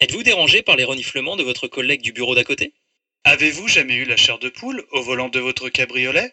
Êtes-vous 0.00 0.22
dérangé 0.22 0.62
par 0.62 0.76
les 0.76 0.84
reniflements 0.84 1.34
de 1.34 1.42
votre 1.42 1.66
collègue 1.66 2.02
du 2.02 2.12
bureau 2.12 2.36
d'à 2.36 2.44
côté? 2.44 2.72
Avez-vous 3.24 3.66
jamais 3.66 3.94
eu 3.94 4.04
la 4.04 4.16
chair 4.16 4.38
de 4.38 4.48
poule 4.48 4.86
au 4.92 5.02
volant 5.02 5.28
de 5.28 5.40
votre 5.40 5.68
cabriolet? 5.70 6.32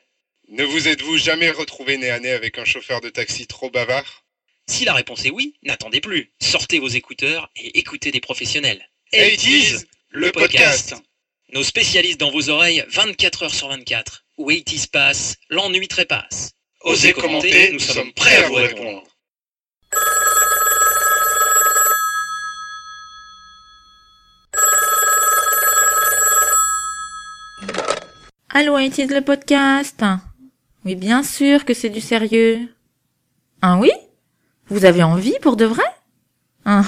Ne 0.50 0.64
vous 0.64 0.88
êtes-vous 0.88 1.18
jamais 1.18 1.50
retrouvé 1.50 1.98
nez 1.98 2.12
à 2.12 2.20
nez 2.20 2.30
avec 2.30 2.60
un 2.60 2.66
chauffeur 2.66 3.02
de 3.02 3.10
taxi 3.10 3.48
trop 3.48 3.72
bavard? 3.72 4.24
Si 4.68 4.86
la 4.86 4.94
réponse 4.94 5.26
est 5.26 5.32
oui, 5.32 5.56
n'attendez 5.64 6.00
plus. 6.00 6.32
Sortez 6.40 6.78
vos 6.78 6.88
écouteurs 6.88 7.50
et 7.56 7.80
écoutez 7.80 8.12
des 8.12 8.20
professionnels. 8.20 8.88
80s, 9.14 9.86
le 10.10 10.32
podcast. 10.32 10.96
Nos 11.52 11.64
spécialistes 11.64 12.20
dans 12.20 12.32
vos 12.32 12.50
oreilles 12.50 12.86
24 12.90 13.44
heures 13.44 13.56
sur 13.56 13.70
24. 13.70 14.26
Où 14.38 14.52
80s 14.52 14.90
passe, 14.92 15.38
l'ennui 15.50 15.88
trépasse. 15.88 16.52
Osez 16.82 17.14
commenter, 17.14 17.72
nous 17.72 17.80
sommes 17.80 18.14
prêts 18.14 18.36
à 18.36 18.48
vous 18.48 18.56
répondre. 18.56 19.04
Allô, 28.58 28.80
utilise 28.80 29.12
le 29.12 29.20
podcast 29.20 30.02
Oui, 30.86 30.96
bien 30.96 31.24
sûr 31.24 31.66
que 31.66 31.74
c'est 31.74 31.90
du 31.90 32.00
sérieux. 32.00 32.74
Ah 33.62 33.76
oui? 33.76 33.92
Vous 34.70 34.86
avez 34.86 35.04
envie 35.04 35.38
pour 35.42 35.58
de 35.58 35.66
vrai? 35.66 35.84
Hein 36.64 36.82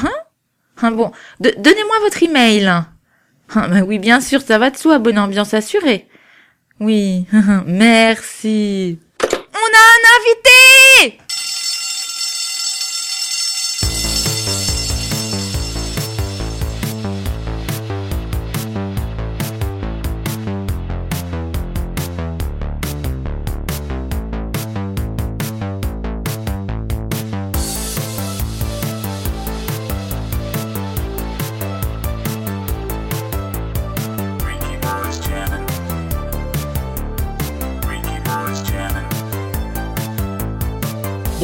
Ah 0.81 0.91
bon, 0.91 1.11
donnez-moi 1.41 1.99
votre 2.03 2.23
email. 2.23 2.72
Bah 3.53 3.81
oui, 3.85 3.99
bien 3.99 4.22
sûr, 4.22 4.41
ça 4.41 4.58
va 4.58 4.70
de 4.70 4.77
soi, 4.77 4.98
bonne 4.98 5.20
ambiance 5.20 5.53
assurée. 5.53 6.08
Oui, 6.80 7.25
merci. 7.66 8.97
On 9.22 9.25
a 9.25 9.84
un 9.89 10.03
invité 10.22 11.20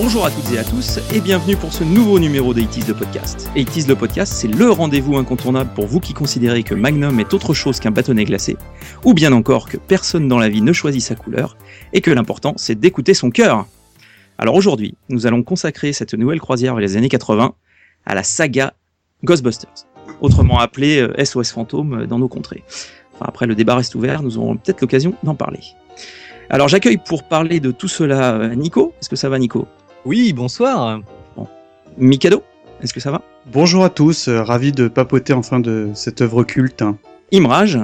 Bonjour 0.04 0.26
à 0.26 0.32
toutes 0.32 0.52
et 0.52 0.58
à 0.58 0.66
tous 0.66 1.00
et 1.14 1.22
bienvenue 1.22 1.56
pour 1.56 1.72
ce 1.72 1.86
nouveau 1.86 2.20
numéro 2.20 2.54
d'Aitis 2.54 2.84
le 2.90 2.94
podcast. 2.94 3.50
Aitis 3.56 3.88
le 3.88 3.96
podcast, 3.96 4.34
c'est 4.34 4.50
le 4.50 4.70
rendez-vous 4.70 5.16
incontournable 5.16 5.70
pour 5.74 5.88
vous 5.88 6.02
qui 6.02 6.14
considérez 6.14 6.64
que 6.64 6.76
Magnum 6.76 7.22
est 7.22 7.34
autre 7.34 7.54
chose 7.54 7.80
qu'un 7.80 7.92
bâtonnet 7.92 8.26
glacé, 8.26 8.58
ou 9.06 9.14
bien 9.14 9.32
encore 9.32 9.70
que 9.70 9.78
personne 9.78 10.28
dans 10.28 10.40
la 10.40 10.50
vie 10.50 10.62
ne 10.62 10.74
choisit 10.74 11.02
sa 11.02 11.16
couleur, 11.16 11.56
et 11.94 12.02
que 12.02 12.12
l'important 12.12 12.54
c'est 12.58 12.78
d'écouter 12.78 13.14
son 13.14 13.30
cœur. 13.30 13.66
Alors 14.38 14.56
aujourd'hui, 14.56 14.96
nous 15.08 15.26
allons 15.26 15.42
consacrer 15.42 15.94
cette 15.94 16.14
nouvelle 16.16 16.42
croisière 16.42 16.76
vers 16.76 16.82
les 16.82 16.98
années 16.98 17.08
80 17.08 17.54
à 18.06 18.14
la 18.14 18.24
saga 18.24 18.74
Ghostbusters, 19.24 19.88
autrement 20.20 20.60
appelée 20.60 21.00
euh, 21.00 21.24
SOS 21.24 21.54
Fantôme 21.54 22.02
euh, 22.02 22.08
dans 22.08 22.20
nos 22.20 22.28
contrées. 22.28 22.66
Après 23.22 23.48
le 23.48 23.56
débat 23.56 23.76
reste 23.76 23.96
ouvert, 23.96 24.22
nous 24.22 24.38
aurons 24.38 24.58
peut-être 24.58 24.82
l'occasion 24.82 25.14
d'en 25.24 25.36
parler. 25.36 25.62
Alors 26.50 26.68
j'accueille 26.68 26.98
pour 26.98 27.24
parler 27.24 27.62
de 27.62 27.72
tout 27.72 27.88
cela 27.88 28.34
euh, 28.34 28.54
Nico. 28.54 28.94
Est-ce 29.00 29.08
que 29.08 29.16
ça 29.16 29.30
va 29.30 29.40
Nico? 29.40 29.66
Oui, 30.06 30.34
bonsoir. 30.34 31.02
Mikado, 31.98 32.44
est-ce 32.82 32.94
que 32.94 33.00
ça 33.00 33.12
va? 33.12 33.22
Bonjour 33.52 33.84
à 33.84 33.90
tous, 33.90 34.28
euh, 34.28 34.42
ravi 34.42 34.72
de 34.72 34.88
papoter 34.88 35.34
enfin 35.34 35.60
de 35.60 35.90
cette 35.94 36.22
œuvre 36.22 36.44
culte. 36.44 36.82
hein. 36.82 36.98
Imrage, 37.32 37.78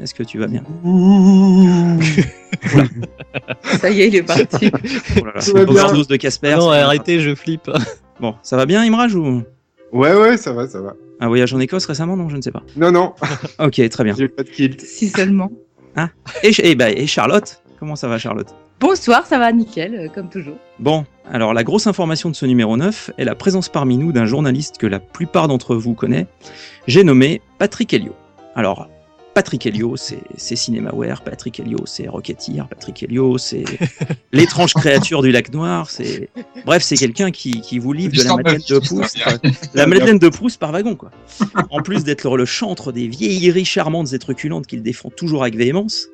est-ce 0.00 0.12
que 0.14 0.22
tu 0.22 0.38
vas 0.38 0.46
bien? 0.46 0.62
Ça 3.78 3.90
y 3.90 4.02
est, 4.02 4.08
il 4.08 4.16
est 4.16 4.22
parti. 4.22 4.70
Oh 5.20 5.24
là 5.24 5.32
là, 5.34 5.42
de 6.08 6.16
Casper. 6.16 6.56
non, 6.58 6.70
arrêtez, 6.70 7.20
je 7.20 7.34
flippe. 7.34 7.70
Bon, 8.20 8.36
ça 8.44 8.56
va 8.56 8.64
bien 8.64 8.84
Imrage 8.84 9.16
ou? 9.16 9.42
Ouais, 9.92 10.14
ouais, 10.14 10.36
ça 10.36 10.52
va, 10.52 10.68
ça 10.68 10.80
va. 10.80 10.94
un 11.20 11.26
voyage 11.26 11.52
en 11.52 11.58
Écosse 11.58 11.84
récemment? 11.86 12.16
Non, 12.16 12.28
je 12.28 12.36
ne 12.36 12.42
sais 12.42 12.52
pas. 12.52 12.62
Non, 12.76 12.92
non, 12.92 13.12
Ok, 13.58 13.80
très 13.88 14.04
bien. 14.04 14.14
j'ai 14.16 14.28
pas 14.28 14.44
de 14.44 14.48
kilt. 14.50 14.80
Si 14.80 15.08
seulement. 15.08 15.50
Et, 16.44 16.52
et, 16.62 16.74
bah, 16.76 16.90
et 16.92 17.08
Charlotte? 17.08 17.60
Comment 17.80 17.96
ça 17.96 18.06
va 18.06 18.18
Charlotte? 18.18 18.54
Bonsoir, 18.80 19.26
ça 19.26 19.38
va 19.38 19.52
nickel, 19.52 19.94
euh, 19.94 20.08
comme 20.08 20.28
toujours. 20.28 20.56
Bon, 20.78 21.06
alors 21.30 21.54
la 21.54 21.64
grosse 21.64 21.86
information 21.86 22.30
de 22.30 22.34
ce 22.34 22.44
numéro 22.44 22.76
9 22.76 23.12
est 23.16 23.24
la 23.24 23.34
présence 23.34 23.68
parmi 23.68 23.96
nous 23.96 24.12
d'un 24.12 24.26
journaliste 24.26 24.78
que 24.78 24.86
la 24.86 25.00
plupart 25.00 25.48
d'entre 25.48 25.76
vous 25.76 25.94
connaît. 25.94 26.26
J'ai 26.86 27.04
nommé 27.04 27.40
Patrick 27.58 27.94
Helio. 27.94 28.14
Alors, 28.54 28.88
Patrick 29.34 29.66
Helio, 29.66 29.96
c'est 29.96 30.20
c'est 30.36 30.54
Cinemaware, 30.54 31.22
Patrick 31.22 31.58
Helio, 31.58 31.78
c'est 31.86 32.08
Rocketeer, 32.08 32.68
Patrick 32.68 33.02
Helio, 33.02 33.36
c'est 33.36 33.64
l'étrange 34.32 34.74
créature 34.74 35.22
du 35.22 35.32
lac 35.32 35.52
noir, 35.52 35.90
c'est... 35.90 36.28
Bref, 36.64 36.82
c'est 36.84 36.96
quelqu'un 36.96 37.32
qui, 37.32 37.60
qui 37.60 37.80
vous 37.80 37.92
livre 37.92 38.16
de 38.16 38.22
la 38.22 38.36
Madeleine 38.36 38.62
de 38.68 38.78
Proust. 38.78 39.18
La 39.74 39.86
Madeleine 39.86 40.18
de 40.18 40.28
Proust 40.28 40.60
par 40.60 40.70
wagon, 40.70 40.94
quoi. 40.94 41.10
En 41.70 41.82
plus 41.82 42.04
d'être 42.04 42.36
le 42.36 42.44
chantre 42.44 42.92
des 42.92 43.08
vieilleries 43.08 43.64
charmantes 43.64 44.12
et 44.12 44.18
truculentes 44.20 44.66
qu'il 44.68 44.82
défend 44.82 45.10
toujours 45.10 45.42
avec 45.42 45.56
véhémence, 45.56 46.08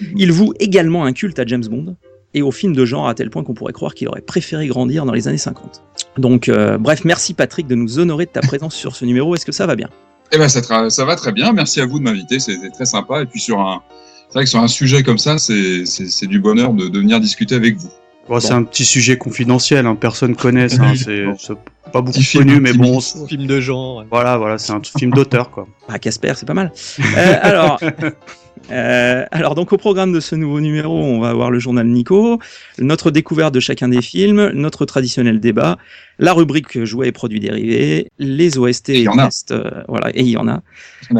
il 0.16 0.32
voue 0.32 0.52
également 0.58 1.04
un 1.04 1.12
culte 1.12 1.38
à 1.38 1.46
James 1.46 1.64
Bond 1.64 1.96
et 2.34 2.42
aux 2.42 2.52
films 2.52 2.74
de 2.74 2.84
genre 2.84 3.08
à 3.08 3.14
tel 3.14 3.30
point 3.30 3.42
qu'on 3.42 3.54
pourrait 3.54 3.72
croire 3.72 3.94
qu'il 3.94 4.08
aurait 4.08 4.20
préféré 4.20 4.66
grandir 4.66 5.04
dans 5.04 5.12
les 5.12 5.28
années 5.28 5.38
50. 5.38 5.82
Donc, 6.18 6.48
euh, 6.48 6.78
bref, 6.78 7.04
merci 7.04 7.34
Patrick 7.34 7.66
de 7.66 7.74
nous 7.74 7.98
honorer 7.98 8.26
de 8.26 8.30
ta 8.30 8.40
présence 8.40 8.74
sur 8.74 8.94
ce 8.96 9.04
numéro. 9.04 9.34
Est-ce 9.34 9.46
que 9.46 9.52
ça 9.52 9.66
va 9.66 9.76
bien? 9.76 9.88
Eh 10.32 10.36
ben, 10.36 10.48
ça, 10.48 11.04
va 11.04 11.16
très 11.16 11.32
bien. 11.32 11.52
Merci 11.52 11.80
à 11.80 11.86
vous 11.86 11.98
de 11.98 12.04
m'inviter. 12.04 12.38
C'était 12.38 12.68
très 12.68 12.84
sympa. 12.84 13.22
Et 13.22 13.26
puis, 13.26 13.40
sur 13.40 13.60
un, 13.60 13.82
c'est 14.28 14.34
vrai 14.34 14.44
que 14.44 14.50
sur 14.50 14.60
un 14.60 14.68
sujet 14.68 15.02
comme 15.02 15.16
ça, 15.16 15.38
c'est, 15.38 16.26
du 16.26 16.38
bonheur 16.38 16.74
de, 16.74 16.88
de 16.88 16.98
venir 16.98 17.18
discuter 17.18 17.54
avec 17.54 17.76
vous. 17.76 17.88
Bon, 18.28 18.40
C'est 18.40 18.52
un 18.52 18.62
petit 18.62 18.84
sujet 18.84 19.16
confidentiel, 19.16 19.86
hein, 19.86 19.94
personne 19.94 20.36
connaît 20.36 20.68
ça, 20.68 20.82
hein, 20.82 20.94
c'est 20.94 21.54
pas 21.92 22.02
beaucoup 22.02 22.18
Petit 22.18 22.24
film 22.24 22.44
connu, 22.44 22.60
mais 22.60 22.74
bon, 22.74 23.00
Film 23.00 23.46
de 23.46 23.60
genre. 23.60 24.04
voilà, 24.10 24.36
voilà, 24.36 24.58
c'est 24.58 24.72
un 24.72 24.82
film 24.82 25.12
d'auteur, 25.12 25.50
quoi. 25.50 25.66
Ah, 25.88 25.98
Casper, 25.98 26.34
c'est 26.36 26.44
pas 26.44 26.52
mal. 26.52 26.70
Euh, 27.00 27.38
alors, 27.40 27.80
euh, 28.70 29.24
alors, 29.30 29.54
donc 29.54 29.72
au 29.72 29.76
programme 29.78 30.12
de 30.12 30.20
ce 30.20 30.34
nouveau 30.34 30.60
numéro, 30.60 30.94
on 30.94 31.20
va 31.20 31.30
avoir 31.30 31.50
le 31.50 31.58
journal 31.58 31.86
Nico, 31.86 32.38
notre 32.78 33.10
découverte 33.10 33.54
de 33.54 33.60
chacun 33.60 33.88
des 33.88 34.02
films, 34.02 34.50
notre 34.54 34.84
traditionnel 34.84 35.40
débat, 35.40 35.78
la 36.18 36.32
rubrique 36.32 36.84
jouets 36.84 37.08
et 37.08 37.12
produits 37.12 37.40
dérivés, 37.40 38.10
les 38.18 38.58
OST 38.58 38.90
et 38.90 39.06
a. 39.06 39.24
tests, 39.24 39.52
euh, 39.52 39.82
voilà, 39.88 40.10
et 40.14 40.22
il 40.22 40.28
y 40.28 40.36
en 40.36 40.48
a, 40.48 40.62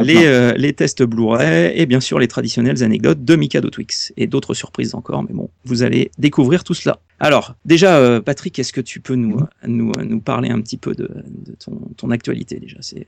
les, 0.02 0.26
euh, 0.26 0.52
les 0.56 0.72
tests 0.72 1.02
Blu-ray 1.02 1.72
et 1.74 1.86
bien 1.86 2.00
sûr 2.00 2.18
les 2.18 2.28
traditionnelles 2.28 2.82
anecdotes 2.82 3.24
de 3.24 3.36
Mikado 3.36 3.70
Twix 3.70 4.12
et 4.16 4.26
d'autres 4.26 4.54
surprises 4.54 4.94
encore, 4.94 5.22
mais 5.22 5.34
bon, 5.34 5.50
vous 5.64 5.82
allez 5.82 6.10
découvrir 6.18 6.64
tout 6.64 6.74
cela. 6.74 6.98
Alors, 7.20 7.54
déjà, 7.64 7.96
euh, 7.96 8.20
Patrick, 8.20 8.58
est-ce 8.58 8.72
que 8.72 8.80
tu 8.80 9.00
peux 9.00 9.14
nous, 9.14 9.40
nous, 9.66 9.92
nous 10.04 10.20
parler 10.20 10.50
un 10.50 10.60
petit 10.60 10.76
peu 10.76 10.94
de, 10.94 11.08
de 11.26 11.52
ton, 11.52 11.80
ton 11.96 12.10
actualité 12.10 12.60
déjà? 12.60 12.78
C'est 12.80 13.06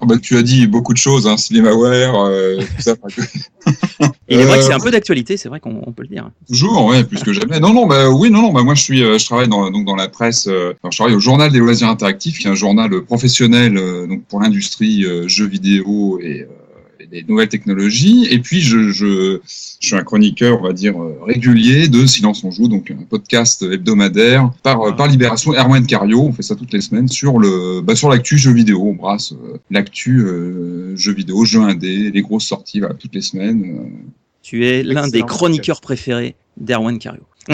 Oh, 0.00 0.06
bah, 0.06 0.16
tu 0.20 0.36
as 0.36 0.42
dit 0.42 0.66
beaucoup 0.66 0.92
de 0.92 0.98
choses, 0.98 1.26
hein, 1.28 1.36
Cinemaware, 1.36 2.14
euh, 2.16 2.56
tout 2.58 2.82
ça. 2.82 2.96
Il 4.28 4.40
est 4.40 4.44
vrai 4.44 4.58
que 4.58 4.64
Euh, 4.64 4.66
c'est 4.66 4.72
un 4.72 4.80
peu 4.80 4.90
d'actualité, 4.90 5.36
c'est 5.36 5.48
vrai 5.48 5.60
qu'on 5.60 5.80
on 5.86 5.92
peut 5.92 6.02
le 6.02 6.08
dire. 6.08 6.28
Toujours, 6.48 6.86
ouais, 6.86 7.04
plus 7.04 7.22
que 7.22 7.32
jamais. 7.32 7.60
Non, 7.60 7.72
non, 7.72 7.86
bah 7.86 8.10
oui, 8.10 8.30
non, 8.30 8.42
non, 8.42 8.52
bah 8.52 8.62
moi 8.64 8.74
je 8.74 8.82
suis, 8.82 9.02
euh, 9.04 9.18
je 9.18 9.24
travaille 9.24 9.48
dans, 9.48 9.70
donc 9.70 9.84
dans 9.86 9.94
la 9.94 10.08
presse. 10.08 10.48
euh, 10.48 10.72
je 10.90 10.96
travaille 10.96 11.14
au 11.14 11.20
Journal 11.20 11.52
des 11.52 11.58
loisirs 11.60 11.88
interactifs, 11.88 12.38
qui 12.38 12.48
est 12.48 12.50
un 12.50 12.54
journal 12.56 12.92
euh, 12.92 13.02
professionnel 13.02 13.76
euh, 13.76 14.06
donc 14.08 14.24
pour 14.24 14.40
l'industrie 14.40 15.04
euh, 15.04 15.28
jeux 15.28 15.46
vidéo 15.46 16.18
euh, 16.20 16.26
et 16.26 16.46
des 17.12 17.24
nouvelles 17.28 17.48
technologies. 17.48 18.26
Et 18.30 18.38
puis 18.38 18.62
je, 18.62 18.88
je, 18.90 19.38
je 19.44 19.86
suis 19.86 19.94
un 19.94 20.02
chroniqueur, 20.02 20.60
on 20.60 20.62
va 20.64 20.72
dire 20.72 21.00
euh, 21.00 21.18
régulier 21.26 21.88
de 21.88 22.06
Silence 22.06 22.42
on 22.42 22.50
joue, 22.50 22.68
donc 22.68 22.90
un 22.90 23.04
podcast 23.04 23.62
hebdomadaire 23.62 24.50
par 24.62 24.80
euh, 24.80 24.92
par 24.92 25.08
Libération. 25.08 25.52
Erwan 25.52 25.86
Cario, 25.86 26.22
on 26.22 26.32
fait 26.32 26.42
ça 26.42 26.56
toutes 26.56 26.72
les 26.72 26.80
semaines 26.80 27.08
sur 27.08 27.38
le, 27.38 27.82
bah, 27.82 27.94
sur 27.94 28.08
l'actu 28.08 28.38
jeux 28.38 28.54
vidéo. 28.54 28.82
On 28.82 28.94
brasse 28.94 29.32
euh, 29.32 29.58
l'actu 29.70 30.20
euh, 30.20 30.96
jeux 30.96 31.12
vidéo, 31.12 31.44
jeux 31.44 31.60
indés, 31.60 32.10
les 32.10 32.22
grosses 32.22 32.46
sorties, 32.46 32.80
voilà, 32.80 32.94
toutes 32.94 33.14
les 33.14 33.22
semaines. 33.22 33.62
euh, 33.78 34.08
Tu 34.42 34.66
es 34.66 34.82
l'un 34.82 35.06
des 35.08 35.22
chroniqueurs 35.22 35.82
préférés 35.82 36.34
d'Erwan 36.56 36.98
Cario. 36.98 37.22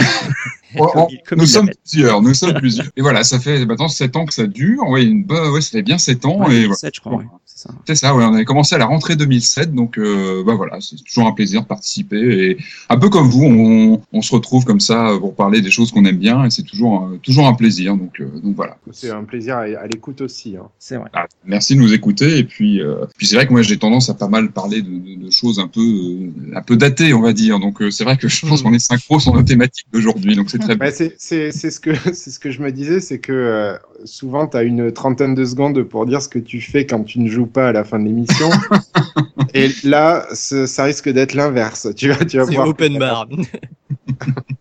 Nous 1.35 1.45
sommes 1.45 1.69
plusieurs, 1.83 2.21
nous 2.21 2.33
sommes 2.33 2.53
plusieurs. 2.53 2.87
Et 2.95 3.01
voilà, 3.01 3.23
ça 3.23 3.39
fait 3.39 3.65
maintenant 3.65 3.87
sept 3.87 4.15
ans 4.15 4.25
que 4.25 4.33
ça 4.33 4.47
dure. 4.47 4.87
Ouais, 4.87 5.03
une 5.03 5.23
bonne, 5.23 5.51
ouais, 5.51 5.61
ça 5.61 5.71
fait 5.71 5.81
bien 5.81 5.97
sept 5.97 6.25
ans. 6.25 6.39
Ouais, 6.47 6.55
et 6.55 6.61
2007, 6.63 6.67
voilà. 6.67 6.91
je 6.93 6.99
crois, 6.99 7.15
ouais, 7.17 7.25
c'est 7.45 7.57
ça. 7.59 7.69
C'est 7.87 7.95
ça, 7.95 8.15
ouais, 8.15 8.23
on 8.23 8.33
avait 8.33 8.45
commencé 8.45 8.75
à 8.75 8.77
la 8.77 8.85
rentrée 8.85 9.15
2007, 9.15 9.73
donc 9.73 9.97
euh, 9.97 10.43
bah 10.45 10.53
voilà, 10.55 10.77
c'est 10.81 10.95
toujours 11.03 11.27
un 11.27 11.31
plaisir 11.33 11.61
de 11.63 11.67
participer. 11.67 12.17
Et 12.51 12.57
un 12.89 12.97
peu 12.97 13.09
comme 13.09 13.27
vous, 13.27 13.43
on, 13.45 14.01
on 14.13 14.21
se 14.21 14.33
retrouve 14.33 14.65
comme 14.65 14.79
ça 14.79 15.11
pour 15.19 15.35
parler 15.35 15.61
des 15.61 15.71
choses 15.71 15.91
qu'on 15.91 16.05
aime 16.05 16.17
bien, 16.17 16.45
et 16.45 16.49
c'est 16.49 16.63
toujours, 16.63 17.01
un- 17.03 17.17
toujours 17.21 17.47
un 17.47 17.53
plaisir. 17.53 17.95
Donc, 17.97 18.19
euh, 18.21 18.29
donc 18.43 18.55
voilà. 18.55 18.77
C'est 18.91 19.09
un 19.11 19.23
plaisir 19.23 19.55
à, 19.57 19.61
à 19.61 19.87
l'écoute 19.87 20.21
aussi. 20.21 20.55
Hein. 20.57 20.67
C'est 20.79 20.97
vrai. 20.97 21.09
Ah, 21.13 21.25
merci 21.45 21.75
de 21.75 21.79
nous 21.81 21.93
écouter. 21.93 22.37
Et 22.37 22.43
puis, 22.43 22.81
euh, 22.81 23.05
puis 23.17 23.27
c'est 23.27 23.35
vrai 23.35 23.47
que 23.47 23.51
moi 23.51 23.61
j'ai 23.61 23.77
tendance 23.77 24.09
à 24.09 24.13
pas 24.13 24.27
mal 24.27 24.51
parler 24.51 24.81
de, 24.81 24.89
de, 24.89 25.25
de 25.25 25.31
choses 25.31 25.59
un 25.59 25.67
peu, 25.67 25.81
euh, 25.81 26.55
un 26.55 26.61
peu 26.61 26.77
datées, 26.77 27.13
on 27.13 27.21
va 27.21 27.33
dire. 27.33 27.59
Donc 27.59 27.81
euh, 27.81 27.91
c'est 27.91 28.03
vrai 28.03 28.17
que 28.17 28.27
je 28.27 28.45
pense 28.45 28.61
qu'on 28.61 28.73
est 28.73 28.79
synchro 28.79 29.19
sur 29.19 29.33
nos 29.33 29.43
thématiques 29.43 29.87
d'aujourd'hui. 29.91 30.35
Donc 30.35 30.49
c'est 30.49 30.58
très 30.59 30.75
bien. 30.75 30.85
Ouais, 30.87 30.91
c'est 30.91 31.51
ce, 31.51 31.79
que- 31.79 31.95
c'est 32.13 32.29
ce 32.31 32.39
que 32.39 32.51
je 32.51 32.61
me 32.61 32.71
disais, 32.71 32.99
c'est 32.99 33.19
que 33.19 33.31
euh, 33.33 33.75
souvent 34.05 34.47
tu 34.47 34.57
as 34.57 34.63
une 34.63 34.91
trentaine 34.91 35.35
de 35.35 35.45
secondes 35.45 35.81
pour 35.83 36.05
dire 36.05 36.21
ce 36.21 36.29
que 36.29 36.39
tu 36.39 36.61
fais 36.61 36.85
quand 36.85 37.03
tu 37.03 37.19
ne 37.19 37.29
joues 37.29 37.47
pas 37.47 37.69
à 37.69 37.71
la 37.71 37.83
fin 37.83 37.99
de 37.99 38.05
l'émission. 38.05 38.49
Et 39.53 39.69
là, 39.83 40.27
ça 40.33 40.83
risque 40.83 41.09
d'être 41.09 41.33
l'inverse. 41.33 41.87
Tu 41.95 42.09
vas, 42.09 42.23
tu 42.23 42.37
vas 42.37 42.45
C'est 42.45 42.53
voir. 42.55 42.67
open 42.67 42.99
bar. 42.99 43.27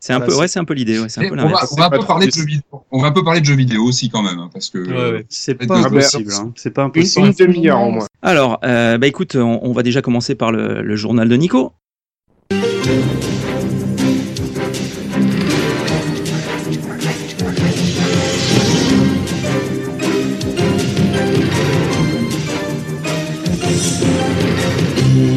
C'est 0.01 0.13
un 0.13 0.21
peu, 0.21 0.35
ouais, 0.37 0.47
c'est 0.47 0.61
un 0.61 0.65
peu 0.65 0.75
l'idée. 0.75 0.99
Ouais, 1.01 1.09
on, 1.19 1.21
va, 1.31 1.37
l'inverse. 1.37 1.73
on 1.73 1.81
va 1.81 1.87
un 1.87 1.91
peu 1.91 1.99
parler 2.07 2.27
de 2.29 2.33
jeux 2.33 2.45
vidéo. 2.45 2.63
On 2.91 3.01
va 3.01 3.09
un 3.09 3.13
peu 3.13 3.25
parler 3.25 3.41
de 3.41 3.45
jeux 3.45 3.57
vidéo 3.57 3.83
aussi 3.85 4.09
quand 4.09 4.23
même, 4.23 4.39
hein, 4.39 4.49
parce 4.53 4.71
que 4.71 4.79
Ouais, 4.79 5.17
ouais. 5.19 5.27
C'est 5.29 5.55
pas 5.55 5.77
impossible. 5.79 6.33
Hein. 6.33 6.53
C'est 6.55 6.71
pas 6.71 6.83
Une, 6.83 6.89
impossible. 6.89 7.27
une 7.27 7.33
demi-heure 7.33 7.81
au 7.81 7.91
moins. 7.91 8.07
Alors, 8.23 8.61
euh, 8.65 8.97
bah 8.99 9.07
écoute, 9.09 9.35
on, 9.37 9.59
on 9.63 9.73
va 9.73 9.83
déjà 9.83 10.01
commencer 10.01 10.35
par 10.37 10.53
le, 10.53 10.83
le 10.83 10.97
journal 10.97 11.29
de 11.29 11.37
Nico. 11.37 11.73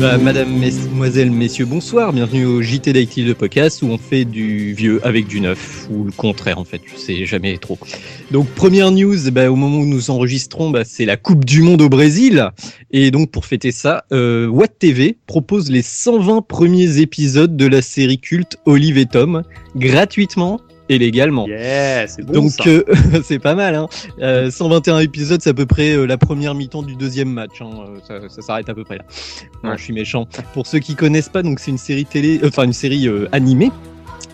Bah, 0.01 0.18
madame, 0.18 0.57
mesdemoiselles, 0.57 1.30
messieurs, 1.30 1.65
bonsoir. 1.65 2.12
Bienvenue 2.12 2.48
au 2.48 2.59
JT 2.63 2.92
d'Active 2.92 3.27
de 3.27 3.33
podcast 3.33 3.83
où 3.83 3.86
on 3.86 4.00
fait 4.00 4.25
du 4.25 4.74
vieux 4.74 5.00
avec 5.06 5.27
du 5.27 5.42
neuf, 5.42 5.88
ou 5.92 6.06
le 6.06 6.12
contraire 6.12 6.57
en 6.57 6.63
fait, 6.63 6.81
je 6.92 7.00
sais 7.00 7.24
jamais 7.27 7.59
trop. 7.59 7.77
Donc 8.31 8.48
première 8.48 8.89
news, 8.89 9.30
bah, 9.31 9.51
au 9.51 9.56
moment 9.56 9.77
où 9.77 9.86
nous 9.86 10.09
enregistrons, 10.09 10.71
bah, 10.71 10.86
c'est 10.86 11.06
la 11.06 11.18
Coupe 11.18 11.45
du 11.45 11.62
Monde 11.62 11.83
au 11.83 11.89
Brésil. 11.89 12.50
Et 12.89 13.12
donc 13.12 13.30
pour 13.30 13.45
fêter 13.45 13.71
ça, 13.71 14.06
euh, 14.12 14.51
TV 14.80 15.18
propose 15.27 15.69
les 15.69 15.83
120 15.83 16.42
premiers 16.48 16.98
épisodes 16.98 17.56
de 17.56 17.68
la 17.68 17.83
série 17.83 18.18
culte 18.18 18.57
Olive 18.65 18.98
et 18.98 19.06
Tom 19.06 19.44
gratuitement 19.75 20.62
et 20.91 20.97
légalement. 20.97 21.47
Yeah, 21.47 22.05
c'est 22.07 22.23
bon 22.23 22.33
Donc 22.33 22.51
euh, 22.67 22.83
c'est 23.23 23.39
pas 23.39 23.55
mal. 23.55 23.75
Hein. 23.75 23.88
Euh, 24.21 24.51
121 24.51 24.99
épisodes, 24.99 25.41
c'est 25.41 25.51
à 25.51 25.53
peu 25.53 25.65
près 25.65 25.93
euh, 25.93 26.05
la 26.05 26.17
première 26.17 26.53
mi-temps 26.53 26.83
du 26.83 26.95
deuxième 26.95 27.29
match. 27.29 27.61
Hein. 27.61 27.69
Euh, 27.88 27.99
Ça, 28.05 28.29
ça 28.29 28.41
s'arrête 28.41 28.67
à 28.67 28.73
peu 28.73 28.83
près 28.83 28.97
là. 28.97 29.05
Non, 29.63 29.77
je 29.77 29.83
suis 29.83 29.93
méchant. 29.93 30.27
Pour 30.53 30.67
ceux 30.67 30.79
qui 30.79 30.95
connaissent 30.95 31.29
pas, 31.29 31.43
donc 31.43 31.61
c'est 31.61 31.71
une 31.71 31.77
série 31.77 32.05
télé, 32.05 32.41
euh, 32.43 32.49
enfin 32.49 32.63
une 32.63 32.73
série 32.73 33.07
euh, 33.07 33.29
animée 33.31 33.71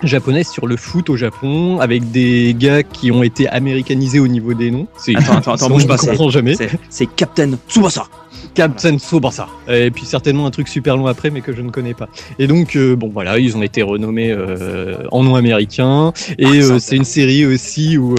japonaise 0.04 0.48
sur 0.48 0.68
le 0.68 0.78
foot 0.78 1.10
au 1.10 1.18
Japon 1.18 1.80
avec 1.80 2.12
des 2.12 2.56
gars 2.58 2.84
qui 2.84 3.12
ont 3.12 3.24
été 3.24 3.48
américanisés 3.48 4.20
au 4.20 4.28
niveau 4.28 4.54
des 4.54 4.70
noms. 4.70 4.88
Attends, 5.16 5.38
attends, 5.38 5.54
attends, 5.54 5.70
bouge 5.72 5.88
pas, 5.88 5.98
jamais. 6.30 6.56
C'est 6.90 7.08
Captain 7.08 7.52
Tsubasa. 7.68 8.08
Captain 8.54 8.98
Tsubasa. 8.98 9.48
Et 9.68 9.92
puis 9.92 10.06
certainement 10.06 10.46
un 10.46 10.52
truc 10.52 10.68
super 10.68 10.98
long 10.98 11.08
après, 11.08 11.30
mais 11.30 11.42
que 11.42 11.54
je 11.54 11.62
ne 11.62 11.70
connais 11.70 11.94
pas. 11.94 12.10
Et 12.40 12.48
donc, 12.48 12.76
euh, 12.76 12.96
bon 12.96 13.10
voilà, 13.10 13.40
ils 13.40 13.56
ont 13.58 13.62
été 13.62 13.82
renommés 13.82 14.32
euh, 14.32 14.98
en 15.12 15.24
nom 15.24 15.36
américain. 15.36 16.14
Et 16.38 16.46
Mark 16.46 16.56
euh, 16.62 16.80
c'est 16.80 16.96
une 16.96 17.06
série 17.06 17.46
aussi 17.46 17.98
où 17.98 18.16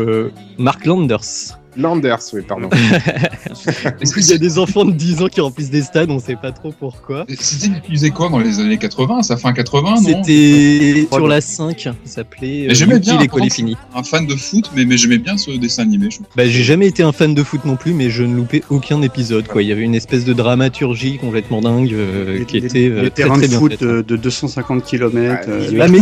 Mark 0.59 0.85
Landers. 0.87 1.58
Landers, 1.79 2.19
oui, 2.35 2.43
pardon. 2.47 2.69
Est-ce 4.01 4.13
que 4.15 4.21
Il 4.21 4.27
y 4.29 4.33
a 4.33 4.39
des 4.39 4.59
enfants 4.59 4.85
de 4.85 4.93
10 4.93 5.23
ans 5.23 5.29
qui 5.29 5.41
remplissent 5.41 5.71
des 5.71 5.83
stades, 5.83 6.11
on 6.11 6.19
sait 6.19 6.37
pas 6.37 6.53
trop 6.53 6.73
pourquoi. 6.73 7.25
c'était 7.39 7.69
diffusé 7.81 8.11
quoi 8.11 8.29
dans 8.29 8.41
les 8.41 8.59
années 8.61 8.79
80 8.79 9.23
Ça 9.23 9.37
fin 9.37 9.53
80, 9.53 9.91
non? 9.91 9.97
C'était 10.25 11.07
sur 11.13 11.29
la 11.29 11.41
5, 11.41 11.79
ça 11.81 11.93
s'appelait 12.05 12.65
euh, 12.65 12.69
Mais 12.69 12.75
j'aimais 12.75 12.95
Yuki 12.97 13.11
bien, 13.11 13.21
l'école 13.21 13.41
est 13.41 13.45
pendant 13.45 13.55
finie. 13.55 13.77
Un 13.95 14.03
fan 14.03 14.27
de 14.27 14.35
foot, 14.35 14.71
mais, 14.75 14.85
mais 14.85 14.97
j'aimais 14.97 15.19
bien 15.19 15.37
ce 15.39 15.51
dessin 15.53 15.83
animé. 15.85 16.09
je. 16.11 16.19
Bah, 16.37 16.47
j'ai 16.47 16.63
jamais 16.65 16.87
été 16.89 17.03
un 17.03 17.13
fan 17.13 17.35
de 17.35 17.43
foot 17.43 17.65
non 17.65 17.77
plus, 17.77 17.93
mais 17.95 18.11
je 18.11 18.25
ne 18.25 18.35
loupais 18.35 18.63
aucun 18.71 19.01
épisode. 19.03 19.47
Quoi. 19.47 19.63
Il 19.63 19.69
y 19.69 19.73
avait 19.73 19.83
une 19.83 19.95
espèce 19.95 20.25
de 20.25 20.33
dramaturgie 20.33 21.19
complètement 21.19 21.61
dingue 21.61 21.93
euh, 21.95 22.39
Les- 22.41 22.45
qui 22.45 22.61
les- 22.61 22.67
était 22.67 22.89
euh, 22.89 23.03
les 23.03 23.11
très, 23.11 23.23
terrains 23.23 23.35
très 23.39 23.43
de 23.43 23.51
bien 23.51 23.59
foot 23.59 23.71
faite. 23.73 23.83
de, 23.85 24.03
de 24.03 24.17
250 24.17 24.85
km. 24.85 25.49
Ouais, 25.49 25.81
Ah, 25.81 25.89
mais 25.89 26.01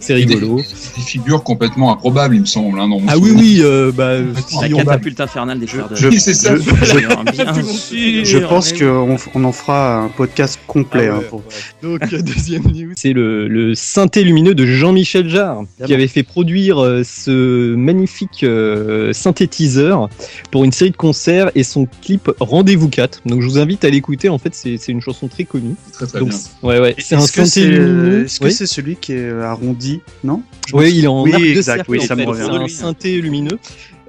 c'est 0.00 0.14
rigolo. 0.14 0.56
Des 0.96 1.02
figures 1.02 1.42
complètement 1.42 1.92
improbables, 1.92 2.34
il 2.36 2.40
me 2.42 2.46
semble. 2.46 2.78
Hein, 2.78 2.88
dans 2.88 3.00
mon 3.00 3.06
Ah 3.08 3.16
oui, 3.18 3.30
souvenir. 3.30 3.42
oui, 3.42 3.60
euh, 3.62 3.92
bah, 3.92 4.16
si 4.48 4.56
La 4.68 4.74
on- 4.74 4.78
catapulte 4.78 5.20
infernale 5.20 5.58
des 5.60 5.66
frères 5.66 5.88
de. 5.88 5.96
je- 5.96 6.08
Oui, 6.08 6.20
c'est 6.20 6.34
ça. 6.34 6.54
je, 6.56 8.38
pense 8.46 8.72
qu'on 8.72 9.16
on 9.34 9.44
en 9.44 9.52
fera 9.52 9.98
un 10.02 10.08
podcast 10.08 10.58
complet. 10.66 11.08
Ah 11.10 11.18
ouais, 11.18 11.24
hein, 11.24 11.26
pour- 11.28 11.42
Donc, 11.82 12.12
euh, 12.12 12.22
deuxième 12.22 12.62
news. 12.64 12.92
C'est 12.96 13.12
le, 13.12 13.48
le 13.48 13.74
synthé 13.74 14.24
lumineux 14.24 14.54
de 14.54 14.66
Jean-Michel 14.66 15.28
Jarre, 15.28 15.62
qui 15.84 15.94
avait 15.94 16.08
fait 16.08 16.22
produire 16.22 16.82
euh, 16.82 17.02
ce 17.04 17.74
magnifique 17.74 18.42
euh, 18.42 19.12
synthétiseur 19.12 20.08
pour 20.50 20.64
une 20.64 20.72
série 20.72 20.90
de 20.90 20.96
concerts 20.96 21.50
et 21.54 21.62
son 21.62 21.86
clip 22.02 22.30
Rendez-vous 22.40 22.88
4. 22.88 23.22
Donc, 23.26 23.42
je 23.42 23.46
vous 23.46 23.58
invite 23.58 23.84
à 23.84 23.90
l'écouter. 23.90 24.28
En 24.28 24.38
fait, 24.38 24.54
c'est 24.54 24.88
une 24.88 25.00
chanson 25.00 25.28
très 25.28 25.44
connue. 25.44 25.74
Très 25.92 26.06
très 26.06 26.20
Donc, 26.20 26.30
bien. 26.30 26.38
ouais, 26.62 26.80
ouais. 26.80 26.94
C'est 26.98 27.14
un 27.14 27.18
Est-ce 27.20 27.32
que 27.32 27.44
synthé 27.44 27.50
c'est 27.50 27.66
lumineux. 27.66 28.24
est-ce 28.24 28.40
que 28.40 28.44
Oui. 28.46 28.52
c'est 28.52 28.66
celui 28.66 28.96
qui 28.96 29.12
est 29.12 29.30
arrondi 29.30 29.85
Non? 30.24 30.42
Je 30.68 30.74
me 30.74 30.80
Oui, 30.80 30.92
il 30.94 31.04
est 31.04 31.08
en 31.08 31.22
Oui, 31.22 31.32
arc 31.34 31.42
de 31.42 31.62
cercle. 31.62 31.84
oui, 31.90 31.98
en 32.00 32.02
ça 32.06 32.14
me 32.16 32.22
fait. 32.22 32.26
revient. 32.26 32.42
C'est 32.68 32.82
un 32.82 32.86
synthé 32.86 33.20
lumineux 33.20 33.58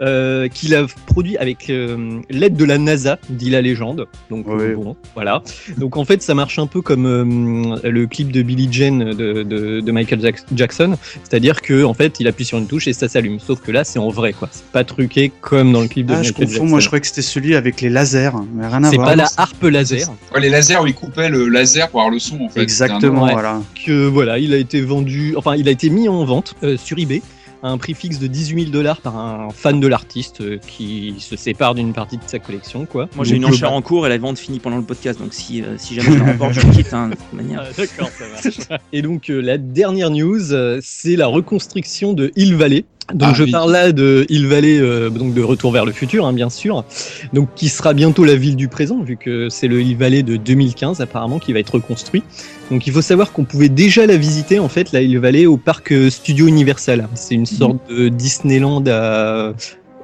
euh, 0.01 0.47
qu'il 0.47 0.75
a 0.75 0.85
produit 1.05 1.37
avec 1.37 1.69
euh, 1.69 2.19
l'aide 2.29 2.55
de 2.55 2.65
la 2.65 2.77
NASA, 2.77 3.17
dit 3.29 3.49
la 3.49 3.61
légende. 3.61 4.07
Donc 4.29 4.45
euh, 4.47 4.75
bon, 4.75 4.95
voilà. 5.15 5.41
Donc 5.77 5.97
en 5.97 6.05
fait, 6.05 6.21
ça 6.21 6.33
marche 6.33 6.59
un 6.59 6.67
peu 6.67 6.81
comme 6.81 7.05
euh, 7.05 7.77
le 7.89 8.07
clip 8.07 8.31
de 8.31 8.41
Billie 8.41 8.67
Jean 8.71 8.99
de, 8.99 9.43
de, 9.43 9.81
de 9.81 9.91
Michael 9.91 10.21
Jack- 10.21 10.43
Jackson, 10.55 10.97
c'est-à-dire 11.23 11.61
que 11.61 11.83
en 11.83 11.93
fait, 11.93 12.19
il 12.19 12.27
appuie 12.27 12.45
sur 12.45 12.57
une 12.57 12.67
touche 12.67 12.87
et 12.87 12.93
ça 12.93 13.07
s'allume. 13.07 13.39
Sauf 13.39 13.61
que 13.61 13.71
là, 13.71 13.83
c'est 13.83 13.99
en 13.99 14.09
vrai, 14.09 14.33
quoi. 14.33 14.49
C'est 14.51 14.65
pas 14.65 14.83
truqué 14.83 15.31
comme 15.41 15.71
dans 15.71 15.81
le 15.81 15.87
clip 15.87 16.05
de 16.07 16.13
Ah, 16.13 16.23
je 16.23 16.29
Michael 16.29 16.45
confonds. 16.45 16.51
Jackson. 16.53 16.65
Moi, 16.69 16.79
je 16.79 16.87
croyais 16.87 17.01
que 17.01 17.07
c'était 17.07 17.21
celui 17.21 17.55
avec 17.55 17.81
les 17.81 17.89
lasers. 17.89 18.31
Mais 18.53 18.67
rien 18.67 18.83
à 18.83 18.89
C'est 18.91 18.97
pas 18.97 19.15
la 19.15 19.27
harpe 19.37 19.63
laser. 19.63 20.09
Ouais, 20.33 20.41
les 20.41 20.49
lasers 20.49 20.77
où 20.81 20.87
ils 20.87 20.93
coupaient 20.93 21.29
le 21.29 21.47
laser 21.47 21.89
pour 21.89 22.01
avoir 22.01 22.13
le 22.13 22.19
son 22.19 22.39
en 22.41 22.49
fait. 22.49 22.61
Exactement, 22.61 23.27
voilà. 23.31 23.61
que 23.85 24.07
voilà, 24.07 24.37
il 24.39 24.53
a 24.53 24.57
été 24.57 24.81
vendu, 24.81 25.33
enfin 25.37 25.55
il 25.55 25.67
a 25.67 25.71
été 25.71 25.89
mis 25.89 26.07
en 26.09 26.23
vente 26.25 26.55
euh, 26.63 26.77
sur 26.77 26.97
eBay 26.97 27.21
à 27.63 27.69
un 27.69 27.77
prix 27.77 27.93
fixe 27.93 28.19
de 28.19 28.27
18 28.27 28.61
000 28.63 28.71
dollars 28.71 29.01
par 29.01 29.17
un 29.17 29.49
fan 29.49 29.79
de 29.79 29.87
l'artiste 29.87 30.41
euh, 30.41 30.57
qui 30.67 31.15
se 31.19 31.35
sépare 31.35 31.75
d'une 31.75 31.93
partie 31.93 32.17
de 32.17 32.23
sa 32.25 32.39
collection, 32.39 32.85
quoi. 32.85 33.09
Moi 33.15 33.25
j'ai 33.25 33.35
une 33.35 33.43
Donc, 33.43 33.53
enchère 33.53 33.73
en 33.73 33.81
cours 33.81 34.05
et 34.05 34.09
la 34.09 34.17
vente 34.17 34.37
finit 34.37 34.59
pendant 34.59 34.77
le 34.77 34.83
podcast, 34.83 35.19
donc 35.19 35.33
si, 35.33 35.61
euh, 35.61 35.75
si 35.77 35.95
jamais 35.95 36.17
je 36.17 36.23
la 36.23 36.31
remporte, 36.31 36.53
je 36.53 36.61
quitte 36.71 36.93
hein, 36.93 37.09
de 37.09 37.15
toute 37.15 37.33
manière. 37.33 37.57
Ah, 37.67 37.71
D'accord, 37.75 38.09
ça 38.09 38.25
marche. 38.27 38.79
Et 38.93 39.01
donc 39.01 39.29
euh, 39.29 39.41
la 39.41 39.57
dernière 39.57 40.09
news, 40.09 40.53
euh, 40.53 40.79
c'est 40.81 41.15
la 41.15 41.27
reconstruction 41.27 42.13
de 42.13 42.31
Hill 42.35 42.55
Valley. 42.55 42.85
Donc 43.13 43.29
Ah, 43.31 43.33
je 43.33 43.43
oui. 43.45 43.51
parle 43.51 43.71
là 43.71 43.91
de 43.93 44.25
Hill 44.29 44.47
Valley, 44.47 44.79
euh, 44.79 45.09
donc 45.09 45.33
de 45.33 45.41
Retour 45.41 45.71
vers 45.71 45.85
le 45.85 45.93
futur, 45.93 46.25
hein, 46.25 46.33
bien 46.33 46.49
sûr. 46.49 46.83
Donc 47.31 47.47
qui 47.55 47.69
sera 47.69 47.93
bientôt 47.93 48.25
la 48.25 48.35
ville 48.35 48.55
du 48.57 48.67
présent, 48.67 49.01
vu 49.01 49.15
que 49.15 49.47
c'est 49.49 49.67
le 49.69 49.81
Hill 49.81 49.95
Valley 49.95 50.23
de 50.23 50.35
2015 50.35 50.99
apparemment 50.99 51.39
qui 51.39 51.53
va 51.53 51.59
être 51.59 51.75
reconstruit. 51.75 52.21
Donc 52.69 52.85
il 52.85 52.91
faut 52.91 53.01
savoir 53.01 53.31
qu'on 53.31 53.45
pouvait 53.45 53.69
déjà 53.69 54.05
la 54.05 54.17
visiter 54.17 54.59
en 54.59 54.67
fait, 54.67 54.91
la 54.91 55.01
Hill 55.01 55.19
Valley, 55.19 55.45
au 55.45 55.55
parc 55.57 55.93
euh, 55.93 56.09
Studio 56.09 56.47
Universal. 56.47 57.07
C'est 57.15 57.35
une 57.35 57.45
sorte 57.45 57.77
de 57.89 58.09
Disneyland 58.09 58.83
à- 58.87 59.53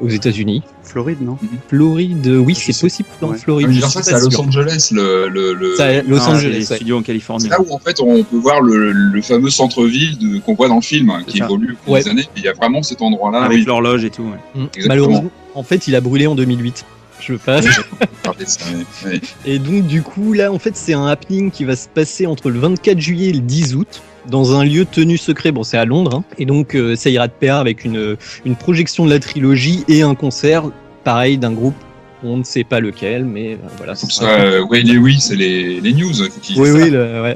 aux 0.04 0.10
États-Unis. 0.10 0.62
Floride, 0.84 1.22
non 1.22 1.38
Floride, 1.70 2.28
oui, 2.28 2.54
c'est 2.56 2.80
possible 2.80 3.10
en 3.22 3.30
Ouais. 3.30 3.38
Floride. 3.38 3.70
Ah, 3.84 3.88
ça, 3.90 4.04
c'est 4.04 4.14
à 4.14 4.20
Los. 4.20 4.40
Angeles, 4.40 4.90
le, 4.92 5.28
le, 5.30 5.82
à 5.82 6.02
Los 6.04 6.18
Non, 6.18 6.22
c'est 6.22 6.30
Angeles. 6.32 6.50
les 6.52 6.70
ouais. 6.70 6.76
studios 6.76 6.98
en 6.98 7.02
Californie. 7.02 7.44
C'est 7.46 7.50
là 7.50 7.62
où 7.62 7.74
en 7.74 7.80
fait 7.80 8.00
on 8.02 8.24
peut 8.24 8.38
voir 8.38 8.62
le, 8.62 8.92
le 8.92 9.22
fameux 9.22 9.50
centre-ville 9.50 10.18
de- 10.20 10.40
qu'on 10.40 10.54
voit 10.54 10.68
dans 10.68 10.76
le 10.76 10.82
film, 10.82 11.10
hein, 11.10 11.22
qui 11.26 11.40
ça. 11.40 11.46
évolue 11.46 11.74
au 11.74 11.76
cours 11.86 11.94
Ouais. 11.94 12.04
des 12.04 12.10
années. 12.10 12.28
Il 12.38 12.44
y 12.44 12.48
a 12.48 12.54
vraiment 12.54 12.84
cet 12.84 13.02
endroit-là. 13.02 13.42
Avec 13.44 13.60
oui. 13.60 13.66
l'horloge 13.66 14.04
et 14.04 14.10
tout. 14.10 14.24
ouais. 14.56 14.62
Mm. 14.62 14.68
Malheureusement, 14.88 15.26
en 15.56 15.64
fait, 15.64 15.88
il 15.88 15.96
a 15.96 16.02
brûlé 16.02 16.28
en 16.28 16.36
2008. 16.36 16.86
Je 17.22 17.34
veux 17.34 17.40
pas. 17.40 17.62
Parler 18.24 18.44
de 18.46 18.50
ça, 18.50 18.60
ouais. 19.06 19.12
Ouais. 19.14 19.22
Et 19.46 19.58
donc, 19.58 19.88
du 19.88 20.02
coup, 20.02 20.34
là, 20.34 20.52
en 20.52 20.60
fait, 20.60 20.76
c'est 20.76 20.94
un 20.94 21.08
happening 21.08 21.52
qui 21.52 21.64
va 21.64 21.76
se 21.78 21.88
passer 21.88 22.26
entre 22.28 22.50
le 22.50 22.60
24 22.60 23.00
juillet 23.00 23.30
et 23.30 23.34
le 23.34 23.40
10 23.40 23.76
août 23.76 24.02
dans 24.28 24.56
un 24.58 24.64
lieu 24.64 24.86
tenu 24.86 25.18
secret. 25.18 25.52
Bon, 25.52 25.64
c'est 25.64 25.78
à 25.78 25.86
Londres. 25.86 26.16
hein. 26.16 26.24
Et 26.38 26.46
donc, 26.46 26.76
euh, 26.76 26.96
ça 26.96 27.10
ira 27.10 27.28
de 27.28 27.34
pair 27.34 27.56
avec 27.58 27.86
une, 27.86 28.18
une 28.46 28.56
projection 28.56 29.06
de 29.06 29.10
la 29.10 29.20
trilogie 29.20 29.84
et 29.88 30.02
un 30.02 30.16
concert, 30.16 30.64
pareil, 31.04 31.38
d'un 31.38 31.52
groupe. 31.52 31.76
On 32.26 32.38
ne 32.38 32.44
sait 32.44 32.64
pas 32.64 32.80
lequel, 32.80 33.26
mais 33.26 33.54
euh, 33.56 33.58
voilà. 33.78 33.96
Pour 33.96 34.12
ça, 34.12 34.40
euh, 34.40 34.62
ouais, 34.64 34.82
les 34.82 34.98
oui, 34.98 35.18
c'est 35.20 35.36
les, 35.36 35.82
les 35.82 35.92
news. 35.94 36.14
Oui, 36.56 36.70
oui, 36.72 36.90
le- 36.90 37.22
ouais. 37.22 37.36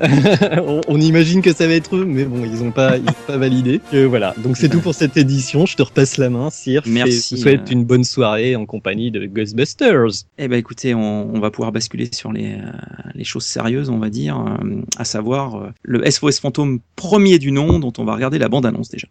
on, 0.65 0.79
on 0.88 1.01
imagine 1.01 1.41
que 1.41 1.53
ça 1.53 1.67
va 1.67 1.74
être 1.74 1.96
eux, 1.98 2.06
mais 2.06 2.24
bon, 2.24 2.46
ils 2.46 2.63
n'ont 2.63 2.72
pas, 2.72 2.98
ils 2.98 3.03
ont 3.10 3.13
pas 3.27 3.38
validé. 3.38 3.82
Et 3.91 4.06
voilà, 4.06 4.34
donc 4.38 4.56
c'est 4.56 4.70
tout 4.70 4.79
pour 4.79 4.96
cette 4.96 5.17
édition. 5.17 5.65
Je 5.65 5.75
te 5.75 5.84
repasse 5.84 6.17
la 6.17 6.29
main, 6.29 6.50
Sir. 6.50 6.84
Merci, 6.86 7.32
Je 7.32 7.36
te 7.36 7.41
souhaite 7.41 7.67
euh. 7.70 7.74
une 7.74 7.84
bonne 7.84 8.06
soirée 8.06 8.56
en 8.56 8.65
compagnie 8.65 9.12
de 9.12 9.25
Ghostbusters. 9.25 10.24
Eh 10.38 10.48
ben 10.48 10.58
écoutez, 10.58 10.94
on, 10.96 11.36
on 11.36 11.39
va 11.39 11.51
pouvoir 11.51 11.72
basculer 11.74 12.10
sur 12.13 12.32
les, 12.32 12.53
euh, 12.53 12.72
les 13.13 13.25
choses 13.25 13.46
sérieuses, 13.46 13.89
on 13.89 13.98
va 14.00 14.10
dire, 14.10 14.38
euh, 14.39 14.82
à 14.98 15.03
savoir 15.03 15.56
euh, 15.58 15.70
le 15.84 16.10
SOS 16.10 16.39
Fantôme 16.39 16.79
premier 16.96 17.39
du 17.39 17.51
nom, 17.51 17.79
dont 17.79 17.91
on 17.98 18.06
va 18.06 18.13
regarder 18.15 18.39
la 18.39 18.48
bande-annonce 18.48 18.89
déjà. 18.89 19.08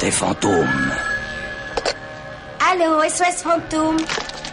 Des 0.00 0.10
fantômes. 0.10 0.66
Allô, 2.70 3.02
SOS 3.08 3.42
Fantôme. 3.42 3.96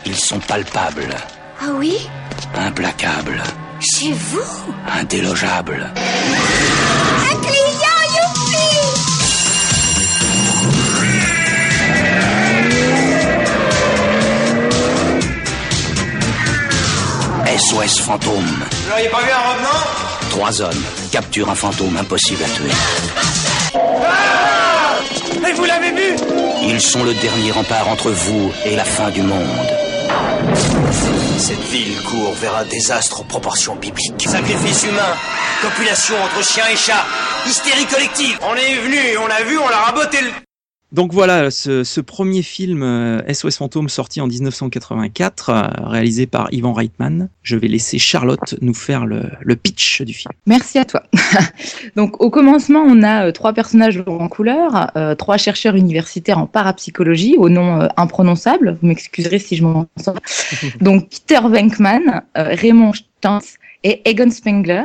Ils 0.06 0.16
sont 0.16 0.40
palpables, 0.40 1.16
Ah 1.62 1.72
oui? 1.76 2.08
Implacables, 2.56 3.42
Chez 3.80 4.12
vous? 4.14 4.74
Indélogeables. 5.00 5.92
Un 5.96 7.36
client, 7.42 8.02
youpi! 8.16 9.76
SOS 17.58 18.00
fantôme. 18.02 18.44
Vous 18.46 18.90
l'auriez 18.90 19.10
pas 19.10 19.22
vu 19.22 19.30
un 19.32 19.52
revenant? 19.52 20.30
Trois 20.30 20.62
hommes 20.62 20.84
capturent 21.12 21.50
un 21.50 21.56
fantôme 21.56 21.96
impossible 21.98 22.44
à 22.44 22.48
tuer. 22.50 22.72
Mais 25.42 25.52
vous 25.54 25.66
l'avez 25.66 25.92
vu? 25.92 26.16
Ils 26.68 26.82
sont 26.82 27.04
le 27.04 27.14
dernier 27.14 27.52
rempart 27.52 27.88
entre 27.88 28.10
vous 28.10 28.52
et 28.66 28.76
la 28.76 28.84
fin 28.84 29.10
du 29.12 29.22
monde. 29.22 29.70
Cette 31.38 31.64
ville 31.70 32.02
court 32.04 32.34
vers 32.34 32.56
un 32.56 32.66
désastre 32.66 33.22
aux 33.22 33.24
proportions 33.24 33.76
bibliques. 33.76 34.28
Sacrifice 34.28 34.84
humain, 34.84 35.16
copulation 35.62 36.16
entre 36.24 36.44
chiens 36.44 36.68
et 36.72 36.76
chats, 36.76 37.06
hystérie 37.46 37.86
collective. 37.86 38.40
On 38.42 38.56
est 38.56 38.76
venu, 38.76 39.18
on 39.18 39.28
l'a 39.28 39.44
vu, 39.44 39.58
on 39.58 39.68
l'a 39.70 39.78
raboté 39.78 40.22
le... 40.22 40.45
Donc 40.92 41.14
voilà, 41.14 41.52
ce, 41.52 41.84
ce 41.84 42.00
premier 42.00 42.42
film 42.42 42.84
euh, 42.84 43.22
SOS 43.34 43.58
Fantôme 43.58 43.90
sorti 43.90 44.22
en 44.22 44.28
1984, 44.28 45.50
euh, 45.50 45.64
réalisé 45.90 46.26
par 46.26 46.48
Ivan 46.54 46.74
Reitman. 46.74 47.30
Je 47.42 47.58
vais 47.58 47.68
laisser 47.68 47.98
Charlotte 47.98 48.56
nous 48.62 48.74
faire 48.74 49.06
le, 49.06 49.24
le 49.42 49.56
pitch 49.56 50.04
du 50.04 50.14
film. 50.14 50.32
Merci 50.46 50.78
à 50.78 50.86
toi. 50.86 51.04
Donc, 51.96 52.22
au 52.22 52.30
commencement, 52.30 52.84
on 52.88 53.04
a 53.04 53.28
euh, 53.28 53.32
trois 53.32 53.52
personnages 53.54 54.02
en 54.06 54.28
couleur, 54.30 54.92
euh, 54.96 55.16
trois 55.16 55.38
chercheurs 55.38 55.76
universitaires 55.76 56.38
en 56.38 56.48
parapsychologie 56.48 57.36
au 57.38 57.50
nom 57.50 57.82
euh, 57.82 57.88
imprononçable. 57.98 58.78
Vous 58.80 58.88
m'excuserez 58.88 59.40
si 59.40 59.56
je 59.56 59.64
m'en 59.64 59.88
sors. 59.98 60.20
Donc, 60.82 61.10
Peter 61.10 61.42
Venkman, 61.48 62.24
euh, 62.38 62.56
Raymond 62.56 62.94
Stantz 62.94 63.58
et 63.86 64.02
Egon 64.10 64.32
Spengler, 64.32 64.84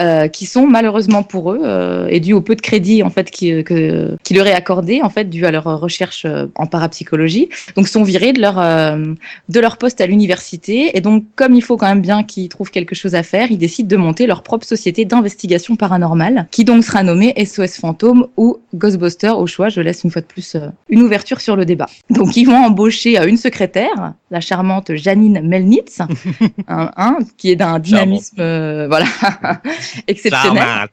euh, 0.00 0.28
qui 0.28 0.46
sont 0.46 0.66
malheureusement 0.66 1.24
pour 1.24 1.52
eux 1.52 1.60
euh, 1.64 2.06
et 2.08 2.20
dû 2.20 2.32
au 2.32 2.40
peu 2.40 2.54
de 2.54 2.60
crédit 2.60 3.02
en 3.02 3.10
fait 3.10 3.32
qui, 3.32 3.64
que, 3.64 4.16
qui 4.22 4.32
leur 4.32 4.46
est 4.46 4.52
accordé 4.52 5.02
en 5.02 5.10
fait 5.10 5.28
dû 5.28 5.44
à 5.44 5.50
leur 5.50 5.64
recherche 5.64 6.24
euh, 6.24 6.46
en 6.54 6.66
parapsychologie, 6.66 7.48
donc 7.74 7.88
sont 7.88 8.04
virés 8.04 8.32
de 8.32 8.40
leur 8.40 8.60
euh, 8.60 9.14
de 9.48 9.60
leur 9.60 9.76
poste 9.76 10.00
à 10.00 10.06
l'université 10.06 10.96
et 10.96 11.00
donc 11.00 11.24
comme 11.34 11.54
il 11.54 11.62
faut 11.62 11.76
quand 11.76 11.88
même 11.88 12.00
bien 12.00 12.22
qu'ils 12.22 12.48
trouvent 12.48 12.70
quelque 12.70 12.94
chose 12.94 13.16
à 13.16 13.24
faire, 13.24 13.50
ils 13.50 13.58
décident 13.58 13.88
de 13.88 13.96
monter 13.96 14.28
leur 14.28 14.44
propre 14.44 14.64
société 14.64 15.04
d'investigation 15.04 15.74
paranormale, 15.74 16.46
qui 16.52 16.64
donc 16.64 16.84
sera 16.84 17.02
nommée 17.02 17.34
SOS 17.44 17.78
Fantôme 17.78 18.28
ou 18.36 18.58
Ghostbuster 18.74 19.30
au 19.30 19.46
choix. 19.48 19.68
Je 19.68 19.80
laisse 19.80 20.04
une 20.04 20.10
fois 20.10 20.22
de 20.22 20.26
plus 20.26 20.54
euh, 20.54 20.68
une 20.88 21.02
ouverture 21.02 21.40
sur 21.40 21.56
le 21.56 21.64
débat. 21.64 21.86
Donc 22.10 22.36
ils 22.36 22.44
vont 22.44 22.56
embaucher 22.56 23.18
euh, 23.18 23.26
une 23.26 23.36
secrétaire, 23.36 24.14
la 24.30 24.40
charmante 24.40 24.94
Janine 24.94 25.40
Melnitz, 25.42 26.00
un, 26.68 26.90
un, 26.96 27.18
qui 27.36 27.50
est 27.50 27.56
d'un 27.56 27.78
dynamisme 27.78 28.27
euh, 28.38 28.86
voilà 28.88 29.06
exceptionnel. 30.06 30.88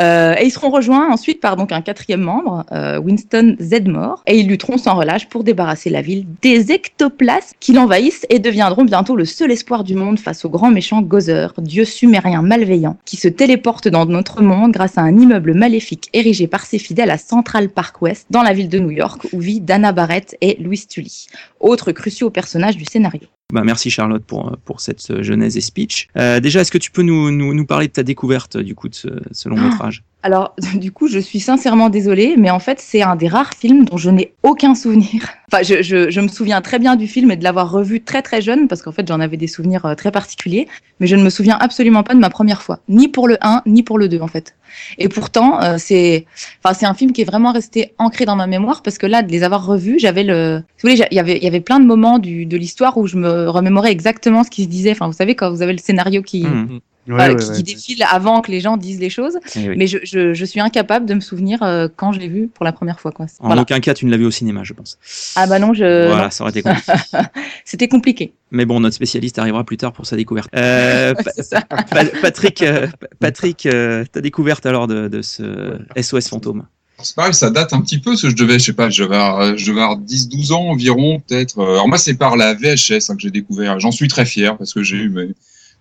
Euh, 0.00 0.34
et 0.38 0.46
ils 0.46 0.50
seront 0.50 0.70
rejoints 0.70 1.10
ensuite 1.10 1.40
par 1.40 1.56
donc 1.56 1.72
un 1.72 1.82
quatrième 1.82 2.20
membre, 2.20 2.64
euh, 2.72 2.98
Winston 2.98 3.56
Zedmore, 3.60 4.22
et 4.26 4.38
ils 4.38 4.48
lutteront 4.48 4.78
sans 4.78 4.94
relâche 4.94 5.28
pour 5.28 5.44
débarrasser 5.44 5.90
la 5.90 6.02
ville 6.02 6.26
des 6.42 6.72
ectoplasmes 6.72 7.56
qui 7.60 7.72
l'envahissent 7.72 8.26
et 8.28 8.38
deviendront 8.38 8.84
bientôt 8.84 9.16
le 9.16 9.24
seul 9.24 9.50
espoir 9.50 9.84
du 9.84 9.94
monde 9.94 10.18
face 10.18 10.44
au 10.44 10.50
grand 10.50 10.70
méchant 10.70 11.02
Gozer, 11.02 11.52
dieu 11.58 11.84
sumérien 11.84 12.42
malveillant, 12.42 12.96
qui 13.04 13.16
se 13.16 13.28
téléporte 13.28 13.88
dans 13.88 14.06
notre 14.06 14.42
monde 14.42 14.72
grâce 14.72 14.98
à 14.98 15.02
un 15.02 15.16
immeuble 15.16 15.54
maléfique 15.54 16.08
érigé 16.12 16.46
par 16.46 16.64
ses 16.66 16.78
fidèles 16.78 17.10
à 17.10 17.18
Central 17.18 17.68
Park 17.68 18.02
West, 18.02 18.26
dans 18.30 18.42
la 18.42 18.52
ville 18.52 18.68
de 18.68 18.78
New 18.78 18.90
York, 18.90 19.26
où 19.32 19.40
vit 19.40 19.60
Dana 19.60 19.92
Barrett 19.92 20.36
et 20.40 20.56
Louis 20.60 20.84
Tully, 20.88 21.26
autres 21.60 21.92
cruciaux 21.92 22.30
personnages 22.30 22.76
du 22.76 22.84
scénario. 22.84 23.28
Bah, 23.52 23.62
merci 23.64 23.90
Charlotte 23.90 24.24
pour, 24.24 24.56
pour 24.64 24.80
cette 24.80 25.10
euh, 25.10 25.22
genèse 25.22 25.56
et 25.56 25.60
speech. 25.60 26.08
Euh, 26.16 26.40
déjà, 26.40 26.60
est-ce 26.60 26.70
que 26.70 26.78
tu 26.78 26.90
peux 26.90 27.02
nous, 27.02 27.30
nous, 27.30 27.54
nous 27.54 27.66
parler 27.66 27.88
de 27.88 27.92
ta 27.92 28.02
découverte 28.02 28.56
du 28.56 28.74
coup 28.74 28.88
de 28.88 28.94
ce, 28.94 29.08
ce 29.32 29.48
long 29.48 29.56
métrage? 29.56 30.02
Alors, 30.22 30.54
du 30.74 30.92
coup, 30.92 31.08
je 31.08 31.18
suis 31.18 31.40
sincèrement 31.40 31.88
désolée, 31.88 32.34
mais 32.36 32.50
en 32.50 32.58
fait, 32.58 32.80
c'est 32.80 33.02
un 33.02 33.16
des 33.16 33.28
rares 33.28 33.54
films 33.54 33.84
dont 33.84 33.96
je 33.96 34.10
n'ai 34.10 34.34
aucun 34.42 34.74
souvenir. 34.74 35.28
Enfin, 35.52 35.64
je, 35.64 35.82
je, 35.82 36.10
je 36.10 36.20
me 36.20 36.28
souviens 36.28 36.60
très 36.60 36.78
bien 36.78 36.94
du 36.94 37.08
film 37.08 37.32
et 37.32 37.36
de 37.36 37.42
l'avoir 37.42 37.72
revu 37.72 38.00
très 38.02 38.22
très 38.22 38.40
jeune, 38.40 38.68
parce 38.68 38.82
qu'en 38.82 38.92
fait, 38.92 39.08
j'en 39.08 39.18
avais 39.18 39.36
des 39.36 39.48
souvenirs 39.48 39.84
euh, 39.84 39.96
très 39.96 40.12
particuliers, 40.12 40.68
mais 41.00 41.08
je 41.08 41.16
ne 41.16 41.24
me 41.24 41.28
souviens 41.28 41.58
absolument 41.58 42.04
pas 42.04 42.14
de 42.14 42.20
ma 42.20 42.30
première 42.30 42.62
fois, 42.62 42.78
ni 42.88 43.08
pour 43.08 43.26
le 43.26 43.36
1, 43.40 43.62
ni 43.66 43.82
pour 43.82 43.98
le 43.98 44.08
2, 44.08 44.20
en 44.20 44.28
fait. 44.28 44.54
Et 44.98 45.08
pourtant, 45.08 45.60
euh, 45.60 45.74
c'est, 45.76 46.24
enfin, 46.62 46.72
c'est 46.72 46.86
un 46.86 46.94
film 46.94 47.10
qui 47.10 47.22
est 47.22 47.24
vraiment 47.24 47.50
resté 47.50 47.94
ancré 47.98 48.26
dans 48.26 48.36
ma 48.36 48.46
mémoire, 48.46 48.80
parce 48.84 48.96
que 48.96 49.06
là, 49.06 49.24
de 49.24 49.32
les 49.32 49.42
avoir 49.42 49.66
revus, 49.66 49.98
j'avais 49.98 50.22
le, 50.22 50.58
vous 50.58 50.88
voulez, 50.88 51.02
il 51.10 51.16
y 51.16 51.18
avait, 51.18 51.40
y 51.40 51.48
avait 51.48 51.60
plein 51.60 51.80
de 51.80 51.84
moments 51.84 52.20
du, 52.20 52.46
de 52.46 52.56
l'histoire 52.56 52.96
où 52.96 53.08
je 53.08 53.16
me 53.16 53.48
remémorais 53.48 53.90
exactement 53.90 54.44
ce 54.44 54.50
qui 54.50 54.62
se 54.62 54.68
disait. 54.68 54.92
Enfin, 54.92 55.08
vous 55.08 55.14
savez, 55.14 55.34
quand 55.34 55.50
vous 55.50 55.62
avez 55.62 55.72
le 55.72 55.78
scénario 55.78 56.22
qui, 56.22 56.46
Mmh. 56.46 56.80
Ouais, 57.14 57.36
qui, 57.36 57.44
qui 57.46 57.50
ouais. 57.52 57.62
défile 57.62 58.04
avant 58.10 58.40
que 58.40 58.50
les 58.50 58.60
gens 58.60 58.76
disent 58.76 59.00
les 59.00 59.10
choses. 59.10 59.38
Oui. 59.56 59.68
Mais 59.76 59.86
je, 59.86 59.98
je, 60.02 60.34
je 60.34 60.44
suis 60.44 60.60
incapable 60.60 61.06
de 61.06 61.14
me 61.14 61.20
souvenir 61.20 61.62
euh, 61.62 61.88
quand 61.94 62.12
je 62.12 62.20
l'ai 62.20 62.28
vu 62.28 62.48
pour 62.48 62.64
la 62.64 62.72
première 62.72 63.00
fois. 63.00 63.12
Quoi. 63.12 63.26
En 63.40 63.46
Voilà. 63.48 63.62
aucun 63.62 63.80
cas, 63.80 63.94
tu 63.94 64.06
ne 64.06 64.10
l'as 64.10 64.16
vu 64.16 64.26
au 64.26 64.30
cinéma, 64.30 64.62
je 64.64 64.72
pense. 64.74 64.98
Ah 65.36 65.46
bah 65.46 65.58
non, 65.58 65.72
je. 65.74 66.06
voilà, 66.08 66.24
non. 66.24 66.30
ça 66.30 66.44
aurait 66.44 66.50
été 66.50 66.62
compliqué. 66.62 66.92
C'était 67.64 67.88
compliqué. 67.88 68.32
Mais 68.50 68.64
bon, 68.64 68.80
notre 68.80 68.96
spécialiste 68.96 69.38
arrivera 69.38 69.64
plus 69.64 69.76
tard 69.76 69.92
pour 69.92 70.06
sa 70.06 70.16
découverte. 70.16 70.48
Euh, 70.56 71.14
Pa- 71.24 71.30
C'est 71.34 71.42
ça. 71.44 71.60
Pa- 71.62 72.04
Patrick, 72.20 72.62
euh, 72.62 72.86
Patrick, 73.20 73.66
euh, 73.66 74.04
ta 74.10 74.20
découverte 74.20 74.66
alors 74.66 74.86
de, 74.86 75.08
de 75.08 75.22
ce 75.22 75.78
SOS 76.00 76.28
fantôme 76.28 76.64
C'est 77.02 77.14
pareil, 77.14 77.32
ça 77.32 77.50
date 77.50 77.72
un 77.72 77.80
petit 77.80 77.98
peu, 78.00 78.10
parce 78.10 78.22
que 78.22 78.28
je 78.30 78.34
devais, 78.36 78.58
je 78.58 78.64
sais 78.66 78.72
pas, 78.72 78.90
je 78.90 79.04
devais 79.04 79.16
avoir, 79.16 79.56
je 79.56 79.66
devais 79.70 79.80
avoir 79.80 79.98
10-12 80.00 80.52
ans 80.52 80.68
environ, 80.70 81.20
peut-être. 81.20 81.62
Alors 81.62 81.86
moi, 81.88 81.96
c'est 81.98 82.14
par 82.14 82.36
la 82.36 82.54
VHS 82.54 83.08
hein, 83.10 83.14
que 83.16 83.20
j'ai 83.22 83.30
découvert. 83.30 83.78
J'en 83.78 83.92
suis 83.92 84.08
très 84.08 84.24
fier, 84.24 84.56
parce 84.58 84.74
que 84.74 84.82
j'ai 84.82 84.96
eu 84.96 85.08
mes, 85.10 85.28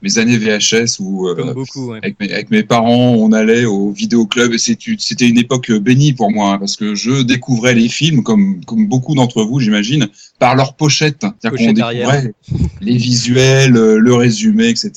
mes 0.01 0.17
années 0.17 0.37
VHS 0.37 0.99
où, 0.99 1.27
euh, 1.27 1.35
Comme 1.35 1.53
beaucoup, 1.53 1.91
ouais. 1.91 1.99
avec, 2.01 2.19
mes, 2.19 2.31
avec 2.31 2.51
mes 2.51 2.63
parents, 2.63 3.13
on 3.15 3.31
allait 3.31 3.65
au 3.65 3.91
vidéoclub 3.91 4.53
et 4.53 4.57
c'était 4.57 5.27
une 5.27 5.37
époque 5.37 5.71
bénie 5.71 6.13
pour 6.13 6.31
moi, 6.31 6.53
hein, 6.53 6.59
parce 6.59 6.75
que 6.75 6.95
je 6.95 7.21
découvrais 7.21 7.73
les 7.73 7.89
films, 7.89 8.23
comme, 8.23 8.63
comme 8.65 8.87
beaucoup 8.87 9.15
d'entre 9.15 9.43
vous, 9.43 9.59
j'imagine, 9.59 10.07
par 10.39 10.55
leur 10.55 10.75
pochette. 10.75 11.25
C'est-à-dire 11.41 11.67
qu'on 11.67 11.73
découvrait 11.73 12.33
les 12.81 12.97
visuels, 12.97 13.75
euh, 13.75 13.97
le 13.97 14.13
résumé, 14.13 14.69
etc. 14.69 14.91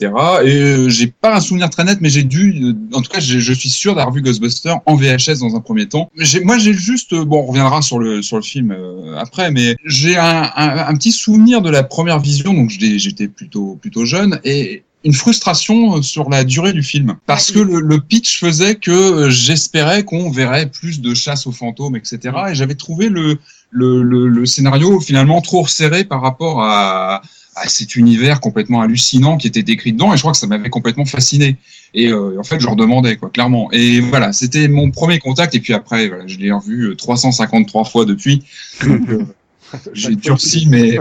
Et 0.45 0.57
euh, 0.57 0.89
j'ai 0.89 1.09
pas 1.09 1.37
un 1.37 1.41
souvenir 1.41 1.69
très 1.71 1.85
net, 1.85 1.99
mais 2.01 2.11
j'ai 2.11 2.23
dû, 2.23 2.63
euh, 2.63 2.75
en 2.97 3.03
tout 3.03 3.11
cas, 3.11 3.21
je 3.21 3.53
suis 3.53 3.71
sûr 3.71 3.95
d'avoir 3.95 4.15
vu 4.15 4.23
Ghostbusters 4.23 4.79
en 4.87 4.97
VHS 4.97 5.41
dans 5.41 5.57
un 5.57 5.61
premier 5.61 5.89
temps. 5.89 6.11
Moi, 6.45 6.59
j'ai 6.59 6.75
juste, 6.75 7.13
euh, 7.13 7.25
bon, 7.25 7.41
on 7.41 7.47
reviendra 7.47 7.83
sur 7.83 7.99
le 7.99 8.23
sur 8.23 8.37
le 8.37 8.43
film 8.43 8.73
euh, 8.73 9.17
après, 9.17 9.51
mais 9.51 9.77
j'ai 9.85 10.17
un, 10.17 10.51
un, 10.57 10.89
un 10.89 10.95
petit 10.95 11.13
souvenir 11.13 11.63
de 11.63 11.71
la 11.71 11.83
première 11.83 12.21
vision, 12.21 12.53
donc 12.55 12.71
j'étais 12.71 13.29
plutôt 13.29 13.79
plutôt 13.81 14.05
jeune 14.05 14.41
et 14.45 14.83
une 15.05 15.13
frustration 15.13 15.97
euh, 15.97 16.03
sur 16.03 16.31
la 16.31 16.45
durée 16.45 16.73
du 16.73 16.83
film. 16.83 17.17
Parce 17.27 17.51
que 17.51 17.59
le, 17.59 17.81
le 17.81 18.01
pitch 18.01 18.39
faisait 18.39 18.77
que 18.77 18.91
euh, 18.91 19.31
j'espérais 19.31 20.05
qu'on 20.05 20.31
verrait 20.31 20.67
plus 20.67 21.01
de 21.01 21.15
chasse 21.15 21.47
aux 21.47 21.53
fantômes, 21.53 21.97
etc. 21.97 22.19
Et 22.51 22.55
j'avais 22.55 22.75
trouvé 22.75 23.09
le 23.09 23.39
le, 23.73 24.03
le, 24.03 24.29
le 24.29 24.47
scénario 24.47 25.01
finalement 25.01 25.41
trop 25.41 25.63
resserré 25.63 26.05
par 26.05 26.21
rapport 26.21 26.63
à, 26.63 27.23
à 27.57 27.69
cet 27.69 27.97
univers 27.97 28.41
complètement 28.41 28.81
hallucinant 28.81 29.37
qui 29.37 29.47
était 29.47 29.63
décrit 29.63 29.93
dedans 29.93 30.13
et 30.13 30.17
je 30.17 30.23
crois 30.23 30.33
que 30.33 30.39
ça 30.39 30.47
m'avait 30.47 30.71
complètement 30.71 31.05
fasciné. 31.05 31.57
Et 31.95 32.09
euh, 32.09 32.39
en 32.39 32.45
fait 32.45 32.61
je 32.61 32.69
redemandais 32.69 33.17
quoi 33.17 33.31
clairement. 33.31 33.71
Et 33.73 34.01
voilà 34.01 34.33
c'était 34.33 34.69
mon 34.69 34.91
premier 34.91 35.19
contact 35.19 35.55
et 35.55 35.61
puis 35.61 35.75
après 35.75 36.09
voilà, 36.09 36.27
je 36.27 36.37
l'ai 36.37 36.53
revu 36.53 36.91
euh, 36.91 36.95
353 36.95 37.85
fois 37.85 38.05
depuis. 38.05 38.43
Donc, 38.83 39.09
euh, 39.09 39.25
j'ai 39.93 40.17
durci 40.17 40.67
mais 40.69 40.99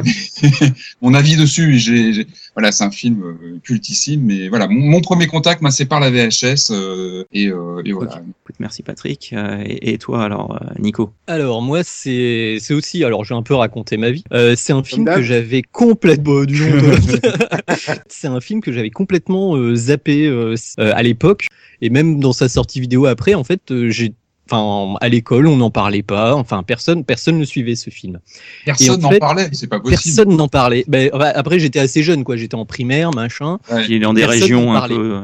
mon 1.01 1.13
avis 1.13 1.35
dessus 1.35 1.77
j'ai 1.77 2.27
voilà 2.55 2.71
c'est 2.71 2.83
un 2.83 2.91
film 2.91 3.21
euh, 3.23 3.59
cultissime 3.63 4.21
mais 4.23 4.49
voilà 4.49 4.67
mon, 4.67 4.79
mon 4.89 5.01
premier 5.01 5.27
contact 5.27 5.63
c'est 5.71 5.85
par 5.85 5.99
la 5.99 6.09
VHS 6.09 6.71
euh, 6.71 7.23
et, 7.31 7.47
euh, 7.47 7.81
et 7.85 7.93
voilà. 7.93 8.21
Écoute, 8.43 8.55
merci 8.59 8.83
Patrick. 8.83 9.31
Euh, 9.33 9.63
et, 9.65 9.93
et 9.93 9.97
toi 9.97 10.23
alors, 10.23 10.59
Nico? 10.79 11.13
Alors 11.27 11.61
moi 11.61 11.81
c'est 11.83 12.57
c'est 12.59 12.73
aussi 12.73 13.03
alors 13.03 13.23
j'ai 13.23 13.35
un 13.35 13.43
peu 13.43 13.53
raconté 13.55 13.97
ma 13.97 14.11
vie. 14.11 14.23
Euh, 14.33 14.55
c'est 14.57 14.73
un 14.73 14.83
film 14.83 15.05
que 15.05 15.21
j'avais 15.21 15.61
complètement 15.61 16.43
du 16.43 16.59
nom 16.69 16.77
de- 16.81 17.21
c'est 18.07 18.27
un 18.27 18.41
film 18.41 18.61
que 18.61 18.71
j'avais 18.71 18.89
complètement 18.89 19.55
euh, 19.55 19.75
zappé 19.75 20.27
à 20.77 21.01
l'époque. 21.03 21.47
Et 21.83 21.89
même 21.89 22.19
dans 22.19 22.33
sa 22.33 22.47
sortie 22.49 22.79
vidéo 22.79 23.05
après 23.05 23.33
en 23.33 23.43
fait 23.43 23.71
euh, 23.71 23.89
j'ai 23.89 24.13
Enfin, 24.51 24.97
à 24.99 25.07
l'école, 25.07 25.47
on 25.47 25.55
n'en 25.57 25.71
parlait 25.71 26.03
pas. 26.03 26.35
Enfin, 26.35 26.61
personne, 26.63 27.05
personne 27.05 27.37
ne 27.37 27.45
suivait 27.45 27.75
ce 27.75 27.89
film. 27.89 28.19
Personne 28.65 28.99
n'en 28.99 29.09
fait, 29.11 29.19
parlait 29.19 29.49
c'est 29.53 29.67
pas 29.67 29.79
possible 29.79 30.01
Personne 30.03 30.35
n'en 30.35 30.47
parlait. 30.49 30.83
Ben, 30.87 31.09
enfin, 31.13 31.31
après, 31.33 31.59
j'étais 31.59 31.79
assez 31.79 32.03
jeune, 32.03 32.23
quoi. 32.23 32.35
J'étais 32.35 32.55
en 32.55 32.65
primaire, 32.65 33.11
machin. 33.11 33.59
Ouais. 33.71 33.85
qui 33.85 33.95
est 33.95 33.99
dans 33.99 34.13
des 34.13 34.21
Personne 34.21 34.41
régions 34.41 34.73
un 34.73 34.87
peu. 34.87 35.15
euh, 35.15 35.21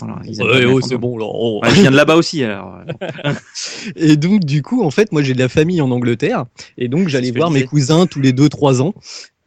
voilà, 0.00 0.16
Ouais, 0.26 0.64
oh, 0.66 0.80
c'est 0.80 0.98
bon, 0.98 1.16
là. 1.18 1.24
oh. 1.28 1.60
Ouais, 1.62 1.70
je 1.70 1.80
viens 1.80 1.90
de 1.90 1.96
là-bas 1.96 2.16
aussi 2.16 2.44
alors. 2.44 2.78
Et 3.96 4.16
donc, 4.16 4.44
du 4.44 4.62
coup, 4.62 4.82
en 4.84 4.90
fait, 4.90 5.12
moi, 5.12 5.22
j'ai 5.22 5.34
de 5.34 5.38
la 5.38 5.48
famille 5.48 5.80
en 5.80 5.90
Angleterre. 5.90 6.44
Et 6.76 6.88
donc, 6.88 7.08
j'allais 7.08 7.30
voir 7.30 7.50
mes 7.50 7.64
cousins 7.64 8.06
tous 8.06 8.20
les 8.20 8.32
deux, 8.32 8.48
trois 8.48 8.82
ans, 8.82 8.94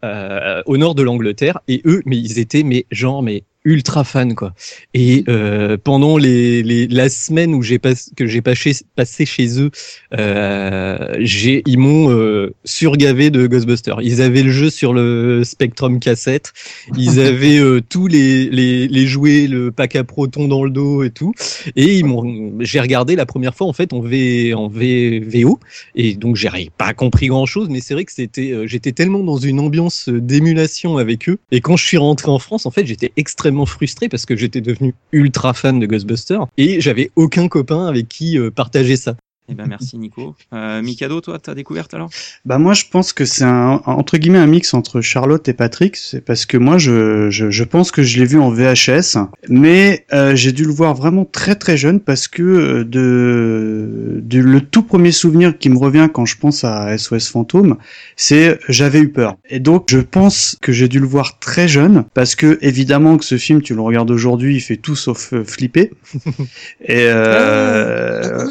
euh, 0.03 0.61
au 0.65 0.77
nord 0.77 0.95
de 0.95 1.03
l'Angleterre. 1.03 1.59
Et 1.67 1.81
eux, 1.85 2.01
mais 2.05 2.17
ils 2.17 2.39
étaient, 2.39 2.63
mais 2.63 2.85
genre, 2.91 3.21
mais 3.23 3.43
ultra 3.63 4.03
fans, 4.03 4.33
quoi. 4.33 4.53
Et 4.93 5.23
euh, 5.27 5.77
pendant 5.81 6.17
les, 6.17 6.63
les, 6.63 6.87
la 6.87 7.09
semaine 7.09 7.53
où 7.53 7.61
j'ai 7.61 7.79
pas, 7.79 7.91
que 8.15 8.25
j'ai 8.25 8.41
passé, 8.41 8.75
passé 8.95 9.25
chez 9.25 9.61
eux, 9.61 9.71
euh, 10.17 11.15
j'ai, 11.19 11.63
ils 11.65 11.77
m'ont 11.77 12.11
euh, 12.11 12.53
surgavé 12.65 13.29
de 13.29 13.47
Ghostbusters. 13.47 14.01
Ils 14.01 14.21
avaient 14.21 14.43
le 14.43 14.51
jeu 14.51 14.69
sur 14.69 14.93
le 14.93 15.43
Spectrum 15.43 15.99
cassette. 15.99 16.53
Ils 16.97 17.19
avaient 17.31 17.59
euh, 17.59 17.81
tous 17.87 18.07
les, 18.07 18.49
les, 18.49 18.87
les 18.87 19.07
jouets, 19.07 19.47
le 19.47 19.71
pack 19.71 19.95
à 19.95 20.03
proton 20.03 20.47
dans 20.47 20.63
le 20.63 20.71
dos 20.71 21.03
et 21.03 21.11
tout. 21.11 21.33
Et 21.75 21.97
ils 21.97 22.05
m'ont, 22.05 22.53
j'ai 22.59 22.79
regardé 22.79 23.15
la 23.15 23.25
première 23.25 23.55
fois 23.55 23.67
en 23.67 23.73
fait 23.73 23.93
en 23.93 24.01
V, 24.01 24.53
en 24.53 24.67
V, 24.67 25.19
VO. 25.19 25.59
Et 25.95 26.15
donc 26.15 26.35
j'ai 26.35 26.49
pas 26.77 26.93
compris 26.93 27.27
grand 27.27 27.45
chose, 27.45 27.69
mais 27.69 27.79
c'est 27.79 27.93
vrai 27.93 28.05
que 28.05 28.11
c'était, 28.11 28.51
euh, 28.51 28.67
j'étais 28.67 28.91
tellement 28.91 29.23
dans 29.23 29.37
une 29.37 29.59
ambiance 29.59 30.09
euh, 30.09 30.19
d'émulation 30.19 30.97
avec 30.97 31.29
eux. 31.29 31.37
Et 31.51 31.61
quand 31.61 31.77
je 31.77 31.85
suis 31.85 31.97
rentré 31.97 32.29
en 32.29 32.39
France, 32.39 32.65
en 32.65 32.71
fait, 32.71 32.85
j'étais 32.85 33.11
extrêmement 33.17 33.50
frustré 33.65 34.10
parce 34.10 34.25
que 34.25 34.36
j'étais 34.36 34.62
devenu 34.62 34.93
ultra 35.12 35.53
fan 35.53 35.79
de 35.79 35.86
Ghostbusters 35.86 36.48
et 36.58 36.81
j'avais 36.81 37.12
aucun 37.15 37.48
copain 37.48 37.86
avec 37.88 38.08
qui 38.08 38.38
euh, 38.38 38.51
partager 38.51 38.96
ça. 38.96 39.15
Eh 39.51 39.53
ben 39.53 39.67
merci 39.67 39.98
Nico. 39.98 40.36
Euh, 40.53 40.81
Mikado, 40.81 41.20
toi, 41.20 41.38
ta 41.38 41.53
découverte 41.53 41.93
alors 41.93 42.10
Bah 42.46 42.58
moi 42.58 42.74
je 42.74 42.86
pense 42.89 43.12
que 43.12 43.25
c'est 43.25 43.43
un 43.43 43.81
entre 43.86 44.17
guillemets 44.17 44.38
un 44.38 44.48
mix 44.48 44.74
entre 44.74 45.01
Charlotte 45.01 45.48
et 45.50 45.53
Patrick, 45.53 45.98
c'est 45.98 46.22
parce 46.22 46.46
que 46.46 46.55
moi 46.55 46.77
je, 46.77 47.29
je, 47.29 47.51
je 47.51 47.63
pense 47.65 47.91
que 47.91 48.01
je 48.01 48.20
l'ai 48.20 48.25
vu 48.25 48.39
en 48.39 48.50
VHS, 48.50 49.17
mais 49.50 50.05
euh, 50.13 50.36
j'ai 50.36 50.53
dû 50.53 50.63
le 50.63 50.72
voir 50.72 50.96
vraiment 50.96 51.25
très 51.25 51.55
très 51.55 51.75
jeune 51.75 52.00
parce 52.00 52.29
que 52.29 52.41
euh, 52.41 52.84
de, 52.86 54.22
de 54.24 54.39
le 54.39 54.62
tout 54.62 54.84
premier 54.84 55.12
souvenir 55.12 55.58
qui 55.58 55.70
me 55.70 55.77
revient 55.77 56.08
quand 56.12 56.25
je 56.25 56.38
pense 56.38 56.63
à 56.63 56.98
SOS 56.98 57.27
Fantôme, 57.27 57.77
c'est 58.15 58.58
j'avais 58.70 59.00
eu 59.00 59.10
peur. 59.10 59.36
Et 59.50 59.60
donc 59.60 59.88
je 59.89 60.00
pense 60.00 60.58
que 60.62 60.72
j'ai 60.72 60.88
dû 60.88 61.00
le 61.00 61.08
voir 61.08 61.39
très 61.39 61.67
jeune 61.67 62.05
parce 62.13 62.36
que 62.36 62.58
évidemment 62.62 63.17
que 63.17 63.25
ce 63.25 63.38
film 63.38 63.62
tu 63.62 63.75
le 63.75 63.81
regardes 63.81 64.12
aujourd'hui, 64.12 64.55
il 64.55 64.62
fait 64.62 64.77
tout 64.77 64.96
sauf 64.96 65.34
euh, 65.34 65.43
flipper. 65.43 65.91
et 66.86 67.08
euh, 67.08 68.48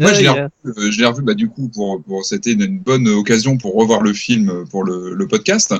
Moi, 0.00 0.09
je 0.14 0.20
l'ai 0.20 0.28
revu, 0.28 0.48
euh, 0.66 0.90
je 0.90 0.98
l'ai 1.00 1.06
revu 1.06 1.22
bah, 1.22 1.34
du 1.34 1.48
coup 1.48 1.68
pour, 1.68 2.02
pour 2.02 2.24
c'était 2.24 2.52
une, 2.52 2.62
une 2.62 2.78
bonne 2.78 3.08
occasion 3.08 3.56
pour 3.56 3.74
revoir 3.74 4.02
le 4.02 4.12
film 4.12 4.50
euh, 4.50 4.64
pour 4.64 4.84
le, 4.84 5.14
le 5.14 5.28
podcast. 5.28 5.74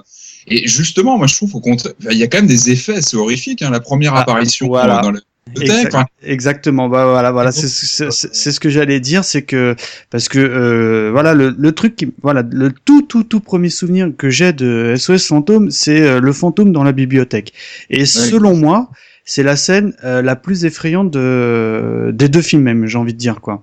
Et 0.46 0.66
justement, 0.66 1.18
moi, 1.18 1.26
je 1.26 1.34
trouve 1.34 1.54
au 1.54 1.60
contraire, 1.60 1.92
il 2.10 2.16
y 2.16 2.22
a 2.22 2.26
quand 2.26 2.38
même 2.38 2.46
des 2.46 2.70
effets, 2.70 3.02
c'est 3.02 3.16
horrifique. 3.16 3.62
Hein, 3.62 3.70
la 3.70 3.80
première 3.80 4.14
apparition 4.14 4.68
voilà. 4.68 5.00
dans 5.00 5.12
bibliothèque. 5.54 5.94
Enfin, 5.94 6.06
exactement. 6.22 6.88
Bah 6.88 7.06
voilà, 7.06 7.32
voilà. 7.32 7.52
C'est 7.52 7.68
ce 7.68 8.60
que 8.60 8.68
j'allais 8.68 9.00
dire, 9.00 9.24
c'est 9.24 9.42
que 9.42 9.74
parce 10.10 10.28
que 10.28 10.38
euh, 10.38 11.10
voilà 11.12 11.34
le, 11.34 11.54
le 11.56 11.72
truc, 11.72 11.96
qui, 11.96 12.12
voilà 12.22 12.42
le 12.50 12.72
tout 12.72 13.02
tout 13.02 13.24
tout 13.24 13.40
premier 13.40 13.70
souvenir 13.70 14.10
que 14.16 14.30
j'ai 14.30 14.52
de 14.52 14.94
SOS 14.96 15.26
fantôme, 15.26 15.70
c'est 15.70 16.02
euh, 16.02 16.20
le 16.20 16.32
fantôme 16.32 16.72
dans 16.72 16.84
la 16.84 16.92
bibliothèque. 16.92 17.52
Et 17.90 18.06
selon 18.06 18.56
moi, 18.56 18.90
c'est 19.24 19.42
la 19.42 19.56
scène 19.56 19.94
euh, 20.04 20.22
la 20.22 20.36
plus 20.36 20.64
effrayante 20.64 21.10
de, 21.10 22.10
des 22.12 22.28
deux 22.28 22.42
films 22.42 22.62
même, 22.62 22.86
j'ai 22.86 22.98
envie 22.98 23.14
de 23.14 23.18
dire 23.18 23.40
quoi. 23.40 23.62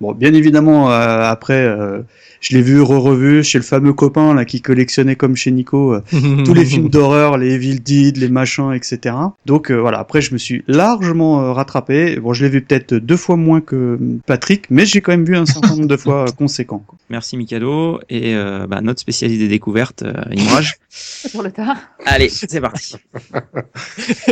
Bon, 0.00 0.12
bien 0.12 0.32
évidemment, 0.32 0.90
euh, 0.90 1.22
après, 1.22 1.62
euh, 1.66 2.02
je 2.40 2.56
l'ai 2.56 2.62
vu 2.62 2.80
re-revu 2.80 3.44
chez 3.44 3.58
le 3.58 3.64
fameux 3.64 3.92
copain 3.92 4.34
là 4.34 4.44
qui 4.44 4.62
collectionnait 4.62 5.14
comme 5.16 5.36
chez 5.36 5.50
Nico 5.50 5.94
euh, 5.94 6.02
tous 6.44 6.54
les 6.54 6.64
films 6.64 6.88
d'horreur, 6.88 7.36
les 7.36 7.54
Evil 7.54 7.80
Dead, 7.80 8.16
les 8.16 8.28
machins, 8.28 8.72
etc. 8.72 9.14
Donc 9.46 9.70
euh, 9.70 9.76
voilà, 9.76 9.98
après 9.98 10.22
je 10.22 10.32
me 10.32 10.38
suis 10.38 10.64
largement 10.66 11.42
euh, 11.42 11.52
rattrapé. 11.52 12.18
Bon, 12.18 12.32
je 12.32 12.44
l'ai 12.44 12.50
vu 12.50 12.62
peut-être 12.62 12.94
deux 12.94 13.16
fois 13.16 13.36
moins 13.36 13.60
que 13.60 13.98
Patrick, 14.26 14.70
mais 14.70 14.86
j'ai 14.86 15.00
quand 15.02 15.12
même 15.12 15.24
vu 15.24 15.36
un 15.36 15.46
certain 15.46 15.76
nombre 15.76 15.86
de 15.86 15.96
fois 15.96 16.24
euh, 16.28 16.32
conséquent. 16.32 16.82
quoi. 16.86 16.98
Merci 17.10 17.36
Mikado 17.36 18.00
et 18.08 18.34
euh, 18.34 18.66
bah, 18.66 18.80
notre 18.80 19.00
spécialiste 19.00 19.40
des 19.40 19.48
découvertes, 19.48 20.02
euh, 20.02 20.14
Imraj. 20.34 20.76
Pour 21.32 21.42
le 21.42 21.52
tard. 21.52 21.76
Allez, 22.06 22.28
c'est 22.30 22.60
parti. 22.60 22.96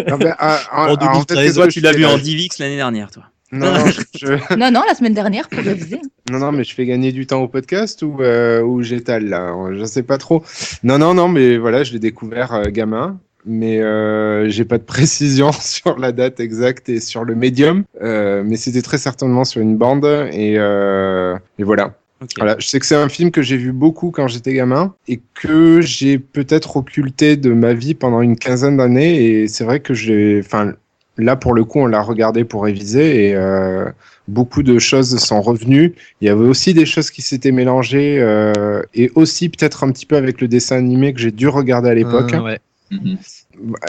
Non, 0.08 0.16
mais, 0.18 0.32
ah, 0.38 0.60
En 0.72 0.76
ah, 0.76 0.84
en 0.86 0.90
fait, 0.90 1.04
2013, 1.04 1.36
qu'est-ce 1.36 1.54
toi, 1.56 1.66
que 1.66 1.72
tu 1.72 1.80
l'as 1.80 1.92
vu 1.92 2.06
en 2.06 2.16
DivX 2.16 2.58
l'année 2.58 2.76
dernière, 2.76 3.10
toi. 3.10 3.24
Non, 3.52 3.72
non, 3.72 3.86
je- 3.86 4.00
je- 4.14 4.54
Non, 4.56 4.70
non, 4.70 4.82
la 4.86 4.94
semaine 4.94 5.14
dernière 5.14 5.48
pour 5.48 5.62
réviser. 5.62 6.00
non, 6.30 6.38
non, 6.38 6.52
mais 6.52 6.64
je 6.64 6.74
fais 6.74 6.84
gagner 6.86 7.12
du 7.12 7.26
temps 7.26 7.42
au 7.42 7.48
podcast 7.48 8.02
ou, 8.02 8.16
euh, 8.20 8.60
ou 8.62 8.82
j'étale 8.82 9.24
là 9.26 9.54
Je 9.72 9.84
sais 9.84 10.02
pas 10.02 10.18
trop. 10.18 10.42
Non, 10.82 10.98
non, 10.98 11.14
non, 11.14 11.28
mais 11.28 11.56
voilà, 11.56 11.82
je 11.84 11.92
l'ai 11.92 11.98
découvert 11.98 12.52
euh, 12.54 12.64
gamin. 12.70 13.18
Mais 13.46 13.78
euh, 13.80 14.48
j'ai 14.50 14.64
pas 14.66 14.76
de 14.76 14.82
précision 14.82 15.52
sur 15.60 15.98
la 15.98 16.12
date 16.12 16.40
exacte 16.40 16.88
et 16.90 17.00
sur 17.00 17.24
le 17.24 17.34
médium. 17.34 17.84
Euh, 18.02 18.42
mais 18.44 18.56
c'était 18.56 18.82
très 18.82 18.98
certainement 18.98 19.44
sur 19.44 19.62
une 19.62 19.76
bande. 19.78 20.04
Et, 20.32 20.56
euh, 20.58 21.36
et 21.58 21.64
voilà. 21.64 21.94
Voilà, 22.36 22.56
je 22.58 22.66
sais 22.66 22.80
que 22.80 22.84
c'est 22.84 22.96
un 22.96 23.08
film 23.08 23.30
que 23.30 23.42
j'ai 23.42 23.56
vu 23.56 23.70
beaucoup 23.72 24.10
quand 24.10 24.26
j'étais 24.26 24.52
gamin 24.52 24.92
et 25.06 25.20
que 25.34 25.80
j'ai 25.80 26.18
peut-être 26.18 26.76
occulté 26.76 27.36
de 27.36 27.52
ma 27.52 27.74
vie 27.74 27.94
pendant 27.94 28.20
une 28.22 28.36
quinzaine 28.36 28.76
d'années. 28.76 29.22
Et 29.24 29.46
c'est 29.48 29.62
vrai 29.64 29.78
que 29.78 29.94
j'ai, 29.94 30.42
enfin, 30.44 30.72
là 31.18 31.36
pour 31.36 31.54
le 31.54 31.64
coup, 31.64 31.80
on 31.80 31.86
l'a 31.86 32.00
regardé 32.02 32.44
pour 32.44 32.64
réviser 32.64 33.28
et 33.28 33.34
euh, 33.34 33.86
beaucoup 34.28 34.62
de 34.62 34.78
choses 34.78 35.18
sont 35.18 35.40
revenues. 35.42 35.94
Il 36.20 36.26
y 36.26 36.28
avait 36.28 36.46
aussi 36.46 36.74
des 36.74 36.86
choses 36.86 37.10
qui 37.10 37.22
s'étaient 37.22 37.52
mélangées 37.52 38.18
euh, 38.20 38.82
et 38.94 39.10
aussi 39.14 39.48
peut-être 39.48 39.84
un 39.84 39.90
petit 39.90 40.06
peu 40.06 40.16
avec 40.16 40.40
le 40.40 40.48
dessin 40.48 40.76
animé 40.76 41.12
que 41.12 41.20
j'ai 41.20 41.32
dû 41.32 41.48
regarder 41.48 41.90
à 41.90 41.94
l'époque. 41.94 42.30
Ah, 42.32 42.42
ouais. 42.42 42.60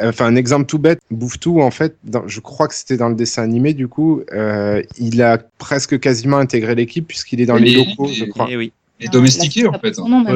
Enfin, 0.04 0.26
un 0.26 0.36
exemple 0.36 0.66
tout 0.66 0.80
bête, 0.80 1.00
Bouffetou, 1.12 1.62
en 1.62 1.70
fait, 1.72 1.96
dans- 2.04 2.28
je 2.28 2.40
crois 2.40 2.68
que 2.68 2.74
c'était 2.74 2.98
dans 2.98 3.08
le 3.10 3.16
dessin 3.16 3.44
animé, 3.44 3.74
du 3.74 3.88
coup, 3.88 4.22
euh, 4.34 4.82
il 4.98 5.22
a 5.22 5.38
presque 5.60 6.00
quasiment 6.00 6.38
intégré 6.38 6.74
l'équipe 6.76 7.08
puisqu'il 7.08 7.40
est 7.40 7.46
dans 7.46 7.56
les 7.56 7.72
locaux, 7.86 8.08
je 8.12 8.26
crois. 8.26 8.48
Oui. 8.50 8.72
Et 9.00 9.08
domestiqué 9.08 9.66
en 9.68 9.74
fait. 9.80 9.94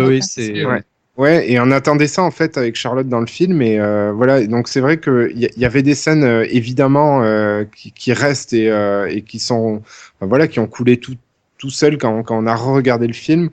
Oui, 0.08 0.22
c'est. 0.22 0.65
Ouais. 0.65 0.84
Ouais, 1.15 1.52
et 1.52 1.60
on 1.60 1.69
attendait 1.69 2.08
ça 2.08 2.23
en 2.23 2.32
fait 2.32 2.58
avec 2.58 2.76
Charlotte 2.76 3.08
dans 3.08 3.19
le 3.19 3.28
film, 3.28 3.62
et 3.62 3.80
euh, 3.80 4.12
voilà. 4.12 4.39
et 4.39 4.47
Donc 4.47 4.67
c'est 4.67 4.80
vrai 4.80 4.97
que 4.97 5.32
il 5.36 5.43
y, 5.43 5.60
y 5.60 5.65
avait 5.65 5.84
des 5.84 5.93
scènes 5.93 6.23
euh, 6.23 6.45
évidemment 6.49 7.21
euh, 7.21 7.65
qui, 7.65 7.91
qui 7.91 8.13
restent 8.13 8.54
et, 8.54 8.71
euh, 8.71 9.08
et 9.08 9.21
qui 9.21 9.38
sont, 9.38 9.84
enfin, 10.17 10.28
voilà, 10.28 10.47
qui 10.47 10.60
ont 10.60 10.65
coulé 10.67 10.97
tout 10.97 11.15
tout 11.60 11.69
seul 11.69 11.97
quand, 11.99 12.23
quand 12.23 12.38
on 12.43 12.47
a 12.47 12.56
regardé 12.56 13.06
le 13.08 13.13
film. 13.13 13.49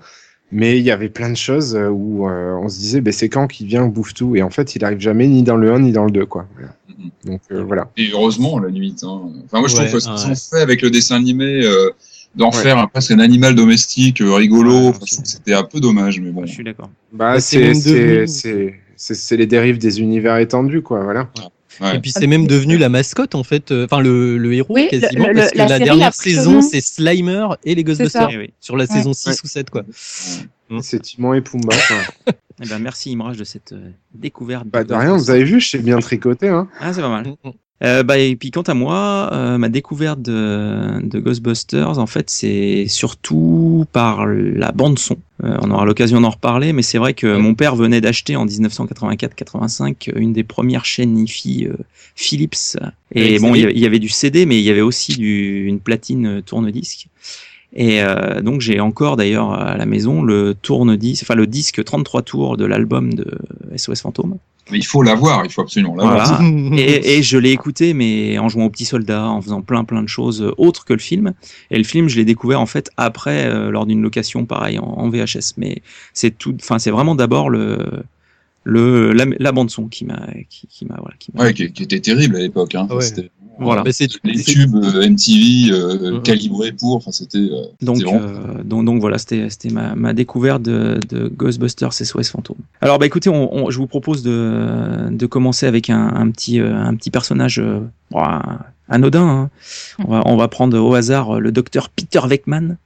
Mais 0.52 0.78
il 0.78 0.84
y 0.84 0.90
avait 0.90 1.10
plein 1.10 1.30
de 1.30 1.36
choses 1.36 1.76
euh, 1.76 1.88
où 1.90 2.26
euh, 2.28 2.54
on 2.60 2.68
se 2.68 2.78
disait, 2.78 3.00
ben 3.02 3.12
c'est 3.12 3.28
quand 3.28 3.46
qu'il 3.46 3.66
vient 3.68 3.86
bouffe 3.86 4.14
tout, 4.14 4.34
et 4.36 4.42
en 4.42 4.50
fait 4.50 4.74
il 4.74 4.84
arrive 4.84 4.98
jamais 5.00 5.28
ni 5.28 5.42
dans 5.42 5.56
le 5.56 5.70
1 5.70 5.80
ni 5.80 5.92
dans 5.92 6.04
le 6.06 6.10
2 6.10 6.24
quoi. 6.26 6.46
Voilà. 6.56 6.72
Donc 7.26 7.40
euh, 7.52 7.62
voilà. 7.62 7.90
Et 7.98 8.08
heureusement, 8.12 8.56
à 8.58 8.62
la 8.62 8.68
limite. 8.68 9.04
Hein. 9.04 9.20
Enfin, 9.44 9.60
moi, 9.60 9.68
je 9.68 9.76
Ouais, 9.76 9.86
trouve 9.86 9.92
que 9.92 10.00
ce 10.00 10.08
qu'ils 10.08 10.26
ouais. 10.26 10.32
ont 10.32 10.34
fait 10.56 10.62
avec 10.62 10.82
le 10.82 10.90
dessin 10.90 11.16
animé, 11.16 11.62
euh, 11.64 11.90
d'en 12.34 12.50
Ouais. 12.50 12.56
faire 12.62 12.78
un, 12.78 12.86
presque 12.86 13.10
un 13.10 13.18
animal 13.18 13.54
domestique 13.54 14.20
euh, 14.20 14.34
rigolo, 14.34 14.88
enfin, 14.88 15.00
c'était 15.04 15.54
un 15.54 15.64
peu 15.64 15.80
dommage, 15.80 16.20
mais 16.20 16.30
bon. 16.30 16.46
Je 16.46 16.52
suis 16.52 16.64
d'accord. 16.64 16.90
Bah, 17.12 17.34
Bah, 17.34 17.40
c'est 17.40 19.36
les 19.36 19.46
dérives 19.46 19.78
des 19.78 20.00
univers 20.00 20.36
étendus 20.36 20.82
quoi, 20.82 21.02
voilà. 21.02 21.30
Ouais. 21.80 21.96
Et 21.96 21.98
puis 22.00 22.10
c'est 22.10 22.26
même 22.26 22.46
devenu 22.46 22.76
la 22.76 22.90
mascotte 22.90 23.34
en 23.34 23.42
fait, 23.42 23.70
euh, 23.70 23.86
enfin 23.86 24.02
le, 24.02 24.36
le 24.36 24.52
héros 24.52 24.74
Oui, 24.74 24.88
quasiment, 24.90 25.28
le- 25.28 25.32
le- 25.32 25.38
parce 25.40 25.52
que 25.52 25.58
la 25.58 25.78
dernière 25.78 26.12
saison 26.12 26.60
c'est 26.60 26.82
Slimer 26.82 27.46
et 27.64 27.74
les 27.74 27.84
Ghostbusters. 27.84 28.28
Eh 28.30 28.36
oui. 28.36 28.52
sur 28.60 28.76
la 28.76 28.84
Ouais. 28.84 28.90
saison 28.94 29.14
6 29.14 29.28
Ouais. 29.30 29.34
ou 29.44 29.46
7 29.46 29.70
quoi. 29.70 29.84
C'est 30.82 31.00
Timon 31.00 31.32
et 31.34 31.40
Pumba. 31.40 31.74
quoi. 31.88 32.34
Eh 32.62 32.68
ben, 32.68 32.78
merci 32.78 33.10
Imraj 33.12 33.38
de 33.38 33.44
cette 33.44 33.72
euh, 33.72 33.88
découverte. 34.14 34.66
Bah 34.66 34.84
de 34.84 34.92
rien, 34.92 35.16
vous 35.16 35.30
avez 35.30 35.44
vu, 35.44 35.60
je 35.60 35.70
sais 35.70 35.78
bien 35.78 35.98
tricoter 35.98 36.48
hein. 36.48 36.68
Ah, 36.78 36.92
c'est 36.92 37.00
pas 37.00 37.08
mal. 37.08 37.34
Euh, 37.82 38.02
bah, 38.02 38.18
et 38.18 38.36
puis 38.36 38.50
quant 38.50 38.60
à 38.62 38.74
moi, 38.74 39.30
euh, 39.32 39.56
ma 39.56 39.70
découverte 39.70 40.20
de, 40.20 41.00
de 41.02 41.18
Ghostbusters, 41.18 41.98
en 41.98 42.06
fait, 42.06 42.28
c'est 42.28 42.86
surtout 42.88 43.86
par 43.92 44.26
la 44.26 44.70
bande 44.72 44.98
son. 44.98 45.16
Euh, 45.44 45.56
on 45.62 45.70
aura 45.70 45.86
l'occasion 45.86 46.20
d'en 46.20 46.28
reparler, 46.28 46.74
mais 46.74 46.82
c'est 46.82 46.98
vrai 46.98 47.14
que 47.14 47.38
mon 47.38 47.54
père 47.54 47.74
venait 47.76 48.02
d'acheter 48.02 48.36
en 48.36 48.44
1984-85 48.44 50.10
une 50.14 50.32
des 50.34 50.44
premières 50.44 50.84
chaînes 50.84 51.16
IFI 51.18 51.66
euh, 51.68 51.76
Philips. 52.14 52.76
Et 53.14 53.38
bon, 53.38 53.54
CD. 53.54 53.58
il 53.58 53.62
y 53.62 53.64
avait- 53.64 53.72
il 53.74 53.80
y 53.80 53.86
avait 53.86 53.98
du 53.98 54.08
CD, 54.10 54.44
mais 54.46 54.58
il 54.58 54.64
y 54.64 54.70
avait 54.70 54.80
aussi 54.82 55.16
du, 55.16 55.64
une 55.66 55.80
platine 55.80 56.26
euh, 56.26 56.40
tourne-disque. 56.42 57.06
Et 57.72 58.02
euh, 58.02 58.40
donc 58.42 58.60
j'ai 58.60 58.80
encore 58.80 59.16
d'ailleurs 59.16 59.52
à 59.52 59.76
la 59.76 59.86
maison 59.86 60.22
le 60.22 60.54
tourne-disque, 60.60 61.22
enfin 61.24 61.36
le 61.36 61.46
disque 61.46 61.82
33 61.84 62.22
tours 62.22 62.56
de 62.56 62.64
l'album 62.64 63.14
de 63.14 63.38
SOS 63.76 64.00
Fantôme. 64.02 64.38
Il 64.72 64.86
faut 64.86 65.02
l'avoir, 65.02 65.44
il 65.44 65.50
faut 65.50 65.62
absolument 65.62 65.94
l'avoir. 65.94 66.40
Voilà. 66.40 66.76
et, 66.76 67.18
et 67.18 67.22
je 67.22 67.38
l'ai 67.38 67.50
écouté, 67.50 67.94
mais 67.94 68.38
en 68.38 68.48
jouant 68.48 68.66
au 68.66 68.70
petit 68.70 68.84
soldat, 68.84 69.26
en 69.26 69.40
faisant 69.40 69.62
plein 69.62 69.84
plein 69.84 70.02
de 70.02 70.08
choses 70.08 70.52
autres 70.58 70.84
que 70.84 70.92
le 70.92 70.98
film. 70.98 71.32
Et 71.70 71.78
le 71.78 71.84
film, 71.84 72.08
je 72.08 72.16
l'ai 72.16 72.24
découvert 72.24 72.60
en 72.60 72.66
fait 72.66 72.90
après, 72.96 73.46
euh, 73.46 73.70
lors 73.70 73.86
d'une 73.86 74.02
location, 74.02 74.44
pareil, 74.46 74.78
en, 74.78 74.84
en 74.84 75.08
VHS. 75.08 75.54
Mais 75.56 75.82
c'est 76.12 76.36
tout, 76.36 76.56
enfin 76.60 76.78
c'est 76.78 76.90
vraiment 76.90 77.14
d'abord 77.14 77.50
le 77.50 78.02
le 78.64 79.12
la, 79.12 79.24
la 79.38 79.52
bande 79.52 79.70
son 79.70 79.88
qui 79.88 80.04
m'a 80.04 80.26
qui, 80.48 80.66
qui 80.66 80.84
m'a 80.84 80.96
voilà 80.98 81.16
qui 81.18 81.30
m'a. 81.34 81.44
Ouais, 81.44 81.54
qui, 81.54 81.72
qui 81.72 81.82
était 81.82 82.00
terrible 82.00 82.36
à 82.36 82.40
l'époque. 82.40 82.74
Hein. 82.74 82.86
Ouais. 82.90 83.00
C'était 83.00 83.30
Voilà. 83.60 83.82
Bah, 83.82 83.92
c'est 83.92 84.08
les 84.24 84.42
tubes 84.42 84.74
euh, 84.76 85.06
MTV 85.08 85.70
euh, 85.72 86.12
Mhm. 86.12 86.22
calibrés 86.22 86.72
pour. 86.72 86.96
Enfin, 86.96 87.12
c'était. 87.12 87.38
euh, 87.38 87.64
Donc, 87.82 88.02
euh, 88.02 88.62
donc, 88.64 88.84
donc 88.86 89.00
voilà, 89.00 89.18
c'était 89.18 89.48
c'était 89.50 89.68
ma, 89.70 89.94
ma 89.94 90.12
découverte 90.14 90.62
de, 90.62 90.98
de 91.08 91.28
Ghostbusters 91.28 91.92
SOS 91.92 92.30
Fantôme. 92.30 92.56
Alors 92.80 92.98
bah 92.98 93.06
écoutez, 93.06 93.28
on, 93.28 93.54
on- 93.66 93.70
je 93.70 93.76
vous 93.78 93.86
propose 93.86 94.22
de, 94.22 95.08
de 95.10 95.26
commencer 95.26 95.66
avec 95.66 95.90
un, 95.90 96.08
un 96.14 96.30
petit 96.30 96.58
euh, 96.60 96.74
un 96.74 96.94
petit 96.94 97.10
personnage 97.10 97.58
euh, 97.58 97.80
anodin. 98.88 99.28
hein. 99.28 99.50
On 99.98 100.10
va 100.10 100.22
on 100.26 100.36
va 100.36 100.48
prendre 100.48 100.78
au 100.78 100.94
hasard 100.94 101.36
euh, 101.36 101.38
le 101.40 101.52
docteur 101.52 101.88
Peter 101.90 102.20
Veckman. 102.26 102.76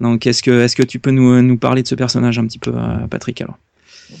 Donc 0.00 0.26
est-ce 0.26 0.42
que 0.42 0.62
est-ce 0.62 0.74
que 0.76 0.82
tu 0.82 0.98
peux 0.98 1.10
nous 1.10 1.42
nous 1.42 1.58
parler 1.58 1.82
de 1.82 1.88
ce 1.88 1.94
personnage 1.94 2.38
un 2.38 2.46
petit 2.46 2.58
peu, 2.58 2.72
euh, 2.74 3.06
Patrick 3.10 3.40
alors? 3.42 3.58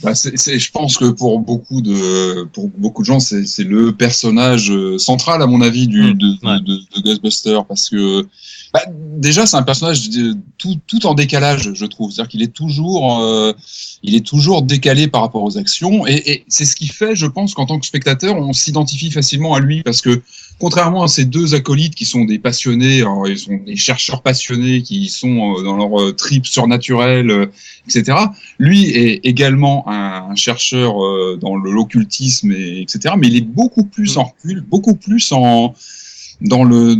Bah, 0.02 0.14
c'est, 0.14 0.36
c'est- 0.38 0.58
je 0.58 0.70
pense 0.70 0.96
que 0.96 1.06
pour 1.10 1.40
beaucoup 1.40 1.82
de, 1.82 2.44
pour 2.52 2.68
beaucoup 2.68 3.02
de 3.02 3.06
gens, 3.06 3.20
c'est, 3.20 3.44
c'est 3.46 3.64
le 3.64 3.92
personnage 3.92 4.70
euh, 4.70 4.98
central, 4.98 5.42
à 5.42 5.46
mon 5.46 5.60
avis, 5.60 5.86
du, 5.88 6.02
Mm, 6.02 6.14
de, 6.14 6.26
de- 6.28 6.46
ouais. 6.46 6.60
de, 6.60 6.78
de 6.96 7.02
Ghostbusters, 7.02 7.64
parce 7.66 7.90
que 7.90 8.26
bah, 8.72 8.80
déjà, 9.18 9.46
c'est 9.46 9.56
un 9.56 9.62
personnage 9.62 10.08
de- 10.10 10.36
tout, 10.58 10.78
tout 10.86 11.04
en 11.06 11.14
décalage, 11.14 11.72
je 11.74 11.86
trouve. 11.86 12.10
C'est-à-dire 12.12 12.30
qu'il 12.30 12.42
est 12.42 12.52
toujours, 12.52 13.20
euh, 13.20 13.52
il 14.02 14.14
est 14.14 14.24
toujours 14.24 14.62
décalé 14.62 15.08
par 15.08 15.20
rapport 15.22 15.42
aux 15.42 15.58
actions, 15.58 16.06
et, 16.06 16.22
et 16.30 16.44
c'est 16.48 16.64
ce 16.64 16.76
qui 16.76 16.86
fait, 16.88 17.14
je 17.16 17.26
pense, 17.26 17.54
qu'en 17.54 17.66
tant 17.66 17.78
que 17.78 17.86
spectateur, 17.86 18.36
on 18.36 18.52
s'identifie 18.52 19.10
facilement 19.10 19.54
à 19.54 19.60
lui, 19.60 19.82
parce 19.82 20.00
que 20.00 20.22
contrairement 20.60 21.02
à 21.02 21.08
ces 21.08 21.24
deux 21.24 21.54
acolytes 21.54 21.94
qui 21.94 22.04
sont 22.04 22.24
des 22.24 22.38
passionnés, 22.38 23.00
alors, 23.00 23.26
ils 23.26 23.38
sont 23.38 23.56
des 23.56 23.76
chercheurs 23.76 24.22
passionnés 24.22 24.82
qui 24.82 25.08
sont 25.08 25.56
euh, 25.56 25.62
dans 25.62 25.76
leur 25.76 26.00
euh, 26.00 26.12
trip 26.12 26.46
surnaturel, 26.46 27.30
euh, 27.30 27.46
etc. 27.88 28.18
Lui 28.58 28.90
est 28.90 29.20
également 29.24 29.88
un, 29.88 30.34
chercheur 30.36 30.94
dans 31.38 31.56
l'occultisme, 31.56 32.52
et, 32.52 32.82
etc. 32.82 33.14
Mais 33.18 33.26
il 33.26 33.36
est 33.36 33.40
beaucoup 33.40 33.84
plus 33.84 34.16
en 34.16 34.24
recul, 34.24 34.60
beaucoup 34.60 34.94
plus 34.94 35.32
en 35.32 35.74
dans 36.40 36.64
le 36.64 36.94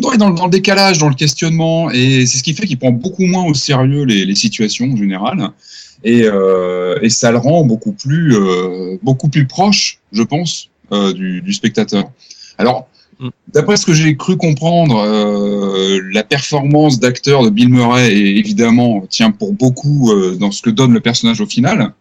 dans, 0.00 0.30
le 0.46 0.50
décalage, 0.50 0.98
dans 0.98 1.08
le 1.08 1.14
questionnement, 1.14 1.90
et 1.90 2.26
c'est 2.26 2.38
ce 2.38 2.42
qui 2.42 2.54
fait 2.54 2.66
qu'il 2.66 2.78
prend 2.78 2.92
beaucoup 2.92 3.24
moins 3.24 3.44
au 3.44 3.54
sérieux 3.54 4.04
les, 4.04 4.34
situations 4.34 4.92
en 4.92 4.96
général, 4.96 5.50
et, 6.04 6.24
ça 7.08 7.32
le 7.32 7.38
rend 7.38 7.64
beaucoup 7.64 7.92
plus 7.92 8.36
beaucoup 9.02 9.28
plus 9.28 9.46
proche, 9.46 9.98
je 10.12 10.22
pense, 10.22 10.70
du, 10.92 11.42
du 11.42 11.52
spectateur. 11.52 12.10
Alors, 12.58 12.88
d'après 13.52 13.76
ce 13.76 13.86
que 13.86 13.94
j'ai 13.94 14.16
cru 14.16 14.36
comprendre, 14.36 14.96
euh, 14.98 16.00
la 16.12 16.22
performance 16.22 17.00
d'acteur 17.00 17.42
de 17.42 17.50
Bill 17.50 17.68
Murray 17.68 18.12
est, 18.12 18.36
évidemment 18.36 19.06
tient 19.08 19.30
pour 19.30 19.52
beaucoup 19.52 20.12
euh, 20.12 20.36
dans 20.36 20.50
ce 20.50 20.62
que 20.62 20.70
donne 20.70 20.92
le 20.92 21.00
personnage 21.00 21.40
au 21.40 21.46
final. 21.46 21.92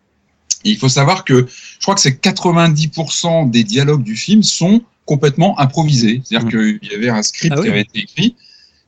Et 0.63 0.71
il 0.71 0.77
faut 0.77 0.89
savoir 0.89 1.23
que 1.23 1.45
je 1.47 1.81
crois 1.81 1.95
que 1.95 2.01
c'est 2.01 2.21
90% 2.21 3.49
des 3.49 3.63
dialogues 3.63 4.03
du 4.03 4.15
film 4.15 4.43
sont 4.43 4.81
complètement 5.05 5.59
improvisés. 5.59 6.21
C'est-à-dire 6.23 6.49
qu'il 6.49 6.79
y 6.91 6.95
avait 6.95 7.09
un 7.09 7.21
script 7.21 7.53
Ah 7.55 7.59
oui. 7.59 7.67
qui 7.67 7.71
avait 7.71 7.81
été 7.81 7.99
écrit 7.99 8.35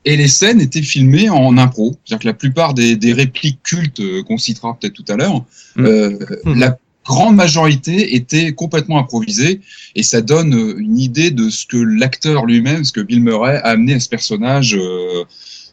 et 0.07 0.15
les 0.15 0.29
scènes 0.29 0.61
étaient 0.61 0.81
filmées 0.81 1.29
en 1.29 1.57
impro. 1.57 1.97
C'est-à-dire 2.05 2.23
que 2.23 2.27
la 2.27 2.33
plupart 2.33 2.73
des, 2.73 2.95
des 2.95 3.11
répliques 3.11 3.61
cultes 3.61 3.99
euh, 3.99 4.23
qu'on 4.23 4.37
citera 4.37 4.73
peut-être 4.79 4.93
tout 4.93 5.05
à 5.09 5.17
l'heure, 5.17 5.43
euh, 5.79 6.17
la 6.45 6.77
grande 7.08 7.36
majorité 7.36 8.15
était 8.15 8.52
complètement 8.54 9.00
improvisée 9.00 9.62
et 9.96 10.04
ça 10.04 10.22
donne 10.22 10.54
euh, 10.54 10.78
une 10.78 11.00
idée 11.00 11.32
de 11.32 11.50
ce 11.50 11.65
que 11.65 11.78
l'acteur 11.78 12.46
lui-même, 12.46 12.84
ce 12.84 12.91
que 12.91 13.02
Bill 13.02 13.22
Murray 13.22 13.56
a 13.58 13.70
amené 13.70 13.93
à 13.96 14.00
ce 14.00 14.10
personnage. 14.10 14.76
euh, 14.76 15.24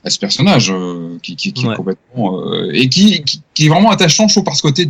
à 0.04 0.10
ce 0.10 0.18
personnage 0.18 0.70
euh, 0.70 1.18
qui, 1.22 1.34
qui, 1.34 1.52
qui 1.52 1.66
est 1.66 1.74
complètement 1.74 2.38
euh, 2.38 2.70
et 2.74 2.88
qui, 2.88 3.22
qui, 3.24 3.40
qui 3.54 3.66
est 3.66 3.68
vraiment 3.70 3.90
attachant 3.90 4.28
je 4.28 4.34
trouve 4.34 4.44
par 4.44 4.54
ce 4.54 4.62
côté 4.62 4.86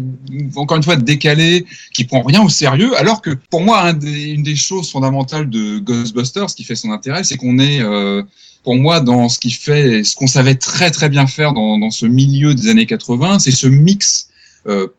encore 0.56 0.76
une 0.76 0.82
fois 0.82 0.96
décalé 0.96 1.66
qui 1.92 2.04
prend 2.04 2.22
rien 2.22 2.42
au 2.42 2.48
sérieux 2.48 2.96
alors 2.98 3.22
que 3.22 3.30
pour 3.48 3.60
moi 3.60 3.80
un 3.82 3.92
des, 3.92 4.30
une 4.30 4.42
des 4.42 4.56
choses 4.56 4.90
fondamentales 4.90 5.48
de 5.48 5.78
Ghostbusters 5.78 6.50
ce 6.50 6.56
qui 6.56 6.64
fait 6.64 6.74
son 6.74 6.90
intérêt 6.90 7.22
c'est 7.22 7.36
qu'on 7.36 7.58
est, 7.60 7.80
euh, 7.80 8.22
pour 8.64 8.74
moi 8.74 8.98
dans 9.00 9.28
ce 9.28 9.38
qui 9.38 9.52
fait 9.52 10.02
ce 10.02 10.16
qu'on 10.16 10.26
savait 10.26 10.56
très 10.56 10.90
très 10.90 11.08
bien 11.08 11.28
faire 11.28 11.52
dans, 11.52 11.78
dans 11.78 11.92
ce 11.92 12.06
milieu 12.06 12.54
des 12.54 12.68
années 12.68 12.86
80 12.86 13.38
c'est 13.38 13.52
ce 13.52 13.68
mix 13.68 14.28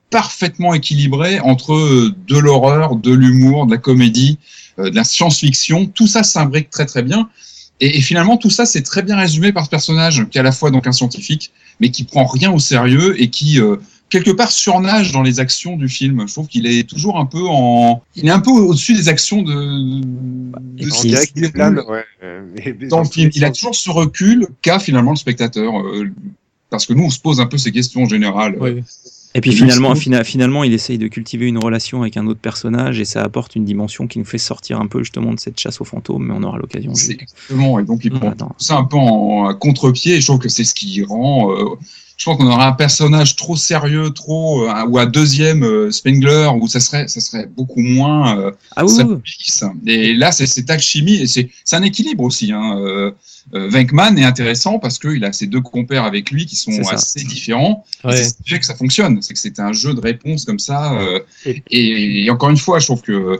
parfaitement 0.10 0.74
équilibré 0.74 1.40
entre 1.40 1.74
euh, 1.74 2.16
de 2.28 2.38
l'horreur 2.38 2.96
de 2.96 3.14
l'humour 3.14 3.66
de 3.66 3.72
la 3.72 3.78
comédie 3.78 4.38
euh, 4.80 4.90
de 4.90 4.96
la 4.96 5.04
science-fiction 5.04 5.88
tout 5.88 6.08
ça 6.08 6.24
s'imbrique 6.24 6.70
très 6.70 6.86
très 6.86 7.04
bien 7.04 7.30
et, 7.82 7.98
et 7.98 8.02
finalement, 8.02 8.38
tout 8.38 8.50
ça, 8.50 8.66
c'est 8.66 8.82
très 8.82 9.04
bien 9.04 9.18
résumé 9.18 9.52
par 9.52 9.66
ce 9.66 9.70
personnage, 9.70 10.26
qui 10.30 10.38
est 10.38 10.42
à 10.42 10.44
la 10.44 10.52
fois 10.52 10.72
donc 10.72 10.88
un 10.88 10.92
scientifique, 10.92 11.52
mais 11.80 11.90
qui 11.90 12.04
prend 12.06 12.26
rien 12.26 12.52
au 12.52 12.60
sérieux 12.60 13.22
et 13.22 13.30
qui 13.30 13.60
euh, 13.60 13.76
quelque 14.10 14.32
part 14.32 14.52
surnage 14.52 15.12
dans 15.12 15.22
les 15.22 15.40
actions 15.40 15.76
du 15.76 15.90
film. 15.90 16.26
Je 16.28 16.34
trouve 16.34 16.48
qu'il 16.48 16.68
est 16.68 16.88
toujours 16.88 17.20
un 17.20 17.26
peu 17.26 17.46
en, 17.46 18.02
il 18.16 18.28
est 18.28 18.32
un 18.32 18.40
peu 18.40 18.52
au-dessus 18.52 18.94
des 18.94 19.10
actions 19.10 19.42
de. 19.42 20.02
de 20.02 20.90
ce 20.90 21.02
qu'il 21.02 21.12
déroule 21.12 21.52
plane, 21.52 21.80
ouais, 21.88 22.06
euh, 22.24 22.44
dans 22.90 23.00
le 23.00 23.10
film. 23.10 23.30
Il 23.34 23.44
a 23.44 23.52
toujours 23.52 23.76
ce 23.76 23.90
recul 23.90 24.48
qu'a 24.62 24.80
finalement 24.80 25.12
le 25.12 25.18
spectateur, 25.18 25.78
euh, 25.78 26.10
parce 26.70 26.86
que 26.86 26.94
nous, 26.94 27.04
on 27.04 27.10
se 27.10 27.20
pose 27.20 27.42
un 27.42 27.46
peu 27.46 27.58
ces 27.58 27.74
questions 27.74 28.06
générales. 28.06 28.58
Et 29.38 29.42
puis 29.42 29.52
finalement, 29.52 29.90
merci. 29.90 30.04
fina- 30.04 30.24
finalement, 30.24 30.64
il 30.64 30.74
essaye 30.74 30.98
de 30.98 31.08
cultiver 31.08 31.46
une 31.48 31.58
relation 31.58 32.02
avec 32.02 32.16
un 32.18 32.26
autre 32.26 32.40
personnage 32.40 33.00
et 33.02 33.06
ça 33.06 33.22
apporte 33.22 33.56
une 33.56 33.66
dimension 33.66 34.08
qui 34.08 34.18
nous 34.18 34.26
fait 34.26 34.38
sortir 34.38 34.80
un 34.80 34.88
peu 34.88 35.00
justement 35.04 35.34
de 35.34 35.40
cette 35.40 35.60
chasse 35.60 35.82
aux 35.82 35.86
fantômes, 35.86 36.26
mais 36.26 36.34
on 36.36 36.42
aura 36.44 36.58
l'occasion. 36.58 36.92
Exactement, 36.92 37.78
et 37.80 37.84
donc 37.84 38.06
il 38.06 38.12
prend 38.12 38.32
tout 38.32 38.48
ça 38.58 38.78
un 38.78 38.86
peu 38.86 38.98
en, 38.98 39.50
en 39.50 39.54
contre-pied, 39.54 40.16
et 40.16 40.22
je 40.22 40.26
trouve 40.26 40.40
que 40.40 40.50
c'est 40.50 40.64
ce 40.64 40.74
qui 40.74 41.04
rend. 41.04 41.52
euh, 41.52 41.76
je 42.18 42.26
pense 42.26 42.38
qu'on 42.38 42.48
aurait 42.48 42.64
un 42.64 42.72
personnage 42.72 43.36
trop 43.36 43.56
sérieux, 43.58 44.10
trop 44.12 44.68
euh, 44.70 44.86
ou 44.88 44.98
un 45.00 45.06
deuxième 45.06 45.64
euh, 45.64 45.92
Spengler, 45.92 46.50
où 46.60 46.68
ça 46.68 46.80
serait, 46.80 47.08
ça 47.08 47.20
serait 47.20 47.46
beaucoup 47.46 47.82
moins. 47.82 48.40
euh, 48.40 48.52
Ah 48.76 48.86
oui, 48.86 48.92
ça. 49.52 49.74
Et 49.86 50.14
là, 50.14 50.32
c'est 50.32 50.48
cette 50.48 50.70
alchimie, 50.70 51.16
et 51.24 51.28
c'est 51.28 51.50
un 51.74 51.84
équilibre 51.84 52.24
aussi. 52.24 52.52
Hein. 52.52 53.12
Venkman 53.52 54.18
est 54.18 54.24
intéressant 54.24 54.80
parce 54.80 54.98
qu'il 54.98 55.24
a 55.24 55.32
ses 55.32 55.46
deux 55.46 55.62
compères 55.62 56.04
avec 56.04 56.32
lui 56.32 56.46
qui 56.48 56.56
sont 56.56 56.72
assez 56.90 57.24
différents. 57.24 57.86
Ouais. 58.04 58.16
C'est 58.18 58.30
ce 58.30 58.34
qui 58.42 58.50
fait 58.50 58.60
que 58.60 58.66
ça 58.66 58.76
fonctionne. 58.76 59.22
C'est 59.22 59.34
que 59.36 59.40
c'est 59.40 59.60
un 59.60 59.72
jeu 59.72 59.94
de 59.94 60.00
réponse 60.02 60.46
comme 60.46 60.58
ça. 60.60 60.98
et, 61.46 62.26
et 62.26 62.30
encore 62.32 62.50
une 62.50 62.58
fois, 62.58 62.80
je 62.80 62.86
trouve 62.86 63.02
que 63.02 63.40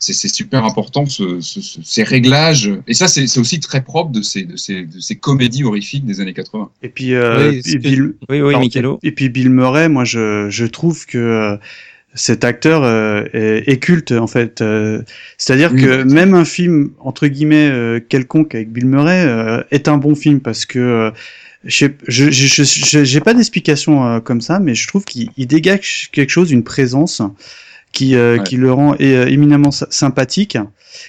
c'est 0.00 0.12
c'est 0.14 0.28
super 0.28 0.64
important 0.64 1.06
ce, 1.06 1.40
ce- 1.40 1.60
ce- 1.60 1.80
ces 1.84 2.02
réglages. 2.02 2.72
Et 2.88 2.94
ça, 2.94 3.06
c'est 3.06 3.26
c'est 3.28 3.38
aussi 3.38 3.60
très 3.60 3.82
propre 3.84 4.10
de 4.10 4.22
ces, 4.22 4.42
de, 4.44 4.56
ces, 4.56 4.86
de 4.86 4.98
ces 4.98 5.14
comédies 5.16 5.62
horrifiques 5.62 6.04
des 6.06 6.20
années 6.20 6.32
80. 6.34 6.70
Et 6.82 6.88
puis, 6.88 7.14
euh, 7.14 7.50
Oui, 7.50 7.62
et 7.66 7.78
Bill, 7.78 8.14
Oui, 8.28 8.40
oui, 8.40 8.70
pardon. 8.70 8.98
Et 9.02 9.12
puis 9.12 9.28
Bill 9.28 9.50
Murray, 9.50 9.88
moi, 9.88 10.04
je, 10.04 10.48
je 10.50 10.64
trouve 10.64 11.06
que 11.06 11.18
euh, 11.18 11.56
cet 12.14 12.42
acteur 12.44 12.82
euh, 12.82 13.24
est, 13.34 13.64
est 13.70 13.78
culte 13.78 14.10
en 14.12 14.26
fait. 14.26 14.62
Euh, 14.62 15.02
C'est-à-dire 15.38 15.70
Oui, 15.72 15.82
que 15.82 16.02
même 16.02 16.34
un 16.34 16.44
film 16.44 16.90
entre 16.98 17.28
guillemets 17.28 17.68
euh, 17.70 18.00
quelconque 18.00 18.54
avec 18.56 18.72
Bill 18.72 18.86
Murray 18.86 19.24
euh, 19.24 19.62
est 19.70 19.86
un 19.86 19.96
bon 19.98 20.14
film 20.16 20.40
parce 20.40 20.64
que 20.66 20.78
euh, 20.80 21.10
je 21.64 21.76
sais- 21.86 21.94
je 22.08 22.30
je- 22.30 22.64
je- 22.64 23.04
j'ai 23.04 23.20
pas 23.20 23.34
d'explication 23.34 24.04
euh, 24.06 24.20
comme 24.20 24.40
ça, 24.40 24.58
mais 24.60 24.74
je 24.74 24.88
trouve 24.88 25.04
qu'il 25.04 25.28
il 25.36 25.46
dégage 25.46 26.08
quelque 26.10 26.30
chose, 26.30 26.50
une 26.50 26.64
présence 26.64 27.20
qui 27.92 28.14
euh, 28.14 28.38
Ouais. 28.38 28.44
qui 28.44 28.56
le 28.56 28.72
rend 28.72 28.94
euh, 29.00 29.26
éminemment 29.26 29.70
sy- 29.70 29.84
sympathique. 29.90 30.56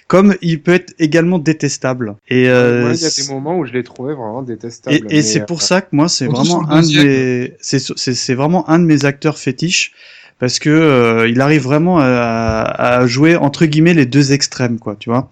Comme 0.08 0.36
il 0.41 0.62
peut 0.62 0.74
être 0.74 0.94
également 1.00 1.39
détestable. 1.39 2.15
Et 2.28 2.48
euh, 2.50 2.82
Moi, 2.82 2.94
il 2.94 3.02
y 3.02 3.06
a 3.06 3.10
des 3.10 3.28
moments 3.34 3.58
où 3.58 3.65
je 3.65 3.74
l'ai 3.74 3.84
trouvé 3.84 4.13
vraiment 4.13 4.41
détestable. 4.44 5.00
et, 5.10 5.22
c'est 5.22 5.41
euh, 5.41 5.46
pour 5.46 5.62
ça 5.63 5.82
que 5.82 5.88
moi, 5.91 6.08
c'est 6.08 6.28
vraiment 6.28 6.70
un 6.70 6.82
de 6.82 7.04
mes, 7.04 7.54
c'est 7.60 7.80
c'est 7.80 8.13
c'est 8.13 8.36
vraiment 8.36 8.70
un 8.70 8.78
de 8.80 8.86
mes 8.86 9.06
acteurs 9.06 9.38
fétiches 9.39 9.91
parce 10.39 10.60
que 10.60 10.70
euh, 10.70 11.28
il 11.30 11.41
arrive 11.41 11.63
vraiment 11.63 12.00
à, 12.00 12.06
à 12.06 13.06
jouer 13.08 13.36
entre 13.36 13.65
guillemets 13.65 13.94
les 13.96 14.06
deux 14.06 14.34
extrêmes, 14.34 14.80
quoi, 14.80 14.96
tu 14.98 15.10
vois. 15.10 15.30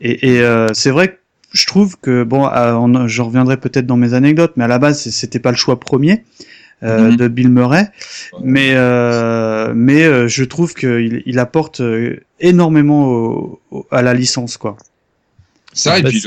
Et, 0.00 0.34
et 0.34 0.40
euh, 0.40 0.68
c'est 0.72 0.90
vrai 0.90 1.08
que 1.08 1.16
je 1.52 1.66
trouve 1.66 1.96
que 2.00 2.24
bon, 2.24 2.46
euh, 2.48 2.72
on- 2.74 3.06
je 3.06 3.22
reviendrai 3.22 3.58
peut-être 3.58 3.86
dans 3.86 3.96
mes 3.96 4.14
anecdotes, 4.14 4.52
mais 4.56 4.64
à 4.64 4.68
la 4.68 4.78
base, 4.78 5.08
c'était 5.10 5.38
pas 5.38 5.50
le 5.50 5.56
choix 5.56 5.78
premier. 5.78 6.24
Euh, 6.84 7.10
Mhm. 7.10 7.16
de 7.16 7.28
Bill 7.28 7.48
Murray, 7.48 7.90
mais 8.42 8.70
euh, 8.74 9.72
mais 9.74 10.04
euh, 10.04 10.28
je 10.28 10.44
trouve 10.44 10.74
qu'il 10.74 11.22
il 11.26 11.38
apporte 11.38 11.80
énormément 12.40 13.06
au- 13.08 13.60
au- 13.70 13.86
à 13.90 14.02
la 14.02 14.14
licence 14.14 14.56
quoi. 14.56 14.76
Ça, 15.76 15.98
et 15.98 16.02
Bah, 16.02 16.08
puis, 16.10 16.24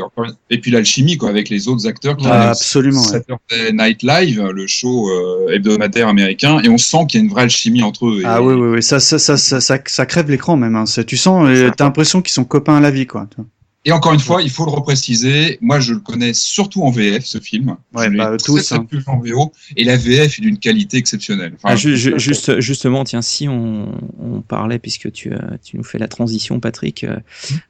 et 0.50 0.60
puis 0.60 0.72
l'alchimie 0.72 1.16
quoi, 1.16 1.30
avec 1.30 1.48
les 1.48 1.70
autres 1.70 1.88
acteurs 1.88 2.18
qui 2.18 2.28
ont 2.28 2.32
absolument. 2.34 3.02
Saturday 3.02 3.72
Night 3.72 4.04
Live, 4.04 4.44
le 4.44 4.68
show 4.68 5.10
euh, 5.10 5.54
hebdomadaire 5.54 6.10
américain, 6.10 6.60
et 6.62 6.68
on 6.68 6.78
sent 6.78 7.06
qu'il 7.08 7.22
y 7.22 7.24
a 7.24 7.26
une 7.26 7.32
vraie 7.32 7.44
alchimie 7.44 7.82
entre 7.82 8.08
eux. 8.08 8.20
Et- 8.22 8.26
Ah 8.26 8.42
oui, 8.42 8.56
oui, 8.56 8.68
oui, 8.76 8.84
ça, 8.84 9.00
ça, 9.00 9.18
ça, 9.18 9.38
ça, 9.38 9.62
ça, 9.62 9.78
ça 9.86 10.06
crève 10.06 10.30
l'écran 10.30 10.58
même. 10.58 10.76
Hein. 10.76 10.84
Tu 11.08 11.16
sens, 11.16 11.48
t'as 11.78 11.86
l'impression 11.86 12.22
qu'ils 12.22 12.34
sont 12.34 12.44
copains 12.44 12.76
à 12.76 12.82
la 12.82 12.92
vie, 12.92 13.06
quoi. 13.08 13.26
tu 13.30 13.38
vois. 13.38 13.46
Et 13.88 13.94
encore 13.94 14.12
une 14.14 14.20
fois, 14.20 14.42
il 14.42 14.50
faut 14.50 14.66
le 14.66 14.72
repréciser. 14.72 15.58
Moi, 15.62 15.80
je 15.80 15.94
le 15.94 16.00
connais 16.00 16.34
surtout 16.34 16.84
en 16.84 16.92
VF, 16.92 17.24
ce 17.26 17.38
film. 17.40 17.78
Ouais, 17.96 18.10
bah, 18.10 18.36
tous, 18.36 18.74
hein. 18.74 18.86
vu 18.92 19.02
en 19.08 19.18
VO. 19.18 19.54
Et 19.78 19.86
la 19.86 19.96
VF 19.96 20.38
est 20.38 20.42
d'une 20.42 20.60
qualité 20.60 20.98
exceptionnelle. 20.98 21.54
Enfin, 21.56 21.70
Ah, 21.72 21.76
ju- 21.78 21.96
ju- 21.96 22.20
juste, 22.20 22.60
justement, 22.60 23.06
tiens, 23.06 23.22
si 23.22 23.48
on, 23.48 23.94
on 24.20 24.42
parlait, 24.42 24.78
puisque 24.78 25.10
tu, 25.14 25.32
euh, 25.32 25.38
tu 25.64 25.78
nous 25.78 25.86
fais 25.86 26.00
la 26.00 26.10
transition, 26.10 26.60
Patrick, 26.60 27.06
euh, 27.06 27.16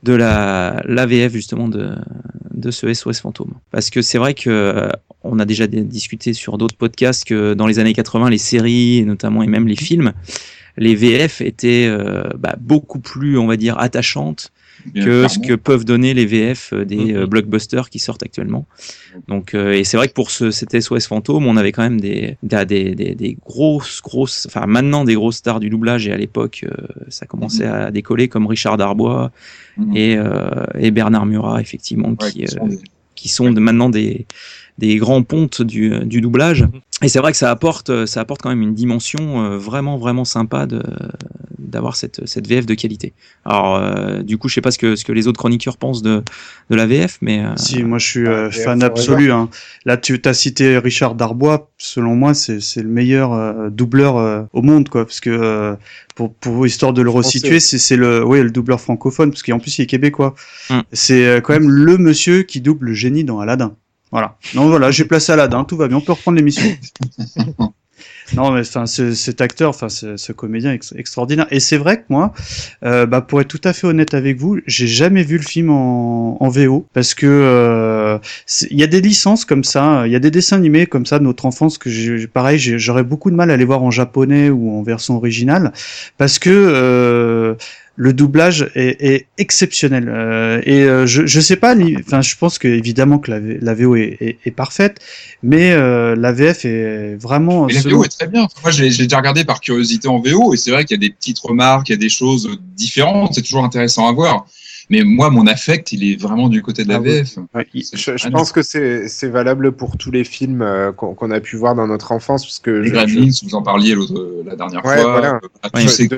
de 0.01 0.13
la 0.13 0.81
l'AVF 0.87 1.33
justement 1.33 1.67
de, 1.67 1.91
de 2.51 2.71
ce 2.71 2.91
SOS 2.91 3.19
fantôme. 3.21 3.53
Parce 3.69 3.91
que 3.91 4.01
c'est 4.01 4.17
vrai 4.17 4.33
que 4.33 4.49
euh, 4.49 4.89
on 5.23 5.37
a 5.37 5.45
déjà 5.45 5.67
discuté 5.67 6.33
sur 6.33 6.57
d'autres 6.57 6.77
podcasts 6.77 7.25
que 7.25 7.53
dans 7.53 7.67
les 7.67 7.77
années 7.77 7.93
80, 7.93 8.31
les 8.31 8.39
séries, 8.39 9.03
notamment 9.05 9.43
et 9.43 9.47
même 9.47 9.67
les 9.67 9.75
films, 9.75 10.13
les 10.77 10.95
VF 10.95 11.41
étaient 11.41 11.85
euh, 11.87 12.23
bah, 12.39 12.55
beaucoup 12.59 12.99
plus, 12.99 13.37
on 13.37 13.45
va 13.45 13.55
dire, 13.55 13.77
attachantes 13.77 14.51
que 14.93 15.27
ce 15.27 15.39
que 15.39 15.53
peuvent 15.53 15.85
donner 15.85 16.13
les 16.13 16.25
VF 16.25 16.73
des 16.73 17.13
euh, 17.13 17.21
Mhm. 17.21 17.25
blockbusters 17.25 17.89
qui 17.89 17.99
sortent 17.99 18.23
actuellement. 18.23 18.65
Donc, 19.27 19.53
euh, 19.53 19.73
et 19.73 19.83
c'est 19.83 19.97
vrai 19.97 20.07
que 20.07 20.13
pour 20.13 20.31
ce, 20.31 20.51
cet 20.51 20.73
SOS 20.79 21.07
fantôme, 21.07 21.45
on 21.47 21.57
avait 21.57 21.71
quand 21.71 21.81
même 21.83 21.99
des, 21.99 22.37
des, 22.43 22.65
des, 22.65 22.95
des- 22.95 23.15
des 23.15 23.37
grosses, 23.45 24.01
grosses, 24.01 24.45
enfin 24.49 24.65
maintenant 24.67 25.03
des 25.03 25.15
grosses 25.15 25.37
stars 25.37 25.59
du 25.59 25.69
doublage 25.69 26.07
et 26.07 26.11
à 26.13 26.17
l'époque, 26.17 26.65
euh, 26.65 26.71
ça 27.09 27.25
commençait 27.25 27.65
à 27.65 27.91
décoller 27.91 28.27
comme 28.27 28.47
Richard 28.47 28.77
Darbois 28.77 29.31
Mhm. 29.77 29.95
et, 29.95 30.15
euh, 30.17 30.65
et 30.79 30.91
Bernard 30.91 31.25
Murat, 31.25 31.61
effectivement, 31.61 32.09
Ouais, 32.09 32.31
qui, 32.31 32.43
qui 32.43 32.47
sont 32.47 32.65
euh, 32.65 32.69
des- 32.69 32.79
qui 33.15 33.29
sont 33.29 33.51
maintenant 33.51 33.89
des, 33.89 34.27
des 34.77 34.97
grands 34.97 35.23
pontes 35.23 35.61
du, 35.61 36.05
du 36.05 36.21
doublage. 36.21 36.67
Et 37.03 37.09
c'est 37.09 37.19
vrai 37.19 37.31
que 37.31 37.37
ça 37.37 37.51
apporte, 37.51 38.05
ça 38.05 38.21
apporte 38.21 38.41
quand 38.41 38.49
même 38.49 38.61
une 38.61 38.73
dimension 38.73 39.43
euh, 39.43 39.57
vraiment, 39.57 39.97
vraiment 39.97 40.25
sympa 40.25 40.65
de 40.65 40.81
d'avoir 41.67 41.95
cette, 41.95 42.25
cette 42.25 42.47
VF 42.47 42.65
de 42.65 42.73
qualité. 42.75 43.13
Alors, 43.45 43.75
euh, 43.75 44.23
du 44.23 44.37
coup, 44.37 44.47
je 44.47 44.55
sais 44.55 44.61
pas 44.61 44.71
ce 44.71 44.77
que, 44.77 44.95
ce 44.95 45.03
que 45.03 45.11
les 45.11 45.27
autres 45.27 45.37
chroniqueurs 45.37 45.77
pensent 45.77 46.01
de, 46.01 46.23
de 46.69 46.75
la 46.75 46.85
VF, 46.85 47.17
mais 47.21 47.43
euh, 47.43 47.55
Si, 47.57 47.83
moi 47.83 47.97
je 47.97 48.07
suis 48.07 48.27
euh, 48.27 48.47
VF 48.47 48.63
fan 48.63 48.83
absolu. 48.83 49.31
Hein. 49.31 49.49
Là, 49.85 49.97
tu 49.97 50.19
as 50.23 50.33
cité 50.33 50.77
Richard 50.77 51.15
Darbois. 51.15 51.69
Selon 51.77 52.15
moi, 52.15 52.33
c'est 52.33 52.61
c'est 52.61 52.81
le 52.81 52.89
meilleur 52.89 53.33
euh, 53.33 53.69
doubleur 53.69 54.17
euh, 54.17 54.43
au 54.53 54.61
monde, 54.61 54.89
quoi. 54.89 55.05
Parce 55.05 55.19
que 55.19 55.29
euh, 55.29 55.75
pour, 56.15 56.33
pour 56.33 56.65
histoire 56.65 56.93
de 56.93 57.01
le 57.01 57.09
resituer, 57.09 57.59
c'est 57.59 57.77
c'est 57.77 57.97
le, 57.97 58.25
oui, 58.25 58.41
le 58.41 58.51
doubleur 58.51 58.79
francophone, 58.79 59.31
parce 59.31 59.43
qu'en 59.43 59.59
plus 59.59 59.77
il 59.77 59.83
est 59.83 59.87
québécois. 59.87 60.35
Mm. 60.69 60.79
C'est 60.93 61.25
euh, 61.25 61.41
quand 61.41 61.53
même 61.53 61.69
le 61.69 61.97
monsieur 61.97 62.43
qui 62.43 62.61
double 62.61 62.87
le 62.87 62.93
génie 62.93 63.23
dans 63.23 63.39
Aladdin. 63.39 63.75
Voilà. 64.11 64.37
Non, 64.53 64.67
voilà, 64.69 64.91
j'ai 64.91 65.05
placé 65.05 65.31
Aladdin. 65.31 65.63
Tout 65.63 65.77
va 65.77 65.87
bien. 65.87 65.97
On 65.97 66.01
peut 66.01 66.13
reprendre 66.13 66.37
l'émission. 66.37 66.63
non, 68.35 68.51
mais 68.51 68.61
enfin, 68.61 68.85
ce, 68.85 69.13
cet 69.13 69.39
acteur, 69.41 69.69
enfin, 69.69 69.89
ce, 69.89 70.17
ce 70.17 70.31
comédien 70.33 70.73
ex- 70.73 70.93
extraordinaire. 70.97 71.47
Et 71.49 71.59
c'est 71.59 71.77
vrai 71.77 71.97
que 71.97 72.05
moi, 72.09 72.33
euh, 72.83 73.05
bah, 73.05 73.21
pour 73.21 73.39
être 73.41 73.47
tout 73.47 73.61
à 73.63 73.71
fait 73.73 73.87
honnête 73.87 74.13
avec 74.13 74.37
vous, 74.37 74.59
j'ai 74.67 74.87
jamais 74.87 75.23
vu 75.23 75.37
le 75.37 75.43
film 75.43 75.69
en, 75.69 76.37
en 76.41 76.49
VO 76.49 76.85
parce 76.93 77.13
que 77.13 77.25
euh, 77.25 78.17
il 78.69 78.77
y 78.77 78.83
a 78.83 78.87
des 78.87 79.01
licences 79.01 79.45
comme 79.45 79.63
ça, 79.63 80.05
il 80.05 80.11
y 80.11 80.15
a 80.15 80.19
des 80.19 80.31
dessins 80.31 80.57
animés 80.57 80.87
comme 80.87 81.05
ça 81.05 81.19
de 81.19 81.23
notre 81.23 81.45
enfance 81.45 81.77
que 81.77 81.89
j'ai, 81.89 82.27
pareil, 82.27 82.59
j'aurais 82.59 83.03
beaucoup 83.03 83.31
de 83.31 83.35
mal 83.35 83.49
à 83.49 83.57
les 83.57 83.65
voir 83.65 83.81
en 83.83 83.91
japonais 83.91 84.49
ou 84.49 84.77
en 84.77 84.83
version 84.83 85.15
originale 85.15 85.71
parce 86.17 86.37
que 86.37 86.49
euh, 86.49 87.55
le 87.97 88.13
doublage 88.13 88.71
est, 88.75 89.03
est 89.03 89.27
exceptionnel 89.37 90.07
Euh, 90.07 90.61
et 90.63 90.83
euh, 90.83 91.05
je 91.07 91.25
je 91.25 91.39
sais 91.39 91.55
pas 91.55 91.75
enfin 91.99 92.21
je 92.21 92.35
pense 92.35 92.59
que 92.59 92.67
évidemment 92.67 93.17
que 93.17 93.31
la, 93.31 93.73
VO 93.73 93.95
est, 93.95 94.17
est, 94.21 94.37
est 94.45 94.51
parfaite 94.51 95.01
mais 95.43 95.71
euh, 95.71 96.15
la 96.15 96.31
VF 96.31 96.65
est 96.65 97.15
vraiment 97.15 97.65
Mais 97.65 97.73
la 97.73 97.81
VO 97.81 98.03
est 98.03 98.09
très 98.09 98.27
bien. 98.27 98.47
Moi, 98.63 98.71
l'ai 98.71 98.89
déjà 98.89 99.17
regardé 99.17 99.45
par 99.45 99.61
curiosité 99.61 100.07
en 100.07 100.19
VO, 100.19 100.53
et 100.53 100.57
c'est 100.57 100.71
vrai 100.71 100.83
qu'il 100.83 100.95
y 100.95 101.05
a 101.05 101.07
des 101.07 101.13
petites 101.13 101.39
remarques, 101.39 101.89
il 101.89 101.93
y 101.93 101.95
a 101.95 101.99
des 101.99 102.09
choses 102.09 102.49
différentes, 102.75 103.35
c'est 103.35 103.43
toujours 103.43 103.63
intéressant 103.63 104.07
à 104.07 104.11
voir. 104.11 104.45
Mais 104.89 105.03
moi, 105.03 105.29
mon 105.29 105.47
affect, 105.47 105.91
il 105.91 106.09
est 106.09 106.15
vraiment 106.21 106.47
du 106.47 106.61
côté 106.61 106.83
de 106.85 106.89
la 106.89 106.95
Ah 106.95 106.99
oui. 107.01 107.09
VF. 107.09 107.39
Je, 107.93 108.17
je 108.17 108.29
pense 108.29 108.53
que 108.53 108.61
c'est 108.61 109.27
valable 109.29 109.73
pour 109.73 109.97
tous 109.97 110.11
les 110.11 110.23
films 110.23 110.61
euh, 110.61 110.91
qu'on 110.93 111.29
a 111.31 111.39
pu 111.41 111.57
voir 111.57 111.75
dans 111.75 111.87
notre 111.87 112.13
enfance, 112.13 112.45
parce 112.45 112.59
que 112.59 112.71
Les 112.71 112.87
je- 112.89 112.93
Gremlins, 112.93 113.29
je- 113.31 113.45
vous 113.45 113.55
en 113.55 113.61
parliez 113.61 113.95
l'autre- 113.95 114.43
la 114.45 114.55
dernière 114.55 114.85
Ouais, 114.85 115.01
fois. 115.01 115.11
voilà. 115.11 115.39
euh, 115.75 115.87
ces- 115.87 116.07
De- 116.07 116.17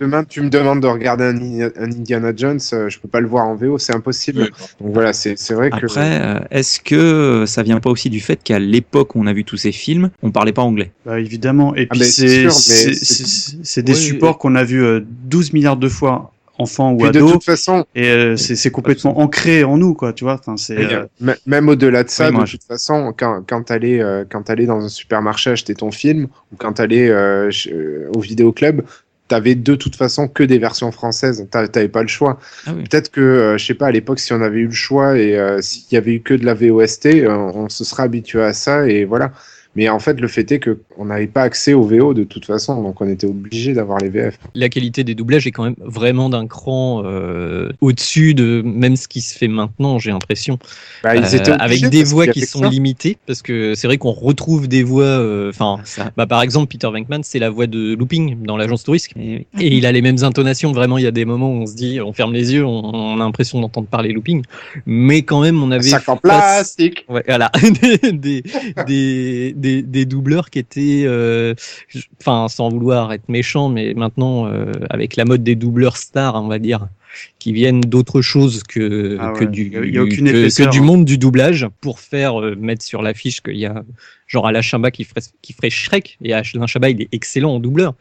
Demain, 0.00 0.24
tu 0.24 0.40
me 0.40 0.48
demandes 0.48 0.80
de 0.80 0.86
regarder 0.86 1.24
un, 1.24 1.82
Indiana 1.82 2.32
Jones, 2.34 2.58
euh, 2.72 2.88
je 2.88 2.98
peux 2.98 3.08
pas 3.08 3.20
le 3.20 3.28
voir 3.28 3.46
en 3.46 3.54
VO, 3.54 3.76
c'est 3.78 3.94
impossible. 3.94 4.44
Donc 4.80 4.92
voilà, 4.94 5.12
c'est 5.12 5.38
c'est 5.38 5.54
vrai 5.54 5.68
que. 5.70 5.76
Après, 5.76 6.20
euh, 6.22 6.40
est-ce 6.50 6.80
que 6.80 7.44
ça 7.46 7.62
vient 7.62 7.80
pas 7.80 7.90
aussi 7.90 8.08
du 8.08 8.20
fait 8.20 8.42
qu'à 8.42 8.58
l'époque 8.58 9.14
où 9.14 9.20
on 9.20 9.26
a 9.26 9.32
vu 9.34 9.44
tous 9.44 9.56
ces 9.58 9.72
films, 9.72 10.10
on 10.22 10.30
parlait 10.30 10.52
pas 10.52 10.62
anglais? 10.62 10.90
Bah, 11.04 11.20
évidemment. 11.20 11.74
Et 11.76 11.86
Ah, 11.90 11.94
puis 11.94 12.04
c'est 12.04 13.82
des 13.82 13.92
Oui. 13.92 13.98
supports 13.98 14.38
qu'on 14.38 14.54
a 14.54 14.64
vus 14.64 14.82
euh, 14.82 15.00
12 15.24 15.52
milliards 15.52 15.76
de 15.76 15.88
fois, 15.88 16.32
enfants 16.60 16.92
ou 16.92 16.98
Puis 16.98 17.10
de 17.10 17.20
toute 17.32 17.44
façon- 17.44 17.84
et 17.94 18.08
euh, 18.10 18.36
c'est 18.36 18.70
complètement 18.70 19.18
ancré 19.20 19.64
en 19.64 19.76
nous, 19.78 19.94
quoi. 19.94 20.12
Tu 20.12 20.24
vois. 20.24 20.34
Enfin, 20.34 20.56
c'est. 20.56 20.76
Euh, 20.76 21.06
Même 21.46 21.68
au-delà 21.68 22.04
de 22.04 22.10
ça, 22.10 22.28
Oui, 22.28 22.34
moi, 22.34 22.44
de 22.44 22.50
toute 22.50 22.64
façon, 22.64 23.12
quand, 23.16 23.42
quand 23.48 23.62
t'allais 23.62 24.00
euh, 24.00 24.24
quand 24.30 24.42
t'allais 24.42 24.66
dans 24.66 24.80
un 24.84 24.88
supermarché 24.88 25.50
acheter 25.50 25.74
ton 25.74 25.90
film, 25.90 26.24
ou 26.52 26.56
quand 26.56 26.72
t'allais 26.74 27.10
au 28.14 28.20
vidéoclub, 28.20 28.82
t'avais 29.28 29.54
de 29.54 29.74
toute 29.76 29.94
façon 29.96 30.26
que 30.28 30.42
des 30.42 30.58
versions 30.58 30.90
françaises. 30.90 31.46
T'a- 31.50 31.68
T'avais 31.68 31.88
pas 31.88 32.02
le 32.02 32.08
choix. 32.08 32.38
Ah 32.66 32.72
oui. 32.76 32.82
Peut-être 32.88 33.10
que, 33.10 33.20
euh, 33.20 33.58
je 33.58 33.64
sais 33.64 33.74
pas, 33.74 33.86
à 33.86 33.90
l'époque, 33.92 34.18
si 34.18 34.32
on 34.32 34.42
avait 34.42 34.58
eu 34.58 34.66
le 34.66 34.72
choix 34.72 35.16
et 35.16 35.38
euh, 35.38 35.60
s'il 35.62 35.84
y 35.92 35.96
avait 35.96 36.14
eu 36.14 36.20
que 36.20 36.34
de 36.34 36.44
la 36.44 36.54
VOST, 36.54 37.06
euh, 37.06 37.28
on 37.36 37.68
se 37.68 37.84
serait 37.84 38.02
habitué 38.02 38.42
à 38.42 38.52
ça 38.52 38.88
et 38.88 39.04
voilà. 39.04 39.30
Mais 39.76 39.88
en 39.88 40.00
fait, 40.00 40.20
le 40.20 40.26
fait 40.28 40.50
est 40.50 40.58
que 40.58 40.80
on 40.98 41.06
n'avait 41.06 41.28
pas 41.28 41.42
accès 41.42 41.74
aux 41.74 41.82
VO 41.82 42.12
de 42.12 42.24
toute 42.24 42.44
façon, 42.44 42.82
donc 42.82 43.00
on 43.00 43.08
était 43.08 43.26
obligé 43.26 43.72
d'avoir 43.72 43.98
les 43.98 44.08
VF. 44.08 44.36
La 44.54 44.68
qualité 44.68 45.04
des 45.04 45.14
doublages 45.14 45.46
est 45.46 45.52
quand 45.52 45.64
même 45.64 45.76
vraiment 45.78 46.28
d'un 46.28 46.46
cran 46.48 47.02
euh, 47.04 47.70
au-dessus 47.80 48.34
de 48.34 48.62
même 48.64 48.96
ce 48.96 49.06
qui 49.06 49.20
se 49.20 49.36
fait 49.38 49.48
maintenant, 49.48 49.98
j'ai 49.98 50.10
l'impression. 50.10 50.58
Bah, 51.04 51.14
ils 51.14 51.34
étaient 51.34 51.52
obligés 51.52 51.84
avec 51.84 51.90
des 51.90 52.04
voix 52.04 52.26
qui 52.26 52.40
sont 52.42 52.60
ça. 52.60 52.68
limitées, 52.68 53.16
parce 53.26 53.42
que 53.42 53.74
c'est 53.74 53.86
vrai 53.86 53.96
qu'on 53.98 54.10
retrouve 54.12 54.66
des 54.68 54.82
voix. 54.82 55.04
euh, 55.04 55.50
Enfin, 55.50 55.78
Ah, 55.98 56.10
bah, 56.16 56.26
par 56.26 56.42
exemple, 56.42 56.66
Peter 56.68 56.88
Venkman, 56.92 57.22
c'est 57.22 57.38
la 57.38 57.50
voix 57.50 57.66
de 57.66 57.94
Looping 57.94 58.42
dans 58.42 58.56
l'agence 58.56 58.82
touriste, 58.84 59.10
et, 59.16 59.46
il 59.58 59.86
a 59.86 59.92
les 59.92 60.02
mêmes 60.02 60.22
intonations. 60.22 60.72
Vraiment, 60.72 60.98
il 60.98 61.04
y 61.04 61.06
a 61.06 61.10
des 61.12 61.24
moments 61.24 61.50
où 61.52 61.62
on 61.62 61.66
se 61.66 61.74
dit, 61.74 62.00
on 62.00 62.12
ferme 62.12 62.32
les 62.32 62.52
yeux, 62.54 62.64
on, 62.64 62.84
on 62.84 63.14
a 63.14 63.18
l'impression 63.24 63.60
d'entendre 63.60 63.86
parler 63.86 64.12
Looping, 64.12 64.42
mais 64.86 65.22
quand 65.22 65.40
même, 65.42 65.62
on 65.62 65.70
avait 65.70 65.88
Sac 65.88 66.08
en 66.08 66.16
plastique. 66.16 67.04
Ouais, 67.08 67.22
voilà, 67.26 67.50
des, 68.12 68.42
des, 68.86 69.54
des, 69.60 69.82
des 69.82 70.04
doubleurs 70.04 70.50
qui 70.50 70.58
étaient, 70.58 71.04
euh, 71.06 71.54
enfin, 72.20 72.48
sans 72.48 72.68
vouloir 72.70 73.12
être 73.12 73.28
méchant, 73.28 73.68
mais 73.68 73.94
maintenant, 73.94 74.46
euh, 74.46 74.72
avec 74.90 75.16
la 75.16 75.24
mode 75.24 75.42
des 75.42 75.54
doubleurs 75.54 75.96
stars, 75.96 76.34
on 76.42 76.48
va 76.48 76.58
dire, 76.58 76.88
qui 77.38 77.52
viennent 77.52 77.80
d'autre 77.80 78.22
chose 78.22 78.62
que, 78.62 79.16
Ah 79.20 79.32
que 79.36 79.44
du, 79.44 79.68
y 79.70 79.76
a- 79.76 79.84
y 79.84 79.98
a 79.98 80.02
aucune 80.02 80.26
que- 80.26 80.32
que, 80.32 80.36
épaisseur, 80.38 80.70
du 80.70 80.80
monde 80.80 81.04
du 81.04 81.18
doublage 81.18 81.66
pour 81.80 81.98
faire 82.00 82.40
euh, 82.40 82.54
mettre 82.56 82.84
sur 82.84 83.02
l'affiche 83.02 83.40
qu'il 83.40 83.56
y 83.56 83.66
a 83.66 83.82
genre 84.28 84.46
Alain 84.46 84.62
Chabat 84.62 84.90
qui 84.92 85.02
ferait, 85.04 85.22
qui 85.42 85.52
ferait 85.52 85.70
Shrek 85.70 86.18
et 86.22 86.32
Alain 86.34 86.66
Chabat 86.66 86.90
il 86.90 87.02
est 87.02 87.08
excellent 87.12 87.54
en 87.54 87.58
doubleur. 87.60 87.94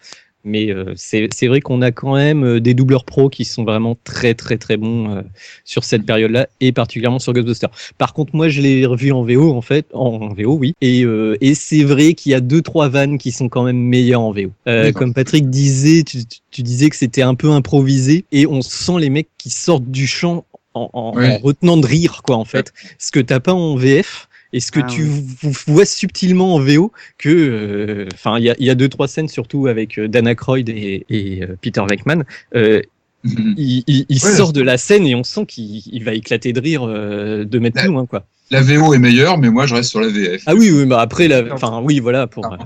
Mais 0.45 0.71
euh, 0.71 0.93
c'est 0.95 1.27
c'est 1.33 1.47
vrai 1.47 1.59
qu'on 1.59 1.81
a 1.81 1.91
quand 1.91 2.15
même 2.15 2.45
euh, 2.45 2.59
des 2.61 2.73
doubleurs 2.73 3.03
pros 3.03 3.27
qui 3.27 3.43
sont 3.43 3.65
vraiment 3.65 3.97
très 4.05 4.33
très 4.35 4.57
très 4.57 4.77
bons 4.77 5.17
euh, 5.17 5.21
sur 5.65 5.83
cette 5.83 6.05
période-là 6.05 6.47
et 6.61 6.71
particulièrement 6.71 7.19
sur 7.19 7.33
Ghostbusters. 7.33 7.69
Par 7.97 8.13
contre, 8.13 8.33
moi 8.35 8.47
je 8.47 8.61
l'ai 8.61 8.85
revu 8.85 9.11
en 9.11 9.23
VO 9.23 9.51
en 9.53 9.61
fait, 9.61 9.85
en, 9.93 10.05
en 10.21 10.33
VO 10.33 10.55
oui, 10.55 10.73
et, 10.79 11.03
euh, 11.03 11.35
et 11.41 11.55
c'est 11.55 11.83
vrai 11.83 12.13
qu'il 12.13 12.31
y 12.31 12.35
a 12.35 12.39
deux 12.39 12.61
trois 12.61 12.87
vannes 12.87 13.17
qui 13.17 13.31
sont 13.33 13.49
quand 13.49 13.63
même 13.63 13.77
meilleures 13.79 14.21
en 14.21 14.31
VO. 14.31 14.51
Euh, 14.67 14.91
comme 14.93 15.13
Patrick 15.13 15.49
disait, 15.49 16.03
tu, 16.03 16.25
tu- 16.25 16.39
tu 16.51 16.63
disais 16.63 16.89
que 16.89 16.95
c'était 16.95 17.21
un 17.21 17.35
peu 17.35 17.51
improvisé 17.51 18.23
et 18.31 18.47
on 18.47 18.61
sent 18.61 18.99
les 18.99 19.09
mecs 19.09 19.27
qui 19.37 19.49
sortent 19.49 19.91
du 19.91 20.07
champ 20.07 20.45
en, 20.73 20.89
en- 20.93 21.15
Ouais. 21.17 21.35
en 21.35 21.37
retenant 21.39 21.75
de 21.75 21.85
rire 21.85 22.21
quoi 22.23 22.37
en 22.37 22.45
fait. 22.45 22.71
Ce 22.97 23.11
que 23.11 23.19
t'as 23.19 23.41
pas 23.41 23.53
en 23.53 23.75
VF. 23.75 24.28
Et 24.51 24.59
ce 24.59 24.71
que 24.71 24.79
Ah 24.81 24.87
tu 24.89 25.05
vois 25.67 25.85
subtilement 25.85 26.55
en 26.55 26.59
VO, 26.59 26.91
que, 27.17 27.29
euh, 27.29 28.07
enfin, 28.13 28.39
il 28.39 28.45
y 28.45 28.49
a, 28.49 28.55
y 28.59 28.69
a 28.69 28.75
deux 28.75 28.89
trois 28.89 29.07
scènes 29.07 29.27
surtout 29.27 29.67
avec 29.67 29.99
euh, 29.99 30.07
Dana 30.07 30.33
Croyd 30.35 30.69
et, 30.69 31.05
et, 31.09 31.43
euh, 31.43 31.55
Peter 31.61 31.81
Venkman. 31.87 32.23
Euh, 32.55 32.81
il 33.23 33.83
il, 33.85 34.05
il 34.09 34.23
Ouais. 34.25 34.31
sort 34.31 34.53
de 34.53 34.61
la 34.61 34.77
scène 34.77 35.05
et 35.05 35.13
on 35.13 35.23
sent 35.23 35.45
qu'il 35.45 35.81
il 35.91 36.03
va 36.03 36.13
éclater 36.13 36.53
de 36.53 36.59
rire 36.61 36.83
euh, 36.87 37.43
de 37.43 37.59
mettre 37.59 37.79
plus 37.79 37.89
loin 37.89 38.05
quoi. 38.05 38.25
La 38.49 38.61
VO 38.61 38.93
est 38.95 38.99
meilleure, 38.99 39.37
mais 39.37 39.51
moi, 39.51 39.67
je 39.67 39.75
reste 39.75 39.91
sur 39.91 39.99
la 40.01 40.07
VF. 40.07 40.41
Ah 40.47 40.55
oui, 40.55 40.71
oui, 40.71 40.85
bah 40.87 41.01
après, 41.01 41.27
la, 41.27 41.43
enfin 41.53 41.81
oui, 41.83 41.99
voilà 41.99 42.25
pour. 42.25 42.45
euh, 42.51 42.57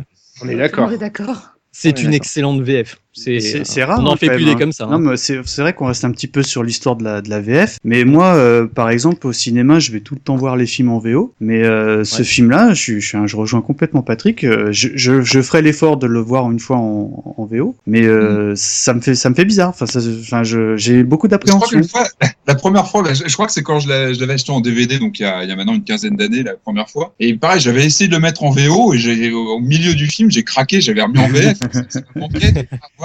On 0.42 0.48
est 0.48 0.56
d'accord. 0.56 0.88
On 0.90 0.92
est 0.94 0.98
d'accord. 0.98 1.50
C'est 1.74 2.02
une 2.04 2.14
excellente 2.14 2.62
VF. 2.62 2.98
C'est 3.14 3.84
rare. 3.84 4.00
On 4.02 4.08
en 4.08 4.14
hein, 4.14 4.18
fait 4.18 4.28
plus 4.28 4.38
même, 4.38 4.46
des 4.46 4.52
hein. 4.52 4.56
comme 4.60 4.72
ça. 4.72 4.86
Non, 4.86 4.94
hein. 4.94 5.00
mais 5.00 5.18
c'est 5.18 5.40
c'est 5.46 5.62
vrai 5.62 5.74
qu'on 5.74 5.86
reste 5.88 6.04
un 6.04 6.12
petit 6.12 6.28
peu 6.28 6.42
sur 6.44 6.64
l'histoire 6.64 6.96
de 6.96 7.04
la, 7.04 7.22
de 7.22 7.30
la 7.30 7.40
VF. 7.40 7.78
Mais 7.84 8.06
moi, 8.06 8.34
euh, 8.36 8.66
par 8.68 8.90
exemple, 8.90 9.26
au 9.28 9.34
cinéma, 9.34 9.80
je 9.80 9.92
vais 9.92 10.00
tout 10.00 10.16
le 10.16 10.20
temps 10.20 10.36
voir 10.36 10.56
les 10.56 10.66
films 10.66 10.90
en 10.90 11.00
VO. 11.00 11.34
Mais 11.40 11.64
euh, 11.64 12.04
ce 12.04 12.24
film-là, 12.24 12.74
je, 12.74 12.82
suis- 12.82 13.02
je, 13.02 13.08
suis 13.08 13.18
un- 13.18 13.28
je 13.28 13.36
rejoins 13.36 13.62
complètement 13.62 14.02
Patrick. 14.02 14.44
euh, 14.44 14.70
je, 14.72 14.90
je, 14.96 15.22
je 15.22 15.42
ferai 15.42 15.62
l'effort 15.62 15.98
de 15.98 16.08
le 16.08 16.20
voir 16.20 16.50
une 16.52 16.60
fois 16.60 16.78
en, 16.78 17.36
en 17.38 17.46
VO. 17.46 17.76
Mais 17.86 18.04
euh, 18.04 18.54
ça 18.56 18.94
me 18.94 19.02
fait 19.02 19.16
ça 19.16 19.30
me 19.30 19.36
fait 19.36 19.46
bizarre. 19.46 19.70
Enfin, 19.70 19.86
ça, 19.86 20.00
enfin, 20.22 20.44
je- 20.44 20.76
j'ai 20.78 21.04
beaucoup 21.04 21.28
Je 21.28 21.36
crois 21.36 21.38
d'appréhension. 21.38 21.80
qu'une 21.80 21.88
fois, 21.88 22.08
la 22.48 22.56
première 22.56 22.88
fois, 22.88 23.04
je, 23.14 23.24
je 23.28 23.34
crois 23.34 23.46
que 23.46 23.52
c'est 23.54 23.62
quand 23.64 23.80
je 23.80 23.88
l'avais 23.90 24.34
acheté 24.34 24.52
en 24.52 24.60
DVD, 24.62 24.98
donc 25.00 25.20
il 25.20 25.24
y, 25.24 25.26
a, 25.26 25.44
il 25.44 25.50
y 25.50 25.52
a 25.52 25.56
maintenant 25.56 25.76
une 25.76 25.84
quinzaine 25.84 26.16
d'années, 26.16 26.42
la 26.44 26.54
première 26.56 26.90
fois. 26.90 27.14
Et 27.20 27.36
pareil, 27.36 27.60
j'avais 27.60 27.86
essayé 27.86 28.08
de 28.08 28.16
le 28.16 28.20
mettre 28.22 28.44
en 28.44 28.50
VO, 28.50 28.94
et 28.94 28.98
j'ai, 28.98 29.32
au 29.32 29.60
milieu 29.60 29.94
du 29.94 30.08
film, 30.08 30.32
j'ai 30.32 30.44
craqué, 30.44 30.82
j'avais 30.82 31.02
remis 31.02 31.20
en 31.20 31.28
VF. 31.28 31.58
Ça- 31.72 31.82
ça 31.90 32.02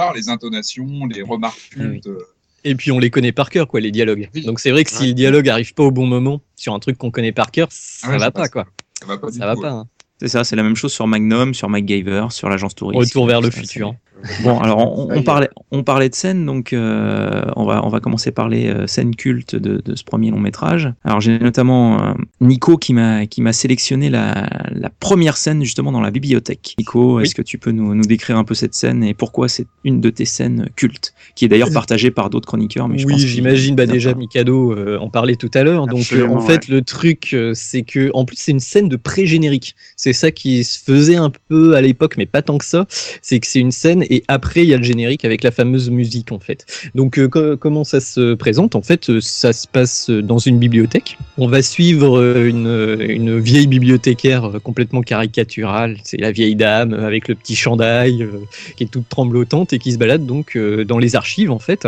voir 0.03 0.13
les 0.13 0.29
intonations, 0.29 1.05
les 1.07 1.21
remarques 1.21 1.69
cultes. 1.71 2.07
euh, 2.07 2.17
Et 2.63 2.75
puis 2.75 2.91
on 2.91 2.99
les 2.99 3.09
connaît 3.09 3.31
par 3.31 3.49
cœur 3.49 3.67
quoi 3.67 3.79
les 3.79 3.91
dialogues. 3.91 4.29
Donc 4.45 4.59
c'est 4.59 4.71
vrai 4.71 4.83
que 4.83 4.91
si 4.91 5.07
le 5.07 5.13
dialogue 5.13 5.47
arrive 5.49 5.73
pas 5.73 5.83
au 5.83 5.91
bon 5.91 6.05
moment 6.07 6.41
sur 6.55 6.73
un 6.73 6.79
truc 6.79 6.97
qu'on 6.97 7.11
connaît 7.11 7.31
par 7.31 7.51
cœur, 7.51 7.67
ça 7.71 8.07
Ah 8.07 8.11
ouais, 8.11 8.17
va 8.17 8.25
ça 8.25 8.31
pas 8.31 8.47
quoi. 8.49 8.65
Ça 8.99 9.05
va 9.05 9.17
pas 9.17 9.31
Ça 9.31 9.45
va 9.53 9.69
hein. 9.69 9.87
C'est 10.21 10.27
ça, 10.27 10.43
c'est 10.43 10.57
la 10.57 10.63
même 10.63 10.75
chose 10.75 10.91
sur 10.91 11.07
Magnum, 11.07 11.53
sur 11.53 11.69
MacGyver, 11.69 12.27
sur 12.31 12.49
l'agence 12.49 12.75
touriste. 12.75 12.99
Retour 12.99 13.25
vers 13.25 13.39
le 13.39 13.49
Ça, 13.51 13.61
futur. 13.61 13.95
Bon, 14.43 14.59
alors 14.59 15.09
on, 15.09 15.23
parlait, 15.23 15.49
on 15.71 15.83
parlait 15.83 16.09
de 16.09 16.15
scènes, 16.15 16.45
donc 16.45 16.73
euh, 16.73 17.43
on 17.55 17.65
va 17.65 17.85
on 17.85 17.89
va 17.89 17.99
commencer 17.99 18.31
par 18.31 18.49
les 18.49 18.67
euh, 18.67 18.87
scènes 18.87 19.15
cultes 19.15 19.55
de, 19.55 19.81
de 19.83 19.95
ce 19.95 20.03
premier 20.03 20.31
long 20.31 20.39
métrage. 20.39 20.91
Alors 21.03 21.21
j'ai 21.21 21.39
notamment 21.39 22.01
euh, 22.01 22.13
Nico 22.41 22.77
qui 22.77 22.93
m'a 22.93 23.53
sélectionné 23.53 24.09
la, 24.09 24.47
la 24.71 24.89
première 24.89 25.37
scène 25.37 25.63
justement 25.63 25.91
dans 25.91 26.01
la 26.01 26.11
bibliothèque. 26.11 26.75
Nico, 26.77 27.19
est-ce 27.19 27.35
que 27.35 27.41
tu 27.41 27.57
peux 27.57 27.71
nous, 27.71 27.95
nous 27.95 28.05
décrire 28.05 28.37
un 28.37 28.43
peu 28.43 28.53
cette 28.53 28.73
scène 28.73 29.03
et 29.03 29.13
pourquoi 29.13 29.47
c'est 29.47 29.67
une 29.83 30.01
de 30.01 30.09
tes 30.09 30.25
scènes 30.25 30.69
cultes, 30.75 31.13
qui 31.35 31.45
est 31.45 31.47
d'ailleurs 31.47 31.71
partagée 31.71 32.11
par 32.11 32.29
d'autres 32.29 32.47
chroniqueurs, 32.47 32.87
mais 32.87 32.97
je 32.97 33.05
oui, 33.05 33.17
j'imagine. 33.17 33.75
Bah 33.75 33.85
déjà, 33.85 34.13
Mikado 34.13 34.73
euh, 34.73 34.97
en 34.99 35.09
parlait 35.09 35.35
tout 35.35 35.51
à 35.53 35.63
l'heure. 35.63 35.87
Donc, 35.87 36.13
en 36.29 36.41
fait, 36.41 36.67
le 36.67 36.81
truc, 36.81 37.35
c'est 37.53 37.81
que, 37.83 38.11
en 38.13 38.25
plus, 38.25 38.37
c'est 38.37 38.51
une 38.51 38.59
scène 38.59 38.89
de 38.89 38.95
pré-générique. 38.95 39.75
C'est 39.95 40.13
ça 40.13 40.31
qui 40.31 40.63
se 40.63 40.79
faisait 40.79 41.15
un 41.15 41.31
peu 41.49 41.75
à 41.75 41.81
l'époque, 41.81 42.15
mais 42.17 42.25
pas 42.25 42.41
tant 42.41 42.57
que 42.57 42.65
ça. 42.65 42.85
C'est 43.21 43.39
que 43.39 43.47
c'est 43.47 43.59
une 43.59 43.71
scène 43.71 44.03
et 44.09 44.23
après, 44.27 44.63
il 44.63 44.69
y 44.69 44.73
a 44.73 44.77
le 44.77 44.83
générique 44.83 45.25
avec 45.25 45.43
la 45.43 45.51
fameuse 45.51 45.89
musique, 45.89 46.31
en 46.31 46.39
fait. 46.39 46.65
Donc, 46.95 47.17
euh, 47.19 47.27
co- 47.27 47.57
comment 47.57 47.83
ça 47.83 47.99
se 47.99 48.33
présente? 48.33 48.75
En 48.75 48.81
fait, 48.81 49.09
euh, 49.09 49.19
ça 49.21 49.53
se 49.53 49.67
passe 49.67 50.09
dans 50.09 50.37
une 50.39 50.57
bibliothèque. 50.57 51.17
On 51.37 51.47
va 51.47 51.61
suivre 51.61 52.17
euh, 52.19 52.47
une, 52.47 52.97
une 53.09 53.39
vieille 53.39 53.67
bibliothécaire 53.67 54.45
euh, 54.45 54.59
complètement 54.59 55.01
caricaturale. 55.01 55.97
C'est 56.03 56.17
la 56.19 56.31
vieille 56.31 56.55
dame 56.55 56.93
euh, 56.93 57.05
avec 57.07 57.27
le 57.27 57.35
petit 57.35 57.55
chandail 57.55 58.23
euh, 58.23 58.39
qui 58.75 58.83
est 58.83 58.87
toute 58.87 59.07
tremblotante 59.09 59.73
et 59.73 59.79
qui 59.79 59.91
se 59.91 59.97
balade 59.97 60.25
donc 60.25 60.55
euh, 60.55 60.83
dans 60.85 60.97
les 60.97 61.15
archives, 61.15 61.51
en 61.51 61.59
fait. 61.59 61.87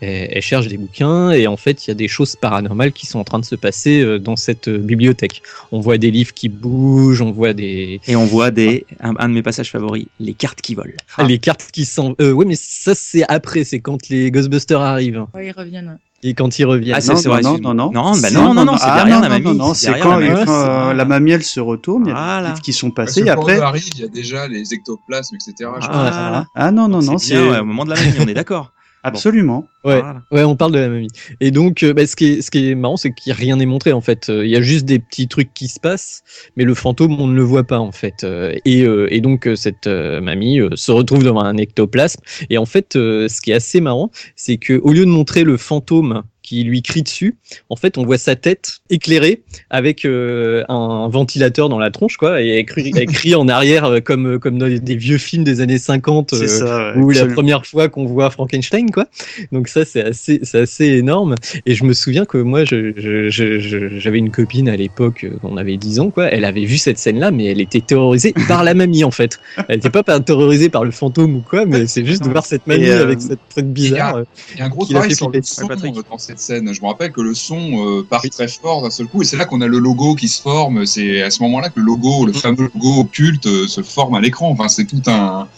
Elle, 0.00 0.28
elle 0.32 0.42
cherche 0.42 0.68
des 0.68 0.76
bouquins 0.78 1.30
et 1.30 1.46
en 1.46 1.56
fait, 1.56 1.86
il 1.86 1.90
y 1.90 1.92
a 1.92 1.94
des 1.94 2.08
choses 2.08 2.36
paranormales 2.36 2.92
qui 2.92 3.06
sont 3.06 3.18
en 3.18 3.24
train 3.24 3.38
de 3.38 3.44
se 3.44 3.54
passer 3.56 4.00
euh, 4.02 4.18
dans 4.18 4.36
cette 4.36 4.68
euh, 4.68 4.78
bibliothèque. 4.78 5.42
On 5.70 5.80
voit 5.80 5.98
des 5.98 6.10
livres 6.10 6.34
qui 6.34 6.48
bougent, 6.48 7.22
on 7.22 7.32
voit 7.32 7.52
des 7.52 8.00
Et 8.08 8.16
on 8.16 8.24
voit 8.26 8.50
des 8.50 8.86
un, 9.00 9.14
un 9.18 9.28
de 9.28 9.34
mes 9.34 9.42
passages 9.42 9.70
favoris, 9.70 10.06
les 10.18 10.34
cartes 10.34 10.60
qui 10.60 10.74
volent. 10.74 10.92
les 11.26 11.38
cartes 11.38 11.51
cartes 11.56 11.70
qui 11.72 11.84
sont. 11.84 12.14
Euh, 12.20 12.32
ouais, 12.32 12.44
mais 12.44 12.56
ça 12.56 12.94
c'est 12.94 13.24
après, 13.28 13.64
c'est 13.64 13.80
quand 13.80 14.08
les 14.08 14.30
Ghostbusters 14.30 14.80
arrivent. 14.80 15.26
Ouais, 15.34 15.48
ils 15.48 15.52
reviennent. 15.52 15.98
Et 16.24 16.34
quand 16.34 16.56
ils 16.58 16.64
reviennent. 16.64 16.94
Ah, 16.96 17.00
c'est 17.00 17.16
c'est 17.16 17.28
vrai. 17.28 17.40
Non, 17.42 17.58
non, 17.58 17.74
non. 17.74 17.90
Non, 17.92 18.12
bah 18.20 18.30
non, 18.30 18.54
non, 18.54 18.64
non, 18.64 18.76
c'est 18.76 18.84
Ah, 18.86 18.96
derrière 18.96 19.16
non, 19.16 19.22
la 19.22 19.28
mamie. 19.28 19.44
non, 19.44 19.54
non, 19.54 19.74
c'est 19.74 19.98
quand, 19.98 20.18
la 20.18 20.28
mamie. 20.28 20.44
quand, 20.46 20.52
euh, 20.52 20.94
la 20.94 21.04
mamie 21.04 21.32
elle 21.32 21.42
se 21.42 21.58
retourne, 21.58 22.04
il 22.06 22.10
y 22.10 22.12
a 22.12 22.14
Voilà. 22.14 22.42
des 22.42 22.48
livres 22.50 22.62
qui 22.62 22.72
sont 22.72 22.90
passés. 22.92 23.22
Et 23.24 23.28
après. 23.30 23.58
arrive, 23.60 23.88
il 23.94 24.00
y 24.00 24.04
a 24.04 24.08
déjà 24.08 24.46
les 24.46 24.72
ectoplasmes, 24.72 25.34
etc. 25.34 25.70
je 25.80 25.86
Ah. 25.90 26.44
Ah 26.54 26.70
non, 26.70 26.86
non, 26.88 27.02
non, 27.02 27.18
C'est 27.18 27.36
au 27.38 27.64
moment 27.64 27.84
de 27.84 27.90
la 27.90 27.96
mamie, 27.96 28.16
on 28.20 28.28
est 28.28 28.34
d'accord. 28.34 28.72
Absolument. 29.04 29.66
Ouais, 29.84 30.00
Voilà. 30.00 30.22
ouais, 30.30 30.44
on 30.44 30.54
parle 30.54 30.70
de 30.72 30.78
la 30.78 30.88
mamie. 30.88 31.08
Et 31.40 31.50
donc, 31.50 31.82
euh, 31.82 31.92
bah, 31.92 32.06
ce, 32.06 32.14
qui 32.14 32.26
est, 32.26 32.42
ce 32.42 32.52
qui 32.52 32.70
est 32.70 32.74
marrant, 32.76 32.96
c'est 32.96 33.12
qu'il 33.12 33.30
n'y 33.32 33.36
a 33.36 33.40
rien 33.40 33.56
n'est 33.56 33.66
montré 33.66 33.92
en 33.92 34.00
fait. 34.00 34.28
Euh, 34.28 34.44
Il 34.46 34.50
y 34.50 34.56
a 34.56 34.62
juste 34.62 34.84
des 34.84 35.00
petits 35.00 35.26
trucs 35.26 35.52
qui 35.54 35.66
se 35.66 35.80
passent, 35.80 36.22
mais 36.56 36.62
le 36.64 36.74
fantôme, 36.74 37.20
on 37.20 37.26
ne 37.26 37.34
le 37.34 37.42
voit 37.42 37.64
pas 37.64 37.80
en 37.80 37.90
fait. 37.90 38.22
Euh, 38.22 38.54
Et, 38.64 38.82
euh, 38.82 39.12
et 39.12 39.20
donc, 39.20 39.48
cette 39.56 39.88
euh, 39.88 40.20
mamie 40.20 40.60
euh, 40.60 40.70
se 40.76 40.92
retrouve 40.92 41.24
devant 41.24 41.42
un 41.42 41.56
ectoplasme. 41.56 42.20
Et 42.48 42.58
en 42.58 42.64
fait, 42.66 42.94
euh, 42.94 43.28
ce 43.28 43.40
qui 43.40 43.50
est 43.50 43.54
assez 43.54 43.80
marrant, 43.80 44.10
c'est 44.36 44.56
que 44.56 44.74
au 44.84 44.92
lieu 44.92 45.04
de 45.04 45.10
montrer 45.10 45.42
le 45.42 45.56
fantôme 45.56 46.22
qui 46.42 46.62
lui 46.64 46.82
crie 46.82 47.02
dessus, 47.02 47.36
en 47.70 47.76
fait, 47.76 47.98
on 47.98 48.04
voit 48.04 48.18
sa 48.18 48.36
tête 48.36 48.78
éclairée 48.90 49.42
avec 49.70 50.04
euh, 50.04 50.64
un 50.68 51.08
ventilateur 51.08 51.68
dans 51.68 51.78
la 51.78 51.90
tronche, 51.90 52.16
quoi, 52.16 52.42
et 52.42 52.58
écrit, 52.58 52.92
écrit 52.96 53.34
en 53.34 53.48
arrière 53.48 53.84
euh, 53.84 54.00
comme 54.00 54.38
comme 54.38 54.58
dans 54.58 54.68
des 54.68 54.96
vieux 54.96 55.18
films 55.18 55.44
des 55.44 55.60
années 55.60 55.78
50 55.78 56.34
C'est 56.34 56.42
euh, 56.44 56.46
ça. 56.48 56.92
ouais, 56.96 57.02
ou 57.02 57.10
la 57.10 57.26
première 57.26 57.64
fois 57.66 57.88
qu'on 57.88 58.04
voit 58.06 58.30
Frankenstein, 58.30 58.90
quoi. 58.90 59.06
Donc 59.52 59.68
ça, 59.68 59.84
c'est 59.84 60.02
assez, 60.02 60.40
c'est 60.42 60.60
assez 60.60 60.86
énorme. 60.86 61.34
Et 61.66 61.74
je 61.74 61.84
me 61.84 61.92
souviens 61.92 62.24
que 62.24 62.38
moi, 62.38 62.64
je, 62.64 62.92
je- 62.96 63.30
je- 63.30 63.58
je- 63.60 63.98
j'avais 63.98 64.18
une 64.18 64.30
copine 64.30 64.68
à 64.68 64.76
l'époque, 64.76 65.24
euh, 65.24 65.38
on 65.42 65.56
avait 65.56 65.76
10 65.76 66.00
ans, 66.00 66.10
quoi. 66.10 66.26
Elle 66.26 66.44
avait 66.44 66.64
vu 66.64 66.78
cette 66.78 66.98
scène-là, 66.98 67.30
mais 67.30 67.44
elle 67.46 67.60
était 67.60 67.80
terrorisée 67.80 68.34
par 68.48 68.64
la 68.64 68.74
mamie, 68.74 69.04
en 69.04 69.10
fait. 69.10 69.38
Elle 69.68 69.76
n'était 69.76 69.90
pas 69.90 70.02
terrorisée 70.20 70.68
par 70.68 70.84
le 70.84 70.90
fantôme 70.90 71.36
ou 71.36 71.40
quoi, 71.40 71.64
mais 71.66 71.86
c'est 71.86 72.04
juste 72.04 72.24
de 72.24 72.28
voir 72.30 72.44
cette 72.46 72.66
mamie 72.66 72.86
euh, 72.88 73.02
avec 73.04 73.20
cette 73.20 73.38
truc 73.50 73.66
bizarre. 73.66 74.16
euh, 74.16 74.24
Il 74.54 74.58
y 74.58 74.62
a 74.62 74.66
un 74.66 74.68
gros 74.68 74.84
travail 74.84 75.10
fait 75.10 75.14
sur 75.14 75.30
le 75.30 75.40
son 75.42 75.62
Ouais, 75.62 75.68
Patrick. 75.68 75.96
euh, 75.96 76.02
dans 76.10 76.18
cette 76.32 76.40
scène. 76.40 76.72
Je 76.74 76.80
me 76.80 76.86
rappelle 76.86 77.12
que 77.12 77.20
le 77.20 77.34
son 77.34 77.86
euh, 77.98 78.02
part 78.02 78.22
très 78.30 78.48
fort 78.48 78.82
d'un 78.82 78.90
seul 78.90 79.06
coup, 79.06 79.22
et 79.22 79.24
c'est 79.24 79.36
là 79.36 79.44
qu'on 79.44 79.60
a 79.60 79.66
le 79.66 79.78
logo 79.78 80.14
qui 80.14 80.28
se 80.28 80.40
forme. 80.42 80.86
C'est 80.86 81.22
à 81.22 81.30
ce 81.30 81.42
moment-là 81.42 81.68
que 81.68 81.78
le 81.80 81.86
logo, 81.86 82.24
Mm. 82.24 82.26
le 82.26 82.32
fameux 82.32 82.70
logo 82.74 83.04
culte, 83.04 83.46
euh, 83.46 83.66
se 83.68 83.82
forme 83.82 84.14
à 84.14 84.20
l'écran. 84.20 84.50
Enfin, 84.50 84.68
c'est 84.68 84.84
tout 84.84 85.02
un. 85.06 85.48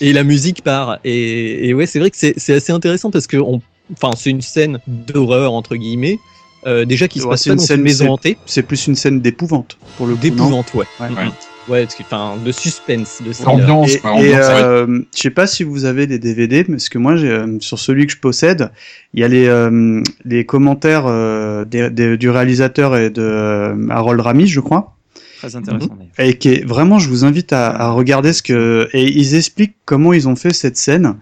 Et 0.00 0.12
la 0.12 0.24
musique 0.24 0.62
part. 0.62 0.98
Et, 1.04 1.68
et 1.68 1.74
ouais, 1.74 1.86
c'est 1.86 1.98
vrai 1.98 2.10
que 2.10 2.16
c'est, 2.16 2.34
c'est 2.38 2.54
assez 2.54 2.72
intéressant 2.72 3.10
parce 3.10 3.26
que, 3.26 3.36
on, 3.36 3.60
enfin, 3.92 4.12
c'est 4.16 4.30
une 4.30 4.40
scène 4.40 4.78
d'horreur 4.86 5.52
entre 5.52 5.76
guillemets. 5.76 6.18
Euh, 6.66 6.84
déjà 6.84 7.08
qui 7.08 7.18
se 7.20 7.24
Ouais, 7.24 7.30
passe 7.30 7.42
c'est 7.42 7.50
pas 7.50 7.54
une 7.54 7.58
dans 7.60 7.64
scène- 7.64 7.78
une 7.78 7.84
maison 7.84 8.04
c'est- 8.04 8.10
hantée, 8.10 8.38
C'est 8.46 8.62
plus 8.62 8.86
une 8.86 8.94
scène 8.94 9.20
d'épouvante 9.20 9.78
pour 9.96 10.06
le 10.06 10.14
d'épouvante, 10.14 10.72
ouais. 10.74 10.84
Ouais. 11.00 11.08
Mhm. 11.10 11.16
Ouais. 11.16 11.24
Ouais, 11.68 11.84
parce 11.84 11.94
que- 11.94 12.02
enfin, 12.02 12.34
de 12.44 12.50
suspense, 12.52 13.20
de 13.24 13.32
thriller. 13.32 13.58
L'ambiance, 13.58 13.94
Et, 13.94 14.00
ouais. 14.04 14.34
euh, 14.34 15.00
je 15.14 15.20
sais 15.20 15.30
pas 15.30 15.46
si 15.46 15.62
vous 15.62 15.84
avez 15.84 16.06
des 16.06 16.18
DVD, 16.18 16.64
parce 16.64 16.88
que 16.88 16.98
moi, 16.98 17.16
j'ai, 17.16 17.30
euh, 17.30 17.58
sur 17.60 17.78
celui 17.78 18.06
que 18.06 18.12
je 18.12 18.18
possède, 18.18 18.70
il 19.14 19.20
y 19.20 19.24
a 19.24 19.28
les, 19.28 19.46
euh, 19.46 20.02
les 20.24 20.44
commentaires 20.46 21.04
euh, 21.06 21.64
des- 21.64 21.90
des- 21.90 22.16
du 22.16 22.28
réalisateur 22.30 22.96
et 22.96 23.10
de 23.10 23.22
euh, 23.22 23.88
Harold 23.90 24.20
Ramis, 24.20 24.48
je 24.48 24.60
crois. 24.60 24.96
Très 25.38 25.54
intéressant. 25.56 25.86
d'ailleurs. 26.18 26.30
Et 26.30 26.36
qui 26.38 26.48
est, 26.48 26.64
vraiment, 26.66 26.98
je 26.98 27.08
vous 27.08 27.24
invite 27.24 27.52
à, 27.52 27.68
à 27.70 27.90
regarder 27.90 28.32
ce 28.32 28.42
que 28.42 28.88
et 28.92 29.04
ils 29.06 29.34
expliquent 29.36 29.76
comment 29.84 30.12
ils 30.12 30.28
ont 30.28 30.36
fait 30.36 30.52
cette 30.52 30.76
scène. 30.76 31.16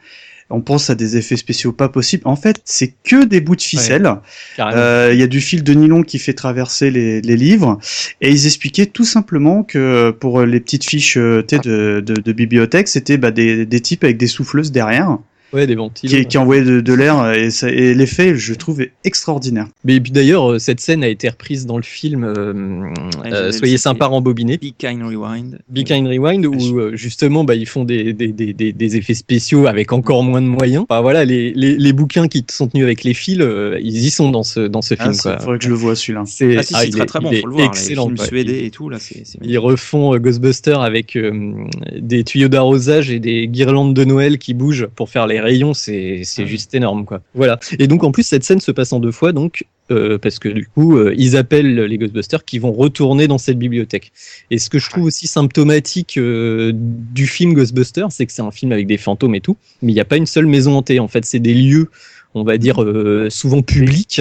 On 0.50 0.60
pense 0.62 0.88
à 0.88 0.94
des 0.94 1.16
effets 1.16 1.36
spéciaux 1.36 1.72
pas 1.72 1.88
possibles. 1.88 2.22
En 2.26 2.36
fait, 2.36 2.60
c'est 2.64 2.94
que 3.04 3.24
des 3.24 3.40
bouts 3.40 3.56
de 3.56 3.60
ficelle. 3.60 4.10
Euh, 4.58 5.10
Il 5.12 5.18
y 5.18 5.22
a 5.22 5.26
du 5.26 5.40
fil 5.40 5.62
de 5.62 5.74
nylon 5.74 6.02
qui 6.02 6.18
fait 6.18 6.32
traverser 6.32 6.90
les, 6.90 7.20
les 7.20 7.36
livres. 7.36 7.78
Et 8.20 8.30
ils 8.30 8.46
expliquaient 8.46 8.86
tout 8.86 9.04
simplement 9.04 9.62
que 9.62 10.10
pour 10.10 10.42
les 10.42 10.60
petites 10.60 10.84
fiches 10.84 11.18
euh, 11.18 11.44
de, 11.50 12.00
de, 12.00 12.14
de 12.14 12.32
bibliothèque, 12.32 12.88
c'était 12.88 13.18
bah, 13.18 13.30
des, 13.30 13.66
des 13.66 13.80
types 13.80 14.04
avec 14.04 14.16
des 14.16 14.26
souffleuses 14.26 14.72
derrière 14.72 15.18
Ouais, 15.52 15.66
des 15.66 15.74
ventilos. 15.74 16.14
qui, 16.14 16.26
qui 16.26 16.38
envoyaient 16.38 16.64
de, 16.64 16.80
de 16.80 16.92
l'air. 16.92 17.32
Et, 17.32 17.50
ça- 17.50 17.70
et 17.70 17.94
l'effet, 17.94 18.36
je 18.36 18.54
trouve, 18.54 18.80
est 18.82 18.92
extraordinaire. 19.04 19.66
Mais 19.84 19.94
et 19.96 20.00
puis 20.00 20.12
d'ailleurs, 20.12 20.52
euh, 20.52 20.58
cette 20.58 20.80
scène 20.80 21.02
a 21.02 21.08
été 21.08 21.28
reprise 21.28 21.64
dans 21.66 21.76
le 21.76 21.82
film 21.82 22.24
euh, 22.24 22.82
Ouais, 23.24 23.32
euh, 23.32 23.52
Soyez 23.52 23.78
sympa 23.78 24.06
rembobiné. 24.06 24.58
Big 24.58 24.74
Kind 24.76 25.02
Rewind. 25.02 25.58
Be 25.68 25.84
Kind 25.84 26.06
Rewind 26.06 26.44
où 26.46 26.78
euh, 26.78 26.96
justement 26.96 27.44
bah, 27.44 27.54
ils 27.54 27.66
font 27.66 27.84
des, 27.84 28.12
des, 28.12 28.28
des, 28.28 28.52
des, 28.52 28.72
des 28.72 28.96
effets 28.96 29.14
spéciaux 29.14 29.66
avec 29.66 29.92
encore 29.92 30.22
moins 30.22 30.42
de 30.42 30.46
moyens. 30.46 30.84
Enfin, 30.88 31.00
voilà, 31.00 31.24
les, 31.24 31.52
les, 31.54 31.76
les 31.76 31.92
bouquins 31.92 32.28
qui 32.28 32.44
sont 32.50 32.66
tenus 32.68 32.84
avec 32.84 33.04
les 33.04 33.14
fils, 33.14 33.38
euh, 33.40 33.78
ils 33.82 33.96
y 34.04 34.10
sont 34.10 34.30
dans 34.30 34.42
ce, 34.42 34.60
dans 34.60 34.82
ce 34.82 34.94
Ah, 34.98 35.04
film. 35.04 35.16
quoi. 35.16 35.38
faudrait 35.38 35.58
que 35.58 35.64
je 35.64 35.70
le 35.70 35.74
vois 35.76 35.96
celui-là. 35.96 36.24
C'est 36.26 36.56
Ah 36.58 36.62
si, 36.62 36.74
ah, 36.74 36.80
c'est 36.80 36.88
il 36.88 36.94
très 36.96 37.06
très 37.06 37.20
bon, 37.20 37.30
il 37.32 37.38
est 37.38 37.40
faut 37.40 37.46
le 37.46 37.52
voir. 37.54 37.64
là, 37.64 37.68
excellent. 37.70 38.02
Les 38.04 38.08
films 38.08 38.16
quoi. 38.18 38.26
suédés 38.26 38.64
et 38.64 38.70
tout, 38.70 38.88
là, 38.90 38.98
Ils 39.42 39.58
refont 39.58 40.14
euh, 40.14 40.18
Ghostbusters 40.18 40.80
avec 40.80 41.16
euh, 41.16 41.54
des 41.98 42.24
tuyaux 42.24 42.48
d'arrosage 42.48 43.10
et 43.10 43.18
des 43.18 43.46
guirlandes 43.48 43.94
de 43.94 44.04
Noël 44.04 44.38
qui 44.38 44.54
bougent 44.54 44.86
pour 44.94 45.08
faire 45.08 45.26
les 45.26 45.37
rayons. 45.40 45.74
C'est 45.74 46.22
c'est 46.24 46.46
juste 46.46 46.74
énorme, 46.74 47.04
quoi. 47.04 47.20
Voilà. 47.34 47.58
Et 47.78 47.86
donc 47.86 48.04
en 48.04 48.12
plus 48.12 48.24
cette 48.24 48.44
scène 48.44 48.60
se 48.60 48.70
passe 48.70 48.92
en 48.92 49.00
deux 49.00 49.12
fois, 49.12 49.32
donc 49.32 49.64
euh, 49.90 50.18
parce 50.18 50.38
que 50.38 50.48
du 50.48 50.66
coup 50.66 50.96
euh, 50.96 51.14
ils 51.16 51.36
appellent 51.36 51.74
les 51.74 51.98
Ghostbusters 51.98 52.44
qui 52.44 52.58
vont 52.58 52.72
retourner 52.72 53.26
dans 53.26 53.38
cette 53.38 53.58
bibliothèque. 53.58 54.12
Et 54.50 54.58
ce 54.58 54.68
que 54.70 54.78
je 54.78 54.90
trouve 54.90 55.04
aussi 55.04 55.26
symptomatique 55.26 56.18
euh, 56.18 56.72
du 56.74 57.26
film 57.26 57.54
Ghostbusters, 57.54 58.12
c'est 58.12 58.26
que 58.26 58.32
c'est 58.32 58.42
un 58.42 58.50
film 58.50 58.72
avec 58.72 58.86
des 58.86 58.98
fantômes 58.98 59.34
et 59.34 59.40
tout, 59.40 59.56
mais 59.82 59.92
il 59.92 59.94
n'y 59.94 60.00
a 60.00 60.04
pas 60.04 60.16
une 60.16 60.26
seule 60.26 60.46
maison 60.46 60.76
hantée. 60.76 61.00
En 61.00 61.08
fait, 61.08 61.24
c'est 61.24 61.38
des 61.40 61.54
lieux 61.54 61.90
on 62.34 62.44
va 62.44 62.58
dire 62.58 62.84
souvent 63.30 63.62
publics 63.62 64.20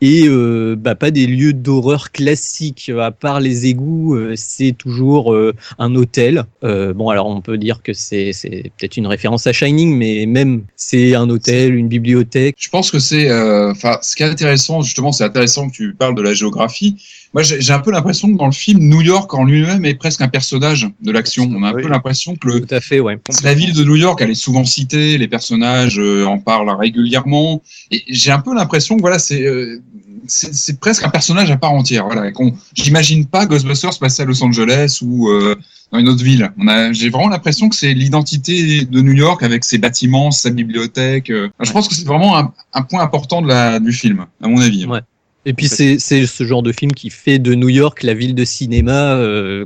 et 0.00 0.26
euh, 0.26 0.76
bah, 0.78 0.94
pas 0.94 1.10
des 1.10 1.26
lieux 1.26 1.52
d'horreur 1.52 2.12
classiques 2.12 2.90
à 2.98 3.10
part 3.10 3.40
les 3.40 3.66
égouts 3.66 4.14
euh, 4.14 4.34
c'est 4.36 4.72
toujours 4.72 5.32
euh, 5.32 5.54
un 5.78 5.94
hôtel 5.94 6.44
Euh, 6.62 6.92
bon 6.92 7.08
alors 7.08 7.26
on 7.26 7.40
peut 7.40 7.58
dire 7.58 7.82
que 7.82 7.92
c'est 7.92 8.32
peut-être 8.76 8.96
une 8.96 9.06
référence 9.06 9.46
à 9.46 9.52
Shining 9.52 9.96
mais 9.96 10.26
même 10.26 10.64
c'est 10.76 11.14
un 11.14 11.28
hôtel 11.30 11.74
une 11.74 11.88
bibliothèque 11.88 12.56
Je 12.58 12.68
pense 12.68 12.90
que 12.90 12.98
c'est, 12.98 13.28
euh, 13.30 13.72
enfin, 13.72 13.98
ce 14.02 14.16
qui 14.16 14.22
est 14.22 14.26
intéressant, 14.26 14.82
justement, 14.82 15.12
c'est 15.12 15.24
intéressant 15.24 15.68
que 15.68 15.74
tu 15.74 15.94
parles 15.94 16.14
de 16.14 16.22
la 16.22 16.34
géographie. 16.34 16.96
Moi, 17.32 17.42
j'ai 17.44 17.72
un 17.72 17.78
peu 17.78 17.92
l'impression 17.92 18.32
que 18.32 18.36
dans 18.36 18.46
le 18.46 18.52
film, 18.52 18.80
New 18.80 19.02
York 19.02 19.32
en 19.34 19.44
lui-même 19.44 19.84
est 19.84 19.94
presque 19.94 20.20
un 20.20 20.26
personnage 20.28 20.88
de 21.00 21.12
l'action. 21.12 21.48
On 21.54 21.62
a 21.62 21.68
un 21.68 21.74
Oui. 21.74 21.82
peu 21.84 21.88
l'impression 21.88 22.34
que 22.34 22.48
le, 22.48 22.60
tout 22.60 22.74
à 22.74 22.80
fait 22.80 22.98
ouais 22.98 23.18
la 23.44 23.54
ville 23.54 23.72
de 23.72 23.84
New 23.84 23.94
York, 23.94 24.18
elle 24.20 24.30
est 24.30 24.34
souvent 24.34 24.64
citée, 24.64 25.16
les 25.16 25.28
personnages 25.28 25.98
euh, 26.00 26.24
en 26.26 26.38
parlent 26.38 26.70
régulièrement. 26.70 27.62
Et 27.92 28.02
j'ai 28.08 28.32
un 28.32 28.40
peu 28.40 28.52
l'impression 28.54 28.96
que 28.96 29.00
voilà, 29.00 29.20
c'est 29.20 29.44
euh, 29.46 29.80
c'est 30.26 30.78
presque 30.80 31.04
un 31.04 31.08
personnage 31.08 31.50
à 31.50 31.56
part 31.56 31.72
entière. 31.72 32.04
Voilà, 32.06 32.30
j'imagine 32.74 33.26
pas 33.26 33.46
Ghostbusters 33.46 33.98
passer 33.98 34.22
à 34.22 34.24
Los 34.24 34.42
Angeles 34.44 34.98
ou 35.02 35.28
euh, 35.28 35.56
dans 35.92 35.98
une 35.98 36.08
autre 36.08 36.22
ville. 36.24 36.50
J'ai 36.92 37.10
vraiment 37.10 37.28
l'impression 37.28 37.68
que 37.68 37.74
c'est 37.76 37.94
l'identité 37.94 38.84
de 38.84 39.00
New 39.00 39.12
York 39.12 39.42
avec 39.42 39.64
ses 39.64 39.78
bâtiments, 39.78 40.30
sa 40.30 40.50
bibliothèque. 40.50 41.30
euh. 41.30 41.48
Je 41.60 41.72
pense 41.72 41.88
que 41.88 41.94
c'est 41.94 42.06
vraiment 42.06 42.36
un, 42.38 42.52
un 42.74 42.82
point 42.82 43.02
important 43.02 43.40
de 43.40 43.48
la, 43.48 43.80
du 43.80 43.92
film, 43.92 44.26
à 44.42 44.48
mon 44.48 44.60
avis. 44.60 44.84
Ouais. 44.86 45.00
Et 45.46 45.52
puis 45.54 45.68
c'est 45.68 45.98
c'est 45.98 46.26
ce 46.26 46.44
genre 46.44 46.62
de 46.62 46.72
film 46.72 46.92
qui 46.92 47.10
fait 47.10 47.38
de 47.38 47.54
New 47.54 47.68
York 47.68 48.02
la 48.02 48.14
ville 48.14 48.34
de 48.34 48.44
cinéma 48.44 49.14
euh, 49.16 49.64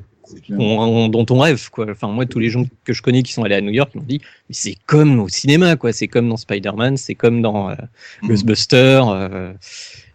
on- 0.50 0.78
on- 0.78 1.08
dont 1.08 1.26
on 1.30 1.38
rêve 1.38 1.68
quoi. 1.70 1.86
Enfin 1.90 2.08
moi 2.08 2.26
tous 2.26 2.38
les 2.38 2.48
gens 2.48 2.64
que 2.84 2.92
je 2.92 3.02
connais 3.02 3.22
qui 3.22 3.32
sont 3.32 3.42
allés 3.44 3.54
à 3.56 3.60
New 3.60 3.70
York 3.72 3.94
m'ont 3.94 4.02
dit 4.02 4.20
mais 4.48 4.54
c'est 4.54 4.76
comme 4.86 5.20
au 5.20 5.28
cinéma 5.28 5.76
quoi, 5.76 5.92
c'est 5.92 6.08
comme 6.08 6.28
dans 6.28 6.36
Spider-Man, 6.36 6.96
c'est 6.96 7.14
comme 7.14 7.42
dans 7.42 7.70
euh, 7.70 7.74
Mhm. 8.22 8.28
Ghostbusters 8.30 9.08
euh, 9.08 9.52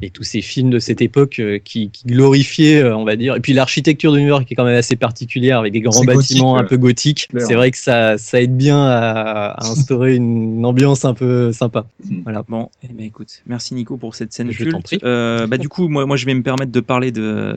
et 0.02 0.10
tous 0.10 0.24
ces 0.24 0.42
films 0.42 0.70
de 0.70 0.80
cette 0.80 1.02
époque 1.02 1.40
euh, 1.40 1.60
qui, 1.64 1.90
qui 1.90 2.06
glorifiaient 2.06 2.82
euh, 2.82 2.96
on 2.96 3.04
va 3.04 3.16
dire 3.18 3.36
et 3.36 3.40
puis 3.42 3.52
l'architecture 3.54 4.14
de 4.14 4.20
New 4.20 4.28
York 4.28 4.50
est 4.50 4.56
quand 4.56 4.64
même 4.64 4.78
assez 4.78 4.96
particulière 4.96 5.60
avec 5.60 5.74
des 5.74 5.82
grands 5.82 6.04
bâtiments 6.04 6.58
un 6.58 6.64
peu 6.64 6.78
gothiques. 6.78 7.28
C'est 7.38 7.54
vrai 7.56 7.72
que 7.72 7.78
ça 7.78 8.18
ça 8.18 8.42
aide 8.42 8.56
bien 8.56 8.80
à, 8.82 9.56
à 9.58 9.66
instaurer 9.72 10.16
une 10.16 10.66
ambiance 10.66 11.06
un 11.06 11.14
peu 11.14 11.52
sympa. 11.52 11.86
Mhm. 12.10 12.22
Voilà. 12.24 12.44
Bon, 12.48 12.70
eh 12.84 12.94
ben 12.94 13.06
écoute, 13.06 13.42
merci 13.46 13.74
Nico 13.74 13.98
pour 13.98 14.16
cette 14.16 14.32
scène 14.34 14.52
Je 14.52 14.58
culte. 14.58 14.72
t'en 14.72 14.82
prie. 14.82 15.00
Euh, 15.04 15.48
bah 15.48 15.58
du 15.58 15.68
coup, 15.70 15.88
moi, 15.90 16.06
moi, 16.06 16.16
je 16.18 16.26
vais 16.26 16.34
me 16.34 16.44
permettre 16.44 16.72
de 16.72 16.80
parler 16.80 17.12
de 17.12 17.56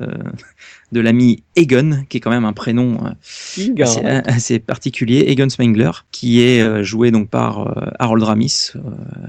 de 0.92 1.00
l'ami 1.00 1.42
Egon, 1.56 2.04
qui 2.10 2.18
est 2.18 2.20
quand 2.20 2.30
même 2.30 2.44
un 2.44 2.52
prénom 2.52 2.98
euh, 3.06 3.82
assez, 3.82 4.00
assez 4.04 4.58
particulier, 4.58 5.24
Egon 5.28 5.48
Spengler, 5.48 5.90
qui 6.10 6.42
est 6.42 6.60
euh, 6.60 6.82
joué 6.82 7.10
donc 7.10 7.30
par 7.30 7.60
euh, 7.66 7.90
Harold 7.98 8.22
Ramis, 8.22 8.72
euh, 8.76 8.80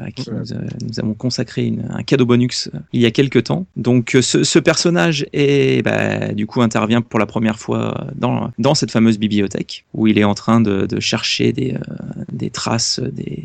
à 0.06 0.12
qui 0.12 0.30
Ouais. 0.30 0.38
nous, 0.40 0.54
euh, 0.54 0.60
nous 0.82 1.00
avons 1.00 1.14
consacré 1.14 1.66
une- 1.66 1.86
un 1.90 2.04
cadeau 2.04 2.26
bonus 2.26 2.70
euh, 2.74 2.80
il 2.94 3.03
y 3.04 3.08
a 3.08 3.12
quelques 3.12 3.44
temps. 3.44 3.66
Donc 3.76 4.16
euh, 4.16 4.22
ce, 4.22 4.60
personnage 4.60 5.26
est 5.34 5.84
bah, 5.84 6.34
du 6.34 6.48
coup 6.48 6.62
intervient 6.62 7.02
pour 7.02 7.20
la 7.20 7.26
première 7.26 7.60
fois 7.60 8.08
dans 8.16 8.76
cette 8.76 8.92
fameuse 8.92 9.20
bibliothèque 9.20 9.86
où 9.94 10.08
il 10.08 10.18
est 10.18 10.24
en 10.24 10.34
train 10.34 10.62
de, 10.62 10.88
chercher 11.00 11.54
des 11.54 11.74
euh, 11.74 12.50
traces 12.52 13.00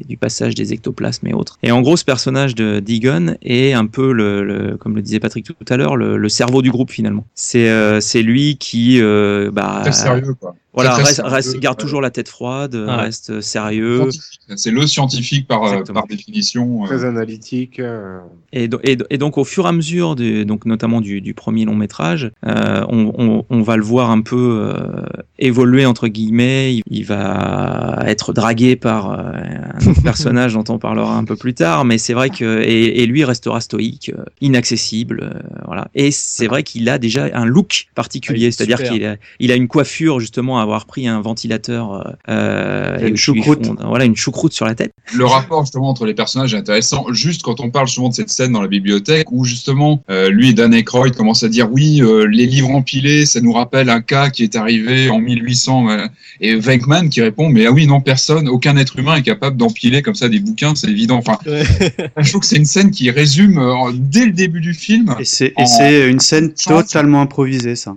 du 0.09 0.17
passage 0.17 0.55
des 0.55 0.73
ectoplasmes 0.73 1.27
et 1.27 1.35
autres. 1.35 1.59
Et 1.63 1.73
en 1.73 1.81
gros, 1.81 1.97
ce 1.97 2.05
personnage 2.05 2.55
de 2.55 2.81
d'Egon 2.81 3.37
est 3.43 3.73
un 3.73 3.87
peu 3.87 4.13
le, 4.13 4.77
comme 4.79 4.97
le 4.97 5.03
disait 5.03 5.21
Patrick 5.21 5.47
tout 5.47 5.55
à 5.69 5.77
l'heure, 5.77 5.97
le, 5.97 6.29
cerveau 6.29 6.63
du 6.63 6.71
groupe 6.71 6.91
finalement. 6.91 7.25
C'est 7.35 7.69
euh, 7.69 8.01
lui 8.15 8.57
qui 8.57 9.01
euh, 9.01 9.51
bah 9.51 9.91
sérieux, 9.93 10.35
quoi. 10.35 10.55
Voilà 10.75 10.95
reste, 10.95 11.59
garde 11.59 11.77
ouais. 11.79 11.83
toujours 11.83 12.01
la 12.01 12.11
tête 12.11 12.29
froide, 12.29 12.75
Ouais. 12.75 12.95
reste 12.95 13.41
sérieux. 13.41 13.99
Scientifique. 14.11 14.41
C'est 14.57 14.71
le 14.71 14.87
scientifique 14.87 15.47
par, 15.49 15.65
euh, 15.65 15.83
par 15.83 16.07
définition. 16.07 16.85
euh. 16.85 16.87
Très 16.87 17.05
analytique. 17.05 17.81
euh, 17.81 18.19
Et, 18.53 18.69
do- 18.69 18.81
et, 18.85 18.97
do- 18.97 19.05
et 19.11 19.19
donc 19.19 19.37
au 19.39 19.45
fur 19.45 19.67
et 19.67 19.69
à 19.69 19.73
mesure, 19.73 20.15
de, 20.17 20.43
donc 20.45 20.65
notamment 20.67 21.01
du, 21.01 21.21
du 21.21 21.35
premier 21.35 21.65
long 21.65 21.75
métrage, 21.75 22.31
euh, 22.47 22.85
on, 22.89 23.13
on, 23.19 23.45
on 23.51 23.63
va 23.63 23.77
le 23.77 23.83
voir 23.83 24.11
un 24.11 24.21
peu 24.23 24.73
euh, 24.75 25.03
évoluer 25.39 25.85
entre 25.87 26.09
guillemets. 26.09 26.77
Il, 26.77 26.83
il 26.91 27.05
va 27.05 28.03
être 28.07 28.33
dragué 28.33 28.77
par 28.77 29.11
euh, 29.11 29.33
un 29.35 29.95
personnage 30.03 30.55
dont 30.55 30.65
on 30.69 30.79
parlera 30.79 31.17
un 31.17 31.25
peu 31.25 31.37
plus 31.37 31.55
tard, 31.55 31.85
mais 31.85 31.99
c'est 31.99 32.15
vrai 32.15 32.31
que 32.31 32.63
et, 32.63 33.03
et 33.03 33.07
lui 33.07 33.25
restera 33.25 33.61
stoïque, 33.61 34.13
euh, 34.17 34.25
inaccessible, 34.41 35.21
euh, 35.35 35.41
voilà. 35.67 35.89
Et 35.95 36.11
c'est 36.11 36.47
vrai 36.47 36.63
qu'il 36.63 36.89
a 36.89 36.99
déjà 36.99 37.29
un 37.35 37.45
look 37.45 37.87
particulier, 37.95 38.47
Ouais, 38.47 38.51
c'est-à-dire 38.51 38.83
qu'il 38.83 39.05
a, 39.05 39.17
il 39.41 39.53
a 39.53 39.57
une 39.57 39.69
coiffure 39.69 40.21
justement 40.21 40.58
à 40.59 40.63
avoir 40.63 40.87
pris 40.87 41.07
un 41.09 41.21
ventilateur 41.21 42.15
euh, 42.29 42.99
une 43.01 43.07
et 43.07 43.11
ils 43.11 43.17
choucroute. 43.17 43.67
font- 43.67 43.77
voilà, 43.87 44.05
une 44.05 44.17
choucroute 44.17 44.53
sur 44.53 44.67
la 44.67 44.75
tête. 44.75 44.93
Le 45.15 45.25
rapport 45.25 45.63
justement 45.65 45.89
entre 45.89 46.05
les 46.07 46.15
personnages 46.15 46.55
est 46.55 46.59
intéressant. 46.59 47.07
Juste 47.13 47.43
quand 47.43 47.61
on 47.61 47.71
parle 47.71 47.87
justement 47.87 48.09
de 48.11 48.15
cette 48.15 48.31
scène 48.31 48.53
dans 48.53 48.61
la 48.63 48.69
bibliothèque 48.69 49.31
où 49.33 49.45
justement 49.45 50.03
euh, 50.11 50.29
lui 50.31 50.51
et 50.51 50.53
Dan 50.53 50.75
Aykroyd 50.75 51.15
commencent 51.17 51.43
à 51.43 51.49
dire 51.49 51.69
oui 51.73 52.01
euh, 52.03 52.27
les 52.27 52.47
livres 52.47 52.71
empilés 52.71 53.25
ça 53.27 53.41
nous 53.41 53.53
rappelle 53.53 53.89
un 53.91 54.01
cas 54.03 54.31
qui 54.31 54.43
est 54.43 54.57
arrivé 54.57 55.09
en 55.11 55.19
1800 55.19 55.89
euh, 55.91 56.07
et 56.41 56.55
Venkman 56.57 57.09
qui 57.09 57.23
répond 57.23 57.49
mais 57.49 57.67
ah 57.67 57.73
oui 57.73 57.87
non 57.87 58.01
personne 58.01 58.49
aucun 58.49 58.77
être 58.77 58.99
humain 58.99 59.17
est 59.17 59.23
capable 59.23 59.57
d'empiler 59.57 60.03
comme 60.03 60.15
ça 60.15 60.29
des 60.29 60.41
bouquins 60.41 60.75
c'est 60.75 60.89
évident. 60.89 61.17
Enfin 61.17 61.39
je 61.47 62.29
trouve 62.29 62.41
que 62.43 62.47
c'est 62.47 62.57
une 62.57 62.65
scène 62.65 62.91
qui 62.91 63.11
résume 63.11 63.59
euh, 63.59 63.93
dès 63.95 64.27
le 64.27 64.33
début 64.33 64.61
du 64.61 64.75
film 64.75 65.15
Et 65.21 65.25
c'est 65.25 65.53
en- 65.57 65.65
une 66.09 66.21
scène 66.21 66.53
totalement 66.55 67.23
improvisée, 67.23 67.77
ça. 67.77 67.97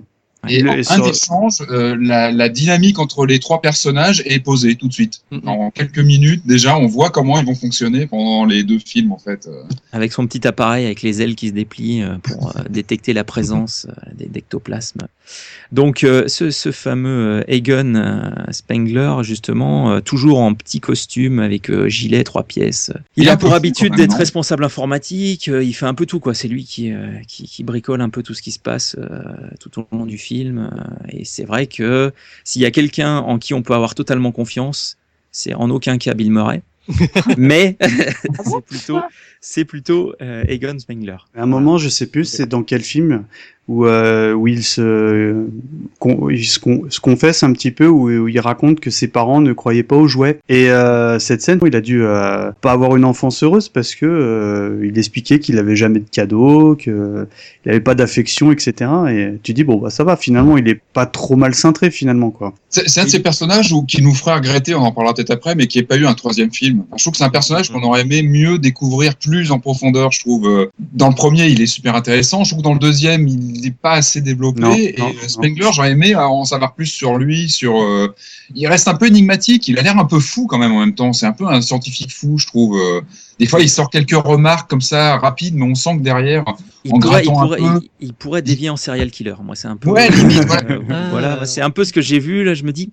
Et 0.49 0.61
Le- 0.61 0.69
en 0.71 0.73
un 0.73 0.83
sur- 0.83 1.07
échange, 1.07 1.57
euh, 1.69 1.95
la, 1.99 2.31
la 2.31 2.49
dynamique 2.49 2.99
entre 2.99 3.25
les 3.25 3.39
trois 3.39 3.61
personnages 3.61 4.23
est 4.25 4.39
posée 4.39 4.75
tout 4.75 4.87
de 4.87 4.93
suite. 4.93 5.21
En 5.45 5.69
quelques 5.71 5.99
minutes, 5.99 6.41
déjà, 6.45 6.77
on 6.77 6.87
voit 6.87 7.09
comment 7.09 7.39
ils 7.39 7.45
vont 7.45 7.55
fonctionner 7.55 8.07
pendant 8.07 8.45
les 8.45 8.63
deux 8.63 8.79
films, 8.79 9.11
en 9.11 9.19
fait. 9.19 9.47
Avec 9.91 10.11
son 10.13 10.25
petit 10.27 10.47
appareil 10.47 10.85
avec 10.85 11.01
les 11.01 11.21
ailes 11.21 11.35
qui 11.35 11.49
se 11.49 11.53
déplient 11.53 12.01
euh, 12.03 12.17
pour 12.23 12.49
euh, 12.57 12.61
détecter 12.69 13.13
la 13.13 13.23
présence 13.23 13.87
euh, 13.89 14.11
des 14.15 14.25
d'ectoplasmes. 14.25 15.07
Donc 15.71 16.03
euh, 16.03 16.27
ce, 16.27 16.49
ce 16.51 16.71
fameux 16.71 17.43
Egon 17.47 17.95
euh, 17.95 18.31
Spengler, 18.51 19.13
justement, 19.21 19.91
euh, 19.91 19.99
toujours 20.01 20.39
en 20.39 20.53
petit 20.53 20.79
costume 20.81 21.39
avec 21.39 21.69
euh, 21.69 21.87
gilet 21.87 22.23
trois 22.25 22.43
pièces. 22.43 22.91
Il, 23.15 23.29
a 23.29 23.37
pour 23.37 23.53
habitude 23.53 23.95
d'être 23.95 24.15
responsable 24.17 24.65
informatique, 24.65 25.47
euh, 25.47 25.63
il 25.63 25.73
fait 25.73 25.85
un 25.85 25.93
peu 25.93 26.05
tout 26.05 26.19
quoi. 26.19 26.33
C'est 26.33 26.47
lui 26.49 26.65
qui, 26.65 26.91
euh, 26.91 27.07
qui 27.27 27.43
qui 27.47 27.63
bricole 27.63 28.01
un 28.01 28.09
peu 28.09 28.23
tout 28.23 28.33
ce 28.33 28.41
qui 28.41 28.51
se 28.51 28.59
passe 28.59 28.95
euh, 28.99 29.21
tout 29.59 29.79
au 29.79 29.87
long 29.95 30.05
du 30.05 30.17
film. 30.17 30.30
Euh, 30.32 30.69
et 31.09 31.25
c'est 31.25 31.43
vrai 31.43 31.67
que 31.67 32.11
s'il 32.43 32.61
y 32.61 32.65
a 32.65 32.71
quelqu'un 32.71 33.17
en 33.17 33.38
qui 33.38 33.53
on 33.53 33.61
peut 33.61 33.73
avoir 33.73 33.95
totalement 33.95 34.32
confiance, 34.32 34.97
c'est 35.32 35.53
en 35.53 35.69
aucun 35.69 35.97
cas 35.97 36.13
Bill 36.13 36.32
Murray. 36.32 36.61
Mais 37.38 37.77
c'est 38.43 38.65
plutôt, 38.65 38.99
c'est 39.39 39.65
plutôt 39.65 40.13
euh, 40.21 40.43
Egon 40.47 40.77
Spengler. 40.79 41.17
À 41.36 41.43
un 41.43 41.45
moment, 41.45 41.77
je 41.77 41.89
sais 41.89 42.07
plus, 42.07 42.25
c'est 42.25 42.47
dans 42.47 42.63
quel 42.63 42.82
film? 42.82 43.25
Où, 43.68 43.86
euh, 43.86 44.34
où 44.34 44.47
il 44.47 44.64
se, 44.64 45.45
con- 45.99 46.30
il 46.30 46.45
se, 46.45 46.59
con- 46.59 46.84
se 46.89 46.99
confesse 46.99 47.43
un 47.43 47.53
petit 47.53 47.72
peu, 47.72 47.88
où, 47.88 48.09
où 48.09 48.28
il 48.28 48.39
raconte 48.39 48.80
que 48.80 48.89
ses 48.89 49.07
parents 49.07 49.39
ne 49.41 49.53
croyaient 49.53 49.84
pas 49.84 49.95
aux 49.95 50.07
jouets. 50.07 50.39
Et 50.49 50.70
euh, 50.70 51.20
cette 51.20 51.41
scène, 51.41 51.59
il 51.66 51.76
a 51.76 51.82
dû 51.82 52.03
euh, 52.03 52.51
pas 52.62 52.72
avoir 52.72 52.95
une 52.95 53.05
enfance 53.05 53.43
heureuse 53.43 53.70
parce 53.70 53.95
que 53.95 54.82
il 54.84 54.97
expliquait 54.97 55.39
qu'il 55.39 55.57
avait 55.57 55.76
jamais 55.76 55.99
de 55.99 56.09
cadeaux, 56.09 56.76
que 56.76 57.28
il 57.66 57.70
avait 57.72 57.80
pas 57.80 57.95
d'affection, 57.95 58.51
etc. 58.51 58.91
Et 59.09 59.34
tu 59.43 59.53
dis 59.53 59.64
bon 59.64 59.78
bah 59.78 59.89
ça 59.89 60.03
va, 60.03 60.18
finalement, 60.18 60.57
il 60.57 60.68
est 60.68 60.82
pas 60.93 61.05
trop 61.05 61.36
mal 61.36 61.53
cintré 61.53 61.91
finalement 61.91 62.32
quoi. 62.32 62.53
C'est 62.70 63.01
un 63.01 63.03
de 63.03 63.09
ces 63.09 63.20
personnages 63.20 63.74
où, 63.74 63.84
qui 63.84 64.01
nous 64.01 64.14
ferait 64.14 64.36
regretter, 64.36 64.74
on 64.76 64.80
en 64.80 64.93
parlera 64.93 65.14
peut-être 65.14 65.32
après, 65.32 65.55
mais 65.55 65.68
qui 65.68 65.80
n'a 65.80 65.86
pas 65.86 65.97
eu 65.97 66.05
un 66.05 66.14
troisième 66.14 66.51
film. 66.51 66.84
Enfin, 66.88 66.95
je 66.97 67.03
trouve 67.03 67.12
que 67.12 67.18
c'est 67.18 67.26
un 67.26 67.30
personnage 67.30 67.70
qu'on 67.70 67.84
aurait 67.84 68.01
aimé 68.01 68.24
mieux 68.24 68.59
découvrir 68.59 69.16
plus 69.18 69.51
en 69.51 69.59
profondeur, 69.59 70.12
je 70.14 70.22
trouve. 70.22 70.70
Dans 70.93 71.09
le 71.09 71.16
premier, 71.16 71.47
il 71.47 71.62
est 71.62 71.66
super 71.68 71.95
intéressant. 71.95 72.45
Je 72.45 72.51
trouve 72.51 72.59
que 72.59 72.64
dans 72.64 72.74
le 72.74 72.80
deuxième, 72.80 73.28
il 73.28 73.50
n'est 73.51 73.71
pas 73.71 73.93
assez 73.93 74.21
développé. 74.21 74.61
Non, 74.61 74.73
et 74.73 74.95
non, 74.97 75.09
euh, 75.09 75.27
Spengler, 75.27 75.69
j'aurais 75.73 75.91
aimé 75.91 76.15
en 76.15 76.45
savoir 76.45 76.73
plus 76.73 76.85
sur 76.85 77.17
lui, 77.17 77.49
sur... 77.49 77.81
euh, 77.81 78.13
Il 78.55 78.67
reste 78.67 78.87
un 78.87 78.93
peu 78.95 79.07
énigmatique, 79.07 79.67
il 79.67 79.77
a 79.79 79.81
l'air 79.81 79.97
un 79.97 80.05
peu 80.05 80.19
fou 80.19 80.47
quand 80.47 80.57
même 80.57 80.71
en 80.73 80.79
même 80.79 80.95
temps. 80.95 81.13
C'est 81.13 81.25
un 81.25 81.33
peu 81.33 81.47
un 81.47 81.61
scientifique 81.61 82.11
fou, 82.13 82.37
je 82.37 82.47
trouve. 82.47 82.77
Euh, 82.77 83.01
Des 83.39 83.47
fois, 83.47 83.61
il 83.61 83.69
sort 83.69 83.89
quelques 83.89 84.11
remarques 84.15 84.69
comme 84.69 84.81
ça, 84.81 85.17
rapides, 85.17 85.55
mais 85.55 85.65
on 85.65 85.75
sent 85.75 85.97
que 85.97 86.01
derrière, 86.03 86.43
Il 86.85 86.93
en 86.93 86.99
pourrait, 86.99 87.21
il, 87.23 87.25
grattant 87.25 87.39
un 87.41 87.43
pourrait, 87.45 87.57
peu... 87.59 87.87
il, 87.99 88.07
il 88.07 88.13
pourrait 88.13 88.41
dévier 88.41 88.69
en 88.69 88.77
serial 88.77 89.09
killer. 89.11 89.35
Moi, 89.43 89.55
c'est 89.55 89.67
un 89.67 89.77
peu. 89.77 89.89
Ouais, 89.89 90.09
limite, 90.09 90.39
ouais. 90.49 90.79
Voilà, 91.11 91.45
c'est 91.45 91.61
un 91.61 91.69
peu 91.71 91.83
ce 91.83 91.93
que 91.93 92.01
j'ai 92.01 92.19
vu. 92.19 92.43
Là, 92.43 92.53
je 92.53 92.63
me 92.63 92.71
dis 92.71 92.89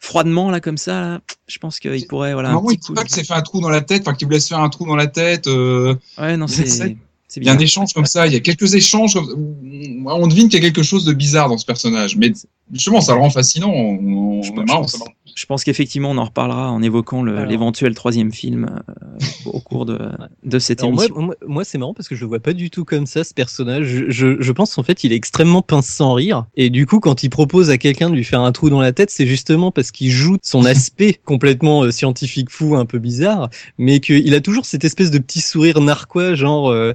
froidement 0.00 0.50
là 0.50 0.60
comme 0.60 0.76
ça. 0.76 1.00
Là, 1.00 1.20
je 1.46 1.58
pense 1.58 1.80
qu'il 1.80 2.06
pourrait 2.06 2.34
voilà 2.34 2.50
À 2.50 2.52
un 2.52 2.54
moment, 2.56 2.68
petit 2.68 2.78
il 2.82 2.86
coup. 2.86 2.94
pas 2.94 3.04
que 3.04 3.10
c'est 3.10 3.24
fait 3.26 3.32
un 3.34 3.40
trou 3.42 3.60
dans 3.60 3.70
la 3.70 3.80
tête, 3.80 4.02
enfin 4.02 4.14
qu'il 4.14 4.26
vous 4.26 4.32
laisse 4.32 4.48
faire 4.48 4.60
un 4.60 4.68
trou 4.68 4.86
dans 4.86 4.96
la 4.96 5.06
tête. 5.06 5.46
Euh... 5.46 5.94
Ouais, 6.18 6.36
non, 6.36 6.46
il 6.46 6.68
c'est 6.68 6.96
Il 7.36 7.44
y 7.44 7.48
a 7.48 7.52
un 7.52 7.58
échange 7.58 7.92
comme 7.92 8.06
ça, 8.06 8.26
il 8.26 8.32
y 8.32 8.36
a 8.36 8.40
quelques 8.40 8.74
échanges. 8.74 9.16
On 9.16 10.26
devine 10.26 10.48
qu'il 10.48 10.62
y 10.62 10.62
a 10.62 10.66
quelque 10.66 10.82
chose 10.82 11.04
de 11.04 11.12
bizarre 11.12 11.48
dans 11.48 11.58
ce 11.58 11.66
personnage, 11.66 12.16
mais 12.16 12.32
justement, 12.72 13.00
ça 13.00 13.14
le 13.14 13.20
rend 13.20 13.30
fascinant. 13.30 13.70
On, 13.70 14.38
on, 14.38 14.42
Je 14.42 14.52
marrant, 14.52 14.86
je 14.86 14.96
pense-. 14.96 15.08
Je 15.36 15.46
pense 15.46 15.64
qu'effectivement, 15.64 16.10
on 16.12 16.18
en 16.18 16.24
reparlera 16.24 16.70
en 16.70 16.80
évoquant 16.82 17.24
l'éventuel 17.24 17.94
troisième 17.94 18.32
film 18.32 18.66
euh, 18.88 19.18
au 19.46 19.58
cours 19.60 19.84
de, 19.84 19.98
de 20.44 20.58
cette 20.60 20.80
Alors 20.80 20.92
moi, 20.92 21.04
émission. 21.06 21.22
moi, 21.22 21.34
moi, 21.46 21.64
c'est 21.64 21.76
marrant 21.78 21.92
parce 21.92 22.08
que 22.08 22.14
je 22.14 22.20
le 22.20 22.28
vois 22.28 22.38
pas 22.40 22.52
du 22.52 22.70
tout 22.70 22.84
comme 22.84 23.06
ça, 23.06 23.24
ce 23.24 23.34
personnage. 23.34 23.84
Je, 23.86 24.10
je, 24.10 24.40
je 24.40 24.52
pense 24.52 24.74
qu'en 24.74 24.84
fait, 24.84 25.02
il 25.02 25.12
est 25.12 25.16
extrêmement 25.16 25.60
pince 25.62 25.88
sans 25.88 26.12
rire. 26.14 26.46
Et 26.56 26.70
du 26.70 26.86
coup, 26.86 27.00
quand 27.00 27.24
il 27.24 27.30
propose 27.30 27.70
à 27.70 27.78
quelqu'un 27.78 28.10
de 28.10 28.14
lui 28.14 28.22
faire 28.24 28.40
un 28.42 28.52
trou 28.52 28.70
dans 28.70 28.80
la 28.80 28.92
tête, 28.92 29.10
c'est 29.10 29.26
justement 29.26 29.72
parce 29.72 29.90
qu'il 29.90 30.10
joue 30.10 30.36
son 30.42 30.64
aspect 30.66 31.20
complètement 31.24 31.82
euh, 31.82 31.90
scientifique 31.90 32.50
fou, 32.50 32.76
un 32.76 32.86
peu 32.86 32.98
bizarre, 33.00 33.50
mais 33.76 33.98
qu'il 34.00 34.34
a 34.34 34.40
toujours 34.40 34.66
cette 34.66 34.84
espèce 34.84 35.10
de 35.10 35.18
petit 35.18 35.40
sourire 35.40 35.80
narquois, 35.80 36.34
genre, 36.36 36.68
euh, 36.70 36.92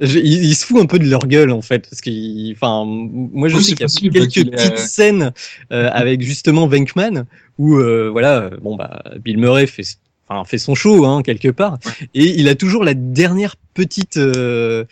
je- 0.00 0.18
il, 0.18 0.44
il 0.44 0.54
se 0.54 0.64
fout 0.66 0.80
un 0.80 0.86
peu 0.86 0.98
de 0.98 1.06
leur 1.08 1.26
gueule 1.26 1.50
en 1.50 1.62
fait, 1.62 1.88
parce 1.88 2.00
qu'il, 2.00 2.52
enfin, 2.56 2.84
moi 2.86 3.48
je 3.48 3.56
Oui, 3.56 3.62
sais 3.64 3.72
qu'il 3.72 3.80
y 3.80 3.84
a 3.84 3.88
possible 3.88 4.12
quelques 4.12 4.50
petites 4.50 4.78
scènes 4.78 5.32
euh, 5.72 5.88
avec 5.92 6.22
justement 6.22 6.66
Venkman 6.66 7.24
où 7.62 7.76
euh, 7.78 8.10
voilà, 8.10 8.50
bon 8.60 8.74
bah 8.74 9.04
Bill 9.24 9.38
Murray 9.38 9.68
fait, 9.68 9.84
enfin 10.28 10.44
fait 10.44 10.58
son 10.58 10.74
show 10.74 11.06
hein, 11.06 11.22
quelque 11.22 11.48
part, 11.48 11.78
et 12.12 12.24
il 12.40 12.48
a 12.48 12.56
toujours 12.56 12.82
la 12.82 12.94
dernière 12.94 13.54
petite, 13.74 14.16
euh, 14.16 14.84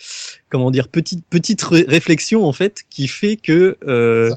comment 0.48 0.70
dire, 0.70 0.88
petite 0.88 1.24
petite 1.30 1.62
ré- 1.62 1.84
réflexion 1.86 2.44
en 2.44 2.52
fait 2.52 2.82
qui 2.90 3.06
fait 3.08 3.36
que 3.36 3.76
euh, 3.86 4.30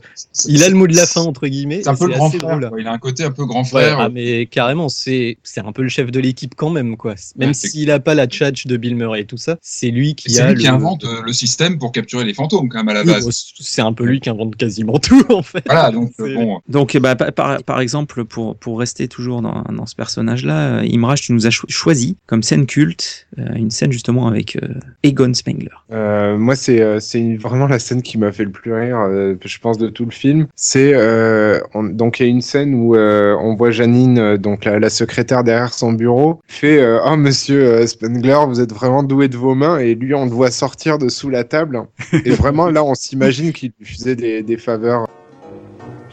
il 0.47 0.63
a 0.63 0.69
le 0.69 0.75
mot 0.75 0.87
de 0.87 0.95
la 0.95 1.05
fin 1.07 1.21
entre 1.21 1.47
guillemets. 1.47 1.81
C'est 1.83 1.89
un 1.89 1.95
peu 1.95 2.07
le 2.07 2.13
grand 2.13 2.29
frère. 2.29 2.59
drôle. 2.59 2.79
Il 2.81 2.87
a 2.87 2.91
un 2.91 2.97
côté 2.97 3.23
un 3.23 3.31
peu 3.31 3.45
grand 3.45 3.61
Ouais, 3.63 3.67
frère. 3.69 3.99
ah, 3.99 4.09
mais 4.09 4.45
carrément, 4.45 4.89
c'est 4.89 5.37
c'est 5.43 5.61
un 5.61 5.71
peu 5.71 5.81
le 5.83 5.89
chef 5.89 6.11
de 6.11 6.19
l'équipe 6.19 6.53
quand 6.55 6.69
même, 6.69 6.97
quoi. 6.97 7.15
Même 7.37 7.49
Ouais, 7.49 7.53
s'il 7.53 7.89
a 7.91 7.99
pas 7.99 8.13
la 8.15 8.27
tchatch 8.27 8.67
de 8.67 8.77
Bill 8.77 8.95
Murray 8.95 9.21
et 9.21 9.25
tout 9.25 9.37
ça, 9.37 9.57
c'est 9.61 9.89
lui 9.89 10.15
qui 10.15 10.31
C'est 10.31 10.41
a 10.41 10.51
lui 10.53 10.61
qui 10.61 10.67
invente 10.67 11.03
euh, 11.05 11.21
le 11.25 11.33
système 11.33 11.77
pour 11.79 11.91
capturer 11.91 12.23
les 12.25 12.33
fantômes, 12.33 12.69
quand 12.69 12.79
même, 12.79 12.89
à 12.89 12.93
la 12.93 13.03
base. 13.03 13.27
c'est 13.59 13.81
un 13.81 13.93
peu 13.93 14.03
lui 14.05 14.19
qui 14.19 14.29
invente 14.29 14.55
quasiment 14.55 14.99
tout, 14.99 15.23
en 15.29 15.41
fait. 15.43 15.63
Voilà, 15.65 15.91
donc 15.91 16.11
euh, 16.19 16.33
bon. 16.35 16.59
Donc, 16.67 16.95
ben, 16.97 17.15
par, 17.15 17.63
par, 17.63 17.79
exemple, 17.81 18.25
pour, 18.25 18.55
pour 18.55 18.79
rester 18.79 19.07
toujours 19.07 19.41
dans, 19.41 19.63
dans 19.63 19.85
ce 19.85 19.95
personnage-là, 19.95 20.79
euh, 20.79 20.85
Imraj, 20.87 21.21
tu 21.21 21.33
nous 21.33 21.45
as 21.47 21.49
cho- 21.51 21.67
choisi 21.69 22.17
comme 22.27 22.43
scène 22.43 22.65
culte 22.65 23.27
euh, 23.39 23.53
une 23.55 23.71
scène 23.71 23.91
justement 23.91 24.27
avec 24.33 24.55
euh, 24.57 24.67
Egon 25.03 25.33
Spengler. 25.33 25.69
Euh, 25.91 26.37
moi, 26.37 26.55
c'est 26.55 26.81
euh, 26.81 26.99
c'est 26.99 27.35
vraiment 27.35 27.67
la 27.67 27.79
scène 27.79 28.01
qui 28.01 28.17
m'a 28.17 28.31
fait 28.31 28.43
le 28.43 28.51
plus 28.51 28.73
rire, 28.73 28.99
euh, 28.99 29.35
je 29.43 29.59
pense, 29.59 29.77
de 29.77 29.87
tout 29.87 30.05
le 30.05 30.11
film. 30.11 30.47
C'est 30.55 30.91
euh, 30.93 31.59
on- 31.73 31.83
donc 31.83 32.19
il 32.19 32.23
y 32.23 32.25
a 32.25 32.29
une 32.29 32.41
scène 32.41 32.73
où 32.75 32.95
euh, 32.95 33.35
on 33.41 33.55
voit 33.55 33.71
Janine, 33.71 34.17
euh, 34.19 34.37
donc 34.37 34.65
la, 34.65 34.79
la 34.79 34.89
secrétaire 34.89 35.43
derrière 35.43 35.73
son 35.73 35.93
bureau, 35.93 36.41
fait 36.47 36.81
euh, 36.81 36.99
"Oh 37.05 37.15
Monsieur 37.15 37.63
euh, 37.63 37.87
Spengler, 37.87 38.39
vous 38.47 38.59
êtes 38.61 38.73
vraiment 38.73 39.03
doué 39.03 39.27
de 39.27 39.37
vos 39.37 39.55
mains." 39.55 39.77
Et 39.79 39.95
lui, 39.95 40.13
on 40.13 40.25
le 40.25 40.31
voit 40.31 40.51
sortir 40.51 40.97
de 40.97 41.09
sous 41.09 41.29
la 41.29 41.43
table. 41.43 41.81
Et 42.25 42.31
vraiment, 42.31 42.69
là, 42.69 42.83
on 42.83 42.95
s'imagine 42.95 43.53
qu'il 43.53 43.71
lui 43.79 43.85
faisait 43.85 44.15
des, 44.15 44.43
des 44.43 44.57
faveurs. 44.57 45.07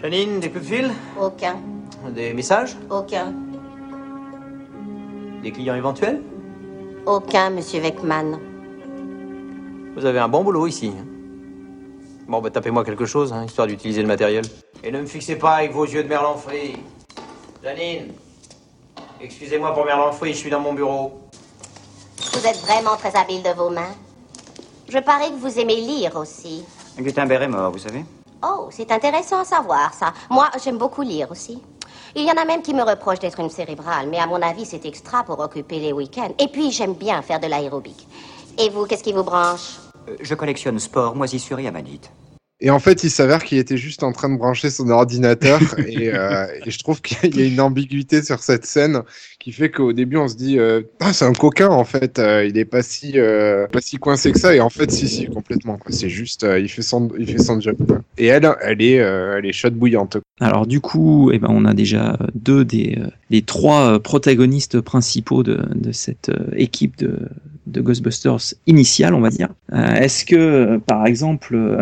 Janine, 0.03 0.41
des 0.41 0.49
coups 0.49 0.69
de 0.69 0.75
fil? 0.75 0.91
Aucun. 1.21 1.57
Des 2.15 2.33
messages? 2.33 2.77
Aucun. 2.89 3.35
Des 5.43 5.51
clients 5.51 5.75
éventuels? 5.75 6.21
Aucun, 7.11 7.51
monsieur 7.51 7.81
Weckman. 7.81 8.39
Vous 9.97 10.05
avez 10.05 10.21
un 10.21 10.29
bon 10.29 10.45
boulot 10.45 10.69
ici. 10.69 10.93
Bon, 12.29 12.41
bah 12.41 12.51
tapez-moi 12.51 12.85
quelque 12.85 13.05
chose, 13.05 13.33
hein, 13.33 13.47
histoire 13.47 13.67
d'utiliser 13.67 14.01
le 14.01 14.07
matériel. 14.07 14.45
Et 14.85 14.93
ne 14.93 15.01
me 15.01 15.07
fixez 15.07 15.35
pas 15.35 15.55
avec 15.55 15.73
vos 15.73 15.85
yeux 15.85 16.05
de 16.05 16.09
merlan 16.09 16.37
frit. 16.37 16.77
Janine, 17.65 18.13
excusez-moi 19.21 19.75
pour 19.75 19.87
merlan 19.87 20.13
frit, 20.13 20.35
je 20.35 20.39
suis 20.39 20.51
dans 20.51 20.61
mon 20.61 20.73
bureau. 20.73 21.21
Vous 22.33 22.47
êtes 22.47 22.59
vraiment 22.59 22.95
très 22.97 23.17
habile 23.17 23.43
de 23.43 23.51
vos 23.57 23.71
mains. 23.71 23.93
Je 24.89 24.99
parie 25.01 25.33
que 25.33 25.41
vous 25.41 25.59
aimez 25.59 25.81
lire 25.81 26.15
aussi. 26.15 26.65
Gutenberg 26.97 27.43
est 27.43 27.49
mort, 27.49 27.73
vous 27.73 27.79
savez 27.79 28.05
Oh, 28.41 28.69
c'est 28.71 28.93
intéressant 28.93 29.41
à 29.41 29.45
savoir 29.45 29.95
ça. 29.95 30.15
Moi, 30.31 30.49
j'aime 30.63 30.79
beaucoup 30.79 31.03
lire 31.03 31.29
aussi. 31.33 31.61
Il 32.17 32.25
y 32.25 32.31
en 32.31 32.41
a 32.41 32.45
même 32.45 32.63
qui 32.63 32.75
me 32.75 32.83
reprochent 32.83 33.21
d'être 33.21 33.41
une 33.41 33.51
cérébrale, 33.51 34.09
mais 34.09 34.19
à 34.19 34.27
mon 34.27 34.43
avis, 34.43 34.65
c'est 34.67 34.85
extra 34.85 35.23
pour 35.23 35.39
occuper 35.39 35.79
les 35.79 35.93
week-ends. 35.93 36.33
Et 36.39 36.49
puis, 36.49 36.71
j'aime 36.73 36.95
bien 36.95 37.23
faire 37.23 37.39
de 37.41 37.47
l'aérobic. 37.47 38.07
Et 38.59 38.69
vous, 38.69 38.85
qu'est-ce 38.87 39.05
qui 39.05 39.13
vous 39.13 39.23
branche? 39.25 39.79
Euh, 40.09 40.17
Je 40.21 40.35
collectionne 40.35 40.79
sport, 40.79 41.15
moisissure 41.15 41.59
et 41.61 41.69
amanite. 41.69 42.11
Et 42.63 42.71
en 42.71 42.79
fait, 42.79 43.05
il 43.05 43.11
s'avère 43.11 43.43
qu'il 43.43 43.59
était 43.59 43.79
juste 43.79 44.03
en 44.03 44.13
train 44.13 44.29
de 44.29 44.37
brancher 44.37 44.71
son 44.71 44.91
ordinateur 44.91 45.61
et, 45.79 46.13
euh, 46.13 46.47
et 46.65 46.71
je 46.71 46.79
trouve 46.79 47.01
qu'il 47.01 47.37
y 47.37 47.43
a 47.43 47.47
une 47.47 47.61
ambiguïté 47.61 48.23
sur 48.23 48.41
cette 48.41 48.67
scène 48.67 49.03
qui 49.39 49.53
fait 49.53 49.71
qu'au 49.71 49.95
début 49.95 50.19
on 50.19 50.29
se 50.29 50.37
dit 50.37 50.59
euh, 50.59 50.83
ah, 51.01 51.15
c'est 51.15 51.25
un 51.25 51.33
coquin 51.33 51.71
en 51.71 51.85
fait, 51.85 52.19
euh, 52.19 52.45
il 52.45 52.59
est 52.59 52.67
pas 52.67 52.83
si 52.83 53.13
euh, 53.17 53.67
pas 53.69 53.81
si 53.81 53.97
coincé 53.97 54.33
que 54.33 54.39
ça 54.39 54.55
et 54.55 54.61
en 54.61 54.69
fait 54.69 54.91
si 54.91 55.09
si 55.09 55.27
complètement. 55.27 55.79
C'est 55.89 56.11
juste 56.11 56.45
euh, 56.45 56.61
il 56.61 56.69
fait 56.69 56.83
son 56.83 57.09
il 57.19 57.27
fait 57.27 57.39
son 57.39 57.59
job. 57.59 57.77
Quoi. 57.87 58.03
Et 58.19 58.27
elle 58.27 58.49
elle 58.61 58.83
est 58.83 58.97
elle 58.97 59.47
est 59.47 59.53
chaude 59.53 59.75
bouillante. 59.75 60.19
Alors 60.41 60.67
du 60.67 60.81
coup, 60.81 61.31
eh 61.33 61.39
ben, 61.39 61.49
on 61.51 61.65
a 61.65 61.73
déjà 61.73 62.19
deux 62.35 62.67
des 62.67 62.99
euh, 63.01 63.09
les 63.31 63.41
trois 63.41 63.99
protagonistes 64.01 64.81
principaux 64.83 65.43
de, 65.43 65.63
de 65.75 65.93
cette 65.93 66.31
équipe 66.55 66.99
de, 66.99 67.17
de 67.67 67.81
Ghostbusters 67.81 68.55
initiale, 68.67 69.15
on 69.15 69.21
va 69.21 69.31
dire. 69.31 69.49
Est-ce 69.73 70.25
que, 70.25 70.79
par 70.79 71.07
exemple, 71.07 71.79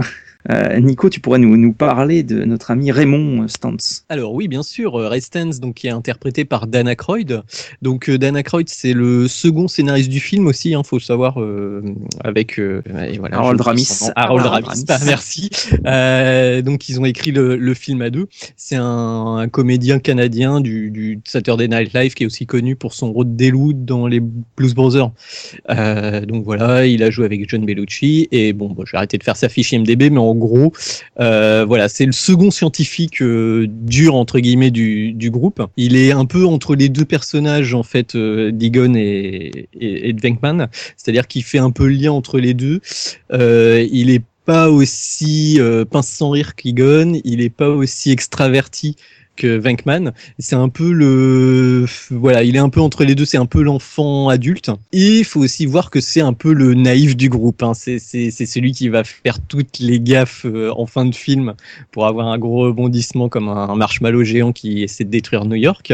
euh, 0.51 0.81
Nico, 0.81 1.11
tu 1.11 1.21
pourrais 1.21 1.39
nous, 1.39 1.57
nous 1.57 1.73
parler 1.73 2.23
de 2.23 2.45
notre 2.45 2.71
ami 2.71 2.91
Raymond 2.91 3.49
Stantz 3.49 4.05
Alors 4.09 4.33
oui, 4.33 4.49
bien 4.49 4.63
sûr, 4.63 4.99
euh, 4.99 5.09
Ray 5.09 5.21
Stantz, 5.21 5.61
donc 5.61 5.75
qui 5.75 5.87
est 5.87 5.91
interprété 5.91 6.45
par 6.45 6.67
Dan 6.67 6.89
Aykroyd. 6.89 7.43
Donc 7.83 8.09
euh, 8.09 8.19
Dan 8.19 8.37
Aykroyd, 8.37 8.69
c'est 8.69 8.93
le 8.93 9.29
second 9.29 9.69
scénariste 9.69 10.09
du 10.09 10.21
film 10.21 10.47
aussi, 10.47 10.75
hein, 10.75 10.83
faut 10.83 10.97
le 10.97 11.03
savoir, 11.03 11.41
euh, 11.41 11.83
avec 12.25 12.59
euh, 12.59 12.83
et 13.09 13.19
voilà, 13.19 13.37
Harold 13.37 13.61
Ramis. 13.61 13.89
Harold 14.17 14.47
Harold 14.47 14.65
Ramis, 14.65 14.85
merci. 15.07 15.51
Donc 16.65 16.89
ils 16.89 16.99
ont 17.01 17.05
écrit 17.05 17.31
le, 17.31 17.57
le 17.57 17.75
film 17.75 18.03
à 18.03 18.11
deux. 18.11 18.27
C'est 18.57 18.77
un, 18.77 19.37
un 19.37 19.49
comédien 19.49 19.99
canadien 19.99 20.61
du, 20.61 20.91
du 20.91 21.21
Saturday 21.25 21.69
Night 21.69 21.93
Live 21.93 22.15
qui 22.15 22.23
est 22.23 22.27
aussi 22.27 22.47
connu 22.47 22.77
pour 22.77 22.95
son 22.95 23.13
rôle 23.13 23.37
de 23.37 23.49
Delou 23.49 23.73
dans 23.73 24.07
les 24.07 24.21
Blues 24.21 24.75
Brothers. 24.75 25.11
Donc 25.69 26.45
voilà, 26.45 26.87
il 26.87 27.03
a 27.03 27.11
joué 27.11 27.25
avec 27.25 27.49
John 27.49 27.65
Bellucci 27.65 28.29
et 28.33 28.53
bon, 28.53 28.75
vais 28.75 28.85
arrêter 28.95 29.19
de 29.19 29.23
faire 29.23 29.37
sa 29.37 29.49
fiche 29.49 29.73
IMDb, 29.73 30.11
mais 30.11 30.19
en 30.19 30.35
gros, 30.39 30.73
euh, 31.21 31.65
voilà, 31.67 31.89
c'est 31.89 32.07
le 32.07 32.13
second 32.13 32.51
scientifique 32.51 33.21
euh, 33.23 33.67
dur 33.69 34.15
entre 34.15 34.39
guillemets 34.39 34.71
du, 34.71 35.13
du 35.13 35.31
groupe. 35.31 35.63
Il 35.77 35.97
est 35.97 36.13
un 36.13 36.25
peu 36.25 36.47
entre 36.47 36.75
les 36.75 36.89
deux 36.89 37.05
personnages 37.05 37.75
en 37.75 37.83
fait, 37.83 38.15
euh, 38.15 38.51
Deegan 38.53 38.97
et, 38.97 39.69
et, 39.75 40.09
et 40.09 40.13
Venkman, 40.13 40.69
c'est-à-dire 40.97 41.27
qu'il 41.27 41.45
fait 41.45 41.59
un 41.59 41.71
peu 41.71 41.87
le 41.87 41.95
lien 41.95 42.13
entre 42.13 42.39
les 42.39 42.55
deux. 42.55 42.81
Il 43.31 44.11
est 44.11 44.23
pas 44.49 44.71
aussi 44.71 45.61
euh, 45.61 45.85
pince 45.85 46.09
sans 46.09 46.31
rire 46.31 46.55
qu'Egon, 46.55 47.21
il 47.23 47.43
est 47.43 47.51
pas 47.51 47.69
aussi 47.69 48.13
extraverti 48.13 48.97
Venkman. 49.45 50.13
C'est 50.39 50.57
un 50.57 50.69
peu 50.69 50.91
le, 50.93 51.87
voilà, 52.11 52.43
il 52.43 52.57
est 52.57 52.61
un 52.61 52.69
peu 52.69 52.81
entre 52.81 53.05
les 53.05 53.15
deux. 53.15 53.25
C'est 53.25 53.37
un 53.39 53.47
peu 53.47 53.63
l'enfant 53.63 54.29
adulte. 54.29 54.71
Et 54.93 55.19
il 55.19 55.25
faut 55.25 55.41
aussi 55.41 55.67
voir 55.67 55.91
que 55.91 56.01
c'est 56.01 56.21
un 56.21 56.33
peu 56.33 56.53
le 56.53 56.75
naïf 56.75 57.17
du 57.17 57.29
groupe. 57.29 57.63
Hein. 57.63 57.75
C'est, 57.75 57.99
c'est, 57.99 58.31
c'est 58.31 58.47
celui 58.47 58.73
qui 58.73 58.89
va 58.89 59.05
faire 59.05 59.39
toutes 59.41 59.79
les 59.79 60.01
gaffes 60.01 60.45
euh, 60.47 60.71
en 60.77 60.87
fin 60.87 61.05
de 61.05 61.15
film 61.15 61.55
pour 61.93 62.07
avoir 62.07 62.29
un 62.29 62.39
gros 62.39 62.65
rebondissement 62.67 63.29
comme 63.29 63.49
un 63.49 63.75
marshmallow 63.75 64.25
géant 64.25 64.53
qui 64.53 64.83
essaie 64.83 65.05
de 65.05 65.11
détruire 65.11 65.45
New 65.45 65.57
York. 65.57 65.93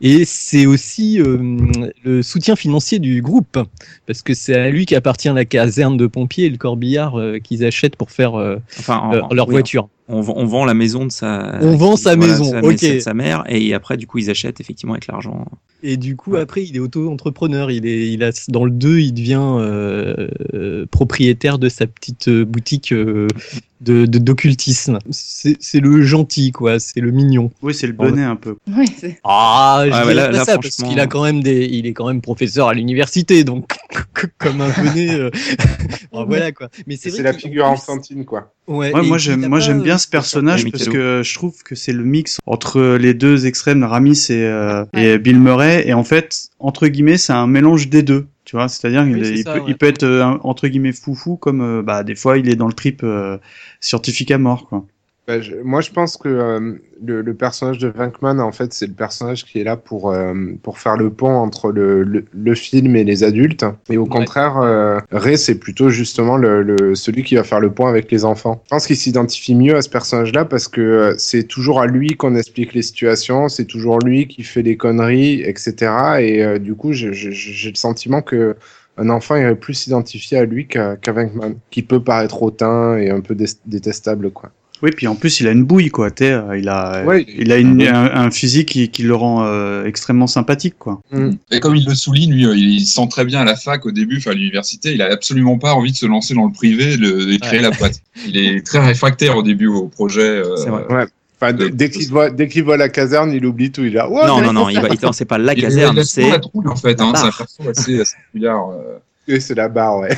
Et 0.00 0.24
c'est 0.24 0.66
aussi 0.66 1.20
euh, 1.20 1.58
le 2.04 2.22
soutien 2.22 2.56
financier 2.56 2.98
du 2.98 3.22
groupe 3.22 3.58
parce 4.06 4.22
que 4.22 4.34
c'est 4.34 4.54
à 4.54 4.70
lui 4.70 4.86
qu'appartient 4.86 5.28
la 5.28 5.44
caserne 5.44 5.96
de 5.96 6.06
pompiers 6.06 6.46
et 6.46 6.50
le 6.50 6.56
corbillard 6.58 7.18
euh, 7.18 7.38
qu'ils 7.38 7.64
achètent 7.64 7.96
pour 7.96 8.10
faire 8.10 8.34
euh, 8.38 8.56
Enfin, 8.78 8.98
en- 8.98 9.34
leur, 9.34 9.48
oui, 9.48 9.52
voiture. 9.54 9.88
On, 10.12 10.20
vend- 10.20 10.34
on 10.36 10.46
vend 10.46 10.64
la 10.64 10.74
maison 10.74 11.06
de 11.06 11.10
sa. 11.10 11.58
On 11.62 11.76
vend 11.76 11.96
sa 11.96 12.16
maison, 12.16 12.44
sa, 12.44 12.60
ok. 12.62 12.80
de 12.80 13.00
sa 13.00 13.14
mère 13.14 13.44
et 13.48 13.74
après 13.74 13.96
du 13.96 14.06
coup 14.06 14.18
ils 14.18 14.30
achètent 14.30 14.60
effectivement 14.60 14.92
avec 14.92 15.06
l'argent. 15.06 15.46
Et 15.84 15.96
du 15.96 16.14
coup, 16.14 16.36
après, 16.36 16.62
il 16.62 16.76
est 16.76 16.78
auto-entrepreneur. 16.78 17.72
Il 17.72 17.86
est, 17.86 18.12
il 18.12 18.22
a, 18.22 18.30
dans 18.48 18.64
le 18.64 18.70
2, 18.70 19.00
il 19.00 19.12
devient 19.12 19.40
euh, 19.42 20.28
euh, 20.54 20.86
propriétaire 20.88 21.58
de 21.58 21.68
sa 21.68 21.88
petite 21.88 22.28
euh, 22.28 22.44
boutique 22.44 22.92
euh, 22.92 23.26
de 23.82 24.06
de- 24.06 24.18
d'occultisme. 24.18 24.98
C'est 25.10 25.56
c'est 25.60 25.80
le 25.80 26.02
gentil, 26.02 26.52
quoi. 26.52 26.78
C'est 26.78 27.00
le 27.00 27.10
mignon. 27.10 27.50
Oui, 27.62 27.74
c'est 27.74 27.86
le 27.86 27.92
bonnet 27.92 28.22
un 28.24 28.36
peu. 28.36 28.56
Oui, 28.76 28.86
c'est- 28.98 29.18
Ah, 29.24 29.84
je 29.86 29.90
Ouais, 29.90 29.90
dirais 29.90 30.06
mais 30.06 30.14
là- 30.14 30.26
pas 30.26 30.32
là, 30.32 30.44
ça, 30.44 30.58
parce 30.58 30.76
qu'il 30.76 31.00
a 31.00 31.06
quand 31.06 31.22
même 31.24 31.42
des, 31.42 31.66
il 31.66 31.86
est 31.86 31.92
quand 31.92 32.06
même 32.06 32.20
professeur 32.20 32.68
à 32.68 32.74
l'université, 32.74 33.44
donc 33.44 33.72
comme 34.38 34.60
un 34.60 34.70
bonnet. 34.70 35.10
euh, 35.14 35.30
bon, 36.12 36.24
voilà 36.24 36.52
quoi. 36.52 36.68
Mais 36.86 36.96
c'est 36.96 37.20
la 37.22 37.32
figure 37.32 37.66
enfantine 37.66 38.24
quoi. 38.24 38.52
Ouais, 38.68 38.92
moi 39.02 39.18
j'aime 39.18 39.46
moi 39.48 39.58
pas, 39.58 39.64
j'aime 39.64 39.82
bien 39.82 39.96
euh, 39.96 39.98
ce 39.98 40.06
personnage 40.08 40.70
parce 40.70 40.88
que 40.88 41.22
je 41.24 41.34
trouve 41.34 41.62
que 41.64 41.74
c'est 41.74 41.92
le 41.92 42.04
mix 42.04 42.38
entre 42.46 42.96
les 42.96 43.12
deux 43.12 43.46
extrêmes, 43.46 43.82
Ramis 43.82 44.26
et, 44.30 44.44
euh, 44.44 44.84
et 44.96 45.18
Bill 45.18 45.40
Murray 45.40 45.82
et 45.86 45.94
en 45.94 46.04
fait 46.04 46.44
entre 46.60 46.86
guillemets 46.86 47.16
c'est 47.18 47.32
un 47.32 47.48
mélange 47.48 47.88
des 47.88 48.02
deux. 48.04 48.26
Tu 48.52 48.56
vois, 48.56 48.68
c'est-à-dire 48.68 49.04
Oui, 49.04 49.30
il 49.38 49.44
peut, 49.44 49.60
ouais. 49.60 49.64
il 49.66 49.78
peut 49.78 49.86
être 49.86 50.02
euh, 50.02 50.36
entre 50.42 50.68
guillemets 50.68 50.92
foufou 50.92 51.38
comme 51.38 51.62
euh, 51.62 51.82
bah 51.82 52.04
des 52.04 52.14
fois 52.14 52.36
il 52.36 52.50
est 52.50 52.54
dans 52.54 52.66
le 52.66 52.74
trip 52.74 53.02
euh, 53.02 53.38
scientifique 53.80 54.30
à 54.30 54.36
mort 54.36 54.68
quoi. 54.68 54.86
Bah, 55.28 55.40
je- 55.40 55.54
moi, 55.62 55.80
je 55.80 55.92
pense 55.92 56.16
que 56.16 56.28
euh, 56.28 56.72
le, 57.00 57.22
le 57.22 57.34
personnage 57.34 57.78
de 57.78 57.86
Venkman, 57.86 58.40
en 58.40 58.50
fait, 58.50 58.72
c'est 58.72 58.88
le 58.88 58.92
personnage 58.92 59.44
qui 59.44 59.60
est 59.60 59.64
là 59.64 59.76
pour, 59.76 60.10
euh, 60.10 60.34
pour 60.64 60.80
faire 60.80 60.96
le 60.96 61.10
pont 61.10 61.30
entre 61.36 61.70
le, 61.70 62.02
le, 62.02 62.24
le 62.32 62.54
film 62.56 62.96
et 62.96 63.04
les 63.04 63.22
adultes. 63.22 63.64
Et 63.88 63.96
au 63.98 64.02
Ouais. 64.02 64.08
contraire, 64.08 64.58
euh, 64.58 64.98
Ray, 65.12 65.38
c'est 65.38 65.60
plutôt 65.60 65.90
justement 65.90 66.36
le, 66.36 66.64
le, 66.64 66.96
celui 66.96 67.22
qui 67.22 67.36
va 67.36 67.44
faire 67.44 67.60
le 67.60 67.70
pont 67.70 67.86
avec 67.86 68.10
les 68.10 68.24
enfants. 68.24 68.62
Je 68.64 68.70
pense 68.70 68.88
qu'il 68.88 68.96
s'identifie 68.96 69.54
mieux 69.54 69.76
à 69.76 69.82
ce 69.82 69.88
personnage-là 69.88 70.44
parce 70.44 70.66
que 70.66 70.80
euh, 70.80 71.14
c'est 71.18 71.44
toujours 71.44 71.80
à 71.80 71.86
lui 71.86 72.16
qu'on 72.16 72.34
explique 72.34 72.74
les 72.74 72.82
situations, 72.82 73.48
c'est 73.48 73.66
toujours 73.66 74.00
lui 74.00 74.26
qui 74.26 74.42
fait 74.42 74.64
des 74.64 74.76
conneries, 74.76 75.40
etc. 75.42 75.92
Et 76.20 76.42
euh, 76.44 76.58
du 76.58 76.74
coup, 76.74 76.92
j'ai- 76.92 77.12
le 77.12 77.74
sentiment 77.76 78.22
que 78.22 78.56
un 78.96 79.08
enfant 79.08 79.36
irait 79.36 79.54
plus 79.54 79.74
s'identifier 79.74 80.38
à 80.38 80.44
lui 80.44 80.66
qu'à 80.66 80.96
qu'à 80.96 81.12
Venkman, 81.12 81.54
qui 81.70 81.82
peut 81.82 82.02
paraître 82.02 82.42
hautain 82.42 82.98
et 82.98 83.08
un 83.10 83.20
peu 83.20 83.36
dé- 83.36 83.46
détestable, 83.66 84.32
quoi. 84.32 84.50
Oui, 84.82 84.90
puis 84.96 85.06
en 85.06 85.14
plus 85.14 85.40
il 85.40 85.46
a 85.46 85.52
une 85.52 85.64
bouille 85.64 85.90
quoi. 85.90 86.10
euh, 86.22 86.58
il 86.58 86.68
a 86.68 87.04
Ouais, 87.04 87.24
il 87.28 87.52
a 87.52 87.56
une, 87.58 87.80
un, 87.82 88.04
un 88.14 88.30
physique 88.30 88.68
qui, 88.70 88.88
qui 88.88 89.02
le 89.04 89.14
rend 89.14 89.44
euh, 89.44 89.84
extrêmement 89.84 90.26
sympathique 90.26 90.74
quoi. 90.78 91.00
Et 91.50 91.60
comme 91.60 91.76
il 91.76 91.86
le 91.86 91.94
souligne, 91.94 92.32
lui, 92.32 92.46
euh, 92.46 92.56
il 92.56 92.84
se 92.84 92.94
sent 92.94 93.06
très 93.08 93.24
bien 93.24 93.40
à 93.40 93.44
la 93.44 93.54
fac 93.56 93.86
au 93.86 93.92
début, 93.92 94.16
enfin 94.18 94.32
à 94.32 94.34
l'université, 94.34 94.92
il 94.92 95.00
a 95.02 95.12
absolument 95.12 95.58
pas 95.58 95.74
envie 95.74 95.92
de 95.92 95.96
se 95.96 96.06
lancer 96.06 96.34
dans 96.34 96.46
le 96.46 96.52
privé 96.52 96.96
le, 96.96 97.32
et 97.32 97.38
créer 97.38 97.60
Ouais. 97.60 97.62
la 97.62 97.70
boîte. 97.70 98.00
Il 98.26 98.36
est 98.36 98.66
très 98.66 98.84
réfractaire 98.84 99.36
au 99.36 99.42
début 99.42 99.68
au 99.68 99.86
projet. 99.88 100.20
euh, 100.22 100.56
C'est 100.56 100.68
vrai. 100.70 100.84
Ouais. 100.90 101.04
Enfin, 101.40 101.52
dès- 101.52 101.70
dès 101.70 101.90
qu'il 101.90 102.08
voit, 102.08 102.30
dès 102.30 102.46
qu'il 102.48 102.62
voit 102.62 102.76
la 102.76 102.88
caserne, 102.88 103.32
il 103.32 103.44
oublie 103.46 103.72
tout. 103.72 103.82
Il. 103.82 103.96
Ouais, 103.96 104.26
non 104.26 104.40
non 104.40 104.52
non, 104.52 104.68
il 104.68 104.80
va, 104.80 104.88
il- 104.88 104.98
non, 105.02 105.12
c'est 105.12 105.24
pas 105.24 105.38
la 105.38 105.54
il- 105.54 105.60
caserne, 105.60 105.98
a 105.98 106.04
c'est 106.04 106.28
la 106.30 106.38
trouille 106.38 106.68
en 106.68 106.76
fait. 106.76 107.00
Hein, 107.00 107.10
la 107.12 107.18
c'est 107.20 107.26
un 107.26 107.30
perso 107.32 107.62
assez, 107.68 108.00
assez 108.00 108.16
oui, 109.28 109.40
c'est 109.40 109.54
la 109.54 109.68
barre, 109.68 109.98
ouais. 109.98 110.16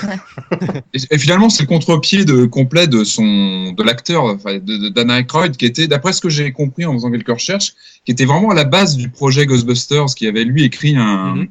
Et, 0.94 0.98
et 1.10 1.18
finalement, 1.18 1.50
c'est 1.50 1.62
le 1.62 1.68
contre-pied 1.68 2.24
de, 2.24 2.46
complet 2.46 2.86
de 2.86 3.04
son, 3.04 3.72
de 3.72 3.82
l'acteur, 3.82 4.24
enfin, 4.24 4.54
de, 4.54 4.76
de 4.76 4.88
Dan 4.88 5.10
Aykroyd, 5.10 5.56
qui 5.56 5.66
était, 5.66 5.86
d'après 5.86 6.12
ce 6.12 6.20
que 6.20 6.28
j'ai 6.28 6.52
compris 6.52 6.84
en 6.84 6.94
faisant 6.94 7.10
quelques 7.10 7.28
recherches, 7.28 7.74
qui 8.04 8.12
était 8.12 8.24
vraiment 8.24 8.50
à 8.50 8.54
la 8.54 8.64
base 8.64 8.96
du 8.96 9.08
projet 9.08 9.46
Ghostbusters, 9.46 10.14
qui 10.16 10.26
avait 10.26 10.44
lui 10.44 10.64
écrit 10.64 10.96
un, 10.96 11.34
Mhm. 11.34 11.48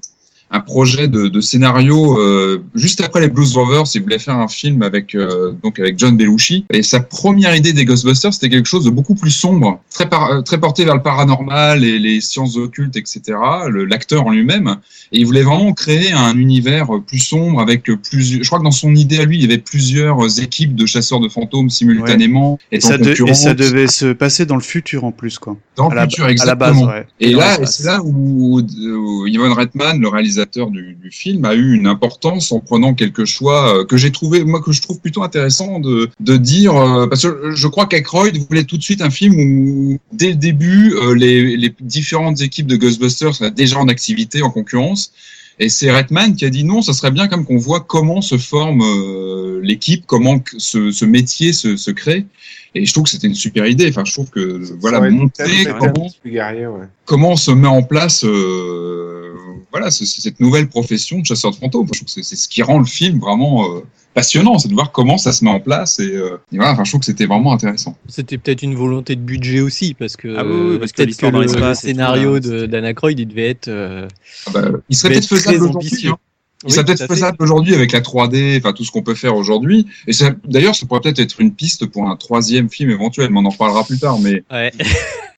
Un 0.54 0.60
projet 0.60 1.08
de, 1.08 1.28
de 1.28 1.42
scénario 1.42 2.18
euh, 2.20 2.64
juste 2.76 3.02
après 3.02 3.20
les 3.22 3.28
Blues 3.28 3.54
Brothers. 3.54 3.84
Il 3.96 4.04
voulait 4.04 4.20
faire 4.20 4.38
un 4.38 4.48
film 4.48 4.84
avec 4.84 5.16
euh, 5.16 5.52
donc 5.64 5.80
avec 5.80 5.98
John 6.00 6.16
Belushi. 6.16 6.66
Et 6.72 6.84
sa 6.84 7.00
première 7.00 7.56
idée 7.56 7.74
des 7.74 7.86
Ghostbusters, 7.86 8.34
c'était 8.34 8.50
quelque 8.50 8.68
chose 8.68 8.86
de 8.86 8.92
beaucoup 8.92 9.16
plus 9.16 9.32
sombre, 9.32 9.82
très 9.92 10.08
par- 10.08 10.32
euh, 10.32 10.42
très 10.42 10.60
porté 10.60 10.86
vers 10.86 10.96
le 10.96 11.02
paranormal 11.02 11.84
et 11.84 11.98
les 12.00 12.22
sciences 12.22 12.56
occultes, 12.56 12.96
etc. 12.96 13.22
L'acteur 13.90 14.28
en 14.28 14.32
lui-même. 14.32 14.78
Et 15.12 15.20
il 15.20 15.26
voulait 15.26 15.42
vraiment 15.44 15.74
créer 15.74 16.12
un 16.12 16.38
univers 16.38 16.88
plus 17.06 17.20
sombre 17.20 17.60
avec 17.60 17.90
plusieurs. 18.10 18.44
Je 18.44 18.48
crois 18.48 18.60
que 18.60 18.64
dans 18.64 18.72
son 18.72 18.94
idée 18.96 19.20
à 19.20 19.26
lui, 19.26 19.38
il 19.38 19.42
y 19.42 19.46
avait 19.46 19.58
plusieurs 19.58 20.40
équipes 20.40 20.76
de 20.76 20.86
chasseurs 20.86 21.20
de 21.20 21.30
fantômes 21.30 21.70
simultanément. 21.70 22.60
Et 22.72 22.80
ça, 22.80 22.98
de- 22.98 23.12
et 23.28 23.34
ça 23.34 23.54
devait 23.56 23.88
se 23.88 24.14
passer 24.14 24.46
dans 24.46 24.56
le 24.56 24.62
futur 24.62 25.04
en 25.04 25.12
plus 25.12 25.40
quoi. 25.40 25.58
dans 25.76 25.90
le 25.90 26.00
futur, 26.02 26.26
à 26.26 26.28
la 26.28 26.32
exactement. 26.34 26.86
base, 26.86 26.96
ouais. 26.96 27.06
Et 27.20 27.34
là, 27.34 27.66
c'est 27.66 27.86
là 27.86 28.02
où, 28.04 28.62
où 28.62 29.28
Ivan 29.28 29.54
Reitman, 29.54 30.00
le 30.00 30.08
réalisateur 30.08 30.43
du, 30.72 30.96
du 31.02 31.12
film, 31.12 31.46
a 31.46 31.54
eu 31.56 31.74
une 31.74 31.88
importance 31.88 32.52
en 32.52 32.60
prenant 32.60 32.94
quelques 32.94 33.26
choix 33.26 33.80
euh, 33.80 33.86
que 33.86 33.98
j'ai 33.98 34.12
trouvé, 34.12 34.44
moi, 34.44 34.62
que 34.62 34.72
je 34.72 34.82
trouve 34.82 35.00
plutôt 35.00 35.24
intéressant 35.24 35.80
de, 35.80 36.10
de 36.20 36.38
dire, 36.38 36.76
euh, 36.76 37.08
parce 37.08 37.24
que 37.24 37.52
je 37.52 37.68
crois 37.68 37.86
qu'Aykroyd 37.86 38.38
voulait 38.48 38.64
tout 38.64 38.78
de 38.78 38.84
suite 38.84 39.02
un 39.02 39.10
film 39.10 39.36
où, 39.40 40.00
dès 40.12 40.30
le 40.30 40.36
début, 40.36 40.94
euh, 40.96 41.16
les, 41.16 41.58
les 41.58 41.74
différentes 41.82 42.42
équipes 42.42 42.68
de 42.68 42.76
Ghostbusters 42.76 43.36
sont 43.36 43.50
déjà 43.50 43.80
en 43.80 43.88
activité, 43.88 44.42
en 44.42 44.50
concurrence. 44.50 45.12
Et 45.60 45.70
c'est 45.70 45.92
Redman 45.92 46.36
qui 46.36 46.46
a 46.46 46.50
dit 46.50 46.64
non, 46.64 46.82
ça 46.82 46.94
serait 46.94 47.12
bien 47.12 47.28
comme 47.28 47.46
qu'on 47.46 47.58
voit 47.58 47.82
comment 47.82 48.22
se 48.22 48.38
forme 48.38 48.82
euh, 48.82 49.62
l'équipe, 49.62 50.06
comment 50.08 50.42
ce, 50.58 50.92
ce 50.92 51.06
métier 51.06 51.54
se, 51.54 51.78
se 51.78 51.92
crée. 51.92 52.26
Et 52.76 52.86
je 52.86 52.92
trouve 52.92 53.04
que 53.04 53.12
c'était 53.12 53.28
une 53.28 53.36
super 53.36 53.68
idée. 53.68 53.88
Enfin, 53.90 54.04
je 54.04 54.14
trouve 54.14 54.32
que 54.32 54.62
voilà 54.80 55.00
peut-être 55.00 55.78
comment 57.06 57.28
ouais. 57.28 57.34
on 57.34 57.36
se 57.36 57.52
met 57.52 57.68
en 57.68 57.84
place 57.84 58.26
euh, 58.26 59.33
voilà 59.74 59.90
ce- 59.92 60.06
cette 60.06 60.40
nouvelle 60.40 60.70
profession 60.70 61.20
de 61.20 61.26
chasseur 61.26 61.52
de 61.52 61.56
fantômes. 61.58 61.88
Je 61.92 62.00
trouve 62.00 62.06
que 62.06 62.12
c'est- 62.12 62.24
c'est 62.24 62.36
ce 62.36 62.48
qui 62.48 62.62
rend 62.62 62.80
le 62.80 62.86
film 62.86 63.20
vraiment 63.20 63.66
euh, 63.68 63.80
passionnant, 64.14 64.60
c'est 64.60 64.68
de 64.70 64.74
voir 64.76 64.92
comment 64.92 65.18
ça 65.18 65.32
se 65.34 65.44
met 65.44 65.50
en 65.50 65.60
place 65.60 66.00
et, 66.00 66.16
euh, 66.16 66.38
et 66.52 66.58
voilà. 66.58 66.74
Enfin, 66.74 66.84
je 66.84 66.92
trouve 66.92 67.00
que 67.00 67.06
c'était 67.08 67.26
vraiment 67.26 67.52
intéressant. 67.54 67.98
C'était 68.08 68.38
peut-être 68.38 68.62
une 68.62 68.76
volonté 68.76 69.16
de 69.16 69.22
budget 69.22 69.60
aussi, 69.62 69.96
parce 69.96 70.16
que, 70.16 70.36
Ah 70.38 70.46
oui, 70.46 70.52
oui, 70.74 70.78
parce 70.80 70.92
que 70.92 70.98
peut-être 71.04 71.18
que 71.18 71.26
dans 71.26 71.40
le, 71.40 71.46
tout, 71.48 71.74
scénario 71.82 72.34
là, 72.36 72.40
de 72.40 72.66
d'Anna 72.68 72.94
Croyd, 72.94 73.20
il 73.20 73.26
devait 73.28 73.50
être. 73.50 73.68
euh, 73.70 74.08
Ah 74.46 74.52
bah, 74.54 74.62
il 74.88 74.96
serait 74.96 75.10
peut-être 75.14 75.24
être 75.24 75.28
très 75.30 75.38
faisable 75.38 75.64
aujourd'hui. 75.64 75.90
ambitieux. 75.90 76.12
hein. 76.12 76.18
Il 76.66 76.72
serait 76.72 76.86
peut-être 76.86 77.08
faisable 77.08 77.38
aujourd'hui 77.42 77.74
avec 77.76 77.92
la 77.92 78.00
3D, 78.00 78.58
enfin 78.60 78.72
tout 78.72 78.86
ce 78.86 78.92
qu'on 78.92 79.02
peut 79.02 79.16
faire 79.16 79.36
aujourd'hui. 79.36 79.86
Et 80.08 80.12
d'ailleurs, 80.46 80.76
ça 80.76 80.86
pourrait 80.86 81.02
peut-être 81.02 81.20
être 81.20 81.42
une 81.42 81.52
piste 81.54 81.88
pour 81.88 82.08
un 82.08 82.16
troisième 82.16 82.70
film 82.70 82.90
éventuel, 82.92 83.32
mais 83.32 83.40
on 83.40 83.46
en 83.46 83.50
reparlera 83.50 83.84
plus 83.84 84.00
tard. 84.00 84.18
Mais 84.20 84.44
ouais. 84.50 84.72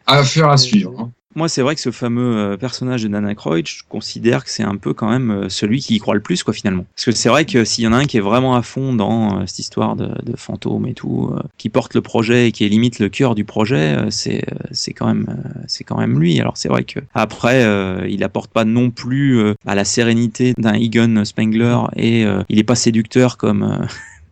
affaire 0.06 0.50
à 0.52 0.58
suivre. 0.58 0.94
Hein. 1.00 1.12
Moi, 1.38 1.50
c'est 1.50 1.62
vrai 1.62 1.76
que 1.76 1.82
ce 1.82 1.92
fameux 1.92 2.38
euh, 2.38 2.58
personnage 2.58 3.04
de 3.04 3.10
Dana 3.10 3.36
Croyd, 3.36 3.68
je 3.68 3.84
considère 3.90 4.46
que 4.46 4.50
c'est 4.50 4.64
un 4.64 4.78
peu 4.78 4.94
quand 4.94 5.10
même 5.10 5.32
euh, 5.32 5.50
celui 5.50 5.82
qui 5.82 5.96
y 5.96 6.00
croit 6.00 6.16
le 6.16 6.22
plus, 6.22 6.44
quoi, 6.44 6.54
finalement. 6.54 6.86
Parce 6.96 7.04
que 7.04 7.12
c'est 7.12 7.28
vrai 7.28 7.44
que 7.44 7.66
s'il 7.66 7.84
y 7.84 7.88
en 7.88 7.92
a 7.92 7.98
un 7.98 8.06
qui 8.06 8.16
est 8.16 8.22
vraiment 8.22 8.56
à 8.56 8.62
fond 8.62 8.94
dans 8.94 9.42
euh, 9.42 9.46
cette 9.46 9.60
histoire 9.60 9.98
de, 9.98 10.08
de 10.24 10.38
fantômes 10.38 10.88
et 10.88 10.94
tout, 10.94 11.36
qui 11.58 11.68
porte 11.68 11.94
le 11.94 12.02
projet 12.02 12.48
et 12.48 12.52
qui 12.54 12.64
est 12.64 12.70
limite 12.70 13.00
le 13.00 13.10
cœur 13.10 13.36
du 13.36 13.44
projet, 13.44 13.98
c'est 14.10 14.46
c'est 14.72 14.94
quand 14.94 15.08
même 15.08 15.44
c'est 15.68 15.84
quand 15.84 15.98
même 15.98 16.20
lui. 16.20 16.40
Alors 16.40 16.56
c'est 16.56 16.70
vrai 16.70 16.84
que 16.84 17.00
après, 17.14 17.66
il 18.10 18.24
apporte 18.24 18.52
pas 18.52 18.64
non 18.64 18.92
plus 18.92 19.54
à 19.66 19.76
la 19.76 19.84
sérénité 19.84 20.54
d'un 20.58 20.74
Egon 20.74 21.26
Spengler 21.26 21.78
et 21.96 22.26
il 22.50 22.60
est 22.60 22.64
pas 22.64 22.76
séducteur 22.76 23.38
comme 23.38 23.86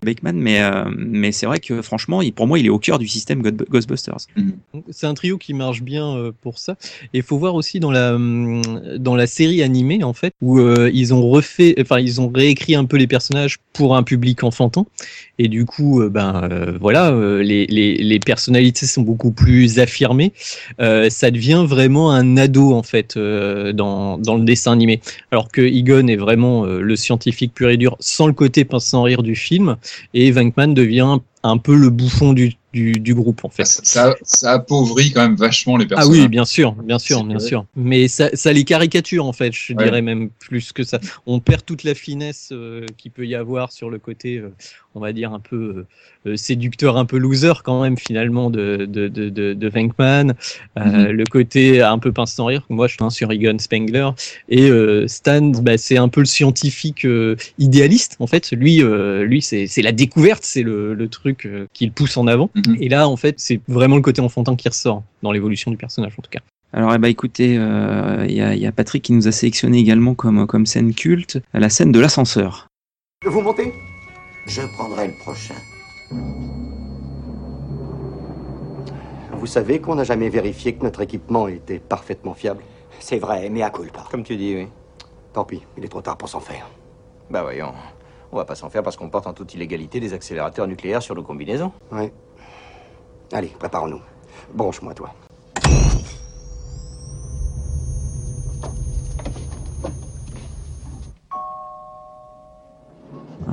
Bakeman, 0.04 0.36
mais, 0.36 0.62
euh, 0.62 0.86
mais 0.96 1.32
c'est 1.32 1.46
vrai 1.46 1.60
que 1.60 1.82
franchement, 1.82 2.22
il, 2.22 2.34
pour 2.34 2.48
moi, 2.48 2.60
il 2.60 2.66
est 2.66 2.70
au 2.70 2.80
cœur 2.80 3.00
du 3.00 3.08
système 3.08 3.42
Ghostbusters. 3.42 4.28
Mhm. 4.36 4.54
C'est 4.90 5.08
un 5.08 5.14
trio 5.14 5.38
qui 5.38 5.54
marche 5.54 5.82
bien 5.82 6.16
euh, 6.16 6.32
pour 6.42 6.60
ça. 6.60 6.76
Et 7.14 7.20
il 7.20 7.24
faut 7.24 7.38
voir 7.38 7.56
aussi 7.56 7.80
dans 7.80 7.92
la, 7.92 8.16
hum, 8.16 8.62
dans 8.98 9.16
la 9.16 9.28
série 9.28 9.62
animée, 9.62 10.04
en 10.04 10.14
fait, 10.14 10.34
où 10.42 10.60
euh, 10.60 10.90
ils 10.94 11.14
ont 11.14 11.28
refait, 11.28 11.76
enfin, 11.80 12.00
ils 12.00 12.22
ont 12.22 12.30
réécrit 12.30 12.76
un 12.76 12.86
peu 12.86 12.98
les 12.98 13.08
personnages 13.08 13.58
pour 13.74 13.96
un 13.96 14.04
public 14.04 14.44
enfantin. 14.44 14.86
Et 15.40 15.48
du 15.48 15.66
coup, 15.66 16.04
ben 16.10 16.48
voilà, 16.80 17.12
les, 17.42 17.66
les, 17.66 17.96
les, 17.96 18.20
personnalités 18.20 18.86
sont 18.86 19.02
beaucoup 19.02 19.32
plus 19.32 19.80
affirmées. 19.80 20.32
ça 20.78 21.32
devient 21.32 21.66
vraiment 21.68 22.12
un 22.12 22.38
ado 22.38 22.74
en 22.74 22.84
fait 22.84 23.18
dans, 23.18 24.18
dans 24.20 24.36
le 24.36 24.44
dessin 24.44 24.72
animé. 24.72 25.02
Alors 25.32 25.50
que 25.50 25.62
Egon 25.62 26.08
est 26.08 26.16
vraiment 26.16 26.66
le 26.66 26.96
scientifique 26.96 27.54
pur 27.54 27.70
et 27.70 27.78
dur, 27.78 27.98
sans 28.00 28.28
le 28.28 28.34
côté 28.34 28.64
pince 28.64 28.86
sans 28.86 29.04
rire 29.04 29.24
du 29.24 29.36
film 29.36 29.78
et 30.14 30.32
Venkman 30.32 30.74
devient 30.74 31.18
un 31.44 31.58
peu 31.58 31.76
le 31.76 31.90
bouffon 31.90 32.34
du, 32.34 32.56
du, 32.72 33.14
groupe 33.14 33.44
en 33.44 33.50
fait. 33.50 33.66
Ça, 33.66 34.16
ça, 34.24 34.54
appauvrit 34.54 35.12
quand 35.12 35.22
même 35.22 35.36
vachement 35.36 35.76
les 35.76 35.86
personnages. 35.86 36.18
Ah 36.18 36.22
oui, 36.24 36.28
bien 36.30 36.46
sûr, 36.46 36.72
bien 36.72 36.98
sûr, 37.00 37.24
bien 37.24 37.40
sûr. 37.40 37.66
Mais 37.76 38.08
ça, 38.08 38.30
ça, 38.34 38.54
les 38.54 38.64
caricature 38.64 39.26
en 39.26 39.34
fait, 39.34 39.52
je 39.52 39.74
dirais 39.74 40.02
même 40.02 40.30
plus 40.30 40.72
que 40.72 40.84
ça. 40.84 41.00
On 41.26 41.40
perd 41.40 41.66
toute 41.66 41.84
la 41.84 41.96
finesse 41.96 42.50
euh, 42.52 42.86
qu'il 42.98 43.12
peut 43.12 43.28
y 43.28 43.36
avoir 43.36 43.72
sur 43.72 43.90
le 43.90 44.00
côté, 44.00 44.38
euh, 44.38 44.54
on 44.96 45.02
va 45.02 45.12
dire 45.12 45.34
un 45.34 45.40
peu 45.40 45.56
euh, 45.56 45.88
séducteur, 46.36 46.98
un 46.98 47.06
peu 47.06 47.18
loser 47.18 47.54
quand 47.64 47.82
même 47.82 47.98
finalement 47.98 48.50
de 48.50 48.86
de 48.90 49.08
de, 49.08 49.30
de, 49.30 49.54
de 49.54 49.70
Venkman. 49.70 50.34
Mhm. 50.78 51.08
Le 51.08 51.24
côté 51.26 51.82
un 51.82 52.00
peu 52.00 52.12
pince 52.12 52.34
sans 52.34 52.46
rire. 52.46 52.66
Moi, 52.70 52.88
je 52.88 52.94
suis 52.94 53.12
sur 53.12 53.32
Egon 53.32 53.58
Spengler 53.60 54.10
et 54.50 54.70
Stan, 55.08 55.52
bah, 55.62 55.78
c'est 55.78 55.98
un 55.98 56.10
peu 56.10 56.22
le 56.22 56.26
scientifique 56.26 57.06
idéaliste 57.60 58.16
en 58.20 58.28
fait. 58.28 58.52
Lui, 58.52 58.82
lui, 59.24 59.42
c'est 59.42 59.82
la 59.82 59.92
découverte, 59.92 60.44
c'est 60.44 60.64
le, 60.64 60.94
le 60.94 61.08
truc 61.08 61.46
euh, 61.46 61.68
qu'il 61.74 61.92
pousse 61.92 62.18
en 62.18 62.28
avant. 62.28 62.50
Mhm. 62.56 62.78
Et 62.80 62.90
là, 62.90 63.08
en 63.08 63.18
fait, 63.18 63.36
c'est 63.38 63.60
vraiment 63.68 63.96
le 63.96 64.02
côté 64.02 64.22
enfantin 64.22 64.56
qui 64.56 64.68
ressort 64.68 65.04
dans 65.22 65.32
l'évolution 65.32 65.72
du 65.72 65.78
personnage, 65.78 66.14
en 66.18 66.22
tout 66.22 66.30
cas. 66.30 66.40
Alors, 66.72 66.94
eh 66.94 66.98
ben, 66.98 67.08
écoutez, 67.08 67.54
il 67.54 67.60
euh, 67.60 68.26
y, 68.28 68.66
a 68.66 68.72
Patrick 68.72 69.04
qui 69.04 69.14
nous 69.14 69.28
a 69.28 69.32
sélectionné 69.32 69.78
également 69.78 70.16
comme, 70.16 70.48
comme 70.48 70.66
scène 70.66 70.94
culte 70.94 71.40
la 71.54 71.70
scène 71.70 71.92
de 71.92 72.00
l'ascenseur. 72.00 72.68
Vous 73.26 73.42
montez? 73.42 73.72
Je 74.48 74.62
prendrai 74.62 75.08
le 75.08 75.14
prochain. 75.14 75.56
Vous 79.44 79.48
savez 79.48 79.82
qu'on 79.82 79.96
n'a 79.96 80.04
jamais 80.06 80.30
vérifié 80.30 80.74
que 80.74 80.84
notre 80.84 81.02
équipement 81.02 81.48
était 81.48 81.80
parfaitement 81.80 82.34
fiable 82.34 82.64
C'est 83.00 83.20
vrai, 83.20 83.50
mais 83.50 83.62
à 83.62 83.70
culpa. 83.70 84.06
Comme 84.10 84.24
tu 84.24 84.38
dis, 84.38 84.56
oui. 84.56 84.68
Tant 85.34 85.44
pis, 85.44 85.62
il 85.78 85.84
est 85.84 85.90
trop 85.90 86.02
tard 86.02 86.16
pour 86.18 86.30
s'en 86.30 86.40
faire. 86.40 86.66
Bah 87.30 87.42
voyons. 87.42 87.74
On 88.32 88.38
va 88.38 88.46
pas 88.46 88.56
s'en 88.56 88.70
faire 88.70 88.84
parce 88.84 88.96
qu'on 88.96 89.10
porte 89.10 89.28
en 89.28 89.34
toute 89.34 89.54
illégalité 89.54 90.00
des 90.00 90.14
accélérateurs 90.14 90.66
nucléaires 90.66 91.02
sur 91.02 91.14
nos 91.14 91.24
combinaisons. 91.24 91.72
Oui. 91.92 92.10
Allez, 93.32 93.50
préparons-nous. 93.60 94.02
Branche-moi, 94.54 94.94
toi. 94.94 95.14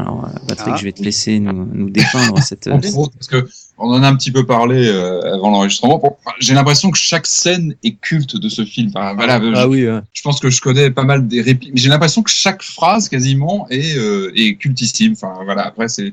Alors, 0.00 0.24
euh, 0.24 0.28
Patrick, 0.48 0.74
ah. 0.74 0.76
je 0.76 0.84
vais 0.84 0.92
te 0.92 1.02
laisser 1.02 1.38
nous, 1.40 1.66
nous 1.72 1.90
dépeindre 1.90 2.38
cette. 2.42 2.66
Autres, 2.66 3.12
parce 3.14 3.28
que 3.28 3.48
on 3.80 3.90
en 3.90 4.02
a 4.02 4.08
un 4.08 4.16
petit 4.16 4.30
peu 4.30 4.46
parlé 4.46 4.86
euh, 4.86 5.34
avant 5.34 5.50
l'enregistrement. 5.50 6.00
J'ai 6.38 6.54
l'impression 6.54 6.90
que 6.90 6.98
chaque 6.98 7.26
scène 7.26 7.74
est 7.82 7.96
culte 7.96 8.36
de 8.36 8.48
ce 8.48 8.64
film. 8.64 8.90
Enfin, 8.94 9.14
voilà, 9.14 9.34
ah, 9.34 9.62
je, 9.62 9.66
oui, 9.66 9.86
je 10.12 10.22
pense 10.22 10.40
que 10.40 10.50
je 10.50 10.60
connais 10.60 10.90
pas 10.90 11.04
mal 11.04 11.26
des 11.26 11.40
répliques, 11.42 11.72
j'ai 11.74 11.88
l'impression 11.88 12.22
que 12.22 12.30
chaque 12.30 12.62
phrase 12.62 13.08
quasiment 13.08 13.66
est, 13.70 13.96
euh, 13.96 14.32
est 14.34 14.56
cultissime. 14.56 15.12
Enfin 15.12 15.32
voilà, 15.44 15.66
après 15.66 15.88
c'est 15.88 16.12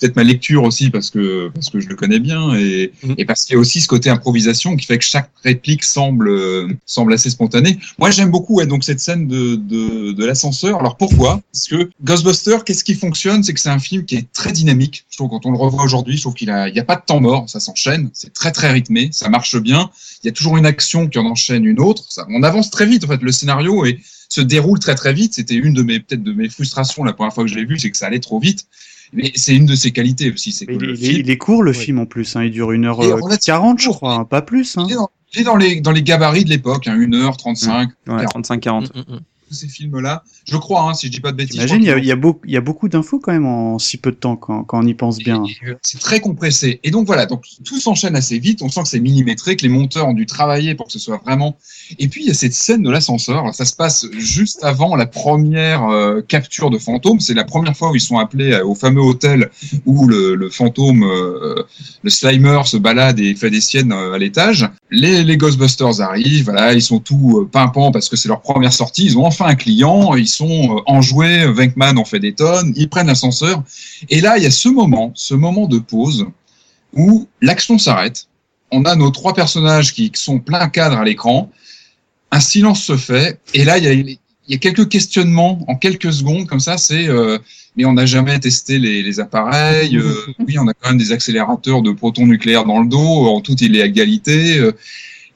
peut-être 0.00 0.16
ma 0.16 0.24
lecture 0.24 0.62
aussi 0.62 0.90
parce 0.90 1.10
que 1.10 1.48
parce 1.54 1.70
que 1.70 1.80
je 1.80 1.88
le 1.88 1.94
connais 1.94 2.18
bien 2.18 2.54
et, 2.54 2.92
mm. 3.02 3.14
et 3.16 3.24
parce 3.24 3.44
qu'il 3.44 3.54
y 3.54 3.56
a 3.56 3.60
aussi 3.60 3.80
ce 3.80 3.88
côté 3.88 4.10
improvisation 4.10 4.76
qui 4.76 4.84
fait 4.84 4.98
que 4.98 5.04
chaque 5.04 5.30
réplique 5.42 5.84
semble 5.84 6.28
euh, 6.28 6.68
semble 6.84 7.14
assez 7.14 7.30
spontanée. 7.30 7.78
Moi 7.98 8.10
j'aime 8.10 8.30
beaucoup 8.30 8.56
ouais, 8.56 8.66
donc 8.66 8.84
cette 8.84 9.00
scène 9.00 9.26
de 9.26 9.56
de, 9.56 10.12
de 10.12 10.24
l'ascenseur. 10.24 10.80
Alors 10.80 10.96
pourquoi? 10.96 11.40
Parce 11.52 11.68
que 11.68 11.90
Ghostbuster, 12.04 12.58
qu'est-ce 12.66 12.84
qui 12.84 12.94
fonctionne? 12.94 13.42
C'est 13.42 13.54
que 13.54 13.60
c'est 13.60 13.70
un 13.70 13.78
film 13.78 14.04
qui 14.04 14.16
est 14.16 14.30
très 14.32 14.52
dynamique. 14.52 15.06
Je 15.08 15.16
trouve 15.16 15.30
quand 15.30 15.46
on 15.46 15.52
le 15.52 15.58
revoit 15.58 15.84
aujourd'hui, 15.84 16.16
je 16.16 16.22
trouve 16.22 16.34
qu'il 16.34 16.50
a 16.50 16.68
il 16.68 16.74
y 16.74 16.80
a 16.80 16.84
pas 16.84 16.96
de 16.96 17.02
temps 17.06 17.20
mort, 17.20 17.48
ça 17.48 17.60
s'enchaîne, 17.60 18.10
c'est 18.12 18.32
très 18.32 18.52
très 18.52 18.70
rythmé, 18.70 19.08
ça 19.12 19.28
marche 19.28 19.56
bien. 19.56 19.90
Il 20.22 20.26
y 20.26 20.30
a 20.30 20.32
toujours 20.32 20.56
une 20.56 20.66
action 20.66 21.08
qui 21.08 21.18
en 21.18 21.26
enchaîne 21.26 21.64
une 21.64 21.80
autre. 21.80 22.04
Ça, 22.08 22.26
on 22.28 22.42
avance 22.42 22.70
très 22.70 22.86
vite 22.86 23.04
en 23.04 23.08
fait. 23.08 23.22
Le 23.22 23.32
scénario 23.32 23.84
et 23.84 24.00
se 24.28 24.40
déroule 24.40 24.78
très 24.78 24.94
très 24.94 25.12
vite. 25.12 25.34
C'était 25.34 25.54
une 25.54 25.72
de 25.72 25.82
mes 25.82 26.00
peut-être 26.00 26.22
de 26.22 26.32
mes 26.32 26.48
frustrations 26.48 27.04
la 27.04 27.12
première 27.12 27.32
fois 27.32 27.44
que 27.44 27.50
je 27.50 27.54
l'ai 27.54 27.64
vu, 27.64 27.78
c'est 27.78 27.90
que 27.90 27.96
ça 27.96 28.06
allait 28.06 28.20
trop 28.20 28.38
vite. 28.38 28.66
Mais 29.12 29.30
c'est 29.36 29.54
une 29.54 29.66
de 29.66 29.76
ses 29.76 29.92
qualités 29.92 30.32
aussi. 30.32 30.50
C'est 30.50 30.66
il, 30.68 30.82
il, 31.00 31.30
est 31.30 31.38
court 31.38 31.62
le 31.62 31.72
film 31.72 32.00
en 32.00 32.06
plus. 32.06 32.34
Hein, 32.34 32.44
il 32.44 32.50
dure 32.50 32.72
1h40, 32.72 33.78
je 33.78 33.88
crois, 33.90 34.28
pas 34.28 34.42
plus. 34.42 34.76
Hein. 34.76 34.86
Il, 35.32 35.40
est 35.40 35.44
dans, 35.44 35.56
les, 35.56 35.80
dans 35.80 35.92
les 35.92 36.02
gabarits 36.02 36.44
de 36.44 36.50
l'époque, 36.50 36.88
hein, 36.88 36.98
1h35. 36.98 37.88
Ouais, 38.08 38.24
35-40 38.24 38.88
ces 39.54 39.68
films-là. 39.68 40.24
Je 40.48 40.56
crois, 40.56 40.82
hein, 40.82 40.94
si 40.94 41.06
je 41.06 41.12
dis 41.12 41.20
pas 41.20 41.32
de 41.32 41.36
bêtises. 41.36 41.56
Imagine, 41.56 41.82
il 41.82 41.86
y, 41.86 41.90
a, 41.90 41.98
y, 41.98 42.12
a 42.12 42.16
beaucoup, 42.16 42.40
il 42.46 42.52
y 42.52 42.56
a 42.56 42.60
beaucoup 42.60 42.88
d'infos 42.88 43.18
quand 43.18 43.32
même 43.32 43.46
en 43.46 43.78
si 43.78 43.96
peu 43.96 44.10
de 44.10 44.16
temps 44.16 44.36
quand, 44.36 44.64
quand 44.64 44.82
on 44.82 44.86
y 44.86 44.94
pense 44.94 45.18
bien. 45.18 45.42
Euh, 45.66 45.74
c'est 45.82 46.00
très 46.00 46.20
compressé. 46.20 46.80
Et 46.84 46.90
donc 46.90 47.06
voilà, 47.06 47.26
donc 47.26 47.44
tout 47.64 47.78
s'enchaîne 47.80 48.16
assez 48.16 48.38
vite. 48.38 48.62
On 48.62 48.68
sent 48.68 48.82
que 48.82 48.88
c'est 48.88 49.00
millimétré, 49.00 49.56
que 49.56 49.62
les 49.62 49.68
monteurs 49.68 50.08
ont 50.08 50.14
dû 50.14 50.26
travailler 50.26 50.74
pour 50.74 50.86
que 50.86 50.92
ce 50.92 50.98
soit 50.98 51.20
vraiment. 51.24 51.56
Et 51.98 52.08
puis 52.08 52.22
il 52.22 52.28
y 52.28 52.30
a 52.30 52.34
cette 52.34 52.54
scène 52.54 52.82
de 52.82 52.90
l'ascenseur. 52.90 53.54
Ça 53.54 53.64
se 53.64 53.74
passe 53.74 54.06
juste 54.16 54.62
avant 54.64 54.96
la 54.96 55.06
première 55.06 55.84
euh, 55.88 56.20
capture 56.22 56.70
de 56.70 56.78
fantôme. 56.78 57.20
C'est 57.20 57.34
la 57.34 57.44
première 57.44 57.76
fois 57.76 57.90
où 57.90 57.94
ils 57.94 58.00
sont 58.00 58.18
appelés 58.18 58.52
euh, 58.52 58.64
au 58.64 58.74
fameux 58.74 59.02
hôtel 59.02 59.50
où 59.84 60.06
le, 60.06 60.34
le 60.34 60.50
fantôme, 60.50 61.02
le 61.02 62.10
Slimer 62.10 62.62
se 62.64 62.76
balade 62.76 63.20
et 63.20 63.34
fait 63.34 63.50
des 63.50 63.60
siennes 63.60 63.92
à 63.92 64.18
l'étage. 64.18 64.68
Les, 64.90 65.24
les 65.24 65.36
Ghostbusters 65.36 66.00
arrivent. 66.00 66.44
Voilà, 66.44 66.72
ils 66.72 66.82
sont 66.82 67.00
tout 67.00 67.48
pimpants 67.52 67.90
parce 67.90 68.08
que 68.08 68.16
c'est 68.16 68.28
leur 68.28 68.40
première 68.40 68.72
sortie. 68.72 69.04
Ils 69.04 69.18
ont 69.18 69.26
enfin 69.38 69.50
un 69.50 69.54
client, 69.54 70.14
ils 70.14 70.28
sont 70.28 70.76
euh, 70.76 70.80
enjoués, 70.86 71.46
Venkman 71.52 71.98
en 71.98 72.04
fait 72.04 72.18
des 72.18 72.32
tonnes, 72.32 72.72
ils 72.76 72.88
prennent 72.88 73.06
l'ascenseur. 73.06 73.62
Et 74.08 74.20
là, 74.20 74.38
il 74.38 74.44
y 74.44 74.46
a 74.46 74.50
ce 74.50 74.68
moment, 74.68 75.12
ce 75.14 75.34
moment 75.34 75.66
de 75.66 75.78
pause 75.78 76.26
où 76.94 77.28
l'action 77.42 77.78
s'arrête. 77.78 78.26
On 78.72 78.84
a 78.84 78.96
nos 78.96 79.10
trois 79.10 79.34
personnages 79.34 79.92
qui 79.92 80.10
sont 80.14 80.38
plein 80.40 80.68
cadre 80.68 80.98
à 80.98 81.04
l'écran. 81.04 81.50
Un 82.30 82.40
silence 82.40 82.82
se 82.82 82.96
fait. 82.96 83.38
Et 83.54 83.64
là, 83.64 83.78
il 83.78 84.18
y 84.48 84.54
a, 84.54 84.58
quelques 84.58 84.88
questionnements 84.88 85.60
en 85.68 85.76
quelques 85.76 86.12
secondes 86.12 86.46
comme 86.46 86.60
ça. 86.60 86.78
C'est 86.78 87.08
euh, 87.08 87.38
mais 87.76 87.84
on 87.84 87.92
n'a 87.92 88.06
jamais 88.06 88.38
testé 88.40 88.78
les, 88.78 89.20
appareils. 89.20 89.98
Euh, 89.98 90.14
oui, 90.38 90.58
on 90.58 90.66
a 90.66 90.72
quand 90.72 90.88
même 90.88 90.98
des 90.98 91.12
accélérateurs 91.12 91.82
de 91.82 91.92
protons 91.92 92.26
nucléaires 92.26 92.64
dans 92.64 92.80
le 92.80 92.88
dos. 92.88 93.26
En 93.28 93.40
toute 93.40 93.60
illégalité 93.60 94.60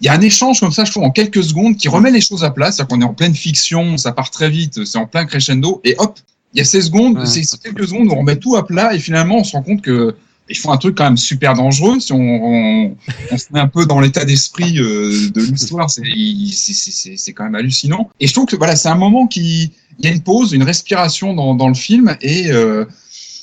il 0.01 0.07
y 0.07 0.09
a 0.09 0.15
un 0.15 0.21
échange 0.21 0.61
comme 0.61 0.73
ça, 0.73 0.85
je 0.85 0.91
trouve, 0.91 1.05
en 1.05 1.11
quelques 1.11 1.43
secondes, 1.45 1.77
qui 1.77 1.89
remet 1.89 2.11
les 2.11 2.21
choses 2.21 2.45
à 2.45 2.51
place. 2.51 2.77
C'est-à-dire 2.77 2.97
qu'on 2.97 3.03
est 3.03 3.05
en 3.05 3.15
pleine 3.15 3.35
fiction, 3.35 3.97
ça 3.99 4.13
part 4.13 4.31
très 4.31 4.49
vite, 4.49 4.85
c'est 4.85 4.99
en 4.99 5.07
plein 5.07 5.27
crescendo, 5.27 5.81
et 5.85 5.95
hop, 5.99 6.19
il 6.55 6.59
y 6.59 6.61
a 6.63 6.65
ces 6.65 6.83
secondes, 6.83 7.25
ces 7.27 7.43
quelques 7.63 7.89
secondes 7.89 8.09
où 8.09 8.13
on 8.13 8.21
remet 8.21 8.37
tout 8.37 8.57
à 8.57 8.67
plat, 8.67 8.95
et 8.95 8.99
finalement, 8.99 9.39
on 9.39 9.45
se 9.45 9.53
rend 9.53 9.63
compte 9.63 9.83
que 9.83 10.15
ils 10.53 10.57
font 10.57 10.73
un 10.73 10.79
truc 10.79 10.97
quand 10.97 11.05
même 11.05 11.17
super 11.17 11.55
dangereux. 11.55 12.01
Si 12.01 12.13
on, 12.13 12.19
on, 12.19 12.97
on 13.31 13.39
se 13.39 13.45
met 13.53 13.61
un 13.61 13.69
peu 13.69 13.87
dans 13.87 14.01
l'état 14.01 14.25
d'esprit 14.25 14.81
euh, 14.81 15.31
de 15.31 15.43
l'histoire, 15.43 15.89
c'est 15.89 17.33
quand 17.33 17.45
même 17.45 17.55
hallucinant. 17.55 18.11
Et 18.19 18.27
je 18.27 18.33
trouve 18.33 18.47
que 18.47 18.57
voilà, 18.57 18.75
c'est 18.75 18.89
un 18.89 18.97
moment 18.97 19.29
qui, 19.29 19.71
il 20.01 20.05
y 20.05 20.09
a 20.09 20.13
une 20.13 20.23
pause, 20.23 20.53
une 20.53 20.65
respiration 20.65 21.35
dans, 21.35 21.55
dans 21.55 21.69
le 21.69 21.75
film, 21.75 22.17
et 22.21 22.51
euh, 22.51 22.85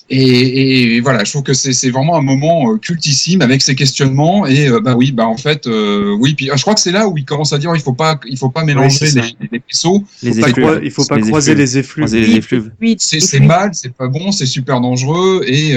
et, 0.10 0.96
et, 0.96 1.02
voilà, 1.02 1.24
je 1.24 1.32
trouve 1.32 1.44
que 1.44 1.54
c'est 1.54 1.90
vraiment 1.90 2.16
un 2.16 2.22
moment 2.22 2.72
euh, 2.72 2.78
cultissime 2.78 3.42
avec 3.42 3.62
ces 3.62 3.76
questionnements. 3.76 4.46
Et 4.46 4.68
euh, 4.68 4.80
bah 4.80 4.96
oui, 4.96 5.12
bah 5.12 5.28
en 5.28 5.36
fait, 5.36 5.68
euh, 5.68 6.16
oui. 6.20 6.34
Puis 6.34 6.50
je 6.54 6.62
crois 6.62 6.76
que 6.76 6.80
c'est 6.80 6.94
là 6.94 7.08
où 7.10 7.18
il 7.18 7.26
commence 7.26 7.52
à 7.52 7.58
dire 7.58 7.76
il 7.76 7.82
faut 7.82 7.94
pas, 7.94 8.20
il 8.26 8.38
faut 8.38 8.50
pas 8.50 8.64
mélanger 8.64 9.12
les, 9.12 9.22
les, 9.52 9.62
vaisseaux. 9.68 10.04
Les 10.24 10.34
faut 10.34 10.62
pas, 10.62 10.80
il 10.82 10.92
faut 10.92 11.06
pas 11.06 11.20
croiser 11.20 11.56
les 11.56 11.78
effluves. 11.78 12.14
Les 12.14 12.38
effluves. 12.38 12.72
C'est 13.00 13.40
mal, 13.42 13.72
c'est 13.74 13.94
pas 13.94 14.08
bon, 14.08 14.32
c'est 14.32 14.46
super 14.46 14.80
dangereux. 14.80 15.44
Et 15.46 15.74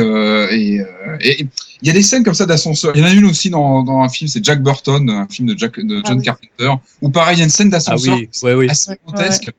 et 1.21 1.47
il 1.83 1.89
y 1.89 1.91
a 1.91 1.95
des 1.95 2.03
scènes 2.03 2.25
comme 2.25 2.35
ça 2.35 2.47
d'ascenseur. 2.47 2.93
Il 2.95 3.01
y 3.01 3.05
en 3.05 3.09
a 3.09 3.13
une 3.13 3.25
aussi 3.25 3.51
dans, 3.51 3.83
dans 3.83 4.01
un 4.01 4.09
film, 4.09 4.29
c'est 4.29 4.45
Jack 4.45 4.63
Burton, 4.63 5.09
un 5.09 5.27
film 5.27 5.49
de, 5.49 5.59
Jack, 5.59 5.81
de 5.81 6.03
John 6.05 6.19
ah 6.21 6.25
Carpenter, 6.25 6.83
où 7.01 7.09
pareil, 7.09 7.37
il 7.37 7.39
y 7.39 7.43
a 7.43 7.45
une 7.45 7.51
scène 7.51 7.71
d'ascenseur 7.71 8.15
ah 8.17 8.21
oui, 8.21 8.29
ouais, 8.43 8.55
oui. 8.55 8.69
assez 8.69 8.93
grotesque 9.07 9.51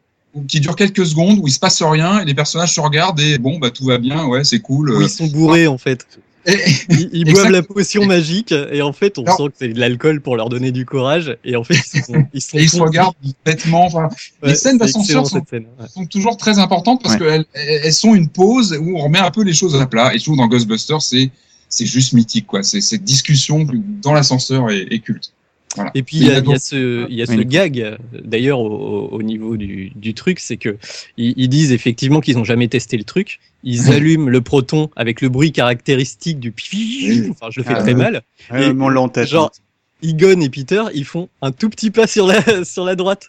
qui 0.47 0.59
dure 0.59 0.75
quelques 0.75 1.05
secondes 1.05 1.39
où 1.41 1.47
il 1.47 1.51
se 1.51 1.59
passe 1.59 1.81
rien 1.81 2.19
et 2.19 2.25
les 2.25 2.33
personnages 2.33 2.73
se 2.73 2.79
regardent 2.81 3.19
et 3.19 3.37
bon 3.37 3.59
bah 3.59 3.69
tout 3.69 3.85
va 3.85 3.97
bien, 3.97 4.25
ouais 4.25 4.43
c'est 4.43 4.59
cool. 4.59 4.91
Où 4.91 5.01
ils 5.01 5.09
sont 5.09 5.27
bourrés 5.27 5.67
en 5.67 5.77
fait. 5.77 6.05
ils, 6.47 7.09
ils 7.13 7.25
boivent 7.33 7.51
la 7.51 7.61
potion 7.61 8.05
magique 8.05 8.51
et 8.51 8.81
en 8.81 8.93
fait 8.93 9.19
on 9.19 9.23
Non. 9.23 9.37
sent 9.37 9.43
que 9.49 9.53
c'est 9.59 9.67
de 9.67 9.79
l'alcool 9.79 10.21
pour 10.21 10.35
leur 10.37 10.49
donner 10.49 10.71
du 10.71 10.85
courage 10.85 11.37
et 11.43 11.55
en 11.55 11.63
fait 11.63 11.77
ils 11.93 12.01
sont 12.03 12.25
ils 12.33 12.41
sont 12.41 12.57
Et 12.57 12.63
ils 12.63 12.69
se 12.69 12.81
regardent 12.81 13.13
bêtement. 13.45 13.85
Enfin, 13.85 14.09
Ouais, 14.41 14.49
les 14.49 14.55
scènes 14.55 14.73
c'est 14.73 14.77
d'ascenseur 14.85 15.27
sont, 15.27 15.35
cette 15.37 15.49
scène, 15.49 15.65
ouais. 15.79 15.87
sont 15.87 16.05
toujours 16.05 16.37
très 16.37 16.57
importantes 16.59 17.03
parce 17.03 17.15
Ouais. 17.19 17.43
qu'elles 17.53 17.81
elles 17.83 17.93
sont 17.93 18.15
une 18.15 18.29
pause 18.29 18.75
où 18.81 18.97
on 18.97 19.03
remet 19.03 19.19
un 19.19 19.31
peu 19.31 19.43
les 19.43 19.53
choses 19.53 19.75
à 19.79 19.85
plat. 19.85 20.15
Et 20.15 20.17
je 20.19 20.23
trouve 20.23 20.37
dans 20.37 20.47
Ghostbusters 20.47 21.01
c'est 21.01 21.29
c'est 21.69 21.85
juste 21.85 22.13
mythique 22.13 22.47
quoi. 22.47 22.63
C'est 22.63 22.81
cette 22.81 23.03
discussion 23.03 23.67
dans 24.01 24.13
l'ascenseur 24.13 24.69
est, 24.71 24.87
est 24.91 24.99
culte. 24.99 25.31
Voilà. 25.75 25.91
Et 25.95 26.03
puis 26.03 26.17
il 26.17 26.23
y 26.23 26.29
a, 26.29 26.33
la 26.33 26.39
il 26.39 26.45
y 26.45 26.49
a 26.49 26.53
danse- 26.53 26.63
ce, 26.65 27.07
il 27.09 27.15
y 27.15 27.21
a 27.21 27.25
ce 27.25 27.31
Oui. 27.33 27.45
gag 27.45 27.79
euh, 27.79 27.97
d'ailleurs 28.23 28.59
au, 28.59 28.67
au- 28.69 29.07
au 29.11 29.21
niveau 29.23 29.57
du, 29.57 29.91
du 29.95 30.13
truc, 30.13 30.39
c'est 30.39 30.57
que 30.57 30.77
ils, 31.17 31.33
ils 31.37 31.49
disent 31.49 31.71
effectivement 31.71 32.19
qu'ils 32.21 32.37
n'ont 32.37 32.43
jamais 32.43 32.67
testé 32.67 32.97
le 32.97 33.03
truc. 33.03 33.39
Ils 33.63 33.91
allument 33.91 34.27
le 34.29 34.41
proton 34.41 34.89
avec 34.95 35.21
le 35.21 35.29
bruit 35.29 35.51
caractéristique 35.51 36.39
du. 36.39 36.53
Enfin, 37.29 37.47
je 37.51 37.59
le 37.59 37.63
fais 37.65 37.73
Ah, 37.75 37.81
très 37.81 37.93
mal. 37.93 38.23
Ouais, 38.51 38.67
Et 38.67 38.71
on 38.71 38.89
l'a 38.89 39.01
en 39.01 39.09
tête. 39.09 39.27
Genre, 39.27 39.51
Egon 40.03 40.41
et 40.41 40.49
Peter, 40.49 40.81
ils 40.95 41.05
font 41.05 41.29
un 41.43 41.51
tout 41.51 41.69
petit 41.69 41.91
pas 41.91 42.07
sur 42.07 42.25
la 42.25 42.65
sur 42.65 42.83
la 42.85 42.95
droite. 42.95 43.27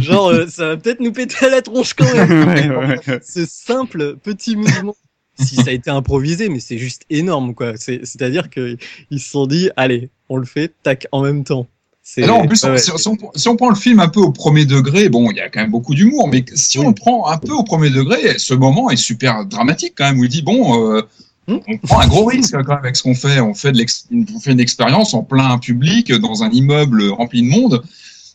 Genre, 0.00 0.28
euh, 0.28 0.46
ça 0.46 0.68
va 0.68 0.76
peut-être 0.78 1.00
nous 1.00 1.12
péter 1.12 1.44
à 1.44 1.50
la 1.50 1.60
tronche 1.62 1.92
quand 1.94 2.10
même. 2.14 2.30
Ouais, 2.48 2.68
ouais, 2.68 3.00
ouais. 3.06 3.20
Ce 3.22 3.44
simple 3.44 4.16
petit 4.22 4.56
mouvement. 4.56 4.96
Si 5.38 5.56
ça 5.56 5.68
a 5.68 5.72
été 5.72 5.90
improvisé, 5.90 6.48
mais 6.50 6.60
c'est 6.60 6.76
juste 6.78 7.02
énorme, 7.10 7.54
quoi. 7.54 7.72
C'est- 7.76 8.00
C'est-à-dire 8.04 8.50
que 8.50 8.76
ils 9.10 9.20
se 9.20 9.30
sont 9.30 9.46
dit, 9.46 9.70
allez, 9.76 10.10
on 10.30 10.36
le 10.38 10.46
fait, 10.46 10.72
tac, 10.82 11.06
en 11.12 11.22
même 11.22 11.44
temps. 11.44 11.66
C'est- 12.02 12.22
Et 12.22 12.26
là, 12.26 12.32
en 12.34 12.46
plus, 12.46 12.62
ouais, 12.64 12.78
si, 12.78 12.90
si 12.96 13.08
on, 13.08 13.16
si 13.34 13.48
on 13.48 13.56
prend 13.56 13.68
le 13.68 13.74
film 13.76 14.00
un 14.00 14.08
peu 14.08 14.20
au 14.20 14.32
premier 14.32 14.64
degré, 14.64 15.08
bon, 15.10 15.30
il 15.30 15.36
y 15.36 15.40
a 15.40 15.48
quand 15.50 15.60
même 15.60 15.70
beaucoup 15.70 15.94
d'humour, 15.94 16.28
mais 16.28 16.44
si 16.54 16.78
on 16.78 16.88
le 16.88 16.94
prend 16.94 17.28
un 17.28 17.36
peu 17.36 17.52
au 17.52 17.62
premier 17.62 17.90
degré, 17.90 18.38
ce 18.38 18.54
moment 18.54 18.88
est 18.90 18.96
super 18.96 19.44
dramatique 19.44 19.92
quand 19.96 20.04
même, 20.06 20.18
où 20.18 20.24
il 20.24 20.30
dit, 20.30 20.42
bon, 20.42 20.82
euh, 20.94 21.02
on 21.46 21.76
prend 21.82 22.00
un 22.00 22.06
gros 22.08 22.24
risque 22.24 22.52
quand 22.62 22.74
même 22.74 22.78
avec 22.84 22.96
ce 22.96 23.02
qu'on 23.02 23.14
fait. 23.14 23.40
On 23.40 23.54
fait, 23.54 23.72
de 23.72 23.76
l'ex- 23.78 24.06
on 24.34 24.38
fait 24.40 24.52
une 24.52 24.60
expérience 24.60 25.14
en 25.14 25.22
plein 25.22 25.58
public, 25.58 26.10
dans 26.12 26.42
un 26.42 26.50
immeuble 26.50 27.08
rempli 27.10 27.42
de 27.42 27.48
monde. 27.48 27.82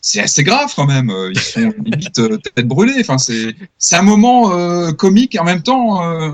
C'est 0.02 0.20
assez 0.20 0.44
grave 0.44 0.72
quand 0.76 0.86
même. 0.86 1.10
Ils 1.34 1.40
sont 1.40 1.72
limite 1.84 2.18
euh, 2.20 2.36
tête 2.54 2.68
brûlée. 2.68 2.94
Enfin, 3.00 3.18
c'est 3.18 3.56
c'est 3.78 3.96
un 3.96 4.02
moment 4.02 4.52
euh, 4.52 4.92
comique 4.92 5.34
et 5.34 5.40
en 5.40 5.44
même 5.44 5.62
temps, 5.62 6.02
euh, 6.04 6.30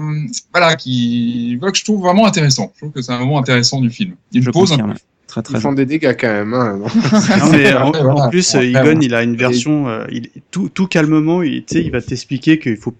voilà, 0.53 0.77
qui 0.77 1.57
voilà, 1.57 1.73
que 1.73 1.79
je 1.79 1.85
trouve 1.85 2.01
vraiment 2.03 2.27
intéressant. 2.27 2.71
Je 2.75 2.81
trouve 2.81 2.93
que 2.93 3.01
c'est 3.01 3.13
un 3.13 3.19
moment 3.21 3.39
intéressant 3.39 3.81
du 3.81 3.89
film. 3.89 4.15
Une 4.35 4.43
Je 4.43 4.51
pause 4.51 4.73
un 4.73 4.77
confirme. 4.77 4.95
Très 5.33 5.41
Ils 5.41 5.45
très 5.45 5.61
font 5.61 5.72
des 5.72 5.87
dégâts 5.87 6.14
quand 6.18 6.28
même. 6.28 6.53
Hein, 6.53 6.76
non 6.78 6.87
Non, 6.87 7.53
mais 7.53 7.72
en, 7.72 7.91
Ouais, 7.91 8.03
voilà. 8.03 8.26
en 8.26 8.28
plus, 8.28 8.53
Bon, 8.53 8.59
euh, 8.61 8.62
Egon, 8.64 9.01
il 9.01 9.14
a 9.14 9.22
une 9.22 9.35
version, 9.37 9.89
euh, 9.89 10.05
il, 10.12 10.28
tout, 10.51 10.68
tout 10.68 10.87
calmement, 10.87 11.43
il, 11.43 11.64
tu 11.64 11.76
sais, 11.76 11.83
il 11.83 11.91
va 11.91 12.03
t'expliquer 12.03 12.59
qu'il 12.59 12.76
faut 12.76 12.95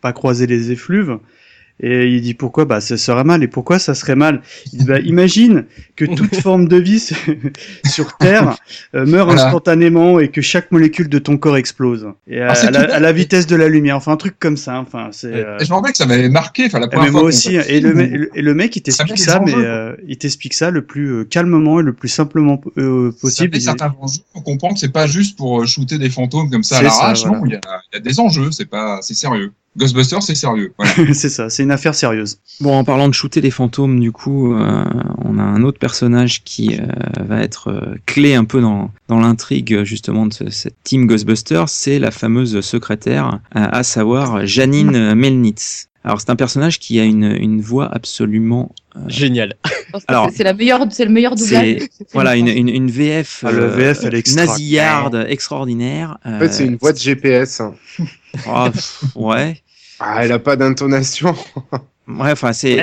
pas 0.00 0.12
croiser 0.12 0.48
les 0.48 0.72
effluves. 0.72 1.18
Et 1.80 2.08
il 2.08 2.22
dit 2.22 2.32
pourquoi? 2.34 2.64
Bah 2.64 2.80
ça 2.80 2.96
serait 2.96 3.24
mal 3.24 3.42
et 3.42 3.48
pourquoi 3.48 3.78
ça 3.78 3.94
serait 3.94 4.16
mal? 4.16 4.40
Il 4.72 4.78
dit 4.80 4.84
bah 4.86 4.98
imagine 5.00 5.66
que 5.94 6.04
toute 6.06 6.34
forme 6.40 6.68
de 6.68 6.76
vie 6.78 7.00
sur 7.84 8.16
Terre 8.16 8.56
euh, 8.94 9.04
meurt 9.06 9.26
Voilà. 9.28 9.46
instantanément 9.46 10.18
et 10.18 10.28
que 10.30 10.40
chaque 10.40 10.72
molécule 10.72 11.08
de 11.08 11.18
ton 11.18 11.36
corps 11.36 11.56
explose 11.56 12.08
et 12.28 12.40
à, 12.40 12.52
Ah, 12.52 12.66
à 12.66 12.70
la, 12.70 12.84
tout. 12.84 12.92
à 12.94 13.00
la 13.00 13.12
vitesse 13.12 13.46
de 13.46 13.56
la 13.56 13.68
lumière. 13.68 13.96
Enfin 13.96 14.12
un 14.12 14.16
truc 14.16 14.36
comme 14.38 14.56
ça. 14.56 14.78
Enfin 14.80 15.08
c'est. 15.12 15.26
euh, 15.32 15.58
Et 15.60 15.64
je 15.64 15.70
me 15.70 15.74
rappelle 15.76 15.92
que 15.92 15.98
ça 15.98 16.06
m'avait 16.06 16.28
marqué. 16.28 16.66
Enfin, 16.66 16.80
la 16.80 16.88
première 16.88 17.04
mais 17.06 17.10
fois 17.12 17.20
moi 17.20 17.28
aussi. 17.28 17.52
le 17.52 17.70
Et 17.70 17.80
le, 17.80 17.88
film, 17.90 17.98
me- 18.00 18.04
et 18.14 18.18
le- 18.18 18.30
et 18.38 18.42
le 18.42 18.54
mec, 18.54 18.74
il 18.76 18.82
t'explique 18.82 19.18
ça, 19.18 19.40
mais 19.44 19.52
euh, 19.54 19.94
il 20.08 20.16
t'explique 20.18 20.54
ça 20.54 20.70
le 20.70 20.82
plus 20.82 21.12
euh, 21.12 21.24
calmement 21.24 21.80
et 21.80 21.82
le 21.82 21.92
plus 21.92 22.08
simplement 22.08 22.60
ça 22.64 22.70
possible. 23.20 23.52
fait 23.52 23.58
Il- 23.58 23.62
certains 23.62 23.94
enjeux. 24.00 24.20
On 24.34 24.40
comprend 24.40 24.72
que 24.72 24.78
c'est 24.80 24.92
pas 24.92 25.06
juste 25.06 25.36
pour 25.36 25.66
shooter 25.66 25.98
des 25.98 26.10
fantômes 26.10 26.50
comme 26.50 26.62
ça 26.64 26.76
à 26.76 26.78
ça, 26.78 26.84
l'arrache. 26.84 27.22
voilà. 27.26 27.38
Non, 27.38 27.44
il 27.46 27.52
y, 27.52 27.56
a, 27.56 27.60
il 27.92 27.96
y 27.96 27.98
a 27.98 28.00
des 28.00 28.18
enjeux. 28.20 28.50
C'est 28.50 28.64
pas, 28.66 29.00
c'est 29.02 29.14
sérieux. 29.14 29.52
Ghostbusters, 29.76 30.22
c'est 30.22 30.34
sérieux. 30.34 30.72
Voilà. 30.78 30.92
c'est 31.14 31.28
ça, 31.28 31.50
c'est 31.50 31.62
une 31.62 31.70
affaire 31.70 31.94
sérieuse. 31.94 32.38
Bon, 32.60 32.74
en 32.76 32.84
parlant 32.84 33.08
de 33.08 33.14
shooter 33.14 33.40
des 33.40 33.50
fantômes, 33.50 34.00
du 34.00 34.12
coup, 34.12 34.54
euh, 34.54 34.84
on 35.24 35.38
a 35.38 35.42
un 35.42 35.62
autre 35.62 35.78
personnage 35.78 36.42
qui 36.44 36.78
euh, 36.80 36.86
va 37.24 37.40
être 37.42 37.68
euh, 37.70 37.94
clé 38.06 38.34
un 38.34 38.44
peu 38.44 38.60
dans, 38.60 38.90
dans 39.08 39.18
l'intrigue 39.20 39.74
euh, 39.74 39.84
justement 39.84 40.26
de 40.26 40.32
ce- 40.32 40.50
cette 40.50 40.76
team 40.84 41.06
Ghostbusters, 41.06 41.68
c'est 41.68 41.98
la 41.98 42.10
fameuse 42.10 42.60
secrétaire, 42.60 43.40
euh, 43.56 43.66
à 43.70 43.82
savoir 43.82 44.46
Janine 44.46 45.14
Melnitz. 45.14 45.88
Alors 46.04 46.20
c'est 46.20 46.30
un 46.30 46.36
personnage 46.36 46.78
qui 46.78 47.00
a 47.00 47.04
une, 47.04 47.24
une 47.24 47.60
voix 47.60 47.88
absolument 47.92 48.72
Génial. 49.08 49.56
Je 49.66 49.70
pense 49.92 50.04
que 50.04 50.10
Alors, 50.10 50.30
c'est- 50.32 50.42
la 50.44 50.54
meilleure, 50.54 50.86
c'est 50.90 51.04
le 51.04 51.10
meilleur 51.10 51.34
doublage. 51.34 51.80
voilà 52.14 52.36
une, 52.36 52.48
une, 52.48 52.68
une 52.70 52.90
VF, 52.90 53.44
Ah, 53.46 53.52
le 53.52 53.66
VF, 53.66 54.04
elle 54.04 54.14
est 54.14 54.18
extra. 54.20 54.46
nasillarde 54.46 55.26
extraordinaire. 55.28 56.16
En 56.24 56.38
fait, 56.38 56.50
c'est 56.52 56.64
une 56.64 56.76
voix 56.76 56.92
de 56.94 56.98
GPS. 56.98 57.60
hein. 57.60 57.74
oh, 58.48 58.68
ouais. 59.16 59.60
Ah, 59.98 60.24
elle 60.24 60.32
a 60.32 60.38
pas 60.38 60.56
d'intonation. 60.56 61.34
Ouais, 62.08 62.30
enfin 62.30 62.52
c'est 62.52 62.76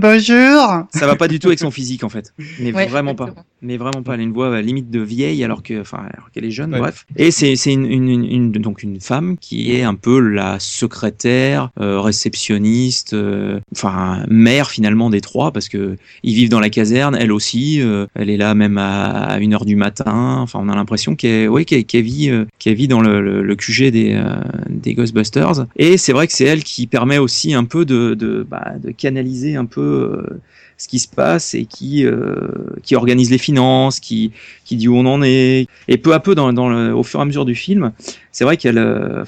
bonjour. 0.00 0.84
ça 0.94 1.06
va 1.06 1.16
pas 1.16 1.26
du 1.26 1.38
tout 1.40 1.48
avec 1.48 1.58
son 1.58 1.70
physique 1.72 2.04
en 2.04 2.08
fait 2.08 2.32
mais 2.60 2.72
Ouais, 2.72 2.86
vraiment 2.86 3.14
pas 3.16 3.24
exactement. 3.24 3.46
mais 3.62 3.76
vraiment 3.76 4.02
pas 4.04 4.14
elle 4.14 4.20
a 4.20 4.22
une 4.22 4.32
voix 4.32 4.46
euh, 4.50 4.60
limite 4.62 4.88
de 4.90 5.00
vieille 5.00 5.42
alors 5.42 5.62
que 5.64 5.80
enfin 5.80 5.98
alors 6.14 6.30
qu'elle 6.32 6.44
est 6.44 6.50
jeune 6.52 6.72
Ouais. 6.72 6.78
bref 6.78 7.06
et 7.16 7.32
c'est 7.32 7.56
c'est 7.56 7.72
une, 7.72 7.86
une, 7.86 8.08
une, 8.08 8.24
une- 8.24 8.52
donc 8.52 8.82
une 8.84 9.00
femme 9.00 9.36
qui 9.36 9.74
est 9.74 9.82
un 9.82 9.94
peu 9.96 10.20
la 10.20 10.60
secrétaire 10.60 11.70
euh, 11.80 12.00
réceptionniste 12.00 13.14
euh, 13.14 13.58
enfin 13.72 14.24
mère 14.28 14.70
finalement 14.70 15.10
des 15.10 15.20
trois 15.20 15.50
parce 15.52 15.68
que 15.68 15.96
ils 16.22 16.34
vivent 16.34 16.48
dans 16.50 16.60
la 16.60 16.70
caserne 16.70 17.16
elle 17.18 17.32
aussi 17.32 17.80
euh, 17.80 18.06
elle 18.14 18.30
est 18.30 18.36
là 18.36 18.54
même 18.54 18.78
à, 18.78 19.38
une 19.40 19.54
heure 19.54 19.64
du 19.64 19.76
matin 19.76 20.36
enfin 20.40 20.60
on 20.62 20.68
a 20.68 20.74
l'impression 20.76 21.16
qu'elle 21.16 21.48
ouais, 21.48 21.64
qu'elle 21.64 21.84
qu'elle 21.84 22.04
vit 22.04 22.30
euh, 22.30 22.44
qu'elle 22.58 22.74
vit 22.74 22.88
dans 22.88 23.00
le, 23.00 23.20
le, 23.20 23.42
le 23.42 23.56
QG 23.56 23.90
des 23.90 24.12
euh, 24.14 24.36
des 24.68 24.94
Ghostbusters 24.94 25.66
et 25.76 25.96
c'est 25.96 26.12
vrai 26.12 26.26
que 26.26 26.32
c'est 26.32 26.44
elle 26.44 26.62
qui 26.62 26.86
permet 26.86 27.18
aussi 27.18 27.54
un 27.54 27.64
peu 27.64 27.84
de 27.84 28.14
de, 28.14 28.19
bah, 28.26 28.74
de 28.82 28.90
canaliser 28.90 29.56
un 29.56 29.66
peu 29.66 29.80
euh, 29.80 30.40
ce 30.76 30.88
qui 30.88 30.98
se 30.98 31.08
passe 31.08 31.54
et 31.54 31.66
qui 31.66 32.04
euh, 32.06 32.36
qui 32.82 32.96
organise 32.96 33.30
les 33.30 33.38
finances, 33.38 34.00
qui 34.00 34.32
qui 34.64 34.76
dit 34.76 34.88
où 34.88 34.96
on 34.96 35.06
en 35.06 35.22
est. 35.22 35.66
Et 35.88 35.98
peu 35.98 36.14
à 36.14 36.20
peu, 36.20 36.34
dans, 36.34 36.54
au 36.92 37.02
fur 37.02 37.20
et 37.20 37.22
à 37.22 37.26
mesure 37.26 37.44
du 37.44 37.54
film, 37.54 37.92
c'est 38.32 38.44
vrai 38.44 38.56
qu'elle, 38.56 38.78
euh, 38.78 39.24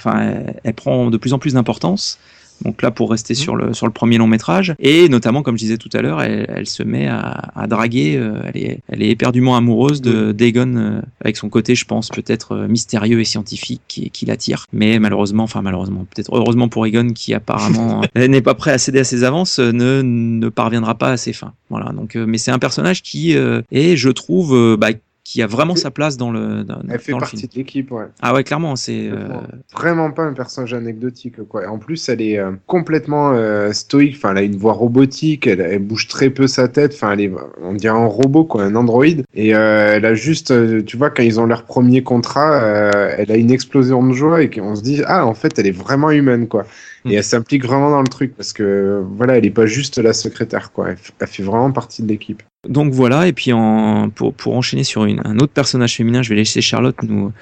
prend 0.76 1.10
de 1.10 1.16
plus 1.16 1.32
en 1.32 1.38
plus 1.38 1.54
d'importance. 1.54 2.18
Donc 2.64 2.82
là, 2.82 2.90
pour 2.90 3.10
rester 3.10 3.34
sur 3.34 3.56
le 3.56 3.72
sur 3.74 3.86
le 3.86 3.92
premier 3.92 4.18
long 4.18 4.26
métrage, 4.26 4.74
et 4.78 5.08
notamment, 5.08 5.42
comme 5.42 5.56
je 5.56 5.62
disais 5.62 5.76
tout 5.78 5.90
à 5.92 6.02
l'heure, 6.02 6.22
elle, 6.22 6.46
elle 6.54 6.66
se 6.66 6.82
met 6.82 7.08
à, 7.08 7.50
à 7.54 7.66
draguer. 7.66 8.16
euh, 8.16 8.40
elle 8.44 8.56
est 8.56 8.80
elle 8.88 9.02
est 9.02 9.08
éperdument 9.08 9.56
amoureuse 9.56 10.00
de 10.00 10.32
d'Egon 10.32 10.74
euh, 10.76 11.00
avec 11.20 11.36
son 11.36 11.48
côté, 11.48 11.74
je 11.74 11.84
pense, 11.84 12.08
peut-être 12.08 12.52
euh, 12.52 12.68
mystérieux 12.68 13.20
et 13.20 13.24
scientifique 13.24 13.82
qui, 13.88 14.10
qui 14.10 14.26
l'attire. 14.26 14.66
Mais 14.72 14.98
malheureusement, 14.98 15.44
enfin 15.44 15.62
malheureusement, 15.62 16.06
peut-être 16.14 16.34
heureusement 16.34 16.68
pour 16.68 16.86
Egon 16.86 17.08
qui 17.12 17.34
apparemment 17.34 18.02
euh, 18.18 18.28
n'est 18.28 18.42
pas 18.42 18.54
prêt 18.54 18.72
à 18.72 18.78
céder 18.78 19.00
à 19.00 19.04
ses 19.04 19.24
avances, 19.24 19.58
euh, 19.58 19.72
ne 19.72 20.02
ne 20.02 20.48
parviendra 20.48 20.94
pas 20.96 21.12
à 21.12 21.16
ses 21.16 21.32
fins. 21.32 21.52
Voilà. 21.70 21.92
Donc, 21.92 22.16
euh, 22.16 22.26
mais 22.26 22.38
c'est 22.38 22.50
un 22.50 22.58
personnage 22.58 23.02
qui 23.02 23.34
euh, 23.36 23.62
est, 23.72 23.96
je 23.96 24.10
trouve, 24.10 24.76
bah, 24.78 24.88
qui 25.24 25.40
a 25.40 25.46
vraiment 25.46 25.76
sa 25.76 25.92
place 25.92 26.16
dans 26.16 26.32
le 26.32 26.64
dans, 26.64 26.80
Elle 26.90 26.98
fait 26.98 27.12
dans 27.12 27.18
le 27.18 27.22
partie 27.22 27.46
de 27.46 27.54
l'équipe, 27.54 27.92
ouais. 27.92 28.06
Ah 28.20 28.34
ouais, 28.34 28.42
clairement, 28.42 28.74
c'est 28.74 29.08
euh, 29.08 29.28
Vraiment 29.72 30.10
pas 30.10 30.24
un 30.24 30.32
personnage 30.32 30.74
anecdotique, 30.74 31.40
quoi. 31.48 31.68
En 31.68 31.78
plus, 31.78 32.08
elle 32.08 32.20
est 32.20 32.38
euh, 32.38 32.50
complètement 32.66 33.32
euh, 33.32 33.72
stoïque. 33.72 34.16
Enfin, 34.16 34.32
elle 34.32 34.38
a 34.38 34.42
une 34.42 34.56
voix 34.56 34.72
robotique. 34.72 35.46
Elle, 35.46 35.60
elle 35.60 35.78
bouge 35.78 36.08
très 36.08 36.30
peu 36.30 36.48
sa 36.48 36.66
tête. 36.66 36.94
Enfin, 36.94 37.12
elle 37.12 37.20
est, 37.20 37.32
on 37.60 37.74
dirait 37.74 37.96
un 37.96 38.06
robot, 38.06 38.44
quoi, 38.44 38.64
un 38.64 38.74
androïde. 38.74 39.22
Et 39.34 39.54
euh, 39.54 39.94
elle 39.94 40.06
a 40.06 40.14
juste, 40.14 40.50
euh, 40.50 40.82
tu 40.82 40.96
vois, 40.96 41.10
quand 41.10 41.22
ils 41.22 41.38
ont 41.38 41.46
leur 41.46 41.64
premier 41.64 42.02
contrat, 42.02 42.60
euh, 42.62 43.14
elle 43.16 43.30
a 43.30 43.36
une 43.36 43.52
explosion 43.52 44.04
de 44.04 44.12
joie 44.12 44.42
et 44.42 44.50
qu'on 44.50 44.74
se 44.74 44.82
dit, 44.82 45.02
ah, 45.06 45.24
en 45.24 45.34
fait, 45.34 45.56
elle 45.58 45.68
est 45.68 45.70
vraiment 45.70 46.10
humaine, 46.10 46.48
quoi. 46.48 46.66
Et 47.04 47.14
elle 47.14 47.24
s'implique 47.24 47.64
vraiment 47.64 47.90
dans 47.90 48.00
le 48.00 48.08
truc 48.08 48.34
parce 48.36 48.52
que 48.52 49.02
voilà, 49.16 49.36
elle 49.36 49.44
est 49.44 49.50
pas 49.50 49.66
juste 49.66 49.98
la 49.98 50.12
secrétaire, 50.12 50.72
quoi. 50.72 50.90
Elle, 50.90 51.26
fait 51.26 51.42
vraiment 51.42 51.72
partie 51.72 52.02
de 52.02 52.08
l'équipe. 52.08 52.42
Donc 52.68 52.92
voilà, 52.92 53.26
et 53.26 53.32
puis 53.32 53.52
en, 53.52 54.08
pour, 54.10 54.32
pour 54.34 54.54
enchaîner 54.54 54.84
sur 54.84 55.04
une, 55.04 55.20
un 55.24 55.38
autre 55.38 55.52
personnage 55.52 55.96
féminin, 55.96 56.22
je 56.22 56.28
vais 56.28 56.36
laisser 56.36 56.60
Charlotte 56.60 56.96
nous, 57.02 57.32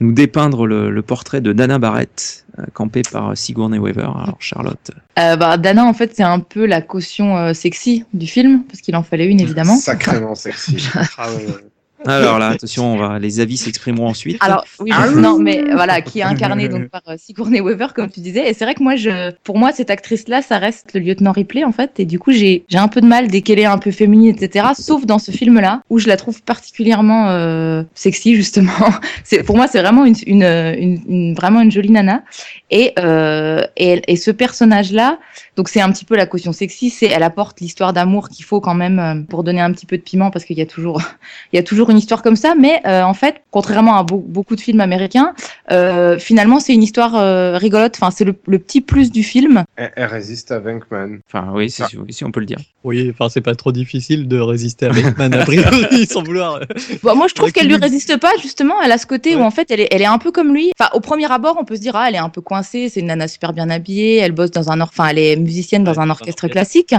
nous 0.00 0.12
dépeindre 0.12 0.66
le, 0.66 0.90
le 0.90 1.02
portrait 1.02 1.42
de 1.42 1.52
Dana 1.52 1.78
Barrett, 1.78 2.46
euh, 2.58 2.64
campé 2.72 3.02
par 3.10 3.36
Sigourney 3.36 3.78
Weaver. 3.78 4.04
Alors 4.04 4.36
Charlotte. 4.40 4.90
Euh, 5.18 5.36
bah, 5.36 5.58
Dana, 5.58 5.84
en 5.84 5.92
fait, 5.92 6.12
c'est 6.16 6.22
un 6.22 6.40
peu 6.40 6.64
la 6.64 6.80
caution 6.80 7.36
euh, 7.36 7.52
sexy 7.52 8.04
du 8.14 8.26
film, 8.26 8.64
parce 8.64 8.80
qu'il 8.80 8.96
en 8.96 9.02
fallait 9.02 9.26
une, 9.26 9.40
évidemment. 9.40 9.76
Sacrément 9.76 10.34
sexy. 10.34 10.76
Alors 12.06 12.38
là, 12.38 12.48
attention, 12.48 12.94
on 12.94 12.96
va, 12.96 13.18
les 13.18 13.40
avis 13.40 13.56
s'exprimeront 13.56 14.08
ensuite. 14.08 14.38
Alors 14.40 14.64
oui, 14.78 14.90
Ah 14.94 15.08
non, 15.10 15.38
mais 15.38 15.62
voilà, 15.72 16.00
qui 16.00 16.20
est 16.20 16.22
incarnée 16.22 16.68
donc 16.68 16.88
par 16.88 17.02
euh, 17.08 17.16
Sigourney 17.18 17.60
Weaver, 17.60 17.88
comme 17.94 18.10
tu 18.10 18.20
disais. 18.20 18.48
Et 18.48 18.54
c'est 18.54 18.64
vrai 18.64 18.74
que 18.74 18.82
moi, 18.82 18.96
je, 18.96 19.32
pour 19.44 19.58
moi, 19.58 19.72
cette 19.72 19.90
actrice-là, 19.90 20.40
ça 20.42 20.58
reste 20.58 20.94
le 20.94 21.00
lieutenant 21.00 21.32
Ripley 21.32 21.64
en 21.64 21.72
fait. 21.72 22.00
Et 22.00 22.04
du 22.06 22.18
coup, 22.18 22.32
j'ai, 22.32 22.64
j'ai 22.68 22.78
un 22.78 22.88
peu 22.88 23.00
de 23.00 23.06
mal 23.06 23.28
dès 23.28 23.42
qu'elle 23.42 23.58
est 23.58 23.64
un 23.66 23.78
peu 23.78 23.90
féminine, 23.90 24.34
etc. 24.34 24.68
Sauf 24.78 25.04
dans 25.06 25.18
ce 25.18 25.30
film-là, 25.30 25.82
où 25.90 25.98
je 25.98 26.08
la 26.08 26.16
trouve 26.16 26.42
particulièrement 26.42 27.28
euh, 27.30 27.82
sexy 27.94 28.34
justement. 28.34 28.72
C'est, 29.24 29.42
pour 29.42 29.56
moi, 29.56 29.66
c'est 29.68 29.80
vraiment 29.80 30.04
une, 30.04 30.14
une, 30.26 30.42
une, 30.42 31.00
une- 31.08 31.34
vraiment 31.34 31.60
une 31.60 31.70
jolie 31.70 31.90
nana. 31.90 32.22
Et 32.70 32.92
euh, 32.98 33.62
et, 33.76 34.00
et 34.06 34.16
ce 34.16 34.30
personnage-là, 34.30 35.18
donc 35.56 35.68
c'est 35.68 35.80
un 35.80 35.90
petit 35.92 36.04
peu 36.04 36.16
la 36.16 36.26
caution 36.26 36.52
sexy. 36.52 36.90
C'est, 36.90 37.06
elle 37.06 37.22
apporte 37.22 37.60
l'histoire 37.60 37.92
d'amour 37.92 38.28
qu'il 38.28 38.44
faut 38.44 38.60
quand 38.60 38.74
même 38.74 38.98
euh, 38.98 39.14
pour 39.28 39.44
donner 39.44 39.60
un 39.60 39.72
petit 39.72 39.86
peu 39.86 39.96
de 39.96 40.02
piment, 40.02 40.30
parce 40.30 40.44
qu'il 40.44 40.56
y 40.58 40.62
a 40.62 40.66
toujours, 40.66 41.00
il 41.52 41.56
y 41.56 41.58
a 41.58 41.62
toujours 41.62 41.89
une 41.90 41.98
histoire 41.98 42.22
comme 42.22 42.36
ça, 42.36 42.54
mais 42.58 42.80
euh, 42.86 43.02
en 43.02 43.14
fait, 43.14 43.36
contrairement 43.50 43.96
à 43.96 44.02
beau- 44.02 44.24
beaucoup 44.26 44.56
de 44.56 44.60
films 44.60 44.80
américains, 44.80 45.34
euh, 45.70 46.18
finalement, 46.18 46.60
c'est 46.60 46.72
une 46.74 46.82
histoire 46.82 47.14
euh, 47.16 47.56
rigolote. 47.56 47.94
Enfin, 48.00 48.10
c'est 48.10 48.24
le, 48.24 48.34
le 48.46 48.58
petit 48.58 48.80
plus 48.80 49.10
du 49.10 49.22
film. 49.22 49.64
Elle, 49.76 49.92
elle 49.96 50.06
résiste 50.06 50.50
à 50.52 50.58
Venkman. 50.58 51.18
Enfin, 51.28 51.48
oui, 51.52 51.70
si, 51.70 51.82
oui, 51.96 52.12
si 52.12 52.24
on 52.24 52.30
peut 52.30 52.40
le 52.40 52.46
dire. 52.46 52.58
Oui, 52.84 53.10
enfin, 53.12 53.28
c'est 53.28 53.40
pas 53.42 53.54
trop 53.54 53.72
difficile 53.72 54.26
de 54.28 54.38
résister 54.40 54.86
à 54.86 54.90
Batman 54.90 55.34
a 55.34 55.44
priori, 55.44 56.06
sans 56.10 56.22
vouloir. 56.22 56.60
Bon, 57.02 57.14
moi, 57.16 57.26
je 57.28 57.34
trouve 57.34 57.52
qu'elle 57.52 57.66
lui 57.66 57.76
résiste 57.76 58.16
pas, 58.18 58.30
justement. 58.42 58.74
Elle 58.82 58.92
a 58.92 58.98
ce 58.98 59.06
côté 59.06 59.36
où, 59.36 59.40
en 59.40 59.50
fait, 59.50 59.70
elle 59.70 59.80
est, 59.80 59.88
elle 59.90 60.02
est 60.02 60.06
un 60.06 60.18
peu 60.18 60.30
comme 60.32 60.54
lui. 60.54 60.72
Enfin, 60.78 60.90
au 60.94 61.00
premier 61.00 61.30
abord, 61.30 61.56
on 61.60 61.64
peut 61.64 61.76
se 61.76 61.80
dire, 61.80 61.96
ah, 61.96 62.06
elle 62.08 62.14
est 62.14 62.18
un 62.18 62.28
peu 62.30 62.40
coincée, 62.40 62.88
c'est 62.88 63.00
une 63.00 63.06
nana 63.06 63.28
super 63.28 63.52
bien 63.52 63.68
habillée, 63.70 64.16
elle 64.16 64.32
bosse 64.32 64.50
dans 64.50 64.70
un, 64.70 64.80
or- 64.80 64.88
enfin, 64.92 65.08
elle 65.08 65.18
est 65.18 65.36
musicienne 65.36 65.84
dans 65.84 66.00
un 66.00 66.08
orchestre 66.10 66.46
classique. 66.52 66.94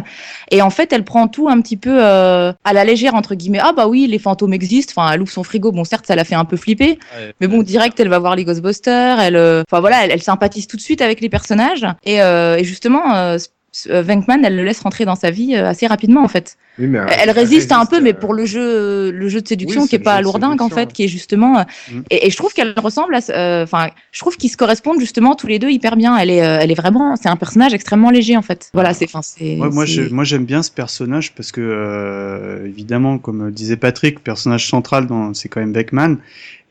Et 0.52 0.62
en 0.62 0.70
fait, 0.70 0.94
elle 0.94 1.04
prend 1.04 1.28
tout 1.28 1.48
un 1.50 1.60
petit 1.62 1.78
peu 1.78 1.92
euh, 2.04 2.52
à 2.64 2.74
la 2.74 2.84
légère, 2.84 3.16
entre 3.16 3.36
guillemets. 3.36 3.60
Ah, 3.62 3.74
bah 3.76 3.88
oui, 3.88 4.08
les 4.08 4.20
fantômes 4.20 4.54
existent. 4.54 4.81
Enfin, 4.90 5.12
elle 5.14 5.22
ouvre 5.22 5.32
son 5.32 5.44
frigo. 5.44 5.72
Bon, 5.72 5.84
certes, 5.84 6.06
ça 6.08 6.16
l'a 6.16 6.24
fait 6.24 6.36
un 6.36 6.46
peu 6.46 6.58
flipper. 6.58 7.00
Mais 7.40 7.48
bon, 7.48 7.62
direct, 7.64 8.00
elle 8.00 8.10
va 8.10 8.20
voir 8.20 8.36
les 8.36 8.44
Ghostbusters. 8.46 9.20
Elle, 9.20 9.36
euh, 9.36 9.64
enfin 9.70 9.80
voilà, 9.80 10.04
elle, 10.04 10.12
elle 10.12 10.22
sympathise 10.22 10.68
tout 10.68 10.78
de 10.78 10.82
suite 10.82 11.02
avec 11.02 11.22
les 11.22 11.30
personnages. 11.30 11.86
Et, 12.04 12.22
euh, 12.22 12.58
et 12.58 12.64
justement, 12.64 13.16
euh, 13.16 13.38
Venkman, 13.88 14.44
elle 14.44 14.56
le 14.58 14.64
laisse 14.64 14.82
rentrer 14.82 15.06
dans 15.06 15.16
sa 15.16 15.32
vie 15.32 15.56
euh, 15.56 15.68
assez 15.70 15.88
rapidement 15.88 16.24
en 16.24 16.28
fait. 16.28 16.58
Oui, 16.78 16.88
mais 16.88 17.00
Elle, 17.00 17.20
elle 17.24 17.32
résiste 17.32 17.72
un 17.72 17.86
peu, 17.86 18.02
mais 18.02 18.14
pour 18.14 18.34
le 18.34 18.46
jeu, 18.46 19.12
le 19.12 19.30
jeu 19.30 19.42
de 19.42 19.48
séduction 19.48 19.84
Oui, 19.84 19.88
qui 19.88 19.96
est 19.96 20.00
pas 20.00 20.22
lourdingue 20.22 20.62
en 20.62 20.70
fait, 20.70 20.92
qui 20.92 21.04
est 21.04 21.08
justement. 21.08 21.60
euh, 21.60 21.64
Mm. 21.92 22.02
Et, 22.10 22.28
et 22.28 22.30
je 22.30 22.38
trouve 22.38 22.54
qu'elle 22.54 22.74
ressemble 22.78 23.16
à. 23.16 23.22
ce- 23.22 23.32
euh, 23.32 23.64
Enfin, 23.64 23.90
je 24.12 24.20
trouve 24.20 24.36
qu'ils 24.38 24.50
se 24.52 24.58
correspondent 24.58 25.00
justement 25.00 25.36
tous 25.36 25.48
les 25.48 25.58
deux 25.60 25.70
hyper 25.70 25.96
bien. 25.96 26.18
Elle 26.18 26.30
est, 26.30 26.44
euh, 26.44 26.60
elle 26.62 26.72
est 26.72 26.76
vraiment. 26.76 27.16
C'est 27.16 27.30
un 27.30 27.36
personnage 27.38 27.74
extrêmement 27.74 28.10
léger 28.12 28.36
en 28.38 28.42
fait. 28.42 28.70
Voilà, 28.74 28.94
c'est. 28.94 29.06
Enfin, 29.06 29.22
c'est. 29.22 29.58
Ouais, 29.58 29.70
moi, 29.70 29.86
je- 29.86 30.04
moi, 30.14 30.24
j'aime 30.26 30.46
bien 30.46 30.64
ce 30.64 30.72
personnage 30.72 31.34
parce 31.34 31.52
que, 31.52 31.62
euh, 31.62 32.66
évidemment, 32.68 33.18
comme 33.18 33.52
disait 33.52 33.78
Patrick, 33.78 34.16
le 34.16 34.22
personnage 34.22 34.68
central, 34.68 35.08
dans- 35.08 35.34
c'est 35.34 35.50
quand 35.50 35.60
même 35.62 35.72
Beckman. 35.74 36.18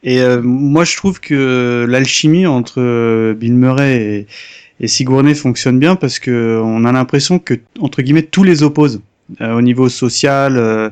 Et 0.02 0.20
euh, 0.20 0.40
moi, 0.42 0.84
je 0.84 0.96
trouve 0.96 1.20
que 1.20 1.84
l'alchimie 1.88 2.46
entre 2.46 2.80
euh, 2.80 3.34
Bill 3.34 3.52
Murray 3.54 3.96
et, 3.96 4.26
et 4.80 4.88
Sigourney 4.88 5.34
fonctionne 5.34 5.78
bien 5.78 5.94
parce 5.94 6.18
que 6.18 6.60
on 6.64 6.84
a 6.84 6.92
l'impression 6.92 7.38
que, 7.38 7.54
entre 7.80 8.02
guillemets, 8.02 8.22
tous 8.22 8.42
les 8.42 8.62
opposent 8.62 9.02
euh, 9.40 9.54
au 9.54 9.62
niveau 9.62 9.88
social, 9.88 10.56
euh, 10.56 10.90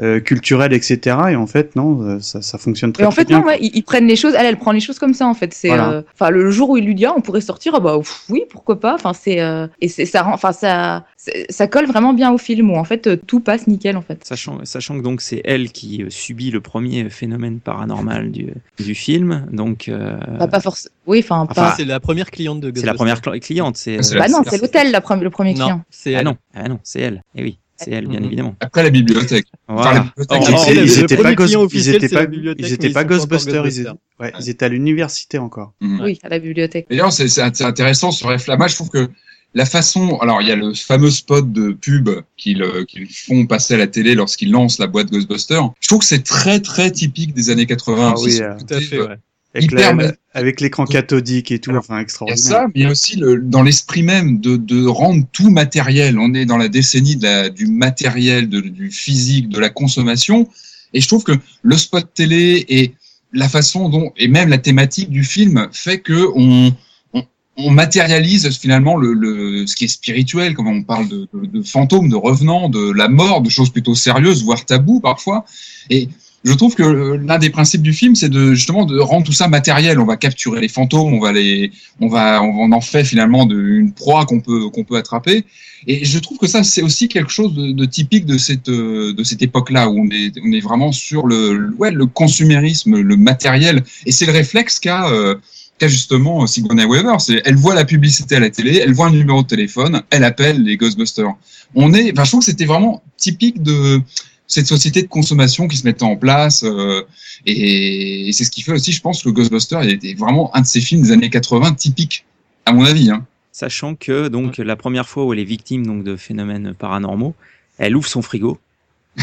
euh, 0.00 0.20
culturel, 0.20 0.72
etc. 0.72 1.16
Et 1.30 1.36
en 1.36 1.46
fait, 1.46 1.74
non, 1.76 2.00
euh, 2.02 2.20
ça, 2.20 2.40
ça 2.42 2.58
fonctionne 2.58 2.92
très, 2.92 3.02
Et 3.02 3.06
en 3.06 3.10
très 3.10 3.22
fait, 3.22 3.28
bien. 3.28 3.40
non, 3.40 3.46
ouais, 3.46 3.58
ils, 3.60 3.70
ils 3.74 3.82
prennent 3.82 4.06
les 4.06 4.16
choses. 4.16 4.34
Elle, 4.38 4.46
elle 4.46 4.56
prend 4.58 4.72
les 4.72 4.80
choses 4.80 4.98
comme 4.98 5.14
ça, 5.14 5.26
en 5.26 5.34
fait. 5.34 5.52
C'est, 5.54 5.68
Voilà. 5.68 5.90
euh, 5.90 6.02
enfin, 6.14 6.30
le 6.30 6.50
jour 6.50 6.70
où 6.70 6.76
il 6.76 6.84
lui 6.84 6.94
dit, 6.94 7.06
ah, 7.06 7.14
on 7.16 7.20
pourrait 7.20 7.40
sortir, 7.40 7.72
ah 7.76 7.80
bah 7.80 7.96
pff, 7.98 8.24
oui, 8.28 8.42
pourquoi 8.50 8.78
pas. 8.80 8.94
Enfin, 8.94 9.12
c'est, 9.12 9.40
euh, 9.40 9.66
et 9.80 9.88
c'est, 9.88 10.06
ça 10.06 10.22
rend, 10.22 10.32
enfin, 10.34 10.52
ça, 10.52 11.04
ça 11.50 11.66
colle 11.66 11.86
vraiment 11.86 12.12
bien 12.14 12.30
au 12.32 12.38
film 12.38 12.70
où 12.70 12.76
en 12.76 12.84
fait 12.84 13.06
euh, 13.06 13.16
tout 13.26 13.40
passe 13.40 13.66
nickel, 13.66 13.96
en 13.96 14.02
fait. 14.02 14.24
Sachant, 14.24 14.60
sachant 14.64 14.96
que 14.98 15.02
donc 15.02 15.20
c'est 15.20 15.40
elle 15.44 15.70
qui 15.72 16.04
subit 16.08 16.50
le 16.50 16.60
premier 16.60 17.10
phénomène 17.10 17.60
paranormal 17.60 18.30
du, 18.30 18.52
du 18.78 18.94
film, 18.94 19.46
donc 19.52 19.88
euh, 19.88 20.16
Bah, 20.38 20.46
pas 20.48 20.60
forcément. 20.60 20.92
Oui, 21.06 21.20
enfin, 21.20 21.46
Enfin, 21.50 21.54
pas. 21.70 21.74
C'est 21.76 21.84
la 21.84 22.00
première 22.00 22.30
cliente 22.30 22.60
de 22.60 22.72
c'est 22.78 22.84
la 22.86 22.94
première 22.94 23.20
cli- 23.20 23.40
cliente. 23.40 23.76
C'est 23.76 23.96
euh, 23.98 24.18
Bah 24.18 24.28
non, 24.28 24.42
c'est- 24.48 24.60
l'hôtel, 24.60 24.90
la 24.90 25.00
pre- 25.00 25.18
le 25.20 25.30
premier 25.30 25.54
Non, 25.54 25.64
client. 25.64 25.82
c'est 25.90 26.14
Ah 26.14 26.22
non, 26.22 26.36
ah 26.54 26.68
non, 26.68 26.78
c'est 26.82 27.00
elle. 27.00 27.22
Et 27.34 27.42
oui, 27.42 27.58
c'est 27.78 27.90
elle, 27.92 28.06
bien 28.06 28.20
Mhm. 28.20 28.26
évidemment. 28.26 28.56
Après 28.60 28.82
la 28.82 28.90
bibliothèque. 28.90 29.46
Voilà. 29.68 29.92
la 29.94 30.00
bibliothèque, 30.00 30.42
c'est- 30.44 30.52
oh, 30.52 30.64
Ils- 30.68 30.74
le- 30.76 30.82
ils 30.82 30.86
le 30.86 30.98
étaient 31.04 31.14
premier 31.16 31.36
pas 31.36 31.42
ils 31.72 31.88
étaient 31.88 32.08
pas, 32.08 32.24
ils 32.58 32.72
étaient 32.72 32.90
pas 32.90 33.04
Ghostbusters, 33.04 33.66
ils 33.66 33.80
étaient, 33.80 33.84
Ghostbusters. 33.84 33.94
ouais, 34.20 34.32
ils 34.40 34.48
étaient 34.50 34.64
à 34.64 34.68
l'université 34.68 35.38
encore. 35.38 35.72
Mhm. 35.80 36.00
Oui, 36.02 36.18
à 36.22 36.28
la 36.28 36.38
bibliothèque. 36.38 36.86
D'ailleurs, 36.90 37.12
c'est 37.12 37.28
c'est 37.28 37.42
int- 37.42 37.64
intéressant 37.64 38.10
sur 38.10 38.28
F. 38.38 38.48
Moi, 38.48 38.66
je 38.68 38.74
trouve 38.74 38.90
que 38.90 39.08
la 39.54 39.64
façon. 39.64 40.18
Alors, 40.18 40.42
il 40.42 40.48
y 40.48 40.50
a 40.52 40.56
le 40.56 40.74
fameux 40.74 41.10
spot 41.10 41.50
de 41.52 41.70
pub 41.72 42.10
qu'ils 42.36 42.62
euh, 42.62 42.84
qu'ils 42.84 43.08
font 43.08 43.46
passer 43.46 43.74
à 43.74 43.76
la 43.78 43.86
télé 43.86 44.14
lorsqu'ils 44.14 44.50
lancent 44.50 44.78
la 44.78 44.86
boîte 44.86 45.10
Ghostbusters. 45.10 45.70
Je 45.80 45.88
trouve 45.88 46.00
que 46.00 46.04
c'est 46.06 46.22
très, 46.24 46.60
très 46.60 46.90
typique 46.90 47.32
des 47.34 47.48
années 47.50 47.66
80. 47.66 48.14
Ah 48.16 48.20
oui, 48.20 48.32
ce 48.32 48.42
euh, 48.42 48.54
Tout 48.58 48.74
à 48.74 48.80
fait, 48.80 49.00
ouais. 49.00 49.16
Avec, 49.54 49.72
Hyper 49.72 49.88
la- 49.88 49.94
mal- 49.94 50.16
avec 50.34 50.60
l'écran 50.60 50.84
cathodique 50.84 51.50
et 51.50 51.58
tout, 51.58 51.70
Alors, 51.70 51.80
enfin 51.82 51.94
Il 51.94 51.96
y 51.96 52.00
a 52.00 52.02
extraordinaire. 52.02 52.38
ça, 52.44 52.66
mais 52.66 52.72
il 52.76 52.82
y 52.82 52.84
a 52.86 52.90
aussi 52.90 53.16
le, 53.16 53.40
dans 53.40 53.62
l'esprit 53.62 54.02
même 54.02 54.40
de, 54.40 54.56
de 54.56 54.86
rendre 54.86 55.24
tout 55.32 55.50
matériel. 55.50 56.18
On 56.18 56.34
est 56.34 56.44
dans 56.44 56.58
la 56.58 56.68
décennie 56.68 57.16
de 57.16 57.24
la, 57.24 57.48
du 57.48 57.66
matériel, 57.66 58.48
de- 58.48 58.60
du 58.60 58.90
physique, 58.90 59.48
de 59.48 59.58
la 59.58 59.70
consommation. 59.70 60.48
Et 60.94 61.00
je 61.00 61.08
trouve 61.08 61.24
que 61.24 61.32
le 61.62 61.76
spot 61.76 62.06
télé 62.14 62.64
et 62.68 62.94
la 63.32 63.48
façon 63.48 63.88
dont, 63.88 64.12
et 64.16 64.28
même 64.28 64.48
la 64.50 64.58
thématique 64.58 65.10
du 65.10 65.24
film 65.24 65.68
fait 65.72 65.98
que 66.00 66.28
on, 66.34 66.72
on, 67.14 67.24
on 67.56 67.70
matérialise 67.70 68.48
finalement 68.58 68.96
le, 68.96 69.12
le, 69.14 69.66
ce 69.66 69.74
qui 69.76 69.84
est 69.84 69.88
spirituel, 69.88 70.54
comme 70.54 70.68
on 70.68 70.82
parle 70.82 71.08
de, 71.08 71.26
de, 71.34 71.46
de 71.46 71.62
fantômes, 71.62 72.08
de 72.10 72.16
revenants, 72.16 72.68
de 72.68 72.90
la 72.92 73.08
mort, 73.08 73.40
de 73.42 73.50
choses 73.50 73.70
plutôt 73.70 73.94
sérieuses, 73.94 74.44
voire 74.44 74.64
tabous 74.64 75.00
parfois. 75.00 75.44
Et 75.90 76.08
je 76.48 76.54
trouve 76.54 76.74
que 76.74 76.82
euh, 76.82 77.18
l'un 77.22 77.38
des 77.38 77.50
principes 77.50 77.82
du 77.82 77.92
film, 77.92 78.14
c'est 78.14 78.30
de 78.30 78.54
justement 78.54 78.86
de 78.86 78.98
rendre 78.98 79.26
tout 79.26 79.32
ça 79.32 79.48
matériel. 79.48 79.98
On 79.98 80.06
va 80.06 80.16
capturer 80.16 80.60
les 80.60 80.68
fantômes, 80.68 81.12
on 81.12 81.20
va 81.20 81.32
les, 81.32 81.70
on 82.00 82.08
va, 82.08 82.42
on 82.42 82.72
en 82.72 82.80
fait 82.80 83.04
finalement 83.04 83.44
de, 83.44 83.60
une 83.60 83.92
proie 83.92 84.24
qu'on 84.24 84.40
peut 84.40 84.70
qu'on 84.70 84.84
peut 84.84 84.96
attraper. 84.96 85.44
Et 85.86 86.04
je 86.04 86.18
trouve 86.18 86.38
que 86.38 86.46
ça, 86.46 86.64
c'est 86.64 86.82
aussi 86.82 87.08
quelque 87.08 87.30
chose 87.30 87.54
de, 87.54 87.84
typique 87.84 88.24
de 88.24 88.38
cette 88.38 88.70
euh, 88.70 89.12
de 89.12 89.24
cette 89.24 89.42
époque-là 89.42 89.90
où 89.90 90.00
on 90.00 90.08
est 90.10 90.32
on 90.42 90.50
est 90.52 90.60
vraiment 90.60 90.90
sur 90.90 91.26
le 91.26 91.70
ouais 91.78 91.90
le 91.90 92.06
consumérisme, 92.06 92.98
le 92.98 93.16
matériel. 93.16 93.84
Et 94.06 94.12
c'est 94.12 94.26
le 94.26 94.32
réflexe 94.32 94.80
qu'a 94.80 95.10
euh, 95.10 95.34
justement 95.82 96.46
Sigourney 96.46 96.86
Weaver. 96.86 97.16
C'est 97.18 97.42
elle 97.44 97.56
voit 97.56 97.74
la 97.74 97.84
publicité 97.84 98.36
à 98.36 98.40
la 98.40 98.50
télé, 98.50 98.80
elle 98.82 98.94
voit 98.94 99.08
un 99.08 99.12
numéro 99.12 99.42
de 99.42 99.46
téléphone, 99.46 100.02
elle 100.10 100.24
appelle 100.24 100.62
les 100.62 100.78
Ghostbusters. 100.78 101.34
On 101.74 101.92
est, 101.92 102.08
je 102.16 102.28
trouve 102.28 102.40
que 102.40 102.46
c'était 102.46 102.64
vraiment 102.64 103.02
typique 103.18 103.62
de 103.62 104.00
cette 104.48 104.66
société 104.66 105.02
de 105.02 105.08
consommation 105.08 105.68
qui 105.68 105.76
se 105.76 105.84
mettait 105.84 106.02
en 106.02 106.16
place. 106.16 106.64
euh, 106.64 107.02
et, 107.46 108.28
et 108.28 108.32
c'est 108.32 108.44
ce 108.44 108.50
qui 108.50 108.62
fait 108.62 108.72
aussi, 108.72 108.90
je 108.92 109.00
pense, 109.00 109.22
que 109.22 109.28
Ghostbusters 109.28 109.82
était 109.82 110.14
vraiment 110.14 110.50
un 110.56 110.62
de 110.62 110.66
ces 110.66 110.80
films 110.80 111.02
des 111.02 111.12
années 111.12 111.30
80 111.30 111.74
typiques, 111.74 112.24
à 112.66 112.72
mon 112.72 112.84
avis. 112.84 113.10
Hein. 113.10 113.24
Sachant 113.52 113.94
que 113.94 114.28
donc 114.28 114.58
la 114.58 114.76
première 114.76 115.08
fois 115.08 115.24
où 115.24 115.32
elle 115.32 115.38
est 115.38 115.44
victime 115.44 115.86
donc 115.86 116.02
de 116.04 116.16
phénomènes 116.16 116.74
paranormaux, 116.74 117.34
elle 117.78 117.96
ouvre 117.96 118.08
son 118.08 118.22
frigo 118.22 118.58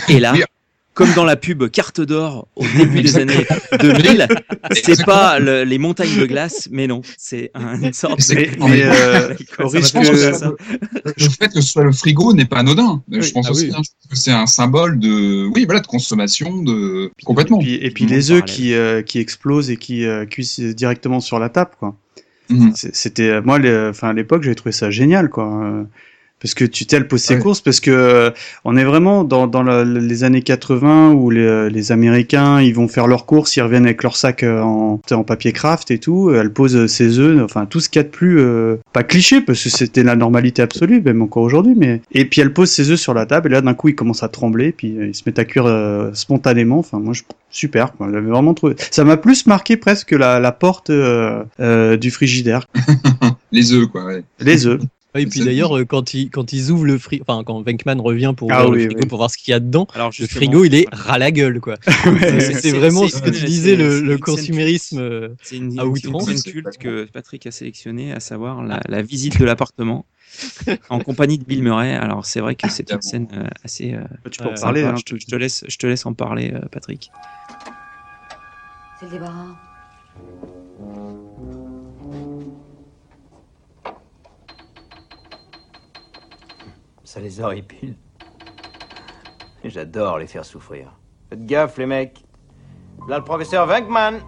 et 0.09 0.19
là, 0.19 0.33
Oui. 0.33 0.43
Comme 0.95 1.13
dans 1.13 1.25
la 1.25 1.35
pub 1.35 1.69
carte 1.69 2.01
d'or 2.01 2.47
au 2.55 2.65
début 2.77 3.01
des 3.03 3.17
années 3.17 3.45
2000, 3.79 4.27
c'est 4.71 5.05
pas 5.05 5.37
le- 5.39 5.63
les 5.63 5.77
montagnes 5.77 6.17
de 6.17 6.25
glace, 6.25 6.67
mais 6.71 6.87
non, 6.87 7.01
c'est 7.17 7.51
un- 7.53 7.79
une 7.79 7.93
sorte 7.93 8.21
C'est- 8.21 8.57
de. 8.57 8.63
mais, 8.63 8.81
euh, 8.85 9.35
au 9.59 9.67
risque 9.67 9.93
que- 9.99 10.33
ça. 10.33 10.51
Le 11.17 11.29
fait 11.29 11.49
que 11.49 11.61
ce 11.61 11.67
soit 11.73 11.83
le 11.83 11.91
frigo 11.91 12.33
n'est 12.33 12.45
pas 12.45 12.57
anodin. 12.59 13.03
Je 13.11 13.29
pense 13.31 13.45
Ah 13.47 13.51
aussi 13.51 13.65
oui. 13.65 13.71
hein, 13.75 13.81
je 13.83 13.89
pense 13.91 14.09
que 14.09 14.15
c'est 14.17 14.31
un 14.31 14.47
symbole 14.47 14.97
de, 14.97 15.45
oui, 15.53 15.65
voilà, 15.65 15.81
de 15.81 15.87
consommation, 15.87 16.63
de 16.63 17.11
complètement. 17.23 17.59
Et 17.59 17.63
puis, 17.63 17.73
et 17.75 17.91
puis 17.91 18.05
les 18.07 18.31
œufs 18.31 18.43
qui, 18.45 18.73
euh, 18.73 19.01
qui 19.03 19.19
explosent 19.19 19.69
et 19.69 19.77
qui 19.77 20.05
euh, 20.05 20.25
cuisent 20.25 20.59
directement 20.59 21.19
sur 21.19 21.37
la 21.39 21.49
table, 21.49 21.71
quoi. 21.77 21.95
Mhm. 22.49 22.73
C'était, 22.75 23.41
moi, 23.41 23.59
les- 23.59 23.87
enfin, 23.89 24.09
à 24.09 24.13
l'époque, 24.13 24.43
j'avais 24.43 24.55
trouvé 24.55 24.71
ça 24.71 24.89
génial, 24.91 25.29
quoi. 25.29 25.85
Euh, 26.35 26.41
Parce 26.41 26.53
que 26.53 26.65
tu 26.65 26.85
t'elle 26.85 27.07
pose 27.07 27.21
ses 27.21 27.35
Ouais. 27.35 27.39
courses, 27.41 27.61
parce 27.61 27.79
que 27.79 27.89
euh, 27.91 28.29
on 28.65 28.75
est 28.77 28.83
vraiment 28.83 29.23
dans, 29.23 29.47
dans 29.47 29.63
la- 29.63 29.83
les 29.83 30.23
années 30.23 30.41
80 30.43 31.13
où 31.13 31.29
les, 31.31 31.69
les 31.71 31.91
Américains 31.91 32.61
ils 32.61 32.75
vont 32.75 32.87
faire 32.87 33.07
leurs 33.07 33.25
courses, 33.25 33.55
ils 33.55 33.61
reviennent 33.61 33.85
avec 33.85 34.03
leur 34.03 34.15
sac 34.15 34.43
euh, 34.43 34.61
en, 34.61 34.99
en 35.09 35.23
papier 35.23 35.53
craft 35.53 35.89
et 35.91 35.97
tout. 35.97 36.31
Elle 36.35 36.51
pose 36.51 36.85
ses 36.87 37.17
œufs, 37.19 37.41
enfin 37.43 37.65
tout 37.65 37.79
ce 37.79 37.89
qu'il 37.89 37.99
y 37.99 38.01
a 38.01 38.03
de 38.03 38.09
plus 38.09 38.37
euh, 38.39 38.75
pas 38.93 39.03
cliché 39.03 39.41
parce 39.41 39.63
que 39.63 39.69
c'était 39.69 40.03
la 40.03 40.15
normalité 40.15 40.61
absolue, 40.61 41.01
même 41.01 41.21
encore 41.21 41.43
aujourd'hui. 41.43 41.73
Mais 41.75 42.01
et 42.11 42.25
puis 42.25 42.41
elle 42.41 42.53
pose 42.53 42.69
ses 42.69 42.91
œufs 42.91 42.99
sur 42.99 43.13
la 43.15 43.25
table 43.25 43.47
et 43.49 43.51
là 43.53 43.61
d'un 43.61 43.73
coup 43.73 43.87
il 43.87 43.95
commence 43.95 44.21
à 44.21 44.27
trembler, 44.27 44.71
puis 44.71 44.97
euh, 44.99 45.07
il 45.07 45.15
se 45.15 45.23
met 45.25 45.39
à 45.39 45.45
cuire 45.45 45.65
euh, 45.65 46.11
spontanément. 46.13 46.79
Enfin 46.79 46.99
moi 46.99 47.13
je 47.13 47.23
super, 47.49 47.93
quoi. 47.93 48.09
J'avais 48.13 48.29
vraiment 48.29 48.53
trouvé. 48.53 48.75
Ça 48.91 49.03
m'a 49.05 49.15
plus 49.17 49.47
marqué 49.47 49.77
presque 49.77 50.09
que 50.09 50.15
la, 50.17 50.39
la 50.41 50.51
porte 50.51 50.89
euh, 50.89 51.41
euh, 51.61 51.95
du 51.97 52.11
frigidaire, 52.11 52.65
Les 53.53 53.71
œufs, 53.73 53.87
quoi. 53.87 54.05
Ouais. 54.05 54.23
les 54.41 54.67
œufs. 54.67 54.81
Ouais, 55.15 55.23
et 55.23 55.25
puis 55.27 55.39
C'est- 55.39 55.45
d'ailleurs, 55.45 55.77
euh, 55.77 55.85
quand 55.85 56.13
ils, 56.13 56.29
quand 56.29 56.51
ils 56.53 56.71
ouvrent 56.71 56.85
le 56.85 56.97
frigo, 56.97 57.23
enfin, 57.27 57.43
quand 57.45 57.61
Venkman 57.61 57.99
revient 58.01 58.33
pour 58.35 58.51
Ah 58.51 58.67
ouvrir 58.67 58.71
oui, 58.71 58.77
le 58.83 58.85
frigo 58.89 58.99
oui. 59.03 59.07
pour 59.07 59.17
voir 59.17 59.31
ce 59.31 59.37
qu'il 59.37 59.51
y 59.51 59.55
a 59.55 59.59
dedans, 59.61 59.87
Alors 59.95 60.11
le 60.19 60.27
frigo, 60.27 60.65
il 60.65 60.75
est 60.75 60.85
ras 60.91 61.17
la 61.17 61.31
gueule, 61.31 61.59
quoi. 61.61 61.75
Ouais. 62.05 62.19
C'est- 62.19 62.39
C'est 62.41 62.53
C'est- 62.59 62.71
vraiment 62.71 63.07
c'est- 63.07 63.17
ce 63.17 63.21
que 63.23 63.29
tu 63.29 63.37
c'est- 63.39 63.45
disais, 63.45 63.75
le, 63.77 63.89
c'est- 63.89 64.01
le 64.01 64.13
c'est- 64.15 64.19
consumérisme. 64.19 64.99
euh, 64.99 65.29
C'est 65.41 65.55
une, 65.57 65.79
à 65.79 65.83
une- 65.83 65.89
outrance. 65.89 66.29
une 66.29 66.37
scène 66.37 66.51
culte 66.53 66.77
que 66.77 67.05
Patrick 67.05 67.47
a 67.47 67.51
sélectionnée, 67.51 68.11
à 68.11 68.19
savoir 68.19 68.61
la, 68.63 68.81
la 68.89 69.01
visite 69.01 69.39
de 69.39 69.45
l'appartement 69.45 70.05
en 70.89 70.99
compagnie 70.99 71.37
de 71.37 71.45
Bill 71.45 71.63
Murray. 71.63 71.93
Alors 71.95 72.25
c'est 72.25 72.41
vrai 72.41 72.55
que 72.55 72.67
c'est 72.69 72.91
une 72.91 73.01
scène 73.01 73.27
euh, 73.33 73.47
assez. 73.63 73.93
euh, 73.93 74.01
Tu 74.29 74.43
peux 74.43 74.49
en 74.49 74.53
parler. 74.53 74.83
hein. 74.83 74.95
je, 74.97 75.03
te, 75.03 75.15
je 75.17 75.25
te 75.27 75.35
laisse, 75.37 75.63
je 75.67 75.77
te 75.77 75.87
laisse 75.87 76.05
en 76.05 76.13
parler, 76.13 76.51
euh, 76.53 76.59
Patrick. 76.71 77.09
C'est 78.99 79.05
le 79.05 79.11
débarras. 79.13 79.55
Ça 87.15 87.21
les 87.21 87.39
horripile. 87.39 87.95
J'adore 89.63 90.17
les 90.17 90.27
faire 90.27 90.43
souffrir. 90.43 90.91
Faites 91.29 91.45
gaffe, 91.45 91.77
les 91.77 91.85
mecs. 91.85 92.25
Là, 93.07 93.19
le 93.19 93.23
professeur 93.23 93.65
Venkman. 93.67 94.19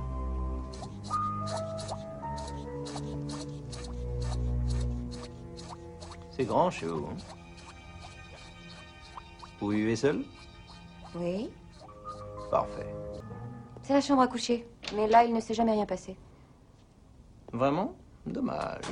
C'est 6.32 6.46
grand 6.46 6.70
chez 6.70 6.86
vous. 6.86 7.10
hein 7.12 7.18
vous 9.60 9.68
vivez 9.68 9.98
seul? 9.98 10.24
Oui. 11.14 11.50
Parfait. 12.50 12.96
C'est 13.82 13.96
la 13.96 14.02
chambre 14.02 14.22
à 14.22 14.28
coucher. 14.28 14.66
Mais 14.96 15.10
là, 15.10 15.26
il 15.26 15.34
ne 15.34 15.42
s'est 15.42 15.54
jamais 15.54 15.74
rien 15.74 15.86
passé. 15.86 16.16
Vraiment? 17.52 17.98
Dommage. 18.26 18.86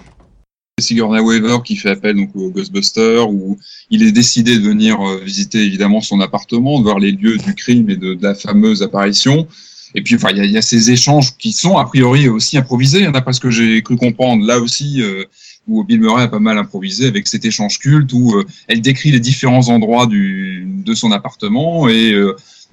Sigourney 0.81 1.21
Weaver 1.21 1.59
qui 1.63 1.77
fait 1.77 1.91
appel 1.91 2.17
donc 2.17 2.35
au 2.35 2.49
Ghostbuster 2.49 3.23
où 3.29 3.57
il 3.89 4.03
est 4.03 4.11
décidé 4.11 4.57
de 4.59 4.61
venir 4.61 4.99
euh, 4.99 5.21
visiter 5.23 5.59
évidemment 5.59 6.01
son 6.01 6.19
appartement, 6.19 6.79
de 6.79 6.83
voir 6.83 6.99
les 6.99 7.13
lieux 7.13 7.37
du 7.37 7.55
crime 7.55 7.89
et 7.89 7.95
de, 7.95 8.17
la 8.21 8.35
fameuse 8.35 8.83
apparition. 8.83 9.47
Et 9.93 10.01
puis 10.01 10.15
enfin 10.15 10.31
il 10.35 10.43
y 10.43 10.51
y 10.51 10.57
a 10.57 10.61
ces 10.61 10.91
échanges 10.91 11.37
qui 11.37 11.53
sont 11.53 11.77
a 11.77 11.85
priori 11.85 12.27
aussi 12.27 12.57
improvisés. 12.57 13.05
A 13.05 13.21
parce 13.21 13.39
que 13.39 13.49
j'ai 13.49 13.81
cru 13.83 13.95
comprendre 13.95 14.45
là 14.45 14.59
aussi 14.59 15.01
euh, 15.01 15.23
où 15.65 15.81
Bill 15.85 16.01
Murray 16.01 16.23
a 16.23 16.27
pas 16.27 16.39
mal 16.39 16.57
improvisé 16.57 17.07
avec 17.07 17.25
cet 17.29 17.45
échange 17.45 17.79
culte 17.79 18.11
où 18.11 18.35
euh, 18.35 18.43
elle 18.67 18.81
décrit 18.81 19.11
les 19.11 19.21
différents 19.21 19.69
endroits 19.69 20.07
de 20.07 20.93
son 20.93 21.13
appartement 21.13 21.87
et 21.87 22.13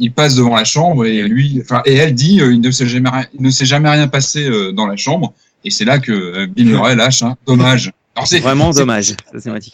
il 0.01 0.13
passe 0.13 0.35
devant 0.35 0.57
la 0.57 0.65
chambre 0.65 1.07
et 1.07 1.23
lui, 1.29 1.61
enfin, 1.63 1.83
et 1.87 1.95
elle 1.95 2.15
dit, 2.15 2.39
il 2.39 2.61
ne 2.61 2.71
s'est 2.73 2.89
jamais, 2.89 3.11
rien- 3.11 3.27
il 3.33 3.43
ne 3.43 3.51
s'est 3.51 3.65
jamais 3.65 3.89
rien 3.89 4.09
passé 4.09 4.51
dans 4.75 4.87
la 4.87 4.97
chambre. 4.97 5.33
Et 5.65 5.71
c'est 5.71 5.85
là 5.85 5.99
que 5.99 6.13
euh, 6.13 6.47
Bill 6.47 6.69
Murray 6.69 6.97
lâche, 6.97 7.23
hein, 7.23 7.37
dommage. 7.47 7.93
Alors, 8.15 8.27
c'est 8.27 8.41
Vraiment 8.41 8.71
dommage. 8.71 9.15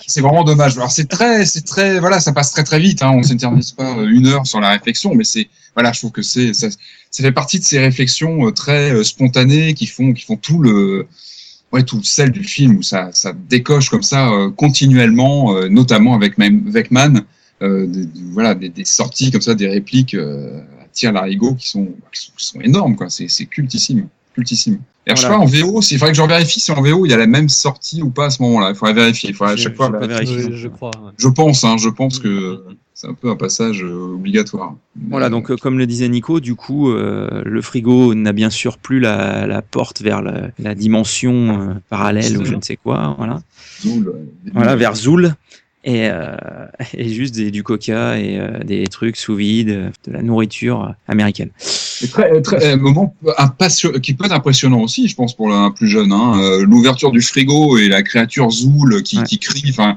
C'est 0.06 0.20
vraiment 0.20 0.44
dommage. 0.44 0.76
Alors 0.76 0.92
c'est 0.92 1.08
très, 1.08 1.44
c'est 1.44 1.64
très, 1.64 1.98
voilà, 1.98 2.20
ça 2.20 2.32
passe 2.32 2.52
très 2.52 2.62
très 2.62 2.78
vite. 2.78 3.02
Hein, 3.02 3.10
on 3.12 3.22
s'éternise 3.22 3.72
pas 3.72 3.98
euh, 3.98 4.06
une 4.08 4.28
heure 4.28 4.46
sur 4.46 4.60
la 4.60 4.70
réflexion, 4.70 5.14
mais 5.14 5.24
c'est, 5.24 5.48
voilà, 5.74 5.92
je 5.92 5.98
trouve 5.98 6.12
que 6.12 6.22
c'est, 6.22 6.54
ça, 6.54 6.68
ça 6.70 7.22
fait 7.22 7.32
partie 7.32 7.58
de 7.58 7.64
ces 7.64 7.80
réflexions 7.80 8.46
euh, 8.46 8.52
très 8.52 9.02
spontanées 9.02 9.74
qui 9.74 9.86
font, 9.86 10.12
qui 10.12 10.24
font 10.24 10.36
tout 10.36 10.60
le, 10.60 11.08
ouais, 11.72 11.82
tout 11.82 11.96
le 11.98 12.04
sel 12.04 12.30
du 12.30 12.44
film 12.44 12.76
où 12.76 12.82
ça, 12.82 13.10
ça 13.12 13.32
décoche 13.32 13.90
comme 13.90 14.02
ça 14.02 14.30
euh, 14.30 14.50
continuellement, 14.50 15.54
euh, 15.54 15.68
notamment 15.68 16.14
avec 16.14 16.38
même 16.38 16.64
avec 16.68 16.90
Man, 16.90 17.22
euh, 17.62 17.86
des, 17.86 18.08
voilà, 18.32 18.54
des, 18.54 18.68
des 18.68 18.84
sorties 18.84 19.30
comme 19.30 19.40
ça, 19.40 19.54
des 19.54 19.68
répliques 19.68 20.14
euh, 20.14 20.60
à 20.80 20.88
tir 20.92 21.12
larigot 21.12 21.54
qui 21.54 21.68
sont, 21.68 21.88
qui 22.12 22.22
sont, 22.22 22.32
qui 22.36 22.44
sont 22.44 22.60
énormes, 22.60 22.96
quoi. 22.96 23.10
C'est, 23.10 23.28
c'est 23.28 23.46
cultissime, 23.46 24.08
cultissime. 24.34 24.78
Et 25.06 25.16
sais 25.16 25.22
pas, 25.22 25.36
Voilà. 25.38 25.42
en 25.44 25.46
VO, 25.46 25.80
il 25.80 25.98
faudrait 25.98 26.12
que 26.12 26.18
je 26.18 26.22
vérifie 26.22 26.60
si 26.60 26.70
en 26.70 26.82
VO 26.82 27.06
il 27.06 27.10
y 27.10 27.14
a 27.14 27.16
la 27.16 27.26
même 27.26 27.48
sortie 27.48 28.02
ou 28.02 28.10
pas 28.10 28.26
à 28.26 28.30
ce 28.30 28.42
moment-là. 28.42 28.70
Il 28.70 28.74
faudrait 28.76 28.92
vérifier. 28.94 29.30
Il 29.30 29.34
faudrait 29.34 29.54
à 29.54 29.56
chaque 29.56 29.74
fois 29.74 29.88
vérifier. 29.90 30.38
Je- 30.50 30.56
je 30.56 30.68
crois, 30.68 30.90
ouais. 31.02 31.12
Je 31.16 31.28
pense, 31.28 31.64
hein, 31.64 31.76
je 31.78 31.88
pense 31.88 32.18
que 32.18 32.62
c'est 32.92 33.06
un 33.06 33.14
peu 33.14 33.30
un 33.30 33.36
passage 33.36 33.82
euh, 33.82 34.14
obligatoire. 34.16 34.74
Voilà, 35.08 35.30
donc 35.30 35.50
euh, 35.50 35.56
comme 35.56 35.78
le 35.78 35.86
disait 35.86 36.08
Nico, 36.10 36.40
du 36.40 36.54
coup, 36.56 36.90
euh, 36.90 37.42
le 37.46 37.62
frigo 37.62 38.14
n'a 38.14 38.32
bien 38.34 38.50
sûr 38.50 38.76
plus 38.76 39.00
la, 39.00 39.46
la 39.46 39.62
porte 39.62 40.02
vers 40.02 40.20
la, 40.20 40.48
la 40.58 40.74
dimension 40.74 41.32
euh, 41.70 41.74
parallèle 41.88 42.36
ou 42.36 42.44
je 42.44 42.54
ne 42.54 42.60
sais 42.60 42.76
quoi, 42.76 43.14
voilà. 43.16 43.40
Zoul, 43.80 44.08
euh, 44.08 44.50
Voilà, 44.52 44.76
vers 44.76 44.94
Zoul. 44.94 45.34
Et, 45.88 46.10
euh, 46.10 46.36
et 46.94 47.08
juste 47.08 47.34
des- 47.34 47.50
du 47.50 47.62
coca 47.62 48.18
et 48.18 48.38
euh, 48.38 48.58
des 48.62 48.86
trucs 48.88 49.16
sous 49.16 49.34
vide, 49.36 49.70
euh, 49.70 49.90
de 50.06 50.12
la 50.12 50.20
nourriture 50.22 50.94
américaine. 51.06 51.48
Très, 52.12 52.42
très, 52.42 52.72
un 52.72 52.76
moment 52.76 53.16
qui 54.02 54.12
peut 54.12 54.26
être 54.26 54.32
impressionnant 54.32 54.82
aussi, 54.82 55.08
je 55.08 55.14
pense, 55.14 55.34
pour 55.34 55.50
un 55.52 55.70
plus 55.70 55.88
jeune. 55.88 56.12
Hein, 56.12 56.38
euh, 56.40 56.64
L'ouverture 56.64 57.10
du 57.10 57.22
frigo 57.22 57.78
et 57.78 57.88
la 57.88 58.02
créature 58.02 58.50
Zoul 58.50 59.02
qui, 59.02 59.22
qui 59.22 59.38
crie. 59.38 59.64
Enfin, 59.70 59.96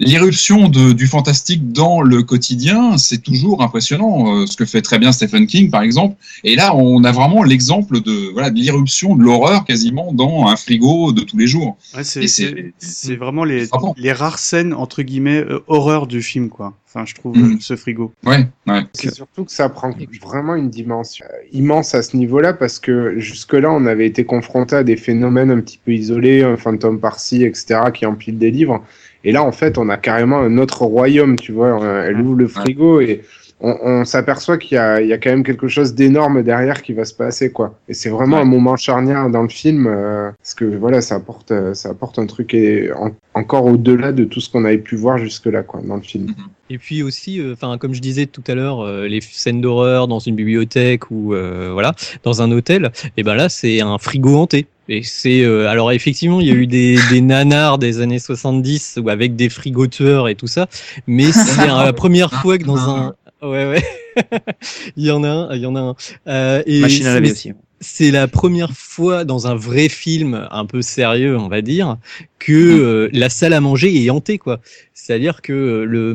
l'irruption 0.00 0.68
du 0.68 1.06
fantastique 1.06 1.72
dans 1.72 2.00
le 2.02 2.22
quotidien, 2.22 2.98
c'est 2.98 3.22
toujours 3.22 3.62
impressionnant. 3.62 4.42
euh, 4.42 4.46
ce 4.46 4.56
que 4.56 4.64
fait 4.64 4.82
très 4.82 4.98
bien 4.98 5.12
Stephen 5.12 5.46
King, 5.46 5.70
par 5.70 5.82
exemple. 5.82 6.16
Et 6.44 6.56
là, 6.56 6.74
on 6.74 7.04
a 7.04 7.12
vraiment 7.12 7.42
l'exemple 7.42 8.00
de 8.00 8.32
voilà 8.32 8.50
de 8.50 8.56
l'irruption 8.56 9.16
de 9.16 9.22
l'horreur 9.22 9.64
quasiment 9.64 10.12
dans 10.12 10.46
un 10.48 10.56
frigo 10.56 11.12
de 11.12 11.22
tous 11.22 11.36
les 11.36 11.46
jours. 11.46 11.76
Ouais, 11.96 12.04
c'est, 12.04 13.16
vraiment 13.16 13.44
les, 13.44 13.66
les 13.96 14.12
rares 14.12 14.38
scènes, 14.38 14.72
entre 14.74 15.02
guillemets, 15.02 15.38
euh, 15.44 15.60
horreur 15.66 16.06
du 16.06 16.22
film, 16.22 16.48
quoi. 16.48 16.74
Enfin, 16.88 17.04
je 17.04 17.14
trouve, 17.14 17.36
Mm. 17.36 17.58
ce 17.60 17.76
frigo. 17.76 18.12
Ouais, 18.24 18.46
ouais. 18.66 18.80
C'est 18.94 19.12
surtout 19.14 19.44
que 19.44 19.52
ça 19.52 19.68
prend 19.68 19.92
vraiment 20.22 20.54
une 20.54 20.70
dimension 20.70 21.26
euh, 21.28 21.36
immense 21.52 21.94
à 21.94 22.02
ce 22.02 22.16
niveau-là 22.16 22.54
parce 22.54 22.78
que 22.78 23.18
jusque-là, 23.18 23.70
on 23.70 23.84
avait 23.86 24.06
été 24.06 24.24
confronté 24.24 24.76
à 24.76 24.82
des 24.84 24.96
phénomènes 24.96 25.50
un 25.50 25.60
petit 25.60 25.78
peu 25.84 25.92
isolés, 25.92 26.42
un 26.42 26.56
fantôme 26.56 26.98
par-ci, 26.98 27.42
etc., 27.44 27.80
qui 27.92 28.06
empilent 28.06 28.38
des 28.38 28.50
livres. 28.50 28.82
Et 29.24 29.32
là, 29.32 29.42
en 29.42 29.52
fait, 29.52 29.78
on 29.78 29.88
a 29.88 29.96
carrément 29.96 30.38
un 30.38 30.58
autre 30.58 30.82
royaume, 30.82 31.36
tu 31.36 31.52
vois. 31.52 31.84
Elle 32.06 32.20
ouvre 32.20 32.36
le 32.36 32.48
frigo 32.48 33.00
et 33.00 33.22
on, 33.60 33.74
on 33.82 34.04
s'aperçoit 34.04 34.58
qu'il 34.58 34.74
y 34.76 34.78
a, 34.78 35.00
il 35.00 35.08
y 35.08 35.12
a 35.14 35.18
quand 35.18 35.30
même 35.30 35.42
quelque 35.42 35.66
chose 35.66 35.94
d'énorme 35.94 36.42
derrière 36.42 36.82
qui 36.82 36.92
va 36.92 37.04
se 37.06 37.14
passer, 37.14 37.50
quoi. 37.50 37.74
Et 37.88 37.94
c'est 37.94 38.10
vraiment 38.10 38.36
un 38.36 38.44
moment 38.44 38.76
charnière 38.76 39.30
dans 39.30 39.42
le 39.42 39.48
film 39.48 39.86
euh, 39.86 40.30
parce 40.42 40.54
que 40.54 40.64
voilà, 40.64 41.00
ça 41.00 41.14
apporte, 41.16 41.50
euh, 41.52 41.72
ça 41.72 41.88
apporte 41.88 42.18
un 42.18 42.26
truc 42.26 42.52
et 42.54 42.92
en- 42.92 43.12
encore 43.34 43.64
au-delà 43.64 44.12
de 44.12 44.24
tout 44.24 44.40
ce 44.40 44.50
qu'on 44.50 44.64
avait 44.66 44.78
pu 44.78 44.94
voir 44.96 45.16
jusque-là, 45.18 45.62
quoi, 45.62 45.80
dans 45.82 45.96
le 45.96 46.02
film. 46.02 46.26
Et 46.68 46.76
puis 46.78 47.02
aussi, 47.02 47.40
euh, 47.40 47.54
enfin, 47.54 47.78
comme 47.78 47.94
je 47.94 48.00
disais 48.00 48.26
tout 48.26 48.44
à 48.46 48.54
l'heure, 48.54 48.80
euh, 48.80 49.06
les 49.08 49.20
scènes 49.22 49.60
d'horreur 49.62 50.06
dans 50.06 50.18
une 50.18 50.34
bibliothèque 50.36 51.10
ou 51.10 51.32
euh, 51.32 51.70
voilà, 51.72 51.94
dans 52.24 52.42
un 52.42 52.52
hôtel, 52.52 52.92
et 53.16 53.22
ben 53.22 53.34
là, 53.34 53.48
c'est 53.48 53.80
un 53.80 53.96
frigo 53.98 54.36
hanté. 54.36 54.66
Et 54.88 55.02
c'est 55.02 55.42
euh, 55.42 55.68
alors 55.68 55.90
effectivement, 55.92 56.40
il 56.40 56.46
y 56.46 56.50
a 56.50 56.54
eu 56.54 56.66
des, 56.66 56.96
des 57.10 57.20
nanars 57.20 57.78
des 57.78 58.00
années 58.00 58.18
70 58.20 58.98
ou 59.02 59.08
avec 59.08 59.34
des 59.36 59.48
frigoteurs 59.48 60.28
et 60.28 60.34
tout 60.36 60.46
ça, 60.46 60.68
mais 61.06 61.32
c'est 61.32 61.66
la 61.66 61.92
première 62.02 62.32
fois 62.32 62.56
que 62.58 62.64
dans 62.64 62.78
un 62.90 63.14
ouais 63.42 63.66
ouais, 63.68 63.84
il 64.96 65.04
y 65.04 65.10
en 65.10 65.24
a 65.24 65.28
un, 65.28 65.54
il 65.54 65.60
y 65.60 65.66
en 65.66 65.74
a 65.76 65.80
un. 65.80 65.94
Euh, 66.28 66.62
et 66.66 66.80
Machine 66.80 67.06
à 67.06 67.14
laver 67.14 67.28
c'est- 67.28 67.32
aussi. 67.32 67.52
C'est 67.78 68.10
la 68.10 68.26
première 68.26 68.72
fois 68.72 69.24
dans 69.24 69.48
un 69.48 69.54
vrai 69.54 69.90
film 69.90 70.48
un 70.50 70.64
peu 70.64 70.80
sérieux, 70.80 71.36
on 71.36 71.48
va 71.48 71.60
dire, 71.60 71.98
que 72.38 72.52
Mhm. 72.52 72.80
euh, 72.80 73.08
la 73.12 73.28
salle 73.28 73.52
à 73.52 73.60
manger 73.60 74.02
est 74.02 74.08
hantée, 74.08 74.38
quoi. 74.38 74.60
C'est-à-dire 74.94 75.42
que 75.42 75.52
euh, 75.52 75.84
le 75.84 76.12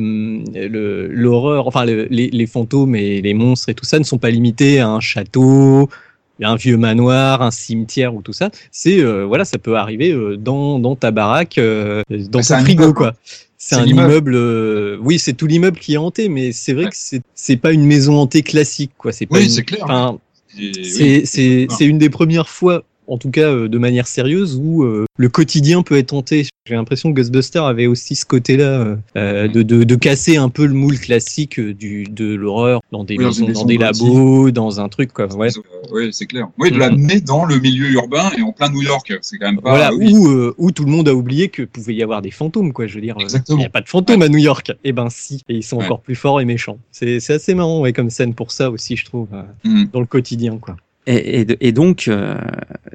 le- 0.68 1.06
l'horreur, 1.06 1.68
enfin 1.68 1.84
le- 1.84 2.08
les, 2.10 2.30
les 2.30 2.46
fantômes 2.48 2.96
et 2.96 3.22
les 3.22 3.32
monstres 3.34 3.68
et 3.68 3.74
tout 3.74 3.84
ça 3.84 4.00
ne 4.00 4.04
sont 4.04 4.18
pas 4.18 4.30
limités 4.30 4.80
à 4.80 4.88
un 4.88 4.98
château, 4.98 5.88
un 6.44 6.56
vieux 6.56 6.76
manoir, 6.76 7.42
un 7.42 7.50
cimetière 7.50 8.14
ou 8.14 8.22
tout 8.22 8.32
ça. 8.32 8.50
C'est 8.70 9.00
euh, 9.00 9.24
voilà, 9.24 9.44
ça 9.44 9.58
peut 9.58 9.76
arriver 9.76 10.12
euh, 10.12 10.36
dans 10.36 10.78
dans 10.78 10.96
ta 10.96 11.10
baraque, 11.10 11.58
euh, 11.58 12.02
dans 12.10 12.40
Ouais, 12.40 12.44
ton 12.44 12.58
frigo, 12.60 12.82
immeuble, 12.82 12.94
quoi. 12.94 13.14
C'est 13.58 13.76
un 13.76 13.84
immeuble. 13.86 14.34
euh, 14.34 14.96
oui, 15.00 15.18
c'est 15.18 15.34
tout 15.34 15.46
l'immeuble 15.46 15.78
qui 15.78 15.94
est 15.94 15.98
hanté, 15.98 16.28
mais 16.28 16.52
c'est 16.52 16.72
vrai 16.72 16.84
que 16.86 16.96
c'est 16.96 17.22
c'est 17.34 17.56
pas 17.56 17.72
une 17.72 17.84
maison 17.86 18.16
hantée 18.18 18.42
classique, 18.42 18.92
quoi. 18.98 19.12
C'est 19.12 19.26
pas 19.26 19.38
Oui, 19.38 19.48
c'est 19.50 19.62
clair. 19.64 19.86
c'est 20.54 20.60
oui. 20.60 21.22
c'est 21.26 21.66
c'est 21.70 21.86
une 21.86 21.98
des 21.98 22.10
premières 22.10 22.48
fois, 22.48 22.82
en 23.06 23.18
tout 23.18 23.30
cas 23.30 23.50
euh, 23.50 23.68
de 23.68 23.78
manière 23.78 24.06
sérieuse, 24.06 24.56
où 24.62 24.84
euh, 24.84 25.04
le 25.16 25.28
quotidien 25.28 25.82
peut 25.82 25.96
être 25.96 26.12
hanté. 26.12 26.46
J'ai 26.66 26.74
l'impression 26.74 27.10
que 27.12 27.16
Ghostbuster 27.16 27.58
avait 27.58 27.88
aussi 27.88 28.14
ce 28.14 28.24
côté-là 28.24 28.96
euh, 29.16 29.48
de, 29.48 29.62
de, 29.62 29.82
de 29.82 29.94
casser 29.96 30.36
un 30.36 30.48
peu 30.48 30.64
le 30.64 30.74
moule 30.74 30.98
classique 30.98 31.58
du 31.58 32.04
de 32.04 32.34
l'horreur 32.34 32.80
dans 32.92 33.02
des 33.02 33.16
Oui, 33.18 33.24
dans 33.24 33.46
maisons, 33.46 33.64
des 33.64 33.78
labos, 33.78 34.50
dans 34.52 34.80
un 34.80 34.88
truc 34.88 35.12
quoi. 35.12 35.26
Ouais. 35.34 35.48
Oui, 35.92 36.10
c'est 36.12 36.26
clair. 36.26 36.48
Oui, 36.58 36.70
de 36.70 36.78
la 36.78 36.90
mais 36.90 37.20
dans 37.20 37.44
le 37.44 37.58
milieu 37.58 37.90
urbain 37.90 38.30
et 38.38 38.42
en 38.42 38.52
plein 38.52 38.70
New 38.70 38.82
York. 38.82 39.12
C'est 39.22 39.38
quand 39.38 39.46
même 39.46 39.60
pas. 39.60 39.70
Voilà, 39.70 39.92
oui. 39.94 40.12
où, 40.14 40.28
euh, 40.28 40.54
où 40.56 40.70
tout 40.70 40.84
le 40.84 40.90
monde 40.92 41.08
a 41.08 41.14
oublié 41.14 41.48
que 41.48 41.62
pouvait 41.62 41.94
y 41.94 42.02
avoir 42.02 42.22
des 42.22 42.30
fantômes, 42.30 42.72
quoi. 42.72 42.86
Je 42.86 42.94
veux 42.94 43.00
dire, 43.00 43.16
il 43.48 43.56
n'y 43.56 43.64
a 43.64 43.68
pas 43.70 43.80
de 43.80 43.88
fantômes 43.88 44.22
à 44.22 44.28
New 44.28 44.38
York. 44.38 44.72
Eh 44.84 44.92
ben 44.92 45.08
si, 45.10 45.42
et 45.48 45.56
ils 45.56 45.62
sont 45.64 45.78
Ouais. 45.78 45.84
encore 45.86 46.00
plus 46.00 46.14
forts 46.14 46.40
et 46.40 46.44
méchants. 46.44 46.78
C'est 46.92 47.18
c'est 47.18 47.32
assez 47.34 47.54
marrant, 47.54 47.80
ouais, 47.80 47.92
comme 47.92 48.08
scène 48.10 48.34
pour 48.34 48.52
ça 48.52 48.70
aussi, 48.70 48.96
je 48.96 49.04
trouve, 49.04 49.26
euh, 49.32 49.42
Mhm. 49.64 49.88
dans 49.92 50.00
le 50.00 50.06
quotidien, 50.06 50.58
quoi. 50.58 50.76
Et, 51.06 51.40
et 51.40 51.44
de- 51.44 51.56
et 51.60 51.72
donc, 51.72 52.06
euh, 52.08 52.36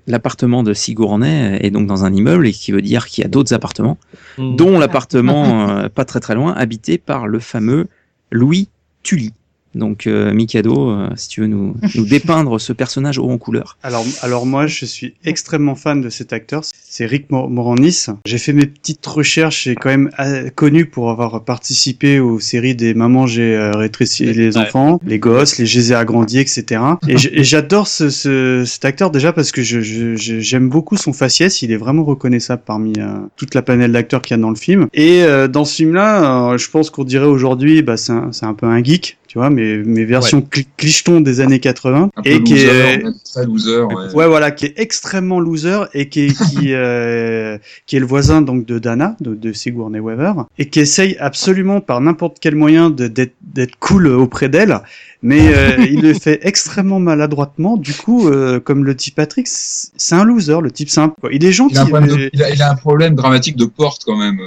l'appartement 0.07 0.63
de 0.63 0.73
Sigourney 0.73 1.57
est 1.61 1.71
donc 1.71 1.87
dans 1.87 2.05
un 2.05 2.13
immeuble, 2.13 2.47
et 2.47 2.53
qui 2.53 2.71
veut 2.71 2.81
dire 2.81 3.07
qu'il 3.07 3.21
y 3.23 3.25
a 3.25 3.29
d'autres 3.29 3.53
appartements, 3.53 3.97
Mm. 4.37 4.55
dont 4.55 4.79
l'appartement 4.79 5.69
euh, 5.69 5.89
pas 5.89 6.05
très 6.05 6.19
très 6.21 6.35
loin, 6.35 6.53
habité 6.53 6.97
par 6.97 7.27
le 7.27 7.39
fameux 7.39 7.87
Louis 8.31 8.69
Tully. 9.03 9.33
Donc, 9.77 10.07
euh, 10.07 10.33
Mikado, 10.33 10.89
euh, 10.91 11.09
si 11.15 11.29
tu 11.29 11.41
veux 11.41 11.47
nous, 11.47 11.75
nous 11.95 12.05
dépeindre 12.09 12.59
ce 12.59 12.73
personnage 12.73 13.17
haut 13.19 13.29
en 13.29 13.37
couleur. 13.37 13.77
Alors, 13.83 14.05
alors 14.21 14.45
moi, 14.45 14.67
je 14.67 14.85
suis 14.85 15.13
extrêmement 15.23 15.75
fan 15.75 16.01
de 16.01 16.09
cet 16.09 16.33
acteur. 16.33 16.63
C'est 16.89 17.05
Rick 17.05 17.29
Mor- 17.31 17.49
Moranis. 17.49 18.05
J'ai 18.25 18.37
fait 18.37 18.53
mes 18.53 18.65
petites 18.65 19.05
recherches. 19.05 19.63
J'ai 19.65 19.75
quand 19.75 19.89
même 19.89 20.09
euh, 20.19 20.49
connu 20.55 20.85
pour 20.85 21.09
avoir 21.11 21.43
participé 21.43 22.19
aux 22.19 22.39
séries 22.39 22.75
des 22.75 22.93
Mamans, 22.93 23.27
j'ai 23.27 23.55
euh, 23.55 23.71
rétréci 23.71 24.25
les 24.25 24.57
enfants, 24.57 24.99
les 25.05 25.19
gosses, 25.19 25.57
les 25.57 25.91
ai 25.91 25.95
agrandis, 25.95 26.39
etc. 26.39 26.81
Et 27.07 27.15
et 27.39 27.43
j'adore 27.43 27.87
ce, 27.87 28.09
ce- 28.09 28.63
cet 28.65 28.85
acteur 28.85 29.11
déjà 29.11 29.33
parce 29.33 29.51
que 29.51 29.61
je- 29.61 29.81
je- 29.81 30.15
je- 30.15 30.39
j'aime 30.39 30.69
beaucoup 30.69 30.97
son 30.97 31.13
faciès. 31.13 31.61
Il 31.61 31.71
est 31.71 31.77
vraiment 31.77 32.03
reconnaissable 32.03 32.61
parmi 32.65 32.93
euh, 32.97 33.17
toute 33.35 33.53
la 33.53 33.61
panel 33.61 33.91
d'acteurs 33.91 34.21
qu'il 34.21 34.35
y 34.35 34.39
a 34.39 34.41
dans 34.41 34.49
le 34.49 34.55
film. 34.55 34.87
Et 34.93 35.23
euh, 35.23 35.47
dans 35.47 35.65
ce 35.65 35.75
film-là, 35.75 36.51
euh, 36.53 36.57
je 36.57 36.69
pense 36.69 36.89
qu'on 36.89 37.03
dirait 37.03 37.25
aujourd'hui, 37.25 37.81
bah, 37.81 37.97
c'est 37.97 38.11
un, 38.13 38.31
c'est 38.31 38.45
un 38.45 38.53
peu 38.53 38.65
un 38.65 38.83
geek. 38.83 39.17
Tu 39.37 39.41
vois, 39.41 39.51
mes, 39.51 39.77
mes 39.77 40.03
versions 40.03 40.39
cli- 40.41 40.65
clicheton 40.77 41.21
des 41.21 41.41
années 41.41 41.59
80 41.59 42.09
Un 42.15 42.21
peu 42.23 42.27
et 42.27 42.41
qui 42.43 42.53
loser, 42.55 42.67
est 42.69 43.03
très 43.23 43.45
loser. 43.45 43.81
Ouais. 43.81 44.11
Ouais, 44.15 44.27
voilà, 44.27 44.49
qui 44.49 44.65
est 44.65 44.73
extrêmement 44.77 45.39
loser 45.39 45.81
et 45.93 46.09
qui 46.09 46.21
est, 46.21 46.33
qui, 46.49 46.69
euh, 46.73 47.59
qui 47.85 47.97
est 47.97 47.99
le 47.99 48.07
voisin 48.07 48.41
donc 48.41 48.65
de 48.65 48.79
Dana, 48.79 49.15
de, 49.21 49.35
de 49.35 49.53
Sigourney 49.53 49.99
Weaver, 49.99 50.33
et 50.57 50.69
qui 50.69 50.79
essaye 50.79 51.17
absolument 51.19 51.81
par 51.81 52.01
n'importe 52.01 52.37
quel 52.41 52.55
moyen 52.55 52.89
de- 52.89 53.05
d'être 53.07 53.75
cool 53.79 54.07
auprès 54.07 54.49
d'elle, 54.49 54.79
mais 55.21 55.53
euh, 55.55 55.85
il 55.87 56.01
le 56.01 56.13
fait 56.19 56.39
extrêmement 56.41 56.99
maladroitement. 56.99 57.77
Du 57.77 57.93
coup, 57.93 58.29
euh, 58.29 58.59
comme 58.59 58.85
le 58.85 58.95
dit 58.95 59.11
Patrick, 59.11 59.45
c'est 59.47 60.15
un 60.15 60.23
loser, 60.23 60.57
le 60.63 60.71
type 60.71 60.89
simple. 60.89 61.13
quoi. 61.21 61.29
Il 61.31 61.45
est 61.45 61.51
gentil. 61.51 61.75
Il 61.75 61.77
a, 61.77 61.81
un 61.83 61.85
problème 61.85 62.09
de- 62.09 62.15
mais- 62.15 62.29
il 62.33 62.41
a- 62.41 62.49
il 62.49 62.61
a 62.63 62.71
un 62.71 62.75
problème 62.75 63.13
dramatique 63.13 63.55
de 63.55 63.65
porte 63.65 64.01
quand 64.03 64.17
même. 64.17 64.39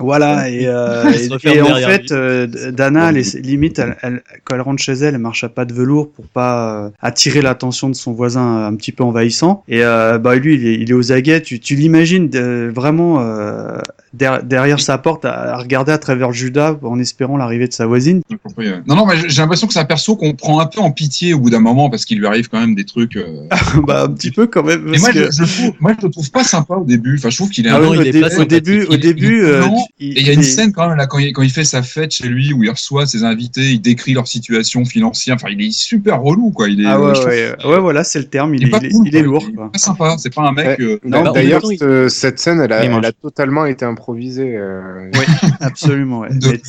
Voilà, 0.00 0.48
et, 0.48 0.66
euh, 0.66 1.04
et- 1.12 1.28
en 1.62 1.76
fait, 1.88 2.10
euh, 2.12 2.46
Dana, 2.72 3.12
limite, 3.12 3.78
elle, 3.78 3.96
elle- 4.02 4.22
quand 4.44 4.54
elle 4.54 4.60
rentre 4.62 4.82
chez 4.82 4.92
elle, 4.92 5.14
elle 5.14 5.18
marche 5.20 5.44
à 5.44 5.48
pas 5.48 5.64
de 5.64 5.72
velours 5.74 6.10
pour 6.10 6.26
pas 6.26 6.84
euh, 6.86 6.90
attirer 7.00 7.42
l'attention 7.42 7.88
de 7.88 7.94
son 7.94 8.12
voisin 8.12 8.66
un 8.66 8.74
petit 8.76 8.92
peu 8.92 9.04
envahissant. 9.04 9.62
Et 9.68 9.84
euh, 9.84 10.18
bah 10.18 10.34
lui, 10.36 10.54
il 10.54 10.66
est, 10.66 10.74
il 10.74 10.90
est 10.90 10.94
aux 10.94 11.12
aguets. 11.12 11.42
Tu, 11.42 11.60
tu 11.60 11.74
l'imagines 11.74 12.30
euh, 12.34 12.70
vraiment 12.74 13.20
euh, 13.20 13.78
der- 14.14 14.42
derrière 14.42 14.80
sa 14.80 14.98
porte 14.98 15.24
à, 15.24 15.54
à 15.54 15.58
regarder 15.58 15.92
à 15.92 15.98
travers 15.98 16.32
Judas 16.32 16.76
en 16.82 16.98
espérant 16.98 17.36
l'arrivée 17.36 17.68
de 17.68 17.72
sa 17.72 17.86
voisine. 17.86 18.22
Compris, 18.42 18.68
ouais. 18.70 18.80
Non, 18.86 18.96
non, 18.96 19.06
mais 19.06 19.14
j'ai 19.28 19.40
l'impression 19.42 19.66
que 19.66 19.72
c'est 19.72 19.78
un 19.80 19.84
perso 19.84 20.16
qu'on 20.16 20.32
prend 20.34 20.60
un 20.60 20.66
peu 20.66 20.80
en 20.80 20.90
pitié 20.90 21.34
au 21.34 21.38
bout 21.40 21.50
d'un 21.50 21.60
moment 21.60 21.90
parce 21.90 22.04
qu'il 22.04 22.18
lui 22.18 22.26
arrive 22.26 22.48
quand 22.48 22.60
même 22.60 22.74
des 22.74 22.84
trucs. 22.84 23.16
euh, 23.16 23.46
bah 23.86 24.04
un 24.04 24.08
petit 24.12 24.30
peu 24.30 24.46
quand 24.46 24.62
même. 24.62 24.84
Parce 24.86 25.00
moi, 25.00 25.12
que- 25.12 25.30
je, 25.30 25.44
je 25.44 25.60
trouve, 25.62 25.72
moi, 25.80 25.92
je 26.00 26.06
le 26.06 26.12
trouve 26.12 26.30
pas 26.30 26.44
sympa 26.44 26.74
au 26.74 26.84
début. 26.84 27.16
Enfin, 27.18 27.30
je 27.30 27.36
trouve 27.36 27.50
qu'il 27.50 27.66
est 27.66 27.70
Ah 27.70 27.76
un 27.76 27.80
oui, 27.80 27.96
peu 27.96 28.00
au, 28.00 28.04
dé- 28.04 28.36
au 28.38 28.44
début, 28.44 28.82
au 28.84 28.92
Il 28.92 28.94
est- 28.94 28.98
début, 28.98 29.38
il 29.38 29.44
est 29.44 29.50
euh, 29.50 29.62
il- 30.00 30.18
Et 30.18 30.20
il 30.20 30.26
y 30.26 30.30
a 30.30 30.32
une 30.32 30.40
il- 30.40 30.44
scène 30.44 30.72
quand 30.72 30.88
même 30.88 30.96
là 30.96 31.06
quand 31.06 31.18
il, 31.18 31.32
quand 31.32 31.42
il 31.42 31.50
fait 31.50 31.64
sa 31.64 31.82
fête 31.82 32.10
chez 32.12 32.28
lui 32.28 32.52
où 32.52 32.62
il 32.64 32.70
reçoit 32.70 33.06
ses 33.06 33.24
invités, 33.24 33.72
il 33.72 33.80
décrit 33.80 34.12
leur 34.14 34.26
situation 34.26 34.84
financière. 34.84 35.36
Enfin, 35.36 35.48
il 35.50 35.60
est 35.62 35.70
super 35.72 36.20
relou 36.20 36.50
quoi. 36.50 36.68
Il 36.68 36.80
est. 36.80 36.86
Ah 36.86 36.96
euh, 36.96 37.06
ouais, 37.08 37.12
trouve- 37.12 37.26
ouais, 37.26 37.54
ouais, 37.76 37.80
voilà, 37.80 38.04
c'est 38.04 38.18
le 38.18 38.26
terme. 38.26 38.54
Il, 38.54 38.62
Il 38.62 38.64
est 38.64 38.68
est, 38.68 38.70
pas 38.70 38.78
il 38.82 38.86
est- 38.86 38.90
cool, 38.90 39.08
il 39.08 39.16
est 39.16 39.22
lourd. 39.22 39.44
Il 39.48 39.54
est 39.54 39.56
pas 39.72 39.78
sympa. 39.78 40.16
C'est 40.18 40.34
pas 40.34 40.42
un 40.48 40.52
mec. 40.52 40.66
Ouais. 40.78 40.84
euh, 40.84 40.98
Non, 41.04 41.22
bah, 41.22 41.32
D'ailleurs, 41.34 41.62
cette 42.08 42.38
scène, 42.38 42.60
elle 42.60 42.72
a, 42.72 42.80
Il 42.82 42.86
elle 42.86 42.90
mange. 42.92 43.04
a 43.04 43.12
totalement 43.12 43.66
été 43.66 43.84
improvisée. 44.00 44.56
euh. 44.56 45.10
Oui, 45.14 45.24
absolument. 45.60 46.20
Ouais. 46.20 46.28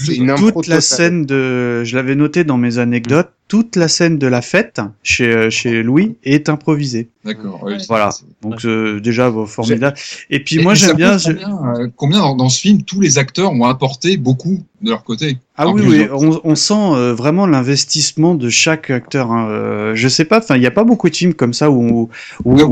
Une 0.10 0.36
toute 0.36 0.68
la 0.68 0.76
totale. 0.78 0.82
scène 0.82 1.26
de, 1.26 1.84
je 1.86 1.96
l'avais 1.96 2.16
noté 2.16 2.44
dans 2.44 2.58
mes 2.58 2.78
anecdotes, 2.78 3.32
toute 3.48 3.76
la 3.78 3.88
scène 3.88 4.18
de 4.18 4.28
la 4.28 4.42
fête 4.42 4.82
chez 5.04 5.34
euh, 5.34 5.50
chez 5.50 5.82
Louis 5.82 6.18
est 6.24 6.50
improvisée. 6.50 7.10
D'accord. 7.24 7.62
ouais, 7.64 7.78
Voilà. 7.88 8.10
Donc 8.42 8.66
euh, 8.66 9.00
déjà 9.00 9.30
bon, 9.30 9.46
formidable. 9.46 9.96
Et 10.32 10.44
puis 10.44 10.58
Et- 10.58 10.64
moi 10.64 10.74
j'aime 10.74 10.96
bien. 10.96 11.18
Combien, 11.20 11.60
euh, 11.76 11.88
combien 11.96 12.20
dans, 12.20 12.36
dans 12.36 12.50
ce 12.50 12.60
film 12.62 12.82
tous 12.82 13.00
les 13.00 13.20
acteurs 13.20 13.52
ont 13.52 13.66
apporté 13.66 14.18
beaucoup 14.18 14.64
de 14.82 14.90
leur 14.90 15.04
côté? 15.04 15.38
Ah 15.56 15.68
oui, 15.70 15.84
oui, 15.86 16.08
on, 16.12 16.42
on 16.44 16.56
sent 16.56 16.74
euh, 16.74 17.14
vraiment 17.14 17.46
l'investissement 17.46 18.34
de 18.34 18.50
chaque 18.50 18.90
acteur. 18.90 19.32
Hein. 19.32 19.48
Euh, 19.52 19.92
je 19.94 20.08
sais 20.08 20.26
pas, 20.26 20.40
enfin, 20.40 20.56
il 20.56 20.62
n'y 20.62 20.66
a 20.66 20.72
pas 20.72 20.84
beaucoup 20.84 21.10
de 21.12 21.16
films 21.16 21.36
comme 21.36 21.54
ça 21.54 21.70
où 21.70 22.10
où, 22.44 22.56
Ouais, 22.56 22.64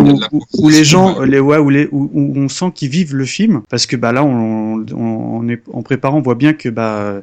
où 0.57 0.69
les 0.69 0.83
gens, 0.83 1.19
ouais. 1.19 1.27
les 1.27 1.39
ouais, 1.39 1.59
où, 1.59 1.69
les, 1.69 1.87
où, 1.91 2.09
où 2.11 2.33
on 2.35 2.49
sent 2.49 2.71
qu'ils 2.73 2.89
vivent 2.89 3.13
le 3.15 3.25
film, 3.25 3.61
parce 3.69 3.85
que 3.85 3.95
bah 3.95 4.11
là, 4.11 4.23
on, 4.23 4.83
on, 4.91 4.95
on 4.95 5.47
est 5.49 5.61
en 5.71 5.83
préparant, 5.83 6.17
on 6.17 6.21
voit 6.21 6.33
bien 6.35 6.53
que 6.53 6.69
bah 6.69 7.21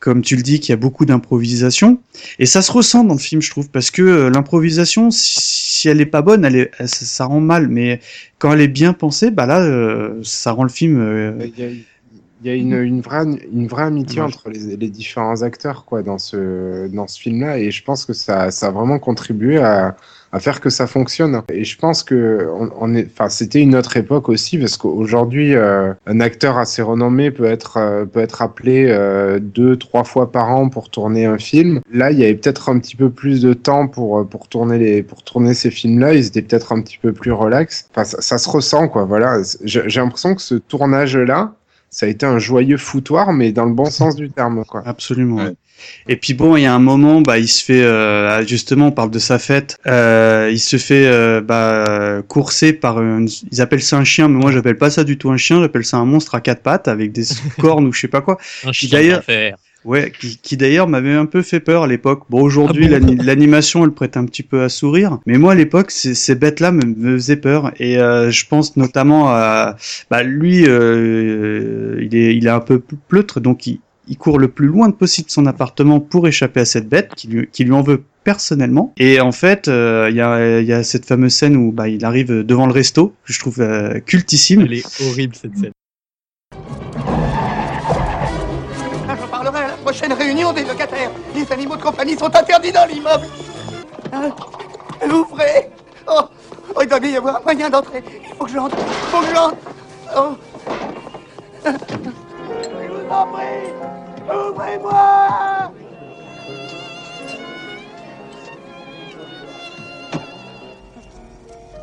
comme 0.00 0.22
tu 0.22 0.36
le 0.36 0.42
dis, 0.42 0.60
qu'il 0.60 0.70
y 0.70 0.72
a 0.74 0.76
beaucoup 0.76 1.04
d'improvisation, 1.06 1.98
et 2.38 2.46
ça 2.46 2.62
se 2.62 2.70
ressent 2.72 3.04
dans 3.04 3.14
le 3.14 3.20
film, 3.20 3.40
je 3.42 3.50
trouve, 3.50 3.70
parce 3.70 3.90
que 3.90 4.02
euh, 4.02 4.30
l'improvisation, 4.30 5.10
si, 5.10 5.88
elle 5.88 6.00
est 6.00 6.06
pas 6.06 6.22
bonne, 6.22 6.44
elle 6.44 6.56
est, 6.56 6.70
elle- 6.78 6.88
ça, 6.88 7.04
ça 7.06 7.24
rend 7.24 7.40
mal, 7.40 7.68
mais 7.68 8.00
quand 8.38 8.52
elle 8.52 8.60
est 8.60 8.68
bien 8.68 8.92
pensée, 8.92 9.30
bah 9.30 9.46
là, 9.46 9.60
euh, 9.60 10.20
ça 10.22 10.52
rend 10.52 10.62
le 10.64 10.68
film. 10.68 10.98
euh, 11.00 11.32
Il 11.40 11.58
y 11.58 11.64
a, 11.64 11.68
il 11.70 12.46
y 12.46 12.50
a 12.50 12.54
une, 12.54 12.74
une, 12.74 13.00
vraie, 13.00 13.24
une 13.52 13.66
vraie 13.66 13.84
amitié 13.84 14.20
Ouais. 14.20 14.26
entre 14.26 14.50
les, 14.50 14.76
les 14.76 14.90
différents 14.90 15.42
acteurs 15.42 15.84
quoi, 15.86 16.02
dans 16.02 16.18
ce, 16.18 16.86
dans 16.88 17.06
ce 17.06 17.18
film-là, 17.20 17.58
et 17.58 17.70
je 17.70 17.82
pense 17.82 18.04
que 18.04 18.12
ça, 18.12 18.50
ça 18.50 18.66
a 18.68 18.70
vraiment 18.70 18.98
contribué 18.98 19.58
à, 19.58 19.96
à 20.36 20.38
faire 20.38 20.60
que 20.60 20.68
ça 20.70 20.86
fonctionne. 20.86 21.42
Et 21.50 21.64
je 21.64 21.78
pense 21.78 22.02
que 22.02 22.48
on, 22.78 22.94
est, 22.94 23.06
enfin, 23.10 23.30
c'était 23.30 23.60
une 23.62 23.74
autre 23.74 23.96
époque 23.96 24.28
aussi, 24.28 24.58
parce 24.58 24.76
qu'aujourd'hui, 24.76 25.54
euh, 25.54 25.94
un 26.06 26.20
acteur 26.20 26.58
assez 26.58 26.82
renommé 26.82 27.30
peut 27.30 27.46
être, 27.46 27.78
euh, 27.78 28.04
peut 28.04 28.20
être 28.20 28.42
appelé 28.42 28.86
euh, 28.88 29.38
deux, 29.40 29.76
trois 29.76 30.04
fois 30.04 30.30
par 30.30 30.50
an 30.50 30.68
pour 30.68 30.90
tourner 30.90 31.24
un 31.24 31.38
film. 31.38 31.80
Là, 31.90 32.10
il 32.10 32.18
y 32.18 32.24
avait 32.24 32.34
peut-être 32.34 32.68
un 32.68 32.78
petit 32.78 32.96
peu 32.96 33.08
plus 33.08 33.40
de 33.40 33.54
temps 33.54 33.88
pour, 33.88 34.18
euh, 34.18 34.24
pour 34.24 34.48
tourner 34.48 34.78
les, 34.78 35.02
pour 35.02 35.22
tourner 35.22 35.54
ces 35.54 35.70
films-là. 35.70 36.12
Ils 36.12 36.26
étaient 36.26 36.42
peut-être 36.42 36.72
un 36.72 36.82
petit 36.82 36.98
peu 36.98 37.14
plus 37.14 37.32
relax. 37.32 37.88
Enfin, 37.92 38.04
ça, 38.04 38.20
ça 38.20 38.36
se 38.36 38.50
ressent, 38.50 38.88
quoi. 38.88 39.04
Voilà. 39.04 39.40
J'ai 39.64 40.00
l'impression 40.00 40.34
que 40.34 40.42
ce 40.42 40.56
tournage-là, 40.56 41.54
ça 41.96 42.04
a 42.04 42.10
été 42.10 42.26
un 42.26 42.38
joyeux 42.38 42.76
foutoir, 42.76 43.32
mais 43.32 43.52
dans 43.52 43.64
le 43.64 43.72
bon 43.72 43.86
sens 43.86 44.16
du 44.16 44.28
terme, 44.28 44.66
quoi. 44.66 44.82
Absolument. 44.84 45.36
ouais. 45.36 45.54
Et 46.08 46.16
puis 46.16 46.34
bon, 46.34 46.54
il 46.54 46.62
y 46.62 46.66
a 46.66 46.74
un 46.74 46.78
moment, 46.78 47.22
bah, 47.22 47.38
il 47.38 47.48
se 47.48 47.64
fait 47.64 47.82
euh, 47.82 48.46
justement, 48.46 48.88
on 48.88 48.92
parle 48.92 49.10
de 49.10 49.18
sa 49.18 49.38
fête, 49.38 49.78
euh, 49.86 50.50
il 50.52 50.58
se 50.58 50.76
fait 50.76 51.06
euh, 51.06 51.40
bah, 51.40 52.20
courser 52.28 52.74
par, 52.74 53.00
une, 53.00 53.30
ils 53.50 53.62
appellent 53.62 53.82
ça 53.82 53.96
un 53.96 54.04
chien, 54.04 54.28
mais 54.28 54.38
moi 54.38 54.52
j'appelle 54.52 54.76
pas 54.76 54.90
ça 54.90 55.04
du 55.04 55.16
tout 55.16 55.30
un 55.30 55.38
chien, 55.38 55.62
j'appelle 55.62 55.86
ça 55.86 55.96
un 55.96 56.04
monstre 56.04 56.34
à 56.34 56.42
quatre 56.42 56.62
pattes 56.62 56.86
avec 56.86 57.12
des 57.12 57.24
cornes 57.58 57.86
ou 57.86 57.94
je 57.94 58.00
sais 58.00 58.08
pas 58.08 58.20
quoi. 58.20 58.36
Un 58.64 58.72
chien 58.72 58.90
d'ailleurs. 58.90 59.22
Ouais, 59.86 60.12
qui, 60.18 60.38
qui 60.38 60.56
d'ailleurs 60.56 60.88
m'avait 60.88 61.14
un 61.14 61.26
peu 61.26 61.42
fait 61.42 61.60
peur 61.60 61.84
à 61.84 61.86
l'époque. 61.86 62.24
Bon, 62.28 62.42
aujourd'hui 62.42 62.88
Ah 62.92 62.98
bon 62.98 63.16
l'animation 63.22 63.84
elle 63.84 63.92
prête 63.92 64.16
un 64.16 64.24
petit 64.24 64.42
peu 64.42 64.62
à 64.62 64.68
sourire, 64.68 65.18
mais 65.26 65.38
moi 65.38 65.52
à 65.52 65.54
l'époque 65.54 65.90
ces, 65.90 66.34
bêtes-là 66.34 66.72
me, 66.72 66.84
me 66.84 67.16
faisaient 67.16 67.36
peur 67.36 67.72
et 67.78 67.98
euh, 67.98 68.30
je 68.30 68.46
pense 68.46 68.76
notamment 68.76 69.28
à, 69.30 69.76
bah 70.10 70.22
lui, 70.22 70.64
euh, 70.66 71.98
il 72.02 72.14
est, 72.14 72.36
il 72.36 72.46
est 72.46 72.50
un 72.50 72.60
peu 72.60 72.82
pleutre, 73.08 73.40
donc 73.40 73.66
il 73.66 73.80
il 74.08 74.16
court 74.16 74.38
le 74.38 74.46
plus 74.46 74.68
loin 74.68 74.88
possible 74.92 75.26
de 75.26 75.32
son 75.32 75.46
appartement 75.46 75.98
pour 75.98 76.28
échapper 76.28 76.60
à 76.60 76.64
cette 76.64 76.88
bête 76.88 77.10
qui 77.16 77.26
lui, 77.26 77.48
qui 77.50 77.64
lui 77.64 77.72
en 77.72 77.82
veut 77.82 78.04
personnellement. 78.22 78.94
Et 78.98 79.20
en 79.20 79.32
fait, 79.32 79.66
euh, 79.66 80.06
il 80.10 80.14
y, 80.14 80.20
a, 80.20 80.60
il 80.60 80.64
y 80.64 80.72
a 80.72 80.84
cette 80.84 81.06
fameuse 81.06 81.34
scène 81.34 81.56
où 81.56 81.72
bah, 81.72 81.88
il 81.88 82.04
arrive 82.04 82.44
devant 82.44 82.66
le 82.66 82.72
resto, 82.72 83.14
que 83.24 83.32
je 83.32 83.40
trouve 83.40 84.00
cultissime. 84.06 84.60
Elle 84.60 84.74
est 84.74 85.00
horrible 85.00 85.34
cette 85.34 85.56
scène. 85.56 85.72
Prochaine 89.96 90.12
réunion 90.12 90.52
des 90.52 90.64
locataires. 90.64 91.10
Les 91.34 91.50
animaux 91.50 91.76
de 91.76 91.82
compagnie 91.82 92.18
sont 92.18 92.26
interdits 92.26 92.72
dans 92.72 92.86
l'immeuble. 92.86 93.26
Hein? 94.12 94.30
Ouvrez 95.04 95.70
oh, 96.06 96.20
oh, 96.74 96.80
il 96.82 96.88
doit 96.88 97.00
bien 97.00 97.12
y 97.12 97.16
avoir 97.16 97.36
un 97.36 97.40
moyen 97.40 97.70
d'entrer. 97.70 98.04
Il 98.22 98.34
faut 98.36 98.44
que 98.44 98.50
j'entre. 98.50 98.76
Il 98.76 99.08
faut 99.08 99.20
que 99.20 99.34
j'entre. 99.34 99.56
Oh. 100.14 100.36
Je 101.64 101.70
vous 102.88 103.10
en 103.10 103.26
prie. 103.28 103.72
Ouvrez-moi 104.28 105.72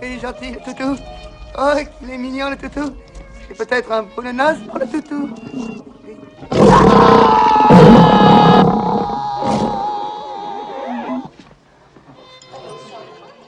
Il 0.02 0.08
est 0.08 0.20
gentil, 0.20 0.52
le 0.52 0.60
toutou. 0.60 1.02
Oh, 1.58 1.72
il 2.04 2.12
est 2.12 2.18
mignon, 2.18 2.52
le 2.52 2.58
toutou. 2.58 2.94
J'ai 3.48 3.56
peut-être 3.56 3.92
un 3.92 4.04
boulonnas 4.04 4.56
pour 4.70 4.78
le 4.78 4.86
toutou. 4.86 5.30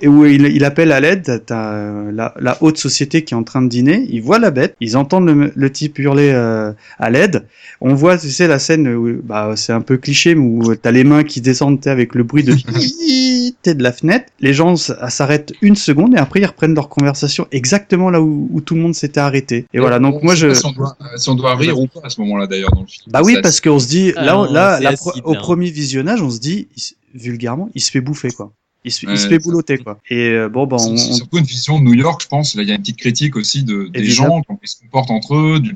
Et 0.02 0.08
où 0.08 0.26
il, 0.26 0.46
il 0.46 0.64
appelle 0.64 0.92
à 0.92 1.00
l'aide, 1.00 1.44
t'as 1.46 1.74
euh, 1.74 2.12
la, 2.12 2.34
la 2.40 2.58
haute 2.62 2.78
société 2.78 3.24
qui 3.24 3.34
est 3.34 3.38
en 3.38 3.44
train 3.44 3.62
de 3.62 3.68
dîner, 3.68 4.06
ils 4.10 4.22
voient 4.22 4.40
la 4.40 4.52
bête, 4.52 4.76
ils 4.80 4.98
entendent 4.98 5.28
le, 5.28 5.52
le 5.56 5.72
type 5.72 6.00
hurler 6.00 6.32
euh, 6.34 6.72
à 7.00 7.10
l'aide, 7.10 7.46
on 7.82 7.94
voit, 7.94 8.18
tu 8.18 8.30
sais, 8.30 8.48
la 8.48 8.60
scène 8.60 8.88
où, 8.88 9.22
bah, 9.24 9.54
c'est 9.56 9.74
un 9.74 9.82
peu 9.82 9.98
cliché, 9.98 10.36
mais 10.36 10.42
où 10.46 10.76
t'as 10.76 10.92
les 10.92 11.04
mains 11.04 11.24
qui 11.24 11.42
descendent 11.42 11.80
t'sais, 11.80 11.90
avec 11.90 12.16
le 12.16 12.24
bruit 12.24 12.44
de 12.44 12.54
t'sais, 13.64 13.76
de 13.76 13.84
la 13.84 13.92
fenêtre, 13.92 14.26
les 14.40 14.54
gens 14.54 14.76
s'arrêtent 14.76 15.54
une 15.62 15.76
seconde 15.76 16.16
et 16.16 16.18
après 16.18 16.42
ils 16.42 16.46
reprennent 16.46 16.76
leur 16.76 16.90
conversation 16.90 17.48
exactement 17.52 18.10
là 18.10 18.22
où, 18.22 18.50
où 18.52 18.62
tout 18.62 18.76
le 18.76 18.82
monde 18.82 18.96
s'était 18.96 19.20
arrêté. 19.20 19.66
Et 19.74 19.80
voilà, 19.80 20.00
donc 20.00 20.22
On 20.22 20.26
moi 20.26 20.36
je... 20.36 20.54
Si 20.54 20.66
on, 20.66 20.72
doit, 20.72 20.96
euh, 21.02 21.18
si 21.18 21.30
on 21.30 21.36
doit 21.36 21.56
rire 21.56 21.80
ou 21.80 21.88
pas 21.88 22.02
à 22.04 22.10
ce 22.10 22.22
moment-là 22.22 22.48
d'ailleurs 22.48 22.72
dans 22.72 22.82
le 22.82 22.88
film. 22.88 23.06
Bah 23.08 23.22
oui, 23.24 23.38
parce 23.42 23.62
qu'on 23.62 23.80
se 23.80 23.88
dit, 23.88 24.14
Ah 24.16 24.24
là, 24.24 24.80
là, 24.80 24.90
acide, 24.90 25.22
au 25.24 25.34
hein. 25.34 25.38
premier 25.38 25.70
visionnage, 25.70 26.22
on 26.22 26.30
se 26.30 26.40
dit, 26.40 26.68
vulgairement, 27.14 27.70
il 27.76 27.82
se 27.82 27.92
fait 27.92 28.02
bouffer, 28.02 28.32
quoi. 28.32 28.52
Il 28.86 28.92
se, 28.92 29.06
il 29.06 29.10
Ouais, 29.10 29.18
se 29.18 29.28
fait 29.28 29.40
boulotter, 29.40 29.80
quoi. 29.80 30.00
Et 30.10 30.30
euh, 30.30 30.48
bon, 30.48 30.68
bah, 30.68 30.78
C'est 30.78 30.90
on, 30.90 30.96
c'est 30.98 31.10
on- 31.12 31.16
surtout 31.16 31.38
une 31.40 31.44
vision 31.46 31.80
de 31.80 31.84
New 31.84 31.96
York, 31.96 32.22
je 32.22 32.28
pense. 32.28 32.56
Là, 32.56 32.62
il 32.62 32.70
y 32.70 32.72
a 32.72 32.76
une 32.76 32.82
petite 32.82 32.98
critique 32.98 33.36
aussi 33.36 33.64
de, 33.64 33.88
des 33.88 34.06
gens, 34.06 34.42
comment 34.48 34.60
ils 34.62 34.68
se 34.68 34.78
comportent 34.80 35.10
entre 35.12 35.36
eux, 35.36 35.60
du, 35.60 35.76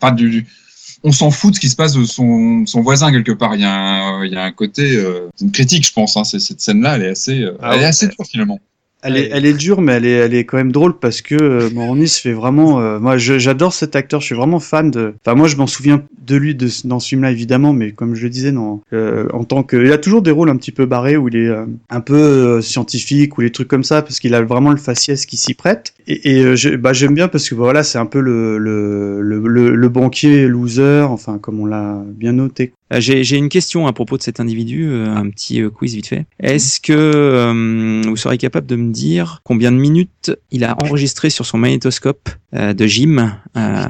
enfin, 0.00 0.12
du, 0.12 0.44
on 1.04 1.12
s'en 1.12 1.30
fout 1.30 1.50
de 1.52 1.54
ce 1.54 1.60
qui 1.60 1.68
se 1.68 1.76
passe 1.76 1.92
de 1.94 2.04
son, 2.04 2.66
son 2.66 2.80
voisin 2.82 3.12
quelque 3.12 3.30
part. 3.32 3.54
Il 3.54 3.60
y 3.60 3.64
a 3.64 3.72
un, 3.72 4.24
il 4.24 4.32
y 4.32 4.36
a 4.36 4.42
un 4.42 4.50
côté, 4.52 4.96
euh, 4.96 5.28
une 5.40 5.52
critique, 5.52 5.86
je 5.86 5.92
pense. 5.92 6.16
Hein, 6.16 6.24
c'est- 6.24 6.40
cette 6.40 6.60
scène-là, 6.60 6.96
elle 6.96 7.02
est 7.04 7.08
assez, 7.10 7.40
euh, 7.40 7.56
Ah 7.62 7.72
elle 7.76 7.82
est 7.82 7.84
assez 7.84 8.08
dure 8.08 8.26
finalement. 8.28 8.58
Elle 9.02 9.16
est, 9.16 9.28
elle 9.32 9.46
est 9.46 9.52
dure, 9.52 9.80
mais 9.80 9.92
elle 9.92 10.06
est, 10.06 10.10
elle 10.10 10.34
est 10.34 10.44
quand 10.44 10.56
même 10.56 10.72
drôle 10.72 10.98
parce 10.98 11.22
que 11.22 11.36
euh, 11.36 11.70
Moroni 11.72 12.08
se 12.08 12.20
fait 12.20 12.32
vraiment. 12.32 12.80
euh, 12.80 12.98
moi, 12.98 13.16
j'adore 13.16 13.72
cet 13.72 13.94
acteur. 13.94 14.20
Je 14.20 14.26
suis 14.26 14.34
vraiment 14.34 14.58
fan 14.58 14.90
de. 14.90 15.14
Enfin, 15.24 15.36
moi, 15.36 15.46
je 15.46 15.54
m'en 15.56 15.68
souviens 15.68 16.02
de 16.26 16.34
lui 16.36 16.56
de, 16.56 16.66
ce- 16.66 16.84
dans 16.86 16.98
ce 16.98 17.08
film-là, 17.10 17.30
évidemment, 17.30 17.72
mais 17.72 17.92
comme 17.92 18.16
je 18.16 18.24
le 18.24 18.30
disais, 18.30 18.50
non, 18.50 18.80
euh, 18.92 19.28
en 19.32 19.44
tant 19.44 19.62
que, 19.62 19.76
il 19.76 19.92
a 19.92 19.98
toujours 19.98 20.20
des 20.22 20.32
rôles 20.32 20.50
un 20.50 20.56
petit 20.56 20.72
peu 20.72 20.84
barrés 20.84 21.16
où 21.16 21.28
il 21.28 21.36
est 21.36 21.46
euh, 21.48 21.64
un 21.90 22.00
peu 22.00 22.16
euh, 22.16 22.60
scientifique 22.60 23.38
ou 23.38 23.42
les 23.42 23.52
trucs 23.52 23.68
comme 23.68 23.84
ça 23.84 24.02
parce 24.02 24.18
qu'il 24.18 24.34
a 24.34 24.42
vraiment 24.42 24.70
le 24.72 24.76
faciès 24.78 25.26
qui 25.26 25.36
s'y 25.36 25.54
prête. 25.54 25.94
Et, 26.08 26.32
et 26.38 26.42
euh, 26.44 26.56
je- 26.56 26.70
bah, 26.74 26.92
j'aime 26.92 27.14
bien 27.14 27.28
parce 27.28 27.48
que 27.48 27.54
bah, 27.54 27.62
voilà, 27.62 27.84
c'est 27.84 27.98
un 27.98 28.06
peu 28.06 28.20
le 28.20 28.58
le, 28.58 29.20
le, 29.22 29.38
le 29.46 29.74
le 29.76 29.88
banquier 29.88 30.48
loser, 30.48 31.02
enfin 31.08 31.38
comme 31.38 31.60
on 31.60 31.66
l'a 31.66 32.02
bien 32.04 32.32
noté. 32.32 32.72
Euh, 32.92 33.00
J'ai 33.00 33.22
j'ai 33.24 33.36
une 33.36 33.48
question 33.48 33.86
à 33.86 33.92
propos 33.92 34.16
de 34.16 34.22
cet 34.22 34.40
individu, 34.40 34.88
euh, 34.88 35.06
un 35.14 35.28
petit 35.30 35.60
euh, 35.60 35.70
quiz 35.70 35.94
vite 35.94 36.06
fait. 36.06 36.26
Est-ce 36.40 36.80
que 36.80 36.92
euh, 36.94 38.02
vous 38.06 38.16
serez 38.16 38.38
capable 38.38 38.66
de 38.66 38.76
me 38.76 38.92
dire 38.92 39.40
combien 39.44 39.70
de 39.72 39.76
minutes 39.76 40.32
il 40.50 40.64
a 40.64 40.76
enregistré 40.82 41.28
sur 41.30 41.44
son 41.46 41.58
magnétoscope 41.58 42.28
euh, 42.54 42.72
de 42.72 42.86
gym 42.86 43.34
euh, 43.56 43.84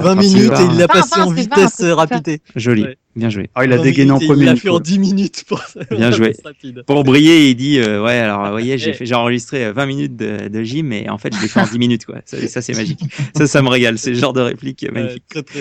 20 0.00 0.14
minutes 0.16 0.52
et 0.60 0.64
il 0.72 0.78
l'a 0.78 0.88
passé 0.88 1.20
en 1.20 1.30
vitesse 1.30 1.80
rapide. 1.82 2.38
Joli. 2.54 2.86
Bien 3.16 3.30
joué. 3.30 3.48
Ah, 3.54 3.64
il 3.64 3.72
a 3.72 3.76
Non, 3.76 3.82
mais 3.84 3.90
dégainé 3.90 4.10
en 4.10 4.18
premier. 4.18 4.42
Il 4.42 4.46
l'a 4.46 4.56
fait 4.56 4.68
en 4.68 4.72
Nico. 4.74 4.82
10 4.82 4.98
minutes 4.98 5.44
pour 5.46 5.62
Bien 5.90 6.10
joué. 6.10 6.34
Pour 6.86 7.04
briller, 7.04 7.50
il 7.50 7.54
dit 7.54 7.78
euh, 7.78 8.02
ouais 8.02 8.18
alors 8.18 8.44
vous 8.44 8.50
voyez 8.50 8.76
j'ai 8.76 8.92
fait 8.94 9.06
j'ai 9.06 9.14
enregistré 9.14 9.66
euh, 9.66 9.72
20 9.72 9.86
minutes 9.86 10.16
de, 10.16 10.48
de 10.48 10.62
gym 10.64 10.92
et 10.92 11.08
en 11.08 11.18
fait 11.18 11.34
je 11.34 11.40
l'ai 11.40 11.46
fait 11.48 11.60
en 11.60 11.66
10 11.66 11.78
minutes 11.78 12.06
quoi. 12.06 12.16
Ça, 12.24 12.44
ça, 12.48 12.60
c'est 12.60 12.74
magique. 12.74 13.00
Ça 13.36 13.46
ça 13.46 13.62
me 13.62 13.68
régale. 13.68 13.98
C'est 13.98 14.10
le 14.10 14.16
genre 14.16 14.32
de 14.32 14.40
réplique 14.40 14.82
Ouais, 14.82 14.90
magnifique. 14.90 15.24
très, 15.28 15.42
très- 15.42 15.60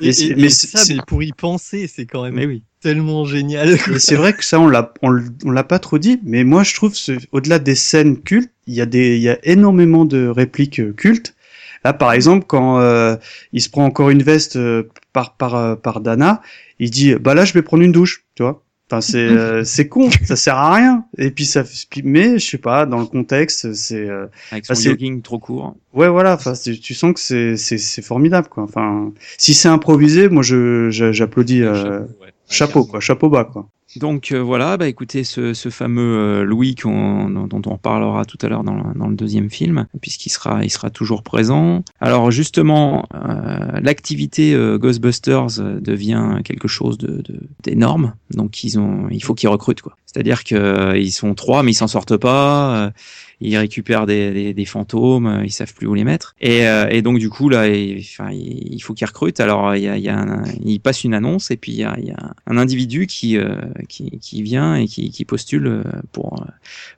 Et 0.00 0.08
Et, 0.08 0.12
c'est- 0.12 0.26
et- 0.28 0.34
mais 0.36 0.48
ça, 0.48 0.82
mais 0.88 1.00
pour 1.06 1.22
y 1.22 1.32
penser, 1.32 1.88
c'est 1.88 2.06
quand 2.06 2.22
même 2.22 2.34
Mais 2.34 2.46
oui. 2.46 2.62
tellement 2.80 3.24
génial. 3.24 3.76
c'est 3.98 4.14
vrai 4.14 4.32
que 4.34 4.44
ça, 4.44 4.60
on 4.60 4.68
l'a, 4.68 4.92
on, 5.02 5.10
l- 5.16 5.24
on 5.44 5.50
l'a 5.50 5.64
pas 5.64 5.78
trop 5.78 5.98
dit, 5.98 6.20
mais 6.22 6.44
moi 6.44 6.62
je 6.62 6.74
trouve, 6.74 6.94
au-delà 7.32 7.58
des 7.58 7.74
scènes 7.74 8.20
cultes, 8.22 8.52
il 8.66 8.74
y 8.74 8.80
a 8.80 8.86
des, 8.86 9.16
il 9.16 9.22
y 9.22 9.28
a 9.28 9.38
énormément 9.44 10.04
de 10.04 10.28
répliques 10.28 10.80
euh, 10.80 10.92
cultes. 10.92 11.34
Là, 11.84 11.92
par 11.92 12.12
exemple, 12.12 12.46
quand 12.48 12.80
euh, 12.80 13.16
il 13.52 13.62
se 13.62 13.70
prend 13.70 13.84
encore 13.84 14.10
une 14.10 14.22
veste 14.22 14.56
euh, 14.56 14.84
par 15.12 15.36
par 15.36 15.54
euh, 15.54 15.76
par 15.76 16.00
Dana, 16.00 16.42
il 16.78 16.90
dit, 16.90 17.14
bah 17.16 17.34
là, 17.34 17.44
je 17.44 17.52
vais 17.52 17.62
prendre 17.62 17.82
une 17.82 17.92
douche, 17.92 18.24
tu 18.34 18.42
vois. 18.42 18.62
Enfin, 18.88 19.00
c'est 19.00 19.16
euh, 19.26 19.64
c'est 19.64 19.88
con, 19.88 20.08
ça 20.24 20.36
sert 20.36 20.56
à 20.56 20.74
rien. 20.74 21.04
Et 21.18 21.30
puis 21.32 21.44
ça, 21.44 21.64
mais 22.04 22.38
je 22.38 22.46
sais 22.50 22.58
pas, 22.58 22.86
dans 22.86 23.00
le 23.00 23.06
contexte, 23.06 23.72
c'est 23.74 24.08
euh, 24.08 24.26
Avec 24.52 24.64
son 24.64 24.74
bah, 24.74 24.80
jogging 24.80 25.22
trop 25.22 25.40
court. 25.40 25.74
Ouais, 25.92 26.08
voilà. 26.08 26.34
Enfin, 26.34 26.52
tu 26.54 26.94
sens 26.94 27.12
que 27.14 27.18
c'est 27.20 27.56
c'est 27.56 27.78
c'est 27.78 28.02
formidable, 28.02 28.48
quoi. 28.48 28.62
Enfin, 28.62 29.12
si 29.38 29.54
c'est 29.54 29.68
improvisé, 29.68 30.28
moi, 30.28 30.42
je 30.44 30.88
je- 30.90 31.10
j'applaudis. 31.12 31.62
euh, 31.62 32.00
chapeau, 32.48 32.84
quoi. 32.84 33.00
Chapeau 33.00 33.28
bas, 33.28 33.44
quoi. 33.44 33.68
Donc 33.94 34.32
euh, 34.32 34.42
voilà, 34.42 34.76
bah 34.76 34.88
écoutez, 34.88 35.24
ce, 35.24 35.54
ce 35.54 35.70
fameux 35.70 36.18
euh, 36.18 36.44
Louis 36.44 36.74
qu'on- 36.74 37.30
dont, 37.30 37.62
on 37.66 37.70
reparlera 37.70 38.26
tout 38.26 38.36
à 38.42 38.48
l'heure 38.48 38.62
dans, 38.64 38.74
le- 38.74 38.98
dans 38.98 39.06
le 39.06 39.14
deuxième 39.14 39.48
film, 39.48 39.86
puisqu'il 40.02 40.28
sera, 40.28 40.64
il 40.64 40.70
sera 40.70 40.90
toujours 40.90 41.22
présent. 41.22 41.82
Alors 42.00 42.30
justement, 42.30 43.06
euh, 43.14 43.80
l'activité 43.80 44.54
euh, 44.54 44.76
Ghostbusters 44.76 45.60
euh, 45.60 45.80
devient 45.80 46.40
quelque 46.44 46.68
chose 46.68 46.98
de 46.98 47.22
de- 47.22 47.40
d'énorme, 47.62 48.12
donc 48.34 48.64
ils 48.64 48.78
ont, 48.78 49.06
il 49.10 49.22
faut 49.22 49.34
qu'ils 49.34 49.48
recrutent 49.48 49.82
quoi. 49.82 49.96
C'est-à-dire 50.04 50.44
que 50.44 50.54
euh, 50.56 51.06
sont 51.10 51.34
trois, 51.34 51.62
mais 51.62 51.70
ils 51.70 51.74
s'en 51.74 51.88
sortent 51.88 52.16
pas. 52.18 52.92
Ils 53.40 53.56
récupèrent 53.56 54.06
des, 54.06 54.30
des, 54.32 54.54
des 54.54 54.64
fantômes, 54.64 55.26
euh, 55.26 55.44
ils 55.44 55.50
savent 55.52 55.74
plus 55.74 55.86
où 55.86 55.94
les 55.94 56.04
mettre. 56.04 56.34
Et, 56.40 56.66
euh, 56.68 56.88
et 56.88 57.02
donc 57.02 57.18
du 57.18 57.28
coup 57.30 57.48
là, 57.48 57.68
il, 57.68 57.98
enfin, 58.00 58.30
il 58.32 58.74
il 58.76 58.80
faut 58.80 58.94
qu'ils 58.94 59.06
recrutent. 59.06 59.40
Alors 59.40 59.74
il 59.76 59.82
y 59.82 59.88
a, 59.88 59.96
il 59.96 60.02
y 60.04 60.08
a 60.08 60.18
un, 60.18 60.44
il 60.64 60.80
passe 60.80 61.04
une 61.04 61.14
annonce 61.14 61.50
et 61.50 61.56
puis 61.56 61.72
il 61.72 61.78
y 61.78 61.84
a, 61.84 61.94
il 61.98 62.06
y 62.06 62.10
a 62.10 62.34
un 62.46 62.56
individu 62.56 63.06
qui 63.06 63.36
euh, 63.36 63.56
qui, 63.88 64.18
qui 64.20 64.42
vient 64.42 64.74
et 64.76 64.86
qui, 64.86 65.10
qui 65.10 65.24
postule 65.24 65.82
pour 66.12 66.46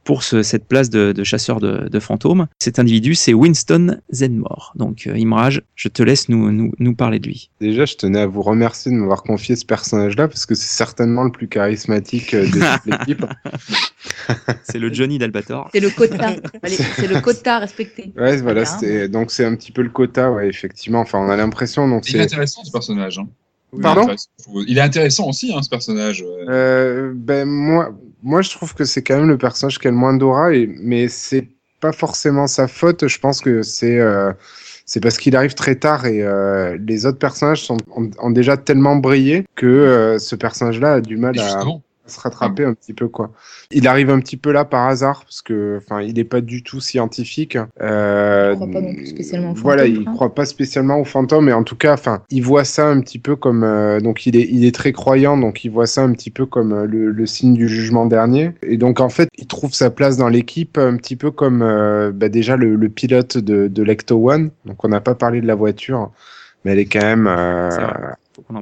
pour 0.05 0.23
ce- 0.23 0.43
cette 0.43 0.67
place 0.67 0.91
de, 0.91 1.13
de 1.13 1.25
chasseur 1.25 1.61
de, 1.61 1.89
de 1.89 2.01
fantômes. 2.01 2.47
Cet 2.61 2.79
individu, 2.79 3.15
c'est 3.15 3.35
Winston 3.35 3.99
Zenmore. 4.13 4.73
Donc 4.77 5.07
euh, 5.07 5.17
Imraj, 5.19 5.63
je 5.77 5.89
te 5.89 6.03
laisse 6.03 6.29
nous, 6.29 6.51
nous 6.53 6.73
nous 6.79 6.95
parler 6.95 7.19
de 7.19 7.27
lui. 7.29 7.51
Déjà, 7.61 7.85
je 7.85 7.95
tenais 7.97 8.21
à 8.21 8.27
vous 8.27 8.43
remercier 8.43 8.91
de 8.93 8.97
m'avoir 8.97 9.23
confié 9.23 9.57
ce 9.57 9.65
personnage-là 9.65 10.29
parce 10.29 10.47
que 10.47 10.55
c'est 10.55 10.75
certainement 10.77 11.25
le 11.25 11.31
plus 11.33 11.49
charismatique 11.49 12.35
de 12.35 12.47
toute 12.47 12.87
l'équipe. 12.87 13.25
C'est 14.65 14.79
le 14.79 14.93
Johnny 14.93 15.19
d'Albator. 15.19 15.71
C'est 15.73 15.81
le 15.81 15.91
quota. 15.91 16.28
C'est 16.97 17.07
le 17.07 17.21
quota 17.21 17.59
respecté. 17.59 18.13
Ouais, 18.17 18.37
voilà, 18.39 18.65
donc 19.09 19.31
c'est 19.31 19.45
un 19.45 19.55
petit 19.55 19.73
peu 19.73 19.83
le 19.83 19.91
quota, 19.91 20.31
ouais, 20.33 20.49
effectivement. 20.49 21.01
Enfin, 21.01 21.19
on 21.19 21.29
a 21.29 21.37
l'impression 21.37 21.89
donc 21.89 22.09
Il 22.11 22.17
est 22.17 22.23
intéressant 22.23 22.65
ce 22.65 22.71
personnage. 22.71 23.19
hein. 23.19 23.29
Pardon? 23.83 24.09
Il 24.67 24.79
est 24.79 24.81
intéressant. 24.81 25.29
Aussi, 25.29 25.53
hein, 25.55 25.63
ce 25.63 25.69
personnage. 25.69 26.25
Euh, 26.49 27.13
ben 27.15 27.47
moi, 27.47 27.91
moi, 28.23 28.41
je 28.43 28.51
trouve 28.51 28.75
que 28.75 28.85
c'est 28.85 29.03
quand 29.03 29.17
même 29.19 29.29
le 29.29 29.37
personnage 29.39 29.79
qui 29.79 29.89
a 29.89 29.91
le 29.91 29.97
moins 29.97 30.15
d'aura, 30.15 30.55
et 30.55 30.67
mais 30.67 31.09
c'est 31.09 31.49
pas 31.81 31.93
forcément 31.93 32.47
sa 32.47 32.67
faute. 32.67 33.07
Je 33.07 33.19
pense 33.19 33.41
que 33.41 33.63
c'est 33.63 33.99
euh, 33.99 34.33
c'est 34.87 35.01
parce 35.01 35.19
qu'il 35.19 35.37
arrive 35.37 35.53
très 35.55 35.75
tard 35.75 36.07
et 36.07 36.23
euh, 36.23 36.79
les 36.85 37.05
autres 37.05 37.19
personnages 37.19 37.63
sont, 37.63 37.77
ont, 37.95 38.11
ont 38.19 38.31
déjà 38.31 38.57
tellement 38.57 38.97
brillé 38.97 39.45
que 39.55 39.67
euh, 39.67 40.19
ce 40.19 40.35
personnage-là 40.35 40.95
a 40.95 41.01
du 41.03 41.19
mal 41.19 41.39
à, 41.39 41.43
justement. 41.43 41.83
Se 42.11 42.21
rattraper 42.21 42.65
un 42.65 42.75
petit 42.75 42.93
peu 42.93 43.09
quoi. 43.09 43.31
Il 43.71 43.87
arrive 43.89 44.11
un 44.11 44.21
petit 44.21 44.37
peu 44.37 44.53
là 44.53 44.65
par 44.65 44.89
hasard 44.89 45.25
parce 45.25 45.43
que 45.43 45.79
enfin 45.79 46.01
il 46.03 46.19
est 46.19 46.25
pas 46.25 46.41
du 46.41 46.63
tout 46.63 46.81
scientifique. 46.81 47.59
Euh, 47.81 48.51
Je 48.51 48.55
crois 48.57 48.67
pas 48.71 48.81
non 48.81 48.95
plus 48.95 49.07
spécialement 49.07 49.51
au 49.51 49.55
Voilà, 49.55 49.83
fantôme, 49.85 50.03
il 50.03 50.09
hein. 50.09 50.13
croit 50.15 50.35
pas 50.35 50.45
spécialement 50.45 50.99
au 51.01 51.05
fantôme, 51.05 51.49
et 51.49 51.53
en 51.53 51.63
tout 51.65 51.77
cas, 51.77 51.95
enfin, 51.95 52.23
il 52.31 52.43
voit 52.43 52.65
ça 52.65 52.87
un 52.87 53.01
petit 53.01 53.19
peu 53.19 53.37
comme 53.37 53.65
euh, 53.65 54.01
donc 54.01 54.27
il 54.27 54.37
est 54.37 54.49
il 54.51 54.65
est 54.65 54.75
très 54.75 54.93
croyant, 54.93 55.37
donc 55.37 55.65
il 55.65 55.71
voit 55.71 55.87
ça 55.87 56.03
un 56.03 56.13
petit 56.13 56.31
peu 56.31 56.47
comme 56.47 56.73
euh, 56.73 56.87
le, 56.87 57.11
le 57.11 57.27
signe 57.27 57.55
du 57.55 57.69
jugement 57.69 58.07
dernier, 58.07 58.53
et 58.63 58.77
donc 58.77 59.01
en 59.01 59.09
fait, 59.09 59.29
il 59.37 59.47
trouve 59.47 59.73
sa 59.75 59.91
place 59.91 60.17
dans 60.17 60.29
l'équipe 60.29 60.79
un 60.79 60.97
petit 60.97 61.17
peu 61.17 61.31
comme 61.31 61.63
euh, 61.63 62.11
bah, 62.13 62.29
déjà 62.29 62.57
le, 62.57 62.75
le 62.77 62.89
pilote 62.89 63.39
de, 63.39 63.69
de 63.69 63.83
l'Ecto 63.83 64.31
One. 64.31 64.51
Donc 64.65 64.85
on 64.85 64.89
n'a 64.89 65.01
pas 65.01 65.15
parlé 65.15 65.41
de 65.41 65.47
la 65.47 65.55
voiture, 65.55 66.11
mais 66.65 66.73
elle 66.73 66.79
est 66.79 66.87
quand 66.87 67.03
même 67.05 67.27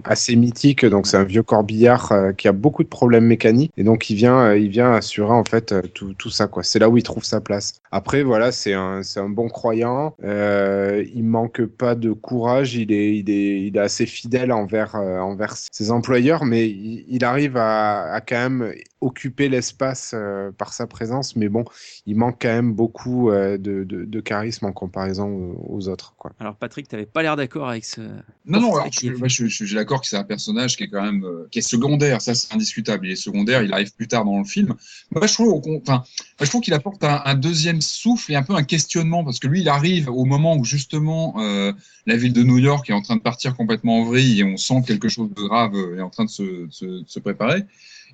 Assez 0.04 0.36
mythique. 0.36 0.84
Donc 0.84 1.06
c'est 1.06 1.16
un 1.16 1.24
vieux 1.24 1.42
corbillard 1.42 2.12
euh, 2.12 2.32
qui 2.32 2.48
a 2.48 2.52
beaucoup 2.52 2.82
de 2.82 2.88
problèmes 2.88 3.26
mécaniques 3.26 3.72
et 3.76 3.84
donc 3.84 4.10
il 4.10 4.16
vient, 4.16 4.38
euh, 4.38 4.58
il 4.58 4.68
vient 4.68 4.92
assurer 4.92 5.32
en 5.32 5.44
fait 5.44 5.72
euh, 5.72 5.82
tout, 5.94 6.14
tout 6.14 6.30
ça 6.30 6.46
quoi. 6.46 6.62
C'est 6.62 6.78
là 6.78 6.88
où 6.88 6.96
il 6.96 7.02
trouve 7.02 7.24
sa 7.24 7.40
place. 7.40 7.80
Après 7.90 8.22
voilà, 8.22 8.52
c'est 8.52 8.74
un, 8.74 9.02
c'est 9.02 9.20
un 9.20 9.28
bon 9.28 9.48
croyant. 9.48 10.14
Il 10.22 11.24
manque 11.24 11.64
pas 11.64 11.94
de 11.94 12.12
courage. 12.12 12.74
Il 12.74 12.92
est, 12.92 13.16
il 13.16 13.30
est, 13.30 13.62
il 13.62 13.76
est 13.76 13.80
assez 13.80 14.06
fidèle 14.06 14.52
envers, 14.52 14.94
envers 14.94 15.54
ses 15.56 15.90
employeurs, 15.90 16.44
mais 16.44 16.68
il, 16.68 17.04
il 17.08 17.24
arrive 17.24 17.56
à, 17.56 18.12
à 18.12 18.20
quand 18.20 18.36
même 18.36 18.72
occuper 19.00 19.48
l'espace 19.48 20.12
euh, 20.14 20.50
par 20.52 20.72
sa 20.72 20.86
présence. 20.86 21.36
Mais 21.36 21.48
bon, 21.48 21.64
il 22.06 22.16
manque 22.16 22.38
quand 22.40 22.48
même 22.48 22.72
beaucoup 22.72 23.30
euh, 23.30 23.58
de, 23.58 23.84
de, 23.84 24.04
de 24.04 24.20
charisme 24.20 24.64
en 24.66 24.72
comparaison 24.72 25.28
aux, 25.28 25.66
aux 25.76 25.88
autres 25.88 26.14
quoi. 26.16 26.32
Alors 26.40 26.56
Patrick, 26.56 26.88
t'avais 26.88 27.04
pas 27.06 27.22
l'air 27.22 27.36
d'accord 27.36 27.68
avec 27.68 27.84
ce. 27.84 28.00
Non, 28.46 28.60
non, 28.60 28.74
alors, 28.74 28.88
je, 28.90 29.10
moi, 29.10 29.28
je, 29.28 29.46
je- 29.46 29.48
je 29.48 29.64
suis 29.66 29.74
d'accord 29.74 30.00
que 30.00 30.06
c'est 30.06 30.16
un 30.16 30.24
personnage 30.24 30.76
qui 30.76 30.84
est 30.84 30.88
quand 30.88 31.02
même 31.02 31.24
euh, 31.24 31.46
qui 31.50 31.58
est 31.58 31.62
secondaire, 31.62 32.22
ça 32.22 32.34
c'est 32.34 32.54
indiscutable. 32.54 33.06
Il 33.06 33.12
est 33.12 33.16
secondaire, 33.16 33.62
il 33.62 33.72
arrive 33.72 33.94
plus 33.94 34.08
tard 34.08 34.24
dans 34.24 34.38
le 34.38 34.44
film. 34.44 34.74
Moi, 35.10 35.26
je 35.26 35.34
trouve, 35.34 35.48
au 35.48 35.60
con- 35.60 35.80
enfin, 35.82 35.98
moi, 35.98 36.44
je 36.44 36.48
trouve 36.48 36.62
qu'il 36.62 36.74
apporte 36.74 37.04
un, 37.04 37.20
un 37.24 37.34
deuxième 37.34 37.80
souffle 37.82 38.32
et 38.32 38.36
un 38.36 38.42
peu 38.42 38.54
un 38.54 38.62
questionnement 38.64 39.24
parce 39.24 39.38
que 39.38 39.46
lui, 39.46 39.60
il 39.60 39.68
arrive 39.68 40.08
au 40.08 40.24
moment 40.24 40.56
où 40.56 40.64
justement 40.64 41.34
euh, 41.38 41.72
la 42.06 42.16
ville 42.16 42.32
de 42.32 42.42
New 42.42 42.58
York 42.58 42.88
est 42.88 42.94
en 42.94 43.02
train 43.02 43.16
de 43.16 43.20
partir 43.22 43.54
complètement 43.56 44.00
en 44.00 44.04
vrille 44.04 44.40
et 44.40 44.44
on 44.44 44.56
sent 44.56 44.80
que 44.82 44.86
quelque 44.88 45.08
chose 45.08 45.28
de 45.34 45.42
grave 45.42 45.74
euh, 45.74 45.98
est 45.98 46.02
en 46.02 46.10
train 46.10 46.24
de 46.24 46.30
se, 46.30 46.66
se, 46.70 46.84
de 46.84 47.04
se 47.06 47.18
préparer. 47.20 47.64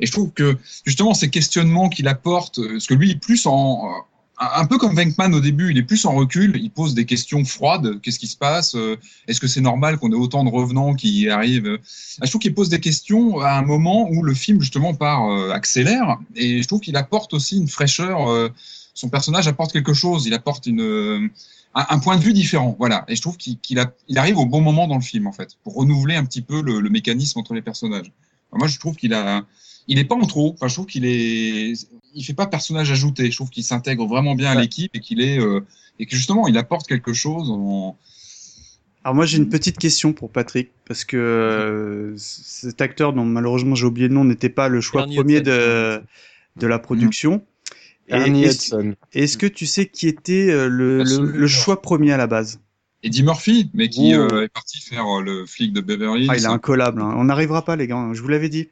Et 0.01 0.07
je 0.07 0.13
trouve 0.13 0.31
que 0.33 0.57
justement 0.85 1.15
ces 1.15 1.31
questionnements 1.31 1.89
qu'il 1.89 2.09
apporte, 2.09 2.59
euh, 2.59 2.73
parce 2.73 2.87
que 2.87 2.95
lui, 2.95 3.13
est 3.13 3.21
plus 3.21 3.47
en 3.47 3.89
un 4.43 4.63
un 4.63 4.67
peu 4.67 4.79
comme 4.79 4.95
Venkman 4.95 5.35
au 5.35 5.41
début, 5.41 5.71
il 5.71 5.79
est 5.79 5.83
plus 5.83 6.05
en 6.05 6.15
recul, 6.15 6.57
il 6.61 6.71
pose 6.71 6.95
des 6.95 7.05
questions 7.05 7.45
froides. 7.45 8.01
Qu'est-ce 8.01 8.19
qui 8.19 8.27
se 8.27 8.37
passe 8.37 8.75
Euh, 8.75 8.97
Est-ce 9.29 9.41
que 9.41 9.47
c'est 9.47 9.61
normal 9.61 9.99
qu'on 9.99 10.11
ait 10.11 10.17
autant 10.17 10.45
de 10.45 10.51
revenants 10.51 10.95
qui 10.95 11.29
arrivent 11.29 11.79
Ah, 12.21 12.27
Je 12.27 12.31
trouve 12.31 12.41
qu'il 12.41 12.55
pose 12.55 12.69
des 12.69 12.81
questions 12.81 13.41
à 13.41 13.53
un 13.53 13.63
moment 13.63 14.09
où 14.11 14.23
le 14.23 14.35
film 14.35 14.61
justement 14.61 14.95
part 14.95 15.29
euh, 15.29 15.51
accélère, 15.51 16.19
et 16.35 16.63
je 16.63 16.69
trouve 16.69 16.81
qu'il 16.81 16.97
apporte 16.97 17.35
aussi 17.35 17.59
une 17.59 17.69
fraîcheur. 17.69 18.29
euh, 18.31 18.49
son 18.95 19.09
personnage 19.09 19.49
apporte 19.49 19.73
quelque 19.73 19.95
chose, 19.95 20.27
il 20.27 20.35
apporte 20.35 20.67
une 20.67 20.83
euh, 20.83 21.29
un, 21.75 21.99
point 21.99 22.17
de 22.19 22.23
vue 22.23 22.35
différent, 22.35 22.77
voilà. 22.79 23.05
Et 23.09 23.17
je 23.17 23.23
trouve 23.23 23.39
qu'il 23.39 23.79
arrive 24.17 24.39
au 24.39 24.45
bon 24.45 24.61
moment 24.61 24.87
dans 24.87 24.97
le 24.97 25.03
film 25.03 25.27
en 25.27 25.33
fait, 25.33 25.57
pour 25.65 25.75
renouveler 25.75 26.17
un 26.17 26.25
petit 26.27 26.43
peu 26.43 26.61
le 26.61 26.91
mécanisme 26.91 27.39
entre 27.39 27.55
les 27.55 27.63
personnages. 27.63 28.13
Moi, 28.53 28.69
je 28.69 28.79
trouve 28.79 28.97
qu'il 28.97 29.15
a 29.15 29.45
il 29.89 29.99
est 29.99 30.05
pas 30.05 30.15
en 30.15 30.27
trop. 30.27 30.53
Enfin, 30.55 30.69
je 30.69 30.75
trouve 30.75 30.87
qu'il 30.87 31.05
est, 31.05 31.73
il 32.15 32.25
fait 32.25 32.35
pas 32.35 32.47
personnage 32.47 32.91
ajouté. 32.93 33.31
Je 33.31 33.37
trouve 33.37 33.51
qu'il 33.51 33.65
s'intègre 33.65 34.07
vraiment 34.07 34.35
bien 34.37 34.51
à 34.53 34.55
l'équipe 34.61 34.95
et 34.95 35.01
qu'il 35.01 35.21
est, 35.21 35.41
euh, 35.41 35.61
et 35.99 36.07
que 36.07 36.15
justement, 36.15 36.47
il 36.47 36.57
apporte 36.57 36.87
quelque 36.87 37.13
chose 37.13 37.51
en. 37.51 37.97
Alors 39.05 39.17
moi 39.17 39.27
j'ai 39.27 39.39
une 39.39 39.49
petite 39.49 39.79
question 39.79 40.13
pour 40.13 40.31
Patrick 40.31 40.71
parce 40.87 41.05
que 41.05 41.17
euh, 41.17 42.15
cet 42.17 42.81
acteur 42.81 43.13
dont 43.13 43.25
malheureusement 43.25 43.75
j'ai 43.75 43.87
oublié 43.87 44.07
le 44.07 44.15
nom 44.15 44.25
n'était 44.25 44.49
pas 44.49 44.69
le 44.69 44.81
choix 44.81 45.01
Ernie 45.03 45.17
premier 45.17 45.41
de 45.41 46.01
de 46.57 46.67
la 46.69 46.79
production. 46.79 47.43
Est-ce- 48.09 48.67
Hudson. 48.77 48.95
Est-ce 49.13 49.37
que 49.39 49.47
tu 49.47 49.67
sais 49.67 49.87
qui 49.87 50.07
était 50.07 50.51
euh, 50.51 50.69
le, 50.69 51.03
le 51.25 51.47
choix 51.49 51.83
premier 51.83 52.13
à 52.13 52.17
la 52.17 52.29
base? 52.29 52.61
Eddie 53.05 53.23
Murphy, 53.25 53.71
mais 53.75 53.89
qui 53.89 54.15
Oh. 54.15 54.21
euh, 54.21 54.45
est 54.45 54.49
parti 54.49 54.81
faire 54.81 55.07
euh, 55.07 55.23
le 55.23 55.45
flic 55.47 55.73
de 55.73 55.81
Beverly 55.81 56.23
Hills. 56.25 56.31
Ah 56.31 56.37
il 56.37 56.43
est 56.45 56.47
incollable. 56.47 57.03
hein. 57.03 57.15
On 57.17 57.25
n'arrivera 57.25 57.65
pas 57.65 57.75
les 57.77 57.87
gars. 57.89 58.11
Je 58.13 58.23
vous 58.23 58.29
l'avais 58.29 58.49
dit. 58.49 58.69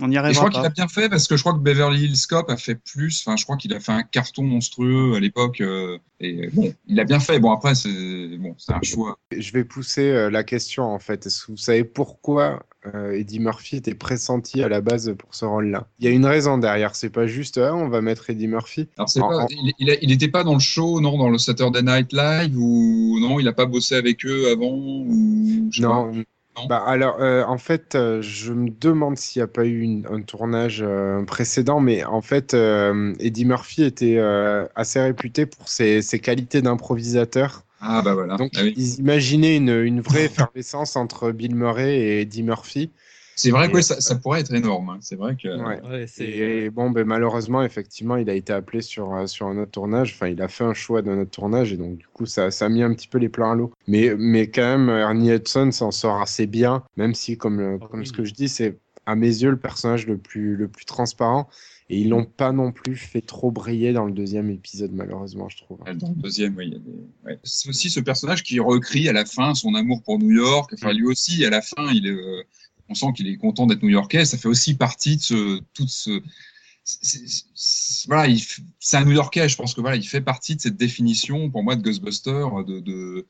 On 0.00 0.08
n'y 0.08 0.14
Et 0.14 0.18
je 0.18 0.18
arrivera 0.20 0.40
crois 0.48 0.50
qu'il 0.50 0.60
pas. 0.62 0.66
a 0.66 0.70
bien 0.70 0.88
fait 0.88 1.08
parce 1.08 1.28
que 1.28 1.36
je 1.36 1.42
crois 1.42 1.52
que 1.54 1.60
Beverly 1.60 2.04
Hills 2.06 2.26
Cop 2.28 2.50
a 2.50 2.56
fait 2.56 2.74
plus. 2.74 3.22
Enfin, 3.24 3.36
je 3.36 3.44
crois 3.44 3.56
qu'il 3.56 3.72
a 3.74 3.80
fait 3.80 3.92
un 3.92 4.02
carton 4.02 4.42
monstrueux 4.42 5.14
à 5.14 5.20
l'époque. 5.20 5.60
euh, 5.60 5.98
et 6.20 6.48
bon, 6.52 6.72
il 6.86 6.98
a 7.00 7.04
bien 7.04 7.20
fait. 7.20 7.38
Bon, 7.38 7.52
après, 7.52 7.74
c'est 7.74 8.36
bon, 8.38 8.54
c'est 8.58 8.72
un 8.72 8.82
choix. 8.82 9.18
Je 9.36 9.52
vais 9.52 9.64
pousser 9.64 10.10
euh, 10.10 10.30
la 10.30 10.42
question 10.44 10.84
en 10.84 10.98
fait. 10.98 11.26
Est-ce 11.26 11.46
que 11.46 11.52
vous 11.52 11.56
savez 11.56 11.84
pourquoi 11.84 12.62
euh, 12.94 13.12
Eddie 13.12 13.38
Murphy 13.40 13.76
était 13.76 13.94
pressenti 13.94 14.62
à 14.62 14.68
la 14.68 14.80
base 14.80 15.14
pour 15.16 15.34
ce 15.34 15.44
rôle-là 15.44 15.86
Il 16.00 16.04
y 16.06 16.08
a 16.08 16.10
une 16.10 16.26
raison 16.26 16.58
derrière. 16.58 16.94
C'est 16.96 17.10
pas 17.10 17.26
juste 17.26 17.58
ah, 17.58 17.74
on 17.74 17.88
va 17.88 18.00
mettre 18.00 18.28
Eddie 18.30 18.48
Murphy. 18.48 18.88
Alors, 18.96 19.08
c'est 19.08 19.20
En- 19.20 19.28
pas, 19.28 19.38
en- 19.44 19.46
il, 19.50 19.72
il, 19.78 19.90
a- 19.90 19.96
il 20.02 20.10
était 20.12 20.28
pas 20.28 20.44
dans 20.44 20.54
le 20.54 20.60
show, 20.60 21.00
non, 21.00 21.16
dans 21.18 21.28
le 21.28 21.38
Saturday 21.38 21.82
Night 21.82 22.12
Live 22.12 22.56
ou 22.58 23.18
non, 23.20 23.38
il 23.40 23.46
a 23.48 23.52
pas 23.52 23.66
bossé 23.66 23.94
avec 23.94 24.24
eux 24.26 24.50
avant 24.50 24.72
ou 24.72 25.68
Non. 25.78 26.12
Bah 26.68 26.84
alors, 26.86 27.16
euh, 27.22 27.44
en 27.44 27.56
fait, 27.56 27.94
euh, 27.94 28.20
je 28.20 28.52
me 28.52 28.68
demande 28.68 29.16
s'il 29.16 29.40
n'y 29.40 29.44
a 29.44 29.46
pas 29.46 29.64
eu 29.64 29.80
une- 29.80 30.06
un 30.10 30.20
tournage 30.20 30.84
précédent, 31.26 31.80
mais 31.80 32.04
en 32.04 32.20
fait, 32.20 32.54
Eddie 32.54 33.44
Murphy 33.46 33.84
était 33.84 34.18
assez 34.74 35.00
réputé 35.00 35.46
pour 35.46 35.68
ses, 35.68 36.02
ses 36.02 36.18
qualités 36.18 36.60
d'improvisateur. 36.60 37.64
Ah 37.82 38.00
bah 38.02 38.14
voilà. 38.14 38.36
Donc, 38.36 38.52
Ah 38.56 38.60
oui. 38.62 38.72
ils 38.76 39.00
imaginaient 39.00 39.56
une, 39.56 39.70
une 39.70 40.00
vraie 40.00 40.24
effervescence 40.26 40.96
entre 40.96 41.32
Bill 41.32 41.54
Murray 41.54 41.98
et 41.98 42.20
Eddie 42.22 42.42
Murphy. 42.44 42.90
C'est 43.34 43.50
vrai 43.50 43.68
que 43.70 43.74
ouais, 43.76 43.82
ça, 43.82 43.98
ça 44.00 44.14
pourrait 44.14 44.40
être 44.40 44.52
énorme. 44.54 44.90
hein. 44.90 44.98
C'est 45.00 45.16
vrai 45.16 45.36
que. 45.36 45.48
Ouais. 45.48 46.06
Et 46.20 46.68
bon, 46.70 46.90
ben, 46.90 47.04
malheureusement, 47.04 47.62
effectivement, 47.62 48.16
il 48.16 48.28
a 48.30 48.34
été 48.34 48.52
appelé 48.52 48.82
sur, 48.82 49.14
euh, 49.14 49.26
sur 49.26 49.46
un 49.46 49.56
autre 49.58 49.70
tournage. 49.72 50.12
Enfin, 50.14 50.28
il 50.28 50.40
a 50.42 50.48
fait 50.48 50.64
un 50.64 50.74
choix 50.74 51.00
d'un 51.02 51.18
autre 51.18 51.30
tournage 51.30 51.72
et 51.72 51.76
donc, 51.78 51.96
du 51.96 52.06
coup, 52.12 52.26
ça, 52.26 52.50
ça 52.50 52.66
a 52.66 52.68
mis 52.68 52.82
un 52.82 52.92
petit 52.94 53.08
peu 53.08 53.18
les 53.18 53.30
plans 53.30 53.50
à 53.52 53.54
l'eau. 53.54 53.72
Mais, 53.88 54.14
mais 54.16 54.48
quand 54.48 54.60
même, 54.78 54.88
Ernie 54.90 55.32
Hudson 55.32 55.70
s'en 55.72 55.90
sort 55.90 56.20
assez 56.20 56.46
bien, 56.46 56.84
même 56.96 57.14
si, 57.14 57.36
comme, 57.38 57.58
euh, 57.60 57.78
comme 57.78 58.04
ce 58.04 58.12
que 58.12 58.24
je 58.24 58.34
dis, 58.34 58.48
c'est 58.48 58.78
à 59.06 59.16
mes 59.16 59.26
yeux 59.26 59.50
le 59.50 59.56
personnage 59.56 60.06
le 60.06 60.18
plus, 60.18 60.54
le 60.54 60.68
plus 60.68 60.84
transparent. 60.84 61.48
Et 61.92 62.00
ils 62.00 62.08
l'ont 62.08 62.24
pas 62.24 62.52
non 62.52 62.72
plus 62.72 62.96
fait 62.96 63.20
trop 63.20 63.50
briller 63.50 63.92
dans 63.92 64.06
le 64.06 64.12
deuxième 64.12 64.48
épisode, 64.50 64.92
malheureusement, 64.92 65.50
je 65.50 65.58
trouve. 65.58 65.78
Dans 65.98 66.08
le 66.08 66.14
deuxième, 66.14 66.56
oui. 66.56 66.70
des- 66.70 66.80
ouais. 67.26 67.38
C'est 67.44 67.68
aussi 67.68 67.90
ce 67.90 68.00
personnage 68.00 68.42
qui 68.42 68.58
recrie 68.60 69.10
à 69.10 69.12
la 69.12 69.26
fin 69.26 69.54
son 69.54 69.74
amour 69.74 70.02
pour 70.02 70.18
New 70.18 70.30
York. 70.30 70.70
Enfin, 70.72 70.94
lui 70.94 71.04
aussi, 71.04 71.44
à 71.44 71.50
la 71.50 71.60
fin, 71.60 71.92
il 71.92 72.06
est, 72.06 72.10
euh, 72.10 72.42
on 72.88 72.94
sent 72.94 73.08
qu'il 73.14 73.28
est 73.28 73.36
content 73.36 73.66
d'être 73.66 73.82
new-yorkais. 73.82 74.24
Ça 74.24 74.38
fait 74.38 74.48
aussi 74.48 74.72
partie 74.72 75.16
de 75.18 75.20
ce, 75.22 75.60
tout 75.74 75.86
ce, 75.86 76.22
c'est- 76.82 78.06
voilà, 78.06 78.26
il 78.26 78.38
f- 78.38 78.60
c'est 78.80 78.96
un 78.96 79.04
New-Yorkais. 79.04 79.50
Je 79.50 79.56
pense 79.56 79.74
que 79.74 79.82
voilà, 79.82 79.96
il 79.96 80.08
fait 80.08 80.22
partie 80.22 80.56
de 80.56 80.62
cette 80.62 80.78
définition 80.78 81.50
pour 81.50 81.62
moi 81.62 81.76
de 81.76 81.82
Ghostbuster, 81.82 82.46
de, 82.66 82.80
de 82.80 83.26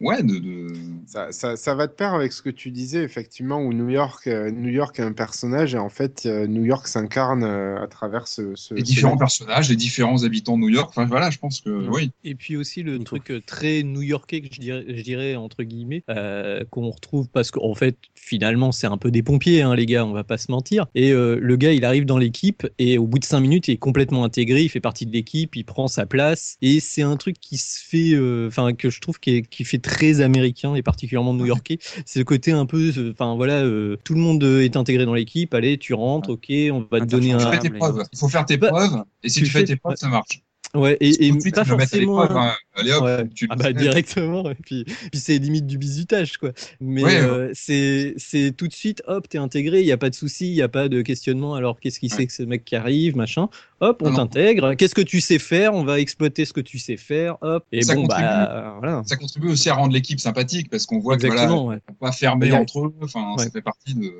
ouais, 0.00 0.22
de, 0.22 0.38
de... 0.38 0.68
Ça, 1.06 1.32
ça, 1.32 1.56
ça 1.56 1.74
va 1.74 1.86
de 1.86 1.92
pair 1.92 2.14
avec 2.14 2.32
ce 2.32 2.40
que 2.42 2.50
tu 2.50 2.70
disais, 2.70 3.02
effectivement, 3.02 3.58
où 3.60 3.72
New 3.72 3.88
York, 3.88 4.26
euh, 4.28 4.50
New 4.50 4.68
York 4.70 4.98
est 5.00 5.02
un 5.02 5.12
personnage 5.12 5.74
et 5.74 5.78
en 5.78 5.88
fait, 5.88 6.22
euh, 6.26 6.46
New 6.46 6.64
York 6.64 6.86
s'incarne 6.86 7.42
euh, 7.42 7.82
à 7.82 7.86
travers 7.88 8.28
ce. 8.28 8.54
ce 8.54 8.74
les 8.74 8.82
différents 8.82 9.16
personnages, 9.16 9.68
les 9.68 9.76
différents 9.76 10.22
habitants 10.24 10.56
de 10.56 10.62
New 10.62 10.68
York. 10.68 10.88
Enfin 10.90 11.04
voilà, 11.06 11.30
je 11.30 11.38
pense 11.38 11.60
que 11.60 11.70
oui. 11.88 12.10
Et 12.22 12.34
puis 12.34 12.56
aussi 12.56 12.82
le 12.82 12.98
truc 13.00 13.32
très 13.46 13.82
new-yorkais 13.82 14.40
que 14.42 14.48
je 14.54 14.60
dirais, 14.60 14.84
je 14.88 15.02
dirais 15.02 15.34
entre 15.36 15.64
guillemets 15.64 16.04
euh, 16.10 16.64
qu'on 16.70 16.90
retrouve 16.90 17.28
parce 17.28 17.50
qu'en 17.50 17.74
fait 17.74 17.96
finalement 18.14 18.70
c'est 18.72 18.86
un 18.86 18.98
peu 18.98 19.10
des 19.10 19.22
pompiers 19.22 19.62
hein, 19.62 19.74
les 19.74 19.86
gars, 19.86 20.04
on 20.06 20.12
va 20.12 20.24
pas 20.24 20.38
se 20.38 20.50
mentir. 20.52 20.86
Et 20.94 21.12
euh, 21.12 21.38
le 21.40 21.56
gars 21.56 21.72
il 21.72 21.84
arrive 21.84 22.04
dans 22.06 22.18
l'équipe 22.18 22.66
et 22.78 22.98
au 22.98 23.06
bout 23.06 23.18
de 23.18 23.24
cinq 23.24 23.40
minutes 23.40 23.66
il 23.68 23.72
est 23.72 23.76
complètement 23.78 24.24
intégré, 24.24 24.62
il 24.62 24.68
fait 24.68 24.80
partie 24.80 25.06
de 25.06 25.12
l'équipe, 25.12 25.56
il 25.56 25.64
prend 25.64 25.88
sa 25.88 26.06
place 26.06 26.56
et 26.62 26.78
c'est 26.80 27.02
un 27.02 27.16
truc 27.16 27.36
qui 27.40 27.56
se 27.58 27.80
fait, 27.84 28.14
euh, 28.14 28.46
enfin 28.48 28.72
que 28.72 28.90
je 28.90 29.00
trouve 29.00 29.18
qui, 29.18 29.36
est- 29.36 29.42
qui 29.48 29.64
fait 29.64 29.78
très 29.78 29.89
américain 30.20 30.74
et 30.74 30.82
particulièrement 30.82 31.34
new-yorkais. 31.34 31.78
C'est 32.06 32.18
le 32.18 32.24
côté 32.24 32.52
un 32.52 32.66
peu, 32.66 32.90
enfin 33.12 33.34
voilà, 33.36 33.62
euh, 33.64 33.96
tout 34.04 34.14
le 34.14 34.20
monde 34.20 34.42
euh, 34.44 34.62
est 34.62 34.76
intégré 34.76 35.04
dans 35.04 35.14
l'équipe, 35.14 35.54
allez 35.54 35.78
tu 35.78 35.94
rentres, 35.94 36.30
ok, 36.30 36.46
on 36.72 36.86
va 36.90 37.00
te 37.00 37.04
donner 37.06 37.32
un. 37.32 37.50
fais 37.50 37.58
tes 37.58 37.70
preuves. 37.70 38.04
Il 38.12 38.18
faut 38.18 38.28
faire 38.28 38.46
tes 38.46 38.56
Bah, 38.56 38.68
preuves. 38.68 39.04
Et 39.22 39.28
si 39.28 39.40
tu, 39.40 39.46
fais 39.46 39.60
fais- 39.60 39.64
tes 39.64 39.76
preuves, 39.76 39.96
ça 39.96 40.08
marche. 40.08 40.42
Ouais, 40.74 40.96
et, 41.00 41.26
et 41.26 41.40
suite, 41.40 41.54
pas 41.54 41.64
forcément. 41.64 42.22
hein. 42.22 42.52
Allez 42.76 42.92
hop, 42.92 43.02
Ouais. 43.02 43.28
tu 43.34 43.46
le 43.46 43.52
ah 43.52 43.56
bah 43.56 43.72
directement. 43.72 44.48
Et 44.50 44.54
puis, 44.54 44.84
puis 44.84 45.18
c'est 45.20 45.36
limite 45.38 45.66
du 45.66 45.78
bisutage, 45.78 46.38
quoi. 46.38 46.52
Mais 46.80 47.02
Ouais, 47.02 47.16
euh, 47.20 47.50
c'est 47.54 48.14
c'est 48.16 48.52
tout 48.56 48.68
de 48.68 48.72
suite, 48.72 49.02
hop, 49.08 49.28
t'es 49.28 49.38
intégré, 49.38 49.80
il 49.80 49.86
y 49.86 49.92
a 49.92 49.96
pas 49.96 50.10
de 50.10 50.14
souci, 50.14 50.46
il 50.48 50.54
y 50.54 50.62
a 50.62 50.68
pas 50.68 50.88
de 50.88 51.02
questionnement. 51.02 51.54
Alors 51.54 51.80
qu'est-ce 51.80 51.98
qui 51.98 52.08
c'est 52.08 52.26
que 52.26 52.32
ce 52.32 52.44
mec 52.44 52.64
qui 52.64 52.76
arrive, 52.76 53.16
machin? 53.16 53.48
Hop, 53.80 54.00
on 54.04 54.14
t'intègre. 54.14 54.74
Qu'est-ce 54.74 54.94
que 54.94 55.00
tu 55.00 55.20
sais 55.20 55.38
faire? 55.38 55.74
On 55.74 55.82
va 55.84 55.98
exploiter 55.98 56.44
ce 56.44 56.52
que 56.52 56.60
tu 56.60 56.78
sais 56.78 56.96
faire. 56.96 57.36
Hop. 57.40 57.64
Et 57.72 57.82
ça 57.82 57.94
bon 57.94 58.02
contribue, 58.02 58.22
bah 58.22 58.76
voilà. 58.78 59.02
ça 59.06 59.16
contribue 59.16 59.48
aussi 59.48 59.68
à 59.70 59.74
rendre 59.74 59.92
l'équipe 59.92 60.20
sympathique 60.20 60.70
parce 60.70 60.86
qu'on 60.86 61.00
voit 61.00 61.16
que 61.16 61.26
voilà, 61.26 61.80
pas 61.98 62.12
fermés 62.12 62.50
Mais- 62.50 62.56
entre 62.56 62.86
eux. 62.86 62.94
Enfin, 63.02 63.34
ça 63.38 63.50
fait 63.50 63.62
partie 63.62 63.94
de. 63.94 64.12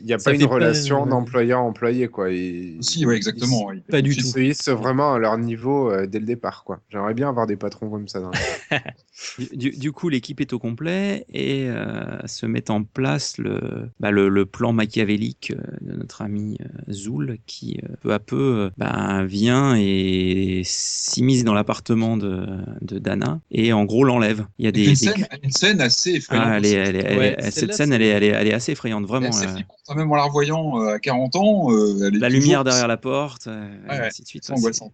Il 0.00 0.06
n'y 0.06 0.12
a 0.12 0.18
Ça 0.18 0.30
pas 0.30 0.34
une 0.34 0.40
fait 0.40 0.48
pas- 0.48 0.54
relation 0.54 1.06
d'employeur-employé, 1.06 2.08
quoi. 2.08 2.32
Et... 2.32 2.76
Si, 2.80 3.06
ouais, 3.06 3.14
exactement. 3.16 3.70
Ils, 3.72 3.76
oui. 3.76 3.82
Pas 3.88 4.02
du 4.02 4.10
ils 4.12 4.16
tout. 4.22 4.26
se 4.28 4.40
hissent 4.40 4.68
vraiment 4.68 5.14
à 5.14 5.18
leur 5.18 5.38
niveau 5.38 5.92
euh, 5.92 6.06
dès 6.08 6.18
le 6.18 6.26
départ, 6.26 6.64
quoi. 6.64 6.80
J'aimerais 6.90 7.14
bien 7.14 7.28
avoir 7.28 7.46
des 7.46 7.56
patrons 7.56 7.88
comme 7.88 8.08
ça. 8.08 8.20
Dans 8.20 8.30
le... 8.30 8.76
Du, 9.52 9.92
coup, 9.92 10.08
l'équipe 10.08 10.40
est 10.40 10.52
au 10.52 10.58
complet 10.58 11.24
et 11.32 11.68
euh, 11.68 12.18
se 12.26 12.44
met 12.46 12.70
en 12.70 12.82
place 12.82 13.38
le, 13.38 13.88
bah, 13.98 14.10
le, 14.10 14.28
le 14.28 14.44
plan 14.44 14.72
machiavélique 14.72 15.52
euh, 15.56 15.62
de 15.80 15.96
notre 15.96 16.20
ami 16.22 16.58
Zoul 16.90 17.38
qui 17.46 17.78
euh, 17.84 17.94
peu 18.02 18.12
à 18.12 18.18
peu 18.18 18.36
euh, 18.66 18.70
bah, 18.76 19.24
vient 19.24 19.74
et 19.76 20.62
s'immisce 20.64 21.44
dans 21.44 21.54
l'appartement 21.54 22.16
de, 22.16 22.44
de 22.82 22.98
Dana 22.98 23.40
et 23.50 23.72
en 23.72 23.84
gros 23.84 24.04
l'enlève. 24.04 24.44
Il 24.58 24.64
y 24.66 24.68
a 24.68 24.72
des, 24.72 24.84
une, 24.84 24.90
des- 24.90 24.96
scène, 24.96 25.26
une 25.42 25.50
scène 25.52 25.80
assez 25.80 26.10
effrayante. 26.16 26.46
Ah, 26.48 26.56
elle 26.58 26.66
est, 26.66 26.72
elle 26.72 26.96
est- 26.96 27.04
elle 27.04 27.12
est- 27.12 27.18
Ouais, 27.44 27.50
cette 27.50 27.72
scène, 27.72 27.92
elle 27.92 28.02
est, 28.02 28.08
elle, 28.08 28.24
est, 28.24 28.28
elle 28.28 28.48
est 28.48 28.54
assez 28.54 28.72
effrayante, 28.72 29.06
vraiment. 29.06 29.28
assez. 29.28 29.46
Même 29.94 30.10
en 30.10 30.16
la 30.16 30.24
revoyant 30.24 30.80
euh, 30.82 30.94
à 30.94 30.98
40 30.98 31.36
ans, 31.36 31.70
euh, 31.70 32.08
elle 32.08 32.16
est 32.16 32.18
La 32.18 32.28
lumière 32.28 32.64
derrière 32.64 32.88
la 32.88 32.96
porte, 32.96 33.46
euh, 33.46 33.88
Ouais, 33.88 34.06
ainsi 34.06 34.22
de 34.22 34.26
suite. 34.26 34.44
c'est- 34.44 34.52
angoissant. 34.52 34.92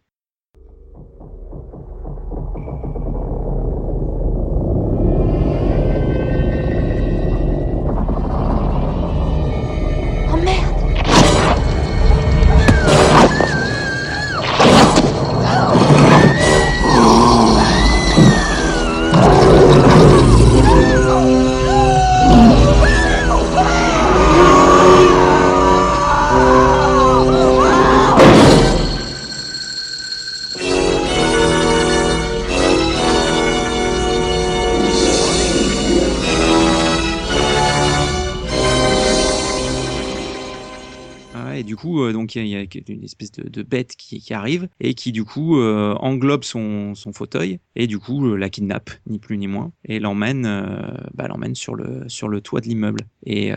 Euh, 42.77 42.78
donc 42.78 42.78
il 42.78 42.78
y, 42.78 42.78
a- 42.78 42.82
il 42.86 42.89
y 42.89 42.93
a 42.93 42.94
une 42.94 43.05
espèce 43.05 43.32
de, 43.32 43.62
bête 43.62 43.97
qui, 43.97 44.32
arrive 44.32 44.69
et 44.81 44.94
qui 44.94 45.12
du 45.12 45.24
coup 45.24 45.59
euh, 45.59 45.94
englobe 45.94 46.44
son, 46.44 46.94
fauteuil 47.15 47.59
et 47.77 47.86
du 47.86 47.99
coup 47.99 48.27
euh, 48.27 48.36
la 48.36 48.49
kidnappe, 48.51 48.90
ni 49.07 49.19
plus 49.19 49.39
ni 49.39 49.47
moins, 49.47 49.73
et 49.85 49.99
l'emmène, 49.99 50.47
euh, 50.47 50.97
bah, 51.15 51.28
l'emmène 51.28 51.55
sur 51.55 51.77
le 51.77 52.40
toit 52.40 52.61
de 52.61 52.66
l'immeuble. 52.66 53.01
Et, 53.27 53.53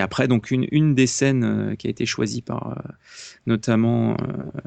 après, 0.00 0.28
donc 0.28 0.50
une 0.50 0.66
une 0.70 0.94
des 0.94 1.06
scènes 1.06 1.76
qui 1.78 1.86
a 1.86 1.90
été 1.90 2.06
choisie 2.06 2.42
par 2.42 2.82
notamment 3.46 4.16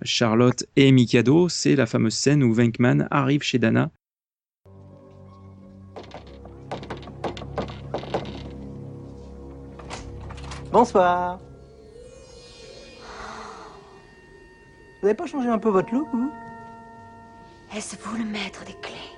Charlotte 0.03 0.65
et 0.75 0.91
Mikado, 0.91 1.49
c'est 1.49 1.75
la 1.75 1.85
fameuse 1.85 2.13
scène 2.13 2.43
où 2.43 2.53
Venkman 2.53 3.07
arrive 3.11 3.41
chez 3.43 3.59
Dana 3.59 3.91
Bonsoir. 10.73 11.39
Vous 15.03 15.07
n'avez 15.07 15.17
pas 15.17 15.25
changé 15.25 15.49
un 15.49 15.59
peu 15.59 15.67
votre 15.67 15.93
look, 15.93 16.07
vous 16.13 16.31
Est-ce 17.75 17.97
vous 18.01 18.15
le 18.15 18.23
maître 18.23 18.63
des 18.63 18.71
clés 18.75 19.11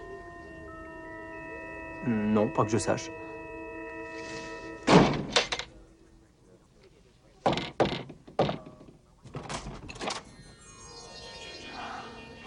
Non, 2.07 2.47
pas 2.47 2.63
que 2.65 2.71
je 2.71 2.79
sache. 2.79 3.11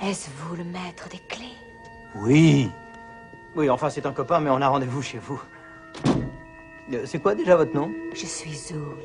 Est-ce 0.02 0.30
vous 0.30 0.56
le 0.56 0.64
maître 0.64 1.08
des 1.08 1.20
clés 1.28 1.54
Oui. 2.16 2.68
Oui, 3.54 3.70
enfin, 3.70 3.88
c'est 3.88 4.04
un 4.04 4.12
copain, 4.12 4.40
mais 4.40 4.50
on 4.50 4.60
a 4.60 4.66
rendez-vous 4.66 5.00
chez 5.02 5.18
vous. 5.18 5.40
Euh, 6.92 7.06
C'est 7.06 7.20
quoi 7.20 7.36
déjà 7.36 7.54
votre 7.54 7.72
nom? 7.72 7.88
Je 8.14 8.26
suis 8.26 8.56
Zoul, 8.56 8.96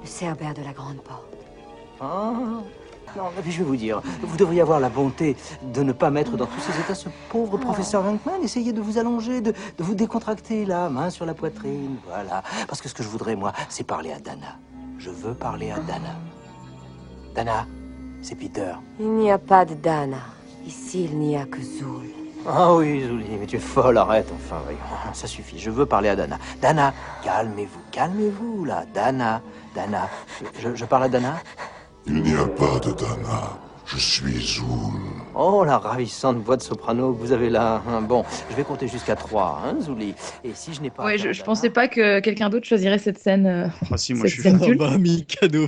le 0.00 0.06
cerbère 0.06 0.54
de 0.54 0.62
la 0.62 0.72
grande 0.72 1.02
porte. 1.02 1.36
Ah. 2.00 2.62
Non, 3.16 3.30
mais 3.34 3.50
je 3.50 3.58
vais 3.58 3.64
vous 3.64 3.76
dire, 3.76 4.02
vous 4.22 4.36
devriez 4.36 4.60
avoir 4.60 4.78
la 4.78 4.90
bonté 4.90 5.36
de 5.62 5.82
ne 5.82 5.92
pas 5.92 6.10
mettre 6.10 6.36
dans 6.36 6.44
tous 6.44 6.60
ces 6.60 6.78
états 6.78 6.94
ce 6.94 7.08
pauvre 7.30 7.56
professeur 7.56 8.02
Venkman. 8.02 8.42
Essayez 8.42 8.74
de 8.74 8.80
vous 8.80 8.98
allonger, 8.98 9.40
de, 9.40 9.52
de 9.52 9.84
vous 9.84 9.94
décontracter 9.94 10.66
la 10.66 10.90
main 10.90 11.08
sur 11.08 11.24
la 11.24 11.32
poitrine. 11.32 11.96
Voilà. 12.06 12.42
Parce 12.68 12.82
que 12.82 12.88
ce 12.90 12.94
que 12.94 13.02
je 13.02 13.08
voudrais, 13.08 13.34
moi, 13.34 13.52
c'est 13.70 13.84
parler 13.84 14.12
à 14.12 14.18
Dana. 14.18 14.58
Je 14.98 15.08
veux 15.08 15.32
parler 15.32 15.70
à 15.70 15.78
Dana. 15.78 16.14
Dana, 17.34 17.66
c'est 18.22 18.34
Peter. 18.34 18.72
Il 19.00 19.10
n'y 19.12 19.30
a 19.30 19.38
pas 19.38 19.64
de 19.64 19.74
Dana. 19.74 20.18
Ici, 20.66 21.04
il 21.04 21.18
n'y 21.18 21.36
a 21.36 21.46
que 21.46 21.62
Zoul. 21.62 22.08
Ah 22.48 22.74
oui, 22.74 23.02
Zouli, 23.06 23.24
mais 23.40 23.46
tu 23.46 23.56
es 23.56 23.60
folle, 23.60 23.98
arrête, 23.98 24.30
enfin, 24.32 24.60
voyons, 24.62 24.78
ça 25.12 25.26
suffit, 25.26 25.58
je 25.58 25.68
veux 25.68 25.84
parler 25.84 26.10
à 26.10 26.14
Dana. 26.14 26.38
Dana, 26.62 26.94
calmez-vous, 27.24 27.80
calmez-vous, 27.90 28.64
là, 28.64 28.84
Dana, 28.94 29.42
Dana. 29.74 30.08
Je, 30.60 30.72
je 30.74 30.84
parle 30.84 31.04
à 31.04 31.08
Dana? 31.08 31.34
Il 32.08 32.22
n'y 32.22 32.34
a 32.34 32.46
pas 32.46 32.78
de 32.80 32.92
Dana. 32.92 33.58
Je 33.88 33.98
suis 33.98 34.40
Zoul. 34.44 35.00
Oh, 35.34 35.62
la 35.64 35.78
ravissante 35.78 36.38
voix 36.38 36.56
de 36.56 36.62
soprano 36.62 37.12
que 37.12 37.20
vous 37.20 37.30
avez 37.30 37.50
là. 37.50 37.82
hein. 37.86 38.00
Bon, 38.00 38.24
je 38.50 38.56
vais 38.56 38.64
compter 38.64 38.88
jusqu'à 38.88 39.14
trois, 39.14 39.62
hein, 39.64 39.80
Zouli. 39.80 40.12
Et 40.42 40.50
si 40.54 40.74
je 40.74 40.80
n'ai 40.80 40.90
pas... 40.90 41.04
Ouais, 41.04 41.18
je, 41.18 41.32
je 41.32 41.42
pensais 41.44 41.70
pas 41.70 41.86
que 41.86 42.18
quelqu'un 42.18 42.48
d'autre 42.50 42.66
choisirait 42.66 42.98
cette 42.98 43.18
scène. 43.18 43.46
euh, 43.46 43.68
Ah 43.90 43.96
si, 43.96 44.12
moi 44.14 44.26
je 44.26 44.34
suis 44.34 44.42
culte. 44.42 44.78
bah, 44.78 44.98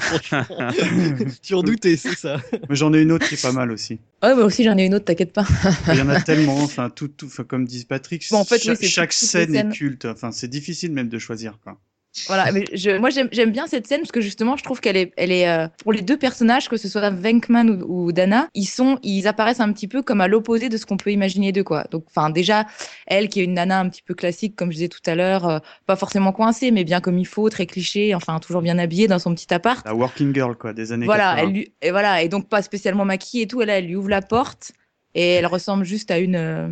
franchement. 0.01 0.43
tu 1.43 1.55
en 1.55 1.63
doutais, 1.63 1.97
c'est 1.97 2.17
ça. 2.17 2.39
Mais 2.69 2.75
j'en 2.75 2.93
ai 2.93 3.03
une 3.03 3.13
autre 3.13 3.29
qui 3.29 3.35
est 3.35 3.43
pas 3.43 3.53
mal 3.53 3.71
aussi. 3.71 4.01
Ouais, 4.23 4.35
moi 4.35 4.45
aussi 4.45 4.65
j'en 4.65 4.77
ai 4.77 4.87
une 4.87 4.95
autre, 4.97 5.05
t'inquiète 5.05 5.33
pas. 5.33 5.47
Il 5.93 5.97
y 5.99 6.03
en 6.03 6.09
a 6.09 6.21
tellement, 6.21 6.57
enfin, 6.57 6.91
tout, 6.91 7.07
tout, 7.09 7.29
comme 7.47 7.67
dit 7.67 7.85
Patrick, 7.85 8.27
Bon, 8.33 8.39
en 8.39 8.45
fait, 8.45 8.61
oui, 8.67 8.89
chaque, 8.89 9.13
scène 9.13 9.55
est 9.55 9.69
culte. 9.69 10.07
Enfin, 10.07 10.33
c'est 10.33 10.49
difficile 10.49 10.93
même 10.93 11.09
de 11.09 11.19
choisir, 11.21 11.59
quoi. 11.63 11.79
Voilà, 12.27 12.51
mais 12.53 12.65
je, 12.73 12.99
moi 12.99 13.11
j'aime 13.11 13.51
bien 13.51 13.67
cette 13.67 13.87
scène 13.87 14.01
parce 14.01 14.13
que 14.13 14.21
justement 14.21 14.57
je 14.57 14.65
trouve 14.65 14.81
qu'elle 14.81 14.97
est, 14.97 15.13
elle 15.17 15.33
est 15.33 15.49
euh, 15.49 15.69
pour 15.83 15.93
les 15.93 16.03
deux 16.03 16.17
personnages, 16.17 16.69
que 16.69 16.77
ce 16.77 16.89
soit 16.89 17.11
Venkman 17.11 17.69
ou, 17.71 18.07
ou 18.07 18.13
Dana, 18.13 18.49
ils 18.55 18.67
sont, 18.67 18.99
ils 19.03 19.27
apparaissent 19.27 19.61
un 19.61 19.73
petit 19.73 19.89
peu 19.89 20.03
comme 20.03 20.21
à 20.21 20.29
l'opposé 20.29 20.69
de 20.69 20.77
ce 20.77 20.87
qu'on 20.87 20.97
peut 20.97 21.13
imaginer 21.13 21.53
d'eux 21.53 21.65
quoi. 21.65 21.85
Donc, 21.91 22.05
enfin 22.09 22.31
déjà, 22.31 22.67
elle 23.07 23.29
qui 23.29 23.41
est 23.41 23.45
une 23.45 23.55
nana 23.55 23.81
un 23.81 23.89
petit 23.89 24.03
peu 24.03 24.15
classique, 24.15 24.57
comme 24.57 24.71
je 24.71 24.77
disais 24.77 24.89
tout 24.89 25.01
à 25.07 25.15
l'heure, 25.15 25.49
euh, 25.49 25.59
pas 25.87 25.97
forcément 25.97 26.33
coincée, 26.33 26.71
mais 26.71 26.85
bien 26.85 27.01
comme 27.01 27.19
il 27.19 27.27
faut, 27.27 27.49
très 27.49 27.67
cliché, 27.67 28.15
enfin 28.15 28.39
toujours 28.39 28.63
bien 28.63 28.79
habillée 28.79 29.09
dans 29.09 29.19
son 29.19 29.35
petit 29.35 29.53
appart. 29.53 29.85
La 29.87 29.95
working 29.95 30.35
girl, 30.35 30.57
quoi, 30.57 30.73
des 30.73 30.93
années 30.93 31.07
Voilà, 31.07 31.35
80. 31.37 31.43
elle 31.43 31.55
lui, 31.55 31.73
et 31.83 31.91
voilà, 31.91 32.23
et 32.23 32.29
donc 32.29 32.49
pas 32.49 32.63
spécialement 32.63 33.05
maquillée 33.05 33.45
et 33.45 33.47
tout. 33.47 33.63
Et 33.63 33.67
là, 33.67 33.79
elle 33.79 33.87
lui 33.87 33.97
ouvre 33.97 34.09
la 34.09 34.23
porte 34.23 34.73
et 35.15 35.31
elle 35.35 35.47
ressemble 35.47 35.85
juste 35.85 36.11
à 36.11 36.19
une 36.19 36.37
euh, 36.37 36.69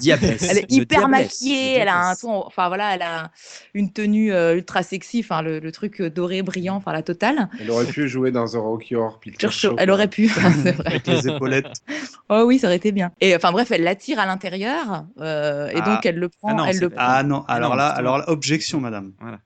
diablesse. 0.00 0.42
elle 0.50 0.58
est 0.58 0.70
hyper 0.72 1.00
diablesse, 1.08 1.24
maquillée, 1.24 1.72
elle 1.74 1.88
a 1.88 2.08
un 2.10 2.14
ton, 2.14 2.44
enfin 2.46 2.68
voilà, 2.68 2.94
elle 2.94 3.02
a 3.02 3.30
une 3.74 3.92
tenue 3.92 4.32
euh, 4.32 4.54
ultra 4.56 4.82
sexy, 4.82 5.20
enfin 5.20 5.42
le, 5.42 5.58
le 5.60 5.72
truc 5.72 6.00
euh, 6.00 6.10
doré 6.10 6.42
brillant, 6.42 6.76
enfin 6.76 6.92
la 6.92 7.02
totale. 7.02 7.48
Elle 7.60 7.70
aurait 7.70 7.86
pu 7.86 8.08
jouer 8.08 8.30
dans 8.30 8.46
The 8.46 8.54
Rocky 8.56 8.94
Horror 8.96 9.18
Picture 9.20 9.52
Show. 9.52 9.74
elle 9.78 9.90
aurait 9.90 10.08
pu, 10.08 10.28
c'est 10.62 10.72
vrai. 10.72 10.86
Avec 10.86 11.06
les 11.06 11.28
épaulettes. 11.28 11.82
Oh 12.28 12.42
oui, 12.46 12.58
ça 12.58 12.66
aurait 12.66 12.76
été 12.76 12.92
bien. 12.92 13.10
Et 13.20 13.34
enfin 13.34 13.52
bref, 13.52 13.70
elle 13.70 13.82
l'attire 13.82 14.18
à 14.20 14.26
l'intérieur 14.26 15.04
euh, 15.20 15.68
et 15.68 15.78
Ah. 15.80 15.94
donc 15.94 16.06
elle 16.06 16.16
le 16.18 16.28
prend, 16.28 16.48
Ah 16.50 16.54
non, 16.54 16.64
elle 16.66 16.78
le 16.78 16.90
prend. 16.90 17.00
ah 17.00 17.22
non, 17.22 17.44
alors 17.48 17.70
non, 17.70 17.76
là, 17.76 17.84
justement. 17.90 17.98
alors 17.98 18.18
là, 18.18 18.30
objection, 18.30 18.80
madame. 18.80 19.12
Voilà. 19.20 19.38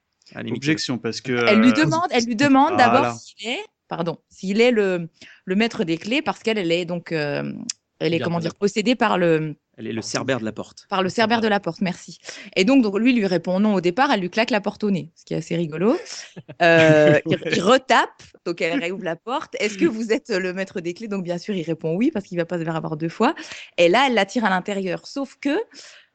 Objection, 0.50 0.96
parce 0.98 1.20
que. 1.20 1.46
Elle 1.46 1.60
lui 1.60 1.72
demande, 1.72 2.06
elle 2.10 2.24
lui 2.24 2.36
demande 2.36 2.76
d'abord 2.78 3.12
s'il 3.12 3.48
est, 3.48 3.60
pardon, 3.88 4.18
s'il 4.30 4.62
est 4.62 4.70
le, 4.70 5.08
le 5.44 5.54
maître 5.56 5.84
des 5.84 5.98
clés 5.98 6.22
parce 6.22 6.38
qu'elle, 6.42 6.56
elle 6.56 6.72
est 6.72 6.86
donc, 6.86 7.12
euh, 7.12 7.52
elle 8.02 8.14
est 8.14 8.20
comment 8.20 8.40
dire, 8.40 8.54
possédée 8.54 8.94
par 8.94 9.18
le, 9.18 9.56
Elle 9.76 9.86
est 9.86 9.92
le 9.92 10.02
cerbère 10.02 10.40
de 10.40 10.44
la 10.44 10.52
porte. 10.52 10.86
par 10.88 11.02
le 11.02 11.08
cerbère 11.08 11.40
de 11.40 11.48
la 11.48 11.60
porte, 11.60 11.80
merci. 11.80 12.18
Et 12.56 12.64
donc, 12.64 12.82
donc 12.82 12.98
lui 12.98 13.12
lui 13.12 13.26
répond 13.26 13.60
non 13.60 13.74
au 13.74 13.80
départ, 13.80 14.10
elle 14.12 14.20
lui 14.20 14.30
claque 14.30 14.50
la 14.50 14.60
porte 14.60 14.84
au 14.84 14.90
nez, 14.90 15.10
ce 15.14 15.24
qui 15.24 15.34
est 15.34 15.38
assez 15.38 15.56
rigolo. 15.56 15.96
Euh, 16.60 17.18
il, 17.26 17.38
il 17.52 17.60
retape, 17.62 18.22
donc 18.44 18.60
elle 18.60 18.78
réouvre 18.80 19.04
la 19.04 19.16
porte. 19.16 19.56
Est-ce 19.60 19.78
que 19.78 19.86
vous 19.86 20.12
êtes 20.12 20.30
le 20.30 20.52
maître 20.52 20.80
des 20.80 20.94
clés? 20.94 21.08
Donc 21.08 21.24
bien 21.24 21.38
sûr, 21.38 21.54
il 21.54 21.62
répond 21.62 21.94
oui 21.94 22.10
parce 22.10 22.26
qu'il 22.26 22.38
va 22.38 22.44
pas 22.44 22.58
se 22.58 22.64
faire 22.64 22.76
avoir 22.76 22.96
deux 22.96 23.08
fois. 23.08 23.34
Et 23.78 23.88
là, 23.88 24.04
elle 24.06 24.14
l'attire 24.14 24.44
à 24.44 24.50
l'intérieur. 24.50 25.06
Sauf 25.06 25.36
que 25.40 25.56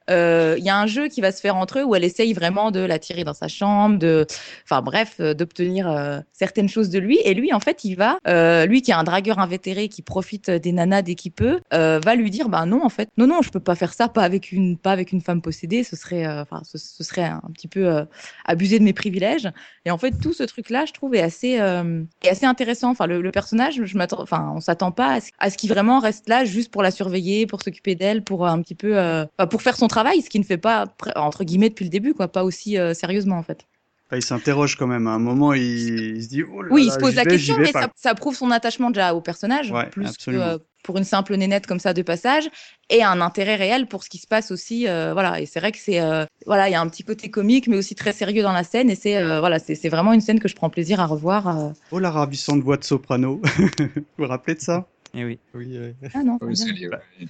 il 0.09 0.63
y 0.63 0.69
a 0.69 0.77
un 0.77 0.87
jeu 0.87 1.07
qui 1.07 1.21
va 1.21 1.31
se 1.31 1.41
faire 1.41 1.55
entre 1.55 1.79
eux 1.79 1.83
où 1.83 1.95
elle 1.95 2.03
essaye 2.03 2.33
vraiment 2.33 2.71
de 2.71 2.79
l'attirer 2.79 3.23
dans 3.23 3.33
sa 3.33 3.47
chambre, 3.47 3.97
de, 3.97 4.25
enfin 4.63 4.81
bref, 4.81 5.15
euh, 5.19 5.33
d'obtenir 5.33 5.89
euh, 5.89 6.19
certaines 6.33 6.69
choses 6.69 6.89
de 6.89 6.99
lui. 6.99 7.19
Et 7.23 7.33
lui, 7.33 7.53
en 7.53 7.59
fait, 7.59 7.83
il 7.83 7.95
va, 7.95 8.17
euh, 8.27 8.65
lui 8.65 8.81
qui 8.81 8.91
est 8.91 8.95
un 8.95 9.03
dragueur 9.03 9.39
invétéré 9.39 9.87
qui 9.89 10.01
profite 10.01 10.49
des 10.49 10.71
nanas 10.71 11.01
dès 11.01 11.15
qu'il 11.15 11.31
peut, 11.31 11.59
euh, 11.73 11.99
va 12.03 12.15
lui 12.15 12.31
dire, 12.31 12.49
bah 12.49 12.65
non, 12.65 12.83
en 12.83 12.89
fait, 12.89 13.09
non, 13.17 13.27
non, 13.27 13.41
je 13.41 13.49
peux 13.49 13.59
pas 13.59 13.75
faire 13.75 13.93
ça, 13.93 14.07
pas 14.07 14.23
avec 14.23 14.51
une, 14.51 14.77
pas 14.77 14.91
avec 14.91 15.11
une 15.11 15.21
femme 15.21 15.41
possédée. 15.41 15.83
Ce 15.83 15.95
serait, 15.95 16.25
euh, 16.25 16.41
enfin, 16.41 16.61
ce, 16.63 16.77
serait 17.03 17.23
un 17.23 17.41
petit 17.53 17.67
peu 17.67 17.87
euh, 17.87 18.05
abuser 18.45 18.79
de 18.79 18.83
mes 18.83 18.93
privilèges. 18.93 19.49
Et 19.85 19.91
en 19.91 19.97
fait, 19.97 20.11
tout 20.11 20.33
ce 20.33 20.43
truc-là, 20.43 20.85
je 20.85 20.93
trouve, 20.93 21.15
est 21.15 21.21
assez, 21.21 21.59
euh, 21.59 22.03
est 22.23 22.29
assez 22.29 22.45
intéressant. 22.45 22.91
Enfin, 22.91 23.07
le, 23.07 23.21
le 23.21 23.31
personnage, 23.31 23.81
je 23.83 23.97
m'attends, 23.97 24.21
enfin, 24.21 24.51
on 24.55 24.59
s'attend 24.59 24.91
pas 24.91 25.19
à 25.39 25.49
ce, 25.49 25.57
qu'il 25.57 25.69
vraiment 25.69 25.99
reste 25.99 26.27
là 26.27 26.45
juste 26.45 26.71
pour 26.71 26.83
la 26.83 26.91
surveiller, 26.91 27.47
pour 27.47 27.61
s'occuper 27.61 27.95
d'elle, 27.95 28.23
pour 28.23 28.45
euh, 28.45 28.49
un 28.49 28.61
petit 28.61 28.75
peu, 28.75 28.97
euh, 28.97 29.25
pour 29.49 29.61
faire 29.61 29.77
son 29.77 29.87
travail, 29.87 29.96
ce 30.21 30.29
qu'il 30.29 30.41
ne 30.41 30.45
fait 30.45 30.57
pas 30.57 30.85
entre 31.15 31.43
guillemets 31.43 31.69
depuis 31.69 31.85
le 31.85 31.91
début, 31.91 32.13
quoi, 32.13 32.27
pas 32.27 32.43
aussi 32.43 32.77
euh, 32.77 32.93
sérieusement 32.93 33.37
en 33.37 33.43
fait. 33.43 33.65
Enfin, 34.07 34.17
il 34.17 34.23
s'interroge 34.23 34.77
quand 34.77 34.87
même. 34.87 35.05
À 35.07 35.11
un 35.11 35.19
moment, 35.19 35.53
il, 35.53 36.15
il 36.15 36.23
se 36.23 36.29
dit 36.29 36.43
oh 36.43 36.61
là 36.61 36.69
Oui, 36.71 36.85
il 36.85 36.91
se 36.91 36.97
pose 36.97 37.15
la 37.15 37.23
vais, 37.23 37.31
question, 37.31 37.57
mais 37.57 37.73
ça, 37.73 37.89
ça 37.95 38.15
prouve 38.15 38.35
son 38.35 38.51
attachement 38.51 38.89
déjà 38.89 39.13
au 39.13 39.19
personnage, 39.19 39.71
Ouais, 39.71 39.89
plus 39.89 40.15
que 40.15 40.31
euh, 40.31 40.57
pour 40.83 40.97
une 40.97 41.03
simple 41.03 41.35
nénette 41.35 41.67
comme 41.67 41.79
ça 41.79 41.93
de 41.93 42.01
passage, 42.01 42.49
et 42.89 43.03
un 43.03 43.19
intérêt 43.19 43.55
réel 43.55 43.87
pour 43.87 44.05
ce 44.05 44.09
qui 44.09 44.17
se 44.17 44.27
passe 44.27 44.51
aussi. 44.51 44.87
euh, 44.87 45.11
voilà, 45.11 45.41
et 45.41 45.45
c'est 45.45 45.59
vrai 45.59 45.73
que 45.73 45.77
c'est 45.77 45.99
euh, 45.99 46.23
voilà, 46.45 46.69
il 46.69 46.71
y 46.71 46.75
a 46.75 46.79
un 46.79 46.87
petit 46.87 47.03
côté 47.03 47.29
comique, 47.29 47.67
mais 47.67 47.75
aussi 47.75 47.95
très 47.95 48.13
sérieux 48.13 48.43
dans 48.43 48.53
la 48.53 48.63
scène, 48.63 48.89
et 48.89 48.95
c'est 48.95 49.21
voilà, 49.39 49.59
c'est 49.59 49.89
vraiment 49.89 50.13
une 50.13 50.21
scène 50.21 50.39
que 50.39 50.47
je 50.47 50.55
prends 50.55 50.69
plaisir 50.69 51.01
à 51.01 51.05
revoir. 51.05 51.73
Oh 51.91 51.99
la 51.99 52.11
ravissante 52.11 52.61
voix 52.61 52.77
de 52.77 52.85
soprano. 52.85 53.41
vous 53.79 54.03
vous 54.17 54.25
rappelez 54.25 54.55
de 54.55 54.61
ça? 54.61 54.87
Eh 55.19 55.25
oui. 55.25 55.39
Oui. 55.55 55.77
Ah 56.13 56.21
non. 56.23 56.37
Oui, 56.41 56.53
lié. 56.73 56.89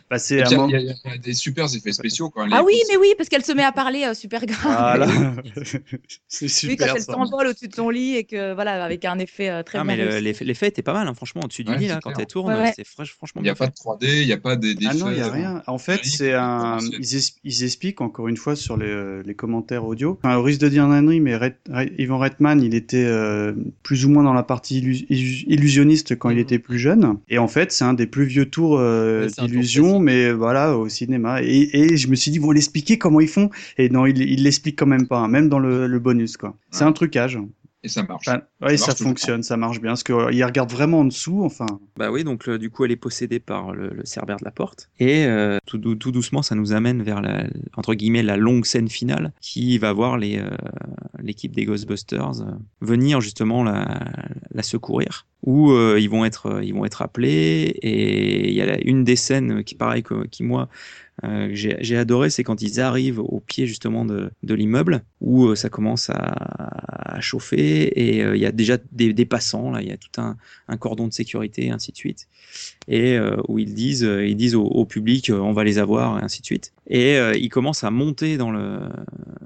Bah, 0.09 0.19
c'est 0.19 0.43
un 0.43 0.49
moment- 0.51 0.68
Il 0.68 0.72
y, 0.73 0.76
a- 0.76 0.80
il 0.80 0.85
y 1.11 1.14
a 1.14 1.18
des 1.18 1.34
super 1.34 1.73
effets 1.73 1.93
spéciaux 1.93 2.30
quand 2.30 2.45
elle 2.45 2.51
Ah 2.53 2.61
oui, 2.64 2.76
mais 2.89 2.97
oui, 2.97 3.14
parce 3.18 3.30
qu'elle 3.30 3.45
se 3.45 3.53
met 3.53 3.64
à 3.64 3.72
parler 3.72 4.03
euh, 4.03 4.14
super 4.14 4.45
grave. 4.45 4.73
Voilà. 4.97 5.07
c'est 6.27 6.45
Oui, 6.68 6.76
quand 6.77 6.85
super. 6.85 6.95
elle 6.95 7.01
s'envole 7.01 7.47
au-dessus 7.47 7.68
de 7.69 7.73
son 7.76 7.89
lit 7.89 8.15
et 8.15 8.23
que 8.26 8.53
voilà, 8.53 8.84
avec 8.84 9.05
un 9.05 9.18
effet 9.19 9.49
euh, 9.49 9.64
très 9.64 9.77
Ah, 9.80 9.84
bien 9.84 9.95
mais 9.95 10.22
l'effet 10.22 10.68
était 10.68 10.81
pas 10.81 10.93
mal, 10.93 11.07
hein, 11.07 11.14
franchement, 11.14 11.41
au-dessus 11.45 11.64
du 11.64 11.72
Ouais, 11.72 11.77
lit, 11.77 11.88
là, 11.88 11.99
quand 12.03 12.09
clair. 12.11 12.18
elle 12.19 12.27
tourne, 12.27 12.53
Ouais, 12.53 12.73
c'est 12.76 12.85
fr- 12.85 13.05
franchement 13.05 13.41
Il 13.41 13.43
n'y 13.45 13.49
a 13.49 13.53
bien 13.53 13.57
pas 13.57 13.65
fait. 13.65 13.72
de 13.72 13.76
3D, 14.07 14.22
il 14.22 14.26
n'y 14.27 14.34
a 14.34 14.38
pas 14.38 14.55
des 14.55 14.76
Ah 14.85 14.93
non, 14.93 15.09
il 15.09 15.15
n'y 15.15 15.22
a 15.22 15.31
rien. 15.31 15.64
En 15.68 15.77
fait, 15.77 16.01
c'est 16.03 16.34
un. 16.34 16.77
Ils, 17.43 17.64
expliquent 17.64 18.01
encore 18.01 18.27
une 18.27 18.38
fois 18.38 18.55
sur 18.55 18.77
les, 18.77 18.85
euh, 18.88 19.23
les 19.26 19.34
commentaires 19.35 19.85
audio. 19.85 20.19
Enfin, 20.22 20.35
au 20.38 20.43
risque 20.43 20.61
de 20.61 20.69
dire 20.69 20.84
ânerie, 20.85 21.19
mais 21.22 21.35
Red- 21.38 21.55
Red- 21.69 21.93
Ivan 21.97 22.18
Reitman, 22.18 22.61
il 22.61 22.73
était 22.76 23.03
euh, 23.05 23.53
plus 23.84 24.05
ou 24.05 24.09
moins 24.09 24.23
dans 24.23 24.34
la 24.34 24.43
partie 24.43 24.80
illu- 24.81 25.05
illu- 25.09 25.43
illusionniste 25.47 26.18
quand 26.18 26.30
il 26.30 26.39
était 26.39 26.59
plus 26.59 26.80
jeune. 26.80 27.18
Et 27.30 27.38
en 27.38 27.47
fait, 27.47 27.72
c'est 27.77 27.85
un 27.85 27.93
des 27.93 28.07
plus 28.07 28.25
vieux 28.25 28.45
tours 28.45 28.77
euh, 28.79 29.27
d'illusion, 29.37 29.99
mais 29.99 30.31
voilà, 30.31 30.77
au 30.77 30.89
cinéma. 30.89 31.43
Et, 31.43 31.69
et 31.73 31.97
je 31.97 32.07
me 32.07 32.15
suis 32.15 32.31
dit, 32.31 32.39
vont 32.39 32.51
l'expliquer 32.51 32.97
comment 32.97 33.19
ils 33.19 33.27
font. 33.27 33.49
Et 33.77 33.89
non, 33.89 34.05
il 34.05 34.17
il 34.21 34.43
l'explique 34.43 34.77
quand 34.77 34.87
même 34.87 35.07
pas, 35.07 35.19
hein, 35.19 35.27
même 35.27 35.47
dans 35.47 35.59
le, 35.59 35.87
le 35.87 35.99
bonus, 35.99 36.37
quoi. 36.37 36.57
C'est 36.71 36.83
un 36.83 36.91
trucage. 36.91 37.39
Et 37.88 37.89
ça 37.89 38.03
marche. 38.03 38.26
Ça 38.26 38.41
marche 38.61 39.01
fonctionne, 39.01 39.43
ça 39.43 39.55
marche 39.55 39.80
bien. 39.80 39.91
Parce 39.91 40.03
qu'il 40.03 40.15
regarde 40.43 40.69
vraiment 40.69 40.99
en 40.99 41.05
dessous, 41.05 41.43
enfin. 41.45 41.65
Bah 41.95 42.11
oui, 42.11 42.26
donc 42.26 42.45
le- 42.45 42.59
du 42.59 42.69
coup, 42.69 42.84
elle 42.84 42.91
est 42.91 42.97
possédée 42.97 43.39
par 43.39 43.72
le, 43.73 43.89
le 43.89 44.05
cerbère 44.05 44.35
de 44.38 44.43
la 44.43 44.51
porte. 44.51 44.89
Et 44.99 45.26
euh, 45.26 45.57
tout, 45.65 45.77
dou- 45.77 45.95
tout 45.95 46.11
doucement, 46.11 46.41
ça 46.41 46.53
nous 46.55 46.73
amène 46.73 47.01
vers 47.01 47.22
la, 47.22 47.45
entre 47.77 47.93
guillemets, 47.93 48.23
la 48.23 48.35
longue 48.35 48.65
scène 48.65 48.89
finale 48.89 49.31
qui 49.39 49.77
va 49.77 49.93
voir 49.93 50.18
les, 50.18 50.38
euh, 50.39 50.49
l'équipe 51.23 51.55
des 51.55 51.64
Ghostbusters 51.65 52.41
euh, 52.41 52.51
venir 52.81 53.22
justement 53.22 53.64
la, 53.64 54.03
la 54.51 54.64
secourir. 54.64 55.26
Où 55.43 55.72
euh, 55.72 55.97
ils 55.99 56.09
vont 56.09 56.26
être, 56.26 56.47
euh, 56.47 56.64
ils 56.64 56.73
vont 56.73 56.84
être 56.84 57.01
appelés. 57.01 57.73
Et 57.81 58.49
il 58.49 58.53
y 58.55 58.61
a 58.61 58.77
une 58.84 59.03
des 59.05 59.15
scènes 59.15 59.64
qui, 59.64 59.76
pareil, 59.76 60.03
que- 60.03 60.26
qui 60.27 60.43
moi, 60.43 60.68
euh, 61.23 61.49
j'ai 61.52 61.98
adoré, 61.98 62.30
c'est 62.30 62.44
quand 62.44 62.61
ils 62.61 62.80
arrivent 62.80 63.19
au 63.19 63.39
pied 63.39 63.65
justement 63.65 64.06
de, 64.06 64.30
de 64.44 64.53
l'immeuble 64.53 65.03
où 65.19 65.48
euh, 65.48 65.56
ça 65.56 65.69
commence 65.69 66.11
à, 66.11 66.15
à 67.18 67.22
chauffer 67.22 67.91
et 67.99 68.23
euh, 68.23 68.35
il 68.35 68.41
y 68.41 68.45
a 68.45 68.52
déjà 68.52 68.77
des, 68.91 69.14
des 69.14 69.26
passants 69.26 69.72
là, 69.72 69.81
il 69.81 69.88
y 69.88 69.91
a 69.91 69.98
tout 69.98 70.22
un, 70.22 70.38
un 70.68 70.77
cordon 70.77 71.07
de 71.07 71.14
sécurité, 71.14 71.72
ainsi 71.72 71.91
de 71.91 71.98
suite, 71.98 72.27
et 72.88 73.18
euh, 73.18 73.38
où 73.48 73.57
ils 73.57 73.73
disent, 73.73 74.03
euh, 74.03 74.27
ils 74.27 74.35
disent 74.35 74.56
au, 74.56 74.64
au 74.64 74.85
public, 74.85 75.31
on 75.34 75.53
va 75.53 75.64
les 75.64 75.80
avoir, 75.80 76.19
et 76.19 76.23
ainsi 76.23 76.41
de 76.41 76.45
suite. 76.45 76.73
Et 76.89 77.18
euh, 77.18 77.34
ils 77.35 77.49
commencent 77.49 77.84
à 77.84 77.91
monter 77.91 78.38
dans 78.38 78.51
le 78.51 78.80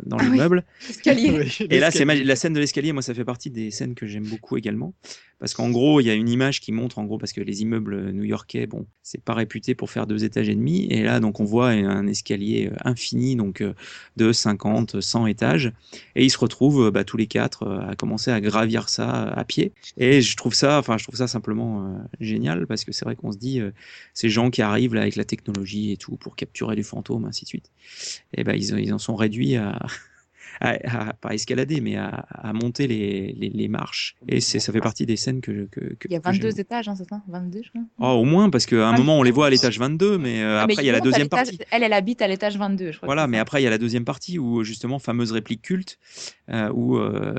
dans 0.05 0.17
Ah 0.19 0.25
oui, 0.29 0.29
l'immeuble. 0.29 0.63
l'escalier. 0.87 1.47
Et 1.69 1.79
là, 1.79 1.91
c'est 1.91 2.05
la 2.05 2.35
scène 2.35 2.53
de 2.53 2.59
l'escalier. 2.59 2.91
Moi, 2.93 3.01
ça 3.01 3.13
fait 3.13 3.25
partie 3.25 3.49
des 3.49 3.71
scènes 3.71 3.95
que 3.95 4.05
j'aime 4.07 4.25
beaucoup 4.27 4.57
également, 4.57 4.93
parce 5.39 5.53
qu'en 5.53 5.69
gros, 5.69 6.01
il 6.01 6.05
y 6.05 6.09
a 6.09 6.13
une 6.13 6.29
image 6.29 6.59
qui 6.59 6.71
montre, 6.71 6.99
en 6.99 7.05
gros, 7.05 7.17
parce 7.17 7.33
que 7.33 7.41
les 7.41 7.61
immeubles 7.61 8.11
new-yorkais, 8.11 8.67
bon, 8.67 8.85
c'est 9.03 9.23
pas 9.23 9.33
réputé 9.33 9.73
pour 9.73 9.89
faire 9.89 10.07
deux 10.07 10.23
étages 10.25 10.49
et 10.49 10.55
demi, 10.55 10.85
et 10.89 11.01
là, 11.03 11.19
donc, 11.19 11.39
on 11.39 11.45
voit 11.45 11.69
un 11.69 12.07
escalier 12.07 12.69
euh, 12.71 12.75
infini, 12.83 13.35
donc 13.35 13.61
euh, 13.61 13.73
de 14.17 14.31
50, 14.31 14.99
100 15.01 15.27
étages, 15.27 15.71
et 16.15 16.25
ils 16.25 16.29
se 16.29 16.37
retrouvent 16.37 16.91
bah, 16.91 17.03
tous 17.03 17.17
les 17.17 17.27
quatre 17.27 17.67
à 17.87 17.95
commencer 17.95 18.31
à 18.31 18.41
gravir 18.41 18.89
ça 18.89 19.23
à 19.23 19.43
pied. 19.45 19.71
Et 19.97 20.21
je 20.21 20.35
trouve 20.35 20.53
ça, 20.53 20.77
enfin, 20.77 20.97
je 20.97 21.03
trouve 21.03 21.15
ça 21.15 21.27
simplement 21.27 21.85
euh, 21.87 21.97
génial, 22.19 22.67
parce 22.67 22.85
que 22.85 22.91
c'est 22.91 23.05
vrai 23.05 23.15
qu'on 23.15 23.31
se 23.31 23.37
dit, 23.37 23.61
euh, 23.61 23.71
ces 24.13 24.29
gens 24.29 24.49
qui 24.49 24.61
arrivent 24.61 24.93
là 24.93 25.01
avec 25.01 25.15
la 25.15 25.23
technologie 25.25 25.91
et 25.91 25.97
tout 25.97 26.17
pour 26.17 26.35
capturer 26.35 26.75
du 26.75 26.83
fantôme, 26.83 27.30
ainsi 27.31 27.45
de 27.45 27.49
suite, 27.49 27.71
et 28.37 28.43
ben 28.43 28.53
ils, 28.55 28.77
ils 28.79 28.93
en 28.93 28.99
sont 28.99 29.15
réduits 29.15 29.55
à 29.55 29.79
à, 30.59 30.77
à- 31.09 31.13
pas 31.13 31.33
escalader, 31.33 31.81
mais 31.81 31.95
à, 31.95 32.07
à 32.29 32.53
monter 32.53 32.85
les, 32.85 33.33
les, 33.33 33.49
les 33.49 33.67
marches. 33.67 34.15
Et 34.27 34.41
ça 34.41 34.59
fait 34.71 34.81
partie 34.81 35.05
des 35.07 35.15
scènes 35.15 35.41
que, 35.41 35.65
que, 35.71 35.79
que 35.95 36.07
Il 36.07 36.11
y 36.11 36.15
a 36.15 36.19
que 36.19 36.31
j'aime 36.31 36.41
22 36.43 36.59
étages, 36.59 36.87
hein, 36.87 36.95
c'est 36.95 37.07
ça? 37.09 37.21
22, 37.27 37.61
je 37.63 37.69
crois. 37.69 37.81
Oh, 37.99 38.19
au 38.21 38.25
moins, 38.25 38.49
parce 38.49 38.65
qu'à 38.67 38.87
un 38.87 38.93
Ah, 38.93 38.97
moment, 38.97 39.17
on 39.17 39.23
les 39.23 39.31
voit 39.31 39.47
à 39.47 39.49
l'étage 39.49 39.79
22, 39.79 40.17
mais 40.19 40.41
euh, 40.43 40.59
Ah, 40.61 40.67
mais 40.67 40.73
après, 40.73 40.83
il 40.83 40.87
y 40.87 40.89
a 40.89 40.93
la 40.93 40.99
deuxième 41.01 41.29
partie. 41.29 41.57
Elle, 41.71 41.83
elle 41.83 41.93
habite 41.93 42.21
à 42.21 42.27
l'étage 42.27 42.57
22, 42.57 42.91
je 42.91 42.97
crois. 42.97 43.07
Voilà, 43.07 43.25
mais 43.27 43.39
après, 43.39 43.61
il 43.61 43.63
y 43.63 43.67
a 43.67 43.71
la 43.71 43.77
deuxième 43.79 44.05
partie 44.05 44.37
où, 44.37 44.63
justement, 44.63 44.99
fameuse 44.99 45.31
réplique 45.31 45.61
culte, 45.63 45.97
euh, 46.49 46.69
où 46.73 46.97
euh, 46.97 47.33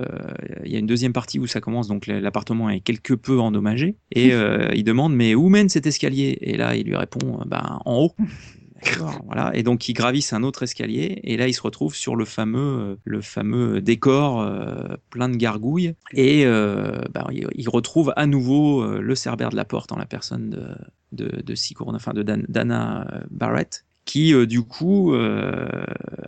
il 0.64 0.72
y 0.72 0.76
a 0.76 0.78
une 0.80 0.86
deuxième 0.86 1.12
partie 1.12 1.38
où 1.38 1.46
ça 1.46 1.60
commence, 1.60 1.86
donc 1.88 2.06
l'appartement 2.08 2.70
est 2.70 2.80
quelque 2.80 3.14
peu 3.14 3.38
endommagé, 3.38 3.96
et 4.10 4.30
il 4.74 4.84
demande, 4.84 5.14
mais 5.14 5.34
où 5.36 5.48
mène 5.48 5.68
cet 5.68 5.86
escalier? 5.86 6.38
Et 6.40 6.56
là, 6.56 6.74
il 6.74 6.86
lui 6.86 6.96
répond, 6.96 7.40
ben, 7.46 7.78
en 7.84 7.98
haut. 8.04 8.14
Et 9.54 9.62
donc, 9.62 9.88
ils 9.88 9.92
gravissent 9.92 10.32
un 10.32 10.42
autre 10.42 10.62
escalier, 10.62 11.20
et 11.22 11.36
là, 11.36 11.48
ils 11.48 11.54
se 11.54 11.62
retrouvent 11.62 11.94
sur 11.94 12.16
le 12.16 12.24
fameux, 12.24 12.98
euh, 13.08 13.80
décor 13.80 14.40
euh, 14.40 14.96
plein 15.10 15.28
de 15.28 15.36
gargouilles, 15.36 15.94
et 16.12 16.44
euh, 16.46 17.00
ben, 17.12 17.26
ils, 17.30 17.68
retrouvent 17.68 18.12
à 18.16 18.26
nouveau 18.26 18.82
euh, 18.82 19.00
le 19.00 19.14
cerbère 19.14 19.50
de 19.50 19.56
la 19.56 19.64
porte 19.64 19.92
en 19.92 19.96
la 19.96 20.06
personne 20.06 20.50
de, 21.12 21.54
enfin 21.80 22.12
de 22.12 22.22
Dan- 22.22 22.46
Dana 22.48 23.22
Barrett, 23.30 23.84
qui 24.12 24.34
euh, 24.34 24.44
du 24.46 24.60
coup 24.62 25.14
euh, 25.14 25.84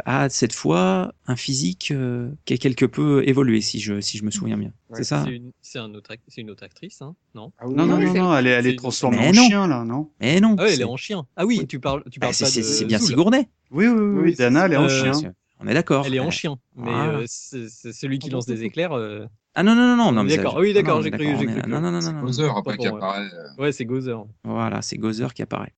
a 0.06 0.31
cette 0.31 0.55
fois 0.55 1.12
un 1.27 1.36
physique 1.36 1.90
euh, 1.90 2.31
qui 2.47 2.55
est 2.55 2.59
quelque 2.59 2.86
peu 2.86 3.23
évolué, 3.28 3.61
si 3.61 3.78
je, 3.78 4.01
si 4.01 4.16
je 4.16 4.24
me 4.24 4.31
souviens 4.31 4.56
bien. 4.56 4.73
C'est 4.94 5.05
ça 5.05 5.23
C'est 5.27 5.32
une, 5.36 5.51
c'est 5.61 5.78
un 5.78 5.93
autre, 5.93 6.11
ac- 6.15 6.20
c'est 6.28 6.40
une 6.40 6.51
autre 6.51 6.62
actrice, 6.62 7.02
hein 7.02 7.15
Non? 7.35 7.52
Non, 7.62 7.85
non, 7.85 7.98
non, 7.98 8.15
non, 8.15 8.36
elle 8.39 8.47
est, 8.47 8.51
elle 8.51 8.66
est 8.66 8.70
C'est- 8.70 8.77
transformée 8.77 9.19
Mais 9.19 9.28
en 9.28 9.32
non. 9.32 9.47
chien, 9.48 9.69
là, 9.69 9.85
non? 9.85 10.09
Eh 10.23 10.40
non 10.40 10.56
Ah 10.59 10.62
ouais, 10.62 10.69
elle 10.70 10.77
c'est- 10.77 10.81
est 10.81 10.85
en 10.85 10.97
chien. 10.97 11.27
Ah 11.36 11.44
oui, 11.44 11.66
tu 11.66 11.78
parles, 11.78 12.02
tu 12.11 12.19
Bah, 12.20 12.28
parles 12.28 12.35
c'est- 12.35 12.44
pas 12.44 12.51
c'est- 12.51 12.61
de 12.61 12.65
c'est 12.65 12.85
bien. 12.86 12.98
Sigourney. 12.98 13.51
Oui, 13.70 13.86
oui, 13.86 14.01
oui, 14.01 14.20
oui, 14.31 14.35
Dana, 14.35 14.65
elle 14.65 14.73
est 14.73 14.77
en 14.78 14.85
Euh, 14.85 14.89
chien. 15.12 15.32
On 15.61 15.66
est 15.66 15.74
d'accord. 15.74 16.05
Elle 16.06 16.15
est 16.15 16.20
en 16.20 16.31
chien, 16.31 16.56
mais 16.77 16.90
euh, 16.90 17.24
c'est 17.27 17.69
c'est 17.69 17.93
celui 17.93 18.19
qui 18.19 18.31
lance 18.31 18.47
des 18.47 18.65
éclairs. 18.65 18.93
euh, 18.93 19.27
Ah 19.55 19.62
non, 19.62 19.74
non, 19.74 19.94
non, 19.94 20.11
non. 20.11 20.24
mais 20.24 20.36
D'accord, 20.36 20.56
oui, 20.56 20.73
d'accord, 20.73 21.02
j'ai 21.02 21.11
mais 21.11 21.19
cru, 21.19 21.47
Non, 21.69 21.81
non, 21.81 21.90
non, 21.90 22.01
non. 22.01 22.12
non. 22.12 22.20
Gozer 22.23 22.51
après 22.56 22.78
qui 22.78 22.86
apparaît. 22.86 23.28
Ouais, 23.59 23.73
c'est 23.73 23.85
Gozer. 23.85 24.24
Voilà, 24.43 24.81
c'est 24.81 24.97
Gozer 24.97 25.35
qui 25.35 25.43
apparaît. 25.43 25.74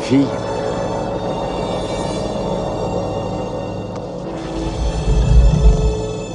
C'est 0.00 0.14
une 0.14 0.20
fille. 0.20 0.28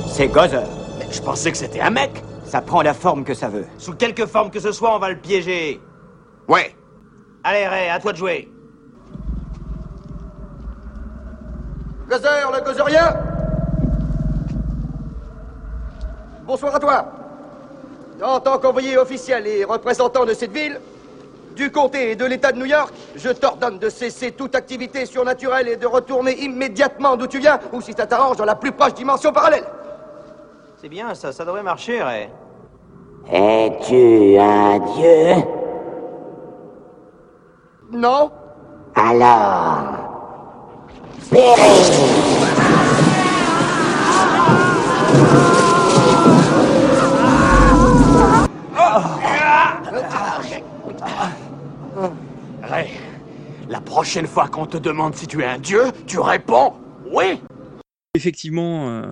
C'est 0.08 0.28
Gozer. 0.28 0.64
Mais 1.00 1.08
je 1.12 1.22
pensais 1.22 1.52
que 1.52 1.58
c'était 1.58 1.82
un 1.82 1.90
mec. 1.90 2.24
Ça 2.46 2.62
prend 2.62 2.82
la 2.82 2.94
forme 2.94 3.24
que 3.24 3.34
ça 3.34 3.50
veut. 3.50 3.66
Sous 3.78 3.94
quelque 3.94 4.26
forme 4.26 4.52
que 4.52 4.60
ce 4.60 4.72
soit, 4.72 4.96
on 4.96 5.00
va 5.00 5.10
le 5.10 5.18
piéger. 5.18 5.80
Ouais. 6.48 6.76
Allez, 7.44 7.68
Ray, 7.68 7.90
à 7.90 8.00
toi 8.00 8.12
de 8.12 8.18
jouer. 8.18 8.52
Gozer, 12.10 12.52
le 12.54 12.64
gozerien 12.66 13.16
Bonsoir 16.46 16.76
à 16.76 16.80
toi. 16.80 17.06
En 18.22 18.40
tant 18.40 18.60
qu'envoyé 18.60 18.98
officiel 18.98 19.48
et 19.48 19.64
représentant 19.64 20.26
de 20.26 20.34
cette 20.34 20.52
ville, 20.52 20.80
du 21.56 21.72
comté 21.72 22.12
et 22.12 22.16
de 22.16 22.26
l'État 22.26 22.52
de 22.52 22.60
New 22.60 22.66
York, 22.66 22.94
je 23.16 23.30
t'ordonne 23.30 23.80
de 23.80 23.90
cesser 23.90 24.32
toute 24.32 24.56
activité 24.56 25.06
surnaturelle 25.06 25.68
et 25.68 25.78
de 25.78 25.86
retourner 25.86 26.40
immédiatement 26.44 27.18
d'où 27.18 27.28
tu 27.28 27.40
viens, 27.40 27.60
ou 27.74 27.82
si 27.82 27.94
ça 27.94 28.06
t'arrange, 28.06 28.38
dans 28.38 28.46
la 28.46 28.56
plus 28.56 28.72
proche 28.72 28.94
dimension 28.94 29.32
parallèle. 29.32 29.66
C'est 30.82 30.90
bien, 30.90 31.14
ça, 31.14 31.32
ça 31.32 31.46
devrait 31.46 31.64
marcher, 31.64 32.02
Ray. 32.02 32.30
Es-tu 33.32 34.38
un 34.40 34.80
dieu? 34.80 35.44
Non 37.92 38.32
Alors. 38.96 40.02
La 53.70 53.82
prochaine 53.82 54.28
fois 54.28 54.48
qu'on 54.48 54.66
te 54.66 54.78
demande 54.78 55.16
si 55.16 55.28
tu 55.28 55.42
es 55.42 55.46
un 55.46 55.60
dieu, 55.60 55.84
tu 56.08 56.20
réponds 56.20 56.74
oui. 57.12 57.40
Effectivement, 58.14 58.90
euh, 58.90 59.06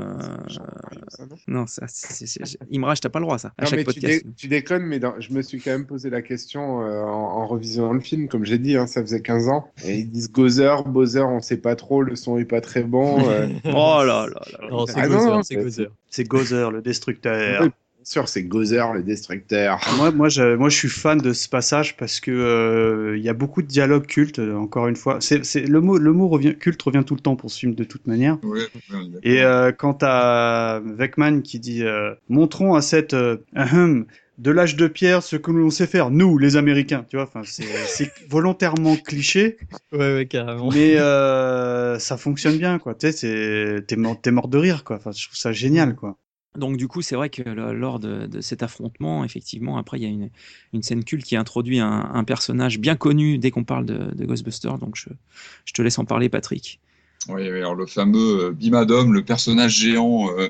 non, 1.48 1.66
ça, 1.68 1.86
c'est- 1.88 2.26
c'est- 2.28 2.46
c'est- 2.46 2.58
Imraj, 2.70 3.00
t'as 3.00 3.08
pas 3.08 3.20
le 3.20 3.26
droit, 3.26 3.38
ça. 3.38 3.54
À 3.58 3.64
Non, 3.64 3.70
chaque 3.70 3.78
mais 3.80 3.84
tu, 3.86 3.94
podcast. 4.02 4.26
dé- 4.26 4.32
tu 4.36 4.48
déconnes, 4.50 4.84
mais 4.84 5.00
dans- 5.00 5.18
je 5.20 5.32
me 5.32 5.42
suis 5.42 5.62
quand 5.62 5.72
même 5.72 5.86
posé 5.86 6.10
la 6.10 6.22
question 6.22 6.82
euh, 6.82 7.02
en, 7.04 7.08
en 7.42 7.48
revisionnant 7.48 7.94
le 7.94 8.02
film. 8.02 8.28
Comme 8.28 8.44
j'ai 8.44 8.58
dit, 8.58 8.76
hein, 8.76 8.88
ça 8.88 9.02
faisait 9.02 9.22
15 9.22 9.48
ans. 9.48 9.70
Et 9.86 10.00
ils 10.00 10.10
disent 10.10 10.30
Gozer, 10.32 10.84
Bowser, 10.86 11.22
on 11.22 11.40
sait 11.40 11.58
pas 11.58 11.78
trop, 11.78 12.02
le 12.04 12.18
son 12.18 12.38
est 12.38 12.46
pas 12.46 12.60
très 12.60 12.84
bon. 12.84 13.26
euh. 13.30 13.48
Oh 13.66 14.04
là 14.04 14.28
là 14.28 14.28
là. 14.28 14.68
Non, 14.70 14.86
c'est 14.86 14.94
Ah 14.98 15.08
Gozer, 15.08 15.32
non, 15.32 15.44
c'est 15.44 15.54
c'est- 15.56 15.62
Gozer. 15.64 15.88
C'est 16.10 16.24
Gozer, 16.26 16.72
le 16.72 16.82
destructeur. 16.82 17.70
Oui, 18.00 18.06
bien 18.06 18.06
sûr, 18.06 18.30
c'est 18.30 18.44
Gozer, 18.44 18.94
le 18.94 19.04
destructeur. 19.04 19.80
Moi, 19.98 20.12
moi, 20.12 20.30
je, 20.30 20.56
moi, 20.56 20.70
je 20.70 20.76
suis 20.78 20.88
fan 20.90 21.18
de 21.18 21.34
ce 21.34 21.50
passage 21.50 21.98
parce 21.98 22.20
que 22.20 22.32
euh, 22.32 23.18
il 23.18 23.24
y 23.24 23.30
a 23.30 23.34
beaucoup 23.34 23.62
de 23.62 23.68
dialogues 23.68 24.06
cultes. 24.08 24.40
euh, 24.40 24.56
Encore 24.56 24.88
une 24.88 24.96
fois, 24.96 25.18
c'est, 25.22 25.44
c'est 25.46 25.62
le 25.62 25.82
mot, 25.82 25.98
le 25.98 26.14
mot 26.14 26.28
revient, 26.28 26.56
culte 26.58 26.82
revient 26.82 27.04
tout 27.06 27.16
le 27.16 27.20
temps 27.22 27.36
pour 27.36 27.52
ce 27.52 27.60
film 27.60 27.76
de 27.76 27.84
toute 27.84 28.08
manière. 28.08 28.38
d'accord. 28.42 29.20
Et 29.24 29.44
euh, 29.44 29.72
quant 29.72 29.98
à 30.02 30.82
Beckman 30.84 31.42
qui 31.42 31.60
dit 31.60 31.84
euh, 31.84 32.14
montrons 32.30 32.76
à 32.76 32.82
cette 32.82 33.14
euh, 33.14 33.38
ahem, 33.56 34.06
de 34.38 34.52
l'âge 34.52 34.78
de 34.78 34.88
pierre 34.88 35.22
ce 35.22 35.36
que 35.36 35.52
l'on 35.52 35.70
sait 35.70 35.88
faire 35.88 36.12
nous 36.12 36.38
les 36.38 36.56
Américains, 36.56 37.06
tu 37.10 37.18
vois. 37.18 37.26
Enfin, 37.26 37.42
c'est, 37.46 37.88
c'est 37.88 38.12
volontairement 38.30 38.96
cliché, 38.96 39.58
Ouais, 39.92 40.14
ouais, 40.16 40.26
carrément. 40.28 40.70
mais 40.70 40.98
euh, 40.98 42.00
ça 42.00 42.18
fonctionne 42.18 42.58
bien, 42.58 42.80
quoi. 42.80 42.96
Tu 42.96 43.08
sais, 43.08 43.12
c'est, 43.12 43.86
t'es 43.88 43.96
mort, 43.98 44.20
t'es 44.22 44.32
mort 44.32 44.48
de 44.48 44.58
rire, 44.58 44.84
quoi. 44.84 44.96
Enfin, 44.98 45.12
je 45.12 45.26
trouve 45.26 45.38
ça 45.38 45.52
génial, 45.52 45.96
quoi. 45.96 46.18
Donc 46.58 46.78
du 46.78 46.88
coup, 46.88 47.02
c'est 47.02 47.16
vrai 47.16 47.30
que 47.30 47.44
lors 47.44 48.00
de, 48.00 48.42
cet 48.42 48.64
affrontement, 48.64 49.24
effectivement, 49.24 49.78
après, 49.78 50.00
il 50.00 50.04
y 50.04 50.06
a 50.08 50.30
une, 50.74 50.84
scène 50.84 51.04
culte 51.04 51.24
qui 51.24 51.36
introduit 51.36 51.80
un, 51.80 52.24
personnage 52.24 52.80
bien 52.80 52.96
connu 52.96 53.38
dès 53.38 53.52
qu'on 53.52 53.64
parle 53.64 53.86
de, 53.86 54.16
de 54.16 54.26
Ghostbusters. 54.26 54.78
Donc 54.80 54.96
je, 54.96 55.74
te 55.74 55.82
laisse 55.82 56.00
en 56.00 56.06
parler, 56.06 56.28
Patrick. 56.28 56.80
Oui, 57.28 57.48
alors 57.48 57.76
le 57.76 57.86
fameux 57.86 58.46
euh, 58.46 58.52
Bimadom, 58.52 59.12
le 59.12 59.24
personnage 59.24 59.76
géant 59.76 60.30
euh, 60.32 60.50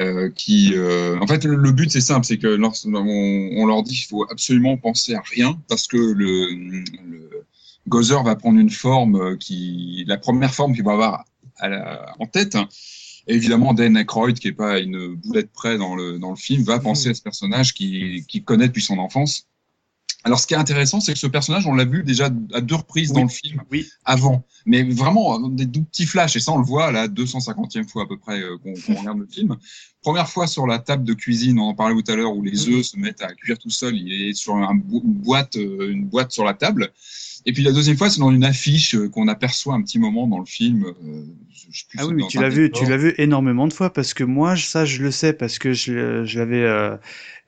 euh, 0.00 0.30
qui, 0.30 0.74
en 1.20 1.26
fait, 1.26 1.44
le, 1.44 1.72
but 1.72 1.90
c'est 1.90 2.00
simple, 2.00 2.26
c'est 2.26 2.38
que 2.38 2.48
lorsqu'on 2.48 2.92
on 2.94 3.66
leur 3.66 3.82
dit 3.82 3.94
qu'il 3.94 4.06
faut 4.06 4.26
absolument 4.30 4.76
penser 4.76 5.14
à 5.14 5.22
rien 5.22 5.58
parce 5.68 5.86
que 5.86 5.96
le, 5.96 6.52
le 6.52 7.44
Gozer 7.88 8.22
va 8.22 8.36
prendre 8.36 8.58
une 8.58 8.70
forme 8.70 9.38
qui, 9.38 10.04
la 10.06 10.18
première 10.18 10.54
forme 10.54 10.74
qu'il 10.74 10.84
va 10.84 10.92
avoir 10.92 11.24
à 11.58 11.68
la- 11.68 12.14
en 12.18 12.26
tête. 12.26 12.56
Et 13.28 13.34
évidemment, 13.34 13.72
Dan 13.74 13.96
Aykroyd, 13.96 14.38
qui 14.38 14.48
est 14.48 14.52
pas 14.52 14.78
une 14.80 15.14
boulette 15.16 15.52
près 15.52 15.78
dans 15.78 15.94
le 15.94 16.18
dans 16.18 16.30
le 16.30 16.36
film, 16.36 16.62
va 16.64 16.78
penser 16.80 17.08
à 17.10 17.14
ce 17.14 17.22
personnage 17.22 17.72
qui 17.74 18.24
qu'il 18.28 18.42
connaît 18.44 18.68
depuis 18.68 18.82
son 18.82 18.98
enfance. 18.98 19.46
Alors, 20.24 20.38
ce 20.38 20.46
qui 20.46 20.54
est 20.54 20.56
intéressant, 20.56 21.00
c'est 21.00 21.14
que 21.14 21.18
ce 21.18 21.26
personnage, 21.26 21.66
on 21.66 21.74
l'a 21.74 21.84
vu 21.84 22.04
déjà 22.04 22.30
à 22.52 22.60
deux 22.60 22.76
reprises 22.76 23.12
dans 23.12 23.24
le 23.24 23.28
film 23.28 23.60
Oui. 23.72 23.88
avant, 24.04 24.44
mais 24.66 24.84
vraiment 24.84 25.40
des 25.48 25.68
tout 25.68 25.82
petits 25.82 26.06
flashs, 26.06 26.36
et 26.36 26.40
ça 26.40 26.52
on 26.52 26.58
le 26.58 26.64
voit 26.64 26.86
à 26.86 26.92
la 26.92 27.08
250e 27.08 27.88
fois 27.88 28.04
à 28.04 28.06
peu 28.06 28.16
près 28.16 28.40
euh, 28.40 28.56
qu'on 28.58 28.94
regarde 29.00 29.18
le 29.18 29.26
film. 29.26 29.56
Première 30.00 30.28
fois 30.28 30.46
sur 30.46 30.68
la 30.68 30.78
table 30.78 31.02
de 31.02 31.14
cuisine, 31.14 31.58
on 31.58 31.64
en 31.70 31.74
parlait 31.74 32.00
tout 32.00 32.08
à 32.12 32.14
l'heure, 32.14 32.36
où 32.36 32.42
les 32.42 32.68
œufs 32.68 32.84
se 32.86 32.96
mettent 32.96 33.22
à 33.22 33.34
cuire 33.34 33.58
tout 33.58 33.70
seul, 33.70 33.96
il 33.96 34.12
est 34.28 34.32
sur 34.34 34.54
un 34.54 34.74
bo- 34.76 35.02
une 35.04 35.12
boîte, 35.14 35.56
euh, 35.56 35.90
une 35.90 36.04
boîte 36.04 36.30
sur 36.30 36.44
la 36.44 36.54
table. 36.54 36.92
Et 37.44 37.52
puis 37.52 37.62
la 37.62 37.72
deuxième 37.72 37.96
fois, 37.96 38.08
c'est 38.10 38.20
dans 38.20 38.30
une 38.30 38.44
affiche 38.44 38.94
euh, 38.94 39.08
qu'on 39.08 39.28
aperçoit 39.28 39.74
un 39.74 39.82
petit 39.82 39.98
moment 39.98 40.26
dans 40.26 40.38
le 40.38 40.44
film. 40.46 40.84
euh, 40.84 41.24
je 41.70 41.82
Ah 41.98 42.06
oui, 42.06 42.14
mais 42.14 42.26
tu 42.28 42.38
l'as 42.38 42.48
vu, 42.48 42.70
tu 42.70 42.84
l'as 42.86 42.96
vu 42.96 43.14
énormément 43.18 43.66
de 43.66 43.72
fois 43.72 43.92
parce 43.92 44.14
que 44.14 44.24
moi, 44.24 44.56
ça, 44.56 44.84
je 44.84 45.02
le 45.02 45.10
sais 45.10 45.32
parce 45.32 45.58
que 45.58 45.72
je, 45.72 46.24
je 46.24 46.38
l'avais 46.38 46.62
euh, 46.62 46.96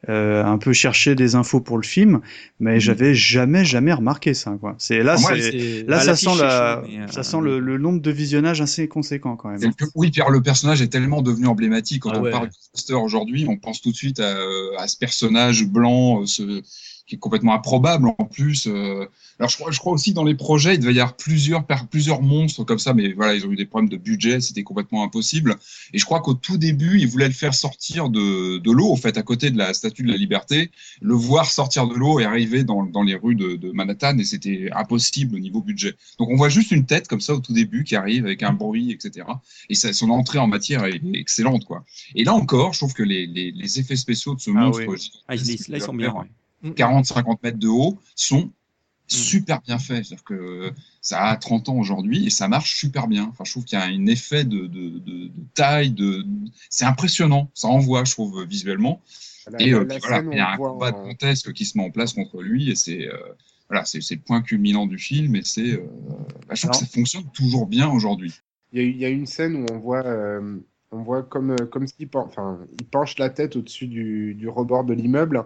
euh, 0.09 0.45
un 0.45 0.59
peu 0.59 0.73
cherché 0.73 1.15
des 1.15 1.35
infos 1.35 1.61
pour 1.61 1.79
le 1.79 1.83
film, 1.83 2.21
mais 2.61 2.81
j'avais 2.81 3.15
jamais, 3.15 3.65
jamais 3.65 3.93
remarqué 3.93 4.35
ça. 4.35 4.57
Quoi. 4.61 4.75
C'est 4.79 5.03
là, 5.03 5.17
moi, 5.19 5.33
c'est 5.41 5.85
là, 5.87 6.01
ça 6.01 6.17
sent 6.17 6.37
la, 6.39 6.79
euh, 6.81 7.07
ça 7.11 7.23
sent 7.23 7.41
le, 7.43 7.59
le 7.59 7.79
nombre 7.79 8.01
de 8.01 8.11
visionnages 8.11 8.61
assez 8.61 8.89
conséquent 8.89 9.37
quand 9.37 9.51
même. 9.51 9.61
Le- 9.61 9.87
Oui, 9.95 10.11
Pierre, 10.11 10.31
le 10.31 10.43
personnage 10.43 10.83
est 10.83 10.89
tellement 10.89 11.23
devenu 11.23 11.47
emblématique. 11.47 12.03
Quand 12.03 12.11
Ah 12.15 12.19
on 12.19 12.23
ouais. 12.23 12.31
parle 12.31 12.49
de 12.49 12.53
Ghostbusters 12.53 13.03
aujourd'hui, 13.03 13.47
on 13.49 13.57
pense 13.57 13.81
tout 13.81 13.93
de 13.93 13.97
suite 13.97 14.21
à, 14.21 14.37
à 14.79 14.89
ce 14.89 14.97
personnage 14.99 15.65
blanc, 15.67 16.23
euh, 16.23 16.27
ce, 16.27 16.63
qui 17.07 17.17
est 17.17 17.19
complètement 17.19 17.55
improbable 17.55 18.09
en 18.19 18.25
plus. 18.25 18.67
euh. 18.67 19.07
Alors 19.39 19.51
je 19.51 19.57
crois, 19.57 19.71
je 19.71 19.79
crois 19.79 19.93
aussi 19.93 20.13
dans 20.15 20.25
les 20.25 20.35
projets, 20.35 20.75
il 20.75 20.81
devait 20.81 20.95
y 20.95 21.01
avoir 21.01 21.17
plusieurs, 21.17 21.65
plusieurs 21.91 22.23
monstres 22.23 22.65
comme 22.65 22.79
ça, 22.79 22.95
mais 22.95 23.13
voilà, 23.13 23.35
ils 23.35 23.47
ont 23.47 23.51
eu 23.53 23.57
des 23.57 23.67
problèmes 23.67 23.91
de 23.91 23.97
budget, 23.97 24.41
c'était 24.41 24.63
complètement 24.63 25.05
impossible. 25.05 25.57
Et 25.93 25.99
je 25.99 26.05
crois 26.05 26.21
qu'au 26.21 26.35
tout 26.35 26.57
début, 26.57 26.99
ils 26.99 27.07
voulaient 27.09 27.27
le 27.29 27.35
faire 27.35 27.55
sortir 27.55 28.09
de, 28.09 28.59
de 28.59 28.71
l'eau, 28.71 28.91
en 28.93 28.97
fait, 28.97 29.19
à 29.19 29.23
côté 29.23 29.51
de 29.51 29.59
la 29.59 29.75
Statue 29.75 30.03
de 30.03 30.11
la 30.11 30.17
Liberté, 30.17 30.71
le 31.03 31.15
voir 31.15 31.51
sortir 31.51 31.87
de 31.89 31.95
l'eau 31.95 32.21
et 32.21 32.25
arriver 32.25 32.65
dans, 32.65 32.85
dans 32.85 33.03
les 33.03 33.15
rues 33.17 33.35
de, 33.35 33.57
de 33.57 33.71
Manhattan, 33.73 34.17
et 34.19 34.25
c'était 34.25 34.69
impossible 34.73 35.37
au 35.37 35.39
niveau 35.39 35.61
budget. 35.61 35.95
Donc 36.19 36.31
on 36.31 36.37
voit 36.37 36.49
juste 36.49 36.71
une 36.71 36.87
tête 36.87 37.09
comme 37.09 37.21
ça 37.21 37.35
au 37.35 37.41
tout 37.41 37.53
début 37.53 37.85
qui 37.85 37.97
arrive 37.97 38.25
avec 38.25 38.43
un 38.43 38.53
bruit, 38.53 38.93
etc. 38.93 39.27
Et 39.69 39.75
ça, 39.75 39.93
son 39.93 40.11
entrée 40.11 40.39
en 40.39 40.47
matière 40.47 40.85
est 40.85 41.01
excellente, 41.13 41.65
quoi. 41.65 41.85
Et 42.15 42.25
là 42.25 42.35
encore, 42.35 42.73
je 42.73 42.79
trouve 42.79 42.95
que 42.95 43.03
les, 43.03 43.27
les, 43.27 43.51
les 43.51 43.79
effets 43.79 43.97
spéciaux 43.97 44.35
de 44.35 44.41
ce 44.41 44.51
Ah 44.51 44.55
monstre, 44.55 44.83
oui. 44.87 44.97
Ah, 45.29 45.35
ils- 45.35 45.41
là, 45.73 45.79
ils 45.79 45.81
sont 45.81 45.95
bien. 45.95 46.13
ouais. 46.15 46.27
40-50 46.73 47.39
mètres 47.43 47.59
de 47.59 47.69
haut, 47.69 47.99
sont 48.15 48.51
super 49.07 49.61
bien 49.61 49.79
faits. 49.79 50.05
C'est-à-dire 50.07 50.25
que 50.25 50.73
ça 51.03 51.25
a 51.27 51.37
30 51.37 51.69
ans 51.69 51.77
aujourd'hui 51.77 52.27
et 52.27 52.31
ça 52.31 52.49
marche 52.49 52.77
super 52.77 53.07
bien. 53.07 53.25
Enfin, 53.31 53.45
je 53.45 53.51
trouve 53.53 53.65
qu'il 53.65 53.79
y 53.79 53.83
a 53.83 53.85
un 53.85 54.07
effet 54.07 54.45
de, 54.45 54.67
de, 54.67 54.89
de, 54.99 55.27
de 55.29 55.31
taille, 55.55 55.91
de, 55.91 56.25
c'est 56.71 56.87
impressionnant. 56.87 57.51
Ça 57.55 57.69
envoie, 57.69 58.05
je 58.05 58.13
trouve, 58.13 58.45
visuellement. 58.45 59.03
La- 59.51 59.61
et 59.61 59.71
la- 59.71 59.77
euh, 59.77 59.85
la 59.85 59.95
puis 59.97 59.99
voilà, 60.09 60.29
il 60.33 60.37
y 60.39 60.41
a 60.41 60.51
un 60.53 60.57
combat 60.57 60.93
en- 60.97 61.09
dantesque 61.09 61.53
qui 61.53 61.67
se 61.67 61.77
met 61.77 61.85
en 61.85 61.91
place 61.91 62.15
contre 62.15 62.41
lui 62.41 62.71
et 62.71 62.75
c'est 62.75 63.07
euh, 63.09 63.17
voilà, 63.69 63.85
c'est 63.85 63.99
le 64.11 64.17
point 64.21 64.41
culminant 64.41 64.87
du 64.87 64.99
film 64.99 65.37
et 65.37 65.43
c'est, 65.43 65.73
euh, 65.73 65.87
bah, 66.49 66.55
je 66.55 66.63
trouve 66.63 66.71
Alors- 66.71 66.81
que 66.81 66.87
ça 66.87 66.87
fonctionne 66.87 67.25
toujours 67.35 67.67
bien 67.67 67.89
aujourd'hui. 67.91 68.33
Il 68.73 68.97
y, 68.99 69.05
a, 69.05 69.09
y 69.11 69.13
une 69.13 69.27
scène 69.27 69.57
où 69.57 69.67
on 69.71 69.79
voit, 69.79 70.05
euh, 70.07 70.57
on 70.93 71.03
voit 71.03 71.23
comme, 71.23 71.55
comme 71.71 71.87
s'il 71.87 72.09
pen- 72.09 72.23
enfin, 72.27 72.59
il 72.81 72.87
penche 72.87 73.19
la 73.19 73.29
tête 73.29 73.57
au-dessus 73.57 73.87
du, 73.87 74.35
du 74.35 74.49
rebord 74.49 74.85
de 74.85 74.95
l'immeuble 74.95 75.45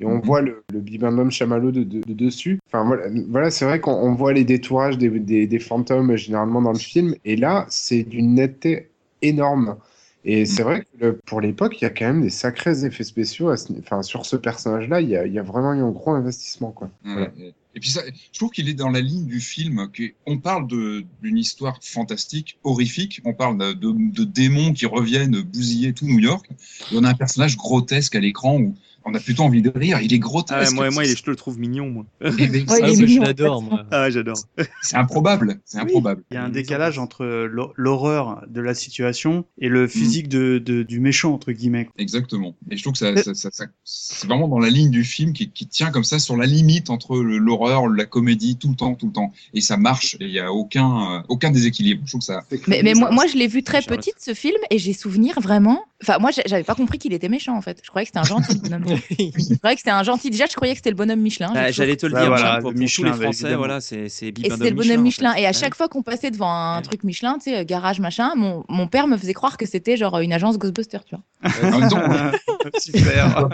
et 0.00 0.06
on 0.06 0.18
voit 0.20 0.40
le, 0.40 0.64
le 0.72 0.80
bibendum 0.80 1.30
chamallow 1.30 1.70
de, 1.70 1.82
de- 1.84 2.00
de 2.00 2.14
dessus. 2.14 2.58
Enfin, 2.68 2.84
voilà, 2.84 3.04
voilà 3.28 3.50
c'est 3.50 3.64
vrai 3.64 3.80
qu'on 3.80 3.92
on 3.92 4.14
voit 4.14 4.32
les 4.32 4.44
détourages 4.44 4.96
des, 4.98 5.08
des, 5.10 5.46
des 5.46 5.58
fantômes 5.58 6.16
généralement 6.16 6.62
dans 6.62 6.72
le 6.72 6.78
film 6.78 7.14
et 7.24 7.36
là, 7.36 7.66
c'est 7.68 8.02
d'une 8.02 8.34
netteté 8.34 8.88
énorme. 9.22 9.76
Et 10.22 10.44
c'est 10.44 10.62
vrai 10.62 10.82
que 10.82 10.86
le- 11.06 11.18
pour 11.24 11.40
l'époque, 11.40 11.80
il 11.80 11.84
y 11.84 11.86
a 11.86 11.90
quand 11.90 12.04
même 12.04 12.20
des 12.22 12.28
sacrés 12.30 12.84
effets 12.84 13.04
spéciaux. 13.04 13.48
à 13.48 13.56
ce- 13.56 13.72
enfin, 13.78 14.02
sur 14.02 14.26
ce 14.26 14.36
personnage-là, 14.36 15.00
il 15.00 15.08
y 15.08 15.12
y 15.12 15.38
a 15.38 15.42
vraiment 15.42 15.72
eu 15.72 15.80
un 15.80 15.90
gros 15.90 16.10
investissement. 16.12 16.72
Quoi. 16.72 16.90
Ouais, 17.06 17.30
et- 17.74 17.80
puis 17.80 17.88
ça, 17.88 18.02
je 18.32 18.38
trouve 18.38 18.50
qu'il 18.50 18.68
est 18.68 18.74
dans 18.74 18.90
la 18.90 19.00
ligne 19.00 19.24
du 19.26 19.40
film. 19.40 19.88
On 20.26 20.36
parle 20.38 20.66
d'une 20.66 21.38
histoire 21.38 21.78
fantastique, 21.82 22.58
horrifique. 22.64 23.22
On 23.24 23.32
parle 23.32 23.56
de, 23.56 23.72
de- 23.72 24.12
de 24.12 24.24
démons 24.24 24.74
qui 24.74 24.84
reviennent 24.84 25.40
bousiller 25.40 25.94
tout 25.94 26.04
New 26.04 26.18
York. 26.18 26.46
Et 26.92 26.96
on 26.96 27.04
a 27.04 27.08
un 27.10 27.14
personnage 27.14 27.56
grotesque 27.56 28.14
à 28.14 28.20
l'écran 28.20 28.58
où 28.58 28.74
on 29.04 29.14
a 29.14 29.20
plutôt 29.20 29.42
envie 29.44 29.62
de 29.62 29.72
rire. 29.74 29.98
Il 30.02 30.12
est 30.12 30.18
grotesque. 30.18 30.60
Ah 30.72 30.74
moi, 30.74 30.90
moi, 30.90 31.04
je 31.04 31.14
le 31.26 31.36
trouve 31.36 31.58
mignon, 31.58 31.88
moi. 31.90 32.04
Ben, 32.20 32.64
Ah, 32.68 32.74
moi, 32.80 33.06
je 33.06 33.20
l'adore, 33.20 33.62
moi. 33.62 33.84
Ah, 33.90 34.10
j'adore. 34.10 34.36
C'est 34.82 34.96
improbable. 34.96 35.60
C'est 35.64 35.78
improbable. 35.78 36.22
Il 36.30 36.34
y 36.34 36.36
a 36.36 36.44
un 36.44 36.48
décalage 36.50 36.98
entre 36.98 37.24
l'hor- 37.24 37.72
l'horreur 37.76 38.44
de 38.48 38.60
la 38.60 38.74
situation 38.74 39.44
et 39.58 39.68
le 39.68 39.86
physique 39.88 40.28
de, 40.28 40.58
de- 40.58 40.82
du 40.82 41.00
méchant, 41.00 41.32
entre 41.32 41.52
guillemets. 41.52 41.88
Exactement. 41.98 42.54
Et 42.70 42.76
je 42.76 42.82
trouve 42.82 42.92
que 42.92 42.98
ça, 42.98 43.16
ça- 43.22 43.34
ça- 43.34 43.50
ça- 43.52 43.66
c'est 43.84 44.26
vraiment 44.26 44.48
dans 44.48 44.58
la 44.58 44.70
ligne 44.70 44.90
du 44.90 45.04
film 45.04 45.32
qui, 45.32 45.50
qui 45.50 45.66
tient 45.66 45.90
comme 45.90 46.04
ça 46.04 46.18
sur 46.18 46.36
la 46.36 46.46
limite 46.46 46.90
entre 46.90 47.16
l'horreur, 47.18 47.88
la 47.88 48.04
comédie, 48.04 48.56
tout 48.56 48.68
le 48.68 48.76
temps, 48.76 48.94
tout 48.94 49.06
le 49.06 49.12
temps. 49.12 49.32
Et 49.54 49.60
ça 49.60 49.76
marche. 49.76 50.16
Et 50.20 50.26
il 50.26 50.30
y 50.32 50.40
a 50.40 50.52
aucun, 50.52 51.18
euh, 51.18 51.22
aucun 51.28 51.50
déséquilibre. 51.50 52.02
Je 52.04 52.10
trouve 52.12 52.20
que 52.20 52.26
ça. 52.26 52.42
Mais, 52.66 52.82
mais 52.82 52.94
moi, 52.94 53.10
moi, 53.10 53.26
je 53.26 53.36
l'ai 53.36 53.46
vu 53.46 53.62
très 53.62 53.80
petite 53.82 54.16
ce 54.18 54.34
film 54.34 54.58
et 54.70 54.78
j'ai 54.78 54.92
souvenir 54.92 55.40
vraiment. 55.40 55.82
Enfin, 56.02 56.18
moi, 56.18 56.30
j'a- 56.30 56.42
j'avais 56.46 56.64
pas 56.64 56.74
compris 56.74 56.98
qu'il 56.98 57.12
était 57.12 57.28
méchant 57.28 57.54
en 57.56 57.60
fait. 57.60 57.78
Je 57.82 57.88
croyais 57.90 58.06
que 58.06 58.08
c'était 58.14 58.20
un 58.20 58.22
gentil 58.22 58.58
bonhomme. 58.58 58.84
je 59.10 59.56
croyais 59.58 59.74
que 59.76 59.80
c'était 59.80 59.90
un 59.90 60.02
gentil. 60.02 60.30
Déjà, 60.30 60.46
je 60.46 60.54
croyais 60.54 60.72
que 60.72 60.78
c'était 60.78 60.90
le 60.90 60.96
bonhomme 60.96 61.20
Michelin. 61.20 61.52
Ah, 61.54 61.70
J'allais 61.70 61.96
te 61.96 62.06
le 62.06 62.12
dire, 62.12 62.22
Bah 62.22 62.28
voilà, 62.28 62.58
pour, 62.60 62.70
le 62.70 62.74
pour 62.74 62.80
Michelin, 62.80 63.10
tous 63.12 63.18
les 63.18 63.22
Français, 63.24 63.54
voilà, 63.54 63.80
c'est 63.82 64.08
c'est 64.08 64.28
Et 64.28 64.50
c'était 64.50 64.70
le 64.70 64.76
bonhomme 64.76 65.02
Michelin. 65.02 65.32
en 65.32 65.34
fait. 65.34 65.42
Et 65.42 65.46
à 65.46 65.48
Ouais. 65.50 65.52
chaque 65.52 65.74
fois 65.74 65.88
qu'on 65.88 66.02
passait 66.02 66.30
devant 66.30 66.50
un 66.52 66.80
truc 66.80 67.04
Michelin, 67.04 67.34
tu 67.34 67.50
sais, 67.50 67.58
euh, 67.58 67.64
garage 67.64 68.00
machin, 68.00 68.32
mon, 68.34 68.64
mon 68.68 68.86
père 68.86 69.06
me 69.08 69.16
faisait 69.18 69.34
croire 69.34 69.58
que 69.58 69.66
c'était 69.66 69.96
genre 69.98 70.18
une 70.20 70.32
agence 70.32 70.56
Ghostbusters, 70.58 71.04
tu 71.04 71.14
vois. 71.16 71.50
Même 71.80 71.88
temps, 71.90 72.00
Super. 72.78 73.48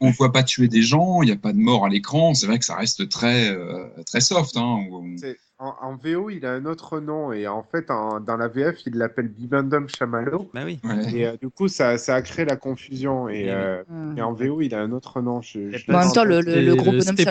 on- 0.00 0.10
voit 0.10 0.32
pas 0.32 0.42
tuer 0.44 0.68
des 0.68 0.82
gens, 0.82 1.22
il 1.22 1.26
n'y 1.26 1.32
a 1.32 1.36
pas 1.36 1.52
de 1.52 1.58
mort 1.58 1.84
à 1.84 1.88
l'écran. 1.88 2.34
C'est 2.34 2.46
vrai 2.46 2.58
que 2.60 2.64
ça 2.64 2.76
reste 2.76 3.08
très, 3.08 3.50
euh, 3.50 3.84
très 4.06 4.20
soft. 4.20 4.56
Hein. 4.56 4.78
On- 4.92 5.16
En, 5.60 5.72
en 5.82 5.94
VO, 5.96 6.30
il 6.30 6.44
a 6.46 6.52
un 6.52 6.64
autre 6.66 6.98
nom 6.98 7.32
et 7.32 7.46
en 7.46 7.62
fait, 7.62 7.88
en- 7.88 8.18
dans 8.18 8.36
la 8.36 8.48
VF, 8.48 8.76
il 8.86 8.96
l'appelle 8.96 9.28
Bibendum 9.28 9.88
Chamallow. 9.88 10.50
Bah 10.52 10.62
oui. 10.64 10.80
Et 11.14 11.26
euh, 11.28 11.36
du 11.40 11.48
coup, 11.48 11.68
ça, 11.68 11.96
ça 11.96 12.16
a 12.16 12.22
créé 12.22 12.44
la 12.44 12.56
confusion. 12.56 13.28
Et, 13.28 13.50
euh, 13.50 13.84
Mm. 13.88 14.18
et 14.18 14.22
en 14.22 14.32
VO, 14.32 14.60
il 14.62 14.74
a 14.74 14.80
un 14.80 14.90
autre 14.90 15.20
nom. 15.20 15.40
Je, 15.42 15.70
je 15.70 15.84
Mais 15.88 15.94
en 15.94 15.98
même 16.00 16.12
temps, 16.12 16.24
le, 16.24 16.40
le, 16.40 16.60
le 16.60 16.74
gros 16.74 16.90
bonhomme 16.90 17.14
Up 17.14 17.14
il 17.18 17.22
est 17.22 17.24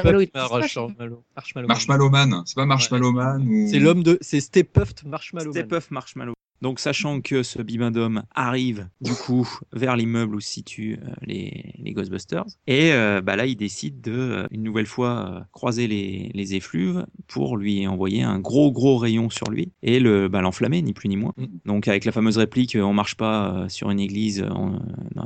Marshmallow- 1.67 1.67
Marshmallow- 1.67 2.09
Man, 2.09 2.43
c'est 2.45 2.55
pas 2.55 2.65
Marshmallow 2.65 3.11
Man 3.11 3.45
ou... 3.45 3.67
C'est 3.69 3.79
l'homme 3.79 4.03
de. 4.03 4.17
C'est 4.21 4.39
Step 4.39 4.77
Marshmallow. 5.05 5.51
Step 5.51 5.91
Marshmallow. 5.91 6.33
Donc, 6.63 6.79
sachant 6.79 7.19
que 7.19 7.43
ce 7.43 7.61
bibendum 7.61 8.23
arrive, 8.33 8.87
du 9.01 9.11
coup, 9.11 9.45
vers 9.73 9.97
l'immeuble 9.97 10.33
où 10.37 10.39
se 10.39 10.47
situent 10.49 10.97
euh, 11.03 11.11
les, 11.25 11.73
les 11.77 11.91
Ghostbusters, 11.91 12.45
et 12.67 12.93
euh, 12.93 13.19
bah 13.21 13.35
là, 13.35 13.45
il 13.45 13.57
décide 13.57 13.99
de, 13.99 14.13
euh, 14.13 14.47
une 14.49 14.63
nouvelle 14.63 14.85
fois, 14.85 15.45
croiser 15.51 15.87
les, 15.87 16.31
les 16.33 16.55
effluves 16.55 17.05
pour 17.27 17.57
lui 17.57 17.85
envoyer 17.85 18.23
un 18.23 18.39
gros, 18.39 18.71
gros 18.71 18.97
rayon 18.97 19.29
sur 19.29 19.49
lui 19.51 19.73
et 19.83 19.99
le 19.99 20.29
bah, 20.29 20.39
l'enflammer, 20.41 20.81
ni 20.81 20.93
plus 20.93 21.09
ni 21.09 21.17
moins. 21.17 21.33
Donc, 21.65 21.89
avec 21.89 22.05
la 22.05 22.13
fameuse 22.13 22.37
réplique 22.37 22.77
On 22.79 22.93
marche 22.93 23.15
pas 23.17 23.65
sur 23.67 23.91
une 23.91 23.99
église 23.99 24.41
en- 24.49 24.79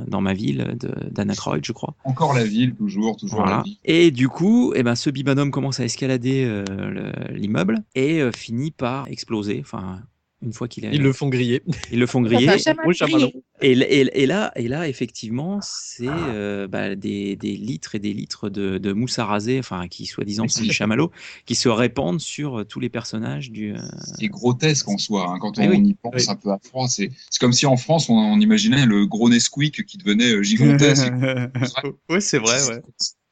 dans, 0.08 0.20
ma 0.20 0.34
ville, 0.34 0.76
d'Anna 1.12 1.34
Croyd, 1.36 1.64
je 1.64 1.70
crois. 1.72 1.94
Encore 2.02 2.34
la 2.34 2.42
ville, 2.44 2.74
toujours, 2.74 3.16
toujours 3.16 3.38
Voilà. 3.42 3.58
la 3.58 3.62
ville. 3.62 3.76
Et 3.84 4.10
du 4.10 4.28
coup, 4.28 4.72
eh 4.74 4.82
ben, 4.82 4.96
ce 4.96 5.08
bibendum 5.08 5.52
commence 5.52 5.78
à 5.78 5.84
escalader 5.84 6.44
le- 6.68 7.12
l'immeuble 7.32 7.84
et 7.94 8.22
finit 8.36 8.72
par 8.72 9.06
exploser. 9.08 9.58
Enfin, 9.60 10.00
une 10.40 10.52
fois 10.52 10.68
qu'il 10.68 10.86
a... 10.86 10.92
Ils 10.92 11.02
le 11.02 11.12
font 11.12 11.28
griller. 11.28 11.62
Ils 11.90 11.98
le 11.98 12.06
font 12.06 12.20
griller. 12.20 12.58
chamallow 12.58 12.92
chamallow. 12.92 13.30
Et, 13.60 13.72
et- 13.72 14.22
et 14.22 14.26
là, 14.26 14.52
et 14.54 14.68
là, 14.68 14.88
effectivement, 14.88 15.58
c'est 15.62 16.26
euh, 16.28 16.68
bah, 16.68 16.94
des, 16.94 17.34
des 17.34 17.56
litres 17.56 17.96
et 17.96 17.98
des 17.98 18.12
litres 18.14 18.48
de, 18.48 18.78
de 18.78 18.92
mousse 18.92 19.18
à 19.18 19.24
raser, 19.24 19.58
enfin, 19.58 19.88
qui 19.88 20.06
soi-disant 20.06 20.46
sont 20.46 20.62
des 20.62 20.72
chamallows, 20.72 21.10
qui 21.44 21.56
se 21.56 21.68
répandent 21.68 22.20
sur 22.20 22.60
euh, 22.60 22.64
tous 22.64 22.78
les 22.78 22.88
personnages 22.88 23.50
du. 23.50 23.74
euh, 23.74 23.80
C'est 24.18 24.28
grotesque 24.28 24.88
en 24.88 24.96
soi. 24.98 25.28
hein, 25.28 25.38
quand 25.40 25.58
on, 25.58 25.62
Eh 25.62 25.68
oui. 25.68 25.80
y 25.88 25.94
pense 25.94 26.28
un 26.28 26.36
peu 26.36 26.50
à 26.50 26.58
froid, 26.62 26.86
c'est 26.86 27.10
c'est 27.30 27.40
comme 27.40 27.52
si 27.52 27.66
en 27.66 27.76
France, 27.76 28.08
on, 28.08 28.14
on 28.14 28.38
imaginait 28.38 28.86
le 28.86 29.06
gros 29.06 29.28
Nesquik 29.28 29.84
qui 29.86 29.98
devenait 29.98 30.32
euh, 30.34 30.42
gigantesque. 30.42 31.12
ouais, 32.08 32.20
c'est 32.20 32.38
vrai, 32.38 32.64
ouais. 32.68 32.80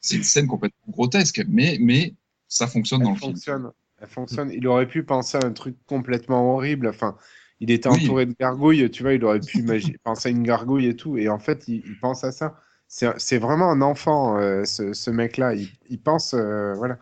C'est 0.01 0.17
une 0.17 0.23
scène 0.25 0.47
complètement 0.47 0.93
grotesque, 0.93 1.45
mais, 1.49 1.79
mais 1.81 2.15
ça 2.49 2.67
fonctionne 2.67 3.03
dans 3.03 3.15
Elle 3.15 3.31
le 3.31 3.37
film. 3.37 3.71
Fonctionne. 4.03 4.51
Elle 4.51 4.51
fonctionne. 4.51 4.51
Il 4.53 4.67
aurait 4.69 4.87
pu 4.89 5.05
penser 5.05 5.39
à 5.39 5.43
un 5.45 5.53
truc 5.53 5.77
complètement 5.87 6.55
horrible. 6.55 6.89
Enfin, 6.89 7.17
il 7.61 7.71
était 7.71 7.89
Oui. 7.89 7.89
entouré 7.89 8.27
de 8.27 8.35
gargouilles, 8.39 8.91
tu 8.91 9.03
vois, 9.03 9.15
il 9.15 9.25
aurait 9.25 9.41
pu 9.43 9.59
imaginer, 9.61 9.99
penser 10.05 10.29
à 10.29 10.33
une 10.33 10.43
gargouille 10.43 10.87
et 10.87 10.97
tout. 10.97 11.17
Et 11.19 11.29
en 11.29 11.39
fait, 11.39 11.69
il, 11.69 11.83
il 11.87 11.99
pense 11.99 12.25
à 12.25 12.33
ça. 12.33 12.61
C'est 12.89 13.19
c'est 13.19 13.39
vraiment 13.39 13.71
un 13.71 13.81
enfant, 13.83 14.39
euh, 14.39 14.65
ce, 14.65 14.93
ce 14.93 15.11
mec-là. 15.11 15.55
Il, 15.55 15.69
il 15.89 16.01
pense, 16.03 16.35
euh, 16.35 16.75
voilà. 16.75 16.99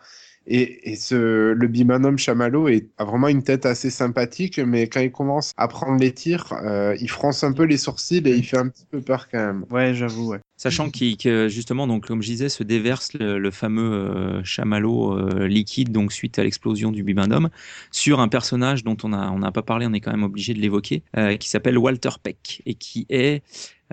Et, 0.47 0.91
et 0.91 0.95
ce, 0.95 1.51
le 1.51 1.67
bimanum 1.67 2.17
Chamallow 2.17 2.67
est, 2.67 2.87
a 2.97 3.03
vraiment 3.05 3.27
une 3.27 3.43
tête 3.43 3.65
assez 3.65 3.89
sympathique, 3.89 4.59
mais 4.59 4.87
quand 4.87 4.99
il 5.01 5.11
commence 5.11 5.51
à 5.57 5.67
prendre 5.67 5.99
les 5.99 6.13
tirs, 6.13 6.53
euh, 6.63 6.95
il 6.99 7.09
fronce 7.09 7.43
un 7.43 7.51
peu 7.53 7.63
les 7.63 7.77
sourcils 7.77 8.21
et 8.25 8.35
il 8.35 8.43
fait 8.43 8.57
un 8.57 8.69
petit 8.69 8.85
peu 8.85 9.01
peur 9.01 9.27
quand 9.29 9.39
même. 9.39 9.65
Ouais, 9.71 9.93
j'avoue, 9.93 10.29
ouais. 10.29 10.39
Sachant 10.57 10.89
que 10.89 11.47
justement, 11.49 11.85
donc, 11.85 12.07
comme 12.07 12.21
je 12.21 12.27
disais, 12.29 12.47
se 12.47 12.63
déverse 12.63 13.13
le, 13.13 13.39
le 13.39 13.51
fameux 13.51 13.91
euh, 13.91 14.43
chamallow 14.43 15.17
euh, 15.17 15.47
liquide, 15.47 15.91
donc 15.91 16.13
suite 16.13 16.39
à 16.39 16.43
l'explosion 16.43 16.91
du 16.91 17.03
bibendum, 17.03 17.49
sur 17.91 18.21
un 18.21 18.29
personnage 18.29 18.83
dont 18.83 18.95
on 19.03 19.09
n'a 19.09 19.31
on 19.31 19.51
pas 19.51 19.63
parlé, 19.63 19.85
on 19.85 19.93
est 19.93 19.99
quand 19.99 20.11
même 20.11 20.23
obligé 20.23 20.53
de 20.53 20.59
l'évoquer, 20.59 21.03
euh, 21.17 21.35
qui 21.35 21.49
s'appelle 21.49 21.77
Walter 21.77 22.09
Peck 22.23 22.61
et 22.65 22.75
qui 22.75 23.05
est 23.09 23.43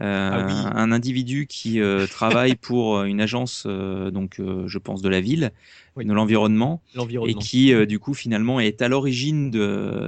euh, 0.01 0.31
Ah 0.33 0.47
oui. 0.47 0.55
un 0.75 0.93
individu 0.93 1.47
qui 1.47 1.81
euh, 1.81 2.07
travaille 2.07 2.55
pour 2.55 3.03
une 3.03 3.21
agence, 3.21 3.65
euh, 3.67 4.11
donc 4.11 4.41
euh, 4.41 4.67
je 4.67 4.79
pense 4.79 5.03
de 5.03 5.09
la 5.09 5.21
ville, 5.21 5.51
Oui. 5.95 6.07
de 6.07 6.13
l'environnement, 6.15 6.81
et 7.29 7.35
qui 7.35 7.75
euh, 7.75 7.85
du 7.85 7.99
coup 7.99 8.15
finalement 8.15 8.61
est 8.61 8.81
à 8.81 8.89
l'origine 8.89 9.51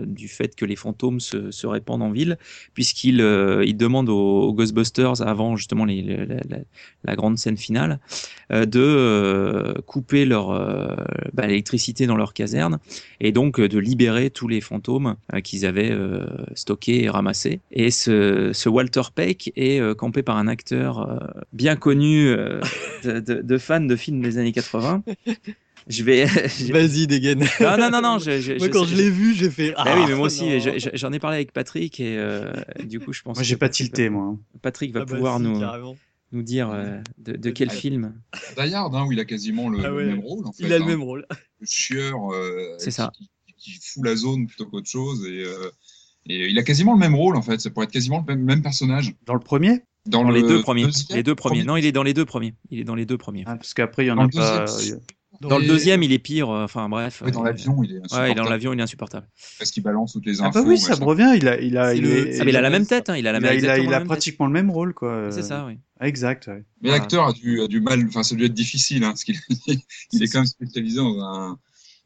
du 0.07 0.29
fait 0.29 0.57
que 0.57 0.65
les 0.65 0.77
fantômes 0.77 1.21
se, 1.21 1.51
se 1.51 1.67
répandent 1.67 2.01
en 2.03 2.11
ville, 2.11 2.39
puisqu'il 2.73 3.21
euh, 3.21 3.65
il 3.67 3.77
demande 3.77 4.09
aux, 4.09 4.43
aux 4.49 4.53
Ghostbusters 4.55 5.21
avant 5.21 5.57
justement 5.57 5.85
les- 5.85 6.01
les- 6.01 6.25
la, 6.25 6.37
la- 6.49 6.59
la 7.05 7.17
grande 7.17 7.37
scène 7.37 7.59
finale 7.59 8.01
euh, 8.51 8.65
de 8.65 8.81
euh, 8.81 9.75
couper 9.87 10.25
leur 10.25 10.49
bah, 11.35 11.47
l'électricité 11.47 12.07
dans 12.07 12.17
leur 12.17 12.33
caserne 12.33 12.79
et 13.21 13.31
donc 13.31 13.61
de 13.61 13.79
libérer 13.79 14.31
tous 14.31 14.49
les 14.49 14.63
fantômes 14.63 15.17
qu'ils 15.43 15.67
avaient 15.67 15.93
stockés 16.55 17.05
et 17.05 17.11
ramassés. 17.11 17.61
Et 17.73 17.91
ce, 17.91 18.53
ce 18.55 18.69
Walter 18.71 19.03
Peck 19.15 19.53
est 19.57 19.83
campé 19.97 20.23
par 20.23 20.39
un 20.39 20.49
acteur 20.49 21.21
bien 21.53 21.77
connu 21.77 22.25
de, 23.05 23.21
de, 23.21 23.43
de 23.43 23.59
fans 23.59 23.81
de 23.81 23.97
films 23.97 24.23
des 24.23 24.39
années 24.39 24.53
80. 24.53 25.03
Je 25.89 26.03
vais. 26.03 26.25
Vas-y, 26.25 27.07
dégaine. 27.07 27.41
Non, 27.61 27.77
non, 27.77 27.91
non, 27.91 28.01
non. 28.01 28.19
Je, 28.19 28.41
je- 28.41 28.55
Moi, 28.59 28.69
quand 28.71 28.85
je 28.87 28.95
l'ai 28.97 29.11
vu, 29.11 29.35
j'ai 29.35 29.51
fait. 29.51 29.73
Bah 29.73 29.85
Ah, 29.87 29.97
oui, 29.99 30.05
mais 30.09 30.15
moi 30.15 30.27
aussi, 30.29 30.47
j'en 30.95 31.13
ai 31.13 31.19
parlé 31.19 31.37
avec 31.37 31.53
Patrick 31.53 32.01
et 32.01 32.17
euh, 32.17 32.53
du 32.85 33.01
coup, 33.01 33.13
je 33.13 33.21
pense. 33.23 33.37
Moi, 33.37 33.43
j'ai 33.43 33.57
pas 33.57 33.67
Patrick 33.69 33.89
tilté, 33.93 34.09
moi. 34.09 34.37
Patrick 34.63 34.93
va 34.95 35.01
Ah 35.01 35.05
bah 35.05 35.15
pouvoir 35.15 35.37
si, 35.37 35.43
nous, 35.43 35.61
carrément. 35.61 35.97
nous 36.33 36.43
dire 36.43 36.71
euh, 36.71 36.99
de, 37.19 37.33
de 37.37 37.51
quel 37.51 37.71
film. 37.71 38.15
Die 38.57 38.73
Hard, 38.75 38.95
hein, 38.95 39.05
où 39.07 39.13
il 39.13 39.21
a 39.21 39.27
quasiment 39.27 39.69
le, 39.69 39.85
Ah 39.85 39.93
ouais. 39.93 40.07
même 40.07 40.21
rôle. 40.21 40.47
En 40.47 40.53
fait, 40.53 40.65
Il 40.65 40.73
a 40.73 40.79
le 40.79 40.85
hein. 40.85 40.89
même 40.89 41.03
rôle. 41.03 41.27
Le 41.61 41.67
chieur 41.67 42.33
euh, 42.33 42.75
C'est 42.79 42.91
ça. 42.91 43.13
Qui, 43.19 43.29
qui 43.59 43.79
fout 43.83 44.05
la 44.07 44.17
zone 44.17 44.47
plutôt 44.47 44.65
qu'autre 44.67 44.89
chose. 44.89 45.27
Et, 45.27 45.45
euh, 45.45 45.71
et 46.27 46.49
il 46.49 46.59
a 46.59 46.63
quasiment 46.63 46.95
le 46.95 46.99
même 46.99 47.15
rôle, 47.15 47.37
en 47.37 47.43
fait. 47.43 47.61
Ça 47.61 47.69
pourrait 47.69 47.85
être 47.85 47.93
quasiment 47.93 48.25
le 48.27 48.35
même, 48.35 48.45
même 48.45 48.63
personnage. 48.63 49.13
Dans 49.27 49.35
le 49.35 49.41
premier? 49.41 49.83
Dans, 50.07 50.23
Dans 50.23 50.31
le 50.31 50.37
les 50.37 50.43
deux 50.43 50.61
premiers. 50.63 50.85
deuxième, 50.85 51.17
Les 51.17 51.23
deux 51.23 51.35
premiers. 51.35 51.61
premier. 51.61 51.65
Non, 51.67 51.77
il 51.79 51.87
est 51.87 51.93
dans 51.93 52.03
les 52.03 52.13
deux 52.15 52.27
premiers. 52.27 52.55
Il 52.71 52.79
est 52.79 52.85
dans 52.85 52.95
les 52.95 53.07
deux 53.07 53.17
premiers. 53.19 53.45
Ah, 53.47 53.57
Parce 53.57 53.73
qu'après, 53.73 54.05
il 54.05 54.09
y 54.09 54.11
en 54.11 54.17
Dans 54.17 54.25
a 54.25 54.29
pas. 54.29 54.67
Dans 55.41 55.59
le 55.59 55.67
deuxième, 55.67 56.03
il 56.03 56.13
est 56.13 56.19
pire. 56.19 56.49
euh, 56.51 56.65
Enfin, 56.65 56.89
bref. 56.89 57.23
Ouais, 57.25 57.31
dans 57.31 57.43
l'avion, 57.43 57.83
il 57.83 57.91
est 57.93 57.95
Ouais, 57.95 58.01
insupportable. 58.05 58.35
dans 58.37 58.45
l'avion, 58.49 58.73
il 58.73 58.81
est 58.81 58.83
insupportable. 58.83 59.29
Parce 59.59 59.71
qu'il 59.71 59.83
balance 59.83 60.13
toutes 60.13 60.27
les 60.27 60.41
Ah 60.41 60.47
infos. 60.47 60.63
bah 60.63 60.69
oui, 60.69 60.79
ça 60.79 60.97
me 60.97 61.05
revient. 61.05 61.33
Il 61.37 61.49
a, 61.49 61.61
il 61.61 61.77
a, 61.77 61.95
il, 61.95 62.03
le- 62.03 62.29
est- 62.29 62.41
Ah, 62.41 62.45
mais 62.45 62.51
il 62.53 62.57
a 62.57 62.61
la 62.61 62.71
même 62.71 62.87
tête. 62.87 63.11
Hein, 63.11 63.17
il 63.17 63.27
a 63.27 63.33
la 63.33 63.39
il 63.39 63.43
même. 63.43 63.51
a, 63.51 63.55
il 63.55 63.69
a, 63.69 63.79
exactement 63.79 63.85
il 63.85 63.91
la 63.91 63.97
a 63.97 63.99
même 64.01 64.09
tête. 64.09 64.17
pratiquement 64.17 64.47
le 64.47 64.53
même 64.53 64.71
rôle, 64.71 64.95
quoi. 64.95 65.29
C'est 65.31 65.43
ça, 65.43 65.67
oui. 65.67 65.79
Ah, 66.01 66.09
Exact, 66.09 66.47
ouais. 66.47 66.65
Mais 66.81 66.89
Voilà. 66.89 66.99
l'acteur 66.99 67.27
a 67.29 67.33
dû, 67.33 67.61
a 67.63 67.67
du 67.67 67.81
mal, 67.81 68.05
enfin, 68.09 68.23
ça 68.23 68.35
a 68.35 68.39
dû 68.39 68.45
être 68.45 68.53
difficile, 68.55 69.05
hein, 69.05 69.09
parce 69.09 69.25
qu'il 69.25 69.37
il 70.13 70.23
est 70.23 70.29
quand 70.29 70.41
même 70.41 70.47
spécialisé 70.47 70.97
dans 70.99 71.19
un, 71.21 71.59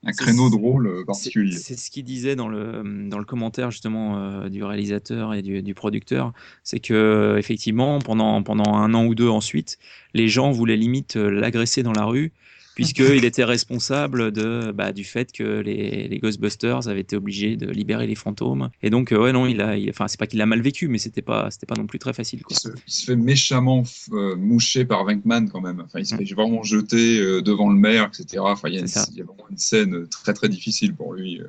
un 0.04 0.12
créneau 0.12 0.50
de 0.50 0.54
rôle 0.56 0.86
euh, 0.86 1.04
particulier. 1.04 1.56
c'est 1.56 1.76
ce 1.76 1.90
qu'il 1.90 2.04
disait 2.04 2.36
dans 2.36 2.48
le, 2.48 3.08
dans 3.08 3.18
le 3.18 3.24
commentaire 3.24 3.70
justement 3.72 4.18
euh, 4.18 4.48
du 4.48 4.62
réalisateur 4.62 5.34
et 5.34 5.42
du, 5.42 5.62
du 5.62 5.74
producteur, 5.74 6.32
c'est 6.62 6.78
que 6.80 7.36
effectivement 7.38 7.98
pendant, 7.98 8.42
pendant 8.42 8.74
un 8.76 8.94
an 8.94 9.04
ou 9.06 9.14
deux 9.16 9.28
ensuite, 9.28 9.78
les 10.14 10.28
gens 10.28 10.50
voulaient 10.52 10.76
limite 10.76 11.16
l'agresser 11.16 11.82
dans 11.82 11.92
la 11.92 12.04
rue 12.04 12.32
puisqu'il 12.78 13.24
était 13.24 13.42
responsable 13.42 14.30
de, 14.30 14.70
bah, 14.72 14.92
du 14.92 15.02
fait 15.02 15.32
que 15.32 15.42
les, 15.60 16.06
les 16.06 16.18
Ghostbusters 16.20 16.86
avaient 16.86 17.00
été 17.00 17.16
obligés 17.16 17.56
de 17.56 17.68
libérer 17.68 18.06
les 18.06 18.14
fantômes. 18.14 18.70
Et 18.82 18.90
donc, 18.90 19.10
euh, 19.10 19.18
ouais, 19.20 19.32
non, 19.32 19.46
il 19.46 19.60
a, 19.60 19.76
il- 19.76 19.90
enfin, 19.90 20.06
c'est 20.06 20.18
pas 20.18 20.28
qu'il 20.28 20.38
l'a 20.38 20.46
mal 20.46 20.60
vécu, 20.60 20.86
mais 20.86 20.98
c'était 20.98 21.20
pas, 21.22 21.50
c'était 21.50 21.66
pas 21.66 21.74
non 21.74 21.86
plus 21.88 21.98
très 21.98 22.12
facile. 22.12 22.42
Quoi. 22.44 22.56
Il 22.56 22.60
se, 22.60 22.68
il 22.86 22.92
se 22.92 23.04
fait 23.04 23.16
méchamment 23.16 23.82
euh, 24.12 24.36
moucher 24.36 24.84
par 24.84 25.04
Venkman 25.04 25.48
quand 25.48 25.60
même. 25.60 25.80
Enfin, 25.84 25.98
il 25.98 26.06
se 26.06 26.14
Mm. 26.14 26.18
fait 26.18 26.34
vraiment 26.34 26.62
jeter 26.62 27.18
euh, 27.18 27.42
devant 27.42 27.68
le 27.68 27.76
maire, 27.76 28.10
etc. 28.14 28.38
Enfin, 28.46 28.68
il 28.68 28.74
y, 28.76 28.78
a 28.78 28.80
une- 28.82 28.86
il 29.10 29.16
y 29.18 29.20
a 29.22 29.24
vraiment 29.24 29.48
une 29.50 29.58
scène 29.58 30.06
très 30.08 30.32
très 30.32 30.48
difficile 30.48 30.94
pour 30.94 31.14
lui. 31.14 31.40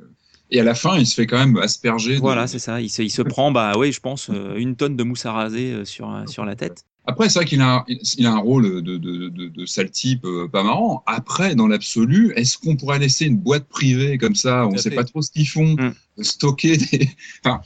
Et 0.50 0.58
à 0.58 0.64
la 0.64 0.74
fin, 0.74 0.98
il 0.98 1.06
se 1.06 1.14
fait 1.14 1.28
quand 1.28 1.38
même 1.38 1.56
asperger. 1.58 2.16
de- 2.16 2.20
Voilà, 2.20 2.48
c'est 2.48 2.58
ça. 2.58 2.80
Il 2.80 2.90
se, 2.90 3.02
il 3.02 3.10
se 3.10 3.22
prend, 3.22 3.52
bah, 3.52 3.78
ouais, 3.78 3.92
je 3.92 4.00
pense, 4.00 4.30
euh, 4.30 4.56
une 4.56 4.74
tonne 4.74 4.96
de 4.96 5.04
mousse 5.04 5.24
à 5.26 5.32
raser 5.32 5.72
euh, 5.72 5.84
sur, 5.84 6.12
euh, 6.12 6.26
sur 6.26 6.44
la 6.44 6.56
tête. 6.56 6.84
Après, 7.06 7.28
c'est 7.28 7.38
vrai 7.40 7.46
qu'il 7.46 7.60
a, 7.60 7.76
un- 7.78 7.84
il 8.18 8.26
a 8.26 8.32
un 8.32 8.38
rôle 8.38 8.82
de, 8.82 8.96
de, 8.96 9.28
de, 9.28 9.48
de 9.48 9.66
sale 9.66 9.90
type 9.90 10.24
euh, 10.24 10.48
pas 10.48 10.62
marrant. 10.62 11.02
Après, 11.06 11.54
dans 11.54 11.66
l'absolu, 11.66 12.32
est-ce 12.36 12.56
qu'on 12.58 12.76
pourrait 12.76 12.98
laisser 12.98 13.26
une 13.26 13.36
boîte 13.38 13.66
privée 13.68 14.18
comme 14.18 14.34
ça? 14.34 14.66
On 14.66 14.72
ne 14.72 14.78
sait 14.78 14.90
pas 14.90 15.04
trop 15.04 15.22
ce 15.22 15.30
qu'ils 15.30 15.48
font, 15.48 15.74
Mm. 15.76 16.22
stocker 16.22 16.76
des. 16.76 17.08
Enfin, 17.44 17.60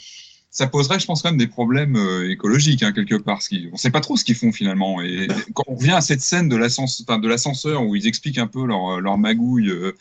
ça 0.55 0.69
poserait, 0.69 1.01
je 1.01 1.07
pense, 1.07 1.21
quand 1.21 1.31
même 1.31 1.39
des 1.39 1.49
problèmes 1.49 1.97
euh, 1.97 2.31
écologiques 2.31 2.85
hein, 2.85 2.93
quelque 2.93 3.17
part. 3.17 3.41
On 3.73 3.77
sait 3.77 3.91
pas 3.91 4.01
trop 4.01 4.17
ce 4.17 4.25
qu'ils 4.25 4.37
font 4.37 4.53
finalement. 4.53 5.03
Et 5.03 5.27
quand 5.53 5.65
on 5.67 5.75
revient 5.75 5.91
à 5.91 6.01
cette 6.01 6.21
scène 6.21 6.49
de 6.49 6.57
l'ascenseur, 6.57 7.85
où 7.85 7.97
ils 7.97 8.07
expliquent 8.07 8.39
un 8.39 8.47
peu 8.47 8.65
leur, 8.65 9.01
leur 9.01 9.19
magouille, 9.19 9.69
euh, 9.69 9.93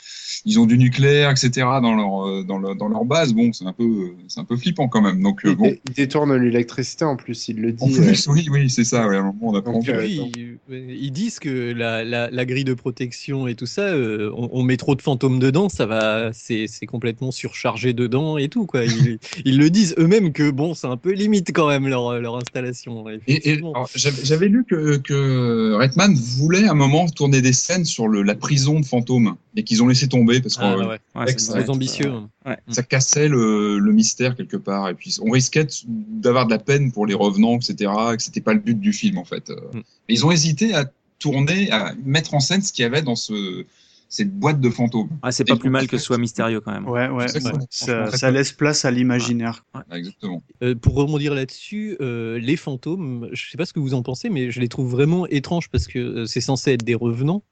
ils 0.46 0.60
ont 0.60 0.68
du 0.68 0.78
nucléaire, 0.78 1.32
etc. 1.32 1.50
dans 1.82 1.96
leur 1.96 2.28
euh, 2.28 2.44
dans 2.44 2.60
leur, 2.60 2.76
dans 2.76 2.88
leur 2.88 3.04
base. 3.04 3.34
Bon, 3.34 3.52
c'est 3.52 3.66
un 3.66 3.74
peu 3.74 4.12
c'est 4.28 4.40
un 4.40 4.46
peu 4.46 4.56
flippant 4.56 4.88
quand 4.88 5.02
même. 5.02 5.24
Donc 5.24 5.44
euh, 5.44 5.56
bon. 5.56 5.66
dé- 5.66 5.82
il 5.90 5.94
détourne 5.94 6.36
l'électricité 6.36 7.04
en 7.04 7.16
plus, 7.16 7.48
il 7.48 7.60
le 7.60 7.72
dit. 7.72 7.84
En 7.84 7.88
plus, 7.88 8.28
oui, 8.28 8.48
oui, 8.52 8.70
c'est 8.70 8.84
ça. 8.84 9.08
Ouais, 9.08 9.16
à 9.16 9.22
un 9.22 9.24
moment, 9.24 9.40
on 9.42 9.56
apprend. 9.56 9.74
Donc, 9.74 9.90
euh, 9.90 10.02
Oui, 10.04 10.32
ils, 10.70 10.96
ils 11.04 11.12
disent 11.12 11.40
que 11.40 11.74
la, 11.74 12.04
la, 12.04 12.30
la 12.30 12.46
grille 12.46 12.64
de 12.64 12.76
protection 12.76 13.48
et 13.48 13.56
tout 13.56 13.66
ça, 13.66 13.82
euh, 13.88 14.32
on, 14.36 14.50
on 14.54 14.62
met 14.64 14.78
trop 14.78 14.94
de 14.96 15.02
fantômes 15.02 15.40
dedans, 15.40 15.68
ça 15.70 15.88
va, 15.88 16.32
c'est 16.32 16.68
c'est 16.68 16.86
complètement 16.86 17.32
surchargé 17.32 17.94
dedans 17.94 18.38
et 18.38 18.50
tout 18.50 18.66
quoi. 18.68 18.86
Ils, 18.86 19.18
ils 19.46 19.58
le 19.58 19.70
disent 19.72 19.96
eux-mêmes 19.98 20.32
que 20.32 20.43
bon, 20.52 20.74
c'est 20.74 20.88
un 20.88 20.98
peu 20.98 21.12
limite 21.12 21.52
quand 21.54 21.68
même 21.68 21.88
leur, 21.88 22.20
leur 22.20 22.36
installation. 22.38 23.06
Et, 23.28 23.52
et 23.52 23.62
j'avais 23.96 24.48
lu 24.48 24.66
que, 24.66 24.98
que 24.98 25.74
Redman 25.74 26.14
voulait 26.16 26.66
à 26.68 26.72
un 26.72 26.76
moment 26.76 27.08
tourner 27.10 27.42
des 27.42 27.54
scènes 27.54 27.86
sur 27.86 28.08
le, 28.08 28.22
la 28.24 28.36
prison 28.36 28.80
de 28.80 28.86
fantômes 28.86 29.36
et 29.56 29.64
qu'ils 29.64 29.82
ont 29.84 29.88
laissé 29.88 30.08
tomber 30.08 30.42
parce 30.42 30.56
que 30.58 30.62
Ah, 30.64 30.74
euh, 30.74 30.88
ouais. 30.90 31.00
Ouais, 31.16 31.26
texte, 31.26 31.48
c'est 31.48 31.54
Très 31.54 31.70
ambitieux. 31.70 32.08
hein. 32.10 32.30
Ouais. 32.46 32.58
ça 32.70 32.84
cassait 32.84 33.28
le, 33.28 33.80
le 33.80 33.92
mystère 33.94 34.36
quelque 34.36 34.58
part 34.58 34.90
et 34.90 34.94
puis 34.94 35.16
on 35.22 35.32
risquait 35.32 35.68
d'avoir 35.88 36.46
de 36.46 36.52
la 36.52 36.60
peine 36.60 36.92
pour 36.92 37.06
les 37.06 37.14
revenants 37.14 37.56
etc 37.58 37.92
et 38.14 38.18
que 38.18 38.24
c'était 38.24 38.42
pas 38.42 38.54
le 38.54 38.60
but 38.60 38.80
du 38.80 38.94
film 38.94 39.18
en 39.18 39.26
fait. 39.26 39.50
Mm. 39.50 39.80
Ils 40.10 40.26
ont 40.26 40.32
hésité 40.32 40.74
à 40.74 40.86
tourner, 41.20 41.72
à 41.72 41.94
mettre 42.04 42.34
en 42.34 42.40
scène 42.42 42.62
ce 42.62 42.74
qu'il 42.74 42.84
y 42.84 42.86
avait 42.86 43.02
dans 43.02 43.16
ce 43.16 43.66
cette 44.14 44.32
boîte 44.32 44.62
de 44.62 44.70
fantômes. 44.70 45.10
Ah, 45.24 45.32
c'est 45.32 45.44
pas 45.44 45.56
plus 45.56 45.72
mal 45.72 45.88
que 45.88 45.98
ce 45.98 46.06
soit 46.06 46.20
mystérieux 46.20 46.62
quand 46.62 46.72
même. 46.72 46.88
Ouais, 46.88 47.10
ouais. 47.10 47.28
Ça, 47.70 48.30
laisse 48.32 48.52
place 48.52 48.86
à 48.86 48.92
l'imaginaire. 48.92 49.66
Ah, 49.74 49.84
exactement. 49.98 50.44
Euh, 50.62 50.76
pour 50.76 50.94
rebondir 50.94 51.34
là-dessus, 51.34 51.98
euh, 52.00 52.38
les 52.38 52.56
fantômes, 52.56 53.30
je 53.32 53.50
sais 53.50 53.58
pas 53.58 53.66
ce 53.66 53.74
que 53.74 53.80
vous 53.80 53.96
en 53.96 54.04
pensez, 54.04 54.30
mais 54.30 54.52
je 54.52 54.60
les 54.60 54.68
trouve 54.68 54.92
vraiment 54.92 55.26
étranges 55.28 55.68
parce 55.68 55.88
que 55.88 55.98
euh, 55.98 56.26
c'est 56.28 56.42
censé 56.42 56.74
être 56.74 56.84
des 56.84 56.94
revenants, 56.94 57.44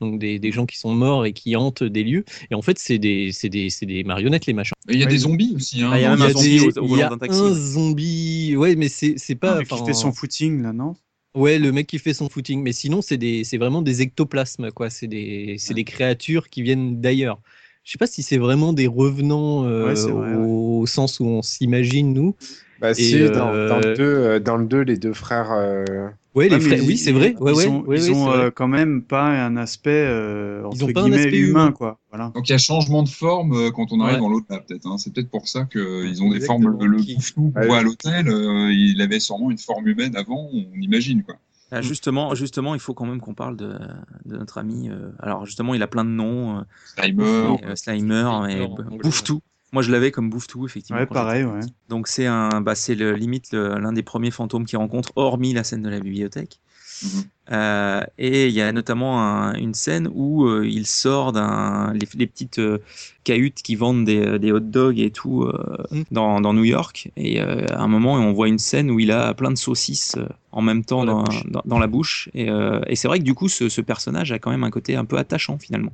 donc 0.00 0.18
des, 0.18 0.40
des 0.40 0.50
gens 0.50 0.66
qui 0.66 0.76
sont 0.76 0.92
morts 0.92 1.24
et 1.24 1.32
qui 1.32 1.54
hantent 1.54 1.84
des 1.84 2.02
lieux. 2.02 2.24
Et 2.50 2.56
en 2.56 2.62
fait, 2.62 2.80
c'est 2.80 2.98
des, 2.98 3.30
c'est 3.30 3.48
des, 3.48 3.70
c'est 3.70 3.86
des 3.86 4.02
marionnettes, 4.02 4.46
les 4.46 4.54
machins. 4.54 4.74
Il 4.88 4.98
y 4.98 5.02
a 5.02 5.06
Ouais, 5.06 5.12
des 5.12 5.18
zombies 5.18 5.52
aussi. 5.54 5.82
Hein, 5.82 5.90
Ah, 5.92 5.98
il 5.98 6.02
y 6.02 6.04
a 6.04 6.12
un 6.12 6.16
Il 6.16 6.32
zombie 6.32 6.60
au- 6.60 6.70
il 6.84 6.88
volant 6.88 7.06
a 7.06 7.08
d'un 7.10 7.18
taxi, 7.18 7.40
un 7.40 7.44
ouais. 7.50 7.54
zombie, 7.54 8.56
ouais, 8.56 8.74
mais 8.74 8.88
c'est 8.88 9.14
c'est 9.18 9.36
pas. 9.36 9.62
qui 9.62 9.72
enfin, 9.72 9.84
fait 9.86 9.94
son 9.94 10.12
footing 10.12 10.62
là, 10.62 10.72
non? 10.72 10.96
Ouais, 11.34 11.58
le 11.58 11.72
mec 11.72 11.86
qui 11.86 11.98
fait 11.98 12.14
son 12.14 12.28
footing. 12.28 12.62
Mais 12.62 12.72
sinon, 12.72 13.00
c'est 13.02 13.16
des, 13.18 13.44
c'est 13.44 13.58
vraiment 13.58 13.82
des 13.82 14.02
ectoplasmes, 14.02 14.72
quoi. 14.72 14.90
C'est 14.90 15.06
des, 15.06 15.56
c'est 15.58 15.74
des 15.74 15.84
créatures 15.84 16.48
qui 16.48 16.62
viennent 16.62 17.00
d'ailleurs. 17.00 17.40
Je 17.88 17.92
sais 17.92 17.98
pas 17.98 18.06
si 18.06 18.22
c'est 18.22 18.36
vraiment 18.36 18.74
des 18.74 18.86
revenants 18.86 19.64
euh, 19.64 19.86
Ouais, 19.86 19.96
c'est 19.96 20.10
vrai, 20.10 20.34
au, 20.34 20.84
sens 20.84 21.20
où 21.20 21.24
on 21.24 21.40
s'imagine 21.40 22.12
nous. 22.12 22.36
Bah 22.82 22.92
si, 22.92 23.18
dans, 23.30 23.54
euh, 23.54 23.66
dans 23.70 23.78
le 23.78 23.94
2, 23.96 24.02
euh, 24.04 24.40
dans 24.40 24.58
le 24.58 24.66
2, 24.66 24.82
les 24.82 24.98
deux 24.98 25.14
frères... 25.14 25.50
euh, 25.52 25.86
Ouais, 26.34 26.50
les 26.50 26.60
frères. 26.60 26.82
ils- 26.82 26.86
Oui, 26.86 26.98
c'est 26.98 27.12
vrai. 27.12 27.34
Ouais, 27.40 27.52
ils 27.52 27.56
ouais. 27.56 27.66
ont, 27.66 27.80
ouais, 27.86 27.96
ils 27.98 28.10
ouais, 28.10 28.14
ont 28.14 28.26
c'est 28.26 28.36
vrai. 28.36 28.44
euh, 28.44 28.50
quand 28.54 28.68
même 28.68 29.00
pas 29.02 29.24
un 29.24 29.56
aspect 29.56 30.04
euh, 30.06 30.60
Ils 30.74 30.84
entre 30.84 30.90
ont 30.90 30.92
pas 30.92 31.02
un 31.04 31.12
aspect 31.12 31.38
humain, 31.38 31.48
humain. 31.62 31.72
quoi. 31.72 31.98
Voilà. 32.10 32.30
Donc 32.34 32.46
il 32.50 32.52
y 32.52 32.54
a 32.54 32.58
changement 32.58 33.02
de 33.04 33.08
forme 33.08 33.54
euh, 33.54 33.70
quand 33.70 33.90
on 33.90 34.00
arrive 34.00 34.16
Ouais. 34.16 34.20
dans 34.20 34.28
l'au-delà 34.28 34.60
peut-être. 34.60 34.86
Hein. 34.86 34.98
C'est 34.98 35.14
peut-être 35.14 35.30
pour 35.30 35.48
ça 35.48 35.64
qu'ils 35.64 36.22
ont 36.22 36.28
des 36.30 36.40
formes. 36.40 36.76
Le 36.84 36.96
Pouftou 37.14 37.52
qu'on 37.54 37.58
Ouais. 37.60 37.66
voit 37.68 37.78
à 37.78 37.82
l'hôtel, 37.82 38.28
euh, 38.28 38.70
il 38.70 39.00
avait 39.00 39.18
sûrement 39.18 39.50
une 39.50 39.56
forme 39.56 39.88
humaine 39.88 40.14
avant, 40.14 40.50
on 40.52 40.78
imagine 40.78 41.22
quoi. 41.22 41.36
Ah, 41.70 41.82
justement, 41.82 42.34
justement, 42.34 42.74
il 42.74 42.80
faut 42.80 42.94
quand 42.94 43.04
même 43.06 43.20
qu'on 43.20 43.34
parle 43.34 43.56
de, 43.56 43.78
de 44.24 44.36
notre 44.36 44.58
ami. 44.58 44.88
euh, 44.88 45.10
alors 45.18 45.44
justement, 45.46 45.74
il 45.74 45.82
a 45.82 45.86
plein 45.86 46.04
de 46.04 46.10
noms. 46.10 46.58
euh, 46.60 46.62
Slimer. 46.96 47.58
euh, 47.64 47.76
Slimer, 47.76 48.30
et 48.50 48.66
Bouffe-tout. 49.02 49.42
Moi, 49.72 49.82
je 49.82 49.92
l'avais 49.92 50.10
comme 50.10 50.30
Bouffe-tout, 50.30 50.64
effectivement. 50.64 50.98
Ouais, 51.00 51.06
pareil, 51.06 51.44
ouais. 51.44 51.60
Donc 51.90 52.08
c'est 52.08 52.24
un, 52.26 52.62
bah, 52.62 52.74
c'est 52.74 52.94
le, 52.94 53.12
limite 53.12 53.52
le- 53.52 53.78
l'un 53.78 53.92
des 53.92 54.02
premiers 54.02 54.30
fantômes 54.30 54.64
qu'il 54.64 54.78
rencontre, 54.78 55.12
hormis 55.16 55.52
la 55.52 55.62
scène 55.62 55.82
de 55.82 55.90
la 55.90 56.00
bibliothèque. 56.00 56.60
Mhm. 57.02 57.24
Euh, 57.50 58.02
et 58.18 58.46
il 58.48 58.52
y 58.52 58.60
a 58.60 58.70
notamment 58.72 59.22
un- 59.22 59.54
une 59.54 59.72
scène 59.72 60.06
où 60.12 60.44
euh, 60.46 60.66
il 60.68 60.86
sort 60.86 61.32
d'un 61.32 61.94
les, 61.94 62.06
les 62.14 62.26
petites 62.26 62.58
euh, 62.58 62.76
cahutes 63.24 63.62
qui 63.62 63.74
vendent 63.74 64.04
des, 64.04 64.38
des 64.38 64.52
hot 64.52 64.60
dogs 64.60 64.98
et 64.98 65.10
tout 65.10 65.44
euh, 65.44 65.76
Mm. 65.90 66.02
dans, 66.10 66.40
dans 66.42 66.52
New 66.52 66.64
York. 66.64 67.10
Et 67.16 67.40
euh, 67.40 67.64
à 67.70 67.80
un 67.82 67.88
moment, 67.88 68.14
on 68.14 68.32
voit 68.32 68.48
une 68.48 68.58
scène 68.58 68.90
où 68.90 69.00
il 69.00 69.10
a 69.10 69.32
plein 69.32 69.50
de 69.50 69.56
saucisses 69.56 70.16
euh, 70.18 70.26
en 70.52 70.60
même 70.60 70.84
temps 70.84 71.06
Dans 71.06 71.22
la 71.22 71.22
bouche. 71.24 71.42
dans, 71.46 71.62
dans 71.64 71.78
la 71.78 71.86
bouche. 71.86 72.28
Et, 72.34 72.50
euh, 72.50 72.80
et 72.86 72.96
c'est 72.96 73.08
vrai 73.08 73.18
que 73.18 73.24
du 73.24 73.32
coup, 73.34 73.48
ce, 73.48 73.70
ce 73.70 73.80
personnage 73.80 74.30
a 74.30 74.38
quand 74.38 74.50
même 74.50 74.64
un 74.64 74.70
côté 74.70 74.94
un 74.96 75.06
peu 75.06 75.16
attachant 75.16 75.56
finalement. 75.58 75.92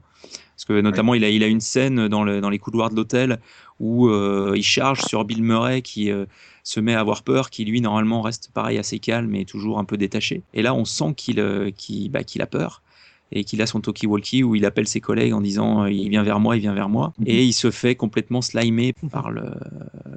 Parce 0.56 0.64
que 0.64 0.80
notamment, 0.80 1.14
il, 1.14 1.22
a, 1.24 1.28
il 1.28 1.42
a 1.44 1.46
une 1.48 1.60
scène 1.60 2.08
dans, 2.08 2.24
le, 2.24 2.40
dans 2.40 2.50
les 2.50 2.58
couloirs 2.58 2.90
de 2.90 2.96
l'hôtel 2.96 3.38
où 3.78 4.08
euh, 4.08 4.54
il 4.56 4.62
charge 4.64 5.02
sur 5.02 5.24
Bill 5.24 5.42
Murray 5.42 5.82
qui 5.82 6.10
euh, 6.10 6.26
se 6.64 6.80
met 6.80 6.94
à 6.94 7.00
avoir 7.00 7.22
peur, 7.22 7.50
qui 7.50 7.64
lui 7.64 7.80
normalement 7.80 8.22
reste 8.22 8.50
pareil 8.52 8.78
assez 8.78 8.98
calme 8.98 9.34
et 9.36 9.44
toujours 9.44 9.78
un 9.78 9.84
peu 9.84 9.96
détaché. 9.96 10.42
Et 10.54 10.62
là, 10.62 10.74
on 10.74 10.84
sent 10.84 11.14
qu'il 11.16 11.38
euh, 11.38 11.70
qu'il 11.70 12.10
bah, 12.10 12.20
a 12.40 12.46
peur 12.46 12.82
et 13.32 13.42
qu'il 13.42 13.60
a 13.62 13.66
son 13.66 13.80
talkie-walkie 13.80 14.44
où 14.44 14.54
il 14.54 14.64
appelle 14.64 14.86
ses 14.86 15.00
collègues 15.00 15.32
en 15.32 15.40
disant 15.40 15.82
euh, 15.84 15.90
il 15.90 16.08
vient 16.08 16.22
vers 16.22 16.38
moi, 16.40 16.56
il 16.56 16.60
vient 16.60 16.74
vers 16.74 16.88
moi, 16.88 17.12
Mhm. 17.18 17.24
et 17.26 17.44
il 17.44 17.52
se 17.52 17.70
fait 17.70 17.96
complètement 17.96 18.42
slimer 18.42 18.94
par 19.10 19.30
le, 19.30 19.42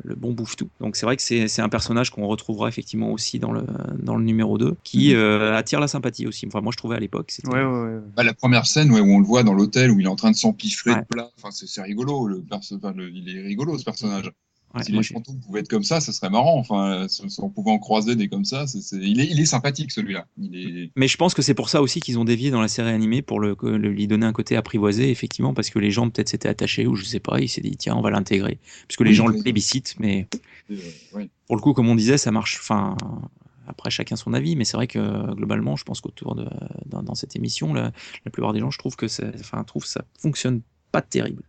le 0.03 0.15
bon 0.15 0.33
bouffe-tout. 0.33 0.69
Donc 0.79 0.95
c'est 0.95 1.05
vrai 1.05 1.15
que 1.17 1.21
c'est 1.23 1.59
un 1.61 1.69
personnage 1.69 2.11
qu'on 2.11 2.27
retrouvera 2.27 2.67
effectivement 2.69 3.11
aussi 3.11 3.39
dans 3.39 3.51
le, 3.51 3.63
dans 4.01 4.15
le 4.17 4.23
numéro 4.23 4.57
2, 4.57 4.75
qui 4.83 5.09
Mhm. 5.13 5.15
euh, 5.19 5.57
attire 5.57 5.79
la 5.79 5.87
sympathie 5.87 6.27
aussi. 6.27 6.45
Enfin, 6.47 6.61
moi 6.61 6.71
je 6.71 6.77
trouvais 6.77 6.95
à 6.95 6.99
l'époque, 6.99 7.31
c'était 7.31 7.47
Ouais, 7.49 7.63
ouais, 7.63 7.81
ouais. 7.95 7.99
Bah, 8.15 8.23
la 8.23 8.33
première 8.33 8.67
scène 8.67 8.91
ouais, 8.91 8.99
où 9.01 9.09
on 9.11 9.19
le 9.19 9.25
voit 9.25 9.43
dans 9.43 9.53
l'hôtel 9.53 9.89
où 9.91 9.99
il 9.99 10.05
est 10.05 10.09
en 10.09 10.15
train 10.15 10.31
de 10.31 10.35
s'empiffrer 10.35 10.91
Ouais. 10.91 11.01
de 11.01 11.05
plats. 11.07 11.31
Enfin, 11.37 11.49
c'est 11.51 11.67
c'est 11.67 11.81
rigolo. 11.81 12.27
Le 12.27 12.41
perso... 12.41 12.75
enfin, 12.75 12.93
le- 12.95 13.09
il 13.09 13.35
est 13.35 13.41
rigolo 13.41 13.77
ce 13.77 13.83
personnage. 13.83 14.31
Ouais, 14.77 14.83
si 14.83 14.91
les 14.91 15.03
fantômes 15.03 15.39
pouvaient 15.39 15.59
être 15.61 15.67
comme 15.69 15.83
ça, 15.83 15.99
ça 16.01 16.11
serait 16.13 16.29
marrant. 16.29 16.57
Enfin, 16.57 17.07
si 17.07 17.21
on 17.39 17.49
pouvait 17.49 17.71
en 17.71 17.79
croiser 17.79 18.15
des 18.15 18.27
comme 18.29 18.45
ça, 18.45 18.65
il, 18.93 19.19
est, 19.19 19.27
il 19.27 19.39
est 19.39 19.45
sympathique 19.45 19.91
celui-là. 19.91 20.25
Est... 20.53 20.91
Mais 20.95 21.07
je 21.07 21.17
pense 21.17 21.33
que 21.33 21.41
c'est 21.41 21.53
pour 21.53 21.69
ça 21.69 21.81
aussi 21.81 21.99
qu'ils 21.99 22.19
ont 22.19 22.25
dévié 22.25 22.51
dans 22.51 22.61
la 22.61 22.67
série 22.67 22.89
animée 22.91 23.21
pour 23.21 23.39
le, 23.39 23.55
que- 23.55 23.65
le- 23.67 23.89
lui 23.89 24.07
donner 24.07 24.25
un 24.25 24.33
côté 24.33 24.55
apprivoisé, 24.55 25.09
effectivement, 25.09 25.53
parce 25.53 25.69
que 25.69 25.79
les 25.79 25.91
gens 25.91 26.09
peut-être 26.09 26.29
s'étaient 26.29 26.49
attachés 26.49 26.87
ou 26.87 26.95
je 26.95 27.03
sais 27.03 27.19
pas, 27.19 27.39
il 27.39 27.49
s'est 27.49 27.61
dit 27.61 27.75
tiens 27.77 27.95
on 27.95 28.01
va 28.01 28.11
l'intégrer, 28.11 28.59
puisque 28.87 29.01
les 29.01 29.09
Oui, 29.09 29.15
gens 29.15 29.27
le 29.27 29.41
plébiscitent, 29.41 29.95
mais 29.99 30.27
euh, 30.71 30.75
ouais. 31.13 31.29
pour 31.47 31.55
le 31.55 31.61
coup, 31.61 31.73
comme 31.73 31.89
on 31.89 31.95
disait, 31.95 32.17
ça 32.17 32.31
marche. 32.31 32.57
Enfin, 32.61 32.95
après 33.67 33.89
chacun 33.89 34.15
son 34.15 34.33
avis, 34.33 34.55
mais 34.55 34.63
c'est 34.63 34.77
vrai 34.77 34.87
que 34.87 35.33
globalement, 35.33 35.75
je 35.75 35.83
pense 35.83 35.99
qu'autour 35.99 36.35
de 36.35 36.47
dans, 36.85 37.03
dans 37.03 37.15
cette 37.15 37.35
émission, 37.35 37.73
la, 37.73 37.91
la 38.25 38.31
plupart 38.31 38.53
des 38.53 38.59
gens, 38.59 38.71
je 38.71 38.77
trouve 38.77 38.95
que 38.95 39.07
ça, 39.07 39.25
enfin, 39.39 39.63
trouvent 39.65 39.83
que 39.83 39.89
ça 39.89 40.05
fonctionne 40.19 40.61
pas 40.91 41.01
terrible. 41.01 41.43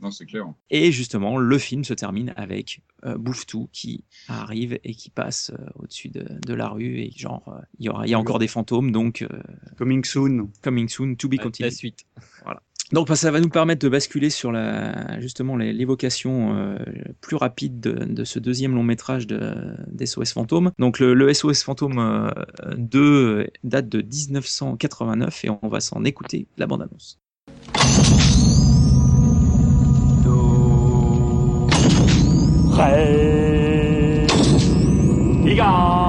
Non, 0.00 0.10
c'est 0.10 0.26
clair. 0.26 0.46
Et 0.70 0.92
justement, 0.92 1.36
le 1.38 1.58
film 1.58 1.84
se 1.84 1.94
termine 1.94 2.32
avec 2.36 2.82
euh, 3.04 3.16
Bouffe-tout 3.16 3.68
qui 3.72 4.04
arrive 4.28 4.78
et 4.84 4.94
qui 4.94 5.10
passe 5.10 5.50
euh, 5.58 5.64
au-dessus 5.76 6.08
de, 6.08 6.24
de 6.46 6.54
la 6.54 6.68
rue 6.68 6.98
et 6.98 7.10
genre 7.16 7.42
euh, 7.48 7.60
il 7.78 7.86
y 7.86 7.88
aura, 7.88 8.06
il 8.06 8.10
y 8.10 8.14
a 8.14 8.18
encore 8.18 8.38
des 8.38 8.48
fantômes, 8.48 8.92
donc 8.92 9.22
euh, 9.22 9.28
Coming 9.78 10.04
soon. 10.04 10.48
coming 10.62 10.88
soon 10.88 11.14
to 11.16 11.28
be 11.28 11.34
La 11.36 11.44
continued. 11.44 11.72
suite. 11.72 12.04
Voilà. 12.44 12.62
Donc 12.92 13.06
bah, 13.06 13.14
ça 13.14 13.30
va 13.30 13.38
nous 13.40 13.48
permettre 13.48 13.84
de 13.84 13.88
basculer 13.88 14.30
sur 14.30 14.50
la, 14.50 15.20
justement 15.20 15.56
l'évocation 15.56 16.56
euh, 16.56 16.76
plus 17.20 17.36
rapide 17.36 17.78
de, 17.78 17.92
de 18.04 18.24
ce 18.24 18.40
deuxième 18.40 18.74
long 18.74 18.82
métrage 18.82 19.28
de, 19.28 19.54
d'SOS 19.92 20.32
Fantôme. 20.32 20.72
Donc 20.80 20.98
le, 20.98 21.14
le 21.14 21.32
SOS 21.32 21.62
Fantôme 21.62 21.98
euh, 22.00 22.30
2 22.76 23.46
date 23.62 23.88
de 23.88 24.02
1989 24.02 25.44
et 25.44 25.50
on 25.62 25.68
va 25.68 25.78
s'en 25.80 26.04
écouter 26.04 26.48
la 26.58 26.66
bande-annonce. 26.66 27.20
Ré. 32.80 34.26
Igan. 35.44 35.99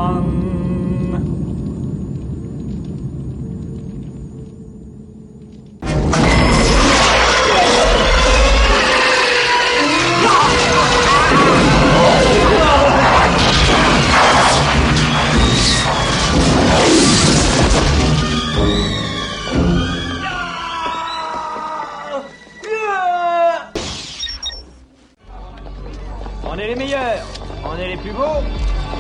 On 26.53 26.57
est 26.57 26.68
les 26.68 26.76
meilleurs, 26.76 27.23
on 27.64 27.78
est 27.78 27.88
les 27.88 27.95
plus 27.95 28.11
beaux, 28.11 28.44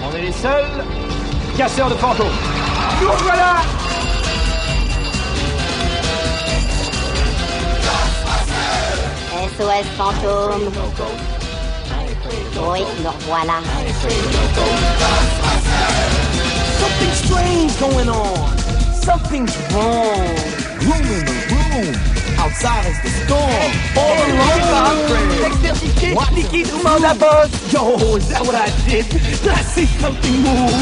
on 0.01 0.15
est 0.15 0.21
les 0.21 0.31
seuls 0.31 0.85
casseurs 1.57 1.89
de 1.89 1.95
fantômes. 1.95 2.27
Nous 3.01 3.09
voilà 3.23 3.57
SOS 9.57 9.87
fantôme. 9.97 10.71
Oui, 12.69 12.85
nous 13.03 13.09
revoilà. 13.09 13.59
Something 16.79 17.11
strange 17.11 17.79
going 17.81 18.07
on. 18.07 18.47
Something's 18.93 19.57
wrong. 19.73 20.37
Room 20.79 21.03
in 21.03 21.25
the 21.25 21.35
room. 21.51 22.10
Outside 22.41 22.85
is 22.89 22.99
the 23.05 23.11
storm. 23.21 23.69
All 24.01 24.17
around 24.17 24.97
Exterdiquer 25.45 26.15
What? 26.15 26.33
liquide 26.33 26.71
ou 26.73 26.81
mandat 26.83 27.17
boss 27.19 27.49
Yo, 27.71 28.15
is 28.17 28.27
that 28.29 28.41
what 28.41 28.55
I 28.55 28.69
did? 28.89 29.05
Did 29.09 29.53
I 29.53 29.61
see 29.61 29.85
something 30.01 30.37
move? 30.41 30.73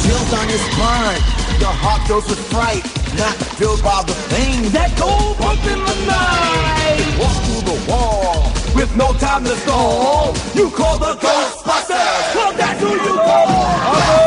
Chills 0.00 0.32
on 0.32 0.48
your 0.48 0.62
spine, 0.72 1.20
your 1.60 1.74
heart 1.84 2.02
goes 2.08 2.26
with 2.30 2.40
fright, 2.48 2.84
not 3.20 3.36
filled 3.58 3.82
by 3.82 4.02
the 4.06 4.16
things 4.32 4.72
That 4.72 4.96
gold 4.96 5.36
pump 5.36 5.60
in 5.68 5.80
the 5.88 5.96
night 6.08 7.04
walk 7.20 7.36
through 7.44 7.64
the 7.68 7.78
wall. 7.90 8.52
With 8.74 8.94
no 8.96 9.12
time 9.14 9.44
to 9.44 9.56
stall 9.64 10.34
You 10.54 10.70
call 10.70 10.98
the 10.98 11.14
Ghostbusters 11.20 12.34
Well, 12.34 12.52
that's 12.52 12.80
who 12.80 12.90
you 12.90 13.14
call 13.28 13.46
oh. 13.92 14.17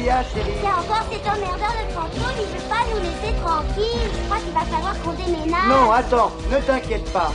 Qu'il 0.00 0.06
y 0.06 0.10
a, 0.10 0.22
chérie 0.22 0.52
C'est 0.60 0.68
encore 0.68 1.04
cet 1.10 1.26
emmerdeur 1.26 1.72
de 1.72 1.92
fantôme, 1.92 2.36
il 2.38 2.46
veut 2.46 2.68
pas 2.68 2.84
nous 2.92 3.00
laisser 3.00 3.34
tranquille. 3.42 4.00
Je 4.14 4.26
crois 4.26 4.38
qu'il 4.38 4.52
va 4.52 4.60
falloir 4.60 5.02
qu'on 5.02 5.12
déménage. 5.12 5.68
Non, 5.68 5.92
attends, 5.92 6.32
ne 6.50 6.58
t'inquiète 6.58 7.12
pas. 7.12 7.32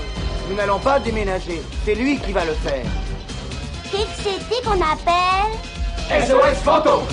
Nous 0.50 0.56
n'allons 0.56 0.80
pas 0.80 1.00
déménager. 1.00 1.62
C'est 1.86 1.96
lui 1.96 2.18
qui 2.20 2.32
va 2.32 2.46
le 2.46 2.54
faire. 2.54 2.86
Qu'est-ce 3.92 4.24
que 4.24 4.30
c'était 4.40 4.68
qu'on 4.68 4.82
appelle 4.82 6.26
SOS 6.28 6.64
Fantôme 6.64 7.04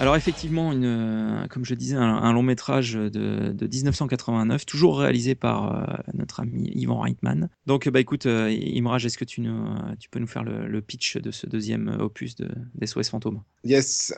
Alors 0.00 0.16
effectivement, 0.16 0.72
une, 0.72 0.84
euh, 0.84 1.46
comme 1.48 1.64
je 1.64 1.74
disais, 1.74 1.96
un, 1.96 2.32
long 2.32 2.42
métrage 2.42 2.94
de, 2.94 3.08
de 3.52 3.66
1989, 3.66 4.66
toujours 4.66 4.98
réalisé 4.98 5.34
par 5.34 5.72
euh, 5.72 5.84
notre 6.14 6.40
ami 6.40 6.70
Ivan 6.74 6.98
Reitman. 6.98 7.48
Donc 7.66 7.88
bah 7.88 8.00
écoute, 8.00 8.26
euh, 8.26 8.50
Imraj, 8.50 9.06
est-ce 9.06 9.16
que 9.16 9.24
tu, 9.24 9.40
nous, 9.40 9.50
euh, 9.50 9.94
tu 9.98 10.10
peux 10.10 10.18
nous 10.18 10.26
faire 10.26 10.44
le, 10.44 10.80
pitch 10.82 11.16
de 11.16 11.30
ce 11.30 11.46
deuxième 11.46 11.96
opus 11.98 12.36
de, 12.36 12.48
d'SOS 12.74 13.08
Fantôme? 13.08 13.40
Yes, 13.64 14.12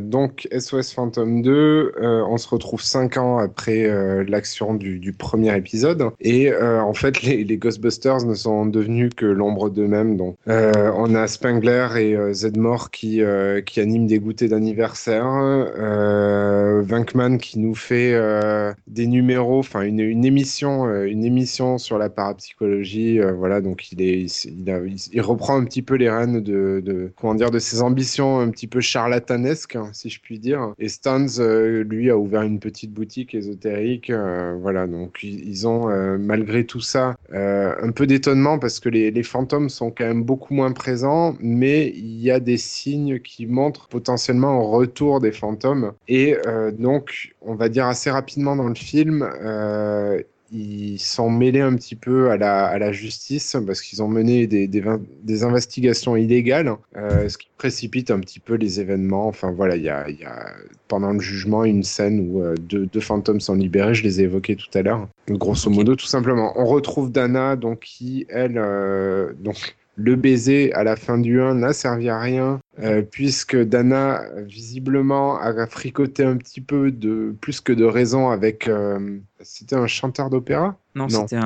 donc 0.00 0.48
SOS 0.50 0.92
Phantom 0.92 1.40
2, 1.42 1.52
euh, 1.52 2.24
on 2.28 2.36
se 2.36 2.48
retrouve 2.48 2.82
cinq 2.82 3.16
ans 3.16 3.38
après 3.38 3.86
l'action 4.26 4.74
du, 4.74 5.12
premier 5.16 5.56
épisode 5.56 6.10
et 6.20 6.52
en 6.52 6.92
fait 6.92 7.22
les, 7.22 7.44
Ghostbusters 7.56 8.26
ne 8.26 8.34
sont 8.34 8.66
devenus 8.66 9.10
que 9.16 9.26
l'ombre 9.26 9.70
d'eux-mêmes. 9.70 10.16
Donc 10.16 10.36
on 10.46 11.14
a 11.14 11.28
Spengler 11.28 11.88
et 11.98 12.34
Zedmore 12.34 12.90
qui 12.90 13.20
qui 13.66 13.80
animent 13.80 14.08
des 14.08 14.18
goûters 14.18 14.48
d'anniversaire, 14.48 14.93
euh, 14.96 16.82
Venkman 16.82 17.38
qui 17.38 17.58
nous 17.58 17.74
fait 17.74 18.12
euh, 18.14 18.72
des 18.86 19.06
numéros, 19.06 19.58
enfin 19.58 19.82
une, 19.82 20.24
émission 20.24 20.86
euh, 20.86 21.04
une 21.04 21.24
émission 21.24 21.78
sur 21.78 21.98
la 21.98 22.08
parapsychologie, 22.08 23.20
euh, 23.20 23.32
voilà 23.32 23.60
donc 23.60 23.92
il 23.92 24.02
est 24.02 24.44
il, 24.44 25.20
reprend 25.20 25.56
un 25.56 25.64
petit 25.64 25.82
peu 25.82 25.94
les 25.94 26.10
rênes 26.10 26.40
de, 26.40 27.12
comment 27.16 27.34
dire 27.34 27.50
de 27.50 27.58
ses 27.58 27.82
ambitions 27.82 28.40
un 28.40 28.50
petit 28.50 28.66
peu 28.66 28.80
charlatanesques 28.80 29.76
hein, 29.76 29.88
si 29.92 30.10
je 30.10 30.20
puis 30.20 30.38
dire. 30.38 30.72
Et 30.78 30.88
Stans 30.88 31.26
euh, 31.38 31.82
lui 31.84 32.10
a 32.10 32.16
ouvert 32.16 32.42
une 32.42 32.58
petite 32.58 32.92
boutique 32.92 33.34
ésotérique 33.34 34.10
euh, 34.10 34.56
voilà 34.60 34.86
donc 34.86 35.22
ils, 35.22 35.66
ont 35.66 35.90
euh, 35.90 36.18
malgré 36.18 36.64
tout 36.64 36.80
ça 36.80 37.16
euh, 37.32 37.74
un 37.80 37.90
peu 37.90 38.06
d'étonnement 38.06 38.58
parce 38.58 38.80
que 38.80 38.88
les, 38.88 39.22
fantômes 39.22 39.70
sont 39.70 39.90
quand 39.90 40.04
même 40.04 40.22
beaucoup 40.22 40.54
moins 40.54 40.72
présents 40.72 41.34
mais 41.40 41.88
il 41.88 42.20
y 42.20 42.30
a 42.30 42.40
des 42.40 42.56
signes 42.56 43.20
qui 43.20 43.46
montrent 43.46 43.88
potentiellement 43.88 44.48
un 44.48 44.62
retour 44.84 45.20
des 45.20 45.32
fantômes 45.32 45.92
et 46.08 46.36
euh, 46.46 46.70
donc 46.70 47.34
on 47.42 47.54
va 47.54 47.68
dire 47.68 47.86
assez 47.86 48.10
rapidement 48.10 48.56
dans 48.56 48.68
le 48.68 48.74
film 48.74 49.22
euh, 49.22 50.22
ils 50.54 50.98
sont 50.98 51.30
mêlés 51.30 51.60
un 51.60 51.74
petit 51.74 51.96
peu 51.96 52.30
à 52.30 52.36
la, 52.36 52.66
à 52.66 52.78
la 52.78 52.92
justice 52.92 53.56
parce 53.66 53.80
qu'ils 53.80 54.02
ont 54.02 54.08
mené 54.08 54.46
des, 54.46 54.68
des, 54.68 55.42
investigations 55.42 56.16
illégales, 56.16 56.72
euh, 56.96 57.28
ce 57.28 57.38
qui 57.38 57.48
précipite 57.58 58.10
un 58.12 58.20
petit 58.20 58.38
peu 58.38 58.54
les 58.54 58.80
événements. 58.80 59.26
Enfin 59.26 59.50
voilà, 59.50 59.74
il 59.76 59.82
y 59.82 59.88
a, 59.88 60.08
y 60.08 60.24
a 60.24 60.52
pendant 60.86 61.12
le 61.12 61.18
jugement 61.18 61.64
une 61.64 61.82
scène 61.82 62.28
où 62.30 62.40
euh, 62.40 62.54
deux, 62.56 62.86
deux 62.86 63.00
fantômes 63.00 63.40
sont 63.40 63.54
libérés, 63.54 63.94
je 63.94 64.04
les 64.04 64.20
ai 64.20 64.24
évoqués 64.24 64.54
tout 64.54 64.70
à 64.78 64.82
l'heure. 64.82 65.08
Grosso 65.28 65.70
modo, 65.70 65.96
tout 65.96 66.06
simplement. 66.06 66.52
On 66.56 66.66
retrouve 66.66 67.10
Dana, 67.10 67.56
donc 67.56 67.80
qui, 67.80 68.26
elle, 68.28 68.58
euh, 68.58 69.32
donc 69.40 69.74
le 69.96 70.16
baiser 70.16 70.72
à 70.74 70.84
la 70.84 70.96
fin 70.96 71.18
du 71.18 71.40
1 71.40 71.54
n'a 71.54 71.72
servi 71.72 72.08
à 72.08 72.18
rien, 72.20 72.60
euh, 72.80 73.02
puisque 73.02 73.56
Dana, 73.56 74.22
visiblement, 74.42 75.38
a 75.38 75.66
fricoté 75.66 76.24
un 76.24 76.36
petit 76.36 76.60
peu 76.60 76.90
de 76.90 77.34
plus 77.40 77.60
que 77.60 77.72
de 77.72 77.84
raison 77.84 78.30
avec. 78.30 78.68
euh, 78.68 79.18
C'était 79.44 79.76
un 79.76 79.86
chanteur 79.86 80.30
d'opéra? 80.30 80.78
Non, 80.96 81.08
c'était 81.08 81.36
un, 81.36 81.42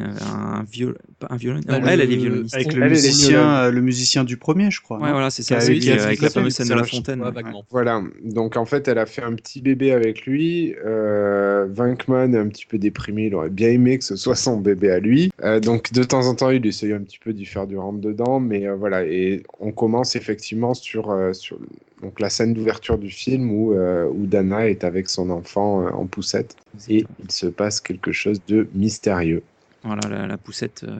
un, 0.00 0.62
viol... 0.70 0.96
pas 1.18 1.26
un 1.30 1.36
violon. 1.36 1.60
Bah, 1.66 1.78
non, 1.78 1.86
elle, 1.86 1.98
le- 1.98 2.04
elle 2.04 2.12
est 2.12 2.16
violoniste. 2.16 2.54
Avec 2.54 2.72
le 2.72 2.82
Elle, 2.82 2.92
elle 2.92 2.98
est 2.98 3.02
musicien, 3.08 3.56
euh, 3.56 3.70
le 3.70 3.80
musicien 3.82 4.24
du 4.24 4.36
premier, 4.38 4.70
je 4.70 4.80
crois. 4.80 4.98
Ouais, 4.98 5.10
voilà, 5.12 5.28
c'est 5.30 5.42
ça, 5.42 5.56
a- 5.58 5.60
celui 5.60 5.80
qui 5.80 5.90
a 5.90 5.96
qui- 5.96 6.02
avec 6.02 6.18
fait 6.18 6.24
la 6.26 6.30
fameuse 6.30 6.54
scène 6.54 6.68
de 6.68 6.74
la 6.74 6.84
fontaine. 6.84 7.20
ouais, 7.20 7.26
Ouais. 7.26 7.32
vaguement. 7.32 7.64
Voilà, 7.70 8.02
donc 8.24 8.56
en 8.56 8.64
fait, 8.64 8.88
elle 8.88 8.98
a 8.98 9.04
fait 9.06 9.22
un 9.22 9.34
petit 9.34 9.60
bébé 9.60 9.92
avec 9.92 10.24
lui. 10.24 10.74
Euh, 10.84 11.66
est 12.34 12.38
un 12.38 12.48
petit 12.48 12.66
peu 12.66 12.78
déprimé, 12.78 13.26
il 13.26 13.34
aurait 13.34 13.50
bien 13.50 13.68
aimé 13.68 13.98
que 13.98 14.04
ce 14.04 14.16
soit 14.16 14.34
son 14.36 14.58
bébé 14.58 14.90
à 14.90 14.98
lui. 14.98 15.30
Euh, 15.44 15.60
donc 15.60 15.92
de 15.92 16.02
temps 16.02 16.26
en 16.26 16.34
temps, 16.34 16.50
il 16.50 16.64
essaye 16.66 16.92
un 16.92 17.00
petit 17.00 17.18
peu 17.18 17.32
d'y 17.32 17.44
faire 17.44 17.66
du 17.66 17.76
rentre 17.76 18.00
dedans, 18.00 18.40
mais 18.40 18.66
euh, 18.66 18.74
voilà, 18.76 19.04
et 19.04 19.42
on 19.60 19.72
commence 19.72 20.16
effectivement 20.16 20.74
sur, 20.74 21.10
euh, 21.10 21.32
sur 21.34 21.58
donc, 22.02 22.20
la 22.20 22.28
scène 22.28 22.52
d'ouverture 22.52 22.98
du 22.98 23.10
film 23.10 23.50
où, 23.50 23.72
euh, 23.72 24.06
où 24.06 24.26
Dana 24.26 24.68
est 24.68 24.84
avec 24.84 25.08
son 25.08 25.30
enfant 25.30 25.86
euh, 25.86 25.90
en 25.90 26.06
poussette 26.06 26.56
et 26.88 27.06
il 27.18 27.30
se 27.30 27.46
passe 27.46 27.80
quelque 27.80 28.12
chose 28.12 28.44
de 28.46 28.68
mystérieux. 28.74 29.42
Voilà, 29.86 30.08
la, 30.08 30.26
la 30.26 30.36
poussette 30.36 30.84
euh, 30.86 30.98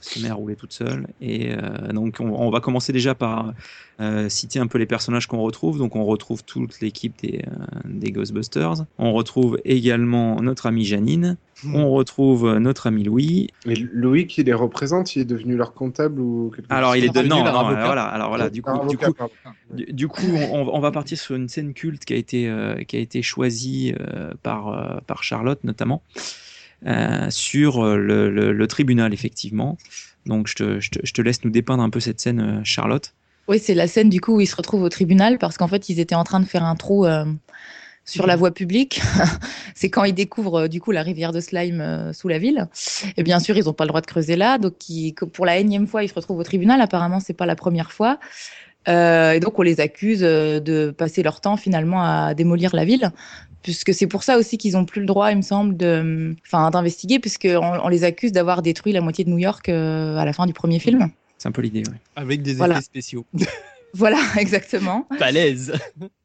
se 0.00 0.20
met 0.20 0.28
à 0.28 0.34
rouler 0.34 0.56
toute 0.56 0.72
seule. 0.72 1.06
Et 1.20 1.52
euh, 1.52 1.92
donc, 1.92 2.16
on, 2.18 2.30
on 2.30 2.50
va 2.50 2.60
commencer 2.60 2.92
déjà 2.92 3.14
par 3.14 3.52
euh, 4.00 4.28
citer 4.28 4.58
un 4.58 4.66
peu 4.66 4.78
les 4.78 4.86
personnages 4.86 5.28
qu'on 5.28 5.40
retrouve. 5.40 5.78
Donc, 5.78 5.94
on 5.94 6.04
retrouve 6.04 6.42
toute 6.42 6.80
l'équipe 6.80 7.14
des, 7.22 7.44
euh, 7.46 7.64
des 7.84 8.10
Ghostbusters. 8.10 8.84
On 8.98 9.12
retrouve 9.12 9.58
également 9.64 10.40
notre 10.42 10.66
amie 10.66 10.84
Janine. 10.84 11.36
On 11.72 11.90
retrouve 11.90 12.58
notre 12.58 12.88
ami 12.88 13.04
Louis. 13.04 13.48
Et 13.64 13.76
Louis 13.76 14.26
qui 14.26 14.42
les 14.42 14.52
représente, 14.52 15.14
il 15.14 15.22
est 15.22 15.24
devenu 15.24 15.56
leur 15.56 15.72
comptable 15.72 16.20
ou 16.20 16.52
quelque 16.54 16.66
Alors, 16.68 16.94
chose 16.94 16.98
il 16.98 17.04
est 17.04 17.12
comme 17.14 17.22
de... 17.22 17.28
ça 17.30 17.34
non, 17.36 17.44
non, 17.44 17.62
voilà, 17.62 18.04
alors 18.04 18.28
voilà, 18.28 18.50
du 18.50 18.60
coup, 18.60 18.70
Un 18.70 18.86
du 18.86 18.96
avocat, 18.96 19.12
coup, 19.12 19.30
du, 19.72 19.84
du 19.90 20.08
coup, 20.08 20.26
on, 20.52 20.68
on 20.68 20.80
va 20.80 20.90
partir 20.90 21.16
sur 21.16 21.34
une 21.34 21.48
scène 21.48 21.72
culte 21.72 22.04
qui 22.04 22.12
a 22.12 22.16
été, 22.16 22.52
qui 22.86 22.96
a 22.96 23.00
été 23.00 23.22
choisie 23.22 23.94
par, 24.42 25.00
par 25.06 25.22
Charlotte 25.22 25.62
notamment 25.64 26.02
euh, 26.84 27.30
sur 27.30 27.82
euh, 27.82 27.96
le, 27.96 28.66
tribunal 28.66 29.14
effectivement. 29.14 29.78
Donc 30.26 30.46
je 30.48 30.54
te, 30.54 31.22
laisse 31.22 31.42
nous 31.44 31.50
dépeindre 31.50 31.82
un 31.82 31.90
peu 31.90 32.00
cette 32.00 32.20
scène, 32.20 32.40
euh, 32.40 32.60
Charlotte. 32.64 33.14
Oui, 33.48 33.58
c'est 33.58 33.74
la 33.74 33.86
scène 33.86 34.10
du 34.10 34.20
coup 34.20 34.36
où 34.36 34.40
ils 34.40 34.46
se 34.46 34.56
retrouvent 34.56 34.82
au 34.82 34.88
tribunal 34.88 35.38
parce 35.38 35.56
qu'en 35.56 35.68
fait 35.68 35.88
ils 35.88 36.00
étaient 36.00 36.14
en 36.14 36.24
train 36.24 36.40
de 36.40 36.44
faire 36.44 36.64
un 36.64 36.74
trou 36.74 37.06
sur 38.04 38.26
la 38.26 38.36
voie 38.36 38.52
publique. 38.52 39.00
c'est 39.74 39.88
quand 39.88 40.04
ils 40.04 40.14
découvrent 40.14 40.68
du 40.68 40.80
coup 40.80 40.90
la 40.90 41.02
rivière 41.02 41.32
de 41.32 41.40
slime 41.40 42.10
sous 42.12 42.28
la 42.28 42.38
ville. 42.38 42.66
Et 43.16 43.22
bien 43.22 43.38
sûr 43.38 43.56
ils 43.56 43.64
n'ont 43.64 43.72
pas 43.72 43.84
le 43.84 43.88
droit 43.88 44.00
de 44.00 44.06
creuser 44.06 44.36
là, 44.36 44.58
donc 44.58 44.74
pour 45.32 45.46
la 45.46 45.58
énième 45.58 45.86
fois 45.86 46.02
ils 46.02 46.08
se 46.08 46.14
retrouvent 46.14 46.40
au 46.40 46.44
tribunal. 46.44 46.80
Apparemment 46.80 47.20
c'est 47.20 47.34
pas 47.34 47.46
la 47.46 47.56
première 47.56 47.92
fois. 47.92 48.18
Et 48.88 49.40
donc 49.40 49.58
on 49.58 49.62
les 49.62 49.80
accuse 49.80 50.20
de 50.20 50.90
passer 50.90 51.22
leur 51.22 51.40
temps 51.40 51.56
finalement 51.56 52.02
à 52.02 52.34
démolir 52.34 52.74
la 52.74 52.84
ville, 52.84 53.12
puisque 53.66 53.92
c'est 53.92 54.06
pour 54.06 54.22
ça 54.22 54.38
aussi 54.38 54.58
qu'ils 54.58 54.76
ont 54.76 54.84
plus 54.84 55.00
le 55.00 55.06
droit, 55.08 55.32
il 55.32 55.38
me 55.38 55.42
semble, 55.42 55.76
de, 55.76 56.36
enfin 56.46 56.70
d'investiguer, 56.70 57.18
puisqu'on 57.18 57.80
on 57.82 57.88
les 57.88 58.04
accuse 58.04 58.30
d'avoir 58.30 58.62
détruit 58.62 58.92
la 58.92 59.00
moitié 59.00 59.24
de 59.24 59.30
New 59.30 59.38
York 59.38 59.68
euh, 59.68 60.16
à 60.16 60.24
la 60.24 60.32
fin 60.32 60.46
du 60.46 60.52
premier 60.52 60.78
film. 60.78 61.10
C'est 61.36 61.48
un 61.48 61.52
peu 61.52 61.62
l'idée, 61.62 61.80
ouais. 61.80 61.96
Avec 62.14 62.42
des 62.42 62.54
Voilà. 62.54 62.74
effets 62.76 62.84
spéciaux. 62.84 63.26
Voilà, 63.94 64.18
exactement. 64.36 65.06
Balèze. 65.18 65.72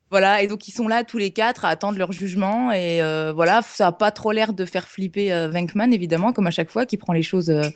Voilà, 0.10 0.42
et 0.42 0.48
donc 0.48 0.68
ils 0.68 0.74
sont 0.74 0.90
là 0.90 1.06
tous 1.06 1.18
les 1.18 1.32
quatre 1.32 1.64
à 1.64 1.70
attendre 1.70 1.98
leur 1.98 2.12
jugement. 2.12 2.74
Et 2.74 3.02
euh, 3.02 3.32
voilà, 3.34 3.62
ça 3.62 3.88
a 3.88 3.92
pas 3.94 4.12
trop 4.12 4.34
l'air 4.34 4.52
de 4.52 4.66
faire 4.66 4.90
flipper 4.90 5.32
euh, 5.32 5.48
Venkman, 5.48 5.94
évidemment, 5.94 6.34
comme 6.34 6.48
à 6.48 6.52
chaque 6.52 6.70
fois, 6.70 6.86
qui 6.86 6.98
prend 6.98 7.14
les 7.14 7.24
choses 7.24 7.50
euh, 7.50 7.70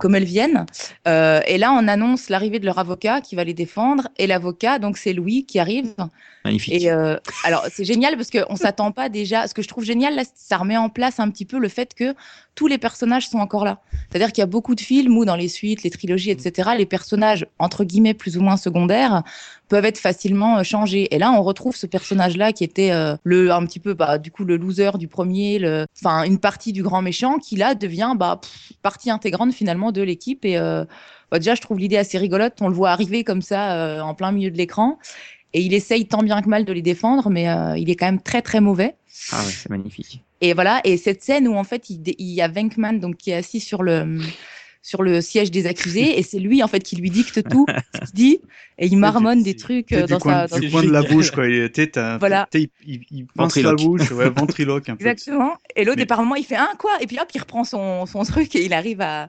comme 0.00 0.14
elles 0.14 0.24
viennent. 0.24 0.64
Euh, 1.06 1.42
et 1.46 1.58
là, 1.58 1.72
on 1.72 1.86
annonce 1.86 2.30
l'arrivée 2.30 2.60
de 2.60 2.64
leur 2.64 2.78
avocat 2.78 3.20
qui 3.20 3.36
va 3.36 3.44
les 3.44 3.52
défendre. 3.52 4.08
Et 4.16 4.26
l'avocat, 4.26 4.78
donc 4.78 4.96
c'est 4.96 5.12
Louis 5.12 5.44
qui 5.44 5.58
arrive. 5.58 5.94
Et 6.68 6.90
euh, 6.90 7.16
alors, 7.44 7.66
c'est 7.72 7.84
génial 7.84 8.16
parce 8.16 8.30
qu'on 8.30 8.56
s'attend 8.56 8.92
pas 8.92 9.08
déjà. 9.08 9.46
Ce 9.46 9.54
que 9.54 9.62
je 9.62 9.68
trouve 9.68 9.84
génial, 9.84 10.14
là, 10.14 10.22
ça 10.34 10.58
remet 10.58 10.76
en 10.76 10.88
place 10.88 11.20
un 11.20 11.30
petit 11.30 11.44
peu 11.44 11.58
le 11.58 11.68
fait 11.68 11.94
que 11.94 12.14
tous 12.54 12.66
les 12.66 12.78
personnages 12.78 13.28
sont 13.28 13.38
encore 13.38 13.64
là. 13.64 13.80
C'est-à-dire 14.10 14.32
qu'il 14.32 14.40
y 14.40 14.42
a 14.42 14.46
beaucoup 14.46 14.74
de 14.74 14.80
films 14.80 15.16
où, 15.16 15.24
dans 15.24 15.36
les 15.36 15.48
suites, 15.48 15.82
les 15.82 15.90
trilogies, 15.90 16.30
etc., 16.30 16.70
les 16.76 16.86
personnages, 16.86 17.46
entre 17.58 17.84
guillemets, 17.84 18.14
plus 18.14 18.36
ou 18.38 18.40
moins 18.40 18.56
secondaires, 18.56 19.22
peuvent 19.68 19.84
être 19.84 19.98
facilement 19.98 20.58
euh, 20.58 20.62
changés. 20.62 21.14
Et 21.14 21.18
là, 21.18 21.32
on 21.32 21.42
retrouve 21.42 21.76
ce 21.76 21.86
personnage-là 21.86 22.52
qui 22.52 22.64
était 22.64 22.92
euh, 22.92 23.16
le, 23.24 23.50
un 23.50 23.64
petit 23.66 23.80
peu, 23.80 23.94
bah, 23.94 24.18
du 24.18 24.30
coup, 24.30 24.44
le 24.44 24.56
loser 24.56 24.92
du 24.98 25.08
premier, 25.08 25.84
enfin, 26.00 26.22
une 26.24 26.38
partie 26.38 26.72
du 26.72 26.82
grand 26.82 27.02
méchant 27.02 27.38
qui, 27.38 27.56
là, 27.56 27.74
devient, 27.74 28.14
bah, 28.16 28.40
partie 28.82 29.10
intégrante, 29.10 29.52
finalement, 29.52 29.92
de 29.92 30.02
l'équipe. 30.02 30.44
Et, 30.44 30.56
bah, 31.30 31.38
déjà, 31.38 31.54
je 31.54 31.60
trouve 31.60 31.78
l'idée 31.78 31.96
assez 31.96 32.18
rigolote. 32.18 32.54
On 32.60 32.68
le 32.68 32.74
voit 32.74 32.90
arriver 32.90 33.24
comme 33.24 33.42
ça, 33.42 34.02
en 34.04 34.14
plein 34.14 34.32
milieu 34.32 34.50
de 34.50 34.56
l'écran. 34.56 34.98
Et 35.56 35.60
il 35.62 35.72
essaye 35.72 36.04
tant 36.04 36.22
bien 36.22 36.42
que 36.42 36.50
mal 36.50 36.66
de 36.66 36.72
les 36.74 36.82
défendre, 36.82 37.30
mais 37.30 37.48
euh, 37.48 37.78
il 37.78 37.88
est 37.88 37.96
quand 37.96 38.04
même 38.04 38.20
très 38.20 38.42
très 38.42 38.60
mauvais. 38.60 38.94
Ah 39.32 39.42
ouais, 39.42 39.50
c'est 39.50 39.70
magnifique. 39.70 40.22
Et 40.42 40.52
voilà, 40.52 40.82
et 40.84 40.98
cette 40.98 41.22
scène 41.22 41.48
où 41.48 41.54
en 41.54 41.64
fait 41.64 41.88
il, 41.88 42.02
y 42.18 42.42
a 42.42 42.48
Venkman 42.48 43.00
donc 43.00 43.16
qui 43.16 43.30
est 43.30 43.36
assis 43.36 43.60
sur 43.60 43.82
le 43.82 44.18
sur 44.86 45.02
le 45.02 45.20
siège 45.20 45.50
des 45.50 45.66
accusés 45.66 46.16
et 46.18 46.22
c'est 46.22 46.38
lui 46.38 46.62
en 46.62 46.68
fait 46.68 46.78
qui 46.80 46.94
lui 46.94 47.10
dicte 47.10 47.48
tout 47.48 47.66
ce 47.68 47.98
qu'il 48.00 48.14
dit 48.14 48.40
et 48.78 48.86
il 48.86 48.96
marmonne 48.98 49.42
des 49.42 49.56
trucs 49.56 49.90
euh, 49.92 50.02
du 50.06 50.12
dans 50.12 50.18
coin, 50.20 50.46
sa 50.46 50.54
dans 50.54 50.58
du 50.60 50.70
coin 50.70 50.82
de 50.84 50.90
la 50.90 51.02
bouche, 51.02 51.30
quoi. 51.32 51.46
Il 51.48 51.54
était, 51.62 51.90
Voilà. 52.20 52.46
il, 52.54 52.68
il, 52.86 53.00
il 53.10 53.26
pince 53.26 53.56
la 53.56 53.72
bouche, 53.74 54.10
ouais, 54.12 54.28
ventriloque 54.30 54.88
un 54.88 54.96
peu. 54.96 55.06
Exactement. 55.06 55.54
Et 55.74 55.84
l'autre, 55.84 55.96
Mais- 55.96 56.02
et 56.04 56.06
par 56.06 56.20
moment, 56.20 56.34
il 56.36 56.44
fait 56.44 56.56
un 56.56 56.68
quoi? 56.78 56.92
Et 57.00 57.06
puis 57.06 57.18
hop, 57.18 57.26
il 57.34 57.40
reprend 57.40 57.64
son, 57.64 58.06
son 58.06 58.22
truc 58.22 58.54
et 58.54 58.64
il 58.64 58.72
arrive 58.74 59.00
à, 59.00 59.28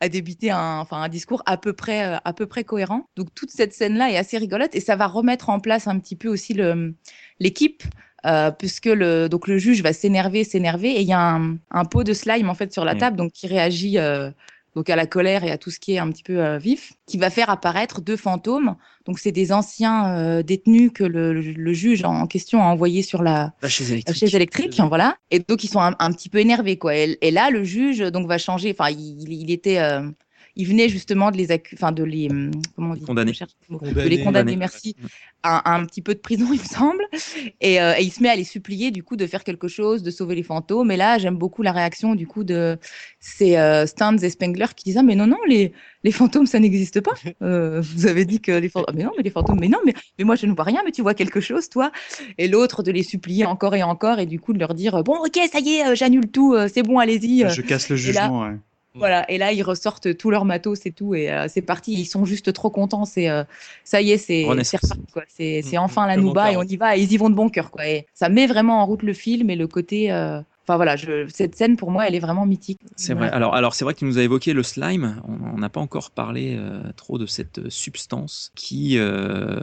à 0.00 0.08
débiter 0.08 0.50
un, 0.50 0.78
enfin, 0.80 0.98
un 1.00 1.08
discours 1.08 1.42
à 1.46 1.56
peu 1.56 1.72
près, 1.72 2.04
euh, 2.04 2.16
à 2.24 2.32
peu 2.32 2.46
près 2.46 2.64
cohérent. 2.64 3.06
Donc 3.16 3.28
toute 3.34 3.50
cette 3.50 3.72
scène-là 3.72 4.10
est 4.10 4.16
assez 4.18 4.36
rigolote 4.38 4.74
et 4.74 4.80
ça 4.80 4.96
va 4.96 5.06
remettre 5.06 5.48
en 5.48 5.60
place 5.60 5.86
un 5.86 5.98
petit 5.98 6.16
peu 6.16 6.28
aussi 6.28 6.52
le 6.52 6.94
l'équipe. 7.38 7.82
Euh, 8.26 8.50
puisque 8.50 8.84
le 8.84 9.28
donc 9.30 9.48
le 9.48 9.56
juge 9.56 9.82
va 9.82 9.94
s'énerver, 9.94 10.44
s'énerver 10.44 10.90
et 10.90 11.00
il 11.00 11.08
y 11.08 11.12
a 11.14 11.18
un, 11.36 11.56
un 11.70 11.84
pot 11.86 12.04
de 12.04 12.12
slime 12.12 12.50
en 12.50 12.54
fait 12.54 12.70
sur 12.70 12.84
la 12.84 12.94
Mm. 12.94 12.98
table 12.98 13.16
donc 13.16 13.32
qui 13.32 13.46
réagit 13.46 13.96
euh, 13.96 14.30
donc 14.76 14.88
à 14.90 14.96
la 14.96 15.06
colère 15.06 15.44
et 15.44 15.50
à 15.50 15.58
tout 15.58 15.70
ce 15.70 15.80
qui 15.80 15.92
est 15.94 15.98
un 15.98 16.10
petit 16.10 16.22
peu 16.22 16.38
euh, 16.44 16.58
vif, 16.58 16.92
qui 17.06 17.18
va 17.18 17.30
faire 17.30 17.50
apparaître 17.50 18.00
deux 18.00 18.16
fantômes. 18.16 18.76
Donc 19.06 19.18
c'est 19.18 19.32
des 19.32 19.52
anciens 19.52 20.14
euh, 20.16 20.42
détenus 20.42 20.90
que 20.94 21.04
le, 21.04 21.32
le- 21.32 21.52
le 21.52 21.72
juge 21.72 22.04
en 22.04 22.26
question 22.26 22.60
a 22.62 22.66
envoyés 22.66 23.02
sur 23.02 23.22
la, 23.22 23.52
La 23.62 23.68
chaise 23.68 23.88
la 23.90 23.94
électrique. 23.94 24.16
chaise 24.18 24.34
électrique, 24.34 24.80
voilà. 24.88 25.16
Et 25.30 25.40
donc 25.40 25.64
ils 25.64 25.68
sont 25.68 25.80
un, 25.80 25.94
un 25.98 26.12
petit 26.12 26.28
peu 26.28 26.38
énervés, 26.38 26.78
quoi. 26.78 26.94
Et, 26.96 27.18
et 27.20 27.30
là, 27.30 27.50
le 27.50 27.64
juge 27.64 27.98
donc 27.98 28.26
va 28.28 28.38
changer. 28.38 28.74
Enfin, 28.78 28.90
il, 28.90 29.32
il 29.32 29.50
était, 29.50 29.78
euh, 29.78 30.08
il 30.56 30.66
venait 30.66 30.88
justement 30.88 31.30
de 31.30 31.36
les 31.36 31.48
enfin 31.74 31.92
de 31.92 32.02
les, 32.04 32.28
hum, 32.30 32.50
comment 32.76 32.90
on 32.92 32.94
dit? 32.94 33.02
Condamner. 33.02 33.32
De 33.32 33.36
les 33.70 33.78
condamner. 33.90 34.24
Condamner. 34.24 34.56
Merci. 34.56 34.96
À, 35.42 35.72
à 35.72 35.78
un 35.78 35.86
petit 35.86 36.02
peu 36.02 36.14
de 36.14 36.18
prison, 36.18 36.46
il 36.52 36.60
me 36.60 36.64
semble. 36.64 37.04
Et, 37.60 37.80
euh, 37.80 37.94
et 37.98 38.02
il 38.02 38.10
se 38.12 38.22
met 38.22 38.28
à 38.28 38.36
les 38.36 38.44
supplier 38.44 38.90
du 38.90 39.02
coup 39.02 39.16
de 39.16 39.26
faire 39.26 39.42
quelque 39.44 39.68
chose, 39.68 40.02
de 40.02 40.10
sauver 40.10 40.34
les 40.34 40.42
fantômes. 40.42 40.90
Et 40.90 40.96
là, 40.96 41.18
j'aime 41.18 41.36
beaucoup 41.36 41.62
la 41.62 41.72
réaction 41.72 42.14
du 42.14 42.26
coup 42.26 42.44
de 42.44 42.78
c'est 43.20 43.58
euh, 43.58 43.86
Stans 43.86 44.16
et 44.18 44.28
Spengler 44.30 44.66
qui 44.76 44.84
disent 44.84 44.98
ah 44.98 45.02
mais 45.02 45.14
non 45.14 45.26
non 45.26 45.38
les 45.48 45.72
les 46.04 46.12
fantômes 46.12 46.46
ça 46.46 46.58
n'existe 46.58 47.00
pas. 47.00 47.12
Euh, 47.42 47.80
vous 47.80 48.06
avez 48.06 48.24
dit 48.26 48.40
que 48.40 48.52
les 48.52 48.68
fantômes 48.68 48.94
mais 48.96 49.04
non 49.04 49.12
mais 49.16 49.22
les 49.22 49.30
fantômes 49.30 49.58
mais 49.60 49.68
non 49.68 49.78
mais 49.86 49.94
mais 50.18 50.24
moi 50.24 50.34
je 50.36 50.44
ne 50.46 50.52
vois 50.52 50.64
rien 50.64 50.82
mais 50.84 50.92
tu 50.92 51.00
vois 51.00 51.14
quelque 51.14 51.40
chose 51.40 51.68
toi. 51.70 51.90
Et 52.38 52.48
l'autre 52.48 52.82
de 52.82 52.90
les 52.92 53.02
supplier 53.02 53.46
encore 53.46 53.74
et 53.74 53.82
encore 53.82 54.18
et 54.18 54.26
du 54.26 54.38
coup 54.40 54.52
de 54.52 54.58
leur 54.58 54.74
dire 54.74 55.02
bon 55.04 55.16
ok 55.24 55.38
ça 55.50 55.60
y 55.60 55.76
est 55.76 55.86
euh, 55.86 55.94
j'annule 55.94 56.28
tout 56.28 56.54
c'est 56.72 56.82
bon 56.82 56.98
allez-y. 56.98 57.48
Je 57.48 57.62
casse 57.62 57.88
le 57.88 57.96
là- 57.96 58.00
jugement, 58.02 58.40
ouais. 58.42 58.56
Voilà, 58.98 59.30
et 59.30 59.38
là 59.38 59.52
ils 59.52 59.62
ressortent 59.62 60.16
tout 60.16 60.30
leur 60.30 60.44
matos 60.44 60.84
et 60.86 60.92
tout, 60.92 61.14
et 61.14 61.30
euh, 61.32 61.46
c'est 61.48 61.62
parti. 61.62 61.94
Ils 61.94 62.06
sont 62.06 62.24
juste 62.24 62.52
trop 62.52 62.70
contents. 62.70 63.04
C'est 63.04 63.30
euh, 63.30 63.44
ça 63.84 64.00
y 64.02 64.10
est, 64.12 64.18
c'est 64.18 64.64
reparti, 64.72 65.06
quoi. 65.12 65.22
C'est 65.28 65.62
c'est 65.62 65.78
Mm, 65.78 65.78
enfin 65.78 66.06
la 66.06 66.16
Nouba 66.16 66.52
et 66.52 66.56
on 66.56 66.62
y 66.62 66.76
va. 66.76 66.96
Et 66.96 67.02
ils 67.02 67.12
y 67.12 67.16
vont 67.16 67.30
de 67.30 67.34
bon 67.34 67.48
cœur, 67.50 67.70
quoi. 67.70 67.86
Et 67.88 68.06
ça 68.14 68.28
met 68.28 68.46
vraiment 68.46 68.82
en 68.82 68.86
route 68.86 69.02
le 69.02 69.12
film 69.14 69.50
et 69.50 69.56
le 69.56 69.66
côté. 69.68 70.12
euh, 70.12 70.40
Enfin 70.66 70.76
voilà, 70.76 70.94
je... 70.94 71.26
cette 71.28 71.56
scène 71.56 71.76
pour 71.76 71.90
moi, 71.90 72.06
elle 72.06 72.14
est 72.14 72.20
vraiment 72.20 72.46
mythique. 72.46 72.80
C'est 72.94 73.14
Voilà. 73.14 73.28
vrai. 73.28 73.30
Alors, 73.36 73.54
alors 73.56 73.74
c'est 73.74 73.84
vrai 73.84 73.94
tu 73.94 74.04
nous 74.04 74.18
as 74.18 74.22
évoqué 74.22 74.52
le 74.52 74.62
slime. 74.62 75.20
On 75.26 75.58
n'a 75.58 75.68
pas 75.68 75.80
encore 75.80 76.10
parlé 76.12 76.56
euh, 76.58 76.82
trop 76.96 77.18
de 77.18 77.26
cette 77.26 77.68
substance 77.70 78.52
qui, 78.54 78.96
euh, 78.98 79.58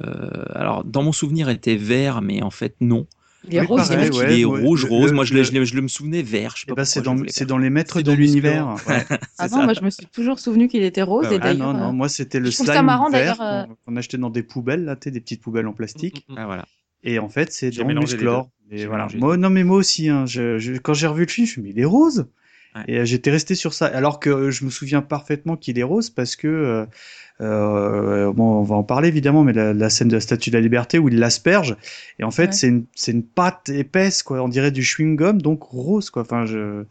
alors, 0.54 0.84
dans 0.84 1.04
mon 1.04 1.14
souvenir, 1.14 1.48
était 1.50 1.76
vert, 1.78 2.22
mais 2.22 2.42
en 2.42 2.52
fait 2.52 2.76
non. 2.82 3.08
Il 3.50 3.56
est 3.56 3.62
rose, 3.62 3.88
pareil, 3.88 4.10
ouais, 4.12 4.40
est 4.42 4.46
ouais. 4.46 4.62
rouge, 4.62 4.84
Le- 4.86 4.90
rose. 4.90 5.10
le- 5.10 5.16
Moi, 5.16 5.26
je, 5.26 5.34
le- 5.34 5.44
je, 5.44 5.52
l'ai- 5.52 5.66
je 5.66 5.76
le 5.76 5.82
me 5.82 5.88
souvenais 5.88 6.22
vert. 6.22 6.54
Je 6.56 6.62
sais 6.62 6.66
Eh 6.68 6.72
pas 6.72 6.76
ben, 6.82 6.86
c'est 6.86 7.02
dans, 7.02 7.16
dans 7.46 7.58
les 7.58 7.70
maîtres 7.70 8.02
de 8.02 8.06
dans 8.12 8.16
l'univers. 8.16 8.76
Ouais, 8.88 9.06
Ah 9.38 9.48
non, 9.48 9.58
ça. 9.58 9.64
moi 9.64 9.74
je 9.74 9.82
me 9.82 9.90
suis 9.90 10.06
toujours 10.08 10.40
souvenu 10.40 10.68
qu'il 10.68 10.84
était 10.84 11.02
rose. 11.02 11.26
Ah 11.30 11.34
et. 11.34 11.38
Ah 11.42 11.54
d'ailleurs, 11.54 11.74
non, 11.74 11.80
non, 11.80 11.90
euh, 11.90 11.92
moi 11.94 12.10
c'était 12.10 12.40
le 12.40 12.50
je 12.50 12.56
trouve 12.56 12.66
ça 12.68 12.74
slime 12.74 12.86
marrant, 12.86 13.10
vert 13.10 13.38
d'ailleurs, 13.38 13.42
euh, 13.42 13.74
qu'on 13.86 13.96
achetait 13.96 14.18
dans 14.18 14.30
des 14.30 14.44
poubelles, 14.44 14.84
là, 14.86 14.96
des 15.12 15.22
petites 15.22 15.42
poubelles 15.42 15.68
en 15.68 15.74
plastique. 15.74 16.26
Ah, 16.36 16.46
voilà. 16.46 16.66
Et 17.04 17.20
en 17.20 17.30
fait, 17.30 17.52
c'est 17.54 17.72
dans 17.72 18.02
deux. 18.02 18.08
Et 18.72 18.86
voilà. 18.86 19.08
Moi, 19.16 19.38
non, 19.38 19.50
mais 19.50 19.64
moi 19.64 19.78
aussi, 19.78 20.10
hein, 20.10 20.26
je, 20.26 20.58
je- 20.58 20.74
quand 20.74 20.94
j'ai 20.94 21.08
revu 21.08 21.24
le 21.26 21.30
film, 21.32 21.48
je 21.48 21.52
me 21.52 21.54
suis 21.54 21.62
dit, 21.62 21.68
mais 21.68 21.74
il 21.74 21.82
est 21.82 21.86
rose. 21.86 22.28
Ouais. 22.78 22.84
Et 22.88 22.98
euh, 23.00 23.06
j'étais 23.06 23.32
resté 23.32 23.56
sur 23.56 23.74
ça. 23.74 23.86
Alors 23.88 24.20
que 24.20 24.30
euh, 24.30 24.52
je 24.52 24.66
me 24.66 24.70
souviens 24.70 25.02
parfaitement 25.02 25.56
qu'il 25.56 25.78
est 25.80 25.84
rose 25.84 26.10
parce 26.10 26.36
que, 26.36 26.48
euh, 26.48 26.86
euh, 27.42 28.32
bon, 28.34 28.60
on 28.60 28.64
va 28.64 28.76
en 28.76 28.84
parler 28.84 29.08
évidemment, 29.08 29.44
mais 29.44 29.54
la, 29.54 29.74
la 29.74 29.90
scène 29.90 30.08
de 30.08 30.16
la 30.16 30.20
Statue 30.22 30.50
de 30.50 30.56
la 30.56 30.62
Liberté 30.62 30.98
où 31.00 31.10
il 31.10 31.20
l'asperge, 31.20 31.76
et 32.20 32.24
en 32.24 32.32
fait, 32.32 32.48
Ouais. 32.48 32.52
c'est 32.52 32.68
une, 32.68 32.86
c'est 32.96 33.12
une 33.12 33.24
pâte 33.24 33.70
épaisse, 33.70 34.24
quoi. 34.24 34.42
On 34.42 34.48
dirait 34.50 34.72
du 34.72 34.82
chewing-gum, 34.82 35.42
donc 35.42 35.64
rose, 35.64 36.10
quoi. 36.10 36.24
Enfin, 36.24 36.46
je, 36.46 36.84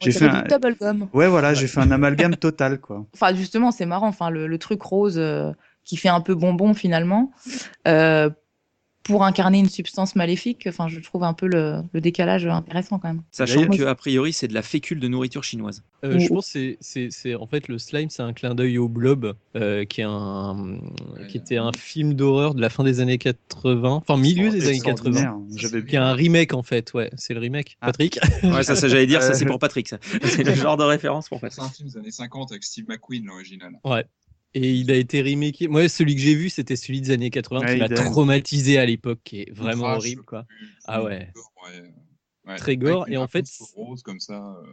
j'ai 0.00 0.12
fait 0.12 0.26
un, 0.28 0.42
double 0.42 0.76
gum. 0.78 1.08
ouais, 1.14 1.28
voilà, 1.28 1.54
j'ai 1.54 1.66
fait 1.66 1.80
un 1.80 1.90
amalgame 1.90 2.36
total, 2.36 2.78
quoi. 2.80 3.06
Enfin, 3.14 3.34
justement, 3.34 3.70
c'est 3.70 3.86
marrant. 3.86 4.08
Enfin, 4.08 4.28
le, 4.30 4.46
le 4.46 4.58
truc 4.58 4.82
rose 4.82 5.16
euh, 5.18 5.50
qui 5.84 5.96
fait 5.96 6.08
un 6.10 6.20
peu 6.20 6.34
bonbon 6.34 6.74
finalement, 6.74 7.30
euh, 7.88 8.28
pour 9.04 9.22
incarner 9.24 9.58
une 9.58 9.68
substance 9.68 10.16
maléfique. 10.16 10.66
Enfin, 10.66 10.88
je 10.88 10.98
trouve 10.98 11.22
un 11.24 11.34
peu 11.34 11.46
le, 11.46 11.82
le 11.92 12.00
décalage 12.00 12.46
intéressant 12.46 12.98
quand 12.98 13.08
même. 13.08 13.22
Sachant 13.30 13.66
que 13.68 13.82
a 13.84 13.94
priori, 13.94 14.32
c'est 14.32 14.48
de 14.48 14.54
la 14.54 14.62
fécule 14.62 14.98
de 14.98 15.06
nourriture 15.08 15.44
chinoise. 15.44 15.82
Euh, 16.04 16.18
je 16.18 16.28
pense 16.28 16.46
que 16.46 16.52
c'est- 16.52 16.78
c'est 16.80 17.08
c'est- 17.10 17.34
en 17.34 17.46
fait 17.46 17.68
le 17.68 17.78
slime, 17.78 18.10
c'est 18.10 18.22
un 18.22 18.32
clin 18.32 18.54
d'œil 18.54 18.78
au 18.78 18.88
Blob, 18.88 19.34
euh, 19.56 19.84
qui 19.84 20.00
est 20.00 20.06
un 20.06 20.78
qui 21.28 21.36
était 21.36 21.56
un 21.58 21.70
film 21.78 22.14
d'horreur 22.14 22.54
de 22.54 22.60
la 22.60 22.68
fin 22.70 22.82
des 22.84 23.00
années 23.00 23.18
80, 23.18 24.02
enfin 24.06 24.16
milieu 24.16 24.50
des 24.50 24.66
années 24.68 24.80
80, 24.80 25.10
Extraordinaire. 25.10 25.34
J'avais 25.56 25.84
qui 25.84 25.94
est 25.94 25.98
un 25.98 26.12
remake 26.14 26.52
en 26.54 26.62
fait, 26.62 26.92
ouais, 26.94 27.10
c'est 27.16 27.34
le 27.34 27.40
remake. 27.40 27.76
Patrick. 27.80 28.18
Ouais, 28.42 28.62
ça, 28.64 28.74
ça 28.76 28.88
j'allais 28.88 29.06
dire, 29.06 29.22
ça 29.22 29.34
c'est 29.34 29.44
pour 29.46 29.58
Patrick. 29.58 29.88
Ça. 29.88 29.98
C'est 30.24 30.44
le 30.44 30.54
genre 30.54 30.76
de 30.76 30.84
référence 30.84 31.28
pour 31.28 31.38
C'est 31.40 31.48
Patrick. 31.48 31.64
un 31.64 31.68
film 31.70 31.88
des 31.88 31.96
années 31.98 32.10
50 32.10 32.52
avec 32.52 32.64
Steve 32.64 32.86
McQueen, 32.88 33.24
l'original. 33.26 33.72
Ouais. 33.84 34.04
Et 34.54 34.72
il 34.72 34.90
a 34.90 34.94
été 34.96 35.20
remaké. 35.20 35.66
Moi, 35.68 35.88
celui 35.88 36.14
que 36.14 36.20
j'ai 36.20 36.34
vu, 36.34 36.48
c'était 36.48 36.76
celui 36.76 37.00
des 37.00 37.10
années 37.10 37.30
80 37.30 37.60
Ouais, 37.60 37.74
qui 37.74 37.80
m'a 37.80 37.88
traumatisé 37.88 38.78
à 38.78 38.86
l'époque, 38.86 39.18
qui 39.24 39.40
est 39.42 39.50
vraiment 39.52 39.84
Trash, 39.84 39.96
horrible, 39.96 40.22
quoi. 40.22 40.44
plus- 40.44 40.68
Ah 40.86 41.02
ouais. 41.02 41.28
gore, 41.34 41.52
ouais. 41.66 41.82
Ouais. 42.46 42.56
Très 42.56 42.76
gore, 42.76 43.08
et 43.08 43.16
en 43.16 43.26
fait, 43.26 43.46
rose 43.74 44.02
comme 44.02 44.20
ça, 44.20 44.34
euh, 44.34 44.66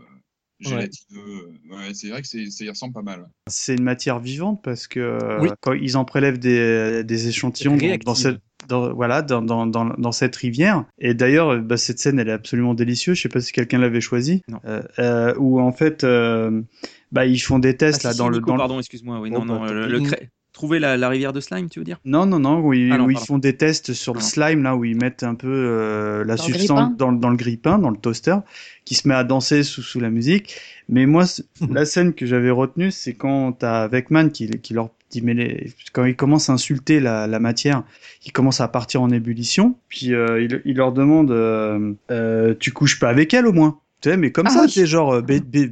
gélatineux. 0.59 1.51
Ouais, 1.69 1.93
c'est 1.93 2.09
vrai 2.09 2.21
que 2.21 2.27
ça 2.27 2.37
y 2.37 2.69
ressemble 2.69 2.93
pas 2.93 3.01
mal. 3.01 3.27
C'est 3.47 3.75
une 3.75 3.83
matière 3.83 4.19
vivante 4.19 4.61
parce 4.63 4.87
que 4.87 4.99
euh, 4.99 5.39
Oui. 5.41 5.49
quand 5.61 5.73
ils 5.73 5.97
en 5.97 6.05
prélèvent 6.05 6.37
des, 6.39 7.03
des 7.03 7.27
échantillons 7.27 7.77
dans, 8.05 8.13
cette 8.15 8.39
dans, 8.67 8.93
voilà 8.93 9.21
dans, 9.21 9.41
dans, 9.41 9.65
dans, 9.65 9.85
dans 9.85 10.11
cette 10.11 10.35
rivière 10.35 10.85
et 10.99 11.13
d'ailleurs 11.15 11.49
euh, 11.49 11.59
bah, 11.59 11.77
cette 11.77 11.97
scène 11.97 12.19
elle 12.19 12.29
est 12.29 12.33
absolument 12.33 12.75
délicieuse 12.75 13.17
je 13.17 13.23
sais 13.23 13.29
pas 13.29 13.41
si 13.41 13.51
quelqu'un 13.53 13.79
l'avait 13.79 14.01
choisie 14.01 14.43
Non. 14.47 14.59
euh, 14.65 14.83
euh, 14.99 15.33
où 15.39 15.59
en 15.59 15.71
fait 15.71 16.03
euh, 16.03 16.61
bah 17.11 17.25
ils 17.25 17.39
font 17.39 17.59
des 17.59 17.75
tests 17.77 18.05
Ah, 18.05 18.09
là 18.09 18.13
si, 18.13 18.17
dans 18.19 18.25
si, 18.25 18.31
le 18.31 18.37
Nico, 18.37 18.47
dans 18.47 18.53
le- 18.55 18.59
pardon, 18.59 18.79
excuse-moi. 18.79 19.19
Oui, 19.19 19.29
Oh, 19.33 19.39
non, 19.39 19.45
non, 19.45 19.59
bah, 19.61 19.71
le, 19.73 19.81
tant 19.83 19.87
le 19.89 19.99
cré- 20.01 20.29
Trouver 20.53 20.79
la, 20.79 20.97
la 20.97 21.07
rivière 21.07 21.31
de 21.31 21.39
slime, 21.39 21.69
tu 21.69 21.79
veux 21.79 21.85
dire? 21.85 21.97
Non 22.03 22.25
non 22.25 22.37
non 22.39 22.59
où, 22.59 22.73
ils- 22.73 22.91
Ah 22.91 22.97
non, 22.97 23.05
où 23.05 23.09
ils 23.09 23.13
pardon. 23.13 23.25
font 23.25 23.37
des 23.37 23.55
tests 23.55 23.93
sur 23.93 24.13
le 24.13 24.19
non. 24.19 24.25
slime 24.25 24.63
là 24.63 24.75
où 24.75 24.83
ils 24.83 24.97
mettent 24.97 25.23
un 25.23 25.33
peu 25.33 25.47
euh, 25.49 26.25
la 26.25 26.35
Dans 26.35 26.45
le 26.45 26.53
substance 26.53 26.97
dans, 26.97 27.09
le- 27.11 27.17
dans 27.17 27.29
le 27.29 27.37
grille-pain 27.37 27.79
dans 27.79 27.89
le 27.89 27.95
toaster 27.97 28.35
qui 28.83 28.95
se 28.95 29.07
met 29.07 29.13
à 29.15 29.23
danser 29.23 29.63
sous, 29.63 29.81
sous 29.81 30.01
la 30.01 30.09
musique 30.09 30.55
mais 30.89 31.05
moi 31.05 31.23
la 31.71 31.85
scène 31.85 32.13
que 32.13 32.25
j'avais 32.25 32.49
retenue 32.51 32.91
c'est 32.91 33.13
quand 33.13 33.53
t'as 33.53 33.87
Vecman 33.87 34.29
qui, 34.29 34.49
qui 34.59 34.73
leur 34.73 34.89
dit 35.09 35.21
mais 35.21 35.33
les- 35.33 35.73
quand 35.93 36.03
il 36.03 36.17
commence 36.17 36.49
à 36.49 36.53
insulter 36.53 36.99
la, 36.99 37.27
la 37.27 37.39
matière 37.39 37.83
il 38.25 38.33
commence 38.33 38.59
à 38.59 38.67
partir 38.67 39.01
en 39.01 39.09
ébullition 39.09 39.77
puis 39.87 40.13
euh, 40.13 40.41
il, 40.43 40.61
il 40.65 40.75
leur 40.75 40.91
demande 40.91 41.31
euh, 41.31 41.93
euh, 42.11 42.53
tu 42.59 42.73
couches 42.73 42.99
pas 42.99 43.07
avec 43.09 43.33
elle 43.33 43.47
au 43.47 43.53
moins 43.53 43.79
tu 44.01 44.09
sais, 44.09 44.17
mais 44.17 44.31
comme 44.31 44.47
Ah 44.47 44.49
ça, 44.49 44.67
oui. 44.67 44.69
sais, 44.81 44.85
genre, 44.87 45.13
euh, 45.15 45.21
bé- 45.21 45.39
bé- 45.41 45.67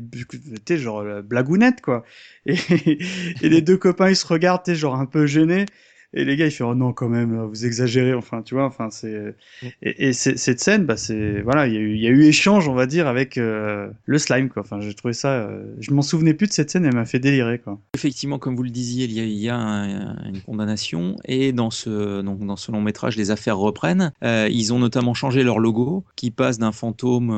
sais, 0.68 0.77
genre, 0.77 0.99
euh, 1.01 1.22
blagounette, 1.22 1.81
quoi. 1.81 2.03
Et, 2.45 2.56
et 3.41 3.49
les 3.49 3.61
deux 3.61 3.77
copains, 3.77 4.10
ils 4.10 4.15
se 4.15 4.27
regardent, 4.27 4.64
sais, 4.73 4.77
genre, 4.77 4.95
un 4.95 5.06
peu 5.06 5.26
gênés. 5.27 5.65
Et 6.14 6.26
les 6.26 6.36
gars, 6.38 6.48
ils 6.48 6.52
font, 6.52 6.69
oh 6.72 6.76
non, 6.76 6.91
quand 6.94 7.07
même, 7.10 7.40
vous 7.45 7.65
exagérez, 7.65 8.14
enfin, 8.15 8.41
tu 8.41 8.56
vois, 8.56 8.65
enfin, 8.65 8.90
c'est, 8.90 9.36
et, 9.84 10.07
et 10.10 10.14
cette 10.14 10.60
scène, 10.60 10.86
bah, 10.86 10.98
c'est, 10.98 11.41
voilà, 11.41 11.68
il 11.68 11.73
y 11.73 11.77
a 11.77 11.80
eu, 11.80 11.94
il 11.94 12.02
y 12.02 12.07
a 12.07 12.10
eu 12.10 12.23
échange, 12.23 12.68
on 12.68 12.73
va 12.73 12.88
dire, 12.88 13.07
avec 13.07 13.38
euh, 13.38 13.90
le 14.06 14.18
slime, 14.18 14.49
quoi. 14.49 14.64
Enfin, 14.64 14.80
j'ai 14.80 14.94
trouvé 14.95 15.14
ça, 15.14 15.34
euh, 15.34 15.64
je 15.80 15.91
m'en 15.94 16.02
souvenais 16.02 16.34
plus 16.34 16.48
de 16.48 16.53
cette 16.53 16.72
scène, 16.72 16.86
elle 16.86 16.95
m'a 16.95 17.06
fait 17.06 17.19
délirer, 17.19 17.60
quoi. 17.60 17.80
Effectivement, 17.94 18.40
comme 18.40 18.56
vous 18.56 18.64
le 18.64 18.72
disiez, 18.72 19.06
il 19.06 19.11
y 19.14 19.19
a, 19.19 19.23
il 19.23 19.38
y 19.38 19.49
a 19.49 19.56
un- 19.57 20.26
une 20.27 20.41
condamnation 20.41 21.15
et 21.26 21.52
dans 21.52 21.69
ce, 21.69 22.22
donc 22.22 22.40
dans 22.45 22.56
ce 22.56 22.72
long 22.72 22.81
métrage, 22.81 23.15
les 23.15 23.30
affaires 23.30 23.57
reprennent. 23.57 24.11
Euh, 24.23 24.48
ils 24.52 24.73
ont 24.73 24.80
notamment 24.80 25.14
changé 25.14 25.44
leur 25.44 25.60
logo 25.60 26.06
qui 26.15 26.31
passe 26.31 26.57
d'un 26.57 26.72
fantôme. 26.72 27.30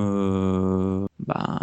bah, 1.20 1.60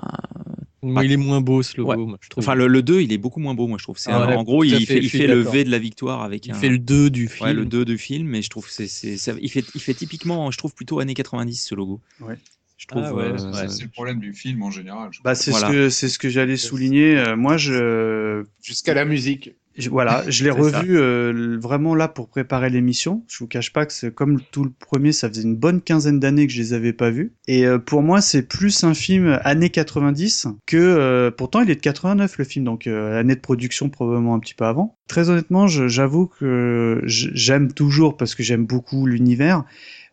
Moi, 0.83 1.05
il 1.05 1.11
est 1.13 1.17
moins 1.17 1.41
beau 1.41 1.63
ce 1.63 1.77
logo, 1.77 1.91
Ouais. 1.91 1.97
moi, 1.97 2.19
je 2.21 2.29
trouve. 2.29 2.45
Enfin, 2.45 2.55
le, 2.55 2.69
le 2.69 2.83
2, 2.83 3.01
il 3.01 3.13
est 3.13 3.19
beaucoup 3.19 3.41
moins 3.41 3.55
beau, 3.55 3.67
moi 3.67 3.79
je 3.79 3.83
trouve. 3.83 3.99
C'est 3.99 4.13
Ah 4.13 4.23
un- 4.23 4.29
ouais, 4.29 4.35
en 4.37 4.45
gros, 4.45 4.63
il 4.63 4.71
fait, 4.79 4.85
fait, 4.87 4.97
il 4.99 5.03
je 5.05 5.09
suis 5.09 5.19
fait 5.19 5.27
le. 5.27 5.41
V 5.41 5.65
de 5.65 5.71
la 5.71 5.79
victoire 5.79 6.23
avec 6.23 6.47
il 6.47 6.53
un. 6.53 6.55
fait 6.55 6.69
le 6.69 6.79
2 6.79 7.11
du 7.11 7.27
film. 7.29 7.49
Ouais, 7.49 7.55
le 7.55 7.65
2 7.65 7.85
du 7.85 7.99
film, 7.99 8.29
mais 8.29 8.43
je 8.43 8.49
trouve 8.51 8.69
c'est 8.71 8.85
il 8.87 9.51
fait 9.51 9.65
il 9.75 9.81
fait 9.81 9.95
typiquement, 9.95 10.51
je 10.51 10.59
trouve 10.59 10.75
plutôt 10.75 11.01
années 11.01 11.15
90 11.15 11.57
ce 11.57 11.75
logo. 11.75 12.01
Ouais. 12.21 12.37
Je 12.77 12.87
trouve. 12.87 13.03
Ah 13.05 13.13
ouais, 13.13 13.25
euh, 13.25 13.53
ouais. 13.53 13.69
C'est, 13.69 13.83
le 13.83 13.89
problème 13.89 14.21
du 14.21 14.33
film 14.33 14.63
en 14.63 14.71
général. 14.71 15.11
Bah, 15.25 15.35
c'est 15.35 15.51
Voilà. 15.51 15.67
ce 15.67 15.73
que, 15.73 15.89
c'est 15.91 16.09
ce 16.09 16.17
que 16.21 16.29
j'allais 16.29 16.57
souligner. 16.57 17.19
Euh, 17.19 17.35
moi, 17.37 17.57
je, 17.57 18.45
Jusqu'à 18.63 18.95
la 18.95 19.05
musique. 19.05 19.51
Je- 19.79 19.89
Voilà, 19.91 20.25
je 20.29 20.45
l'ai 20.45 20.51
revu 20.51 20.99
euh, 20.99 21.57
vraiment 21.61 21.95
là 21.95 22.09
pour 22.09 22.29
préparer 22.29 22.69
l'émission. 22.69 23.23
Je 23.29 23.39
vous 23.39 23.47
cache 23.47 23.73
pas 23.73 23.87
que 23.87 23.93
c'est 23.93 24.13
comme 24.13 24.41
tout 24.51 24.65
le 24.65 24.71
premier, 24.71 25.13
ça 25.13 25.29
faisait 25.29 25.43
une 25.43 25.57
bonne 25.57 25.81
quinzaine 25.81 26.19
d'années 26.21 26.47
que 26.47 26.53
je 26.53 26.59
les 26.61 26.73
avais 26.73 26.93
pas 26.93 27.11
vus. 27.11 27.33
Et 27.47 27.65
euh, 27.67 27.79
pour 27.79 28.03
moi, 28.03 28.21
c'est 28.21 28.43
plus 28.43 28.85
un 28.85 28.95
film 28.95 29.39
années 29.45 29.71
90 29.71 30.49
que 30.67 30.77
euh, 30.77 31.31
pourtant 31.31 31.61
il 31.63 31.71
est 31.71 31.77
de 31.77 31.81
89 31.81 32.39
le 32.39 32.45
film, 32.45 32.65
donc 32.65 32.87
euh, 32.87 33.19
année 33.19 33.35
de 33.37 33.41
production 33.41 33.89
probablement 33.89 34.35
un 34.35 34.41
petit 34.41 34.55
peu 34.55 34.65
avant. 34.65 34.97
Très 35.07 35.31
honnêtement, 35.31 35.67
j'avoue 35.67 36.27
que 36.27 37.01
j'aime 37.05 37.73
toujours 37.73 38.17
parce 38.17 38.35
que 38.35 38.43
j'aime 38.43 38.67
beaucoup 38.67 39.07
l'univers, 39.07 39.65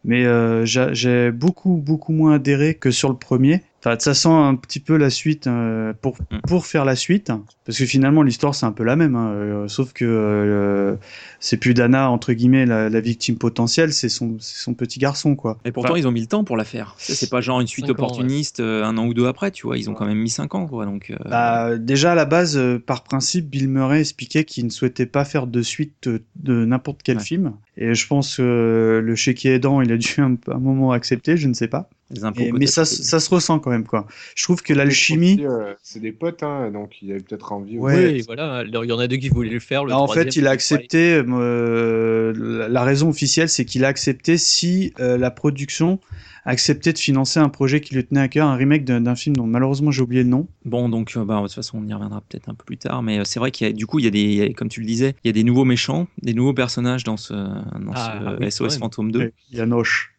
mais 0.03 0.25
euh, 0.25 0.65
j'a- 0.65 0.93
j'ai 0.93 1.31
beaucoup 1.31 1.77
beaucoup 1.77 2.13
moins 2.13 2.35
adhéré 2.35 2.75
que 2.75 2.91
sur 2.91 3.09
le 3.09 3.15
premier. 3.17 3.61
Enfin, 3.85 3.97
ça 3.99 4.15
sent 4.15 4.29
un 4.29 4.55
petit 4.55 4.79
peu 4.79 4.97
la 4.97 5.11
suite 5.11 5.45
euh, 5.45 5.93
pour 6.01 6.17
pour 6.47 6.65
faire 6.65 6.85
la 6.85 6.95
suite, 6.95 7.31
parce 7.65 7.77
que 7.77 7.85
finalement 7.85 8.23
l'histoire 8.23 8.55
c'est 8.55 8.65
un 8.65 8.71
peu 8.71 8.83
la 8.83 8.95
même, 8.95 9.15
hein, 9.15 9.29
euh, 9.33 9.67
sauf 9.67 9.93
que 9.93 10.05
euh, 10.05 10.95
c'est 11.39 11.57
plus 11.57 11.75
Dana 11.75 12.09
entre 12.09 12.33
guillemets 12.33 12.65
la, 12.65 12.89
la 12.89 12.99
victime 12.99 13.37
potentielle, 13.37 13.93
c'est 13.93 14.09
son 14.09 14.37
son 14.39 14.73
petit 14.73 14.97
garçon 14.97 15.35
quoi. 15.35 15.59
Et 15.65 15.71
pourtant, 15.71 15.91
Enfin, 15.91 15.99
ils 15.99 16.07
ont 16.07 16.11
mis 16.11 16.21
le 16.21 16.27
temps 16.27 16.43
pour 16.43 16.57
la 16.57 16.63
faire. 16.63 16.95
C'est 16.97 17.29
pas 17.29 17.41
genre 17.41 17.61
une 17.61 17.67
suite 17.67 17.85
Cinq 17.85 17.91
ans, 17.91 18.05
opportuniste 18.05 18.59
euh, 18.59 18.83
un 18.83 18.97
an 18.97 19.05
ou 19.05 19.13
deux 19.13 19.27
après, 19.27 19.51
tu 19.51 19.67
vois. 19.67 19.77
Ils 19.77 19.87
ont 19.89 19.93
quand 19.93 20.05
même 20.07 20.17
mis 20.17 20.29
5 20.31 20.55
ans, 20.55 20.65
quoi. 20.65 20.85
Donc, 20.85 21.11
euh, 21.11 21.17
Bah, 21.29 21.77
déjà 21.77 22.13
à 22.13 22.15
la 22.15 22.25
base, 22.25 22.57
euh, 22.57 22.79
par 22.79 23.03
principe, 23.03 23.49
Bill 23.49 23.67
Murray 23.69 23.99
expliquait 23.99 24.45
qu'il 24.45 24.65
ne 24.65 24.69
souhaitait 24.71 25.05
pas 25.05 25.25
faire 25.25 25.45
de 25.45 25.61
suite 25.61 26.09
de 26.35 26.65
n'importe 26.65 27.01
quel 27.03 27.19
film. 27.19 27.53
Et 27.77 27.93
je 27.93 28.07
pense 28.07 28.37
que 28.37 28.41
euh, 28.41 29.01
le 29.01 29.15
chéquier 29.15 29.55
aidant, 29.55 29.81
il 29.81 29.91
a 29.91 29.97
dû 29.97 30.15
un, 30.19 30.37
un 30.47 30.57
moment 30.59 30.91
accepter, 30.91 31.37
je 31.37 31.47
ne 31.47 31.53
sais 31.53 31.67
pas. 31.67 31.89
Les 32.11 32.23
impôts, 32.23 32.41
Et- 32.41 32.51
mais 32.51 32.67
ça 32.67 32.85
se 32.85 33.29
ressent 33.29 33.59
quand 33.59 33.71
même 33.71 33.74
quoi. 33.83 34.07
Je 34.35 34.43
trouve 34.43 34.61
que 34.63 34.73
l'alchimie. 34.73 35.37
Euh, 35.41 35.73
C'est 35.83 35.99
des 35.99 36.11
potes, 36.11 36.43
hein, 36.43 36.71
donc 36.71 37.01
il 37.01 37.11
avait 37.11 37.19
peut-être 37.21 37.51
envie. 37.51 37.77
Ouais. 37.77 38.13
Oui, 38.13 38.23
voilà. 38.25 38.57
Alors, 38.57 38.85
Il 38.85 38.89
y 38.89 38.93
en 38.93 38.99
a 38.99 39.07
deux 39.07 39.17
qui 39.17 39.29
voulaient 39.29 39.49
le 39.49 39.59
faire. 39.59 39.83
Le 39.85 39.93
en 39.93 40.07
fait, 40.07 40.35
il 40.35 40.47
a 40.47 40.51
accepté. 40.51 41.21
euh, 41.27 42.67
la, 42.69 42.83
raison 42.83 43.09
officielle, 43.09 43.49
c'est 43.49 43.65
qu'il 43.65 43.83
a 43.85 43.87
accepté 43.87 44.37
si 44.37 44.93
euh, 44.99 45.17
la 45.17 45.31
production 45.31 45.99
acceptait 46.47 46.93
de 46.93 46.99
financer 46.99 47.39
un 47.39 47.49
projet 47.49 47.81
qui 47.81 47.95
lui 47.95 48.05
tenait 48.05 48.21
à 48.21 48.27
cœur, 48.27 48.47
un 48.47 48.55
remake 48.55 48.85
d'un 48.85 49.15
film 49.15 49.35
dont 49.35 49.47
malheureusement 49.47 49.89
j'ai 49.89 50.03
oublié 50.03 50.21
le 50.23 50.29
nom. 50.29 50.47
Bon, 50.63 50.89
donc, 50.89 51.13
euh, 51.17 51.25
bah, 51.25 51.37
de 51.37 51.47
toute 51.47 51.53
façon, 51.53 51.79
on 51.83 51.87
y 51.87 51.93
reviendra 51.93 52.21
peut-être 52.21 52.49
un 52.49 52.53
peu 52.53 52.63
plus 52.63 52.77
tard. 52.77 53.01
Mais 53.01 53.19
euh, 53.19 53.23
c'est 53.23 53.39
vrai 53.39 53.49
qu'il 53.51 53.65
y 53.65 53.69
a, 53.69 53.73
du 53.73 53.87
coup, 53.87 53.97
il 53.99 54.05
y 54.05 54.07
a 54.07 54.11
des, 54.11 54.21
il 54.21 54.33
y 54.35 54.41
a- 54.43 54.53
comme 54.53 54.69
tu 54.69 54.79
le 54.79 54.85
disais, 54.85 55.15
il 55.23 55.27
y 55.27 55.29
a 55.29 55.33
des 55.33 55.43
nouveaux 55.43 55.65
méchants, 55.65 56.07
des 56.21 56.33
nouveaux 56.35 56.53
personnages 56.53 57.03
dans 57.03 57.17
ce, 57.17 57.33
dans 57.33 57.91
Ah, 57.95 58.35
ce 58.37 58.43
oui, 58.43 58.51
SOS 58.51 58.61
ouais. 58.73 58.79
Fantôme 58.79 59.11
2. 59.11 59.19
Ouais, 59.19 59.33
Yanoche. 59.51 60.11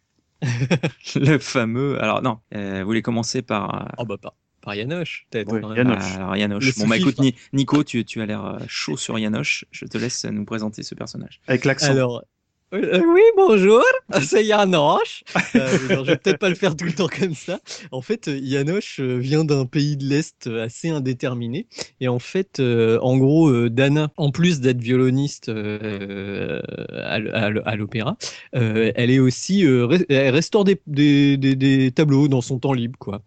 le 1.16 1.38
fameux. 1.38 2.02
Alors, 2.02 2.22
non, 2.22 2.38
euh, 2.54 2.80
vous 2.80 2.86
voulez 2.86 3.02
commencer 3.02 3.42
par. 3.42 3.82
euh, 3.82 3.88
Oh 3.98 4.04
bah 4.04 4.16
pas. 4.20 4.34
Par 4.62 4.74
Yanoche, 4.74 5.26
peut-être. 5.30 5.52
Même. 5.52 5.76
Yanoche. 5.76 6.14
Alors 6.16 6.36
Yanoche. 6.36 6.64
Le 6.66 6.82
Bon 6.82 6.88
bah 6.88 6.96
écoute 6.96 7.18
Ni- 7.20 7.34
Nico, 7.52 7.84
tu, 7.84 8.04
tu 8.04 8.20
as 8.20 8.26
l'air 8.26 8.44
euh, 8.44 8.58
chaud 8.66 8.96
sur 8.96 9.18
Yanoche. 9.18 9.64
Je 9.70 9.84
te 9.86 9.96
laisse 9.96 10.24
nous 10.24 10.44
présenter 10.44 10.82
ce 10.82 10.94
personnage. 10.96 11.40
Avec 11.46 11.64
l'accent. 11.64 11.90
Alors, 11.92 12.24
oui, 12.72 13.22
bonjour, 13.36 13.82
c'est 14.22 14.44
Yanoche. 14.44 15.22
Euh, 15.54 15.78
je 15.88 16.10
vais 16.10 16.16
peut-être 16.16 16.38
pas 16.38 16.48
le 16.48 16.54
faire 16.54 16.76
tout 16.76 16.84
le 16.84 16.92
temps 16.92 17.08
comme 17.08 17.34
ça. 17.34 17.60
En 17.92 18.02
fait, 18.02 18.28
euh, 18.28 18.36
Yanoche 18.36 19.00
euh, 19.00 19.16
vient 19.16 19.44
d'un 19.44 19.64
pays 19.64 19.96
de 19.96 20.04
l'Est 20.04 20.46
euh, 20.46 20.64
assez 20.64 20.88
indéterminé. 20.88 21.66
Et 22.00 22.08
en 22.08 22.18
fait, 22.18 22.60
euh, 22.60 22.98
en 23.00 23.16
gros, 23.16 23.48
euh, 23.48 23.70
Dana, 23.70 24.10
en 24.16 24.30
plus 24.30 24.60
d'être 24.60 24.80
violoniste 24.80 25.48
euh, 25.48 26.60
à, 26.92 27.76
l'opéra, 27.76 28.16
euh, 28.54 28.92
elle 28.96 29.10
est 29.10 29.18
aussi, 29.18 29.64
euh, 29.64 29.98
elle 30.08 30.34
restaure 30.34 30.64
des, 30.64 31.92
tableaux 31.94 32.28
dans 32.28 32.42
son 32.42 32.58
temps 32.58 32.74
libre, 32.74 32.98
quoi. 32.98 33.22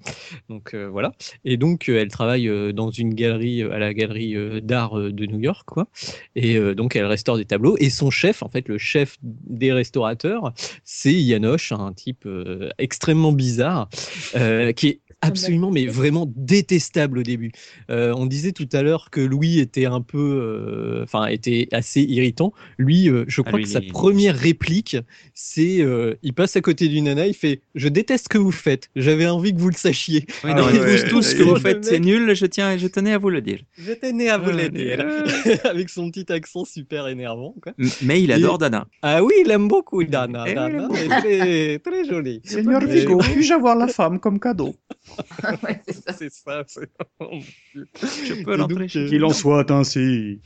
Donc 0.49 0.73
euh, 0.73 0.87
voilà. 0.87 1.13
Et 1.45 1.57
donc, 1.57 1.89
euh, 1.89 1.99
elle 1.99 2.09
travaille 2.09 2.47
euh, 2.47 2.73
dans 2.73 2.91
une 2.91 3.15
galerie, 3.15 3.63
euh, 3.63 3.71
à 3.71 3.79
la 3.79 3.93
galerie 3.93 4.35
euh, 4.35 4.61
d'art 4.61 4.99
euh, 4.99 5.11
de 5.11 5.25
New 5.25 5.39
York, 5.39 5.63
quoi. 5.65 5.87
Et 6.35 6.57
euh, 6.57 6.75
donc, 6.75 6.95
elle 6.95 7.05
restaure 7.05 7.37
des 7.37 7.45
tableaux. 7.45 7.75
Et 7.79 7.89
son 7.89 8.11
chef, 8.11 8.43
en 8.43 8.49
fait, 8.49 8.67
le 8.67 8.77
chef 8.77 9.17
des 9.47 9.71
restaurateurs, 9.71 10.53
c'est 10.83 11.13
Yanoche, 11.13 11.71
un 11.71 11.93
type 11.93 12.25
euh, 12.25 12.69
extrêmement 12.77 13.31
bizarre, 13.31 13.89
euh, 14.35 14.71
qui 14.73 14.87
est 14.87 14.99
absolument, 15.21 15.71
mais 15.71 15.85
vraiment 15.85 16.31
détestable 16.35 17.19
au 17.19 17.23
début. 17.23 17.51
Euh, 17.89 18.13
on 18.15 18.25
disait 18.25 18.51
tout 18.51 18.67
à 18.73 18.81
l'heure 18.83 19.09
que 19.09 19.21
Louis 19.21 19.59
était 19.59 19.85
un 19.85 20.01
peu, 20.01 20.17
euh, 20.17 21.03
enfin, 21.03 21.27
était 21.27 21.67
assez 21.71 22.01
irritant. 22.01 22.53
Lui, 22.77 23.09
euh, 23.09 23.25
je 23.27 23.41
Ah, 23.41 23.43
crois 23.45 23.59
lui, 23.59 23.65
que 23.65 23.71
sa 23.71 23.81
première 23.81 24.35
réplique, 24.37 24.97
c'est, 25.33 25.81
euh, 25.81 26.15
il 26.23 26.33
passe 26.33 26.55
à 26.55 26.61
côté 26.61 26.87
d'une 26.87 27.05
nana, 27.05 27.27
il 27.27 27.33
fait, 27.33 27.61
je 27.75 27.87
déteste 27.89 28.25
ce 28.25 28.29
que 28.29 28.37
vous 28.37 28.51
faites. 28.51 28.89
J'avais 28.95 29.27
envie 29.27 29.53
que 29.53 29.59
vous 29.59 29.69
le 29.69 29.75
sachiez. 29.75 30.25
Oui, 30.43 30.51
Ah 30.53 30.53
non, 30.55 30.65
ouais, 30.67 30.79
ouais, 30.79 31.07
tous 31.09 31.21
ce 31.21 31.35
que 31.35 31.43
vous 31.43 31.55
faites, 31.57 31.85
c'est 31.85 31.99
nul. 31.99 32.33
Je 32.33 32.45
tiens, 32.45 32.77
je 32.77 32.87
tenais 32.87 33.13
à 33.13 33.17
vous 33.17 33.29
le 33.29 33.41
dire. 33.41 33.59
Je 33.77 33.93
tenais 33.93 34.29
à 34.29 34.37
vous 34.37 34.51
le 34.51 34.69
dire. 34.69 34.99
Avec 35.65 35.89
son 35.89 36.09
petit 36.11 36.31
accent 36.31 36.65
super 36.65 37.07
énervant. 37.07 37.55
Quoi. 37.61 37.73
Mais 38.01 38.21
il 38.21 38.29
Et- 38.31 38.33
adore 38.33 38.57
Dana. 38.57 38.87
Ah 39.01 39.23
oui, 39.23 39.33
il 39.43 39.51
aime 39.51 39.67
beaucoup 39.67 40.03
Dana. 40.03 40.45
Eh 40.47 40.53
Dana 40.53 40.87
il 40.91 40.99
aime 40.99 41.11
est 41.11 41.19
très, 41.19 41.79
très 41.79 42.05
jolie. 42.09 42.41
Seigneur 42.43 42.81
Vigo, 42.85 43.17
puis-je 43.19 43.53
avoir 43.53 43.75
la 43.75 43.87
femme 43.87 44.19
comme 44.19 44.39
cadeau? 44.39 44.75
c'est 46.13 46.31
ça. 46.31 46.63
c'est- 46.67 46.89
Je 48.01 48.43
peux 48.43 48.55
l'entrer 48.55 48.83
euh, 48.95 49.07
Qu'il 49.09 49.23
en 49.25 49.33
soit 49.33 49.69
ainsi. 49.71 50.41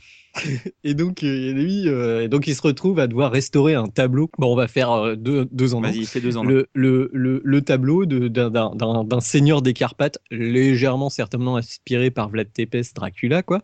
Et 0.82 0.94
donc, 0.94 1.22
euh, 1.22 1.52
lui, 1.52 1.88
euh, 1.88 2.22
et 2.24 2.28
donc, 2.28 2.46
il 2.46 2.54
se 2.54 2.62
retrouve 2.62 2.98
à 2.98 3.06
devoir 3.06 3.30
restaurer 3.32 3.74
un 3.74 3.86
tableau. 3.86 4.30
Bon, 4.38 4.52
on 4.52 4.56
va 4.56 4.68
faire 4.68 4.90
euh, 4.92 5.14
deux, 5.16 5.46
deux 5.52 5.74
en. 5.74 5.80
Vas-y, 5.80 6.04
fais 6.06 6.20
deux 6.20 6.36
en. 6.36 6.44
Le, 6.44 6.68
le, 6.74 7.10
le, 7.12 7.40
le 7.44 7.60
tableau 7.62 8.04
de- 8.06 8.28
d'un- 8.28 8.50
d'un 8.50 8.74
d'un- 8.74 9.04
d'un 9.04 9.20
seigneur 9.20 9.62
des 9.62 9.72
Carpates, 9.72 10.18
légèrement 10.30 11.08
certainement 11.10 11.56
inspiré 11.56 12.10
par 12.10 12.28
Vlad 12.28 12.52
Tepes 12.52 12.94
Dracula, 12.94 13.42
quoi, 13.42 13.62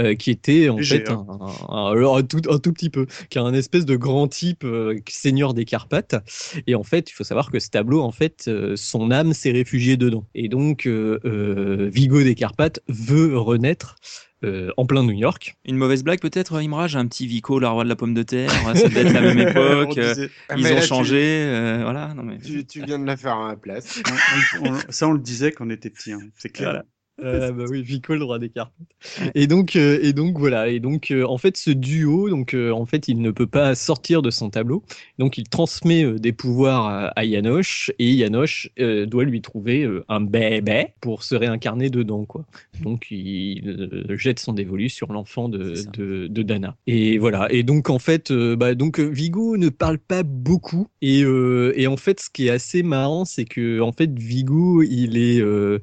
euh, 0.00 0.14
qui 0.14 0.30
était 0.30 0.68
en 0.68 0.76
Léger, 0.76 0.98
fait 0.98 1.10
hein. 1.10 1.26
un, 1.68 1.92
un- 1.94 2.22
tout, 2.22 2.42
un 2.50 2.58
tout 2.58 2.72
petit 2.72 2.90
peu, 2.90 3.06
qui 3.30 3.38
est 3.38 3.42
un 3.42 3.54
espèce 3.54 3.84
de 3.86 3.96
grand 3.96 4.28
type 4.28 4.64
euh, 4.64 4.98
seigneur 5.08 5.54
des 5.54 5.64
Carpates. 5.64 6.16
Et 6.66 6.74
en 6.74 6.82
fait, 6.82 7.10
il 7.10 7.12
faut 7.14 7.24
savoir 7.24 7.50
que 7.50 7.58
ce 7.58 7.70
tableau, 7.70 8.00
en 8.02 8.12
fait, 8.12 8.46
euh, 8.48 8.74
son 8.76 9.10
âme 9.10 9.32
s'est 9.32 9.52
réfugiée 9.52 9.96
dedans. 9.96 10.26
Et 10.34 10.48
donc, 10.48 10.86
euh, 10.86 11.18
euh, 11.24 11.88
Vigo 11.92 12.22
des 12.22 12.34
Carpates 12.34 12.80
veut 12.88 13.38
renaître 13.38 13.96
euh, 14.44 14.70
en 14.76 14.86
plein 14.86 15.02
New 15.02 15.12
York. 15.12 15.56
Une 15.64 15.76
mauvaise 15.76 16.04
blague 16.04 16.20
peut-être, 16.20 16.60
Imraj, 16.62 16.94
un 16.96 17.06
petit 17.06 17.26
Vico, 17.26 17.58
la 17.58 17.70
roi 17.70 17.84
de 17.84 17.88
la 17.88 17.96
pomme 17.96 18.14
de 18.14 18.22
terre, 18.22 18.50
ça 18.52 18.88
doit 18.88 19.02
être 19.02 19.12
la 19.12 19.20
même 19.20 19.38
époque, 19.48 19.88
On 19.96 19.98
euh, 20.00 20.14
disait- 20.14 20.30
ils 20.56 20.62
mais 20.62 20.72
ont 20.72 20.74
là, 20.76 20.80
tu- 20.82 20.86
changé, 20.86 21.20
euh, 21.22 21.80
voilà. 21.82 22.14
Non, 22.14 22.22
mais... 22.22 22.38
Tu, 22.38 22.64
tu 22.66 22.82
viens 22.84 22.98
de 22.98 23.04
la 23.06 23.16
faire 23.16 23.34
à 23.36 23.48
ma 23.48 23.56
place. 23.56 24.00
On- 24.62 24.68
on- 24.68 24.78
ça, 24.90 25.08
on 25.08 25.12
le 25.12 25.18
disait 25.20 25.52
quand 25.52 25.66
on 25.66 25.70
était 25.70 25.90
petit, 25.90 26.12
hein, 26.12 26.20
c'est 26.36 26.50
clair. 26.50 26.68
Voilà. 26.70 26.84
Euh, 27.22 27.52
bah 27.52 27.64
oui, 27.68 27.82
Vico, 27.82 28.14
le 28.14 28.24
roi 28.24 28.38
des 28.38 28.48
cartes. 28.48 28.72
Et 29.34 29.46
donc, 29.46 29.76
euh, 29.76 29.98
et 30.02 30.12
donc 30.12 30.38
voilà. 30.38 30.68
Et 30.68 30.80
donc, 30.80 31.10
euh, 31.10 31.24
en 31.24 31.38
fait, 31.38 31.56
ce 31.56 31.70
duo, 31.70 32.28
donc 32.28 32.54
euh, 32.54 32.70
en 32.70 32.86
fait, 32.86 33.08
il 33.08 33.20
ne 33.20 33.30
peut 33.30 33.46
pas 33.46 33.74
sortir 33.74 34.22
de 34.22 34.30
son 34.30 34.50
tableau. 34.50 34.84
Donc, 35.18 35.38
il 35.38 35.48
transmet 35.48 36.04
des 36.18 36.32
pouvoirs 36.32 37.12
à, 37.14 37.24
Yanoche 37.24 37.90
et 37.98 38.12
Yanoche 38.12 38.70
doit 39.06 39.24
lui 39.24 39.40
trouver 39.40 39.88
un 40.08 40.20
bébé 40.20 40.88
pour 41.00 41.22
se 41.22 41.34
réincarner 41.34 41.90
dedans, 41.90 42.24
quoi. 42.24 42.44
Donc, 42.82 43.08
il 43.10 44.06
jette 44.10 44.38
son 44.38 44.52
dévolu 44.52 44.88
sur 44.88 45.12
l'enfant 45.12 45.48
de, 45.48 45.74
de, 45.92 46.26
de 46.28 46.42
Dana. 46.42 46.76
Et 46.86 47.18
voilà. 47.18 47.48
Et 47.50 47.62
donc, 47.62 47.90
en 47.90 47.98
fait, 47.98 48.32
bah, 48.32 48.74
donc 48.74 49.00
Vigo 49.00 49.56
ne 49.56 49.68
parle 49.68 49.98
pas 49.98 50.22
beaucoup. 50.22 50.86
Et, 51.02 51.20
et 51.20 51.86
en 51.86 51.96
fait, 51.96 52.20
ce 52.20 52.30
qui 52.30 52.46
est 52.46 52.50
assez 52.50 52.82
marrant, 52.82 53.24
c'est 53.24 53.44
que 53.44 53.80
en 53.80 53.92
fait, 53.92 54.16
Vigo, 54.16 54.82
il 54.82 55.16
est, 55.18 55.42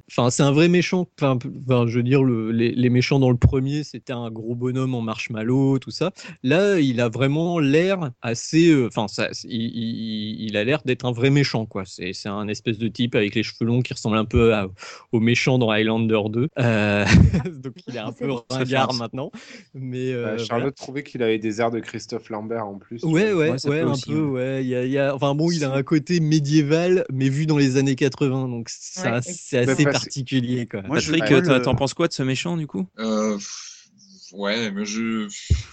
enfin, 0.10 0.30
c'est 0.30 0.44
un 0.44 0.52
vrai 0.52 0.68
méchant. 0.68 1.08
Enfin, 1.20 1.25
p- 1.40 1.50
enfin, 1.68 1.86
je 1.88 1.98
veux 1.98 2.04
dire, 2.04 2.24
le- 2.24 2.52
les, 2.52 2.72
les 2.72 2.90
méchants 2.90 3.20
dans 3.20 3.32
le 3.32 3.38
premier, 3.38 3.84
c'était 3.84 4.14
un 4.14 4.30
gros 4.32 4.56
bonhomme 4.56 4.94
en 4.96 5.02
marshmallow, 5.02 5.80
tout 5.80 5.92
ça. 5.92 6.12
Là, 6.44 6.80
il 6.80 7.02
a 7.02 7.10
vraiment 7.10 7.60
l'air 7.60 8.12
assez, 8.22 8.70
euh, 8.70 8.88
enfin, 8.88 9.08
ça, 9.08 9.30
c'est- 9.32 9.48
il, 9.50 9.62
il- 9.76 10.42
il 10.46 10.58
a 10.58 10.64
l'air 10.64 10.82
d'être 10.86 11.06
un 11.06 11.12
vrai 11.12 11.30
méchant, 11.30 11.66
quoi. 11.66 11.84
C'est, 11.86 12.14
c'est 12.14 12.30
un 12.30 12.48
espèce 12.48 12.78
de 12.78 12.88
type 12.88 13.16
avec 13.16 13.34
les 13.36 13.44
cheveux 13.44 13.66
longs 13.66 13.82
qui 13.82 13.94
ressemble 13.94 14.18
un 14.18 14.26
peu 14.26 14.54
à- 14.54 14.70
au 15.12 15.20
méchant 15.20 15.58
dans 15.58 15.70
Highlander 15.72 16.22
2. 16.30 16.48
Euh, 16.60 17.06
donc, 17.64 17.74
il 17.88 17.96
est 17.96 18.00
un 18.00 18.12
peu 18.20 18.30
ringard 18.50 18.94
maintenant. 18.94 19.32
Mais 19.74 20.12
euh, 20.14 20.24
Bah, 20.24 20.30
voilà. 20.32 20.44
Charlotte 20.44 20.76
trouvait 20.76 21.04
qu'il 21.04 21.24
avait 21.24 21.40
des 21.40 21.62
airs 21.62 21.72
de 21.72 21.80
Christophe 21.80 22.30
Lambert 22.30 22.68
en 22.68 22.76
plus. 22.78 23.04
Ouais, 23.04 23.34
ouais, 23.34 23.56
Ouais, 23.66 23.80
un 23.82 23.92
aussi, 23.92 24.12
peu, 24.12 24.22
ouais. 24.22 24.64
Il 24.64 24.68
y 24.68 24.76
a, 24.76 24.84
il 24.86 24.92
y 24.92 24.98
a- 24.98 25.16
enfin 25.16 25.34
bon, 25.36 25.50
il 25.52 25.64
a 25.64 25.74
un 25.74 25.84
côté 25.84 26.20
médiéval, 26.20 27.06
mais 27.12 27.30
vu 27.30 27.46
dans 27.46 27.58
les 27.58 27.78
années 27.78 27.96
80, 27.96 28.48
donc 28.50 28.70
ça, 28.70 29.16
Ouais. 29.16 29.20
c'est 29.24 29.66
Bah, 29.66 29.72
assez 29.72 29.84
parce- 29.84 30.00
particulier, 30.00 30.66
quoi. 30.68 30.82
Moi, 30.84 31.00
je- 31.00 31.12
Patrick, 31.20 31.48
Ouais, 31.48 31.62
t'en- 31.62 31.76
penses 31.76 31.94
quoi 31.94 32.08
de 32.08 32.14
ce 32.14 32.24
méchant 32.24 32.58
du 32.58 32.68
coup? 32.68 32.86
Euh, 33.00 33.38
ouais, 34.34 34.72
mais 34.72 34.86
je 34.86 35.28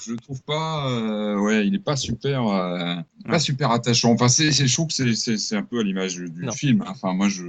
je 0.04 0.12
le 0.12 0.16
trouve 0.18 0.42
pas. 0.42 0.88
euh, 0.90 1.38
ouais, 1.38 1.66
il 1.66 1.74
est 1.74 1.78
pas 1.84 1.96
super, 1.96 2.46
euh, 2.46 2.96
pas 3.24 3.32
Ouais. 3.32 3.38
super 3.38 3.70
attachant. 3.70 4.12
Enfin, 4.12 4.28
c'est 4.28 4.52
c'est 4.52 4.66
je 4.66 4.72
trouve 4.74 4.88
que 4.88 4.94
c'est 4.94 5.14
c'est 5.14 5.36
c'est 5.38 5.56
un 5.56 5.62
peu 5.62 5.80
à 5.80 5.82
l'image 5.82 6.16
du, 6.16 6.50
film. 6.52 6.84
Enfin, 6.86 7.12
moi, 7.14 7.28
je 7.28 7.44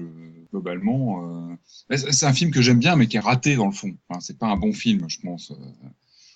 globalement, 0.51 1.49
euh, 1.91 1.97
c'est 1.97 2.25
un 2.25 2.33
film 2.33 2.51
que 2.51 2.61
j'aime 2.61 2.79
bien, 2.79 2.95
mais 2.95 3.07
qui 3.07 3.17
est 3.17 3.21
raté 3.21 3.55
dans 3.55 3.65
le 3.65 3.71
fond. 3.71 3.95
Enfin, 4.07 4.19
c'est 4.19 4.37
pas 4.37 4.47
un 4.47 4.55
bon 4.55 4.71
film, 4.73 5.05
je 5.07 5.17
pense. 5.19 5.51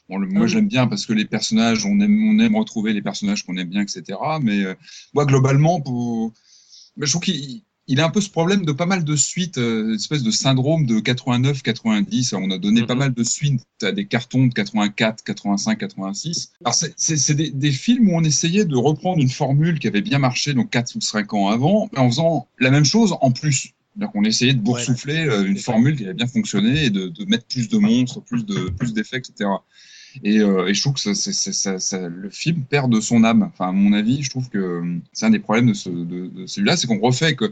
Bon, 0.09 0.17
le- 0.17 0.27
moi, 0.27 0.47
je 0.47 0.55
l'aime 0.55 0.67
bien 0.69 0.87
parce 0.87 1.05
que 1.05 1.13
les 1.13 1.25
personnages, 1.25 1.85
on 1.85 1.99
aime, 1.99 2.29
on 2.29 2.39
aime 2.39 2.55
retrouver 2.55 2.93
les 2.93 3.01
personnages 3.01 3.45
qu'on 3.45 3.57
aime 3.57 3.69
bien, 3.69 3.81
etc. 3.81 4.17
Mais 4.41 4.63
euh, 4.63 4.73
moi, 5.13 5.25
globalement, 5.25 5.81
pour... 5.81 6.33
mais 6.95 7.05
je 7.05 7.11
trouve 7.11 7.23
qu'il 7.23 7.61
il 7.87 7.99
a 8.01 8.05
un 8.05 8.09
peu 8.09 8.19
ce 8.21 8.29
problème 8.29 8.65
de 8.65 8.71
pas 8.71 8.85
mal 8.85 9.03
de 9.03 9.15
suites, 9.15 9.57
euh, 9.57 9.95
espèce 9.95 10.23
de 10.23 10.31
syndrome 10.31 10.85
de 10.85 10.99
89-90. 10.99 12.33
On 12.35 12.51
a 12.51 12.57
donné 12.57 12.81
pas 12.85 12.95
mal 12.95 13.13
de 13.13 13.23
suites 13.23 13.61
à 13.81 13.91
des 13.91 14.05
cartons 14.07 14.47
de 14.47 14.53
84, 14.53 15.23
85, 15.23 15.77
86. 15.79 16.51
Alors, 16.63 16.73
c'est- 16.97 17.33
des, 17.33 17.49
des 17.51 17.71
films 17.71 18.09
où 18.09 18.15
on 18.17 18.23
essayait 18.23 18.65
de 18.65 18.75
reprendre 18.75 19.21
une 19.21 19.29
formule 19.29 19.79
qui 19.79 19.87
avait 19.87 20.01
bien 20.01 20.19
marché, 20.19 20.53
donc 20.53 20.69
4 20.69 20.95
ou 20.95 21.01
5 21.01 21.33
ans 21.33 21.47
avant, 21.49 21.89
mais 21.93 21.99
en 21.99 22.09
faisant 22.09 22.47
la 22.59 22.71
même 22.71 22.85
chose 22.85 23.15
en 23.21 23.31
plus. 23.31 23.69
Donc, 23.95 24.11
on 24.13 24.23
essayait 24.23 24.53
de 24.53 24.59
boursoufler 24.59 25.25
euh, 25.27 25.45
une 25.45 25.57
formule 25.57 25.95
qui 25.95 26.03
avait 26.03 26.13
bien 26.13 26.27
fonctionné 26.27 26.85
et 26.85 26.89
de, 26.91 27.07
de 27.07 27.25
mettre 27.25 27.45
plus 27.47 27.67
de 27.69 27.77
monstres, 27.77 28.21
plus 28.21 28.45
de 28.45 28.69
plus 28.69 28.93
d'effets, 28.93 29.17
etc. 29.17 29.49
Et, 30.23 30.39
euh, 30.39 30.67
et 30.67 30.73
je 30.73 30.81
trouve 30.81 30.93
que 30.93 30.99
ça, 30.99 31.13
c'est- 31.15 31.33
c'est- 31.33 31.53
ça- 31.53 31.79
ça- 31.79 32.07
le 32.09 32.29
film 32.29 32.63
perd 32.63 32.91
de 32.91 32.99
son 32.99 33.23
âme. 33.23 33.43
Enfin, 33.43 33.69
à 33.69 33.71
mon 33.71 33.93
avis, 33.93 34.23
je 34.23 34.29
trouve 34.29 34.49
que 34.49 34.57
euh, 34.57 34.99
c'est 35.13 35.25
un 35.25 35.29
des 35.29 35.39
problèmes 35.39 35.67
de, 35.67 35.73
ce, 35.73 35.89
de, 35.89 36.27
de 36.27 36.45
celui-là, 36.47 36.77
c'est 36.77 36.87
qu'on 36.87 36.99
refait 36.99 37.35
que 37.35 37.51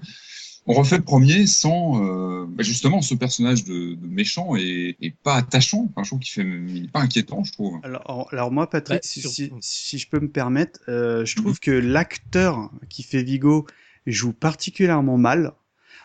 on 0.68 0.74
refait 0.74 0.98
le 0.98 1.04
premier 1.04 1.46
sans 1.46 2.04
euh, 2.04 2.46
bah, 2.48 2.64
justement 2.64 3.02
ce 3.02 3.14
personnage 3.14 3.66
de, 3.66 3.94
de 3.94 4.08
méchant 4.08 4.56
et, 4.56 4.98
et 5.00 5.12
pas 5.12 5.36
attachant. 5.36 5.88
Enfin, 5.92 6.04
je 6.04 6.10
trouve 6.10 6.20
qu'il 6.20 6.34
fait, 6.34 6.50
il 6.68 6.86
est 6.86 6.92
pas 6.92 7.02
inquiétant, 7.02 7.44
je 7.44 7.52
trouve. 7.54 7.80
Alors, 7.84 8.28
alors 8.32 8.52
moi, 8.52 8.68
Patrick, 8.70 8.96
Ouais, 8.96 9.02
si, 9.04 9.22
si, 9.22 9.52
si 9.62 9.98
je 10.00 10.10
peux 10.10 10.20
me 10.20 10.28
permettre, 10.30 10.80
euh, 10.90 11.24
je 11.24 11.36
trouve 11.36 11.60
que 11.60 11.72
l'acteur 11.72 12.72
qui 12.90 13.04
fait 13.04 13.22
Vigo 13.22 13.68
joue 14.08 14.34
particulièrement 14.34 15.18
mal. 15.18 15.54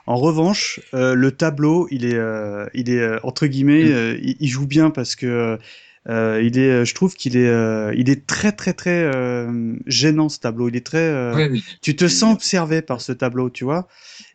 En 0.06 0.16
revanche, 0.16 0.80
euh, 0.92 1.14
le 1.14 1.32
tableau, 1.32 1.86
il 1.90 2.04
est, 2.04 2.14
euh, 2.14 2.66
il 2.74 2.90
est 2.90 3.22
entre 3.24 3.46
guillemets, 3.46 3.90
euh, 3.92 4.18
il, 4.22 4.36
il 4.40 4.48
joue 4.48 4.66
bien 4.66 4.90
parce 4.90 5.14
que 5.16 5.58
euh, 6.08 6.40
il 6.42 6.58
est, 6.58 6.84
je 6.84 6.94
trouve 6.94 7.14
qu'il 7.14 7.36
est, 7.36 7.46
euh, 7.48 7.92
il 7.94 8.08
est 8.08 8.26
très 8.26 8.52
très 8.52 8.72
très 8.72 9.02
euh, 9.04 9.74
gênant 9.86 10.28
ce 10.28 10.38
tableau. 10.40 10.68
Il 10.68 10.76
est 10.76 10.84
très, 10.86 10.98
euh, 10.98 11.34
Ouais, 11.36 11.48
oui. 11.50 11.64
tu 11.82 11.94
te 11.94 12.08
sens 12.08 12.34
observé 12.34 12.82
par 12.82 13.00
ce 13.00 13.12
tableau, 13.12 13.50
tu 13.50 13.64
vois. 13.64 13.86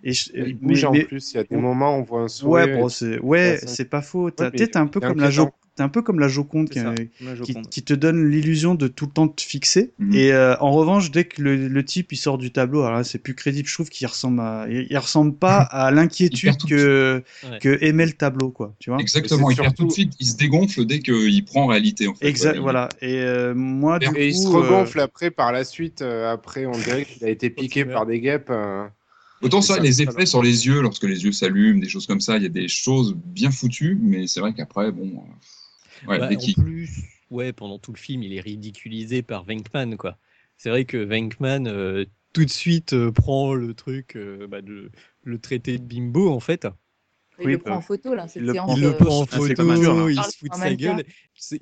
Et 0.04 0.14
je- 0.14 0.30
Il 0.36 0.58
bouge 0.60 0.84
en 0.84 0.94
plus, 0.94 1.34
il 1.34 1.38
y 1.38 1.40
a 1.40 1.44
des 1.44 1.56
moments 1.58 1.98
où 1.98 2.02
on 2.02 2.04
voit 2.04 2.22
un 2.22 2.28
sourire. 2.28 2.68
Ouais, 2.68 2.78
bon, 2.78 2.90
c'est 2.90 3.20
ouais, 3.20 3.60
c'est 3.66 3.86
pas 3.90 4.02
faux. 4.02 4.26
Ouais, 4.26 4.32
T'as- 4.36 4.52
mais 4.54 4.68
t'es 4.68 4.78
un 4.78 4.88
peu 4.88 5.00
comme 5.00 5.20
la 5.20 5.30
jo 5.32 5.50
t'es 5.76 5.84
un 5.84 5.90
peu 5.90 6.02
comme 6.02 6.20
la 6.20 6.28
Joconde 6.28 6.70
qui, 6.70 6.80
C'est 6.80 6.86
ça, 6.86 6.94
la 7.22 7.36
qui, 7.36 7.36
Joconde. 7.54 7.70
qui 7.70 7.84
te 7.84 7.94
donne 7.94 8.30
l'illusion 8.30 8.76
de 8.76 8.88
tout 8.88 9.06
le 9.06 9.12
temps 9.12 9.28
te 9.28 9.42
fixer. 9.42 9.92
Mhm. 10.00 10.14
Et 10.16 10.32
euh, 10.32 10.56
en 10.60 10.72
revanche, 10.72 11.12
dès 11.12 11.26
que 11.26 11.42
le, 11.42 11.68
le 11.68 11.86
type 11.86 12.12
il 12.14 12.18
sort 12.18 12.38
du 12.38 12.52
tableau, 12.52 12.84
alors 12.84 12.98
là 12.98 13.04
c'est 13.04 13.20
plus 13.20 13.36
crédible. 13.36 13.68
Je 13.68 13.74
trouve 13.74 13.90
qu'il 13.90 14.08
ressemble 14.08 14.40
à, 14.40 14.68
il, 14.70 14.88
il 14.90 14.98
ressemble 14.98 15.36
pas 15.36 15.60
à 15.72 15.92
l'inquiétude 15.92 16.58
que 16.68 17.24
Ouais. 17.44 17.60
que 17.60 17.78
aimait 17.84 18.06
le 18.06 18.14
tableau, 18.14 18.50
quoi. 18.50 18.74
Tu 18.80 18.90
vois 18.90 19.00
Exactement, 19.00 19.50
il 19.52 19.58
perd 19.58 19.76
tout 19.76 19.86
de 19.88 19.92
suite, 19.92 20.14
il 20.20 20.28
se 20.28 20.38
dégonfle 20.38 20.86
dès 20.86 21.00
qu'il 21.00 21.46
prend 21.46 21.66
réalité. 21.68 22.08
En 22.08 22.16
fait. 22.16 22.28
Exact, 22.28 22.56
Il- 22.56 22.62
voilà. 22.62 22.90
Et 23.02 23.20
euh, 23.20 23.54
moi, 23.54 24.00
du 24.00 24.08
Et 24.16 24.28
il 24.30 24.36
se 24.36 24.48
coup, 24.48 24.58
euh, 24.58 24.62
regonfle 24.62 25.00
après 25.00 25.32
par 25.32 25.52
la 25.52 25.64
suite. 25.64 26.02
euh, 26.02 26.32
après, 26.32 26.66
on 26.66 26.72
dirait 26.72 27.06
qu'il 27.06 27.24
a 27.26 27.30
été 27.30 27.50
piqué 27.50 27.86
par 27.86 28.06
des 28.06 28.20
guêpes. 28.20 28.50
euh. 28.50 28.86
Autant 29.42 29.62
C'est 29.62 29.68
ça, 29.68 29.76
ça, 29.76 29.82
les 29.84 29.92
c'est 29.94 30.04
effets 30.04 30.26
sur 30.26 30.42
les 30.42 30.66
yeux, 30.66 30.82
lorsque 30.82 31.04
les 31.04 31.24
yeux 31.26 31.32
s'allument, 31.32 31.80
des 31.80 31.90
choses 31.90 32.08
comme 32.08 32.22
ça, 32.22 32.38
il 32.38 32.44
y 32.44 32.46
a 32.46 32.50
des 32.50 32.68
choses 32.68 33.16
bien 33.16 33.52
foutues, 33.52 33.98
mais 34.02 34.28
c'est 34.28 34.40
vrai 34.40 34.54
qu'après, 34.54 34.92
bon. 34.92 35.24
Ouais, 36.08 36.20
Bah, 36.20 36.30
en 36.38 36.52
plus, 36.64 36.90
ouais, 37.30 37.54
pendant 37.54 37.80
tout 37.80 37.92
le 37.92 37.98
film, 37.98 38.24
il 38.24 38.34
est 38.34 38.42
ridiculisé 38.42 39.22
par 39.22 39.44
Venkman, 39.44 39.98
quoi. 39.98 40.18
C'est 40.58 40.70
vrai 40.70 40.86
que 40.86 40.98
Venkman, 40.98 41.68
euh, 41.68 42.06
tout 42.34 42.46
de 42.46 42.50
suite, 42.50 42.94
euh, 42.94 43.12
prend 43.12 43.54
le 43.54 43.74
truc, 43.74 44.16
euh, 44.16 44.48
bah, 44.48 44.62
de 44.62 44.92
le 45.24 45.40
traité 45.40 45.78
de 45.78 45.84
bimbo, 45.84 46.30
en 46.30 46.40
fait. 46.40 46.68
Il 47.44 47.50
le 47.50 47.58
prend 47.58 47.76
en 47.76 47.82
photo, 47.82 48.14
là, 48.16 48.28
cette 48.28 48.44
Il 48.44 48.48
le 48.48 48.54
séance. 48.54 48.78
il 48.78 48.82
le 48.82 48.94
prend 48.96 49.20
en 49.22 49.26
c'est 49.26 49.48
photo, 49.56 50.10
il 50.10 50.24
se 50.24 50.38
fout 50.38 50.50
de 50.50 50.56
sa 50.56 50.74
gueule. 50.74 51.04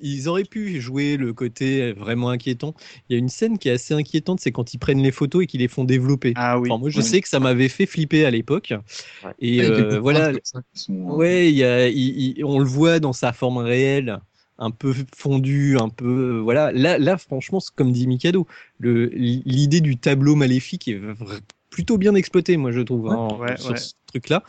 Ils 0.00 0.28
auraient 0.28 0.44
pu 0.44 0.80
jouer 0.80 1.16
le 1.16 1.32
côté 1.32 1.92
vraiment 1.92 2.30
inquiétant. 2.30 2.74
Il 3.08 3.14
y 3.14 3.16
a 3.16 3.18
une 3.18 3.28
scène 3.28 3.58
qui 3.58 3.68
est 3.68 3.72
assez 3.72 3.92
inquiétante, 3.94 4.40
c'est 4.40 4.52
quand 4.52 4.72
ils 4.74 4.78
prennent 4.78 5.02
les 5.02 5.10
photos 5.10 5.42
et 5.42 5.46
qu'ils 5.46 5.60
les 5.60 5.68
font 5.68 5.84
développer. 5.84 6.34
Ah 6.36 6.58
oui. 6.58 6.70
Enfin, 6.70 6.78
moi, 6.78 6.90
je 6.90 7.00
Oui. 7.00 7.02
sais 7.02 7.20
que 7.20 7.28
ça 7.28 7.40
m'avait 7.40 7.68
fait 7.68 7.86
flipper 7.86 8.24
à 8.24 8.30
l'époque. 8.30 8.72
Et 8.72 8.76
Ouais, 9.24 9.32
il 9.40 9.54
y 9.56 9.62
a 9.62 9.70
euh, 9.70 9.72
quelques 9.72 10.00
voilà. 10.00 10.32
sont, 10.74 11.10
euh, 11.10 11.16
Ouais, 11.16 11.50
il 11.50 11.56
y 11.56 11.64
a, 11.64 11.88
il- 11.88 12.38
il- 12.38 12.44
on 12.44 12.58
le 12.58 12.64
voit 12.64 12.98
dans 13.00 13.12
sa 13.12 13.32
forme 13.32 13.58
réelle, 13.58 14.20
un 14.58 14.70
peu 14.70 14.94
fondu, 15.16 15.76
un 15.78 15.88
peu. 15.88 16.36
euh, 16.36 16.40
voilà. 16.40 16.72
Là, 16.72 16.98
là, 16.98 17.18
franchement, 17.18 17.60
c'est 17.60 17.74
comme 17.74 17.92
dit 17.92 18.06
Mikado, 18.06 18.46
le- 18.78 19.06
l'idée 19.14 19.80
du 19.80 19.96
tableau 19.96 20.34
maléfique 20.36 20.88
est 20.88 21.00
plutôt 21.70 21.98
bien 21.98 22.14
exploitée, 22.14 22.56
moi, 22.56 22.70
je 22.70 22.80
trouve, 22.80 23.08
hein, 23.08 23.28
Ouais, 23.38 23.56
sur 23.56 23.70
ouais. 23.70 23.76
ce 23.76 23.94
truc-là. 24.06 24.44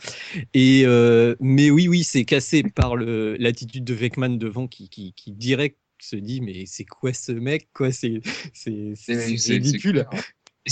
Et 0.54 0.82
euh, 0.86 1.34
mais 1.40 1.70
oui, 1.70 1.88
oui, 1.88 2.04
c'est 2.04 2.24
cassé 2.24 2.62
par 2.62 2.94
le- 2.96 3.36
l'attitude 3.38 3.84
de 3.84 3.94
Venkman 3.94 4.38
devant 4.38 4.68
qui, 4.68 4.88
qui, 4.88 5.12
qui 5.14 5.32
direct 5.32 5.76
se 5.98 6.14
dit 6.16 6.40
mais 6.42 6.66
c'est 6.66 6.84
quoi 6.84 7.12
ce 7.12 7.32
mec? 7.32 7.68
Quoi 7.72 7.90
c'est 7.90 8.20
c'est 8.52 8.92
c'est- 8.94 9.14
C'est- 9.14 9.14
c'est 9.20 9.36
c'est- 9.38 9.52
ridicule 9.54 10.06
c'est 10.08 10.10
clair. 10.10 10.22
Et 10.66 10.70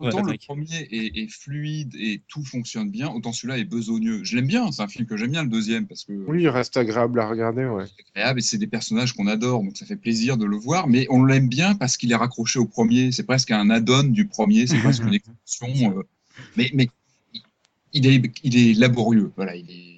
Ouais, 0.00 0.08
Autant 0.08 0.22
le 0.22 0.36
premier 0.36 0.88
est, 0.90 1.16
est 1.16 1.28
fluide 1.28 1.94
et 1.94 2.22
tout 2.26 2.44
fonctionne 2.44 2.90
bien, 2.90 3.08
autant 3.10 3.32
celui-là 3.32 3.58
est 3.58 3.64
besogneux. 3.64 4.24
Je 4.24 4.34
l'aime 4.36 4.46
bien, 4.48 4.72
c'est 4.72 4.82
un 4.82 4.88
film 4.88 5.06
que 5.06 5.16
j'aime 5.16 5.30
bien 5.30 5.44
le 5.44 5.48
deuxième 5.48 5.86
parce 5.86 6.04
que 6.04 6.12
Oui, 6.26 6.42
il 6.42 6.48
reste 6.48 6.76
agréable 6.76 7.20
à 7.20 7.28
regarder, 7.28 7.64
ouais. 7.66 7.84
agréable 8.14 8.40
et 8.40 8.42
c'est 8.42 8.58
des 8.58 8.66
personnages 8.66 9.12
qu'on 9.12 9.28
adore, 9.28 9.62
donc 9.62 9.76
ça 9.76 9.86
fait 9.86 9.96
plaisir 9.96 10.36
de 10.36 10.44
le 10.44 10.56
voir, 10.56 10.88
mais 10.88 11.06
on 11.10 11.24
l'aime 11.24 11.48
bien 11.48 11.74
parce 11.76 11.96
qu'il 11.96 12.10
est 12.10 12.16
raccroché 12.16 12.58
au 12.58 12.66
premier. 12.66 13.12
C'est 13.12 13.22
presque 13.22 13.50
un 13.52 13.70
add-on 13.70 14.04
du 14.04 14.26
premier, 14.26 14.66
c'est 14.66 14.78
presque 14.80 15.04
une 15.04 15.14
extension. 15.14 15.98
euh, 15.98 16.02
mais 16.56 16.70
mais 16.74 16.88
il 17.92 18.06
est, 18.06 18.22
il 18.42 18.56
est 18.56 18.74
laborieux, 18.74 19.32
voilà, 19.36 19.54
il 19.56 19.70
est. 19.70 19.91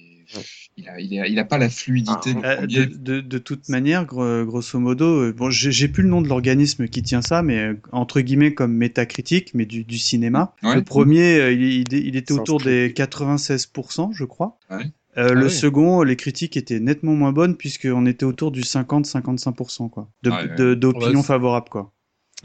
Il 0.76 0.88
a, 0.88 0.98
il, 1.00 1.20
a, 1.20 1.26
il 1.28 1.38
a 1.38 1.44
pas 1.44 1.56
la 1.58 1.70
fluidité 1.70 2.34
du 2.34 2.40
Euh, 2.44 2.66
de, 2.66 2.84
de, 2.84 3.20
de 3.20 3.38
toute 3.38 3.68
manière, 3.68 4.04
gro- 4.06 4.44
grosso 4.44 4.78
modo, 4.80 5.04
euh, 5.22 5.32
bon, 5.32 5.48
j'ai 5.50 5.86
plus 5.88 6.02
le 6.02 6.08
nom 6.08 6.20
de 6.20 6.28
l'organisme 6.28 6.88
qui 6.88 7.02
tient 7.02 7.22
ça, 7.22 7.42
mais 7.42 7.58
euh, 7.58 7.74
entre 7.92 8.20
guillemets 8.20 8.54
comme 8.54 8.72
métacritique, 8.74 9.52
mais 9.54 9.66
du, 9.66 9.84
du 9.84 9.98
cinéma. 9.98 10.52
Ouais. 10.64 10.74
Le 10.74 10.82
premier, 10.82 11.50
il, 11.52 11.62
il- 11.62 11.92
il 12.06 12.16
était 12.16 12.32
autour 12.34 12.60
des 12.60 12.92
96%, 12.92 14.12
je 14.12 14.24
crois. 14.24 14.58
Ouais. 14.70 14.84
Euh, 15.16 15.28
Ah 15.30 15.34
le 15.34 15.48
second, 15.48 16.02
les 16.02 16.16
critiques 16.16 16.56
étaient 16.56 16.80
nettement 16.80 17.14
moins 17.14 17.30
bonnes 17.32 17.56
puisqu'on 17.56 18.04
était 18.06 18.24
autour 18.24 18.50
du 18.50 18.62
50-55% 18.62 19.88
quoi, 19.88 20.08
ouais. 20.24 20.74
d'opinions 20.76 21.08
Ouais, 21.08 21.16
c'est- 21.16 21.22
favorables 21.22 21.68
quoi. 21.68 21.92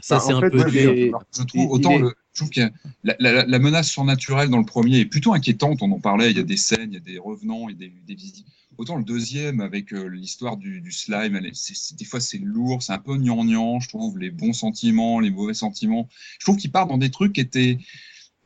Ça, 0.02 0.16
Bah, 0.16 0.22
c'est 0.24 0.32
un 0.32 0.40
fait, 0.40 0.50
peu 0.50 0.68
j'ai- 0.70 1.12
Je 1.36 1.42
trouve 1.42 1.48
il- 1.62 1.66
autant 1.68 1.90
il 1.90 1.96
est- 1.96 1.98
le, 1.98 2.14
je 2.32 2.40
trouve 2.40 2.50
que 2.50 2.60
la, 3.04 3.16
la- 3.18 3.44
la 3.46 3.58
menace 3.58 3.88
surnaturelle 3.90 4.48
dans 4.50 4.58
le 4.58 4.64
premier 4.64 4.98
est 5.00 5.04
plutôt 5.06 5.34
inquiétante. 5.34 5.82
On 5.82 5.90
en 5.92 6.00
parlait. 6.00 6.30
Il 6.30 6.36
y 6.36 6.40
a 6.40 6.44
des 6.44 6.56
scènes, 6.56 6.90
il 6.90 6.94
y 6.94 6.96
a 6.96 7.00
des 7.00 7.18
revenants 7.18 7.68
et 7.68 7.74
des, 7.74 7.92
des 8.06 8.14
visites. 8.14 8.46
Autant 8.78 8.96
le 8.96 9.04
deuxième 9.04 9.60
avec 9.60 9.92
euh, 9.92 10.04
l'histoire 10.08 10.56
du, 10.56 10.90
slime, 10.90 11.38
des 11.40 12.04
fois 12.06 12.20
c'est 12.20 12.38
lourd, 12.38 12.82
c'est 12.82 12.92
un 12.94 12.98
peu 12.98 13.16
gnangnan. 13.18 13.78
Je 13.80 13.88
trouve 13.88 14.18
les 14.18 14.30
bons 14.30 14.54
sentiments, 14.54 15.20
les 15.20 15.30
mauvais 15.30 15.52
sentiments. 15.54 16.08
Je 16.38 16.46
trouve 16.46 16.56
qu'ils 16.56 16.70
partent 16.72 16.88
dans 16.88 16.96
des 16.98 17.10
trucs 17.10 17.34
qui 17.34 17.40
étaient 17.42 17.78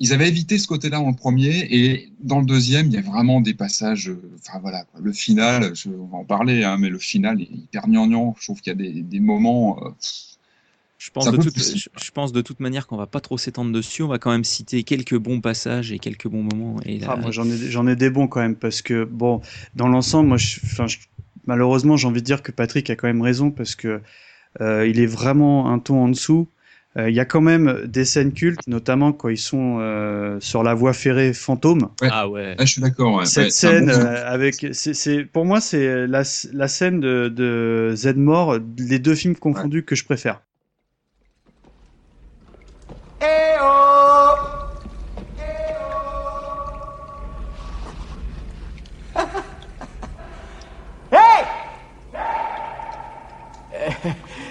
ils 0.01 0.13
avaient 0.13 0.29
évité 0.29 0.59
ce 0.59 0.67
côté-là 0.67 0.99
dans 0.99 1.11
le 1.11 1.15
premier 1.17 1.67
et 1.71 2.13
dans 2.21 2.41
le 2.41 2.47
deuxième, 2.47 2.87
il 2.89 2.95
y 2.95 2.99
a 2.99 3.01
vraiment 3.01 3.41
des 3.41 3.55
passages. 3.55 4.09
euh, 4.11 4.21
Enfin 4.39 4.59
voilà, 4.61 4.87
le 5.01 5.13
final, 5.13 5.73
on 5.87 6.07
va 6.07 6.19
en 6.19 6.25
parler, 6.25 6.65
hein, 6.65 6.77
mais 6.79 6.89
le 6.89 6.99
final 6.99 7.41
est 7.41 7.49
hyper 7.51 7.87
gnangnan. 7.89 8.35
Je 8.39 8.45
trouve 8.47 8.61
qu'il 8.61 8.73
y 8.73 8.75
a 8.75 8.93
des, 8.93 9.03
des 9.03 9.21
moments. 9.21 9.79
euh, 9.85 9.91
Je 11.05 11.11
pense, 11.11 11.31
de 11.31 11.37
toute, 11.37 11.55
poussif, 11.55 11.89
je, 11.99 12.05
je 12.07 12.11
pense 12.11 12.33
de 12.33 12.41
toute 12.41 12.61
manière 12.61 12.87
qu'on 12.87 12.97
va 12.97 13.07
pas 13.07 13.21
trop 13.21 13.37
s'étendre 13.37 13.73
dessus. 13.73 14.03
On 14.03 14.09
va 14.09 14.19
quand 14.19 14.31
même 14.31 14.45
citer 14.45 14.85
quelques 14.85 15.17
bons 15.17 15.41
passages 15.41 15.93
et 15.93 15.99
quelques 15.99 16.29
bons 16.29 16.43
moments. 16.43 16.81
Et 16.87 16.99
là, 16.99 17.09
Ah, 17.11 17.17
moi 17.17 17.31
j'en 17.31 17.45
ai 17.45 17.57
j'en 17.71 17.87
ai 17.87 17.97
des 17.97 18.11
bons 18.11 18.27
quand 18.27 18.41
même 18.41 18.57
parce 18.57 18.81
que 18.81 19.05
bon 19.05 19.41
dans 19.75 19.89
l'ensemble 19.89 20.29
moi 20.29 20.39
je, 20.39 20.59
enfin 20.65 20.87
je- 20.87 20.99
malheureusement 21.47 21.97
j'ai 21.99 22.09
envie 22.09 22.21
de 22.23 22.27
dire 22.27 22.43
que 22.43 22.53
Patrick 22.53 22.89
a 22.89 22.97
quand 22.97 23.07
même 23.07 23.21
raison 23.23 23.51
parce 23.51 23.75
que 23.75 24.01
euh, 24.61 24.87
il 24.87 25.01
est 25.01 25.07
vraiment 25.07 25.71
un 25.73 25.79
ton 25.81 26.05
en 26.05 26.09
dessous. 26.09 26.49
Euh, 26.97 27.11
Il 27.11 27.17
y 27.17 27.21
a 27.21 27.25
quand 27.25 27.41
même 27.41 27.83
des 27.87 28.05
scènes 28.05 28.33
cultes, 28.33 28.67
notamment 28.69 29.13
quand 29.13 29.29
ils 29.29 29.39
sont 29.39 29.79
euh, 29.81 30.39
sur 30.41 30.63
la 30.63 30.75
voie 30.75 30.93
ferrée 30.93 31.33
fantôme. 31.33 31.89
Ah 32.03 32.29
ouais. 32.29 32.55
Ah, 32.59 32.65
je 32.65 32.73
suis 32.73 32.81
d'accord. 32.83 33.17
Ouais. 33.17 33.27
Cette 33.27 33.47
Ouais, 33.47 33.51
scène 33.51 33.87
bon 33.87 33.93
euh, 33.93 34.29
avec, 34.29 34.55
c'est, 34.73 34.95
c'est, 34.95 35.25
pour 35.25 35.45
moi, 35.45 35.61
c'est 35.61 36.07
la, 36.07 36.23
la 36.53 36.69
scène 36.69 37.01
de, 37.01 37.29
de 37.29 37.93
Zedmore, 37.97 38.59
les 38.79 38.99
deux 39.01 39.15
films 39.15 39.37
confondus 39.37 39.85
que 39.85 39.95
je 39.97 40.05
préfère. 40.05 40.41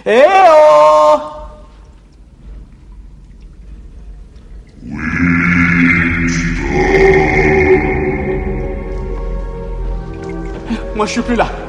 Eh 0.05 0.25
Moi 10.95 11.05
je 11.05 11.11
suis 11.11 11.21
plus 11.21 11.35
là. 11.35 11.62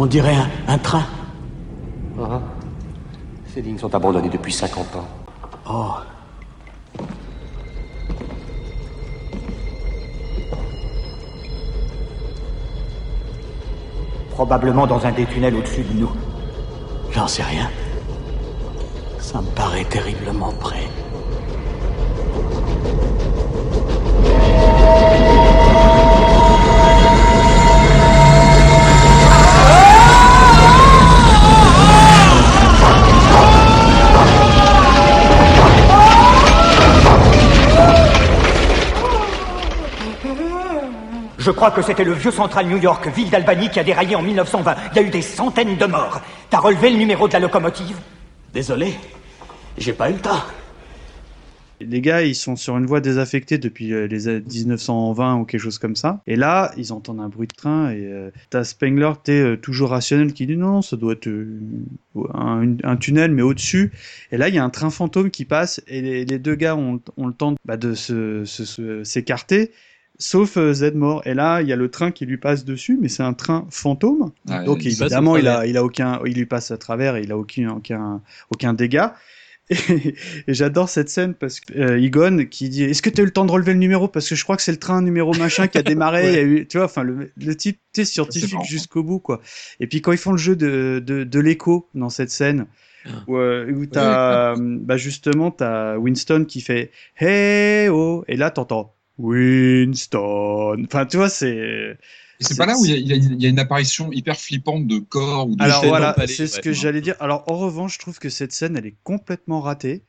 On 0.00 0.06
dirait 0.06 0.36
un, 0.36 0.48
un 0.68 0.78
train. 0.78 1.02
Ah, 2.22 2.40
Ces 3.52 3.60
lignes 3.62 3.78
sont 3.78 3.92
abandonnées 3.92 4.28
depuis 4.28 4.52
50 4.52 4.94
ans. 4.94 5.08
Oh. 5.68 5.94
Probablement 14.30 14.86
dans 14.86 15.04
un 15.04 15.10
des 15.10 15.26
tunnels 15.26 15.56
au-dessus 15.56 15.82
de 15.82 15.94
nous. 15.94 16.12
J'en 17.10 17.26
sais 17.26 17.42
rien. 17.42 17.68
Ça 19.18 19.40
me 19.40 19.50
paraît 19.56 19.84
terriblement 19.84 20.52
près. 20.60 20.86
Je 41.48 41.52
crois 41.54 41.70
que 41.70 41.80
c'était 41.80 42.04
le 42.04 42.12
vieux 42.12 42.30
Central 42.30 42.66
New 42.66 42.76
York, 42.76 43.08
ville 43.08 43.30
d'Albany, 43.30 43.70
qui 43.70 43.80
a 43.80 43.82
déraillé 43.82 44.14
en 44.14 44.20
1920. 44.20 44.76
Il 44.92 44.96
y 44.96 44.98
a 44.98 45.02
eu 45.02 45.08
des 45.08 45.22
centaines 45.22 45.78
de 45.78 45.86
morts. 45.86 46.20
T'as 46.50 46.58
relevé 46.58 46.90
le 46.90 46.98
numéro 46.98 47.26
de 47.26 47.32
la 47.32 47.38
locomotive? 47.40 47.96
Désolé, 48.52 48.92
j'ai 49.78 49.94
pas 49.94 50.10
eu 50.10 50.12
le 50.12 50.18
temps. 50.18 50.42
Les 51.80 52.02
gars, 52.02 52.20
ils 52.20 52.34
sont 52.34 52.54
sur 52.54 52.76
une 52.76 52.84
voie 52.84 53.00
désaffectée 53.00 53.56
depuis 53.56 53.94
euh, 53.94 54.06
les 54.06 54.28
années 54.28 54.42
1920 54.46 55.36
ou 55.36 55.44
quelque 55.46 55.60
chose 55.62 55.78
comme 55.78 55.96
ça. 55.96 56.20
Et 56.26 56.36
là, 56.36 56.70
ils 56.76 56.92
entendent 56.92 57.20
un 57.20 57.30
bruit 57.30 57.48
de 57.48 57.54
train 57.54 57.92
et 57.92 58.04
euh, 58.04 58.30
t'as 58.50 58.64
Spengler, 58.64 59.12
t'es 59.24 59.40
euh, 59.40 59.56
toujours 59.56 59.88
rationnel, 59.88 60.34
qui 60.34 60.46
dit 60.46 60.56
non, 60.58 60.82
ça 60.82 60.98
doit 60.98 61.14
être 61.14 61.28
euh, 61.28 61.46
un, 62.34 62.96
tunnel, 62.96 63.30
mais 63.32 63.40
au-dessus. 63.42 63.92
Et 64.32 64.36
là, 64.36 64.50
il 64.50 64.54
y 64.54 64.58
a 64.58 64.64
un 64.64 64.68
train 64.68 64.90
fantôme 64.90 65.30
qui 65.30 65.46
passe 65.46 65.80
et 65.86 66.02
les, 66.02 66.24
les 66.26 66.38
deux 66.38 66.56
gars 66.56 66.76
ont, 66.76 67.00
ont 67.16 67.26
le 67.26 67.32
temps 67.32 67.54
bah, 67.64 67.78
de 67.78 67.94
se- 67.94 68.44
se- 68.44 68.66
se- 68.66 69.02
s'écarter. 69.02 69.70
Sauf 70.18 70.56
euh, 70.56 70.72
Zedmore. 70.72 71.22
Et 71.26 71.34
là, 71.34 71.62
il 71.62 71.68
y 71.68 71.72
a 71.72 71.76
le 71.76 71.88
train 71.88 72.10
qui 72.10 72.26
lui 72.26 72.38
passe 72.38 72.64
dessus, 72.64 72.98
mais 73.00 73.08
c'est 73.08 73.22
un 73.22 73.34
train 73.34 73.66
fantôme. 73.70 74.32
Ouais, 74.48 74.64
Donc 74.64 74.84
évidemment, 74.84 75.36
il 75.36 75.46
a, 75.46 75.66
il 75.66 75.76
a 75.76 75.84
aucun, 75.84 76.20
il 76.26 76.34
lui 76.34 76.46
passe 76.46 76.72
à 76.72 76.78
travers 76.78 77.16
et 77.16 77.22
il 77.22 77.30
a 77.30 77.38
aucun, 77.38 77.70
aucun, 77.70 78.20
aucun 78.50 78.74
dégât. 78.74 79.14
Et, 79.70 79.76
et 80.48 80.54
j'adore 80.54 80.88
cette 80.88 81.08
scène 81.08 81.34
parce 81.34 81.60
que 81.60 81.78
euh, 81.78 82.02
Egon 82.02 82.46
qui 82.50 82.68
dit 82.68 82.82
Est-ce 82.82 83.02
que 83.02 83.10
tu 83.10 83.20
as 83.20 83.22
eu 83.22 83.26
le 83.26 83.32
temps 83.32 83.44
de 83.44 83.52
relever 83.52 83.74
le 83.74 83.78
numéro? 83.78 84.08
Parce 84.08 84.28
que 84.28 84.34
je 84.34 84.42
crois 84.42 84.56
que 84.56 84.62
c'est 84.62 84.72
le 84.72 84.78
train 84.78 85.02
numéro 85.02 85.32
machin 85.34 85.68
qui 85.68 85.78
a 85.78 85.82
démarré. 85.82 86.22
Ouais. 86.22 86.32
il 86.32 86.36
y 86.36 86.38
a 86.38 86.42
eu, 86.42 86.66
tu 86.66 86.78
vois, 86.78 86.86
enfin, 86.86 87.04
le, 87.04 87.30
le 87.36 87.54
type 87.54 87.78
c'est 87.92 88.04
scientifique 88.04 88.64
jusqu'au 88.64 89.04
bout, 89.04 89.20
quoi. 89.20 89.40
Et 89.78 89.86
puis 89.86 90.00
quand 90.00 90.10
ils 90.10 90.18
font 90.18 90.32
le 90.32 90.38
jeu 90.38 90.56
de, 90.56 91.02
de, 91.04 91.22
de 91.22 91.40
l'écho 91.40 91.88
dans 91.94 92.10
cette 92.10 92.30
scène, 92.30 92.66
où, 93.28 93.36
euh, 93.36 93.70
où 93.70 93.86
t'as, 93.86 94.56
bah 94.58 94.96
justement, 94.96 95.52
t'as 95.52 95.96
Winston 95.96 96.44
qui 96.46 96.60
fait 96.60 96.90
Hey 97.16 97.88
oh 97.88 98.24
Et 98.26 98.36
là, 98.36 98.50
t'entends 98.50 98.97
Winston. 99.18 100.84
Enfin, 100.84 101.06
tu 101.06 101.16
vois, 101.16 101.28
c'est. 101.28 101.98
C'est 102.40 102.56
pas 102.56 102.66
là 102.66 102.78
où 102.78 102.84
il 102.84 102.92
y, 102.92 103.12
a- 103.12 103.16
y 103.16 103.42
y 103.44 103.48
une 103.48 103.58
apparition 103.58 104.12
hyper 104.12 104.36
flippante 104.38 104.86
de 104.86 104.98
corps 105.00 105.48
ou 105.48 105.56
de 105.56 105.62
Alors 105.62 105.84
voilà, 105.84 106.14
c'est 106.28 106.46
ce 106.46 106.56
ouais. 106.56 106.62
que 106.62 106.72
j'allais 106.72 107.00
dire. 107.00 107.16
Alors 107.18 107.42
en 107.50 107.56
revanche, 107.58 107.94
je 107.94 107.98
trouve 107.98 108.18
que 108.20 108.28
cette 108.28 108.52
scène, 108.52 108.76
elle 108.76 108.86
est 108.86 108.96
complètement 109.02 109.60
ratée. 109.60 110.04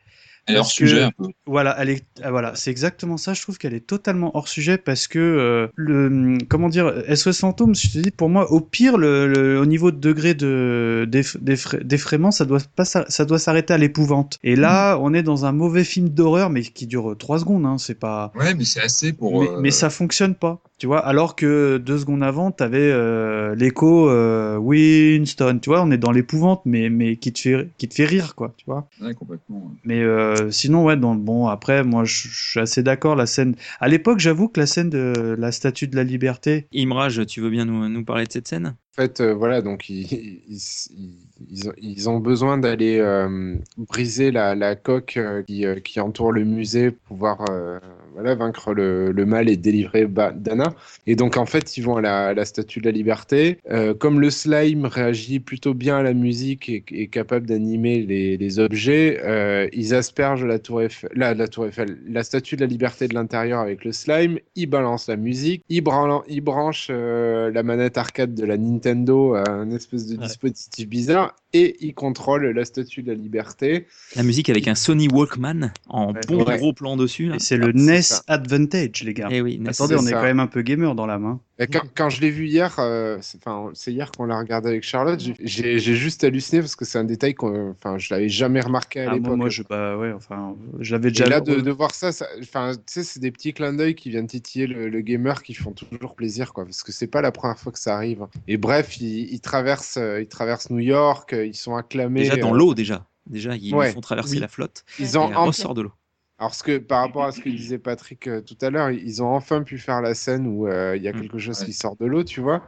Hors 0.57 0.65
sujet, 0.65 0.97
que- 0.97 1.03
un 1.05 1.11
peu. 1.11 1.26
Voilà, 1.45 1.76
elle 1.80 1.89
est, 1.89 2.03
ah, 2.23 2.31
voilà, 2.31 2.53
c'est 2.55 2.71
exactement 2.71 3.17
ça. 3.17 3.34
Je 3.34 3.41
trouve 3.41 3.57
qu'elle 3.57 3.73
est 3.73 3.85
totalement 3.85 4.35
hors 4.35 4.47
sujet 4.47 4.77
parce 4.77 5.07
que 5.07 5.19
euh, 5.19 5.67
le, 5.76 6.38
comment 6.47 6.69
dire, 6.69 6.93
SOS 7.07 7.39
Fantôme, 7.39 7.76
je 7.76 7.89
te 7.91 7.97
dis, 7.99 8.11
pour 8.11 8.30
moi, 8.30 8.51
au 8.51 8.61
pire, 8.61 8.97
le, 8.97 9.27
le- 9.27 9.59
au 9.59 9.65
niveau 9.65 9.91
de 9.91 9.97
degré 9.97 10.34
de 10.34 11.07
d'eff- 11.09 11.38
d'effra- 11.41 11.81
d'effraiement, 11.84 12.31
ça 12.31 12.45
doit 12.45 12.59
pas, 12.76 12.85
ça 12.85 13.26
doit 13.26 13.39
s'arrêter 13.39 13.73
à 13.73 13.77
l'épouvante. 13.77 14.38
Et 14.43 14.55
là, 14.55 14.95
Mm. 14.95 15.01
on 15.01 15.13
est 15.13 15.23
dans 15.23 15.45
un 15.45 15.51
mauvais 15.51 15.84
film 15.84 16.09
d'horreur, 16.09 16.49
mais 16.49 16.61
qui 16.61 16.88
dure 16.88 17.15
trois 17.17 17.39
secondes. 17.39 17.65
Hein, 17.65 17.77
c'est 17.77 17.99
pas. 17.99 18.31
Ouais, 18.35 18.53
mais 18.53 18.63
c'est 18.65 18.81
assez 18.81 19.13
pour. 19.13 19.41
Mais, 19.41 19.49
euh, 19.49 19.59
mais 19.59 19.71
ça 19.71 19.89
fonctionne 19.89 20.35
pas, 20.35 20.61
tu 20.77 20.88
vois. 20.88 20.99
Alors 20.99 21.35
que 21.35 21.77
deux 21.77 21.97
secondes 21.99 22.23
avant, 22.23 22.51
t'avais 22.51 22.77
euh, 22.91 23.55
l'écho 23.55 24.09
euh, 24.09 24.57
Winston, 24.57 25.59
tu 25.61 25.69
vois. 25.69 25.81
On 25.84 25.91
est 25.91 25.97
dans 25.97 26.11
l'épouvante, 26.11 26.61
mais 26.65 26.89
mais 26.89 27.15
qui 27.17 27.34
te 27.34 27.39
fait 27.39 27.67
qui 27.77 27.88
te 27.88 27.95
fait 27.95 28.05
rire, 28.05 28.35
quoi, 28.35 28.53
tu 28.57 28.65
vois. 28.65 28.88
Ouais, 29.01 29.13
complètement. 29.13 29.71
Mais 29.84 30.01
euh, 30.01 30.39
sinon, 30.52 30.84
ouais, 30.86 30.98
dans, 30.98 31.16
bon, 31.16 31.48
après, 31.48 31.84
moi, 31.84 32.03
je 32.06 32.28
suis 32.30 32.60
assez 32.60 32.84
d'accord. 32.84 33.16
La 33.16 33.26
scène. 33.26 33.56
À 33.80 33.88
l'époque, 33.88 34.20
j'avoue 34.20 34.48
que 34.49 34.60
la 34.60 34.66
scène 34.68 34.90
de 34.90 35.36
la 35.38 35.52
Statue 35.52 35.88
de 35.88 35.95
la 35.95 36.03
Liberté. 36.03 36.68
Imraj, 36.74 37.26
tu 37.26 37.41
veux 37.41 37.49
bien 37.49 37.66
nous, 37.66 37.88
nous 37.90 38.06
parler 38.06 38.26
de 38.26 38.32
cette 38.32 38.48
scène? 38.48 38.76
En 38.98 39.02
fait, 39.02 39.22
euh, 39.22 39.34
voilà, 39.34 39.61
donc 39.61 39.90
ils, 39.90 40.11
ils, 40.11 40.60
ils- 40.91 41.18
ils 41.49 41.70
ont, 41.70 41.74
ils 41.78 42.10
ont 42.10 42.20
besoin 42.20 42.57
d'aller 42.57 42.98
euh, 42.99 43.56
briser 43.78 44.30
la, 44.32 44.56
la 44.56 44.76
coque 44.76 45.16
euh, 45.16 45.41
qui, 45.44 45.66
euh, 45.66 45.80
qui 45.80 45.99
entoure 46.02 46.34
le 46.34 46.44
musée 46.44 46.91
pour 46.91 47.02
pouvoir 47.07 47.45
euh, 47.49 47.80
voilà, 48.19 48.35
vaincre 48.35 48.73
le, 48.73 49.11
le 49.11 49.25
mal 49.25 49.49
et 49.49 49.57
délivrer 49.57 50.05
Dana. 50.35 50.73
Et 51.07 51.15
donc, 51.15 51.37
en 51.37 51.45
fait, 51.45 51.77
ils 51.77 51.81
vont 51.81 51.97
à 51.97 52.01
la, 52.01 52.27
à 52.27 52.33
la 52.33 52.45
Statue 52.45 52.79
de 52.79 52.85
la 52.85 52.91
Liberté. 52.91 53.59
Euh, 53.71 53.93
comme 53.93 54.19
le 54.19 54.29
slime 54.29 54.85
réagit 54.85 55.39
plutôt 55.39 55.73
bien 55.73 55.97
à 55.97 56.03
la 56.03 56.13
musique 56.13 56.69
et 56.69 56.83
est 56.91 57.07
capable 57.07 57.45
d'animer 57.47 58.01
les, 58.01 58.37
les 58.37 58.59
objets, 58.59 59.19
euh, 59.23 59.67
ils 59.73 59.93
aspergent 59.95 60.45
la 60.45 60.59
tour, 60.59 60.81
Eiffel, 60.81 61.09
la, 61.15 61.33
la 61.33 61.47
tour 61.47 61.65
Eiffel, 61.67 61.97
la 62.07 62.23
Statue 62.23 62.55
de 62.55 62.61
la 62.61 62.67
Liberté 62.67 63.07
de 63.07 63.13
l'intérieur 63.13 63.59
avec 63.59 63.85
le 63.85 63.91
slime. 63.91 64.39
Ils 64.55 64.67
balancent 64.67 65.07
la 65.07 65.15
musique. 65.15 65.63
Ils, 65.69 65.81
branlent- 65.81 66.23
ils 66.27 66.41
branchent 66.41 66.89
euh, 66.89 67.51
la 67.51 67.63
manette 67.63 67.97
arcade 67.97 68.33
de 68.33 68.45
la 68.45 68.57
Nintendo 68.57 69.35
à 69.35 69.49
un 69.49 69.71
espèce 69.71 70.07
de 70.07 70.15
dispositif 70.17 70.87
bizarre 70.87 71.35
et 71.53 71.77
ils 71.85 71.93
contrôlent 71.93 72.45
la 72.47 72.65
Statue 72.65 73.01
de 73.03 73.11
la 73.11 73.17
Liberté. 73.17 73.88
La 74.15 74.23
musique 74.23 74.49
avec 74.49 74.67
un 74.67 74.76
Sony 74.76 75.07
Walkman 75.07 75.71
en 75.88 76.13
bon 76.27 76.43
Ouais. 76.45 76.57
gros 76.57 76.73
plan 76.73 76.95
dessus. 76.97 77.34
Et 77.34 77.39
c'est 77.39 77.57
le 77.57 77.67
Ah, 77.69 77.71
NES 77.73 78.01
ça. 78.01 78.21
Advantage, 78.27 79.03
les 79.03 79.13
gars. 79.13 79.27
Eh 79.31 79.41
oui, 79.41 79.57
NES, 79.59 79.69
Attendez, 79.69 79.95
on 79.95 80.05
est 80.05 80.09
ça. 80.11 80.15
quand 80.17 80.23
même 80.23 80.39
un 80.39 80.47
peu 80.47 80.61
gamer 80.61 80.95
dans 80.95 81.05
la 81.05 81.17
main. 81.19 81.39
Et 81.61 81.67
quand, 81.67 81.81
quand 81.93 82.09
je 82.09 82.21
l'ai 82.21 82.30
vu 82.30 82.47
hier, 82.47 82.76
euh, 82.80 83.17
c'est 83.21 83.38
enfin, 83.45 83.69
c'est 83.73 83.91
hier 83.91 84.11
qu'on 84.11 84.23
l'a 84.26 84.39
regardé 84.39 84.69
avec 84.69 84.84
Charlotte, 84.84 85.19
j'ai- 85.41 85.80
juste 85.80 86.23
halluciné 86.23 86.61
parce 86.61 86.76
que 86.77 86.85
c'est 86.85 86.97
un 86.99 87.03
détail 87.03 87.34
qu'on, 87.34 87.71
enfin, 87.71 87.97
je 87.97 88.13
l'avais 88.13 88.30
jamais 88.30 88.61
remarqué 88.61 89.01
à 89.01 89.11
Ah, 89.11 89.13
l'époque. 89.15 89.35
moi, 89.35 89.49
je, 89.49 89.63
bah, 89.69 89.97
ouais, 89.97 90.13
enfin, 90.13 90.55
je 90.80 90.93
l'avais 90.93 91.09
Et 91.09 91.11
déjà. 91.11 91.26
là, 91.26 91.41
de, 91.41 91.55
de 91.59 91.71
voir 91.71 91.93
ça, 91.93 92.13
ça- 92.13 92.27
enfin, 92.41 92.71
tu 92.76 92.81
sais, 92.88 93.03
c'est 93.03 93.19
des 93.19 93.31
petits 93.31 93.51
clins 93.53 93.73
d'œil 93.73 93.93
qui 93.95 94.09
viennent 94.09 94.27
titiller 94.27 94.67
le, 94.67 94.88
le 94.88 95.01
gamer 95.01 95.43
qui 95.43 95.53
font 95.53 95.71
toujours 95.73 96.15
plaisir, 96.15 96.53
quoi, 96.53 96.63
parce 96.63 96.81
que 96.81 96.93
c'est 96.93 97.07
pas 97.07 97.21
la 97.21 97.31
première 97.34 97.59
fois 97.59 97.73
que 97.73 97.80
ça 97.80 97.93
arrive. 97.95 98.26
Et 98.47 98.55
bref, 98.55 99.01
ils, 99.01 99.34
ils 99.34 99.41
traversent, 99.41 99.97
euh, 99.97 100.21
ils 100.21 100.27
traversent 100.27 100.69
New 100.69 100.80
York, 100.80 101.34
ils 101.45 101.56
sont 101.56 101.76
acclamés. 101.76 102.22
Déjà 102.22 102.38
dans 102.38 102.53
euh, 102.53 102.57
l'eau, 102.57 102.74
déjà. 102.74 103.06
Déjà, 103.28 103.56
ils 103.56 103.74
Ouais. 103.76 103.91
font 103.91 104.02
traverser 104.02 104.36
Oui. 104.36 104.40
la 104.40 104.48
flotte. 104.48 104.84
Ils 104.99 105.18
ont 105.18 105.28
et 105.28 105.32
elle 105.32 105.38
en- 105.38 105.45
ressort 105.45 105.74
de 105.74 105.82
l'eau. 105.84 105.91
Alors, 106.40 106.56
ce 106.56 106.64
que, 106.64 106.78
par 106.78 107.02
rapport 107.02 107.26
à 107.26 107.32
ce 107.32 107.41
que 107.41 107.49
disait 107.49 107.78
Patrick 107.80 108.28
euh, 108.28 108.41
tout 108.41 108.57
à 108.61 108.70
l'heure, 108.70 108.90
ils 108.91 109.22
ont 109.22 109.28
enfin 109.28 109.61
pu 109.61 109.78
faire 109.78 110.02
la 110.02 110.14
scène 110.16 110.48
où 110.48 110.68
euh, 110.68 110.95
il 110.95 111.03
y 111.03 111.07
a 111.07 111.14
Mm. 111.14 111.22
quelque 111.22 111.38
chose 111.38 111.64
qui 111.64 111.74
sort 111.74 111.95
de 111.98 112.06
l'eau, 112.06 112.24
tu 112.24 112.40
vois. 112.41 112.64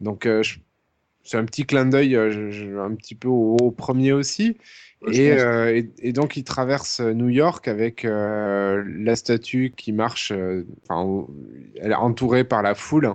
Donc, 0.00 0.26
euh, 0.26 0.42
je- 0.42 0.58
c'est 1.22 1.38
un 1.38 1.44
petit 1.44 1.64
clin 1.64 1.86
d'œil, 1.86 2.10
je- 2.12 2.76
un 2.78 2.94
petit 2.94 3.14
peu 3.14 3.28
au, 3.28 3.56
au 3.60 3.70
premier 3.70 4.12
aussi. 4.12 4.58
Et, 5.12 5.32
euh, 5.32 5.76
et, 5.76 5.90
et 5.98 6.12
donc, 6.12 6.36
ils 6.36 6.44
traversent 6.44 7.00
euh, 7.00 7.12
New 7.12 7.28
York 7.28 7.68
avec 7.68 8.04
euh, 8.04 8.82
la 8.86 9.16
statue 9.16 9.74
qui 9.76 9.92
marche, 9.92 10.32
euh, 10.32 10.66
enfin, 10.88 11.26
elle 11.80 11.92
est 11.92 11.94
entourée 11.94 12.44
par 12.44 12.62
la 12.62 12.74
foule, 12.74 13.14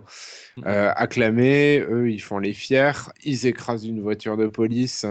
euh, 0.65 0.91
acclamée. 0.95 1.79
Eux, 1.89 2.11
ils 2.11 2.21
font 2.21 2.37
les 2.37 2.53
fiers. 2.53 2.91
Ils 3.23 3.47
écrasent 3.47 3.85
une 3.85 4.01
voiture 4.01 4.37
de 4.37 4.47
police 4.47 5.05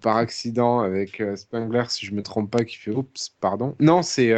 par 0.00 0.16
accident 0.16 0.80
avec 0.80 1.22
Spengler, 1.36 1.84
si 1.88 2.06
je 2.06 2.12
me 2.14 2.22
trompe 2.22 2.50
pas, 2.50 2.64
qui 2.64 2.76
fait 2.76 2.90
oups, 2.90 3.30
pardon. 3.40 3.74
Non, 3.80 4.02
c'est 4.02 4.34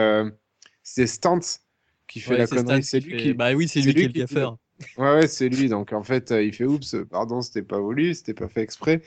c'est 0.82 1.06
Stantz 1.06 1.60
qui 2.08 2.20
fait 2.20 2.32
Ouais, 2.32 2.38
la 2.38 2.46
connerie. 2.46 2.82
C'est 2.82 3.00
lui 3.00 3.10
fait- 3.12 3.16
qui. 3.16 3.34
Bah 3.34 3.52
oui, 3.54 3.68
c'est 3.68 3.80
lui 3.82 3.94
qui 3.94 4.02
le 4.02 4.08
dit- 4.08 4.20
gaffeur. 4.20 4.58
Ouais, 4.98 5.14
ouais, 5.14 5.26
c'est 5.26 5.48
lui. 5.48 5.68
Donc 5.68 5.92
en 5.92 6.02
fait, 6.02 6.32
euh, 6.32 6.42
il 6.42 6.54
fait 6.54 6.64
oups, 6.64 6.96
pardon, 7.10 7.40
c'était 7.42 7.62
pas 7.62 7.78
voulu, 7.78 8.14
c'était 8.14 8.34
pas 8.34 8.48
fait 8.48 8.62
exprès. 8.62 9.02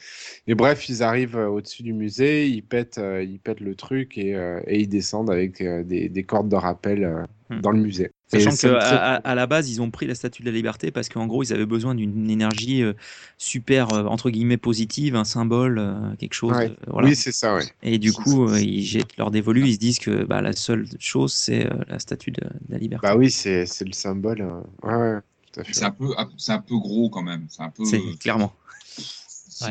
Et 0.48 0.56
bref, 0.56 0.90
ils 0.90 1.04
arrivent 1.04 1.38
euh, 1.38 1.48
au-dessus 1.48 1.84
du 1.84 1.94
musée, 1.94 2.48
ils 2.48 2.64
pètent, 2.64 2.98
euh, 2.98 3.24
ils 3.24 3.40
pètent 3.40 3.60
le 3.62 3.76
truc 3.76 4.18
et, 4.18 4.32
et 4.68 4.80
ils 4.80 4.88
descendent 4.88 5.30
avec 5.30 5.62
des, 5.62 6.10
des 6.10 6.24
cordes 6.24 6.50
de 6.50 6.56
rappel 6.56 7.26
Hmm. 7.48 7.62
dans 7.62 7.70
le 7.70 7.80
musée. 7.80 8.10
Sachant 8.26 8.50
qu'à 8.50 8.56
très- 8.58 8.96
à, 8.96 9.14
à 9.18 9.36
la 9.36 9.46
base, 9.46 9.70
ils 9.70 9.80
ont 9.80 9.92
pris 9.92 10.08
la 10.08 10.16
statue 10.16 10.42
de 10.42 10.48
la 10.48 10.56
liberté 10.56 10.90
parce 10.90 11.10
qu'en 11.10 11.28
gros, 11.28 11.44
ils 11.44 11.54
avaient 11.54 11.68
besoin 11.68 11.94
d'une 11.94 12.28
énergie 12.28 12.84
super, 13.38 13.92
entre 13.92 14.32
guillemets, 14.32 14.58
positive, 14.58 15.16
un 15.16 15.26
symbole, 15.26 15.80
quelque 16.18 16.34
chose. 16.34 16.58
Ouais. 16.58 16.72
voilà. 16.88 17.10
Oui, 17.10 17.16
c'est 17.16 17.32
ça, 17.32 17.54
ouais. 17.54 17.62
Et 17.84 18.00
du 18.00 18.14
coup, 18.14 18.52
ils 18.56 18.82
jettent 18.84 19.16
leur 19.18 19.30
dévolu, 19.30 19.68
ils 19.68 19.76
se 19.76 19.80
disent 19.80 20.00
que 20.00 20.24
bah, 20.24 20.42
la 20.42 20.54
seule 20.54 20.88
chose, 20.98 21.34
c'est 21.34 21.70
la 21.88 22.00
statue 22.00 22.32
de, 22.32 22.42
de 22.42 22.50
la 22.70 22.80
liberté. 22.80 23.06
Bah 23.08 23.16
oui, 23.16 23.30
c'est 23.30 23.66
le 23.82 23.94
symbole. 23.94 24.42
Ouais, 24.82 24.96
ouais. 24.96 25.20
C'est 25.72 25.84
un 25.84 25.92
peu, 25.92 26.14
c'est 26.38 26.52
un 26.52 26.62
peu 26.62 26.78
gros 26.78 27.10
quand 27.10 27.24
même. 27.24 27.48
C'est 27.50 27.64
un 27.64 27.70
peu. 27.70 27.86
C'est 27.86 28.02
clairement. 28.20 28.54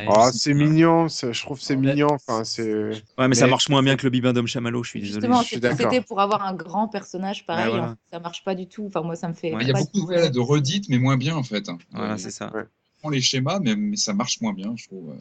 Oh, 0.09 0.31
c'est 0.32 0.55
mignon, 0.55 1.09
je 1.09 1.43
trouve 1.43 1.59
que 1.59 1.65
c'est 1.65 1.77
mignon. 1.77 2.09
Enfin, 2.11 2.44
c'est. 2.44 2.73
Ouais, 3.19 3.28
mais, 3.28 3.35
ça 3.35 3.47
marche 3.47 3.69
moins 3.69 3.82
bien 3.82 3.97
que 3.97 4.05
le 4.05 4.11
bibendum 4.11 4.47
chamallow, 4.47 4.82
je 4.82 4.90
suis 4.90 5.01
désolé. 5.01 5.27
Justement, 5.27 5.43
c'était 5.43 6.01
pour 6.01 6.20
avoir 6.20 6.43
un 6.43 6.55
grand 6.55 6.89
personnage 6.89 7.44
pareil. 7.44 7.69
voilà. 7.69 7.85
en 7.85 7.89
fait, 7.90 7.97
Ça 8.12 8.20
marche 8.20 8.44
pas 8.44 8.55
du 8.55 8.66
tout. 8.66 8.86
Enfin, 8.86 9.02
moi, 9.02 9.16
ça 9.16 9.28
me 9.28 9.35
fait. 9.35 9.52
Il 9.61 9.66
y 9.66 9.70
a 9.70 9.74
beaucoup 9.74 10.06
ouais, 10.06 10.31
de 10.31 10.40
redites, 10.40 10.89
mais 10.89 10.98
moins 10.98 11.16
bien 11.16 11.36
en 11.36 11.43
fait. 11.43 11.69
Voilà, 11.93 12.16
c'est 12.16 12.31
ça. 12.31 12.51
On 12.55 13.01
prend 13.01 13.11
les 13.11 13.20
schémas, 13.20 13.61
mais, 13.61 13.77
mais 13.77 13.97
ça 13.97 14.15
marche 14.15 14.40
moins 14.40 14.55
bien, 14.55 14.73
je 14.77 14.86
trouve. 14.86 15.15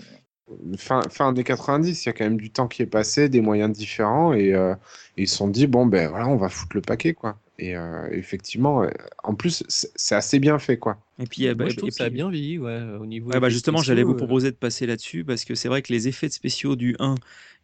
Fin, 0.77 1.02
fin 1.10 1.34
des 1.34 1.44
90, 1.44 2.03
il 2.03 2.07
y 2.07 2.10
a 2.10 2.14
quand 2.14 2.26
même 2.26 2.38
du 2.38 2.52
temps 2.52 2.68
qui 2.68 2.81
est 2.81 2.88
passé, 2.88 3.27
des 3.27 3.41
moyens 3.41 3.72
différents, 3.72 4.34
et 4.34 4.53
euh, 4.53 4.76
ils 5.18 5.27
se 5.27 5.38
sont 5.38 5.48
dit, 5.48 5.68
bon, 5.68 5.85
ben 5.85 6.10
voilà, 6.10 6.27
on 6.27 6.35
va 6.35 6.49
foutre 6.49 6.76
le 6.76 6.81
paquet, 6.81 7.14
quoi. 7.14 7.38
Et 7.59 7.75
euh, 7.75 8.09
effectivement, 8.11 8.84
euh, 8.84 8.89
en 9.23 9.35
plus, 9.35 9.63
c'est 9.67 10.15
assez 10.15 10.39
bien 10.39 10.57
fait, 10.59 10.77
quoi. 10.77 10.97
Et 11.19 11.25
puis, 11.25 11.47
euh, 11.47 11.53
bah, 11.53 11.63
Moi, 11.63 11.69
je 11.69 11.75
trouve 11.75 11.89
trouve 11.89 11.89
que 11.91 11.95
ça 11.95 12.05
a 12.05 12.09
bien 12.09 12.30
vieilli, 12.30 12.57
ouais, 12.57 12.81
au 12.99 13.05
niveau. 13.05 13.31
Ouais, 13.31 13.39
bah 13.39 13.47
effets 13.47 13.53
justement, 13.53 13.81
j'allais 13.81 14.03
vous 14.03 14.13
euh, 14.13 14.17
proposer 14.17 14.51
de 14.51 14.55
passer 14.57 14.85
là-dessus 14.85 15.23
parce 15.23 15.45
que 15.45 15.55
c'est 15.55 15.67
vrai 15.69 15.81
que 15.81 15.93
les 15.93 16.07
effets 16.07 16.27
de 16.27 16.34
spéciaux 16.34 16.75
du 16.75 16.95
1, 16.99 17.15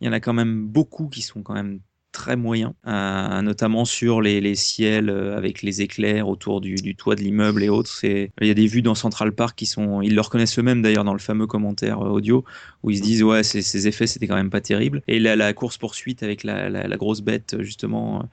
il 0.02 0.06
y 0.06 0.10
en 0.10 0.14
a 0.14 0.20
quand 0.20 0.34
même 0.34 0.66
beaucoup 0.68 1.08
qui 1.10 1.22
sont 1.22 1.42
quand 1.44 1.54
même 1.54 1.80
très 2.12 2.36
moyens, 2.36 2.74
euh, 2.88 3.42
notamment 3.44 3.86
sur 3.86 4.22
les, 4.22 4.42
les 4.42 4.56
ciels 4.56 5.10
euh, 5.12 5.38
avec 5.38 5.62
les 5.62 5.82
éclairs 5.84 6.28
autour 6.28 6.60
du, 6.60 6.74
du 6.82 6.96
toit 6.96 7.16
de 7.16 7.22
l'immeuble 7.22 7.64
et 7.64 7.70
autres. 7.70 7.92
C'est- 7.92 8.32
Il 8.42 8.48
y 8.48 8.52
a 8.52 8.56
des 8.56 8.66
vues 8.66 8.82
dans 8.82 8.96
Central 8.96 9.32
Park 9.34 9.56
qui 9.56 9.68
sont, 9.68 10.02
ils 10.02 10.16
le 10.16 10.22
reconnaissent 10.22 10.58
eux-mêmes 10.58 10.82
d'ailleurs 10.82 11.04
dans 11.04 11.14
le 11.14 11.20
fameux 11.20 11.46
commentaire 11.46 12.00
euh, 12.02 12.10
audio 12.10 12.44
où 12.84 12.90
ils 12.90 12.98
se 12.98 13.04
disent 13.04 13.22
ouais 13.24 13.44
ces, 13.44 13.62
ces 13.62 13.88
effets 13.88 14.08
c'était 14.08 14.26
quand 14.28 14.36
même 14.36 14.50
pas 14.50 14.62
terrible. 14.62 15.02
Et 15.08 15.20
la, 15.20 15.36
la 15.36 15.54
course 15.54 15.78
poursuite 15.78 16.24
avec 16.24 16.44
la, 16.44 16.70
la, 16.70 16.88
la 16.88 16.98
grosse 16.98 17.22
bête 17.22 17.58
justement, 17.62 18.22
euh, 18.22 18.26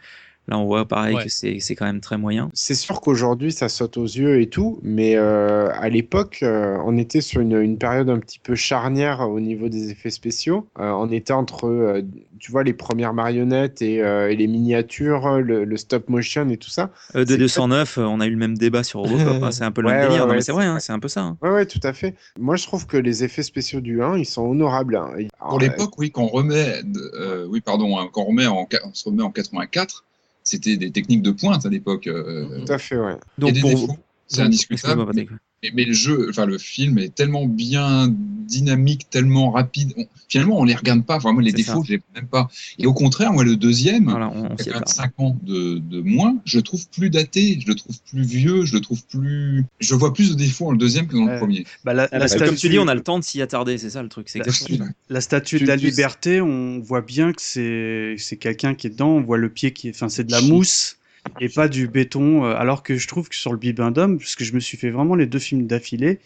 là 0.48 0.58
on 0.58 0.64
voit 0.64 0.86
pareil 0.86 1.16
Ouais. 1.16 1.24
que 1.24 1.28
c'est 1.30 1.58
c'est 1.60 1.74
quand 1.74 1.86
même 1.86 2.00
très 2.00 2.18
moyen. 2.18 2.50
C'est 2.54 2.74
sûr 2.74 3.00
qu'aujourd'hui, 3.00 3.52
ça 3.52 3.68
saute 3.68 3.96
aux 3.96 4.04
yeux 4.04 4.40
et 4.40 4.48
tout, 4.48 4.78
mais 4.82 5.16
euh, 5.16 5.68
à 5.74 5.88
l'époque, 5.88 6.40
euh, 6.42 6.76
on 6.84 6.96
était 6.98 7.20
sur 7.20 7.40
une, 7.40 7.60
une 7.60 7.78
période 7.78 8.08
un 8.10 8.18
petit 8.18 8.38
peu 8.38 8.54
charnière 8.54 9.20
au 9.28 9.40
niveau 9.40 9.68
des 9.68 9.90
effets 9.90 10.10
spéciaux. 10.10 10.68
Euh, 10.78 10.90
on 10.90 11.10
était 11.10 11.32
entre, 11.32 11.66
euh, 11.66 12.02
tu 12.38 12.52
vois, 12.52 12.62
les 12.64 12.72
premières 12.74 13.14
marionnettes 13.14 13.82
et, 13.82 14.02
euh, 14.02 14.30
et 14.30 14.36
les 14.36 14.46
miniatures, 14.46 15.38
le, 15.40 15.64
le 15.64 15.76
stop 15.76 16.08
motion 16.08 16.48
et 16.50 16.56
tout 16.56 16.70
ça. 16.70 16.90
Euh, 17.14 17.24
de 17.24 17.30
C'est 17.32 17.38
209, 17.38 17.98
euh, 17.98 18.02
on 18.02 18.20
a 18.20 18.26
eu 18.26 18.30
le 18.30 18.36
même 18.36 18.56
débat 18.58 18.82
sur 18.84 19.00
Robocop, 19.00 19.42
hein, 19.42 19.50
c'est 19.52 19.64
un 19.64 19.72
peu 19.72 19.82
le 19.82 19.88
même 19.88 20.00
Ouais, 20.02 20.08
délire, 20.08 20.26
mais 20.26 20.34
ouais, 20.34 20.40
c'est 20.42 20.52
vrai, 20.52 20.66
hein, 20.66 20.78
c'est 20.80 20.92
un 20.92 20.98
peu 20.98 21.08
ça. 21.08 21.22
hein. 21.22 21.36
Ouais, 21.42 21.50
ouais, 21.50 21.66
tout 21.66 21.80
à 21.82 21.92
fait. 21.92 22.14
Moi, 22.38 22.56
je 22.56 22.64
trouve 22.66 22.86
que 22.86 22.96
les 22.96 23.24
effets 23.24 23.42
spéciaux 23.42 23.80
du 23.80 24.02
1, 24.02 24.16
ils 24.18 24.26
sont 24.26 24.42
honorables. 24.42 24.96
hein. 24.96 25.10
Et- 25.18 25.28
Pour 25.38 25.58
l'époque, 25.58 25.98
oui, 25.98 26.10
quand 26.10 26.22
on 26.24 26.28
remet, 26.28 26.82
euh, 27.14 27.46
oui, 27.48 27.60
pardon, 27.60 27.98
hein, 27.98 28.08
quand 28.12 28.22
on 28.22 28.26
remet 28.26 28.46
en, 28.46 28.66
on 28.84 28.94
se 28.94 29.08
remet 29.08 29.22
en 29.22 29.30
84, 29.30 30.04
c'était 30.46 30.76
des 30.76 30.90
techniques 30.92 31.22
de 31.22 31.32
pointe 31.32 31.66
à 31.66 31.68
l'époque. 31.68 32.06
euh, 32.06 32.64
Tout 32.64 32.72
à 32.72 32.78
fait, 32.78 32.96
ouais. 32.96 33.16
Des 33.36 33.60
pour- 33.60 33.98
c'est 34.28 34.38
donc, 34.38 34.46
indiscutable. 34.46 35.04
Mais. 35.14 35.26
Mais- 35.62 35.70
mais 35.74 35.84
le 35.84 35.92
jeu, 35.92 36.26
enfin 36.30 36.46
le 36.46 36.58
film 36.58 36.98
est 36.98 37.14
tellement 37.14 37.46
bien 37.46 38.08
dynamique, 38.46 39.08
tellement 39.10 39.50
rapide. 39.50 39.92
On- 39.96 40.06
finalement, 40.28 40.58
on 40.60 40.64
les 40.64 40.74
regarde 40.74 41.04
pas. 41.04 41.16
Enfin, 41.16 41.32
moi, 41.32 41.42
les 41.42 41.52
défauts, 41.52 41.80
ça. 41.80 41.86
je 41.86 41.92
les 41.94 42.00
même 42.14 42.26
pas. 42.28 42.48
Et 42.78 42.86
au 42.86 42.92
contraire, 42.92 43.32
moi, 43.32 43.42
le 43.44 43.56
deuxième, 43.56 44.04
Voilà, 44.04 44.28
on, 44.32 44.52
on 44.52 44.56
qui 44.56 44.64
s'y 44.64 44.68
a 44.70 44.72
quand 44.74 44.78
même 44.78 44.82
attarde. 44.88 44.88
5 44.88 45.12
ans 45.20 45.36
de, 45.42 45.78
de 45.78 46.00
moins, 46.00 46.36
je 46.44 46.58
le 46.58 46.62
trouve 46.62 46.86
plus 46.90 47.10
daté, 47.10 47.58
je 47.60 47.66
le 47.66 47.74
trouve 47.74 47.96
plus 48.10 48.22
vieux, 48.22 48.64
je 48.64 48.74
le 48.74 48.80
trouve 48.80 49.04
plus. 49.06 49.64
Je 49.80 49.94
vois 49.94 50.12
plus 50.14 50.30
de 50.30 50.34
défauts 50.36 50.66
dans 50.66 50.70
le 50.72 50.78
deuxième 50.78 51.06
que 51.08 51.16
dans 51.16 51.26
le 51.26 51.38
premier. 51.38 51.64
Bah, 51.84 51.92
la, 51.94 52.04
Ah, 52.12 52.18
la 52.18 52.26
bah, 52.26 52.28
Comme 52.38 52.50
tu 52.50 52.56
statue- 52.58 52.68
dis, 52.70 52.78
on 52.78 52.88
a 52.88 52.94
le 52.94 53.02
temps 53.02 53.18
de 53.18 53.24
s'y 53.24 53.42
attarder, 53.42 53.78
c'est 53.78 53.90
ça 53.90 54.02
le 54.02 54.08
truc. 54.08 54.28
C'est 54.28 54.48
ça. 54.48 54.84
La 55.08 55.20
statue 55.20 55.58
Tu- 55.58 55.64
de 55.64 55.68
la 55.68 55.76
liberté, 55.76 56.40
on 56.40 56.78
voit 56.80 57.00
bien 57.02 57.32
que 57.32 57.42
c'est 57.42 58.14
c'est 58.18 58.36
quelqu'un 58.36 58.74
qui 58.74 58.86
est 58.86 58.90
dedans. 58.90 59.10
On 59.10 59.22
voit 59.22 59.38
le 59.38 59.48
pied 59.48 59.72
qui 59.72 59.88
est, 59.88 59.90
enfin 59.90 60.08
c'est 60.08 60.24
de 60.24 60.32
la 60.32 60.40
mousse 60.40 60.96
et 61.40 61.48
pas 61.48 61.68
du 61.68 61.88
béton. 61.88 62.44
euh, 62.44 62.54
Alors 62.56 62.82
que 62.82 62.96
je 62.96 63.08
trouve 63.08 63.28
que 63.28 63.36
sur 63.36 63.52
le 63.52 63.58
Bibendum, 63.58 64.18
parce 64.18 64.34
que 64.36 64.44
je 64.44 64.52
me 64.54 64.60
suis 64.60 64.76
fait 64.76 64.90
vraiment 64.90 65.14
les 65.14 65.26
deux 65.26 65.38
films 65.38 65.66
d'affilée, 65.66 66.20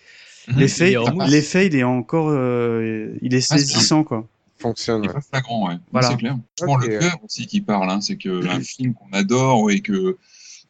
Mhm. 0.49 0.59
l'effet, 0.59 0.93
Il 0.93 0.97
est 0.97 1.27
l'effet 1.29 1.67
il 1.67 1.77
est 1.77 1.83
encore, 1.85 2.29
euh, 2.31 3.15
il 3.21 3.35
est 3.35 3.47
Ah, 3.53 3.57
saisissant 3.59 4.05
quoi. 4.05 4.27
Fonctionne. 4.59 5.03
C'est 5.03 5.09
ouais. 5.09 5.15
pas 5.15 5.21
flagrant, 5.21 5.69
ouais. 5.69 5.77
Voilà. 5.93 6.09
C'est 6.09 6.17
clair. 6.17 6.37
Je 6.59 6.65
prends 6.65 6.75
Ok. 6.77 6.87
le 6.87 6.99
cœur 6.99 7.17
aussi 7.25 7.47
qui 7.47 7.61
parle, 7.61 7.91
hein. 7.91 8.01
c'est 8.01 8.17
que 8.17 8.47
un 8.49 8.61
film 8.61 8.95
qu'on 8.95 9.11
adore 9.13 9.71
et 9.71 9.81
que 9.81 10.17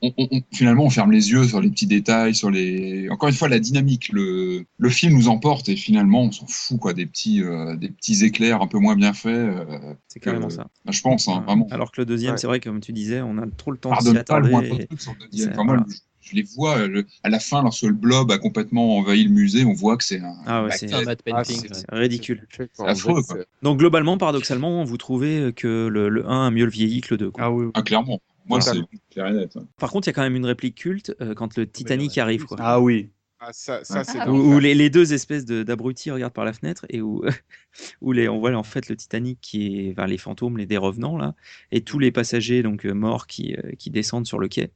on, 0.03 0.13
on- 0.17 0.29
on- 0.31 0.41
finalement 0.53 0.85
on 0.85 0.91
ferme 0.91 1.13
les 1.13 1.31
yeux 1.31 1.45
sur 1.45 1.61
les 1.61 1.71
petits 1.71 1.87
détails, 1.87 2.35
sur 2.35 2.51
les. 2.51 3.09
Encore 3.11 3.29
une 3.29 3.35
fois, 3.35 3.49
la 3.49 3.59
dynamique. 3.59 4.11
Le, 4.13 4.65
le 4.79 4.89
film 4.89 5.15
nous 5.15 5.29
emporte 5.29 5.69
et 5.69 5.77
finalement 5.77 6.23
on 6.23 6.33
s'en 6.33 6.47
fout 6.47 6.79
quoi, 6.81 6.93
des 6.93 7.07
petits, 7.07 7.43
euh, 7.43 7.77
des 7.77 7.89
petits 7.91 8.25
éclairs 8.25 8.63
un 8.63 8.67
peu 8.67 8.79
moins 8.79 8.97
bien 8.97 9.13
faits. 9.13 9.35
euh, 9.35 9.95
C'est 10.09 10.21
carrément 10.21 10.49
que- 10.49 10.55
ça. 10.55 10.67
bah, 10.85 10.93
je 10.93 11.01
pense, 11.01 11.29
hein, 11.29 11.43
vraiment. 11.47 11.67
Alors 11.71 11.93
que 11.93 12.01
le 12.01 12.07
deuxième, 12.07 12.33
Ouais. 12.33 12.39
c'est 12.39 12.47
vrai, 12.47 12.61
comme 12.61 12.81
tu 12.81 12.93
disais, 12.93 13.21
on 13.21 13.37
a 13.39 13.47
trop 13.57 13.71
le 13.73 13.79
temps 13.79 13.91
de 13.91 13.97
s'y 13.97 14.05
Pardonne 14.05 14.25
pas 14.25 14.41
le 14.41 14.47
attarder. 14.49 14.87
et- 14.91 14.97
sur 14.99 15.15
le 15.21 15.27
deuxième. 15.31 15.55
moi, 15.57 15.65
voilà. 15.65 15.85
je, 15.89 15.97
je 16.31 16.37
les 16.37 16.43
vois 16.57 16.79
euh, 16.79 16.87
le- 16.89 17.07
à 17.25 17.29
la 17.29 17.41
fin, 17.41 17.63
lorsque 17.63 17.83
le 17.83 17.93
blob 17.93 18.31
a 18.31 18.39
complètement 18.39 18.99
envahi 18.99 19.25
le 19.25 19.31
musée, 19.31 19.65
on 19.65 19.73
voit 19.73 19.97
que 19.97 20.05
c'est 20.05 20.21
un. 20.21 20.35
Ah 20.47 20.65
ouais, 20.65 20.71
c'est 20.77 20.93
Ah, 20.93 21.03
painting. 21.25 21.57
c'est- 21.61 21.75
c'est 21.75 21.87
ridicule. 21.95 22.47
C'est 22.57 22.71
C'est 22.73 22.87
affreux, 22.87 23.23
quoi. 23.23 23.39
Donc 23.63 23.79
globalement, 23.79 24.17
paradoxalement, 24.19 24.85
vous 24.85 24.97
trouvez 24.97 25.53
que 25.55 25.89
le, 25.89 26.09
le 26.09 26.27
1 26.29 26.47
a 26.47 26.51
mieux 26.51 26.65
le 26.67 26.71
vieilli 26.71 27.01
que 27.01 27.15
le 27.15 27.19
2. 27.19 27.31
quoi. 27.31 27.45
Ah 27.45 27.51
oui. 27.51 27.67
Ah, 27.75 27.83
clairement. 27.83 28.21
Moi, 28.47 28.61
c'est 28.61 28.79
clair 29.11 29.27
et 29.29 29.33
net. 29.33 29.57
hein. 29.57 29.67
Par 29.79 29.91
contre, 29.91 30.09
il 30.09 30.11
y 30.11 30.13
a 30.13 30.15
quand 30.15 30.23
même 30.23 30.37
une 30.37 30.47
réplique 30.47 30.77
culte 30.77 31.15
euh, 31.21 31.35
quand 31.35 31.57
le 31.57 31.67
Titanic 31.71 32.17
arrive. 32.19 32.45
Quoi. 32.47 32.57
Ah 32.61 32.81
oui. 32.81 33.11
Ah, 33.43 33.53
ça, 33.53 33.85
ça 33.85 34.05
c'est 34.05 34.19
Ah, 34.21 34.31
Où, 34.31 34.59
les, 34.59 34.75
les 34.75 34.91
deux 34.91 35.15
espèces 35.15 35.47
de- 35.47 35.63
d'abrutis 35.63 36.11
regardent 36.11 36.35
par 36.35 36.45
la 36.45 36.53
fenêtre 36.53 36.85
et 36.91 37.01
où, 37.01 37.23
où 38.03 38.13
les, 38.13 38.29
on 38.29 38.39
voit 38.39 38.53
en 38.55 38.63
fait 38.63 38.89
le 38.91 38.97
Titanic 38.97 39.41
qui 39.41 39.89
est 39.89 39.93
vers 39.93 40.07
les 40.07 40.19
fantômes, 40.19 40.59
les 40.59 40.67
des 40.67 40.77
revenants 40.77 41.17
là, 41.17 41.35
et 41.73 41.81
tous 41.83 41.99
les 41.99 42.13
passagers 42.13 42.63
donc 42.63 42.85
euh, 42.85 42.93
morts 42.93 43.27
qui, 43.27 43.55
euh, 43.57 43.73
qui 43.79 43.89
descendent 43.91 44.27
sur 44.27 44.39
le 44.39 44.49
quai. 44.49 44.73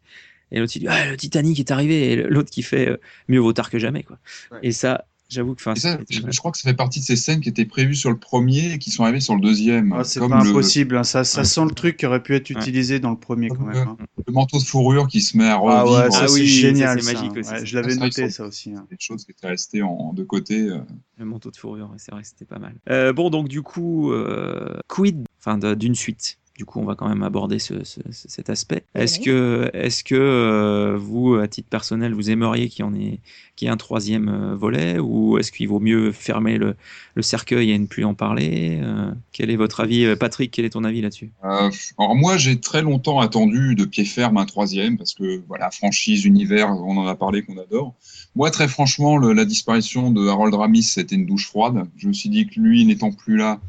Et 0.51 0.61
l'autre 0.61 0.73
il 0.77 0.81
dit 0.81 0.89
ah 0.89 1.11
le 1.11 1.17
Titanic 1.19 1.59
est 1.61 1.71
arrivé 1.71 2.13
et 2.13 2.17
l'autre 2.17 2.51
qui 2.51 2.63
fait 2.63 2.89
euh, 2.89 2.97
mieux 3.29 3.39
vaut 3.41 3.53
tard 3.53 3.69
que 3.71 3.79
jamais 3.79 4.03
quoi. 4.03 4.19
Ouais. 4.51 4.61
Et 4.63 4.73
ça, 4.73 5.07
j'avoue 5.29 5.55
que 5.55 5.61
enfin 5.63 5.75
Et 5.75 5.81
ça, 5.81 5.99
c'est- 6.09 6.15
je, 6.27 6.31
je 6.31 6.39
crois 6.39 6.51
que 6.53 6.59
ça 6.59 6.69
fait 6.69 6.77
partie 6.77 7.01
de 7.01 7.05
ces 7.05 7.17
scènes 7.17 7.41
qui 7.41 7.49
étaient 7.49 7.65
prévues 7.65 7.95
sur 7.95 8.11
le 8.11 8.19
premier 8.19 8.73
et 8.75 8.79
qui 8.79 8.91
sont 8.91 9.03
arrivées 9.05 9.21
sur 9.21 9.35
le 9.35 9.41
deuxième. 9.41 9.93
Ah, 9.93 10.05
c'est 10.05 10.21
pas 10.21 10.27
le- 10.29 10.51
impossible. 10.51 10.97
hein. 10.97 11.03
Ça, 11.05 11.25
ça 11.25 11.41
Ouais. 11.41 11.45
sent 11.45 11.65
le 11.65 11.71
truc 11.75 11.97
qui 11.97 12.07
aurait 12.07 12.23
pu 12.23 12.35
être 12.35 12.51
Ouais. 12.51 12.57
utilisé 12.61 13.01
dans 13.01 13.11
le 13.11 13.17
premier 13.19 13.49
quand 13.49 13.65
même. 13.65 13.77
hein. 13.89 13.97
Le 14.27 14.33
manteau 14.33 14.59
de 14.59 14.65
fourrure 14.65 15.09
qui 15.09 15.21
se 15.21 15.37
met 15.37 15.45
à 15.49 15.53
Ah 15.53 15.57
revivre. 15.83 16.05
ouais, 16.05 16.11
ça 16.11 16.19
Ah 16.23 16.29
c'est 16.29 16.35
oui, 16.35 16.49
ça, 16.49 16.55
génial. 16.61 17.03
c'est 17.03 17.13
ça. 17.13 17.21
magique 17.21 17.37
aussi, 17.39 17.51
Ouais, 17.53 17.67
je 17.67 17.75
l'avais 17.77 17.97
noté 17.97 18.31
ça 18.31 18.45
aussi. 18.47 18.73
hein. 18.73 18.87
Des 18.91 18.97
choses 18.99 19.25
qui 19.25 19.33
étaient 19.33 19.49
restées 19.49 19.83
en, 19.83 19.89
en 19.91 20.13
deux 20.13 20.25
côtés. 20.25 20.69
euh. 20.69 20.79
Le 21.19 21.25
manteau 21.25 21.51
de 21.51 21.57
fourrure, 21.57 21.89
ouais, 21.91 21.97
c'est 21.99 22.13
vrai 22.13 22.23
que 22.23 22.29
c'était 22.29 22.45
pas 22.45 22.59
mal. 22.59 22.75
Euh, 22.91 23.13
bon, 23.13 23.31
donc 23.31 23.49
du 23.49 23.63
coup, 23.63 24.13
euh, 24.13 24.77
quid 24.89 25.25
enfin, 25.41 25.59
d'une 25.75 25.95
suite? 25.95 26.39
Du 26.57 26.65
coup, 26.65 26.79
on 26.79 26.85
va 26.85 26.95
quand 26.95 27.09
même 27.09 27.25
aborder 27.25 27.59
ce, 27.59 27.83
ce- 27.83 28.01
ce- 28.13 28.29
cet 28.29 28.49
aspect. 28.49 28.85
Est-ce 28.95 29.19
Oui. 29.19 29.25
que, 29.25 29.71
est-ce 29.75 30.05
que 30.05 30.15
euh, 30.15 30.97
vous, 30.97 31.35
à 31.35 31.49
titre 31.49 31.69
personnel, 31.69 32.15
vous 32.15 32.31
aimeriez 32.31 32.69
qu'il 32.69 32.85
y 32.85 32.89
en 32.89 32.95
ait, 32.95 33.19
qu'il 33.57 33.67
y 33.67 33.69
ait 33.69 33.73
un 33.73 33.77
troisième 33.77 34.29
euh, 34.29 34.55
volet, 34.55 35.01
ou 35.01 35.37
est-ce 35.39 35.51
qu'il 35.51 35.67
vaut 35.67 35.81
mieux 35.81 36.13
fermer 36.13 36.57
le, 36.57 36.77
le 37.17 37.23
cercueil 37.23 37.73
et 37.73 37.79
ne 37.81 37.87
plus 37.87 38.05
en 38.05 38.15
parler 38.15 38.79
Euh, 38.81 39.11
Quel 39.33 39.51
est 39.51 39.57
votre 39.57 39.81
avis, 39.81 40.15
Patrick 40.15 40.53
Quel 40.53 40.65
est 40.65 40.71
ton 40.71 40.85
avis 40.85 41.01
là-dessus? 41.01 41.33
Euh, 41.45 41.71
alors 41.99 42.15
moi, 42.15 42.37
j'ai 42.37 42.61
très 42.61 42.83
longtemps 42.83 43.19
attendu 43.19 43.75
de 43.75 43.85
pied 43.85 44.05
ferme 44.05 44.37
un 44.37 44.47
troisième 44.47 44.97
parce 44.97 45.15
que 45.15 45.43
voilà, 45.49 45.73
franchise, 45.73 46.25
univers, 46.25 46.69
on 46.71 46.97
en 46.99 47.07
a 47.09 47.17
parlé 47.17 47.43
qu'on 47.43 47.59
adore. 47.59 47.95
Moi, 48.37 48.53
très 48.53 48.69
franchement, 48.69 49.17
le- 49.17 49.33
la 49.33 49.45
disparition 49.45 50.13
de 50.13 50.29
Harold 50.29 50.55
Ramis, 50.55 50.85
c'était 50.85 51.17
une 51.17 51.27
douche 51.27 51.49
froide. 51.49 51.85
Je 51.97 52.07
me 52.07 52.13
suis 52.13 52.29
dit 52.29 52.47
que 52.47 52.61
lui, 52.61 52.85
n'étant 52.85 53.11
plus 53.11 53.37
là, 53.37 53.61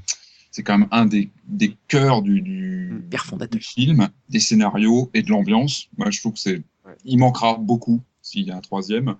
c'est 0.55 0.63
quand 0.63 0.77
même 0.77 0.87
un 0.91 1.05
des, 1.05 1.29
des 1.49 1.75
cœurs 1.89 2.21
du, 2.21 2.39
du, 2.41 3.03
film, 3.59 4.07
des 4.29 4.39
scénarios 4.39 5.11
et 5.13 5.21
de 5.21 5.29
l'ambiance. 5.29 5.89
Moi, 5.97 6.09
je 6.11 6.21
trouve 6.21 6.31
que 6.31 6.39
c'est, 6.39 6.61
il 7.03 7.17
manquera 7.17 7.57
beaucoup 7.57 7.99
s'il 8.21 8.47
y 8.47 8.51
a 8.51 8.55
un 8.55 8.61
troisième. 8.61 9.15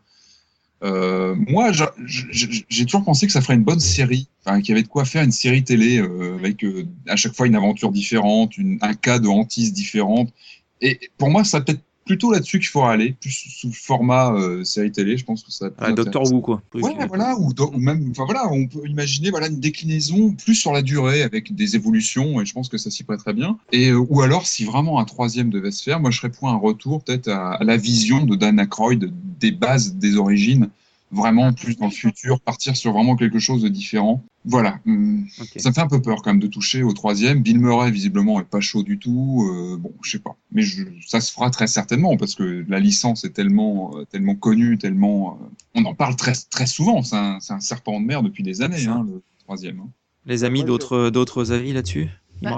Euh, 0.82 1.36
moi, 1.50 1.74
j'ai 2.06 2.86
toujours 2.86 3.04
pensé 3.04 3.28
que 3.28 3.34
ça 3.34 3.42
ferait 3.42 3.56
une 3.56 3.66
bonne 3.66 3.82
série, 3.82 4.30
enfin, 4.46 4.62
qu'il 4.62 4.70
y 4.70 4.72
avait 4.72 4.84
de 4.84 4.88
quoi 4.88 5.04
faire 5.04 5.24
une 5.24 5.34
série 5.34 5.66
télé 5.66 5.98
euh, 6.00 6.36
avec 6.36 6.64
euh, 6.64 6.86
à 7.06 7.18
chaque 7.18 7.36
fois 7.36 7.48
une 7.48 7.56
aventure 7.56 7.92
différente, 7.92 8.58
une- 8.58 8.78
un 8.82 8.94
cas 8.94 9.20
de 9.20 9.28
hantise 9.28 9.74
différente. 9.74 10.32
Et 10.80 11.02
pour 11.18 11.30
moi, 11.30 11.44
ça 11.44 11.60
peut-être 11.60 11.82
plutôt 12.06 12.32
là-dessus 12.32 12.60
qu'il 12.60 12.68
faut 12.68 12.84
aller, 12.84 13.16
plus 13.20 13.32
sous 13.32 13.68
le 13.68 13.74
format 13.74 14.32
euh, 14.34 14.64
série 14.64 14.92
télé. 14.92 15.18
Je 15.18 15.26
pense 15.26 15.44
que 15.44 15.52
ça. 15.52 15.70
ah, 15.80 15.92
Doctor 15.92 16.32
Who, 16.32 16.40
quoi. 16.42 16.62
Ouais, 16.74 16.94
voilà, 17.08 17.36
ou 17.38 17.52
même, 17.78 18.12
enfin 18.12 18.26
voilà, 18.26 18.48
on 18.52 18.68
peut 18.68 18.88
imaginer 18.88 19.32
voilà 19.32 19.48
une 19.48 19.60
déclinaison 19.60 20.34
plus 20.34 20.56
sur 20.56 20.72
la 20.72 20.82
durée 20.82 21.24
avec 21.24 21.54
des 21.56 21.76
évolutions, 21.76 22.40
et 22.42 22.46
je 22.46 22.54
pense 22.54 22.70
que 22.70 22.78
ça 22.78 22.90
s'y 22.92 23.04
prêterait 23.04 23.34
bien. 23.34 23.58
Et 23.72 23.90
euh, 23.90 23.98
ou 23.98 24.22
alors, 24.22 24.46
si 24.46 24.64
vraiment 24.64 25.00
un 25.00 25.06
troisième 25.06 25.50
devait 25.50 25.72
se 25.72 25.84
faire, 25.84 26.00
moi 26.00 26.12
je 26.12 26.18
serais 26.20 26.32
pour 26.32 26.50
un 26.50 26.58
retour 26.58 27.04
peut-être 27.04 27.28
à, 27.28 27.54
à 27.54 27.64
la 27.64 27.78
vision 27.78 28.26
de 28.26 28.36
Dan 28.36 28.60
Aykroyd 28.60 29.12
des 29.40 29.52
bases, 29.52 29.96
des 29.96 30.18
origines, 30.18 30.70
vraiment 31.12 31.54
plus 31.54 31.78
dans 31.78 31.86
le 31.86 31.92
futur, 31.92 32.40
partir 32.42 32.76
sur 32.76 32.92
vraiment 32.94 33.16
quelque 33.16 33.40
chose 33.40 33.62
de 33.62 33.70
différent. 33.70 34.24
Voilà, 34.48 34.80
Ok. 34.86 35.54
ça 35.58 35.70
me 35.70 35.74
fait 35.74 35.82
un 35.82 35.88
peu 35.88 36.02
peur 36.02 36.22
quand 36.22 36.30
même 36.32 36.40
de 36.40 36.48
toucher 36.48 36.84
au 36.84 36.94
troisième. 36.94 37.42
Bill 37.42 37.60
Murray 37.60 37.90
visiblement 37.92 38.40
est 38.40 38.44
pas 38.50 38.60
chaud 38.60 38.84
du 38.84 39.00
tout. 39.00 39.48
euh, 39.50 39.78
bon, 39.78 39.92
je 40.04 40.12
sais 40.12 40.20
pas, 40.20 40.36
mais 40.52 40.62
je, 40.62 40.84
ça 41.08 41.20
se 41.22 41.32
fera 41.32 41.50
très 41.50 41.68
certainement 41.68 42.16
parce 42.18 42.36
que 42.36 42.64
la 42.68 42.80
licence 42.80 43.24
est 43.24 43.32
tellement, 43.32 43.92
euh, 43.96 44.06
tellement 44.06 44.36
connue, 44.36 44.78
tellement, 44.78 45.40
euh, 45.42 45.46
on 45.74 45.86
en 45.86 45.96
parle 45.96 46.16
très, 46.16 46.34
très 46.50 46.68
souvent. 46.68 47.02
C'est 47.02 47.16
un, 47.16 47.40
serpent 47.60 48.00
de 48.00 48.06
mer 48.06 48.22
depuis 48.22 48.44
des 48.44 48.62
années, 48.62 48.86
hein, 48.88 49.06
le 49.10 49.22
troisième. 49.46 49.80
hein. 49.80 49.90
Les 50.28 50.44
amis, 50.44 50.64
d'autres, 50.64 51.10
d'autres 51.10 51.52
avis 51.52 51.74
là-dessus? 51.74 52.10
Bah, 52.42 52.58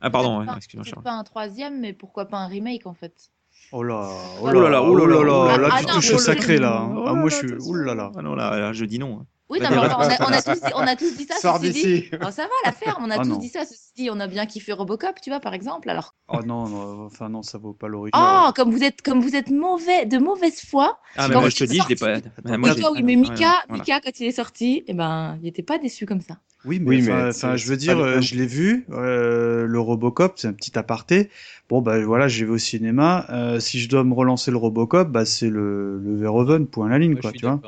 Ah, 0.00 0.10
pardon, 0.10 0.40
ouais, 0.40 0.46
excuse-moi, 0.56 1.02
pas 1.02 1.12
un 1.12 1.24
troisième, 1.24 1.80
mais 1.80 1.92
pourquoi 1.92 2.26
pas 2.26 2.38
un 2.38 2.46
remake 2.46 2.86
en 2.86 2.94
fait? 2.94 3.30
Oh 3.72 3.82
là, 3.82 4.08
Oh 4.40 4.46
là 4.52 4.70
là, 4.70 4.82
oh 4.82 4.94
là 4.96 5.06
là, 5.06 5.24
là 5.24 5.24
là, 5.24 5.56
là. 5.56 5.68
là, 5.68 5.80
tu 5.80 5.86
non, 5.86 5.94
touches 5.94 6.06
pour 6.06 6.14
au 6.14 6.18
le- 6.18 6.24
sacré 6.24 6.58
là. 6.58 6.86
Oh 6.88 7.02
Ah, 7.06 7.12
là 7.12 7.12
moi 7.14 7.30
là, 7.30 7.84
là 7.84 7.94
là. 7.94 8.12
Ah 8.16 8.22
non, 8.22 8.34
là, 8.34 8.58
là, 8.58 8.72
je 8.72 8.84
dis 8.84 8.98
non. 8.98 9.26
Oui, 9.48 9.60
non, 9.60 9.70
mais 9.70 9.78
on, 9.78 9.82
a, 9.82 10.26
on 10.28 10.32
a 10.32 10.42
tous 10.42 10.60
dit, 10.60 10.72
on 10.74 10.80
a 10.80 10.96
tous 10.96 11.14
dit 11.14 11.24
ça. 11.24 11.36
Sors 11.36 11.58
ceci 11.60 11.72
d'ici. 11.72 11.86
dit. 12.00 12.10
Oh, 12.14 12.30
ça 12.32 12.42
va 12.42 12.48
la 12.64 12.72
faire, 12.72 12.98
on 13.00 13.10
a 13.10 13.14
Ah, 13.14 13.18
tous 13.22 13.28
non. 13.28 13.38
dit 13.38 13.48
ça. 13.48 13.64
Ceci 13.64 13.92
dit, 13.96 14.10
on 14.10 14.18
a 14.18 14.26
bien 14.26 14.44
kiffé 14.46 14.72
Robocop, 14.72 15.20
tu 15.22 15.30
vois, 15.30 15.38
par 15.40 15.54
exemple. 15.54 15.88
Alors, 15.88 16.14
Oh 16.28 16.40
non, 16.44 16.68
non, 16.68 17.06
enfin 17.06 17.28
non, 17.28 17.42
ça 17.42 17.56
vaut 17.56 17.72
pas 17.72 17.86
l'original. 17.86 18.26
oh, 18.48 18.52
comme 18.56 18.72
vous 18.72 18.82
êtes, 18.82 19.02
comme 19.02 19.20
vous 19.20 19.36
êtes 19.36 19.50
mauvais, 19.50 20.04
de 20.04 20.18
mauvaise 20.18 20.60
foi. 20.60 20.98
Ah, 21.16 21.28
mais 21.28 21.36
moi, 21.36 21.48
je 21.48 21.56
te 21.56 21.64
dis, 21.64 21.80
je 21.80 21.88
l'ai 21.88 21.96
sorti- 21.96 22.22
pas. 22.22 22.40
bah, 22.44 22.58
moi, 22.58 22.70
Mika, 22.74 22.90
oui, 22.90 23.02
mais 23.04 23.14
ouais, 23.14 23.20
Mika, 23.22 23.52
voilà. 23.68 23.82
Mika, 23.82 24.00
quand 24.00 24.18
il 24.20 24.26
est 24.26 24.32
sorti, 24.32 24.82
eh 24.88 24.94
ben, 24.94 25.36
il 25.40 25.44
n'était 25.44 25.62
pas 25.62 25.78
déçu 25.78 26.06
comme 26.06 26.20
ça. 26.20 26.38
Oui, 26.64 26.80
mais, 26.80 26.96
Oui, 26.96 27.02
mais 27.02 27.28
enfin, 27.28 27.54
je 27.54 27.68
veux 27.68 27.76
dire, 27.76 27.96
euh, 28.00 28.20
je 28.20 28.34
l'ai 28.34 28.46
vu, 28.46 28.86
euh, 28.90 29.66
le 29.66 29.78
Robocop, 29.78 30.32
c'est 30.36 30.48
un 30.48 30.52
petit 30.52 30.76
aparté. 30.76 31.30
Bon, 31.68 31.80
bah 31.80 32.04
voilà, 32.04 32.26
j'ai 32.26 32.44
vu 32.44 32.50
au 32.50 32.58
cinéma. 32.58 33.26
Euh, 33.30 33.60
si 33.60 33.78
je 33.78 33.88
dois 33.88 34.02
me 34.02 34.12
relancer 34.14 34.50
le 34.50 34.56
Robocop, 34.56 35.08
bah 35.08 35.24
c'est 35.24 35.48
le, 35.48 36.00
le 36.00 36.16
Verhoeven, 36.16 36.66
point 36.66 36.86
à 36.86 36.90
la 36.90 36.98
ligne, 36.98 37.14
Ouais, 37.14 37.20
quoi, 37.20 37.30
tu 37.30 37.46
vois. 37.46 37.60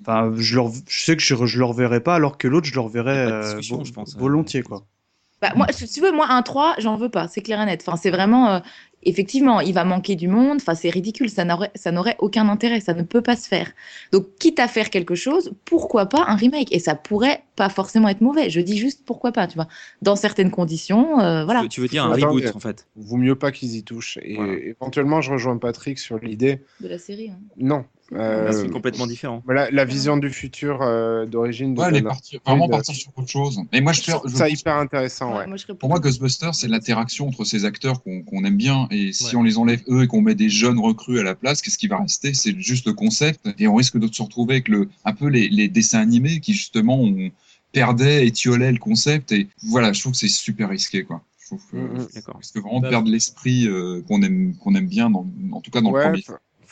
Enfin, 0.00 0.32
je, 0.36 0.54
leur, 0.56 0.70
je 0.88 1.04
sais 1.04 1.16
que 1.16 1.22
je, 1.22 1.34
je 1.46 1.58
le 1.58 1.64
reverrai 1.64 2.00
pas, 2.00 2.14
alors 2.16 2.38
que 2.38 2.48
l'autre, 2.48 2.66
je 2.66 2.74
le 2.74 2.80
reverrai 2.80 3.16
euh, 3.16 3.42
discussion, 3.42 3.78
vo- 3.78 3.84
je 3.84 3.92
pense, 3.92 4.16
volontiers, 4.16 4.62
quoi. 4.62 4.84
Bah, 5.42 5.52
moi, 5.56 5.66
si 5.70 5.86
tu 5.88 6.00
veux, 6.00 6.12
moi, 6.12 6.26
un 6.30 6.42
3, 6.42 6.74
j'en 6.78 6.96
veux 6.96 7.08
pas, 7.10 7.28
c'est 7.28 7.42
clair 7.42 7.60
et 7.60 7.66
net. 7.66 7.84
Enfin, 7.86 7.98
c'est 7.98 8.10
vraiment, 8.10 8.50
euh, 8.54 8.60
effectivement, 9.02 9.60
il 9.60 9.74
va 9.74 9.84
manquer 9.84 10.16
du 10.16 10.26
monde. 10.26 10.56
Enfin, 10.56 10.74
c'est 10.74 10.88
ridicule, 10.88 11.28
ça 11.28 11.44
n'aurait, 11.44 11.70
ça 11.74 11.92
n'aurait 11.92 12.16
aucun 12.18 12.48
intérêt, 12.48 12.80
ça 12.80 12.94
ne 12.94 13.02
peut 13.02 13.20
pas 13.20 13.36
se 13.36 13.46
faire. 13.46 13.70
Donc, 14.12 14.36
quitte 14.38 14.58
à 14.58 14.68
faire 14.68 14.88
quelque 14.88 15.14
chose, 15.14 15.52
pourquoi 15.66 16.06
pas 16.06 16.24
un 16.28 16.36
remake? 16.36 16.72
Et 16.72 16.78
ça 16.78 16.94
pourrait 16.94 17.42
pas 17.56 17.68
forcément 17.68 18.08
être 18.08 18.22
mauvais. 18.22 18.48
Je 18.48 18.60
dis 18.60 18.78
juste 18.78 19.02
pourquoi 19.04 19.32
pas, 19.32 19.46
tu 19.46 19.56
vois. 19.56 19.68
Dans 20.00 20.16
certaines 20.16 20.50
conditions, 20.50 21.20
euh, 21.20 21.44
voilà. 21.44 21.60
Tu 21.60 21.64
veux- 21.64 21.68
Tu 21.68 21.80
veux 21.82 21.88
dire 21.88 22.04
un 22.06 22.12
Attends, 22.12 22.28
reboot 22.28 22.56
en 22.56 22.60
fait 22.60 22.86
Vaut 22.96 23.16
mieux 23.18 23.34
pas 23.36 23.52
qu'ils 23.52 23.74
y 23.76 23.82
touchent. 23.82 24.18
Et 24.22 24.36
Voilà. 24.36 24.54
éventuellement, 24.54 25.20
je 25.20 25.32
rejoins 25.32 25.58
Patrick 25.58 25.98
sur 25.98 26.18
l'idée. 26.18 26.60
De 26.80 26.88
la 26.88 26.98
série. 26.98 27.28
hein. 27.30 27.38
Non. 27.58 27.84
Euh, 28.12 28.52
C'est 28.52 28.68
complètement 28.70 29.06
différent. 29.06 29.42
voilà, 29.44 29.70
la 29.70 29.84
vision 29.84 30.16
du 30.16 30.30
futur 30.30 30.82
euh, 30.82 31.26
d'origine 31.26 31.74
de 31.74 31.80
Ouais, 31.80 31.86
elle 31.88 31.96
est 31.96 32.00
Dana 32.02 32.10
partie, 32.10 32.38
vraiment 32.44 32.68
partir 32.68 32.94
sur 32.94 33.10
autre 33.16 33.28
chose. 33.30 33.60
Mais 33.72 33.80
moi, 33.80 33.92
je, 33.92 34.02
ça 34.02 34.20
pense 34.20 34.50
hyper 34.50 34.76
intéressant, 34.76 35.36
ouais. 35.36 35.46
Moi, 35.46 35.56
Pour 35.78 35.88
moi, 35.88 35.98
Ghostbusters, 36.00 36.54
c'est 36.54 36.68
l'interaction 36.68 37.28
entre 37.28 37.44
ces 37.44 37.64
acteurs 37.64 38.02
qu'on 38.02 38.44
aime 38.44 38.56
bien. 38.56 38.86
Et 38.90 39.12
si 39.12 39.24
Ouais. 39.26 39.36
on 39.36 39.42
les 39.42 39.58
enlève 39.58 39.82
eux 39.88 40.02
et 40.04 40.06
qu'on 40.06 40.20
met 40.20 40.34
des 40.34 40.50
jeunes 40.50 40.78
recrues 40.78 41.18
à 41.18 41.22
la 41.22 41.34
place, 41.34 41.62
qu'est-ce 41.62 41.78
qui 41.78 41.88
va 41.88 41.98
rester? 41.98 42.34
C'est 42.34 42.58
juste 42.60 42.86
le 42.86 42.92
concept. 42.92 43.48
Et 43.58 43.66
on 43.68 43.74
risque 43.74 43.98
de 43.98 44.12
se 44.12 44.22
retrouver 44.22 44.54
avec 44.54 44.68
le, 44.68 44.88
un 45.04 45.12
peu 45.14 45.28
les, 45.28 45.48
les 45.48 45.68
dessins 45.68 46.00
animés 46.00 46.40
qui, 46.40 46.52
justement, 46.52 47.00
on 47.00 47.30
perdait, 47.72 48.26
étiolaient 48.26 48.72
le 48.72 48.78
concept. 48.78 49.32
Et 49.32 49.48
voilà, 49.68 49.92
je 49.92 50.00
trouve 50.00 50.12
que 50.12 50.18
c'est 50.18 50.28
super 50.28 50.68
risqué, 50.68 51.04
quoi. 51.04 51.22
Je 51.40 51.46
trouve 51.46 51.62
que. 51.70 52.14
D'accord. 52.14 52.34
parce 52.34 52.52
que 52.52 52.58
vraiment 52.60 52.80
Bah, 52.80 52.88
perdre 52.90 53.10
l'esprit 53.10 53.66
euh, 53.66 54.02
qu'on 54.08 54.22
aime, 54.22 54.56
qu'on 54.56 54.74
aime 54.74 54.86
bien, 54.88 55.10
dans, 55.10 55.26
en 55.52 55.60
tout 55.60 55.70
cas 55.70 55.80
dans 55.80 55.90
Ouais, 55.90 56.00
le 56.04 56.22
premier. 56.22 56.24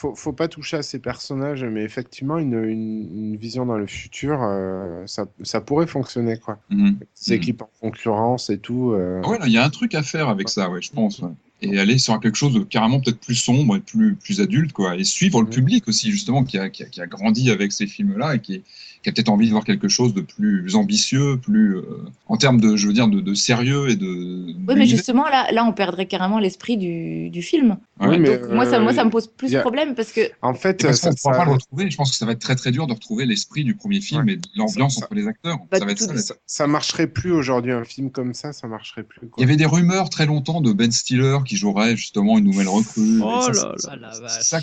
Faut- 0.02 0.14
faut, 0.16 0.32
pas 0.32 0.48
toucher 0.48 0.78
à 0.78 0.82
ces 0.82 0.98
personnages, 0.98 1.64
mais 1.64 1.82
effectivement, 1.84 2.38
une, 2.38 2.54
une, 2.64 3.08
une 3.16 3.36
vision 3.36 3.64
dans 3.66 3.78
le 3.78 3.86
futur, 3.86 4.40
euh, 4.42 5.06
ça, 5.06 5.26
ça 5.42 5.60
pourrait 5.60 5.86
fonctionner, 5.86 6.36
quoi. 6.38 6.58
Mhm. 6.70 6.98
Ces 7.14 7.34
équipes 7.34 7.62
en 7.62 7.70
concurrence 7.80 8.50
et 8.50 8.58
tout. 8.58 8.90
euh, 8.92 9.20
Ah 9.24 9.28
Ouais, 9.30 9.38
il 9.46 9.52
y 9.52 9.58
a 9.58 9.64
un 9.64 9.70
truc 9.70 9.94
à 9.94 10.02
faire 10.02 10.28
avec 10.28 10.48
ça, 10.48 10.68
ouais, 10.70 10.82
je 10.82 10.90
pense. 10.90 11.20
ouais. 11.20 11.30
Et 11.64 11.78
aller 11.78 11.98
sur 11.98 12.18
quelque 12.18 12.34
chose 12.34 12.54
de 12.54 12.60
carrément 12.64 12.98
peut-être 13.00 13.20
plus 13.20 13.36
sombre 13.36 13.76
et 13.76 13.80
plus, 13.80 14.16
plus 14.16 14.40
adulte, 14.40 14.72
quoi. 14.72 14.96
Et 14.96 15.04
suivre 15.04 15.40
le 15.42 15.48
public 15.48 15.86
aussi, 15.86 16.10
justement, 16.10 16.42
qui 16.42 16.58
a, 16.58 16.68
qui 16.68 16.82
a, 16.82 16.86
qui 16.86 17.00
a 17.00 17.06
grandi 17.06 17.50
avec 17.52 17.70
ces 17.70 17.86
films-là 17.86 18.34
et 18.34 18.40
qui, 18.40 18.62
qui 19.02 19.08
a 19.08 19.12
peut-être 19.12 19.28
envie 19.28 19.46
de 19.46 19.50
voir 19.52 19.64
quelque 19.64 19.88
chose 19.88 20.14
de 20.14 20.20
plus 20.20 20.74
ambitieux, 20.76 21.36
plus, 21.36 21.76
euh, 21.76 21.82
en 22.28 22.36
termes 22.36 22.60
de, 22.60 22.76
je 22.76 22.86
veux 22.86 22.92
dire, 22.92 23.08
de, 23.08 23.20
de 23.20 23.34
sérieux 23.34 23.88
et 23.90 23.96
de. 23.96 24.06
Oui, 24.06 24.74
mais 24.76 24.86
justement, 24.86 25.24
là, 25.28 25.50
là, 25.52 25.64
on 25.64 25.72
perdrait 25.72 26.06
carrément 26.06 26.38
l'esprit 26.38 26.76
du, 26.76 27.30
du 27.30 27.42
film. 27.42 27.78
Ouais. 28.00 28.18
mais, 28.18 28.38
Donc, 28.38 28.50
moi, 28.50 28.64
ça, 28.66 28.78
moi, 28.80 28.92
ça 28.94 29.04
me 29.04 29.10
pose 29.10 29.26
plus 29.28 29.50
y 29.52 29.56
a- 29.56 29.60
problème 29.60 29.94
parce 29.94 30.12
que 30.12 30.20
En 30.40 30.54
fait, 30.54 30.82
Et 30.82 30.86
parce 30.86 31.00
qu'on 31.00 31.06
ça- 31.06 31.10
ne 31.10 31.16
pourra 31.16 31.32
ça- 31.34 31.38
pas 31.40 31.44
le 31.46 31.52
retrouver. 31.52 31.90
Je 31.90 31.96
pense 31.96 32.10
que 32.10 32.16
ça 32.16 32.26
va 32.26 32.32
être 32.32 32.40
très 32.40 32.54
très 32.56 32.70
dur 32.70 32.86
de 32.86 32.92
retrouver 32.92 33.26
l'esprit 33.26 33.64
du 33.64 33.74
premier 33.74 34.00
film 34.00 34.28
et 34.28 34.36
de 34.36 34.48
l'ambiance 34.56 34.96
Ça- 34.96 35.04
entre 35.04 35.14
les 35.14 35.26
acteurs. 35.26 35.58
Bah, 35.70 35.78
ça 35.78 35.84
va 35.84 35.92
être 35.92 35.98
tout- 35.98 36.16
ça. 36.16 36.18
ça, 36.18 36.34
ça 36.46 36.66
marcherait 36.66 37.06
plus 37.06 37.32
aujourd'hui, 37.32 37.72
un 37.72 37.84
film 37.84 38.10
comme 38.10 38.34
ça, 38.34 38.52
ça 38.52 38.66
marcherait 38.68 39.02
plus. 39.04 39.28
Il 39.36 39.40
y 39.40 39.44
avait 39.44 39.56
des 39.56 39.66
rumeurs 39.66 40.10
très 40.10 40.26
longtemps 40.26 40.60
de 40.60 40.72
Ben 40.72 40.90
Stiller 40.92 41.38
qui 41.46 41.56
jouerait 41.56 41.96
justement 41.96 42.38
une 42.38 42.44
nouvelle 42.44 42.68
recrue. 42.68 43.20
Oh 43.22 43.46
Et 43.50 43.54
ça, 43.54 43.96
là 43.96 44.00
là. 44.00 44.10
La 44.22 44.60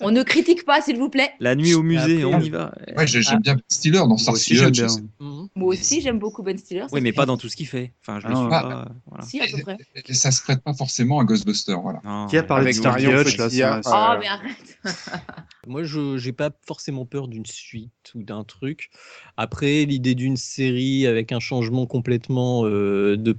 on 0.00 0.10
ne 0.10 0.22
critique 0.22 0.64
pas, 0.64 0.80
s'il 0.80 0.96
vous 0.98 1.08
plaît. 1.10 1.30
La 1.40 1.54
nuit 1.54 1.74
au 1.74 1.82
musée, 1.82 2.22
Après, 2.22 2.24
on 2.24 2.40
y 2.40 2.50
va. 2.50 2.72
Ouais, 2.96 3.06
j'ai- 3.06 3.22
j'aime 3.22 3.42
bien 3.54 3.54
Ben 3.54 3.62
Stiller 3.68 3.98
dans 3.98 4.16
Star 4.16 4.34
bien. 4.70 4.86
Mhm. 5.20 5.48
Moi 5.54 5.68
aussi, 5.68 6.00
j'aime 6.00 6.18
beaucoup 6.18 6.42
Ben 6.42 6.56
Stiller. 6.58 6.84
Oui, 6.92 7.00
mais 7.00 7.12
pas 7.12 7.26
dans 7.26 7.36
tout 7.36 7.48
ce 7.48 7.56
qu'il 7.56 7.66
fait. 7.66 7.92
Enfin, 8.00 8.20
je 8.20 8.26
Ah, 8.26 8.34
suis 8.34 8.44
ah, 8.46 8.48
pas. 8.48 8.80
euh, 8.82 8.94
voilà. 9.06 9.24
Si, 9.24 9.40
à 9.40 9.46
peu 9.50 9.62
près. 9.62 9.76
Et 10.06 10.14
ça 10.14 10.30
se 10.30 10.42
prête 10.42 10.62
pas 10.62 10.74
forcément 10.74 11.20
à 11.20 11.24
Ghostbusters, 11.24 11.80
voilà. 11.80 12.00
Non, 12.04 12.26
Qui 12.26 12.36
a 12.36 12.42
parlé 12.42 12.62
Avec 12.64 12.74
de 12.76 12.80
Star 12.80 12.98
là, 12.98 13.80
Oh, 13.86 13.88
Euh, 13.88 14.18
mais 14.20 14.26
arrête. 14.26 14.78
Moi, 15.66 15.84
je 15.84 16.16
j'ai 16.18 16.32
pas 16.32 16.50
forcément 16.66 17.04
peur 17.06 17.28
d'une 17.28 17.46
suite 17.46 17.92
ou 18.14 18.22
d'un 18.22 18.44
truc. 18.44 18.90
Après, 19.36 19.84
l'idée 19.84 20.14
d'une 20.14 20.36
série 20.36 21.06
avec 21.06 21.32
un 21.32 21.40
changement 21.40 21.86
complètement 21.86 22.64
euh, 22.64 23.16
de 23.16 23.36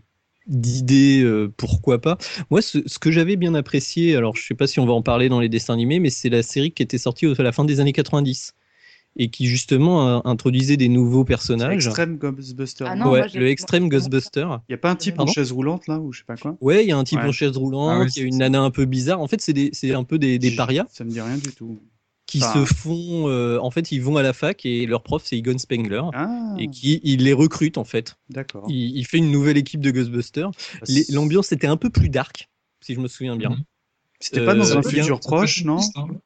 d'idées, 0.47 1.21
euh, 1.23 1.53
pourquoi 1.57 2.01
pas. 2.01 2.17
Moi, 2.49 2.61
ce, 2.63 2.79
ce 2.87 2.97
que 2.97 3.11
j'avais 3.11 3.35
bien 3.35 3.53
apprécié, 3.53 4.15
alors 4.15 4.35
je 4.35 4.43
sais 4.43 4.55
pas 4.55 4.65
si 4.65 4.79
on 4.79 4.85
va 4.85 4.93
en 4.93 5.03
parler 5.03 5.29
dans 5.29 5.39
les 5.39 5.49
dessins 5.49 5.73
animés, 5.75 5.99
mais 5.99 6.09
c'est 6.09 6.29
la 6.29 6.41
série 6.41 6.71
qui 6.71 6.81
était 6.81 6.97
sortie 6.97 7.27
à 7.27 7.43
la 7.43 7.51
fin 7.51 7.65
des 7.65 7.79
années 7.79 7.93
90 7.93 8.53
et 9.21 9.29
qui 9.29 9.45
justement 9.45 10.07
euh, 10.07 10.19
introduisait 10.25 10.77
des 10.77 10.89
nouveaux 10.89 11.23
personnages. 11.25 11.85
Extreme 11.85 12.17
Ghostbuster. 12.17 12.85
Ah 12.87 12.95
non, 12.95 13.11
ouais, 13.11 13.19
moi, 13.19 13.27
le 13.35 13.47
Extreme 13.49 13.83
moi, 13.83 13.89
Ghostbuster. 13.89 14.47
Il 14.67 14.71
y 14.71 14.75
a 14.75 14.77
pas 14.77 14.89
un 14.89 14.95
type 14.95 15.17
Pardon 15.17 15.29
en 15.29 15.33
chaise 15.33 15.51
roulante, 15.51 15.85
là, 15.87 15.99
ou 15.99 16.11
je 16.11 16.19
sais 16.19 16.25
pas 16.25 16.37
quoi? 16.37 16.57
Ouais, 16.61 16.83
il 16.83 16.89
y 16.89 16.91
a 16.91 16.97
un 16.97 17.03
type 17.03 17.19
Ouais. 17.19 17.25
en 17.27 17.31
chaise 17.31 17.55
roulante, 17.57 17.91
Ah 17.93 17.99
ouais, 17.99 18.07
il 18.15 18.19
y 18.19 18.23
a 18.23 18.27
une 18.27 18.31
ça. 18.33 18.37
nana 18.39 18.61
un 18.61 18.71
peu 18.71 18.85
bizarre. 18.85 19.19
En 19.21 19.27
fait, 19.27 19.41
c'est 19.41 19.53
des- 19.53 19.69
c'est 19.73 19.93
un 19.93 20.03
peu 20.05 20.17
des, 20.17 20.39
des 20.39 20.51
parias 20.55 20.85
Ça 20.89 21.03
me 21.03 21.11
dit 21.11 21.21
rien 21.21 21.37
du 21.37 21.51
tout. 21.51 21.79
qui 22.25 22.43
Enfin- 22.43 22.65
se 22.65 22.73
font. 22.73 23.27
euh, 23.27 23.57
en 23.59 23.71
fait, 23.71 23.91
ils 23.91 24.01
vont 24.01 24.15
à 24.15 24.21
la 24.23 24.33
fac 24.33 24.63
et 24.65 24.85
leur 24.85 25.01
prof, 25.03 25.23
c'est 25.25 25.35
Egon 25.37 25.57
Spengler. 25.57 26.01
Ah, 26.13 26.53
Et 26.59 26.67
qui 26.69 27.01
il 27.03 27.23
les 27.23 27.33
recrute 27.33 27.77
en 27.77 27.83
fait. 27.83 28.15
d'accord. 28.29 28.65
Il, 28.69 28.95
il 28.97 29.05
fait 29.05 29.17
une 29.17 29.31
nouvelle 29.31 29.57
équipe 29.57 29.81
de 29.81 29.89
Ghostbusters. 29.91 30.51
Les- 30.87 31.05
L'ambiance 31.09 31.51
était 31.51 31.67
un 31.67 31.75
peu 31.77 31.89
plus 31.89 32.07
dark, 32.09 32.47
si 32.81 32.93
je 32.93 32.99
me 32.99 33.07
souviens 33.07 33.35
bien. 33.35 33.49
Mhm. 33.49 33.63
C'était 34.21 34.43
pas 34.43 34.53
dans 34.53 34.69
Euh, 34.71 34.77
un 34.77 34.83
futur 34.83 35.19
proche, 35.21 35.63
non. 35.63 35.79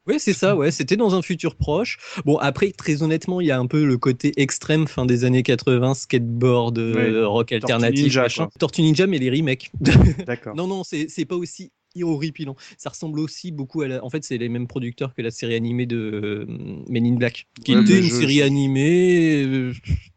Ouais, 0.07 0.17
c'est 0.17 0.33
ça, 0.33 0.55
ouais, 0.55 0.71
c'était 0.71 0.97
dans 0.97 1.13
un 1.13 1.21
futur 1.21 1.55
proche. 1.55 1.99
Bon, 2.25 2.37
après, 2.37 2.71
très 2.71 3.03
honnêtement, 3.03 3.39
il 3.39 3.47
y 3.47 3.51
a 3.51 3.59
un 3.59 3.67
peu 3.67 3.85
le 3.85 3.97
côté 3.99 4.31
extrême 4.37 4.87
fin 4.87 5.05
des 5.05 5.25
années 5.25 5.43
80, 5.43 5.93
skateboard, 5.93 6.79
euh, 6.79 6.93
Ouais. 7.21 7.25
rock 7.25 7.49
Tortue 7.49 7.55
alternatif, 7.55 8.01
Ninja, 8.03 8.21
machin. 8.23 8.45
quoi. 8.45 8.53
Tortue 8.59 8.81
Ninja, 8.81 9.05
mais 9.05 9.19
les 9.19 9.29
remakes. 9.29 9.71
D'accord. 10.25 10.55
non, 10.55 10.65
non, 10.67 10.83
c'est 10.83 11.25
pas 11.25 11.35
aussi 11.35 11.71
horripilant. 12.01 12.55
Ça 12.77 12.89
ressemble 12.89 13.19
aussi 13.19 13.51
beaucoup 13.51 13.83
à 13.83 13.87
la... 13.87 14.03
En 14.03 14.09
fait, 14.09 14.23
c'est 14.23 14.39
les 14.39 14.49
mêmes 14.49 14.65
producteurs 14.67 15.13
que 15.13 15.21
la 15.21 15.29
série 15.29 15.53
animée 15.53 15.85
de 15.85 15.97
euh, 15.97 16.45
Men 16.89 17.05
in 17.05 17.13
Black, 17.13 17.45
qui 17.63 17.75
Ouais, 17.75 17.81
était 17.81 17.99
une 17.99 18.05
je- 18.05 18.15
série 18.15 18.41
animée 18.41 19.43
euh, 19.45 19.71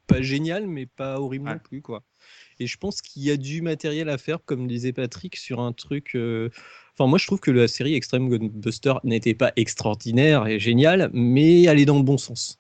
pas 0.07 0.23
géniale, 0.23 0.67
mais 0.67 0.87
pas 0.87 1.21
horrible 1.21 1.51
non 1.51 1.59
plus, 1.63 1.83
quoi. 1.83 2.03
Et 2.59 2.67
je 2.67 2.79
pense 2.79 3.03
qu'il 3.03 3.23
y 3.23 3.31
a 3.31 3.37
du 3.37 3.61
matériel 3.61 4.09
à 4.09 4.17
faire, 4.17 4.39
comme 4.47 4.67
disait 4.67 4.95
Patrick, 4.95 5.37
sur 5.37 5.61
un 5.61 5.73
truc. 5.75 6.13
euh, 6.15 6.49
Enfin, 6.99 7.09
moi, 7.09 7.19
je 7.19 7.27
trouve 7.27 7.41
que 7.41 7.51
la 7.51 7.69
série 7.69 7.95
Extreme 7.95 8.29
Ghostbuster 8.29 8.95
n'était 9.05 9.35
pas 9.35 9.53
extraordinaire 9.57 10.47
et 10.47 10.59
géniale, 10.59 11.11
mais 11.13 11.63
elle 11.63 11.79
est 11.79 11.85
dans 11.85 11.99
le 11.99 12.03
bon 12.05 12.17
sens. 12.19 12.59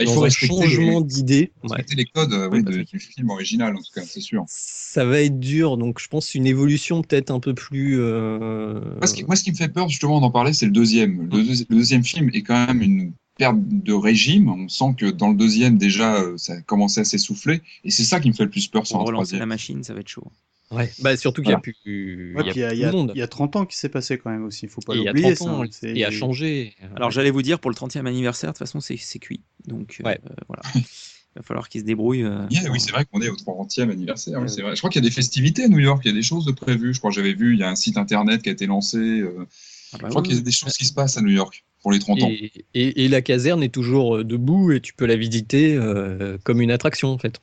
Il 0.00 0.06
dans 0.06 0.14
faut 0.14 0.20
un 0.20 0.24
respecter 0.24 0.56
changement 0.56 1.00
d'idée. 1.02 1.52
ouais. 1.62 1.68
respecter 1.68 1.94
les 1.94 2.04
codes 2.06 2.32
euh, 2.32 2.48
de- 2.62 2.82
du 2.82 2.98
film 2.98 3.30
original, 3.30 3.76
en 3.76 3.78
tout 3.78 3.92
cas, 3.94 4.02
c'est 4.02 4.20
sûr. 4.20 4.44
Ça 4.48 5.04
va 5.04 5.20
être 5.20 5.38
dur, 5.38 5.76
donc 5.76 6.00
je 6.00 6.08
pense 6.08 6.34
une 6.34 6.46
évolution 6.46 7.02
peut-être 7.02 7.30
un 7.30 7.40
peu 7.40 7.54
plus. 7.54 8.00
euh, 8.00 8.80
Moi 8.96 9.06
ce, 9.06 9.14
qui, 9.14 9.24
moi, 9.24 9.36
ce 9.36 9.44
qui 9.44 9.50
me 9.52 9.56
fait 9.56 9.68
peur, 9.68 9.88
justement, 9.88 10.20
d'en 10.20 10.30
parler, 10.30 10.52
c'est 10.52 10.66
le 10.66 10.72
deuxième. 10.72 11.22
Le, 11.22 11.28
deuxi- 11.42 11.66
le 11.68 11.76
deuxième 11.76 12.02
film 12.04 12.30
est 12.32 12.42
quand 12.42 12.66
même 12.66 12.82
une 12.82 13.12
perte 13.38 13.56
de 13.60 13.92
régime. 13.92 14.48
On 14.48 14.68
sent 14.68 14.94
que 14.96 15.06
dans 15.06 15.28
le 15.28 15.36
deuxième, 15.36 15.78
déjà, 15.78 16.16
euh, 16.22 16.36
ça 16.38 16.54
a 16.54 16.60
commencé 16.62 17.00
à 17.00 17.04
s'essouffler. 17.04 17.60
Et 17.84 17.90
c'est 17.90 18.04
ça 18.04 18.18
qui 18.18 18.28
me 18.28 18.34
fait 18.34 18.44
le 18.44 18.50
plus 18.50 18.66
peur 18.66 18.86
sur 18.86 18.96
un 18.96 19.04
relancer 19.04 19.36
la 19.36 19.46
troisième. 19.46 19.48
machine, 19.48 19.84
ça 19.84 19.94
va 19.94 20.00
être 20.00 20.08
chaud. 20.08 20.26
Ouais, 20.70 20.90
bah 21.00 21.16
surtout 21.16 21.42
qu'il 21.42 21.50
n'y 21.50 21.54
a 21.54 21.60
Voilà. 21.62 21.62
plus. 21.62 22.34
Ouais, 22.34 22.42
il 22.54 22.60
y 22.60 22.64
a 22.64 22.72
il 22.74 22.80
y 22.80 22.86
monde. 22.90 23.12
il 23.14 23.18
y 23.18 23.22
a 23.22 23.28
30 23.28 23.54
ans 23.56 23.66
qui 23.66 23.76
s'est 23.76 23.88
passé 23.90 24.18
quand 24.18 24.30
même 24.30 24.44
aussi, 24.44 24.66
faut 24.66 24.80
pas 24.80 24.94
il 24.94 25.02
y 25.02 25.08
a 25.08 25.12
l'oublier. 25.12 25.34
30 25.34 25.48
ans, 25.48 25.62
ça, 25.64 25.68
c'est- 25.70 25.96
et 25.96 26.04
a 26.04 26.10
changé. 26.10 26.74
Alors 26.96 27.10
j'allais 27.10 27.30
vous 27.30 27.42
dire, 27.42 27.60
pour 27.60 27.70
le 27.70 27.76
30e 27.76 28.06
anniversaire, 28.06 28.50
de 28.50 28.54
toute 28.54 28.58
façon, 28.66 28.80
c'est 28.80 28.96
cuit. 29.18 29.42
Donc 29.66 29.98
euh, 30.00 30.08
Ouais. 30.08 30.18
euh, 30.28 30.34
voilà. 30.48 30.62
Il 30.74 31.40
va 31.40 31.42
falloir 31.42 31.68
qu'ils 31.68 31.80
se 31.82 31.86
débrouillent. 31.86 32.22
euh, 32.24 32.46
Yeah, 32.50 32.70
oui, 32.70 32.78
c'est 32.80 32.92
vrai 32.92 33.04
qu'on 33.04 33.20
est 33.20 33.28
au 33.28 33.36
30e 33.36 33.90
anniversaire. 33.90 34.40
oui, 34.40 34.46
vrai. 34.62 34.74
Je 34.74 34.80
crois 34.80 34.88
qu'il 34.90 35.02
y 35.02 35.06
a 35.06 35.08
des 35.08 35.14
festivités 35.14 35.64
à 35.64 35.68
New 35.68 35.80
York, 35.80 36.00
il 36.04 36.08
y 36.08 36.10
a 36.12 36.14
des 36.14 36.22
choses 36.22 36.44
de 36.46 36.52
prévues. 36.52 36.94
Je 36.94 36.98
crois 36.98 37.10
que 37.10 37.16
j'avais 37.16 37.34
vu, 37.34 37.54
il 37.54 37.60
y 37.60 37.64
a 37.64 37.68
un 37.70 37.74
site 37.76 37.96
internet 37.98 38.42
qui 38.42 38.48
a 38.48 38.52
été 38.52 38.66
lancé. 38.66 38.98
euh, 38.98 39.46
ah 39.92 39.98
bah 39.98 40.04
je 40.04 40.08
crois 40.10 40.22
oui. 40.22 40.28
qu'il 40.28 40.36
y 40.36 40.40
a 40.40 40.42
des 40.42 40.50
choses 40.52 40.72
qui 40.74 40.84
se 40.86 40.92
passent 40.94 41.16
à 41.18 41.22
New 41.22 41.32
York 41.32 41.64
pour 41.82 41.90
les 41.92 41.98
30 41.98 42.22
ans. 42.22 42.28
Et, 42.30 42.50
et- 42.74 43.04
et 43.04 43.08
la 43.08 43.20
caserne 43.20 43.62
est 43.62 43.68
toujours 43.74 44.16
euh, 44.18 44.24
debout 44.24 44.72
et 44.72 44.80
tu 44.80 44.94
peux 44.94 45.06
la 45.06 45.16
visiter 45.16 45.74
euh, 45.76 46.38
comme 46.44 46.60
une 46.60 46.70
attraction 46.70 47.08
en 47.10 47.18
fait. 47.18 47.40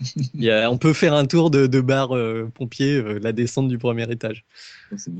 Il 0.34 0.42
y 0.42 0.50
a- 0.50 0.70
on 0.70 0.78
peut 0.78 0.92
faire 0.92 1.14
un 1.14 1.24
tour 1.26 1.50
de, 1.50 1.66
de 1.66 1.80
bar 1.80 2.14
euh, 2.16 2.50
pompier, 2.54 2.96
euh, 2.96 3.18
la 3.22 3.32
descente 3.32 3.68
du 3.68 3.78
premier 3.78 4.10
étage. 4.10 4.44
Ça, 4.90 4.98
c'est 4.98 5.10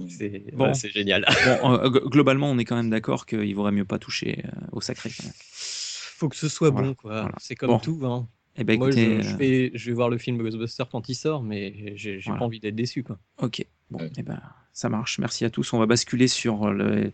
Bon. 0.54 0.66
ouais, 0.66 0.74
génial. 0.74 1.24
Bon, 1.62 1.72
euh, 1.74 1.88
globalement, 1.88 2.50
on 2.50 2.58
est 2.58 2.64
quand 2.64 2.76
même 2.76 2.90
d'accord 2.90 3.26
qu'il 3.26 3.54
vaudrait 3.54 3.72
mieux 3.72 3.84
pas 3.84 3.98
toucher 3.98 4.44
euh, 4.46 4.60
au 4.72 4.80
sacré. 4.80 5.10
même. 5.22 5.32
Faut 5.52 6.28
que 6.28 6.36
ce 6.36 6.48
soit 6.48 6.70
Voilà, 6.70 6.88
bon 6.88 6.94
quoi. 6.94 7.20
voilà. 7.22 7.34
C'est 7.38 7.54
comme 7.56 7.68
Bon. 7.70 7.78
tout. 7.78 8.00
Hein. 8.04 8.28
Eh 8.56 8.64
ben 8.64 8.78
Moi, 8.78 8.88
écoutez, 8.88 9.22
je, 9.22 9.28
je 9.28 9.36
vais, 9.36 9.70
je 9.74 9.86
vais 9.90 9.92
voir 9.94 10.08
le 10.08 10.16
film 10.16 10.38
Ghostbusters 10.38 10.88
quand 10.88 11.08
il 11.10 11.14
sort, 11.14 11.42
mais 11.42 11.92
j'ai 11.96 12.20
Voilà. 12.24 12.38
pas 12.38 12.44
envie 12.46 12.58
d'être 12.60 12.74
déçu 12.74 13.02
quoi. 13.02 13.18
ok. 13.42 13.64
Bon, 13.90 13.98
Ouais. 13.98 14.10
eh 14.16 14.22
ben, 14.22 14.40
Ça 14.72 14.88
marche. 14.88 15.18
Merci 15.18 15.44
à 15.44 15.50
tous. 15.50 15.72
On 15.74 15.78
va 15.78 15.84
basculer 15.86 16.26
sur 16.26 16.70
le, 16.72 17.12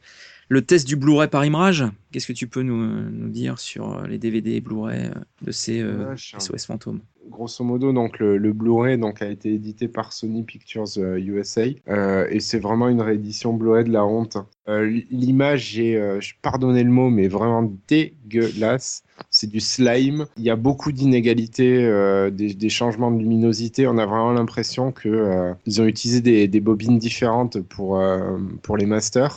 le 0.49 0.63
test 0.63 0.87
du 0.87 0.95
Blu-ray 0.97 1.29
par 1.29 1.45
image. 1.45 1.85
Qu'est-ce 2.13 2.27
que 2.29 2.33
tu 2.33 2.47
peux 2.47 2.63
nous, 2.63 3.11
nous 3.11 3.29
dire 3.29 3.59
sur 3.59 4.03
les 4.07 4.19
DVD 4.19 4.53
et 4.53 4.61
Blu-ray 4.61 5.11
de 5.43 5.51
ces 5.53 5.81
euh, 5.81 6.15
SOS 6.17 6.67
Fantômes? 6.67 7.01
Grosso 7.29 7.65
modo, 7.65 7.93
donc 7.93 8.19
le, 8.19 8.53
Blu-ray 8.53 8.99
donc 8.99 9.23
a 9.23 9.27
été 9.27 9.53
édité 9.55 9.89
par 9.89 10.13
Sony 10.13 10.43
Pictures 10.43 10.85
euh, 10.99 11.19
USA 11.19 11.63
euh, 11.89 12.27
et 12.31 12.41
c'est 12.41 12.59
vraiment 12.59 12.89
une 12.89 13.01
réédition 13.01 13.53
Blu-ray 13.53 13.85
de 13.85 13.93
la 13.93 14.05
honte. 14.05 14.39
Euh, 14.69 15.01
L'image, 15.11 15.71
j'ai 15.71 15.97
euh, 15.97 16.21
pardonné 16.41 16.85
le 16.85 16.91
mot, 16.91 17.11
mais 17.11 17.27
vraiment 17.27 17.73
dégueulasse. 17.89 19.03
C'est 19.31 19.49
du 19.49 19.61
slime. 19.61 20.27
Il 20.37 20.45
y 20.45 20.51
a 20.51 20.57
beaucoup 20.57 20.93
d'inégalités, 20.93 21.85
euh, 21.85 22.31
des, 22.31 22.69
changements 22.69 23.11
de 23.11 23.19
luminosité. 23.19 23.87
On 23.87 23.99
a 23.99 24.07
vraiment 24.07 24.33
l'impression 24.33 24.93
que 24.93 25.09
euh, 25.09 25.53
ils 25.67 25.81
ont 25.83 25.87
utilisé 25.87 26.21
des, 26.21 26.49
des, 26.49 26.61
bobines 26.61 26.99
différentes 26.99 27.61
pour 27.61 28.01
pour 28.63 28.77
les 28.77 28.87
masters. 28.87 29.37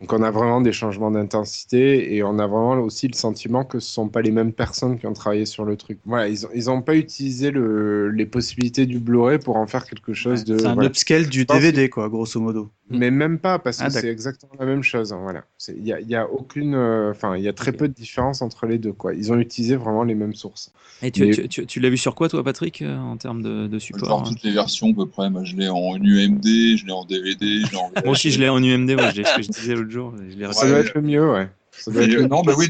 Donc 0.00 0.12
on 0.12 0.22
a 0.22 0.30
vraiment 0.30 0.60
des 0.60 0.72
changements 0.72 1.10
d'intensité 1.10 2.14
et 2.14 2.22
on 2.22 2.38
a 2.38 2.46
vraiment 2.46 2.74
aussi 2.82 3.08
le 3.08 3.14
sentiment 3.14 3.64
que 3.64 3.80
ce 3.80 3.90
sont 3.90 4.08
pas 4.08 4.22
les 4.22 4.30
mêmes 4.30 4.52
personnes 4.52 4.96
qui 4.96 5.06
ont 5.06 5.12
travaillé 5.12 5.44
sur 5.44 5.64
le 5.64 5.76
truc. 5.76 5.98
Voilà, 6.04 6.28
ils 6.28 6.46
ont, 6.46 6.50
ils 6.54 6.70
ont 6.70 6.82
pas 6.82 6.94
utilisé 6.94 7.50
le, 7.50 8.10
les 8.10 8.26
possibilités 8.26 8.86
du 8.86 9.00
Blu-ray 9.00 9.40
pour 9.40 9.56
en 9.56 9.66
faire 9.66 9.84
quelque 9.84 10.12
chose 10.14 10.40
ouais, 10.40 10.54
de. 10.54 10.58
C'est 10.58 10.66
un 10.66 10.74
voilà. 10.74 10.88
upscale 10.88 11.26
du 11.26 11.44
DVD, 11.44 11.90
quoi, 11.90 12.08
grosso 12.08 12.40
modo. 12.40 12.70
Mais 12.90 13.10
même 13.10 13.38
pas, 13.38 13.58
parce 13.58 13.78
que 13.78 13.84
Ah, 13.84 13.90
c'est 13.90 13.96
d'accord. 13.96 14.10
exactement 14.10 14.52
la 14.58 14.66
même 14.66 14.82
chose. 14.82 15.12
hein, 15.12 15.18
voilà. 15.22 15.44
Il 15.68 15.86
y 15.86 15.92
a, 15.92 16.00
y 16.00 16.14
a 16.14 16.28
aucune. 16.28 16.74
euh, 16.74 17.10
Enfin, 17.10 17.36
il 17.36 17.42
y 17.42 17.48
a 17.48 17.52
très 17.52 17.72
peu 17.72 17.86
de 17.88 17.92
différence 17.92 18.40
entre 18.42 18.66
les 18.66 18.78
deux, 18.78 18.92
quoi. 18.92 19.14
Ils 19.14 19.32
ont 19.32 19.38
utilisé 19.38 19.76
vraiment 19.76 20.04
les 20.04 20.14
mêmes 20.14 20.34
sources. 20.34 20.72
Et 21.02 21.10
tu, 21.10 21.26
Mais- 21.26 21.30
tu, 21.32 21.48
tu, 21.48 21.66
tu 21.66 21.80
l'as 21.80 21.90
vu 21.90 21.96
sur 21.98 22.14
quoi, 22.14 22.28
toi, 22.28 22.42
Patrick, 22.42 22.82
euh, 22.82 22.96
en 22.96 23.16
termes 23.16 23.42
de, 23.42 23.66
de 23.66 23.78
support 23.78 24.08
Genre 24.08 24.20
hein 24.20 24.24
toutes 24.28 24.42
les 24.42 24.52
versions 24.52 24.90
à 24.90 24.94
peu 24.94 25.06
près. 25.06 25.28
Moi, 25.30 25.44
je 25.44 25.56
l'ai 25.56 25.68
en 25.68 25.96
UMD, 25.96 26.44
je 26.44 26.86
l'ai 26.86 26.92
en 26.92 27.04
DVD, 27.04 27.60
je 27.66 27.70
l'ai 27.72 27.76
en 27.76 27.90
Moi 28.04 28.12
aussi, 28.12 28.30
je 28.30 28.40
l'ai 28.40 28.48
en 28.48 28.62
UMD, 28.62 28.90
ouais, 28.94 29.10
je 29.12 29.16
l'ai- 29.18 29.24
ce 29.24 29.36
que 29.36 29.42
je 29.42 29.48
disais 29.48 29.74
l'autre 29.74 29.90
jour. 29.90 30.14
Je 30.28 30.52
Ça 30.52 30.66
doit 30.68 30.78
être 30.78 30.94
le 30.94 31.02
mieux, 31.02 31.30
ouais. 31.32 31.48
Ça 31.72 31.90
doit 31.92 32.00
Mais, 32.06 32.12
être 32.12 32.20
euh, 32.22 32.26
non, 32.26 32.42
bah 32.42 32.54
oui, 32.58 32.68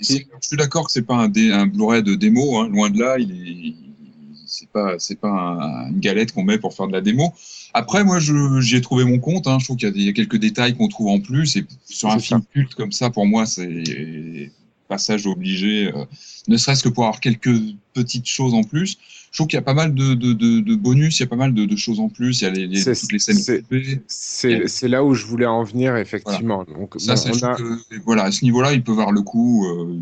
c'est- 0.00 0.26
je 0.40 0.46
suis 0.48 0.56
d'accord 0.56 0.86
que 0.86 0.92
c'est 0.92 1.02
pas 1.06 1.14
un, 1.16 1.28
dé- 1.28 1.52
un 1.52 1.66
Blu-ray 1.66 2.02
de 2.02 2.14
démo, 2.14 2.58
hein, 2.58 2.68
loin 2.68 2.90
de 2.90 2.98
là. 2.98 3.16
Il 3.18 3.30
est, 3.30 3.89
c'est 4.60 4.68
pas, 4.68 4.94
c'est 4.98 5.18
pas 5.18 5.30
un- 5.30 5.90
une 5.90 6.00
galette 6.00 6.32
qu'on 6.32 6.44
met 6.44 6.58
pour 6.58 6.74
faire 6.74 6.86
de 6.86 6.92
la 6.92 7.00
démo. 7.00 7.32
Après, 7.72 8.04
moi, 8.04 8.18
j'y 8.20 8.76
ai 8.76 8.80
trouvé 8.80 9.04
mon 9.04 9.18
compte. 9.18 9.46
Hein. 9.46 9.58
Je 9.58 9.64
trouve 9.64 9.76
qu'il 9.76 9.88
y 9.88 9.90
a, 9.90 9.94
des, 10.06 10.12
quelques 10.12 10.36
détails 10.36 10.74
qu'on 10.76 10.88
trouve 10.88 11.08
en 11.08 11.20
plus. 11.20 11.56
Et 11.56 11.64
sur 11.86 12.10
un 12.10 12.18
film 12.18 12.42
culte 12.52 12.74
comme 12.74 12.92
ça, 12.92 13.10
pour 13.10 13.26
moi, 13.26 13.46
c'est 13.46 14.50
passage 14.88 15.26
obligé. 15.26 15.86
euh, 15.94 16.04
ne 16.48 16.56
serait-ce 16.56 16.82
que 16.82 16.88
pour 16.88 17.04
avoir 17.04 17.20
quelques 17.20 17.54
petites 17.94 18.26
choses 18.26 18.54
en 18.54 18.64
plus. 18.64 18.98
Je 19.30 19.36
trouve 19.38 19.46
qu'il 19.46 19.56
y 19.56 19.60
a 19.60 19.62
pas 19.62 19.74
mal 19.74 19.94
de, 19.94 20.14
de, 20.14 20.32
de, 20.32 20.58
de 20.58 20.74
bonus, 20.74 21.18
il 21.18 21.22
y 21.22 21.24
a 21.24 21.28
pas 21.28 21.36
mal 21.36 21.54
de, 21.54 21.76
choses 21.76 22.00
en 22.00 22.08
plus. 22.08 22.40
Il 22.40 22.44
y 22.44 22.46
a 22.48 22.50
les, 22.50 22.66
les- 22.66 22.82
toutes 22.82 23.12
les 23.12 23.18
scènes 23.20 23.36
c'est- 24.08 24.88
là 24.88 25.04
où 25.04 25.14
je 25.14 25.24
voulais 25.24 25.46
en 25.46 25.62
venir, 25.62 25.96
effectivement. 25.96 26.64
Donc, 26.64 26.94
Ça, 26.98 27.14
bon, 27.14 27.20
on 27.40 27.42
a- 27.46 27.54
que, 27.54 27.80
voilà, 28.04 28.24
à 28.24 28.32
ce 28.32 28.44
niveau-là, 28.44 28.72
il 28.72 28.82
peut 28.82 28.90
voir 28.92 29.12
le 29.12 29.22
coup. 29.22 29.64
euh, 29.66 29.96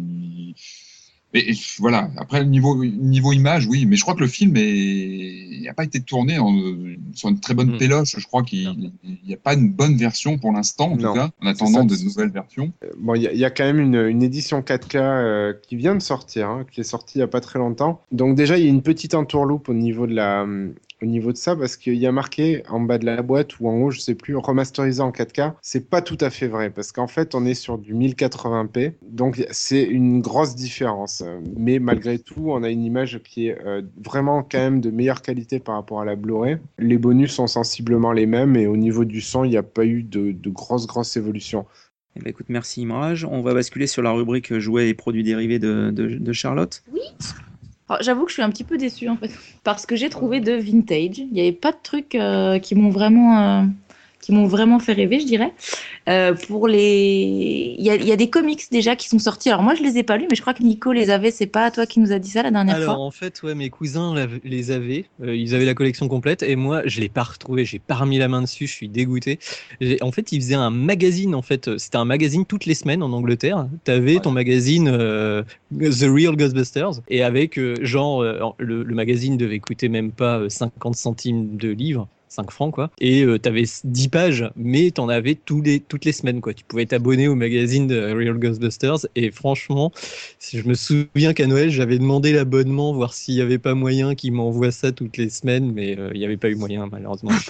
Mais 1.35 1.45
voilà, 1.79 2.11
après, 2.17 2.45
niveau, 2.47 2.83
niveau 2.85 3.33
image, 3.33 3.67
oui, 3.67 3.85
mais 3.85 3.97
je 3.97 4.03
crois 4.03 4.15
que 4.15 4.21
le 4.21 4.27
film 4.29 4.53
n'a 4.55 5.75
pas 5.75 5.85
été 5.85 6.01
tourné 6.01 6.39
en, 6.39 6.57
euh, 6.57 6.97
sur 7.13 7.29
une 7.29 7.39
très 7.39 7.53
bonne 7.53 7.77
péloche. 7.77 8.15
Je 8.17 8.27
crois 8.27 8.43
qu'il 8.43 8.91
n'y 9.27 9.35
a 9.35 9.37
pas 9.37 9.53
une 9.53 9.71
bonne 9.71 9.97
version 9.97 10.39
pour 10.39 10.53
l'instant, 10.53 10.93
en 10.93 10.97
Non. 10.97 11.09
tout 11.13 11.19
cas, 11.19 11.31
en 11.43 11.47
attendant 11.47 11.87
ça. 11.87 11.97
de 11.97 12.03
nouvelles 12.03 12.31
versions. 12.31 12.73
Bon, 12.99 13.15
il 13.15 13.23
y, 13.23 13.27
a- 13.27 13.33
il 13.33 13.39
y 13.39 13.45
a 13.45 13.51
quand 13.51 13.65
même 13.65 13.79
une, 13.81 13.97
une 14.07 14.23
édition 14.23 14.63
4K 14.63 14.97
euh, 14.97 15.53
qui 15.69 15.77
vient 15.77 15.95
de 15.95 16.01
sortir, 16.03 16.49
hein, 16.49 16.65
qui 16.73 16.81
est 16.81 16.85
sortie 16.85 17.19
il 17.19 17.21
y 17.21 17.25
a 17.25 17.29
pas 17.29 17.41
très 17.43 17.59
longtemps. 17.59 18.01
Donc 18.11 18.35
déjà, 18.35 18.57
il 18.57 18.65
y 18.65 18.67
a 18.67 18.71
une 18.71 18.83
petite 18.83 19.15
entourloupe 19.15 19.69
au 19.69 19.75
niveau 19.75 20.07
de 20.07 20.15
la, 20.15 20.45
hum, 20.45 20.73
au 21.03 21.07
niveau 21.07 21.33
de 21.33 21.37
ça, 21.37 21.55
parce 21.55 21.77
qu'il 21.77 21.95
y 21.95 22.07
a 22.07 22.13
marqué 22.13 22.63
en 22.69 22.81
bas 22.81 22.99
de 22.99 23.07
la 23.07 23.23
boîte 23.23 23.61
ou 23.61 23.69
en 23.69 23.81
haut, 23.81 23.91
je 23.91 24.01
sais 24.01 24.15
plus, 24.15 24.37
remasterisé 24.37 25.01
en 25.01 25.11
4K. 25.11 25.55
C'est 25.63 25.89
pas 25.89 26.03
tout 26.03 26.19
à 26.21 26.31
fait 26.31 26.49
vrai, 26.49 26.71
parce 26.71 26.93
qu'en 26.93 27.07
fait, 27.07 27.35
on 27.35 27.45
est 27.45 27.55
sur 27.55 27.79
du 27.79 27.95
1080p, 27.95 28.93
donc 29.09 29.45
c'est 29.51 29.85
une 29.85 30.21
grosse 30.21 30.55
différence. 30.55 31.23
Mais 31.57 31.79
malgré 31.79 32.19
tout, 32.19 32.47
on 32.49 32.63
a 32.63 32.71
une 32.71 32.85
image 32.85 33.21
qui 33.25 33.49
est 33.49 33.59
euh, 33.65 33.83
vraiment 34.05 34.43
quand 34.43 34.59
même 34.59 34.81
de 34.81 34.91
meilleure 34.91 35.23
qualité 35.23 35.59
par 35.61 35.77
rapport 35.77 36.01
à 36.01 36.05
la 36.05 36.17
Blu-ray. 36.17 36.59
Les 36.79 36.99
bonus 36.99 37.33
sont 37.33 37.47
sensiblement 37.47 38.13
les 38.13 38.27
mêmes, 38.27 38.57
et 38.57 38.67
au 38.67 38.77
niveau 38.77 39.05
du 39.05 39.21
son, 39.21 39.45
il 39.45 39.51
n'y 39.51 39.57
a 39.57 39.63
pas 39.63 39.85
eu 39.85 40.03
de, 40.03 40.33
de 40.33 40.51
grosses 40.51 40.87
grosses 40.87 41.17
évolutions. 41.17 41.67
Eh 42.17 42.21
ben, 42.21 42.31
écoute, 42.31 42.47
merci 42.49 42.83
Imrage. 42.83 43.25
On 43.25 43.43
va 43.43 43.55
basculer 43.55 43.87
sur 43.87 44.03
la 44.03 44.11
rubrique 44.11 44.59
jouets 44.59 44.89
et 44.89 44.95
produits 44.95 45.23
dérivés 45.23 45.59
de, 45.59 45.91
de, 45.91 46.09
de 46.17 46.33
Charlotte. 46.33 46.83
Alors, 46.89 47.48
J'avoue 48.01 48.25
que 48.25 48.29
je 48.29 48.35
suis 48.35 48.43
un 48.43 48.51
petit 48.51 48.65
peu 48.65 48.77
déçue 48.77 49.09
en 49.09 49.17
fait, 49.17 49.31
parce 49.65 49.87
que 49.87 49.97
j'ai 49.97 50.11
trouvé 50.11 50.41
de 50.41 50.53
vintage. 50.53 51.19
Il 51.19 51.33
n'y 51.33 51.41
avait 51.41 51.53
pas 51.53 51.73
de 51.73 51.79
trucs 51.83 52.15
euh, 52.15 52.59
qui 52.59 52.75
m'ont 52.75 52.91
vraiment, 52.91 53.39
euh, 53.39 53.63
qui 54.29 54.35
m'ont 54.35 54.47
vraiment 54.47 54.79
fait 54.79 54.93
rêver, 54.93 55.21
je 55.21 55.25
dirais. 55.25 55.55
Euh, 56.07 56.35
pour 56.35 56.69
les, 56.69 57.75
il 57.79 57.83
y 57.83 57.89
a, 57.89 57.95
il 57.95 58.07
y 58.07 58.13
a 58.13 58.17
des 58.17 58.29
comics 58.29 58.61
déjà 58.71 58.95
qui 58.95 59.09
sont 59.09 59.19
sortis. 59.19 59.49
Alors 59.49 59.63
moi 59.63 59.75
je 59.75 59.83
les 59.83 59.97
ai 59.97 60.03
pas 60.03 60.19
lus, 60.19 60.27
mais 60.31 60.37
je 60.37 60.43
crois 60.43 60.53
que 60.53 60.63
Nico 60.63 60.93
les 60.93 61.09
avait. 61.09 61.31
C'est 61.31 61.47
pas 61.47 61.71
toi 61.71 61.87
qui 61.87 61.99
nous 61.99 62.13
a 62.13 62.19
dit 62.19 62.29
ça 62.29 62.43
la 62.43 62.51
dernière 62.51 62.77
Alors 62.77 62.97
fois. 62.97 63.05
en 63.05 63.11
fait, 63.11 63.43
ouais, 63.43 63.55
mes 63.55 63.71
cousins 63.71 64.15
les 64.45 64.71
avaient, 64.71 65.07
euh, 65.23 65.35
ils 65.35 65.55
avaient 65.55 65.65
la 65.65 65.73
collection 65.73 66.09
complète 66.09 66.43
et 66.43 66.57
moi 66.57 66.83
je 66.85 67.01
l'ai 67.01 67.09
pas 67.09 67.23
retrouvé, 67.23 67.65
j'ai 67.65 67.79
pas 67.79 67.95
remis 67.95 68.19
la 68.19 68.29
main 68.29 68.43
dessus, 68.43 68.67
je 68.67 68.73
suis 68.75 68.89
dégoûté. 68.91 69.39
En 70.03 70.13
fait, 70.13 70.31
ils 70.31 70.43
faisaient 70.43 70.57
un 70.57 70.69
magazine 70.69 71.35
en 71.35 71.41
fait, 71.41 71.79
c'était 71.79 71.97
un 71.97 72.05
magazine 72.05 72.45
toutes 72.45 72.67
les 72.67 72.75
semaines 72.75 73.03
en 73.03 73.13
Angleterre. 73.15 73.67
T'avais 73.85 74.21
ton 74.21 74.31
magazine 74.31 74.89
euh, 74.93 75.43
The 75.73 76.05
Real 76.05 76.37
Ghostbusters 76.37 77.01
et 77.09 77.23
avec 77.23 77.59
euh, 77.59 77.77
genre 77.81 78.21
euh, 78.23 78.41
le, 78.59 78.83
le 78.83 78.95
magazine 78.95 79.39
devait 79.39 79.59
coûter 79.59 79.89
même 79.89 80.13
pas 80.13 80.39
euh, 80.41 80.49
50 80.51 80.97
centimes 80.97 81.57
de 81.57 81.71
livre. 81.71 82.09
5 82.29 82.51
francs 82.51 82.75
quoi. 82.75 82.91
Et 83.01 83.23
euh, 83.23 83.39
t'avais 83.39 83.65
10 83.85 84.09
pages 84.09 84.51
mais 84.57 84.91
t'en 84.91 85.09
avais 85.09 85.35
tous 85.35 85.63
les 85.63 85.81
toutes 85.81 86.05
les 86.05 86.13
semaines 86.13 86.41
quoi. 86.41 86.55
Tu 86.55 86.65
pouvais 86.65 86.87
t'abonner 86.87 87.29
au 87.29 87.35
magazine 87.35 87.87
de 87.87 87.99
Real 88.01 88.39
Ghostbusters. 88.39 89.07
Et 89.15 89.31
franchement 89.31 89.93
si 90.39 90.59
je 90.59 90.69
me 90.69 90.75
souviens 90.75 91.33
qu'à 91.35 91.47
Noël 91.47 91.71
j'avais 91.71 91.99
demandé 91.99 92.33
l'abonnement 92.33 92.93
voir 92.93 93.15
s'il 93.15 93.35
y 93.35 93.41
avait 93.41 93.59
pas 93.59 93.75
moyen 93.75 94.15
qu'ils 94.15 94.33
m'envoient 94.33 94.73
ça 94.73 94.93
toutes 94.93 95.17
les 95.17 95.31
semaines 95.31 95.73
mais 95.73 95.99
euh, 95.99 96.11
il 96.15 96.19
n'y 96.19 96.25
avait 96.25 96.37
pas 96.37 96.49
eu 96.49 96.55
moyen 96.55 96.87
malheureusement. 96.91 97.31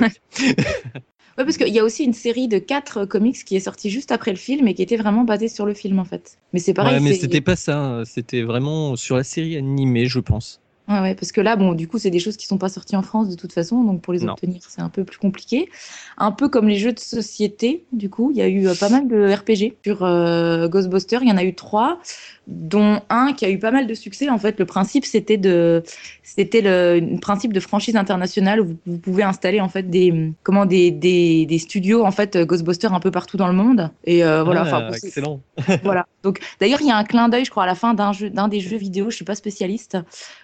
Ouais, 1.38 1.44
parce 1.44 1.56
qu'il 1.56 1.72
y 1.72 1.78
a 1.78 1.84
aussi 1.84 2.02
une 2.02 2.14
série 2.14 2.48
de 2.48 2.58
quatre 2.58 2.98
euh, 2.98 3.06
comics 3.06 3.44
qui 3.44 3.54
est 3.54 3.60
sortie 3.60 3.90
juste 3.90 4.10
après 4.10 4.32
le 4.32 4.36
film 4.36 4.66
et 4.66 4.74
qui 4.74 4.82
était 4.82 4.96
vraiment 4.96 5.22
basée 5.22 5.46
sur 5.46 5.66
le 5.66 5.72
film 5.72 6.00
en 6.00 6.04
fait. 6.04 6.36
Mais 6.52 6.58
c'est 6.58 6.74
pareil. 6.74 6.94
ouais 6.94 7.00
mais 7.00 7.14
c'était 7.14 7.40
pas 7.40 7.54
ça 7.54 8.02
c'était 8.04 8.42
vraiment 8.42 8.96
sur 8.96 9.14
la 9.14 9.22
série 9.22 9.56
animée 9.56 10.06
je 10.06 10.18
pense 10.18 10.60
Ouais, 10.88 11.00
ouais, 11.00 11.14
parce 11.14 11.32
que 11.32 11.42
là, 11.42 11.54
bon, 11.56 11.74
du 11.74 11.86
coup, 11.86 11.98
c'est 11.98 12.10
des 12.10 12.18
choses 12.18 12.38
qui 12.38 12.46
sont 12.46 12.56
pas 12.56 12.70
sorties 12.70 12.96
en 12.96 13.02
France 13.02 13.28
de 13.28 13.36
toute 13.36 13.52
façon, 13.52 13.84
donc 13.84 14.00
pour 14.00 14.14
les 14.14 14.20
Non. 14.20 14.32
obtenir, 14.32 14.62
c'est 14.66 14.80
un 14.80 14.88
peu 14.88 15.04
plus 15.04 15.18
compliqué. 15.18 15.68
Un 16.16 16.32
peu 16.32 16.48
comme 16.48 16.66
les 16.66 16.78
jeux 16.78 16.92
de 16.92 16.98
société, 16.98 17.84
du 17.92 18.08
coup, 18.08 18.30
il 18.30 18.38
y 18.38 18.42
a 18.42 18.48
eu 18.48 18.66
euh, 18.66 18.74
pas 18.74 18.88
mal 18.88 19.06
de 19.06 19.30
RPG 19.30 19.76
sur 19.84 20.02
euh, 20.02 20.66
Ghostbusters. 20.66 21.22
Il 21.22 21.28
y 21.28 21.32
en 21.32 21.36
a 21.36 21.44
eu 21.44 21.54
trois, 21.54 21.98
dont 22.46 23.00
un 23.10 23.34
qui 23.34 23.44
a 23.44 23.50
eu 23.50 23.58
pas 23.58 23.70
mal 23.70 23.86
de 23.86 23.92
succès. 23.92 24.30
En 24.30 24.38
fait, 24.38 24.58
le 24.58 24.64
principe, 24.64 25.04
c'était 25.04 25.36
de, 25.36 25.82
c'était 26.22 26.62
le, 26.62 27.00
le 27.00 27.20
principe 27.20 27.52
de 27.52 27.60
franchise 27.60 27.96
internationale 27.96 28.60
où 28.62 28.68
vous, 28.68 28.76
vous 28.86 28.98
pouvez 28.98 29.24
installer 29.24 29.60
en 29.60 29.68
fait 29.68 29.90
des, 29.90 30.32
comment 30.42 30.64
des, 30.64 30.90
des, 30.90 31.44
des 31.44 31.58
studios 31.58 32.02
en 32.04 32.10
fait 32.12 32.38
Ghostbusters 32.38 32.94
un 32.94 33.00
peu 33.00 33.10
partout 33.10 33.36
dans 33.36 33.48
le 33.48 33.52
monde. 33.52 33.90
Et 34.04 34.24
euh, 34.24 34.42
voilà. 34.42 34.64
Ah, 34.72 34.90
excellent 34.96 35.40
voilà. 35.82 36.06
Donc, 36.22 36.40
d'ailleurs, 36.60 36.80
il 36.80 36.88
y 36.88 36.90
a 36.90 36.96
un 36.96 37.04
clin 37.04 37.28
d'œil, 37.28 37.44
je 37.44 37.50
crois, 37.50 37.62
à 37.62 37.66
la 37.66 37.74
fin 37.74 37.94
d'un 37.94 38.12
jeu, 38.12 38.30
d'un 38.30 38.48
des 38.48 38.60
jeux 38.60 38.76
vidéo, 38.76 39.10
je 39.10 39.16
suis 39.16 39.24
pas 39.24 39.34
spécialiste, 39.34 39.96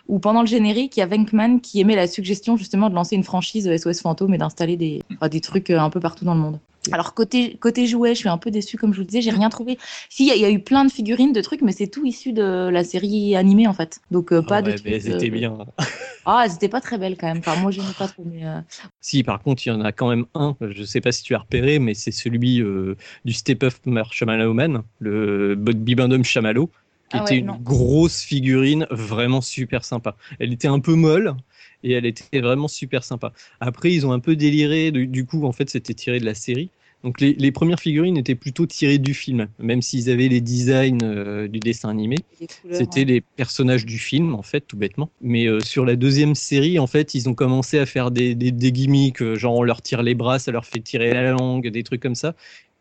où 0.08 0.18
pendant 0.18 0.40
le 0.40 0.46
générique, 0.46 0.96
il 0.96 1.00
y 1.00 1.02
a 1.02 1.06
Venkman 1.06 1.60
qui 1.60 1.80
émet 1.80 1.96
la 1.96 2.06
suggestion 2.06 2.56
justement 2.56 2.90
de 2.90 2.94
lancer 2.94 3.16
une 3.16 3.24
franchise 3.24 3.70
SOS 3.76 4.00
Fantôme 4.00 4.34
et 4.34 4.38
d'installer 4.38 4.76
des, 4.76 5.02
des 5.30 5.40
trucs 5.40 5.70
euh, 5.70 5.78
un 5.78 5.90
peu 5.90 6.00
partout 6.00 6.24
dans 6.24 6.34
le 6.34 6.40
monde. 6.40 6.58
Alors 6.92 7.14
côté 7.14 7.56
côté 7.58 7.86
jouet, 7.86 8.10
je 8.14 8.20
suis 8.20 8.28
un 8.28 8.38
peu 8.38 8.50
déçue 8.50 8.76
comme 8.76 8.92
je 8.92 8.98
vous 9.00 9.06
disais, 9.06 9.22
j'ai 9.22 9.30
rien 9.30 9.48
trouvé. 9.48 9.78
Si 10.10 10.24
il 10.24 10.28
y, 10.28 10.32
a- 10.32 10.36
il 10.36 10.42
y 10.42 10.44
a 10.44 10.50
eu 10.50 10.62
plein 10.62 10.84
de 10.84 10.92
figurines, 10.92 11.32
de 11.32 11.40
trucs, 11.40 11.62
mais 11.62 11.72
c'est 11.72 11.88
tout 11.88 12.04
issu 12.04 12.32
de 12.32 12.68
la 12.70 12.84
série 12.84 13.36
animée 13.36 13.66
en 13.66 13.72
fait. 13.74 14.00
Donc 14.10 14.32
euh, 14.32 14.42
pas 14.42 14.62
de 14.62 14.70
Ouais, 14.70 14.72
trucs. 14.72 14.94
elles 14.94 15.08
euh, 15.08 15.10
étaient 15.10 15.30
bien 15.30 15.56
Ah, 16.24 16.44
elles 16.46 16.54
étaient 16.54 16.68
pas 16.70 16.80
très 16.82 16.98
belles 16.98 17.16
quand 17.18 17.26
même. 17.28 17.38
Enfin 17.40 17.56
moi 17.56 17.70
j'aimais 17.70 17.94
pas 17.94 18.08
trop, 18.08 18.24
mais 18.24 18.46
euh, 18.46 18.60
Si, 19.00 19.22
par 19.22 19.42
contre, 19.42 19.66
il 19.66 19.68
y 19.70 19.72
en 19.72 19.82
a 19.82 19.92
quand 19.92 20.08
même 20.08 20.26
un, 20.34 20.56
je 20.60 20.82
sais 20.84 21.00
pas 21.00 21.12
si 21.12 21.22
tu 21.22 21.34
as 21.34 21.38
repéré, 21.38 21.78
mais 21.78 21.94
c'est 21.94 22.10
celui 22.10 22.60
euh, 22.62 22.96
du 23.24 23.32
Step 23.32 23.62
Up 23.62 23.74
Marshmallow 23.84 24.54
Man, 24.54 24.82
le 24.98 25.54
Bibendum 25.56 26.24
Chamallow, 26.24 26.70
qui 27.10 27.18
Ah 27.18 27.18
était 27.18 27.36
une 27.38 27.46
non. 27.46 27.58
grosse 27.62 28.22
figurine 28.22 28.86
vraiment 28.90 29.42
super 29.42 29.84
sympa. 29.84 30.16
Elle 30.38 30.52
était 30.54 30.68
un 30.68 30.80
peu 30.80 30.94
molle 30.94 31.36
et 31.84 31.92
elle 31.92 32.06
était 32.06 32.40
vraiment 32.40 32.66
super 32.66 33.04
sympa. 33.04 33.32
Après, 33.60 33.92
ils 33.92 34.06
ont 34.06 34.12
un 34.12 34.18
peu 34.18 34.34
déliré, 34.34 34.90
du, 34.90 35.26
coup, 35.26 35.44
en 35.44 35.52
fait, 35.52 35.70
c'était 35.70 35.94
tiré 35.94 36.18
de 36.18 36.24
la 36.24 36.34
série. 36.34 36.70
Donc 37.04 37.20
les, 37.20 37.34
les 37.34 37.52
premières 37.52 37.80
figurines 37.80 38.16
étaient 38.16 38.34
plutôt 38.34 38.64
tirées 38.64 38.96
du 38.96 39.12
film, 39.12 39.48
même 39.58 39.82
s'ils 39.82 40.08
avaient 40.08 40.28
les 40.28 40.40
designs 40.40 41.02
euh, 41.02 41.46
du 41.48 41.60
dessin 41.60 41.90
animé. 41.90 42.16
C'était 42.70 43.00
ouais. 43.00 43.04
les 43.04 43.20
personnages 43.20 43.84
du 43.84 43.98
film, 43.98 44.34
en 44.34 44.40
fait, 44.40 44.62
tout 44.62 44.78
bêtement. 44.78 45.10
Mais 45.20 45.46
euh, 45.46 45.60
sur 45.60 45.84
la 45.84 45.96
deuxième 45.96 46.34
série, 46.34 46.78
en 46.78 46.86
fait, 46.86 47.14
ils 47.14 47.28
ont 47.28 47.34
commencé 47.34 47.78
à 47.78 47.84
faire 47.84 48.10
des, 48.10 48.34
des, 48.34 48.52
des 48.52 48.72
gimmicks, 48.72 49.20
euh, 49.20 49.34
genre 49.34 49.54
on 49.54 49.62
leur 49.62 49.82
tire 49.82 50.02
les 50.02 50.14
bras, 50.14 50.38
ça 50.38 50.50
leur 50.50 50.64
fait 50.64 50.80
tirer 50.80 51.12
la 51.12 51.32
langue, 51.32 51.68
des 51.68 51.82
trucs 51.82 52.00
comme 52.00 52.14
ça. 52.14 52.34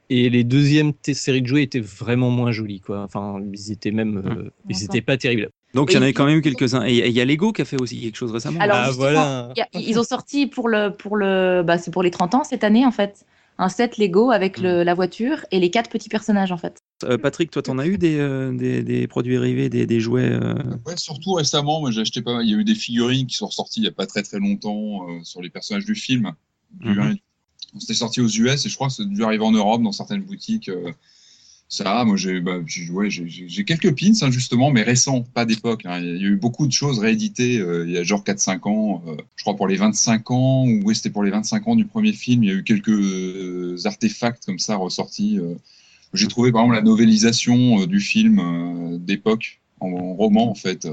Et 0.09 0.29
les 0.29 0.45
deuxièmes 0.45 0.93
séries 1.11 1.41
de 1.41 1.47
jouets 1.47 1.63
étaient 1.63 1.81
vraiment 1.81 2.29
moins 2.29 2.51
jolies, 2.51 2.79
quoi. 2.79 3.01
Enfin, 3.03 3.41
ils 3.53 3.73
étaient 3.73 3.91
même, 3.91 4.23
euh, 4.25 4.51
ils 4.69 4.83
étaient 4.85 5.01
pas 5.01 5.17
terribles. 5.17 5.49
Donc 5.73 5.91
il 5.91 5.95
y 5.95 5.97
en 5.97 6.01
avait 6.01 6.13
quand 6.13 6.25
même 6.25 6.41
quelques-uns. 6.41 6.85
Et 6.85 7.07
il 7.07 7.13
y 7.13 7.21
a 7.21 7.25
Lego 7.25 7.51
qui 7.51 7.61
a 7.61 7.65
fait 7.65 7.77
aussi 7.77 7.99
quelque 7.99 8.15
chose 8.17 8.31
récemment. 8.31 8.59
Alors 8.59 8.77
Ah, 8.77 8.85
justement, 8.87 9.01
voilà. 9.01 9.49
a- 9.57 9.79
ils 9.79 9.99
ont 9.99 10.03
sorti 10.03 10.47
pour 10.47 10.69
le 10.69 10.89
pour 10.95 11.17
le 11.17 11.63
bah 11.63 11.77
c'est 11.77 11.91
pour 11.91 12.03
les 12.03 12.11
30 12.11 12.35
ans 12.35 12.43
cette 12.43 12.63
année 12.63 12.85
en 12.85 12.91
fait. 12.91 13.25
un 13.59 13.69
set 13.69 13.99
Lego 13.99 14.31
avec 14.31 14.59
le- 14.59 14.83
la 14.83 14.95
voiture 14.95 15.45
et 15.51 15.59
les 15.59 15.69
quatre 15.69 15.87
petits 15.89 16.09
personnages 16.09 16.51
en 16.51 16.57
fait. 16.57 16.79
Euh, 17.03 17.19
Patrick, 17.19 17.51
toi, 17.51 17.61
t'en 17.61 17.77
as 17.77 17.85
eu 17.85 17.99
des, 17.99 18.17
euh, 18.17 18.51
des, 18.51 18.81
des 18.81 19.07
produits 19.07 19.33
dérivés, 19.33 19.69
des, 19.69 19.85
des 19.85 19.99
jouets 19.99 20.31
euh, 20.31 20.55
Ouais, 20.87 20.97
surtout 20.97 21.33
récemment, 21.33 21.79
moi 21.79 21.91
j'ai 21.91 22.01
acheté 22.01 22.23
pas 22.23 22.33
mal. 22.33 22.45
Il 22.45 22.51
y 22.51 22.55
a 22.55 22.57
eu 22.57 22.63
des 22.63 22.73
figurines 22.73 23.27
qui 23.27 23.35
sont 23.35 23.45
ressorties 23.45 23.81
il 23.81 23.83
y 23.83 23.87
a 23.87 23.91
pas 23.91 24.07
très 24.07 24.23
très 24.23 24.39
longtemps 24.39 25.07
euh, 25.07 25.23
sur 25.23 25.41
les 25.43 25.51
personnages 25.51 25.85
du 25.85 25.93
film. 25.93 26.31
Du 26.71 26.89
Mhm. 26.89 27.17
sorti 27.93 28.21
aux 28.21 28.27
US 28.27 28.65
et 28.65 28.69
je 28.69 28.75
crois 28.75 28.87
que 28.87 28.93
c'est 28.93 29.05
dû 29.07 29.23
arriver 29.23 29.43
en 29.43 29.51
Europe 29.51 29.83
dans 29.83 29.91
certaines 29.91 30.23
boutiques. 30.23 30.69
Ça, 31.73 32.03
moi 32.05 32.15
j'ai 32.17 32.39
bah, 32.39 32.59
quelques 33.65 33.99
pins 33.99 34.11
hein, 34.21 34.29
justement, 34.29 34.69
mais 34.69 34.83
récents, 34.83 35.23
pas 35.23 35.45
d'époque. 35.45 35.85
hein. 35.85 35.99
Il 35.99 36.21
y 36.21 36.25
a 36.25 36.29
eu 36.29 36.35
beaucoup 36.35 36.67
de 36.67 36.71
choses 36.71 36.99
rééditées 36.99 37.59
euh, 37.59 37.85
il 37.87 37.91
y 37.93 37.97
a 37.97 38.03
genre 38.03 38.23
4-5 38.23 38.67
ans. 38.69 39.03
euh, 39.07 39.15
je 39.35 39.43
crois 39.43 39.55
pour 39.55 39.67
les 39.67 39.75
25 39.75 40.29
ans, 40.29 40.65
ou 40.67 40.83
ouais, 40.83 40.93
c'était 40.93 41.09
pour 41.09 41.23
les 41.23 41.31
25 41.31 41.67
ans 41.67 41.75
du 41.75 41.85
premier 41.85 42.13
film, 42.13 42.43
il 42.43 42.49
y 42.49 42.53
a 42.53 42.55
eu 42.55 42.63
quelques 42.63 42.89
euh, 42.89 43.75
artefacts 43.85 44.45
comme 44.45 44.59
ça 44.59 44.75
ressortis. 44.75 45.39
J'ai 46.13 46.27
trouvé 46.27 46.51
par 46.51 46.61
exemple 46.61 46.75
la 46.75 46.83
novélisation 46.83 47.87
du 47.87 47.99
film 47.99 48.99
d'époque 48.99 49.59
en, 49.79 49.87
en 49.87 50.13
roman 50.13 50.51
en 50.51 50.55
fait. 50.55 50.87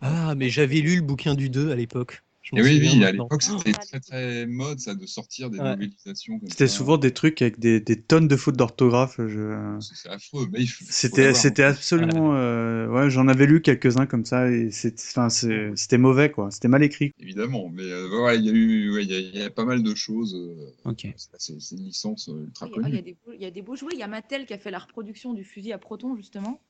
Ah, 0.00 0.34
mais 0.36 0.50
j'avais 0.50 0.80
lu 0.80 0.96
le 0.96 1.02
bouquin 1.02 1.34
du 1.34 1.48
2 1.48 1.70
à 1.70 1.76
l'époque. 1.76 2.22
Je 2.52 2.58
Et 2.58 2.62
oui, 2.62 2.74
souviens 2.76 2.92
oui, 2.98 3.04
à 3.04 3.12
l'époque 3.12 3.42
c'était 3.42 3.72
très 3.72 4.00
très 4.00 4.46
mode 4.46 4.78
ça 4.78 4.94
de 4.94 5.06
sortir 5.06 5.50
des 5.50 5.58
Ouais. 5.58 5.70
novélisations. 5.70 6.40
C'était 6.48 6.68
souvent 6.68 6.98
des 6.98 7.12
trucs 7.12 7.40
avec 7.40 7.58
des, 7.58 7.80
des 7.80 8.00
tonnes 8.00 8.28
de 8.28 8.36
fautes 8.36 8.56
d'orthographe. 8.56 9.16
Je... 9.18 9.78
C'est 9.80 10.08
affreux, 10.10 10.48
mais 10.52 10.60
il 10.60 10.66
faut- 10.68 10.84
faut 10.84 10.92
C'était, 10.92 11.32
c'était 11.34 11.62
absolument. 11.62 12.34
euh, 12.36 12.88
Ouais, 12.88 13.08
j'en 13.10 13.28
avais 13.28 13.46
lu 13.46 13.62
quelques-uns 13.62 14.06
comme 14.06 14.24
ça 14.24 14.50
et 14.50 14.70
c'est, 14.70 14.94
enfin, 15.00 15.28
c'est- 15.30 15.72
c'était 15.76 15.98
mauvais 15.98 16.30
quoi. 16.30 16.50
C'était 16.50 16.68
mal 16.68 16.82
écrit. 16.82 17.12
Évidemment, 17.18 17.70
mais 17.72 17.84
euh, 17.84 18.08
ouais, 18.24 18.36
il 18.38 18.44
y 18.44 18.50
a 18.50 18.52
eu, 18.52 18.92
ouais, 18.94 19.04
il 19.04 19.10
y, 19.10 19.14
a- 19.14 19.40
y 19.40 19.44
a 19.44 19.50
pas 19.50 19.64
mal 19.64 19.82
de 19.82 19.94
choses. 19.94 20.34
euh, 20.34 20.90
Ok. 20.90 21.06
C'est 21.38 21.52
une 21.72 21.84
licence 21.84 22.28
euh, 22.28 22.44
ultra 22.44 22.66
Ah, 22.66 22.68
Il 22.68 22.76
y, 22.76 22.78
a 22.78 22.82
connue. 22.82 23.02
des 23.02 23.16
beaux- 23.24 23.32
il 23.32 23.40
y 23.42 23.44
a 23.46 23.50
des 23.50 23.62
beaux 23.62 23.76
jouets. 23.76 23.92
Il 23.94 23.98
y 23.98 24.02
a 24.02 24.08
Mattel 24.08 24.46
qui 24.46 24.54
a 24.54 24.58
fait 24.58 24.70
la 24.70 24.78
reproduction 24.78 25.32
du 25.32 25.44
fusil 25.44 25.72
à 25.72 25.78
proton 25.78 26.16
justement 26.16 26.60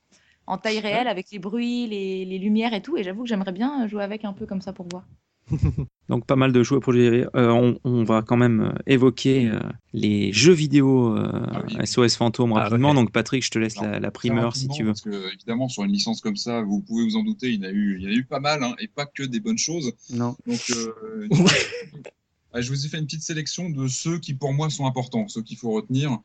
en 0.47 0.57
taille 0.57 0.79
réelle 0.79 1.07
avec 1.07 1.31
les 1.31 1.39
bruits, 1.39 1.87
les, 1.87 2.25
les 2.25 2.39
lumières 2.39 2.73
et 2.73 2.81
tout. 2.81 2.97
Et 2.97 3.03
j'avoue 3.03 3.23
que 3.23 3.29
j'aimerais 3.29 3.51
bien 3.53 3.87
jouer 3.87 4.03
avec 4.03 4.25
un 4.25 4.33
peu 4.33 4.45
comme 4.45 4.61
ça 4.61 4.73
pour 4.73 4.87
voir. 4.89 5.05
Donc 6.09 6.25
pas 6.25 6.35
mal 6.35 6.51
de 6.51 6.63
jouets 6.63 6.79
produits 6.79 7.03
dérivés. 7.03 7.27
Euh, 7.35 7.49
on, 7.49 7.79
on 7.83 8.03
va 8.03 8.21
quand 8.21 8.37
même 8.37 8.61
euh, 8.61 8.73
évoquer 8.87 9.49
euh, 9.49 9.59
les 9.93 10.31
jeux 10.33 10.53
vidéo 10.53 11.17
euh, 11.17 11.85
SOS 11.85 12.15
Fantôme 12.15 12.53
rapidement. 12.53 12.93
Donc 12.93 13.11
Patrick, 13.11 13.43
je 13.43 13.51
te 13.51 13.59
laisse 13.59 13.77
la, 13.77 13.99
la 13.99 14.11
primeur 14.11 14.55
si 14.55 14.67
tu 14.67 14.83
veux. 14.83 14.89
Parce 14.89 15.01
que, 15.01 15.33
évidemment, 15.33 15.69
sur 15.69 15.83
une 15.83 15.91
licence 15.91 16.21
comme 16.21 16.35
ça, 16.35 16.61
vous 16.61 16.81
pouvez 16.81 17.03
vous 17.03 17.15
en 17.15 17.23
douter, 17.23 17.51
il 17.51 17.63
y 17.63 17.65
en 17.65 17.69
a 17.69 17.71
eu, 17.71 17.97
il 17.99 18.03
y 18.03 18.07
en 18.07 18.09
a 18.09 18.13
eu 18.13 18.25
pas 18.25 18.39
mal, 18.39 18.63
hein, 18.63 18.75
et 18.79 18.87
pas 18.87 19.05
que 19.05 19.23
des 19.23 19.39
bonnes 19.39 19.57
choses. 19.57 19.93
Non. 20.11 20.35
Donc, 20.45 20.71
euh, 20.71 21.27
ah, 22.53 22.61
je 22.61 22.69
vous 22.69 22.85
ai 22.85 22.89
fait 22.89 22.99
une 22.99 23.05
petite 23.05 23.23
sélection 23.23 23.69
de 23.69 23.87
ceux 23.87 24.19
qui, 24.19 24.33
pour 24.33 24.53
moi, 24.53 24.69
sont 24.69 24.85
importants, 24.85 25.27
ceux 25.27 25.41
qu'il 25.41 25.57
faut 25.57 25.71
retenir. 25.71 26.19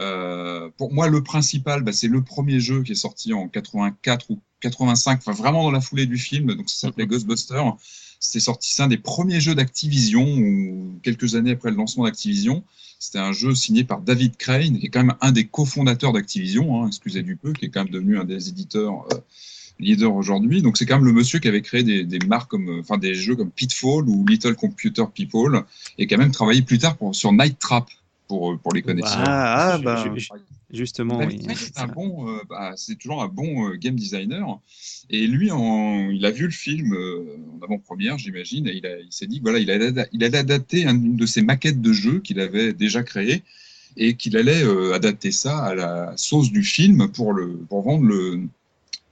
Euh, 0.00 0.70
pour 0.76 0.92
moi, 0.92 1.08
le 1.08 1.22
principal, 1.22 1.82
bah, 1.82 1.92
c'est 1.92 2.08
le 2.08 2.22
premier 2.22 2.60
jeu 2.60 2.82
qui 2.82 2.92
est 2.92 2.96
sorti 2.96 3.32
en 3.32 3.48
84 3.48 4.30
ou 4.30 4.40
85, 4.60 5.18
enfin 5.18 5.32
vraiment 5.32 5.62
dans 5.62 5.70
la 5.70 5.80
foulée 5.80 6.06
du 6.06 6.18
film, 6.18 6.54
donc 6.54 6.68
ça 6.68 6.88
s'appelait 6.88 7.06
Ghostbusters. 7.06 7.76
C'était 8.24 8.40
sorti, 8.40 8.72
c'est 8.72 8.82
un 8.82 8.88
des 8.88 8.96
premiers 8.96 9.38
jeux 9.38 9.54
d'Activision, 9.54 10.24
ou 10.24 10.98
quelques 11.02 11.34
années 11.34 11.50
après 11.50 11.70
le 11.70 11.76
lancement 11.76 12.04
d'Activision. 12.04 12.64
C'était 12.98 13.18
un 13.18 13.32
jeu 13.32 13.54
signé 13.54 13.84
par 13.84 14.00
David 14.00 14.38
Crane, 14.38 14.78
qui 14.78 14.86
est 14.86 14.88
quand 14.88 15.04
même 15.04 15.14
un 15.20 15.30
des 15.30 15.44
cofondateurs 15.44 16.14
d'Activision, 16.14 16.82
hein, 16.82 16.86
excusez 16.86 17.22
du 17.22 17.36
peu, 17.36 17.52
qui 17.52 17.66
est 17.66 17.68
quand 17.68 17.84
même 17.84 17.92
devenu 17.92 18.18
un 18.18 18.24
des 18.24 18.48
éditeurs 18.48 19.04
euh, 19.12 19.18
leaders 19.78 20.14
aujourd'hui. 20.14 20.62
Donc 20.62 20.78
c'est 20.78 20.86
quand 20.86 20.96
même 20.96 21.04
le 21.04 21.12
monsieur 21.12 21.38
qui 21.38 21.48
avait 21.48 21.60
créé 21.60 21.82
des, 21.82 22.04
des 22.04 22.18
marques 22.20 22.50
comme, 22.50 22.70
euh, 22.70 22.80
enfin 22.80 22.96
des 22.96 23.14
jeux 23.14 23.36
comme 23.36 23.50
Pitfall 23.50 24.08
ou 24.08 24.24
Little 24.26 24.54
Computer 24.54 25.04
People, 25.14 25.62
et 25.98 26.06
qui 26.06 26.14
a 26.14 26.16
même 26.16 26.32
travaillé 26.32 26.62
plus 26.62 26.78
tard 26.78 26.96
pour, 26.96 27.14
sur 27.14 27.30
Night 27.30 27.58
Trap 27.58 27.90
pour 28.28 28.52
euh, 28.52 28.56
pour 28.56 28.72
les 28.72 28.82
connaisseurs. 28.82 29.18
Ah, 29.18 29.72
ah, 29.74 29.78
bah. 29.84 30.04
Ju- 30.04 30.20
ju- 30.20 30.28
Justement, 30.72 31.18
oui. 31.26 31.54
C'est 31.56 31.78
un 31.78 31.86
bon, 31.94 32.28
euh, 32.28 32.40
bah, 32.48 32.72
c'est 32.76 32.96
toujours 32.96 33.22
un 33.22 33.28
bon 33.28 33.68
euh, 33.68 33.76
game 33.76 33.94
designer. 33.94 34.58
Et 35.10 35.26
lui, 35.28 35.50
en, 35.52 36.10
il 36.10 36.24
a 36.26 36.30
vu 36.32 36.44
le 36.46 36.50
film 36.50 36.94
euh, 36.94 37.36
en 37.60 37.64
avant-première, 37.64 38.18
j'imagine, 38.18 38.66
et 38.66 38.72
il, 38.74 38.84
a- 38.86 38.98
il 38.98 39.12
s'est 39.12 39.26
dit, 39.28 39.38
voilà, 39.40 39.58
il 39.60 39.70
allait, 39.70 39.92
il 40.12 40.24
allait 40.24 40.38
adapter 40.38 40.84
un- 40.86 40.94
une 40.96 41.16
de 41.16 41.26
ses 41.26 41.42
maquettes 41.42 41.80
de 41.80 41.92
jeu 41.92 42.18
qu'il 42.20 42.40
avait 42.40 42.72
déjà 42.72 43.02
créée 43.04 43.42
et 43.96 44.14
qu'il 44.14 44.36
allait 44.36 44.64
euh, 44.64 44.94
adapter 44.94 45.30
ça 45.30 45.58
à 45.64 45.74
la 45.76 46.12
sauce 46.16 46.50
du 46.50 46.64
film 46.64 47.08
pour 47.08 47.32
le, 47.32 47.56
pour 47.68 47.82
vendre 47.82 48.04
le, 48.04 48.40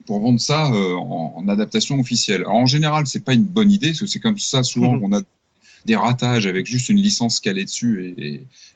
pour 0.06 0.18
vendre 0.18 0.40
ça 0.40 0.72
euh, 0.72 0.94
en, 0.96 1.34
en 1.36 1.48
adaptation 1.48 2.00
officielle. 2.00 2.40
Alors, 2.40 2.54
en 2.54 2.66
général, 2.66 3.06
c'est 3.06 3.24
pas 3.24 3.34
une 3.34 3.44
bonne 3.44 3.70
idée, 3.70 3.88
parce 3.88 4.00
que 4.00 4.06
c'est 4.06 4.18
comme 4.20 4.38
ça 4.38 4.64
souvent 4.64 4.94
qu'on 4.98 5.12
a 5.16 5.20
des 5.86 5.96
ratages 5.96 6.46
avec 6.46 6.66
juste 6.66 6.88
une 6.88 6.98
licence 6.98 7.40
calée 7.40 7.64
dessus 7.64 8.14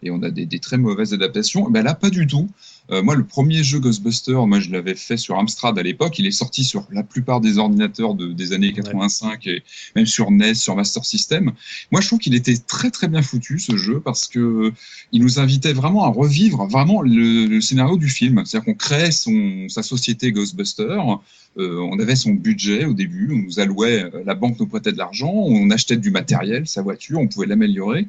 et, 0.03 0.11
on 0.11 0.23
a 0.23 0.31
des, 0.31 0.59
très 0.59 0.79
mauvaises 0.79 1.13
adaptations. 1.13 1.71
Ben 1.71 1.83
là, 1.83 1.95
pas 1.95 2.11
du 2.11 2.27
tout. 2.27 2.49
Euh, 2.93 3.03
moi, 3.03 3.17
le 3.17 3.25
premier 3.25 3.65
jeu 3.65 3.81
Ghostbusters, 3.81 4.47
moi, 4.47 4.61
je 4.61 4.71
l'avais 4.71 4.95
fait 4.95 5.17
sur 5.17 5.37
Amstrad 5.39 5.79
à 5.79 5.83
l'époque. 5.83 6.19
Il 6.19 6.27
est 6.27 6.31
sorti 6.31 6.63
sur 6.63 6.87
la 6.93 7.03
plupart 7.03 7.41
des 7.41 7.59
ordinateurs 7.59 8.15
de- 8.15 8.33
des 8.33 8.53
années 8.53 8.73
85 8.73 9.47
et 9.49 9.63
même 9.97 10.07
sur 10.07 10.31
NES, 10.31 10.55
sur 10.55 10.77
Master 10.77 11.05
System. 11.05 11.53
Moi, 11.91 12.01
je 12.01 12.07
trouve 12.07 12.21
qu'il 12.21 12.35
était 12.35 12.57
très 12.57 12.91
très 12.91 13.09
bien 13.09 13.23
foutu 13.23 13.59
ce 13.59 13.77
jeu 13.77 14.01
parce 14.01 14.29
que 14.29 14.73
il 15.13 15.23
nous 15.23 15.41
invitait 15.41 15.73
vraiment 15.73 16.05
à 16.05 16.09
revivre 16.09 16.67
vraiment 16.67 17.03
le, 17.03 17.47
le 17.47 17.61
scénario 17.61 17.97
du 17.97 18.09
film. 18.09 18.43
C'est-à-dire 18.45 18.65
qu'on 18.67 18.75
créait 18.79 19.11
son, 19.11 19.67
sa 19.69 19.83
société 19.83 20.31
Ghostbusters. 20.33 21.19
Euh, 21.59 21.81
on 21.91 21.99
avait 21.99 22.17
son 22.17 22.33
budget 22.35 22.85
au 22.85 22.93
début, 22.93 23.31
on 23.33 23.37
nous 23.47 23.61
allouait, 23.61 24.05
euh, 24.05 24.23
la 24.27 24.35
banque 24.35 24.61
nous 24.61 24.67
prêtait 24.67 24.93
de 24.93 24.99
l'argent, 24.99 25.33
on 25.33 25.71
achetait 25.71 25.97
du 25.97 26.11
matériel, 26.11 26.67
sa 26.67 26.83
voiture, 26.83 27.19
on 27.19 27.29
pouvait 27.29 27.47
l'améliorer. 27.47 28.07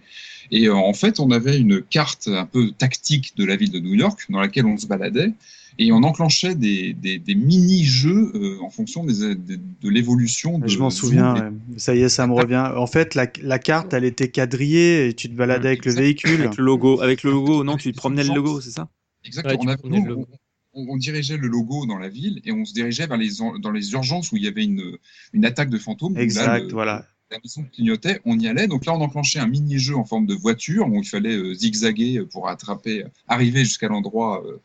Et 0.52 0.68
euh, 0.68 0.76
en 0.76 0.94
fait, 0.94 1.22
on 1.22 1.32
avait 1.32 1.58
une 1.58 1.82
carte 1.82 2.28
un 2.28 2.46
peu 2.46 2.72
tactique 2.72 3.34
de 3.38 3.46
la 3.46 3.56
ville 3.56 3.72
de 3.72 3.80
New 3.80 3.94
York 3.94 4.26
dans 4.30 4.42
laquelle 4.42 4.66
on 4.68 4.78
se 4.78 4.88
baladait 4.88 5.32
et 5.80 5.92
on 5.92 5.98
enclenchait 6.04 6.56
des, 6.56 6.94
des, 6.94 7.20
des 7.20 7.36
mini-jeux 7.36 8.32
euh, 8.36 8.60
en 8.62 8.70
fonction 8.70 9.04
des, 9.04 9.36
des- 9.36 9.58
de 9.58 9.90
l'évolution. 9.90 10.60
de 10.60 10.68
Je 10.68 10.78
m'en 10.80 10.90
souviens. 10.90 11.36
et- 11.36 11.40
ouais. 11.42 11.50
Ça 11.78 11.96
y 11.96 12.02
est, 12.02 12.10
ça 12.10 12.26
me 12.28 12.34
revient. 12.34 12.72
En 12.76 12.88
fait, 12.88 13.16
la, 13.16 13.28
la 13.42 13.60
carte, 13.60 13.94
elle 13.94 14.04
était 14.06 14.30
quadrillée 14.30 15.08
et 15.08 15.14
tu 15.14 15.30
te 15.30 15.36
baladais 15.36 15.68
avec 15.70 15.86
le 15.86 15.94
véhicule. 15.94 16.42
Avec 16.42 16.58
le 16.58 16.64
logo, 16.64 17.02
avec 17.02 17.24
le 17.24 17.32
logo, 17.32 17.64
non, 17.64 17.78
tu 17.78 17.92
promenais 17.94 18.24
le 18.24 18.34
logo, 18.34 18.62
c'est 18.62 18.72
ça? 18.72 18.90
Exactement. 19.24 19.60
on, 19.62 19.68
avait- 19.68 19.78
nous, 19.84 20.26
on- 20.74 20.86
on 20.90 20.98
dirigeait 20.98 21.38
le 21.38 21.48
logo 21.48 21.86
dans 21.86 21.98
la 21.98 22.08
ville 22.10 22.40
et 22.46 22.52
on 22.52 22.64
se 22.66 22.74
dirigeait 22.74 23.08
vers 23.08 23.18
les, 23.18 23.30
dans 23.62 23.72
les 23.72 23.92
urgences 23.94 24.32
où 24.32 24.38
il 24.38 24.44
y 24.44 24.48
avait 24.48 24.64
une, 24.64 24.98
une 25.34 25.46
attaque 25.46 25.70
de 25.70 25.78
fantômes. 25.78 26.14
là, 26.16 26.22
Exact, 26.22 26.64
le- 26.66 26.72
voilà. 26.74 27.06
La 27.30 27.40
maison 27.44 27.66
clignotait, 27.74 28.22
on 28.24 28.40
y 28.40 28.48
allait. 28.48 28.68
Donc 28.68 28.86
là, 28.86 28.94
on 28.94 29.02
enclenchait 29.02 29.40
un 29.40 29.48
mini-jeu 29.48 29.98
en 29.98 30.06
forme 30.06 30.26
de 30.26 30.34
voiture 30.34 30.88
où 30.88 30.96
il 30.96 31.08
fallait 31.08 31.36
euh, 31.36 31.54
zigzaguer 31.54 32.22
pour 32.32 32.48
attraper, 32.48 33.04
arriver 33.28 33.66
jusqu'à 33.66 33.90
l'endroit 33.90 34.46
euh, 34.46 34.60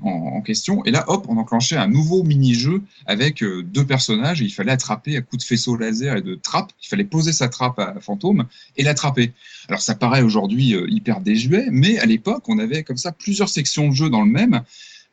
en, 0.00 0.40
question. 0.40 0.84
Et 0.84 0.90
là, 0.90 1.04
hop, 1.06 1.26
on 1.28 1.36
enclenchait 1.36 1.76
un 1.76 1.86
nouveau 1.86 2.24
mini-jeu 2.24 2.82
avec 3.06 3.42
euh, 3.44 3.62
deux 3.62 3.86
personnages 3.86 4.40
il 4.40 4.50
fallait 4.50 4.72
attraper 4.72 5.16
à 5.16 5.20
coups 5.20 5.44
de 5.44 5.46
faisceau 5.46 5.76
laser 5.76 6.16
et 6.16 6.22
de 6.22 6.34
trappe. 6.34 6.72
Il 6.82 6.88
fallait 6.88 7.04
poser 7.04 7.32
sa 7.32 7.48
trappe 7.48 7.78
à 7.78 7.94
fantôme 8.00 8.46
et 8.76 8.82
l'attraper. 8.82 9.32
Alors 9.68 9.80
ça 9.80 9.94
paraît 9.94 10.22
aujourd'hui 10.22 10.74
euh, 10.74 10.86
hyper 10.88 11.20
désuet, 11.20 11.68
mais 11.70 12.00
à 12.00 12.06
l'époque, 12.06 12.48
on 12.48 12.58
avait 12.58 12.82
comme 12.82 12.96
ça 12.96 13.12
plusieurs 13.12 13.48
sections 13.48 13.88
de 13.88 13.94
jeu 13.94 14.10
dans 14.10 14.22
le 14.22 14.30
même, 14.30 14.62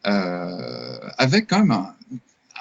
avec 0.04 1.48
quand 1.48 1.60
même 1.60 1.72
un, 1.72 1.96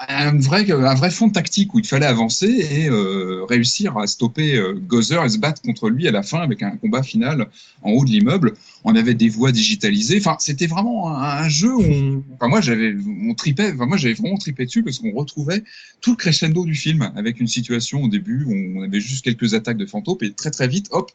un 0.08 0.36
vrai, 0.38 0.70
un 0.70 0.94
vrai 0.94 1.10
fond 1.10 1.30
tactique 1.30 1.72
où 1.74 1.78
il 1.78 1.86
fallait 1.86 2.06
avancer 2.06 2.48
et 2.48 2.88
euh, 2.88 3.44
réussir 3.44 3.96
à 3.96 4.06
stopper 4.06 4.56
euh, 4.56 4.74
Gozer 4.74 5.24
et 5.24 5.28
se 5.28 5.38
battre 5.38 5.62
contre 5.62 5.88
lui 5.88 6.08
à 6.08 6.10
la 6.10 6.22
fin 6.22 6.40
avec 6.40 6.62
un 6.62 6.76
combat 6.76 7.02
final 7.02 7.48
en 7.82 7.92
haut 7.92 8.04
de 8.04 8.10
l'immeuble. 8.10 8.54
On 8.82 8.96
avait 8.96 9.14
des 9.14 9.28
voix 9.28 9.52
digitalisées. 9.52 10.18
Enfin, 10.18 10.36
c'était 10.40 10.66
vraiment 10.66 11.16
un, 11.16 11.48
jeu 11.48 11.72
où 11.72 11.82
on, 11.82 12.22
enfin, 12.34 12.48
moi 12.48 12.60
j'avais, 12.60 12.94
on 13.22 13.34
tripait, 13.34 13.72
enfin, 13.72 13.86
moi 13.86 13.96
j'avais 13.96 14.14
vraiment 14.14 14.36
tripé 14.36 14.66
dessus 14.66 14.82
parce 14.82 14.98
qu'on 14.98 15.12
retrouvait 15.12 15.62
tout 16.00 16.10
le 16.10 16.16
crescendo 16.16 16.64
du 16.64 16.74
film 16.74 17.12
avec 17.14 17.38
une 17.38 17.48
situation 17.48 18.02
au 18.02 18.08
début 18.08 18.44
où 18.44 18.78
on 18.78 18.82
avait 18.82 19.00
juste 19.00 19.24
quelques 19.24 19.54
attaques 19.54 19.78
de 19.78 19.86
fantômes 19.86 20.18
et 20.22 20.32
très 20.32 20.50
très 20.50 20.66
vite, 20.66 20.88
hop, 20.90 21.12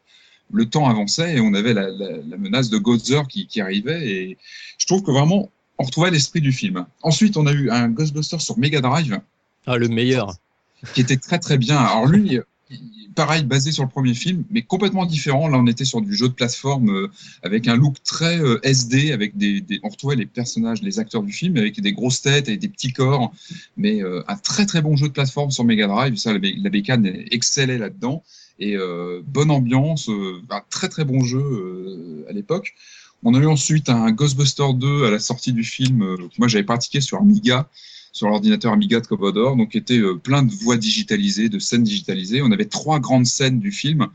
le 0.51 0.66
temps 0.66 0.90
avançait 0.90 1.35
et 1.35 1.41
on 1.41 1.53
avait 1.53 1.74
la 1.74 1.90
menace 2.38 2.69
de 2.69 2.77
Gozer 2.77 3.27
qui, 3.27 3.45
qui 3.45 3.61
arrivait 3.61 4.09
et 4.09 4.38
je 4.77 4.85
trouve 4.88 5.03
que 5.03 5.11
vraiment 5.11 5.51
on 5.80 5.83
retrouvait 5.85 6.11
l'esprit 6.11 6.41
du 6.41 6.51
film. 6.51 6.85
Ensuite, 7.01 7.38
on 7.38 7.48
a 7.48 7.53
eu 7.53 7.69
un 7.69 7.90
Ghostbusters 7.90 8.41
sur 8.41 8.58
Mega 8.58 8.82
Drive. 8.82 9.19
Ah, 9.66 9.77
le 9.77 9.88
meilleur. 9.88 10.35
Qui 10.93 11.01
était 11.01 11.17
très 11.17 11.40
très 11.40 11.58
bien. 11.58 11.77
Alors 11.77 12.06
lui, 12.06 12.27
il- 12.33 12.43
pareil, 13.16 13.43
basé 13.43 13.72
sur 13.72 13.83
le 13.83 13.90
premier 13.90 14.14
film, 14.14 14.43
mais 14.51 14.61
complètement 14.61 15.06
différent. 15.06 15.48
Là, 15.48 15.58
on 15.58 15.66
était 15.67 15.83
sur 15.85 15.99
du 16.01 16.16
jeu 16.16 16.30
de 16.30 16.33
plateforme 16.33 16.90
euh, 16.91 17.08
avec 17.43 17.67
un 17.67 17.75
look 17.75 17.95
très 18.03 18.40
euh, 18.40 18.59
SD, 18.64 19.11
avec 19.11 19.35
des, 19.38 19.59
des- 19.61 19.80
on 19.83 19.90
retrouvait 19.90 20.16
les 20.16 20.25
personnages, 20.27 20.82
les 20.82 20.99
acteurs 20.99 21.24
du 21.24 21.32
film, 21.33 21.58
avec 21.58 21.82
des 21.82 21.91
grosses 21.93 22.22
têtes 22.22 22.48
et 22.48 22.58
des 22.58 22.69
petits 22.69 22.93
corps, 22.93 23.33
mais 23.75 24.01
euh, 24.03 24.22
un 24.27 24.35
très 24.38 24.66
très 24.66 24.82
bon 24.82 24.95
jeu 24.95 25.08
de 25.08 25.14
plateforme 25.14 25.49
sur 25.51 25.64
Mega 25.66 25.88
Drive. 25.88 26.16
Ça, 26.17 26.32
la, 26.33 26.40
la 26.40 26.69
bécane 26.69 27.06
excellait 27.32 27.77
là-dedans 27.77 28.24
et 28.61 28.75
bonne 29.25 29.51
ambiance, 29.51 30.09
un 30.49 30.61
très 30.69 30.90
très 30.90 31.06
bon 31.06 31.24
jeu 31.24 32.25
à 32.30 32.33
l'époque. 32.33 32.75
On 33.23 33.33
a 33.33 33.39
eu 33.39 33.45
ensuite 33.48 33.89
un 33.89 34.11
Ghostbuster 34.11 34.73
2 34.75 35.06
à 35.06 35.11
la 35.11 35.19
sortie 35.19 35.53
du 35.53 35.64
film 35.64 36.01
euh, 36.03 36.17
que 36.17 36.35
moi 36.38 36.48
j'avais 36.48 36.64
pratiqué 36.64 37.01
sur 37.01 37.17
Amiga, 37.19 37.69
sur 38.11 38.27
l'ordinateur 38.30 38.72
Amiga 38.73 38.99
de 38.99 39.07
Commodore, 39.07 39.56
donc 39.56 39.75
était 39.75 39.99
euh, 39.99 40.15
plein 40.15 40.43
de 40.43 40.51
voix 40.53 40.77
digitalisées, 40.77 41.49
de 41.49 41.59
scènes 41.59 41.83
digitalisées. 41.83 42.41
On 42.41 42.51
avait 42.51 42.65
trois 42.65 42.99
grandes 42.99 43.25
scènes 43.25 43.59
du 43.59 43.72
film. 43.72 44.07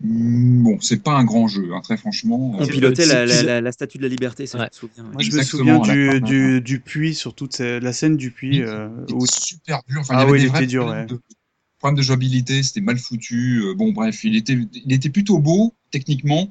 Mm, 0.00 0.62
Bon, 0.64 0.78
c'est 0.80 1.02
pas 1.02 1.12
un 1.12 1.24
grand 1.24 1.46
jeu, 1.46 1.70
hein, 1.74 1.80
très 1.82 1.96
franchement. 1.96 2.56
On 2.58 2.66
pilotait 2.66 3.06
la, 3.06 3.26
c'est- 3.26 3.42
la, 3.42 3.54
la, 3.54 3.60
la 3.60 3.72
statue 3.72 3.98
de 3.98 4.02
la 4.02 4.08
liberté, 4.08 4.46
ça, 4.46 4.58
je 4.58 4.62
me 4.64 4.68
souviens. 4.72 5.04
Moi, 5.12 5.22
je 5.22 5.36
me 5.36 5.42
souviens 5.42 5.78
du, 5.78 6.20
du, 6.22 6.60
du 6.60 6.80
puits, 6.80 7.14
sur 7.14 7.34
toute 7.34 7.58
la 7.58 7.92
scène 7.92 8.16
du 8.16 8.30
puits. 8.30 8.62
euh, 8.62 8.88
où... 9.12 9.26
super 9.26 9.80
dur. 9.88 10.00
Enfin, 10.00 10.14
il 10.14 10.16
y 10.16 10.20
ah 10.20 10.22
avait 10.22 10.32
oui, 10.32 10.40
des 10.40 10.46
il 10.46 10.56
était 10.56 10.66
dur, 10.66 10.86
ouais. 10.86 11.06
de, 11.06 11.20
problèmes 11.78 11.98
de 11.98 12.02
jouabilité, 12.02 12.62
c'était 12.62 12.80
mal 12.80 12.96
foutu. 12.98 13.60
Euh, 13.62 13.74
bon, 13.74 13.92
bref, 13.92 14.24
il 14.24 14.36
était, 14.36 14.56
il 14.72 14.92
était 14.92 15.10
plutôt 15.10 15.38
beau 15.38 15.74
techniquement. 15.90 16.50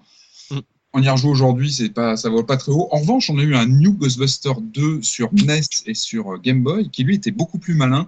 On 0.96 1.02
y 1.02 1.10
rejoue 1.10 1.30
aujourd'hui, 1.30 1.72
c'est 1.72 1.90
pas, 1.90 2.16
ça 2.18 2.30
va 2.30 2.44
pas 2.44 2.58
très 2.58 2.72
haut. 2.72 2.88
En 2.92 3.00
revanche, 3.00 3.30
on 3.30 3.40
a 3.40 3.42
eu 3.44 3.56
un 3.56 3.66
New 3.66 3.94
Ghostbuster 3.94 4.52
2 4.62 5.02
sur 5.02 5.34
NES 5.34 5.62
et 5.88 5.96
sur 5.96 6.34
euh, 6.34 6.38
Game 6.38 6.62
Boy 6.62 6.90
qui 6.90 7.04
lui 7.04 7.16
était 7.16 7.32
beaucoup 7.32 7.58
plus 7.58 7.74
malin. 7.74 8.08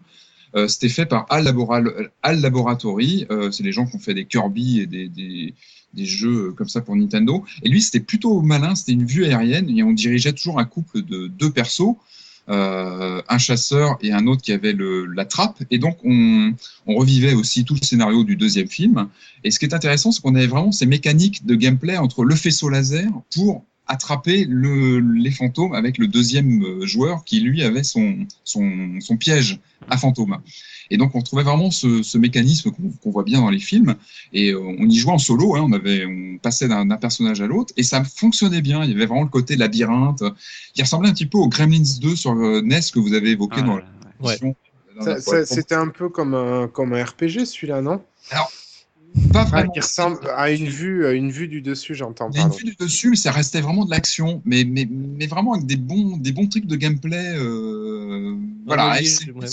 Euh, 0.56 0.68
C'était 0.68 0.90
fait 0.90 1.06
par 1.08 1.26
HAL, 1.30 1.46
Labora- 1.46 1.84
HAL 2.22 2.42
Laboratory. 2.42 3.26
Euh, 3.32 3.50
c'est 3.52 3.64
les 3.64 3.72
gens 3.72 3.86
qui 3.88 3.96
ont 3.96 4.00
fait 4.00 4.14
des 4.14 4.26
Kirby 4.26 4.82
et 4.82 4.86
des, 4.86 5.10
des, 5.10 5.54
des 5.94 6.06
jeux 6.06 6.52
comme 6.52 6.70
ça 6.70 6.82
pour 6.82 6.96
Nintendo. 6.96 7.44
Et 7.64 7.70
lui, 7.70 7.82
c'était 7.82 8.00
plutôt 8.00 8.42
malin. 8.42 8.76
C'était 8.76 8.92
une 8.94 9.06
vue 9.06 9.26
aérienne 9.26 9.68
et 9.76 9.82
on 9.82 9.92
dirigeait 9.92 10.34
toujours 10.34 10.60
un 10.60 10.66
couple 10.66 11.02
de 11.02 11.26
deux 11.28 11.50
persos 11.50 11.96
euh, 12.48 13.22
un 13.28 13.38
chasseur 13.38 13.98
et 14.02 14.12
un 14.12 14.28
autre 14.28 14.42
qui 14.42 14.52
avait 14.52 14.74
le, 14.74 15.06
la 15.06 15.26
trappe. 15.26 15.64
Et 15.72 15.80
donc, 15.80 15.98
on, 16.04 16.54
on 16.86 16.96
revivait 16.96 17.34
aussi 17.34 17.66
tout 17.66 17.76
le 17.80 17.86
scénario 17.86 18.24
du 18.24 18.36
deuxième 18.36 18.68
film. 18.68 19.08
Et 19.44 19.52
ce 19.52 19.60
qui 19.60 19.66
est 19.66 19.74
intéressant, 19.74 20.12
c'est 20.12 20.22
qu'on 20.22 20.36
avait 20.36 20.48
vraiment 20.48 20.72
ces 20.72 20.86
mécaniques 20.86 21.46
de 21.46 21.56
gameplay 21.56 21.98
entre 21.98 22.24
le 22.24 22.36
faisceau 22.36 22.70
laser 22.70 23.10
pour 23.34 23.64
attraper 23.88 24.46
le, 24.46 25.00
les 25.00 25.32
fantômes 25.32 25.74
avec 25.74 25.98
le 25.98 26.08
deuxième 26.08 26.64
euh, 26.64 26.86
joueur 26.86 27.24
qui, 27.24 27.40
lui, 27.40 27.64
avait 27.64 27.84
son, 27.84 28.26
son, 28.44 29.00
son 29.00 29.18
piège 29.18 29.60
à 29.90 29.98
fantôme. 29.98 30.38
Et 30.92 30.98
donc, 30.98 31.16
on 31.16 31.22
trouvait 31.22 31.44
vraiment 31.44 31.72
ce, 31.72 32.04
ce 32.04 32.18
mécanisme 32.18 32.72
qu'on 32.72 33.12
voit 33.12 33.24
bien 33.24 33.42
dans 33.42 33.50
les 33.50 33.60
films. 33.60 33.96
Et 34.34 34.52
euh, 34.52 34.60
on 34.60 34.88
y 34.88 34.96
jouait 34.96 35.14
en 35.14 35.18
solo, 35.18 35.56
hein, 35.56 35.66
on, 35.68 35.74
avait, 35.74 36.06
on 36.06 36.38
passait 36.38 36.68
d'un 36.68 36.88
personnage 36.98 37.42
à 37.42 37.48
l'autre, 37.48 37.74
et 37.78 37.84
ça 37.84 38.04
fonctionnait 38.04 38.62
bien. 38.62 38.84
Il 38.84 38.92
y 38.92 38.94
avait 38.94 39.06
vraiment 39.06 39.24
le 39.24 39.30
côté 39.30 39.56
labyrinthe, 39.56 40.24
qui 40.74 40.82
ressemblait 40.82 41.10
un 41.10 41.14
petit 41.14 41.26
peu 41.26 41.38
au 41.38 41.48
Gremlins 41.48 42.00
2 42.02 42.16
sur 42.16 42.32
euh, 42.32 42.62
NES 42.62 42.80
que 42.94 43.00
vous 43.00 43.14
avez 43.14 43.32
évoqué 43.32 43.62
dans 43.62 43.78
l'émission. 43.78 44.56
la 45.04 45.22
fois. 45.22 45.46
C'était 45.46 45.76
un 45.76 45.90
peu 45.90 46.10
comme 46.10 46.34
un, 46.34 46.68
comme 46.68 46.94
un 46.94 47.04
RPG 47.04 47.46
celui-là, 47.46 47.82
non? 47.82 48.02
Alors, 48.32 48.52
pas 49.32 49.42
Ah, 49.42 49.46
vraiment. 49.46 49.72
qui 49.72 49.80
ressemble 49.80 50.20
à 50.36 50.52
une 50.52 50.68
vue, 50.68 51.06
à 51.06 51.14
une 51.14 51.32
vue 51.32 51.48
du 51.48 51.62
dessus, 51.62 51.96
j'entends. 51.96 52.30
Une 52.32 52.50
vue 52.50 52.64
du 52.66 52.76
dessus, 52.76 53.10
mais 53.10 53.16
ça 53.16 53.32
restait 53.32 53.62
vraiment 53.62 53.86
de 53.86 53.92
l'action, 53.92 54.42
mais, 54.46 54.64
mais, 54.64 54.88
mais 54.90 55.28
vraiment 55.28 55.54
avec 55.54 55.66
des 55.66 55.76
bons, 55.78 56.18
des 56.18 56.32
bons 56.32 56.48
trucs 56.48 56.66
de 56.66 56.76
gameplay. 56.76 57.36
Euh, 57.38 58.36
voilà, 58.66 58.98
si 59.04 59.32
ouais. 59.32 59.48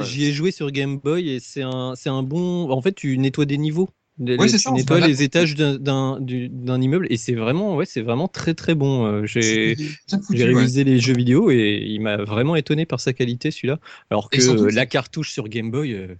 J'y 0.00 0.24
ai 0.24 0.32
joué 0.32 0.50
sur 0.50 0.70
Game 0.70 0.98
Boy 0.98 1.30
et 1.30 1.40
c'est 1.40 1.62
un, 1.62 1.94
c'est 1.96 2.10
un 2.10 2.22
bon. 2.22 2.70
En 2.70 2.82
fait, 2.82 2.92
tu 2.94 3.16
nettoies 3.18 3.44
des 3.46 3.58
niveaux. 3.58 3.88
Les- 4.18 4.36
Ouais, 4.36 4.46
c'est 4.48 4.58
tu 4.58 4.62
ça, 4.62 4.70
nettoies 4.70 5.00
les 5.00 5.24
étages 5.24 5.56
d'un- 5.56 5.76
d'un 5.76 6.20
du- 6.20 6.48
d'un 6.48 6.80
immeuble 6.80 7.08
et 7.10 7.16
c'est 7.16 7.34
vraiment, 7.34 7.74
ouais, 7.74 7.84
c'est 7.84 8.02
vraiment 8.02 8.28
très 8.28 8.54
très 8.54 8.76
bon. 8.76 9.06
Euh, 9.06 9.26
J'ai 9.26 9.76
ouais. 9.76 10.44
révisé 10.44 10.84
les 10.84 11.00
jeux 11.00 11.14
vidéo 11.14 11.50
et 11.50 11.84
il 11.84 12.00
m'a 12.00 12.18
vraiment 12.18 12.54
étonné 12.54 12.86
par 12.86 13.00
sa 13.00 13.12
qualité 13.12 13.50
celui-là. 13.50 13.80
Alors 14.10 14.30
que 14.30 14.40
euh, 14.40 14.70
la 14.70 14.86
cartouche 14.86 15.32
sur 15.32 15.48
Game 15.48 15.72
Boy, 15.72 15.94
euh, 15.94 16.14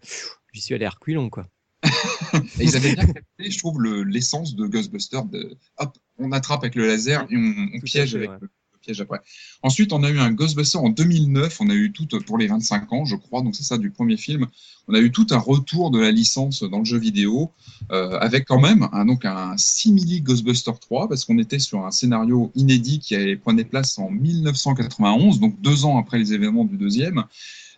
j'y 0.52 0.60
suis 0.60 0.74
allé 0.74 0.84
à 0.86 0.90
reculons 0.90 1.30
quoi. 1.30 1.46
Et 2.58 2.64
ils 2.64 2.76
avaient 2.76 2.94
bien 2.94 3.06
capté, 3.06 3.50
je 3.50 3.58
trouve, 3.58 3.80
le- 3.80 4.02
l'essence 4.02 4.54
de 4.54 4.66
Ghostbusters. 4.66 5.24
De, 5.24 5.56
hop, 5.78 5.96
on 6.18 6.32
attrape 6.32 6.62
avec 6.62 6.74
le 6.74 6.86
laser 6.86 7.26
et 7.30 7.36
on, 7.36 7.54
on 7.74 7.80
piège 7.80 8.12
fait, 8.12 8.16
avec 8.18 8.30
ouais. 8.30 8.36
le, 8.40 8.48
le 8.72 8.78
piège 8.80 9.00
après. 9.00 9.20
Ensuite, 9.62 9.92
on 9.92 10.02
a 10.02 10.10
eu 10.10 10.18
un 10.18 10.32
Ghostbuster 10.32 10.78
en 10.78 10.90
2009. 10.90 11.60
On 11.60 11.70
a 11.70 11.74
eu 11.74 11.92
tout 11.92 12.06
pour 12.26 12.38
les 12.38 12.46
25 12.46 12.92
ans, 12.92 13.04
je 13.04 13.16
crois. 13.16 13.42
Donc 13.42 13.54
c'est 13.54 13.62
ça 13.62 13.78
du 13.78 13.90
premier 13.90 14.16
film. 14.16 14.46
On 14.88 14.94
a 14.94 14.98
eu 14.98 15.10
tout 15.10 15.26
un 15.30 15.38
retour 15.38 15.90
de 15.90 15.98
la 15.98 16.10
licence 16.10 16.62
dans 16.62 16.80
le 16.80 16.84
jeu 16.84 16.98
vidéo, 16.98 17.50
euh, 17.90 18.18
avec 18.18 18.44
quand 18.46 18.60
même 18.60 18.88
un, 18.92 19.06
donc 19.06 19.24
un 19.24 19.56
simili 19.56 20.20
Ghostbuster 20.20 20.72
3, 20.78 21.08
parce 21.08 21.24
qu'on 21.24 21.38
était 21.38 21.58
sur 21.58 21.86
un 21.86 21.90
scénario 21.90 22.52
inédit 22.54 22.98
qui 22.98 23.14
avait 23.14 23.36
prenait 23.36 23.64
place 23.64 23.98
en 23.98 24.10
1991, 24.10 25.40
donc 25.40 25.58
deux 25.62 25.84
ans 25.86 25.98
après 25.98 26.18
les 26.18 26.34
événements 26.34 26.64
du 26.64 26.76
deuxième 26.76 27.24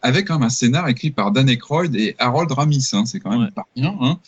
avec 0.07 0.28
quand 0.28 0.35
même 0.39 0.47
un 0.47 0.51
scénar 0.51 0.89
écrit 0.89 1.10
par 1.10 1.33
Dan 1.33 1.49
Aykroyd 1.49 1.94
et 1.97 2.15
Harold 2.18 2.51
Ramis. 2.52 2.91
hein, 2.93 3.05
c'est 3.07 3.20
quand 3.20 3.36
même 3.36 3.51
pas 3.51 3.67
rien. 3.76 3.94
Hein. 4.01 4.18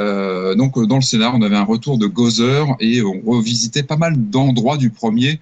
Euh, 0.00 0.54
donc 0.54 0.76
euh, 0.76 0.86
dans 0.86 0.96
le 0.96 1.02
scénar, 1.02 1.34
on 1.34 1.42
avait 1.42 1.56
un 1.56 1.64
retour 1.64 1.98
de 1.98 2.06
Gozer 2.06 2.66
et 2.80 3.02
on 3.02 3.20
revisitait 3.24 3.82
pas 3.82 3.96
mal 3.96 4.16
d'endroits 4.16 4.76
du 4.76 4.90
premier. 4.90 5.40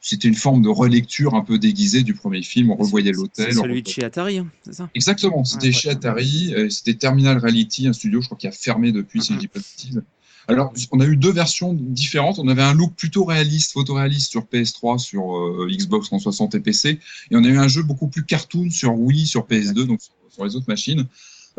C'était 0.00 0.28
une 0.28 0.34
forme 0.34 0.60
de 0.60 0.68
relecture 0.68 1.34
un 1.34 1.42
peu 1.42 1.58
déguisée 1.58 2.02
du 2.02 2.12
premier 2.12 2.42
film. 2.42 2.70
On 2.70 2.76
revoyait 2.76 3.12
l'hôtel. 3.12 3.46
C'est 3.48 3.60
celui 3.60 3.82
de 3.82 3.88
chez 3.88 4.04
Atari, 4.04 4.38
hein, 4.38 4.46
c'est 4.62 4.74
ça? 4.74 4.90
Exactement, 4.94 5.44
c'était 5.44 5.72
chez 5.72 5.88
Atari, 5.88 6.52
euh, 6.54 6.68
c'était 6.68 6.92
Terminal 6.94 7.38
Reality, 7.38 7.88
un 7.88 7.94
studio, 7.94 8.20
je 8.20 8.26
crois, 8.26 8.36
qui 8.36 8.46
a 8.46 8.52
fermé 8.52 8.92
depuis, 8.92 9.22
si 9.22 9.32
je 9.32 9.38
dis 9.38 9.48
pas 9.48 9.60
de 9.60 9.64
bêtises. 9.64 10.02
Alors, 10.48 10.72
on 10.92 11.00
a 11.00 11.06
eu 11.06 11.16
deux 11.16 11.32
versions 11.32 11.72
différentes. 11.72 12.38
On 12.38 12.48
avait 12.48 12.62
un 12.62 12.74
look 12.74 12.94
plutôt 12.94 13.24
réaliste, 13.24 13.72
photoréaliste 13.72 14.30
sur 14.30 14.42
PS3, 14.42 14.98
sur 14.98 15.36
euh, 15.36 15.68
Xbox 15.70 16.06
360 16.06 16.54
et 16.54 16.60
PC, 16.60 16.98
et 17.30 17.36
on 17.36 17.44
a 17.44 17.48
eu 17.48 17.58
un 17.58 17.68
jeu 17.68 17.82
beaucoup 17.82 18.08
plus 18.08 18.24
cartoon 18.24 18.70
sur 18.70 18.94
Wii, 18.94 19.26
sur 19.26 19.46
PS2, 19.46 19.86
donc 19.86 20.00
sur, 20.30 20.44
les 20.44 20.56
autres 20.56 20.68
machines. 20.68 21.06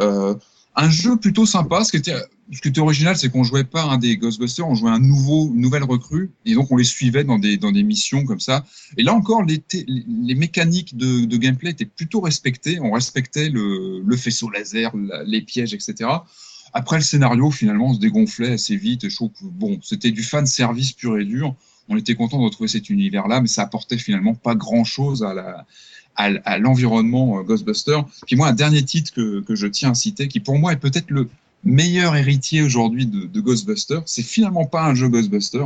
Euh, 0.02 0.36
un 0.76 0.90
jeu 0.90 1.16
plutôt 1.18 1.46
sympa. 1.46 1.84
Ce 1.84 1.92
qui 1.92 1.98
était, 1.98 2.80
original, 2.80 3.18
c'est 3.18 3.30
qu'on 3.30 3.44
jouait 3.44 3.64
pas 3.64 3.84
un 3.84 3.98
des 3.98 4.18
Ghostbusters, 4.18 4.68
on 4.68 4.76
jouait 4.76 4.92
un 4.92 5.00
nouveau, 5.00 5.48
une 5.48 5.62
nouvelle 5.62 5.84
recrue, 5.84 6.32
et 6.46 6.54
donc 6.54 6.72
on 6.72 6.76
les 6.76 6.84
suivait 6.84 7.24
dans 7.24 7.40
des 7.40 7.84
missions 7.84 8.26
comme 8.26 8.42
ça. 8.42 8.66
Et 8.98 9.04
là 9.04 9.14
encore, 9.14 9.44
les, 9.44 10.36
mécaniques 10.36 10.98
de, 10.98 11.38
gameplay 11.38 11.72
étaient 11.72 11.86
plutôt 11.86 12.20
respectées. 12.20 12.80
On 12.82 12.92
respectait 12.92 13.50
le, 13.50 14.18
faisceau 14.18 14.50
laser, 14.50 14.92
la- 14.96 15.24
les 15.24 15.42
pièges, 15.42 15.74
etc. 15.74 16.10
Après, 16.74 16.98
le 16.98 17.04
scénario 17.04 17.52
finalement 17.52 17.94
se 17.94 18.00
dégonflait 18.00 18.54
assez 18.54 18.76
vite. 18.76 19.04
Et 19.04 19.10
je 19.10 19.16
trouve 19.16 19.30
que 19.32 19.44
bon, 19.44 19.80
c'était 19.82 20.12
du 20.12 20.24
fan 20.24 20.46
service 20.46 20.92
pur 20.92 21.18
et 21.18 21.26
dur. 21.26 21.56
On 21.88 21.98
était 21.98 22.16
content 22.16 22.40
de 22.40 22.44
retrouver 22.44 22.68
cet 22.68 22.90
univers-là, 22.90 23.42
mais 23.42 23.48
ça 23.48 23.64
apportait 23.64 23.98
finalement 23.98 24.34
pas 24.34 24.56
grand-chose 24.56 25.24
à 25.24 25.34
la 25.34 25.66
à, 26.16 26.58
l'environnement 26.58 27.40
euh, 27.40 27.44
Ghostbuster. 27.44 28.00
Puis 28.26 28.36
moi, 28.36 28.48
un 28.48 28.54
dernier 28.54 28.84
titre 28.84 29.14
que, 29.14 29.42
que 29.42 29.56
je 29.56 29.68
tiens 29.68 29.92
à 29.92 29.94
citer, 29.94 30.28
qui 30.28 30.40
pour 30.40 30.58
moi 30.58 30.72
est 30.72 30.78
peut-être 30.78 31.12
le 31.12 31.30
meilleur 31.64 32.16
héritier 32.16 32.62
aujourd'hui 32.62 33.06
de, 33.06 33.26
de 33.26 33.42
Ghostbuster, 33.42 34.00
c'est 34.06 34.24
finalement 34.24 34.66
pas 34.66 34.84
un 34.84 34.96
jeu 34.96 35.10
Ghostbuster. 35.10 35.66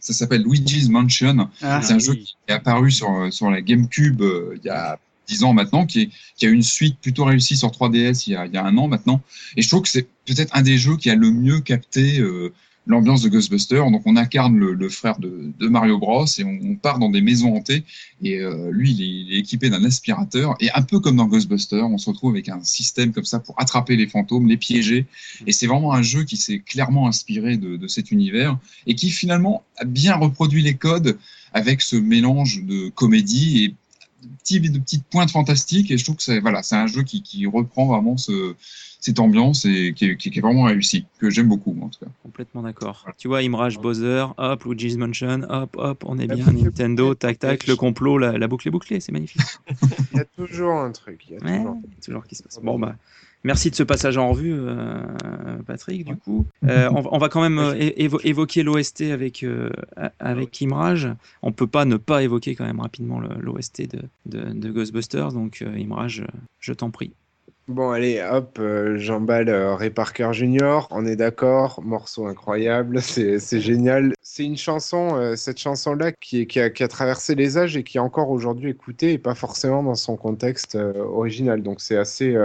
Ça 0.00 0.12
s'appelle 0.12 0.42
Luigi's 0.42 0.88
Mansion. 0.88 1.48
Ah, 1.62 1.80
c'est 1.80 1.92
un 1.92 1.98
oui. 1.98 2.02
jeu 2.02 2.14
qui 2.14 2.36
est 2.48 2.52
apparu 2.52 2.90
sur, 2.90 3.32
sur 3.32 3.50
la 3.50 3.60
GameCube 3.60 4.20
euh, 4.22 4.56
il 4.56 4.66
y 4.66 4.70
a 4.70 4.98
10 5.28 5.44
ans 5.44 5.52
maintenant, 5.52 5.86
qui, 5.86 6.02
est, 6.02 6.10
qui 6.36 6.46
a 6.46 6.48
une 6.48 6.62
suite 6.62 6.98
plutôt 7.00 7.24
réussie 7.24 7.56
sur 7.56 7.68
3DS 7.70 8.24
il 8.26 8.32
y 8.32 8.36
a, 8.36 8.46
il 8.46 8.52
y 8.52 8.56
a 8.56 8.64
un 8.64 8.76
an 8.76 8.88
maintenant. 8.88 9.20
Et 9.56 9.62
je 9.62 9.68
trouve 9.68 9.82
que 9.82 9.88
c'est 9.88 10.08
peut-être 10.26 10.54
un 10.56 10.62
des 10.62 10.78
jeux 10.78 10.96
qui 10.96 11.10
a 11.10 11.14
le 11.14 11.30
mieux 11.30 11.60
capté 11.60 12.18
euh, 12.20 12.52
l'ambiance 12.86 13.22
de 13.22 13.28
Ghostbuster. 13.28 13.82
Donc 13.90 14.02
on 14.06 14.16
incarne 14.16 14.56
le, 14.56 14.72
le 14.72 14.88
frère 14.88 15.18
de, 15.18 15.52
de 15.58 15.68
Mario 15.68 15.98
Bros 15.98 16.26
et 16.38 16.44
on, 16.44 16.58
on 16.62 16.74
part 16.76 16.98
dans 16.98 17.10
des 17.10 17.20
maisons 17.20 17.54
hantées. 17.54 17.84
Et 18.22 18.40
euh, 18.40 18.70
lui, 18.72 18.92
il 18.92 19.02
est, 19.02 19.06
il 19.06 19.34
est 19.34 19.38
équipé 19.38 19.70
d'un 19.70 19.84
aspirateur. 19.84 20.56
Et 20.60 20.70
un 20.74 20.82
peu 20.82 21.00
comme 21.00 21.16
dans 21.16 21.26
Ghostbuster, 21.26 21.82
on 21.82 21.98
se 21.98 22.10
retrouve 22.10 22.32
avec 22.32 22.48
un 22.48 22.62
système 22.62 23.12
comme 23.12 23.24
ça 23.24 23.38
pour 23.38 23.60
attraper 23.60 23.96
les 23.96 24.06
fantômes, 24.06 24.48
les 24.48 24.56
piéger. 24.56 25.06
Et 25.46 25.52
c'est 25.52 25.66
vraiment 25.66 25.92
un 25.92 26.02
jeu 26.02 26.24
qui 26.24 26.36
s'est 26.36 26.58
clairement 26.58 27.08
inspiré 27.08 27.56
de, 27.56 27.76
de 27.76 27.86
cet 27.86 28.10
univers 28.10 28.58
et 28.86 28.94
qui 28.94 29.10
finalement 29.10 29.64
a 29.78 29.84
bien 29.84 30.16
reproduit 30.16 30.62
les 30.62 30.74
codes 30.74 31.18
avec 31.54 31.82
ce 31.82 31.96
mélange 31.96 32.62
de 32.62 32.88
comédie 32.88 33.64
et 33.64 33.74
de, 34.22 34.28
petits, 34.38 34.60
de 34.60 34.78
petites 34.78 35.04
pointes 35.04 35.30
fantastiques. 35.30 35.90
Et 35.90 35.98
je 35.98 36.04
trouve 36.04 36.16
que 36.16 36.22
c'est 36.22 36.40
voilà, 36.40 36.62
c'est 36.62 36.76
un 36.76 36.86
jeu 36.86 37.02
qui, 37.02 37.22
qui 37.22 37.46
reprend 37.46 37.86
vraiment 37.86 38.16
ce, 38.16 38.54
cette 39.00 39.18
ambiance 39.18 39.64
et 39.64 39.94
qui 39.94 40.06
est, 40.06 40.16
qui 40.16 40.28
est 40.28 40.40
vraiment 40.40 40.62
réussi, 40.62 41.06
que 41.18 41.28
j'aime 41.28 41.48
beaucoup 41.48 41.76
en 41.82 41.88
tout 41.88 41.98
cas. 42.04 42.10
Complètement 42.22 42.62
d'accord. 42.62 43.04
Tu 43.18 43.28
vois, 43.28 43.42
Imrage 43.42 43.78
Bowser, 43.78 44.26
hop, 44.38 44.64
Luigi's 44.64 44.96
Mansion, 44.96 45.42
hop, 45.48 45.76
hop, 45.76 46.04
on 46.06 46.18
est 46.18 46.28
bien, 46.28 46.52
Nintendo, 46.52 47.14
tac, 47.14 47.38
tac, 47.38 47.66
le 47.66 47.76
complot, 47.76 48.18
la, 48.18 48.38
la 48.38 48.48
boucle 48.48 48.68
est 48.68 48.70
bouclée, 48.70 49.00
c'est 49.00 49.12
magnifique. 49.12 49.42
Il 50.12 50.18
y 50.18 50.20
a 50.20 50.24
toujours 50.24 50.74
un 50.78 50.92
truc. 50.92 51.24
Il 51.28 51.34
y 51.34 51.36
a 51.36 51.44
Ouais, 51.44 51.64
toujours 52.04 52.24
qui 52.26 52.36
se 52.36 52.42
passe. 52.44 52.60
Bon, 52.62 52.78
bah, 52.78 52.96
merci 53.44 53.70
de 53.70 53.74
ce 53.74 53.82
passage 53.82 54.16
en 54.18 54.30
revue, 54.30 54.54
euh, 54.56 55.02
Patrick, 55.66 56.04
du 56.04 56.16
coup. 56.16 56.46
Euh, 56.68 56.88
on, 56.94 57.00
va- 57.00 57.08
on 57.12 57.18
va 57.18 57.28
quand 57.28 57.42
même 57.42 57.58
euh, 57.58 57.74
évo- 57.74 58.20
évoquer 58.24 58.62
l'OST 58.62 59.02
avec, 59.12 59.42
euh, 59.42 59.70
avec 60.18 60.60
Imrage. 60.62 61.08
On 61.42 61.52
peut 61.52 61.66
pas 61.66 61.84
ne 61.84 61.96
pas 61.96 62.22
évoquer 62.22 62.54
quand 62.54 62.64
même 62.66 62.80
rapidement 62.80 63.20
l'OST 63.20 63.82
de, 63.90 64.00
de, 64.26 64.52
de 64.52 64.70
Ghostbusters, 64.70 65.32
donc 65.32 65.62
Imrage, 65.76 66.24
je 66.60 66.72
t'en 66.72 66.90
prie. 66.90 67.12
Bon, 67.68 67.90
allez, 67.90 68.20
hop, 68.28 68.60
j'emballe 68.96 69.48
Ray 69.48 69.90
Parker 69.90 70.30
Jr. 70.32 70.88
On 70.90 71.06
est 71.06 71.14
d'accord, 71.14 71.80
morceau 71.84 72.26
incroyable, 72.26 73.00
c'est 73.02 73.60
génial. 73.60 74.12
C'est 74.20 74.44
une 74.44 74.56
chanson, 74.56 75.34
cette 75.36 75.58
chanson-là, 75.60 76.10
qui, 76.12 76.48
a, 76.58 76.70
qui 76.70 76.82
a 76.82 76.88
traversé 76.88 77.34
les 77.36 77.58
âges 77.58 77.76
et 77.76 77.84
qui 77.84 77.98
est 77.98 78.00
encore 78.00 78.30
aujourd'hui 78.30 78.70
écoutée 78.70 79.12
et 79.12 79.18
pas 79.18 79.34
forcément 79.36 79.82
dans 79.84 79.94
son 79.94 80.16
contexte 80.16 80.74
original. 80.74 81.62
Donc 81.62 81.80
c'est 81.80 81.96
assez. 81.96 82.36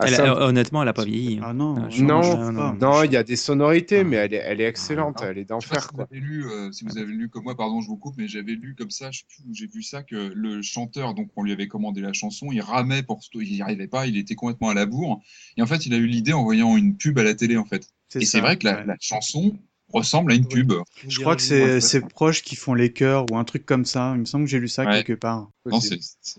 Euh, 0.00 0.06
Elle 0.06 0.14
assez 0.14 0.22
a- 0.22 0.32
imp- 0.32 0.40
honnêtement, 0.40 0.82
elle 0.82 0.88
a 0.88 0.92
pas 0.92 1.04
vieilli. 1.04 1.40
Ah 1.42 1.52
non, 1.52 1.74
non, 1.74 2.52
non. 2.52 2.72
non, 2.74 3.04
il 3.04 3.12
y 3.12 3.16
a 3.16 3.22
des 3.22 3.36
sonorités, 3.36 4.04
mais 4.04 4.16
elle 4.16 4.34
est, 4.34 4.42
elle 4.44 4.60
est 4.60 4.64
excellente, 4.66 5.22
elle 5.22 5.38
est 5.38 5.44
d'enfer, 5.44 5.82
si 5.82 5.88
vous 5.94 6.00
avez 6.02 6.20
lu, 6.20 6.44
euh, 6.46 6.72
si 6.72 6.84
vous 6.84 6.98
avez 6.98 7.12
lu 7.12 7.28
comme 7.28 7.44
moi, 7.44 7.56
pardon, 7.56 7.80
je 7.80 7.88
vous 7.88 7.96
coupe, 7.96 8.14
mais 8.18 8.28
j'avais 8.28 8.52
lu 8.54 8.74
comme 8.76 8.90
ça, 8.90 9.10
j'ai 9.52 9.66
vu 9.66 9.82
ça, 9.82 10.02
que 10.02 10.32
le 10.34 10.62
chanteur, 10.62 11.14
donc 11.14 11.30
on 11.36 11.42
lui 11.42 11.52
avait 11.52 11.68
commandé 11.68 12.00
la 12.00 12.12
chanson, 12.12 12.48
il 12.52 12.60
ramait 12.60 13.02
pour, 13.02 13.20
il 13.34 13.52
n'y 13.52 13.62
arrivait 13.62 13.88
pas, 13.88 14.06
il 14.06 14.16
était 14.16 14.34
complètement 14.34 14.70
à 14.70 14.74
la 14.74 14.86
bourre, 14.86 15.20
et 15.56 15.62
en 15.62 15.66
fait, 15.66 15.86
il 15.86 15.94
a 15.94 15.96
eu 15.96 16.06
l'idée 16.06 16.32
en 16.32 16.42
voyant 16.44 16.76
une 16.76 16.96
pub 16.96 17.18
à 17.18 17.22
la 17.22 17.34
télé, 17.34 17.56
en 17.56 17.64
fait. 17.64 17.88
Et 18.16 18.24
c'est 18.26 18.40
vrai 18.40 18.56
que 18.56 18.64
la, 18.66 18.84
la 18.84 18.96
chanson 19.00 19.58
ressemble 19.92 20.32
à 20.32 20.34
une 20.34 20.46
pub. 20.46 20.72
Je 21.08 21.20
crois 21.20 21.36
que 21.36 21.42
c'est 21.42 21.80
c'est 21.80 22.00
proches 22.08 22.42
qui 22.42 22.56
font 22.56 22.74
les 22.74 22.92
chœurs 22.92 23.26
ou 23.30 23.36
un 23.36 23.44
truc 23.44 23.66
comme 23.66 23.84
ça. 23.84 24.12
Il 24.14 24.20
me 24.20 24.24
semble 24.24 24.44
que 24.44 24.50
j'ai 24.50 24.58
lu 24.60 24.68
ça 24.68 24.84
Ouais. 24.84 25.02
quelque 25.02 25.18
part. 25.18 25.48
Non, 25.66 25.78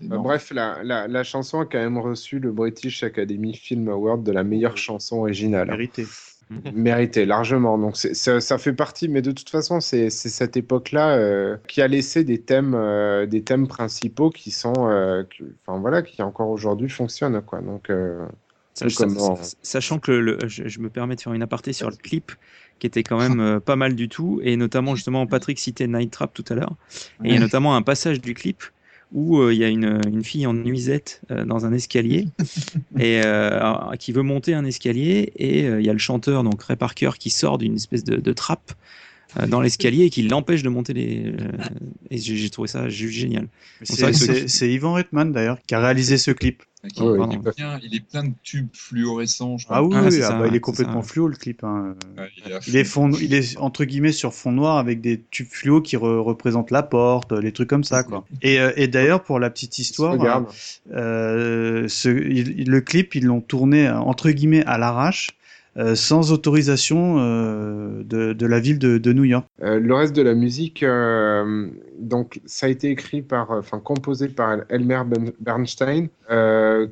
Bah, 0.02 0.18
bref, 0.18 0.50
la, 0.54 0.82
la, 0.82 1.08
la 1.08 1.22
chanson 1.24 1.60
a 1.60 1.64
quand 1.66 1.78
même 1.78 1.98
reçu 1.98 2.38
le 2.38 2.50
British 2.52 3.02
Academy 3.02 3.54
Film 3.54 3.88
Award 3.88 4.22
de 4.24 4.32
la 4.32 4.44
meilleure 4.44 4.76
chanson 4.76 5.18
originale. 5.18 5.68
Mérité. 5.68 6.06
Mérité, 6.74 7.24
largement. 7.24 7.78
Donc 7.78 7.96
ça, 7.96 8.40
ça 8.40 8.58
fait 8.58 8.74
partie, 8.74 9.08
mais 9.08 9.22
de 9.22 9.30
toute 9.32 9.48
façon, 9.48 9.80
c'est 9.80 10.10
c'est 10.10 10.28
cette 10.28 10.56
époque-là 10.56 11.16
euh, 11.16 11.56
qui 11.66 11.80
a 11.80 11.88
laissé 11.88 12.24
des 12.24 12.42
thèmes, 12.42 12.74
euh, 12.74 13.24
des 13.26 13.42
thèmes 13.42 13.68
principaux 13.68 14.28
qui 14.30 14.50
sont, 14.50 14.74
euh, 14.78 15.22
enfin 15.66 15.78
voilà, 15.80 16.02
qui 16.02 16.20
encore 16.20 16.50
aujourd'hui 16.50 16.90
fonctionnent, 16.90 17.40
quoi. 17.42 17.62
Donc, 17.62 17.88
euh, 17.88 18.26
comment- 18.96 19.38
Sachant 19.62 19.98
que 19.98 20.10
le, 20.12 20.36
le- 20.42 20.48
je, 20.48 20.68
je 20.68 20.80
me 20.80 20.90
permets 20.90 21.16
de 21.16 21.20
faire 21.22 21.32
une 21.32 21.42
aparté 21.42 21.72
sur 21.72 21.88
le 21.90 21.96
clip 21.96 22.32
qui 22.82 22.88
était 22.88 23.04
quand 23.04 23.16
même 23.16 23.38
euh, 23.38 23.60
pas 23.60 23.76
mal 23.76 23.94
du 23.94 24.08
tout 24.08 24.40
et 24.42 24.56
notamment 24.56 24.96
justement 24.96 25.24
Patrick 25.28 25.60
citait 25.60 25.86
Night 25.86 26.10
Trap 26.10 26.34
tout 26.34 26.44
à 26.48 26.56
l'heure 26.56 26.74
et 27.22 27.28
il 27.28 27.34
y 27.34 27.36
a 27.36 27.38
notamment 27.38 27.76
un 27.76 27.82
passage 27.82 28.20
du 28.20 28.34
clip 28.34 28.64
où 29.12 29.38
euh, 29.38 29.54
il 29.54 29.60
y 29.60 29.62
a 29.62 29.68
une, 29.68 30.00
une 30.08 30.24
fille 30.24 30.48
en 30.48 30.52
nuisette 30.52 31.20
euh, 31.30 31.44
dans 31.44 31.64
un 31.64 31.72
escalier 31.72 32.26
et 32.98 33.20
euh, 33.24 33.56
alors, 33.56 33.92
qui 34.00 34.10
veut 34.10 34.22
monter 34.22 34.54
un 34.54 34.64
escalier 34.64 35.32
et 35.36 35.64
euh, 35.68 35.80
il 35.80 35.86
y 35.86 35.90
a 35.90 35.92
le 35.92 36.00
chanteur 36.00 36.42
donc 36.42 36.60
Ray 36.64 36.76
Parker 36.76 37.10
qui 37.16 37.30
sort 37.30 37.56
d'une 37.56 37.76
espèce 37.76 38.02
de, 38.02 38.16
de 38.16 38.32
trappe 38.32 38.72
euh, 39.38 39.46
dans 39.46 39.60
l'escalier 39.60 40.06
et 40.06 40.10
qui 40.10 40.22
l'empêche 40.22 40.62
de 40.62 40.68
monter 40.68 40.92
les 40.92 41.26
euh, 41.26 41.52
et 42.10 42.18
j'ai 42.18 42.50
trouvé 42.50 42.68
ça 42.68 42.88
juste 42.88 43.14
génial. 43.14 43.48
C'est 44.48 44.70
Ivan 44.70 44.94
Reitman 44.94 45.32
d'ailleurs 45.32 45.58
qui 45.66 45.74
a 45.74 45.80
réalisé 45.80 46.18
ce 46.18 46.32
clip. 46.32 46.64
Qui- 46.92 47.00
Ouais, 47.02 47.16
il, 47.30 47.34
est 47.36 47.52
plein, 47.52 47.78
il 47.80 47.94
est 47.94 48.00
plein 48.00 48.24
de 48.24 48.32
tubes 48.42 48.66
fluorescents. 48.74 49.56
je 49.56 49.66
crois. 49.66 49.76
Ah 49.76 49.82
oui, 49.84 49.94
Ah, 49.96 50.02
oui, 50.04 50.10
c'est 50.10 50.22
ah 50.24 50.28
ça, 50.30 50.38
bah, 50.40 50.48
il 50.48 50.54
est 50.56 50.60
complètement 50.60 51.00
ça. 51.02 51.08
fluo 51.08 51.28
le 51.28 51.36
clip. 51.36 51.62
hein. 51.62 51.94
Ouais, 52.18 52.28
il 52.44 52.50
est 52.50 52.54
à 52.56 52.58
Il 52.66 52.76
est, 52.76 52.82
fond. 52.82 53.12
fond, 53.12 53.18
il 53.22 53.34
est 53.34 53.56
entre 53.58 53.84
guillemets 53.84 54.10
sur 54.10 54.34
fond 54.34 54.50
noir 54.50 54.78
avec 54.78 55.00
des 55.00 55.22
tubes 55.30 55.46
fluo 55.48 55.80
qui 55.80 55.96
re- 55.96 56.18
représentent 56.18 56.72
la 56.72 56.82
porte, 56.82 57.30
les 57.30 57.52
trucs 57.52 57.68
comme 57.68 57.84
ça 57.84 58.02
quoi. 58.02 58.24
Et, 58.42 58.58
euh, 58.58 58.72
et 58.74 58.88
d'ailleurs 58.88 59.22
pour 59.22 59.38
la 59.38 59.48
petite 59.48 59.78
histoire, 59.78 60.16
euh, 60.92 61.86
ce, 61.88 62.08
il- 62.08 62.68
le 62.68 62.80
clip 62.80 63.14
ils 63.14 63.26
l'ont 63.26 63.40
tourné 63.40 63.88
entre 63.88 64.30
guillemets 64.30 64.64
à 64.64 64.76
l'arrache, 64.76 65.30
euh, 65.78 65.94
sans 65.94 66.32
autorisation 66.32 67.16
euh, 67.18 68.02
de, 68.04 68.46
la 68.46 68.60
ville 68.60 68.78
de, 68.78 69.12
New 69.12 69.24
York. 69.24 69.46
Euh, 69.62 69.80
le 69.80 69.94
reste 69.94 70.14
de 70.14 70.20
la 70.20 70.34
musique, 70.34 70.84
donc 71.98 72.40
ça 72.44 72.66
a 72.66 72.68
été 72.68 72.90
écrit 72.90 73.22
par, 73.22 73.50
enfin 73.52 73.78
composé 73.78 74.28
par 74.28 74.58
Elmer 74.68 75.02
Ben- 75.06 75.32
Bernstein, 75.40 76.08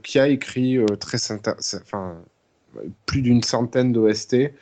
qui 0.02 0.18
a 0.18 0.28
écrit 0.28 0.78
très, 0.98 1.18
enfin 1.82 2.16
plus 3.04 3.20
d'une 3.20 3.42
centaine 3.42 3.92
d'OST. 3.92 4.52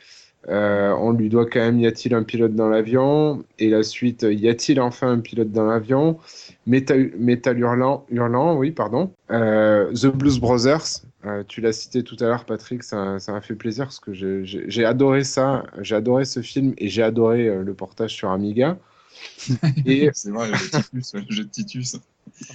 On 0.47 1.11
lui 1.13 1.29
doit 1.29 1.45
quand 1.45 1.59
même 1.59 1.79
Y 1.79 1.87
a-t-il 1.87 2.13
un 2.13 2.23
pilote 2.23 2.55
dans 2.55 2.67
l'avion? 2.67 3.45
Et 3.57 3.69
la 3.69 3.83
suite, 3.83 4.25
Y 4.29 4.49
a-t-il 4.49 4.81
enfin 4.81 5.11
un 5.11 5.19
pilote 5.19 5.51
dans 5.51 5.65
l'avion? 5.65 6.17
Metal, 6.65 7.11
Metal 7.17 7.57
Hurlant, 7.57 8.05
Hurlant, 8.09 8.57
oui, 8.57 8.71
pardon. 8.71 9.13
The 9.29 10.07
Blues 10.07 10.39
Brothers, 10.39 11.03
euh, 11.25 11.43
tu 11.47 11.61
l'as 11.61 11.73
cité 11.73 12.03
tout 12.03 12.15
à 12.21 12.25
l'heure, 12.25 12.45
Patrick, 12.45 12.83
ça 12.83 13.19
ça 13.19 13.33
m'a 13.33 13.41
fait 13.41 13.55
plaisir 13.55 13.85
parce 13.85 13.99
que 13.99 14.13
j'ai- 14.13 14.85
adoré 14.85 15.23
ça, 15.23 15.63
j'ai 15.81 15.95
adoré 15.95 16.25
ce 16.25 16.41
film 16.41 16.73
et 16.77 16.87
j'ai 16.89 17.03
adoré 17.03 17.47
euh, 17.47 17.63
le 17.63 17.73
portage 17.73 18.13
sur 18.15 18.29
Amiga. 18.31 18.77
Et 19.85 20.11
C'est 20.13 20.31
vrai, 20.31 20.51
le 20.51 20.69
Titus, 20.69 21.13
le 21.13 21.25
jeu 21.29 21.43
de 21.45 21.49
Titus. 21.49 21.97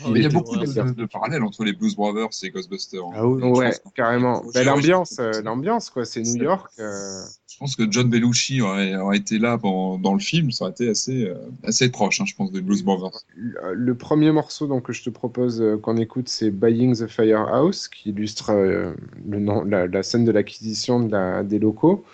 Oh, 0.05 0.15
il 0.15 0.23
y 0.23 0.27
a 0.27 0.28
beaucoup 0.28 0.57
de, 0.57 1.05
parallèles 1.07 1.43
entre 1.43 1.65
les 1.65 1.73
Blues 1.73 1.94
Brothers 1.97 2.28
et 2.43 2.51
Ghostbusters. 2.51 3.05
hein. 3.05 3.12
Ah 3.15 3.27
oui, 3.27 3.43
ouais, 3.43 3.70
pense 3.83 3.93
carrément. 3.94 4.43
Bah, 4.53 4.65
l'ambiance, 4.65 5.17
euh, 5.20 5.43
l'ambiance, 5.43 5.91
quoi, 5.91 6.05
c'est 6.05 6.23
New 6.23 6.43
York. 6.43 6.70
euh, 6.78 7.23
Je 7.51 7.59
pense 7.59 7.77
que 7.77 7.85
John 7.91 8.09
Belushi 8.09 8.61
aurait, 8.62 8.97
aurait 8.97 9.19
été 9.19 9.39
là 9.39 9.59
pendant, 9.59 9.99
dans 9.99 10.12
le 10.15 10.20
film, 10.20 10.51
ça 10.51 10.65
aurait 10.65 10.73
été 10.73 10.89
assez, 10.89 11.27
euh, 11.27 11.35
assez 11.62 11.91
proche, 11.91 12.20
hein, 12.20 12.25
je 12.27 12.35
pense, 12.35 12.51
des 12.53 12.61
Blues 12.61 12.83
Brothers. 12.83 13.20
Le 13.36 13.75
le 13.75 13.94
premier 13.94 14.33
morceau 14.33 14.67
donc, 14.67 14.85
que 14.85 14.93
je 14.93 15.03
te 15.05 15.11
propose 15.11 15.61
euh, 15.62 15.77
qu'on 15.77 15.97
écoute, 15.97 16.28
c'est 16.28 16.51
Buying 16.51 16.97
the 16.97 17.07
Firehouse, 17.07 17.89
qui 17.89 18.11
illustre 18.11 18.51
euh, 18.51 18.93
le 19.28 19.39
nom, 19.39 19.62
la, 19.65 19.86
la 19.86 20.03
scène 20.03 20.25
de 20.25 20.33
l'acquisition 20.33 21.01
de 21.01 21.12
la- 21.12 21.43
des 21.43 21.59
locaux. 21.59 22.05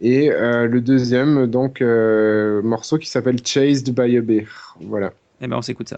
Et 0.00 0.30
euh, 0.30 0.66
le 0.66 0.80
deuxième 0.80 1.46
donc, 1.46 1.80
euh, 1.80 2.60
morceau 2.62 2.98
qui 2.98 3.08
s'appelle 3.08 3.38
Chased 3.44 3.88
by 3.94 4.16
a 4.18 4.20
Bear. 4.20 4.76
Voilà. 4.80 5.12
Eh 5.40 5.46
ben 5.46 5.56
on 5.56 5.62
s'écoute 5.62 5.88
ça. 5.88 5.96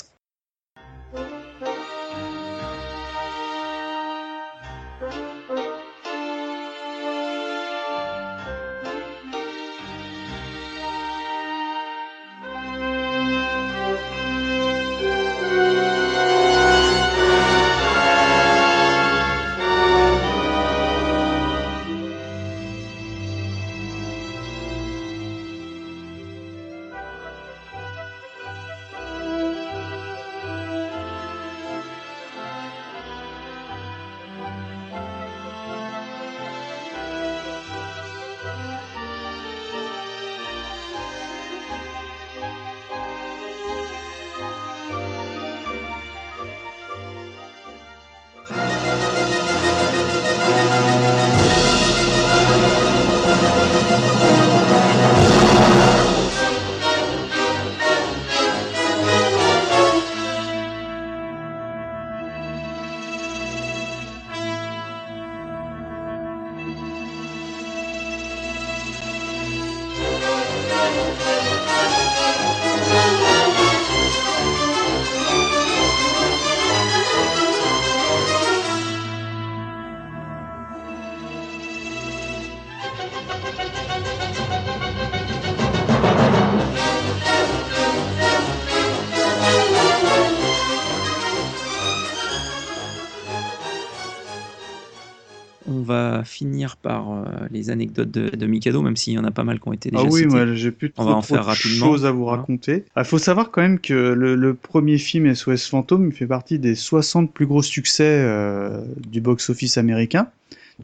Les 97.56 97.70
anecdotes 97.70 98.10
de, 98.10 98.28
de 98.34 98.46
Mikado, 98.46 98.82
même 98.82 98.96
s'il 98.96 99.14
y 99.14 99.18
en 99.18 99.24
a 99.24 99.30
pas 99.30 99.44
mal 99.44 99.58
qui 99.60 99.68
ont 99.68 99.72
été 99.72 99.90
déjà 99.90 100.02
Ah 100.04 100.08
oui, 100.10 100.20
citées. 100.22 100.34
moi 100.34 100.54
j'ai 100.54 100.70
plus 100.70 100.92
On 100.96 101.02
trop, 101.02 101.10
va 101.10 101.16
en 101.16 101.20
trop 101.22 101.34
faire 101.34 101.44
de 101.44 101.48
rapidement. 101.48 101.86
choses 101.86 102.06
à 102.06 102.10
vous 102.12 102.24
raconter. 102.26 102.84
Il 102.96 103.04
faut 103.04 103.18
savoir 103.18 103.50
quand 103.50 103.62
même 103.62 103.78
que 103.80 103.92
le, 103.94 104.34
le 104.34 104.54
premier 104.54 104.98
film 104.98 105.34
SOS 105.34 105.68
Fantôme 105.68 106.12
fait 106.12 106.26
partie 106.26 106.58
des 106.58 106.74
60 106.74 107.32
plus 107.32 107.46
gros 107.46 107.62
succès 107.62 108.04
euh, 108.06 108.80
du 109.08 109.20
box-office 109.20 109.78
américain. 109.78 110.28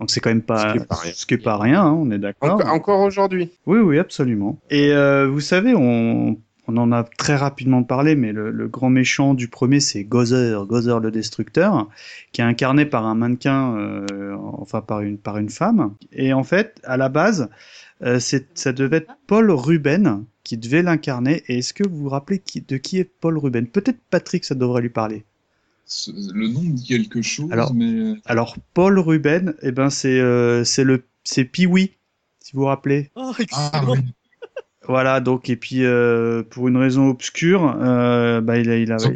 Donc 0.01 0.11
c'est 0.11 0.21
quand 0.21 0.31
même 0.31 0.41
pas 0.43 0.69
Ce 0.69 0.73
qui 0.73 0.79
est 0.83 0.87
pas 0.87 0.95
rien. 0.97 1.13
ce 1.15 1.27
qui 1.27 1.35
est 1.35 1.39
pas 1.39 1.59
rien, 1.59 1.83
hein, 1.83 1.93
on 1.93 2.11
est 2.11 2.19
d'accord. 2.19 2.59
Enco- 2.61 2.67
encore 2.69 3.01
aujourd'hui. 3.01 3.51
Oui, 3.67 3.79
oui, 3.79 3.99
absolument. 3.99 4.59
Et 4.71 4.91
euh, 4.93 5.29
vous 5.29 5.41
savez, 5.41 5.75
on, 5.75 6.39
on 6.73 6.77
en 6.79 6.93
a 6.93 7.05
très 7.05 7.37
rapidement 7.37 7.83
parlé, 7.83 8.15
mais 8.15 8.33
le, 8.33 8.51
le 8.51 8.69
grand 8.69 8.91
méchant 8.91 9.35
du 9.35 9.49
premier, 9.49 9.81
c'est 9.81 10.05
Gozer, 10.05 10.67
Gozer 10.67 11.01
le 11.01 11.11
Destructeur, 11.11 11.89
qui 12.33 12.41
est 12.41 12.45
incarné 12.45 12.87
par 12.87 13.07
un 13.07 13.15
mannequin, 13.15 13.77
euh, 13.77 14.37
enfin 14.39 14.81
par 14.81 15.01
une, 15.01 15.19
par 15.19 15.39
une 15.39 15.51
femme. 15.51 15.95
Et 16.13 16.33
en 16.33 16.45
fait, 16.45 16.81
à 16.85 16.97
la 16.97 17.09
base, 17.09 17.49
euh, 18.03 18.19
c'est, 18.19 18.47
ça 18.59 18.73
devait 18.73 18.99
être 18.99 19.15
Paul 19.27 19.51
Ruben 19.51 20.25
qui 20.45 20.57
devait 20.57 20.83
l'incarner. 20.83 21.43
Et 21.49 21.59
est-ce 21.59 21.73
que 21.75 21.87
vous 21.87 21.97
vous 21.99 22.09
rappelez 22.09 22.39
qui, 22.39 22.61
de 22.61 22.77
qui 22.77 22.99
est 22.99 23.05
Paul 23.05 23.39
Ruben? 23.39 23.67
Peut-être 23.67 23.99
Patrick, 24.11 24.45
ça 24.45 24.55
devrait 24.55 24.83
lui 24.83 24.89
parler. 24.91 25.25
Le 26.09 26.49
nom 26.49 26.61
dit 26.63 26.87
quelque 26.87 27.21
chose, 27.21 27.53
Alors, 27.53 27.75
mais 27.75 28.15
Alors, 28.25 28.57
Paul 28.73 28.99
Ruben, 28.99 29.55
eh 29.63 29.73
ben, 29.73 29.91
c'est, 29.91 30.21
euh, 30.21 30.65
c'est 30.65 30.85
le, 30.85 31.05
c'est 31.23 31.45
Pee-wee, 31.45 31.93
si 32.41 32.53
vous 32.55 32.61
vous 32.61 32.67
rappelez. 32.67 33.11
Oh, 33.15 33.33
ah, 33.35 33.43
excellent. 33.43 33.93
oui. 33.93 33.99
Voilà, 34.89 35.21
donc 35.21 35.49
et 35.49 35.57
puis 35.57 35.85
euh, 35.85 36.43
pour 36.43 36.69
une 36.69 36.77
raison 36.77 37.09
obscure, 37.09 37.77
euh, 37.81 38.41
bah 38.41 38.59
il 38.59 38.69
a, 38.71 38.77
il 38.77 38.93
a. 38.93 38.97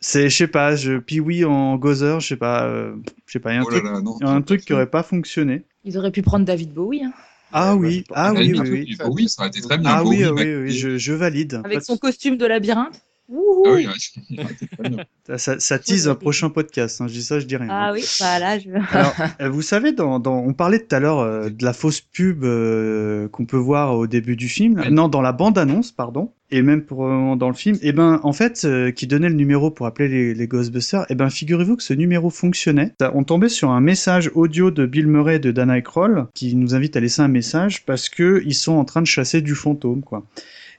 C'est, 0.00 0.28
je 0.28 0.36
sais 0.36 0.46
pas, 0.46 0.76
je 0.76 0.98
puis 0.98 1.20
oui 1.20 1.44
en 1.44 1.76
Gozer, 1.76 2.20
je 2.20 2.28
sais 2.28 2.36
pas, 2.36 2.66
euh, 2.66 2.94
je 3.26 3.32
sais 3.32 3.40
pas, 3.40 3.52
il 3.52 3.56
y 3.56 3.58
a 3.58 3.60
un 3.60 3.64
Oh 3.64 3.70
là 3.70 3.78
truc, 3.80 3.90
là, 3.90 4.00
non, 4.00 4.16
il 4.20 4.26
y 4.26 4.28
a 4.28 4.32
un 4.32 4.42
truc 4.42 4.60
qui 4.64 4.72
aurait 4.72 4.90
pas 4.90 5.02
fonctionné. 5.02 5.64
Ils 5.84 5.98
auraient 5.98 6.12
pu 6.12 6.22
prendre 6.22 6.44
David 6.44 6.72
Bowie. 6.72 7.04
hein. 7.04 7.12
Ah 7.52 7.76
oui, 7.76 8.04
ah 8.14 8.32
oui, 8.32 8.54
oui, 8.54 8.70
oui. 8.70 8.96
oui, 9.10 9.28
ça 9.28 9.42
aurait 9.42 9.48
été 9.50 9.60
très 9.60 9.76
bien. 9.76 9.90
Ah 9.90 10.04
oui, 10.04 10.24
Bowie, 10.24 10.24
oui, 10.24 10.32
Mac- 10.32 10.46
oui, 10.46 10.54
oui, 10.62 10.72
je, 10.72 10.96
je 10.96 11.12
valide. 11.12 11.60
Avec 11.64 11.78
Pas- 11.78 11.84
son 11.84 11.96
costume 11.98 12.36
de 12.36 12.46
labyrinthe. 12.46 13.02
Ah 13.34 13.70
oui, 13.72 13.86
ouais, 13.86 14.96
ça. 15.38 15.58
Ça, 15.58 15.78
tease 15.78 16.08
un 16.08 16.14
prochain 16.14 16.50
podcast. 16.50 17.00
Hein, 17.00 17.06
je 17.08 17.12
dis 17.14 17.22
ça, 17.22 17.40
je 17.40 17.46
dis 17.46 17.56
rien. 17.56 17.68
Ah 17.70 17.92
oui, 17.92 18.04
bah 18.20 18.38
là, 18.38 18.58
je... 18.58 18.68
Alors, 18.90 19.14
euh, 19.40 19.48
vous 19.48 19.62
savez, 19.62 19.92
dans, 19.92 20.18
dans, 20.18 20.38
on 20.38 20.52
parlait 20.52 20.80
tout 20.80 20.94
à 20.94 21.00
l'heure 21.00 21.20
euh, 21.20 21.48
de 21.48 21.64
la 21.64 21.72
fausse 21.72 22.00
pub 22.00 22.44
euh, 22.44 23.28
qu'on 23.28 23.46
peut 23.46 23.56
voir 23.56 23.96
au 23.96 24.06
début 24.06 24.36
du 24.36 24.48
film. 24.48 24.82
Non, 24.90 25.08
dans 25.08 25.22
la 25.22 25.32
bande-annonce, 25.32 25.92
pardon. 25.92 26.32
Et 26.50 26.60
même 26.60 26.82
pour 26.82 27.06
euh, 27.06 27.34
dans 27.34 27.48
le 27.48 27.54
film. 27.54 27.78
Et 27.80 27.92
ben, 27.92 28.20
en 28.22 28.34
fait, 28.34 28.64
euh, 28.64 28.90
qui 28.90 29.06
donnait 29.06 29.30
le 29.30 29.34
numéro 29.34 29.70
pour 29.70 29.86
appeler 29.86 30.08
les, 30.08 30.34
les 30.34 30.46
Ghostbusters. 30.46 31.06
Et 31.08 31.14
ben, 31.14 31.30
figurez-vous 31.30 31.76
que 31.76 31.82
ce 31.82 31.94
numéro 31.94 32.28
fonctionnait. 32.28 32.92
On 33.14 33.24
tombait 33.24 33.48
sur 33.48 33.70
un 33.70 33.80
message 33.80 34.30
audio 34.34 34.70
de 34.70 34.84
Bill 34.84 35.06
Murray 35.06 35.36
et 35.36 35.38
de 35.38 35.50
Dan 35.50 35.70
Aykroyd 35.70 36.26
qui 36.34 36.54
nous 36.54 36.74
invite 36.74 36.94
à 36.96 37.00
laisser 37.00 37.22
un 37.22 37.28
message 37.28 37.86
parce 37.86 38.10
que 38.10 38.42
ils 38.44 38.54
sont 38.54 38.74
en 38.74 38.84
train 38.84 39.00
de 39.00 39.06
chasser 39.06 39.40
du 39.40 39.54
fantôme, 39.54 40.02
quoi. 40.02 40.26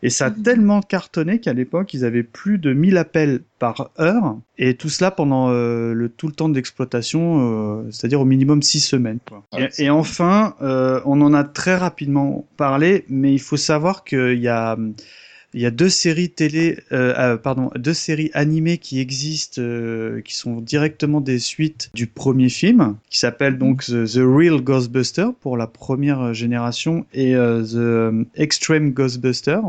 Et 0.03 0.09
ça 0.09 0.25
a 0.25 0.31
tellement 0.31 0.81
cartonné 0.81 1.39
qu'à 1.39 1.53
l'époque, 1.53 1.93
ils 1.93 2.03
avaient 2.03 2.23
plus 2.23 2.57
de 2.57 2.73
1000 2.73 2.97
appels 2.97 3.41
par 3.57 3.89
heure, 3.99 4.37
et 4.57 4.75
tout 4.75 4.89
cela 4.89 5.11
pendant 5.11 5.49
euh, 5.49 5.93
le, 5.93 6.09
tout 6.09 6.27
le 6.27 6.33
temps 6.33 6.49
d'exploitation, 6.49 7.79
euh, 7.79 7.89
c'est-à-dire 7.89 8.19
au 8.19 8.25
minimum 8.25 8.61
6 8.61 8.81
semaines. 8.81 9.19
quoi. 9.25 9.45
Et, 9.57 9.85
et 9.85 9.89
enfin, 9.89 10.55
euh, 10.61 10.99
on 11.05 11.21
en 11.21 11.33
a 11.33 11.45
très 11.45 11.77
rapidement 11.77 12.45
parlé, 12.57 13.05
mais 13.07 13.33
il 13.33 13.39
faut 13.39 13.57
savoir 13.57 14.03
qu'il 14.03 14.39
y 14.39 14.49
a... 14.49 14.77
Il 15.53 15.61
y 15.61 15.65
a 15.67 15.71
deux 15.71 15.89
séries 15.89 16.31
télé, 16.31 16.79
euh, 16.91 17.13
euh, 17.17 17.37
pardon, 17.37 17.69
deux 17.75 17.93
séries 17.93 18.31
animées 18.33 18.79
qui 18.79 18.99
existent, 18.99 19.61
euh, 19.61 20.21
qui 20.21 20.35
sont 20.35 20.61
directement 20.61 21.21
des 21.21 21.37
suites 21.37 21.91
du 21.93 22.07
premier 22.07 22.49
film, 22.49 22.95
qui 23.09 23.19
s'appelle 23.19 23.59
donc 23.59 23.83
The, 23.83 24.05
The 24.05 24.21
Real 24.23 24.61
Ghostbuster 24.61 25.27
pour 25.41 25.55
la 25.55 25.67
première 25.67 26.33
génération 26.33 27.05
et 27.13 27.35
euh, 27.35 27.61
The 27.63 27.75
euh, 27.75 28.23
Extreme 28.35 28.91
Ghostbuster, 28.91 29.59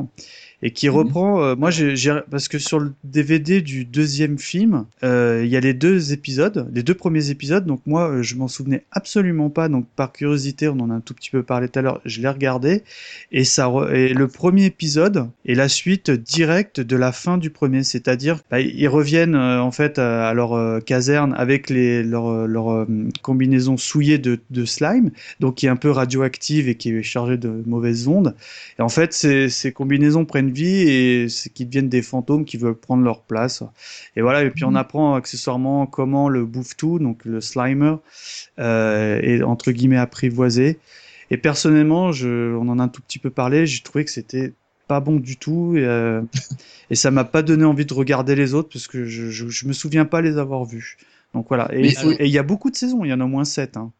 et 0.67 0.73
qui 0.73 0.89
reprend. 0.89 1.45
euh, 1.45 1.55
moi, 1.57 1.71
j'ai, 1.71 1.95
parce 2.31 2.49
que 2.49 2.59
sur 2.59 2.81
le 2.81 2.93
DVD 3.05 3.61
du 3.61 3.85
deuxième 3.85 4.39
film, 4.39 4.87
euh, 5.05 5.43
il 5.45 5.51
y 5.51 5.57
a 5.57 5.61
les 5.61 5.75
deux 5.75 6.13
épisodes, 6.13 6.69
les 6.75 6.83
deux 6.83 6.95
premiers 6.95 7.31
épisodes. 7.31 7.67
Donc 7.67 7.83
moi, 7.87 8.11
euh, 8.11 8.23
je 8.23 8.35
m'en 8.35 8.49
souvenais 8.49 8.85
absolument 8.91 9.51
pas. 9.51 9.69
Donc 9.69 9.87
par 9.95 10.13
curiosité, 10.13 10.67
on 10.69 10.81
en 10.81 10.91
a 10.91 10.95
un 10.95 11.01
tout 11.01 11.15
petit 11.15 11.31
peu 11.31 11.45
parlé 11.45 11.69
tout 11.69 11.79
à 11.79 11.83
l'heure. 11.83 12.01
Je 12.07 12.21
l'ai 12.23 12.29
regardé 12.29 12.83
et 13.31 13.45
ça 13.45 13.67
re- 13.69 13.93
et 13.95 14.15
le 14.15 14.29
premier 14.29 14.65
épisode 14.67 15.29
est 15.47 15.55
la 15.55 15.69
suite 15.69 16.11
directe 16.11 16.81
de 16.81 16.97
la 16.97 17.13
fin 17.13 17.39
du 17.39 17.51
premier. 17.51 17.85
C'est-à-dire, 17.85 18.41
bah, 18.51 18.61
ils 18.61 18.89
reviennent 18.89 19.35
euh, 19.37 19.61
en 19.63 19.71
fait 19.71 19.99
à, 19.99 20.29
à 20.29 20.35
leur 20.35 20.55
euh, 20.55 20.81
caserne 20.81 21.35
avec 21.37 21.71
les 21.71 22.03
leur, 22.03 22.27
euh, 22.29 22.47
leur 22.47 22.73
euh, 22.73 22.87
combinaison 23.23 23.77
souillée 23.77 24.19
de, 24.19 24.41
de 24.51 24.65
slime, 24.65 25.11
donc 25.41 25.57
qui 25.57 25.67
est 25.67 25.71
un 25.71 25.77
peu 25.77 25.91
radioactive 25.91 26.69
et 26.69 26.75
qui 26.77 26.91
est 26.91 27.03
chargée 27.03 27.37
de 27.37 27.63
mauvaises 27.67 28.09
ondes. 28.09 28.35
Et 28.79 28.83
en 28.83 28.89
fait, 28.89 29.13
ces, 29.13 29.49
ces 29.49 29.73
combinaisons 29.73 30.25
prennent 30.25 30.51
vie 30.55 30.89
et 30.89 31.29
c'est 31.29 31.51
qu'ils 31.51 31.69
deviennent 31.69 31.89
des 31.89 32.03
fantômes 32.03 32.45
qui 32.45 32.57
veulent 32.57 32.79
prendre 32.79 33.03
leur 33.03 33.23
place. 33.23 33.63
Et 34.17 34.23
voilà. 34.23 34.43
Et 34.45 34.51
puis 34.51 34.65
on 34.65 34.75
apprend 34.75 35.15
accessoirement 35.15 35.87
comment 35.87 36.29
le 36.29 36.45
bouffe-tout, 36.45 36.99
donc 36.99 37.25
le 37.25 37.41
slimer, 37.41 37.97
euh, 38.59 39.21
est 39.23 39.43
entre 39.43 39.73
guillemets 39.73 39.99
apprivoisé. 39.99 40.79
Et 41.31 41.37
personnellement, 41.37 42.13
je, 42.13 42.55
on 42.55 42.69
en 42.69 42.79
a 42.79 42.85
un 42.85 42.89
tout 42.89 43.03
petit 43.03 43.19
peu 43.19 43.31
parlé. 43.31 43.67
J'ai 43.67 43.83
trouvé 43.83 44.05
que 44.05 44.11
c'était 44.11 44.53
pas 44.87 45.01
bon 45.01 45.17
du 45.17 45.39
tout 45.39 45.75
et, 45.77 45.85
euh, 45.85 46.21
et 46.91 46.95
ça 46.95 47.11
m'a 47.11 47.25
pas 47.25 47.43
donné 47.43 47.65
envie 47.65 47.87
de 47.87 47.95
regarder 47.95 48.35
les 48.35 48.53
autres 48.53 48.69
parce 48.73 48.87
que 48.87 49.05
je, 49.07 49.31
je, 49.31 49.49
je 49.49 49.67
me 49.67 49.73
souviens 49.73 50.05
pas 50.05 50.21
les 50.21 50.39
avoir 50.39 50.65
vus. 50.65 50.99
Donc 51.33 51.47
voilà. 51.49 51.69
Et 51.73 51.93
il 52.21 52.31
y 52.31 52.39
a 52.39 52.43
beaucoup 52.43 52.71
de 52.71 52.77
saisons. 52.77 53.05
Il 53.05 53.09
y 53.09 53.13
en 53.13 53.21
a 53.21 53.25
au 53.25 53.29
moins 53.29 53.45
sept. 53.45 53.77
Hein. 53.77 53.93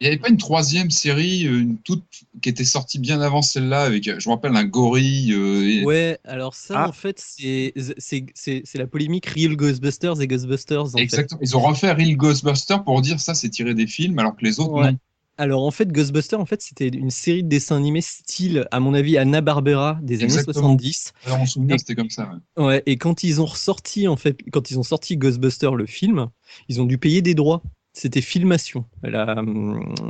Il 0.00 0.04
n'y 0.04 0.08
avait 0.14 0.18
pas 0.18 0.30
une 0.30 0.38
troisième 0.38 0.90
série, 0.90 1.46
euh, 1.46 1.60
une 1.60 1.76
toute 1.76 2.04
qui 2.40 2.48
était 2.48 2.64
sortie 2.64 2.98
bien 2.98 3.20
avant 3.20 3.42
celle-là, 3.42 3.82
avec, 3.82 4.08
euh, 4.08 4.16
je 4.18 4.28
me 4.30 4.34
rappelle, 4.34 4.56
un 4.56 4.64
gorille. 4.64 5.32
euh, 5.34 5.68
et- 5.68 5.84
Ouais, 5.84 6.18
alors 6.24 6.54
ça, 6.54 6.84
Ah. 6.84 6.88
en 6.88 6.92
fait, 6.92 7.20
c'est 7.22 7.74
c'est- 7.98 8.24
c'est- 8.34 8.62
c'est 8.64 8.78
la 8.78 8.86
polémique 8.86 9.26
Real 9.26 9.56
Ghostbusters 9.56 10.18
et 10.22 10.26
Ghostbusters. 10.26 10.80
En 10.86 10.88
fait. 10.88 11.00
Exactement. 11.02 11.40
Ils 11.42 11.54
ont 11.56 11.60
refait 11.60 11.92
Real 11.92 12.16
Ghostbusters 12.16 12.82
pour 12.82 13.02
dire 13.02 13.20
ça, 13.20 13.34
c'est 13.34 13.50
tiré 13.50 13.74
des 13.74 13.86
films, 13.86 14.18
alors 14.18 14.34
que 14.36 14.44
les 14.44 14.58
autres, 14.58 14.72
Ouais. 14.72 14.92
non. 14.92 14.98
Alors 15.36 15.64
en 15.64 15.70
fait, 15.70 15.90
Ghostbusters, 15.90 16.38
en 16.40 16.44
fait, 16.46 16.60
c'était 16.62 16.88
une 16.88 17.10
série 17.10 17.42
de 17.42 17.48
dessins 17.48 17.76
animés 17.76 18.00
style, 18.02 18.66
à 18.70 18.80
mon 18.80 18.92
avis, 18.94 19.16
Anna 19.18 19.40
Barbera 19.42 19.98
des 20.02 20.16
années 20.16 20.24
Exactement. 20.24 20.52
70. 20.54 21.12
Alors, 21.26 21.40
on 21.40 21.46
se 21.46 21.52
souvient, 21.54 21.74
Et- 21.76 21.78
c'était 21.78 21.94
comme 21.94 22.10
ça. 22.10 22.30
ouais. 22.56 22.64
Ouais, 22.64 22.82
et 22.86 22.96
quand 22.96 23.22
ils 23.22 23.40
ont 23.40 23.46
ressorti, 23.46 24.06
en 24.08 24.16
fait, 24.16 24.38
quand 24.50 24.70
ils 24.70 24.78
ont 24.78 24.82
sorti 24.82 25.16
Ghostbusters, 25.18 25.74
le 25.74 25.86
film, 25.86 26.28
ils 26.68 26.80
ont 26.80 26.84
dû 26.86 26.96
payer 26.98 27.20
des 27.22 27.34
droits. 27.34 27.62
C'était 27.92 28.20
Filmation, 28.20 28.84
la, 29.02 29.42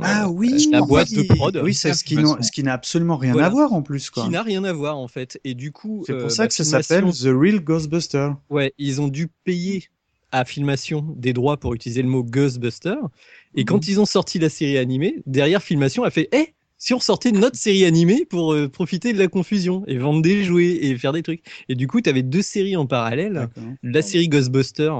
Ah 0.03 0.29
oui. 0.29 0.67
la 0.71 0.81
boîte 0.81 1.11
de 1.13 1.23
prod. 1.23 1.59
Oui, 1.63 1.73
c'est 1.73 1.93
ce 1.93 2.03
qui 2.03 2.15
n'a 2.15 2.41
ce 2.41 2.51
qui 2.51 2.61
n'a 2.63 2.73
absolument 2.73 3.17
rien 3.17 3.31
Voilà. 3.33 3.47
à 3.47 3.49
voir 3.49 3.73
en 3.73 3.81
plus 3.81 4.09
quoi. 4.11 4.23
Qui 4.23 4.29
n'a 4.29 4.43
rien 4.43 4.63
à 4.63 4.71
voir 4.71 4.97
en 4.99 5.07
fait. 5.07 5.39
Et 5.43 5.55
du 5.55 5.71
coup, 5.71 6.03
C'est 6.05 6.13
pour 6.13 6.25
euh, 6.25 6.29
ça 6.29 6.43
bah, 6.43 6.47
que 6.49 6.53
ça 6.53 6.63
s'appelle 6.63 7.11
The 7.11 7.25
Real 7.33 7.59
Ghostbuster. 7.59 8.29
Ouais, 8.51 8.73
ils 8.77 9.01
ont 9.01 9.07
dû 9.07 9.27
payer 9.43 9.85
à 10.31 10.45
Filmation 10.45 11.05
des 11.17 11.33
droits 11.33 11.57
pour 11.57 11.73
utiliser 11.73 12.03
le 12.03 12.07
mot 12.07 12.23
Ghostbuster. 12.23 12.95
Mhm. 13.01 13.09
Et 13.55 13.65
quand 13.65 13.87
ils 13.87 13.99
ont 13.99 14.05
sorti 14.05 14.37
la 14.37 14.49
série 14.49 14.77
animée, 14.77 15.15
derrière 15.25 15.63
Filmation 15.63 16.03
a 16.03 16.11
fait 16.11 16.29
Eh, 16.33 16.53
si 16.77 16.93
on 16.93 16.99
sortait 16.99 17.31
notre 17.31 17.57
série 17.57 17.83
animée 17.85 18.25
pour 18.25 18.53
euh, 18.53 18.69
profiter 18.69 19.11
de 19.11 19.17
la 19.19 19.27
confusion 19.27 19.83
et 19.87 19.97
vendre 19.97 20.21
des 20.21 20.43
jouets 20.43 20.77
et 20.83 20.97
faire 20.97 21.13
des 21.13 21.21
trucs. 21.23 21.41
Et 21.67 21.75
du 21.75 21.87
coup, 21.87 21.99
tu 21.99 22.09
avais 22.09 22.23
deux 22.23 22.41
séries 22.43 22.75
en 22.77 22.85
parallèle 22.85 23.49
la 23.83 24.01
série 24.03 24.29
Ghostbuster 24.29 24.91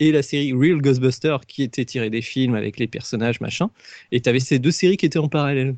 et 0.00 0.12
la 0.12 0.22
série 0.22 0.52
Real 0.52 0.80
Ghostbuster 0.80 1.36
qui 1.46 1.62
étaient 1.62 1.84
tirées 1.84 2.10
des 2.10 2.22
films 2.22 2.54
avec 2.54 2.78
les 2.78 2.86
personnages, 2.86 3.40
machin. 3.40 3.70
Et 4.12 4.20
tu 4.20 4.28
avais 4.28 4.40
ces 4.40 4.58
deux 4.58 4.70
séries 4.70 4.96
qui 4.96 5.06
étaient 5.06 5.18
en 5.18 5.28
parallèle. 5.28 5.76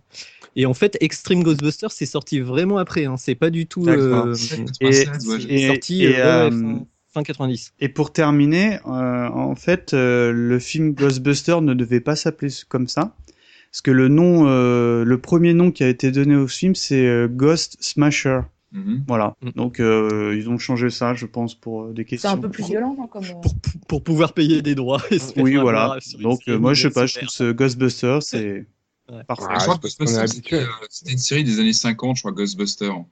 Et 0.56 0.66
en 0.66 0.74
fait, 0.74 0.96
Extreme 1.00 1.42
Ghostbuster, 1.44 1.86
c'est 1.90 2.06
sorti 2.06 2.40
vraiment 2.40 2.78
après. 2.78 3.04
Hein. 3.04 3.16
C'est 3.16 3.34
pas 3.36 3.50
du 3.50 3.66
tout. 3.66 3.86
Euh, 3.88 4.34
Et, 4.80 4.92
c'est 4.92 5.08
et- 5.48 5.66
sorti 5.68 6.04
et, 6.04 6.18
euh, 6.18 6.46
euh, 6.46 6.50
fin, 6.50 6.86
fin 7.14 7.22
90. 7.22 7.72
Et 7.80 7.88
pour 7.88 8.12
terminer, 8.12 8.78
euh, 8.86 9.28
en 9.28 9.54
fait, 9.54 9.94
euh, 9.94 10.32
le 10.32 10.58
film 10.58 10.94
Ghostbuster 10.94 11.60
ne 11.60 11.74
devait 11.74 12.00
pas 12.00 12.16
s'appeler 12.16 12.50
comme 12.68 12.88
ça. 12.88 13.14
Parce 13.70 13.82
que 13.82 13.90
le 13.90 14.08
nom, 14.08 14.48
euh, 14.48 15.04
le 15.04 15.18
premier 15.18 15.52
nom 15.54 15.70
qui 15.70 15.84
a 15.84 15.88
été 15.88 16.10
donné 16.10 16.34
au 16.34 16.48
film, 16.48 16.74
c'est 16.74 17.06
euh, 17.06 17.28
Ghost 17.28 17.76
Smasher. 17.80 18.40
Mhm. 18.70 19.04
Voilà. 19.06 19.34
Donc 19.56 19.80
euh, 19.80 20.34
ils 20.36 20.48
ont 20.50 20.58
changé 20.58 20.90
ça, 20.90 21.14
je 21.14 21.24
pense, 21.26 21.54
pour 21.54 21.84
euh, 21.84 21.92
des 21.92 22.02
C'est 22.02 22.08
questions. 22.10 22.30
un 22.32 22.38
peu 22.38 22.50
plus 22.50 22.64
violent, 22.64 22.94
non 22.98 23.06
comme... 23.06 23.24
euh, 23.24 23.48
Pour 23.88 24.02
pouvoir 24.04 24.34
payer 24.34 24.60
des 24.60 24.74
droits. 24.74 25.00
et 25.10 25.18
se 25.18 25.32
Oui, 25.40 25.56
voilà. 25.56 25.96
Donc 26.20 26.40
euh, 26.48 26.58
moi, 26.58 26.74
je 26.74 26.82
sais 26.82 26.90
pas, 26.90 27.06
je 27.06 27.14
trouve 27.16 27.28
ce 27.30 27.52
Ghostbuster, 27.52 28.18
c'est 28.20 28.66
parfait. 29.26 29.46
je 29.58 29.64
crois 29.64 29.78
que 29.78 29.88
c'était 29.88 30.56
euh, 30.56 30.66
une 31.08 31.18
série 31.18 31.44
des 31.44 31.60
années 31.60 31.72
50, 31.72 32.16
je 32.16 32.22
crois, 32.22 32.32
Ghostbusters. 32.32 33.04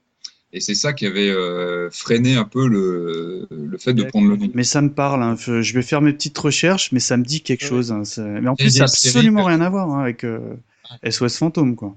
Et 0.53 0.61
c'est 0.61 0.75
ça 0.75 0.93
qui 0.93 1.07
avait 1.07 1.29
euh, 1.29 1.91
freiné 1.91 2.37
un 2.37 2.45
peu 2.45 2.69
le, 2.69 3.49
le 3.51 3.79
fait 3.79 3.93
de 3.95 4.05
prendre 4.05 4.29
le 4.29 4.37
nom. 4.37 4.49
Mais 4.55 4.63
ça 4.65 4.81
me 4.81 4.91
parle. 4.93 5.23
hein. 5.23 5.37
Je 5.39 5.61
je 5.61 5.75
vais 5.75 5.83
faire 5.83 6.01
mes 6.03 6.13
petites 6.13 6.39
recherches, 6.39 6.93
mais 6.93 7.01
ça 7.01 7.17
me 7.17 7.25
dit 7.25 7.41
quelque 7.43 7.65
chose. 7.65 7.93
hein. 7.93 8.05
C'est- 8.05 8.23
Mais 8.23 8.49
en 8.49 8.55
Et 8.55 8.65
plus, 8.65 8.71
ça 8.71 8.81
n'a 8.81 8.85
absolument 8.85 9.45
rien 9.45 9.61
à 9.61 9.69
voir 9.71 9.91
hein, 9.91 10.01
avec 10.01 10.23
euh, 10.25 10.55
SOS 11.03 11.37
Fantôme, 11.39 11.77
quoi. 11.77 11.97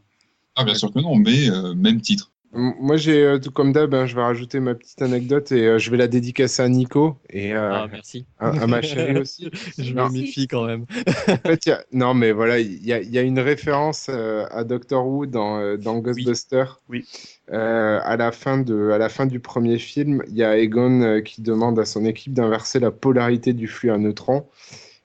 Ah, 0.56 0.64
bien 0.64 0.74
sûr 0.76 0.92
que 0.92 1.00
non, 1.00 1.16
mais 1.16 1.50
euh, 1.50 1.74
même 1.76 2.02
titre. 2.02 2.32
Moi, 2.52 2.98
j'ai 2.98 3.24
euh, 3.24 3.38
tout 3.38 3.52
comme 3.52 3.72
d'hab, 3.74 3.94
hein, 3.94 4.08
je 4.08 4.16
vais 4.16 4.24
rajouter 4.24 4.60
ma 4.60 4.74
petite 4.74 5.02
anecdote 5.03 5.52
et 5.52 5.68
euh, 5.68 5.78
je 5.78 5.92
vais 5.92 5.98
la 5.98 6.08
dédicacer 6.08 6.64
à 6.64 6.68
Nico 6.68 7.16
et 7.30 7.53
euh, 7.53 7.72
Ah, 7.72 7.88
merci. 7.92 8.26
à, 8.40 8.50
à 8.50 8.66
ma 8.68 8.82
chérie 8.82 9.18
aussi. 9.22 9.52
je 9.78 9.94
me 9.94 10.10
méfie 10.10 10.48
quand 10.48 10.66
même. 10.66 10.86
En 11.28 11.36
fait, 11.48 11.66
il 11.68 11.69
y 11.69 11.72
a- 11.74 11.86
non, 11.92 12.16
mais 12.16 12.32
voilà, 12.32 12.58
il 12.60 12.84
y 12.84 12.92
a, 12.92 13.02
il 13.02 13.10
y 13.11 13.19
a 13.19 13.22
une 13.22 13.40
référence 13.40 14.08
euh, 14.10 14.48
à 14.50 14.64
Doctor 14.64 15.06
Who 15.08 15.28
dans, 15.28 15.78
dans 15.78 16.00
Ghostbusters. 16.00 16.82
Oui. 16.90 17.06
À, 17.52 18.16
la 18.18 18.32
fin 18.32 18.58
de, 18.58 18.90
à 18.92 18.98
la 18.98 19.10
fin 19.10 19.28
du 19.28 19.40
premier 19.40 19.78
film, 19.78 20.24
il 20.28 20.36
y 20.36 20.44
a 20.44 20.58
Egon 20.58 21.22
qui 21.24 21.44
demande 21.44 21.78
à 21.80 21.86
son 21.86 22.03
équipe 22.03 22.34
d'inverser 22.34 22.80
la 22.80 22.90
polarité 22.92 23.53
du 23.53 23.68
flux 23.68 23.92
à 23.92 23.98
neutrons. 24.00 24.45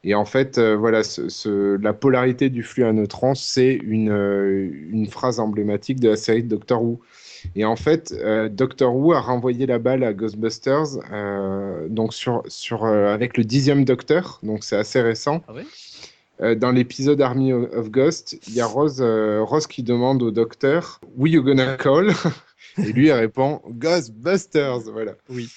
Et 0.03 0.15
en 0.15 0.25
fait, 0.27 0.59
euh, 0.59 0.77
voilà, 0.77 1.03
ce, 1.03 1.29
ce- 1.31 1.77
la 1.83 1.93
polarité 1.95 2.51
du 2.51 2.63
flux 2.63 2.85
à 2.85 2.93
neutrons, 2.93 3.35
c'est 3.35 3.73
une, 3.75 4.11
euh, 4.11 4.69
une 4.91 5.07
phrase 5.07 5.41
emblématique 5.41 5.99
de 6.01 6.11
la 6.11 6.17
série 6.17 6.43
de 6.43 6.49
Doctor 6.49 6.83
Who. 6.83 7.01
Et 7.57 7.65
en 7.65 7.77
fait, 7.77 8.13
euh, 8.13 8.49
Doctor 8.49 8.95
Who 8.95 9.13
a 9.13 9.21
renvoyé 9.21 9.67
la 9.67 9.79
balle 9.79 10.05
à 10.05 10.13
Ghostbusters 10.13 10.99
euh, 11.13 11.89
donc 11.89 12.15
sur, 12.15 12.43
sur, 12.49 12.85
euh, 12.85 13.13
avec 13.13 13.37
le 13.37 13.45
dixième 13.45 13.85
Docteur, 13.85 14.41
donc 14.43 14.65
c'est 14.65 14.77
assez 14.77 15.01
récent. 15.01 15.43
Euh, 16.41 16.57
dans 16.57 16.73
l'épisode 16.73 17.21
Army 17.21 17.53
of 17.53 17.73
of 17.73 17.91
Ghost, 17.91 18.39
il 18.49 18.55
y 18.55 18.61
a 18.61 18.67
Rose, 18.67 18.99
euh, 19.01 19.41
Rose 19.45 19.69
qui 19.69 19.85
demande 19.85 20.21
au 20.23 20.33
docteur 20.33 21.01
Who 21.17 21.29
you 21.29 21.43
gonna 21.43 21.77
call? 21.77 22.13
Et 22.79 22.93
lui, 22.93 23.07
il 23.07 23.13
répond 23.13 23.61
Ghostbusters. 23.71 24.81
Voilà. 24.93 25.13
Oui. 25.29 25.49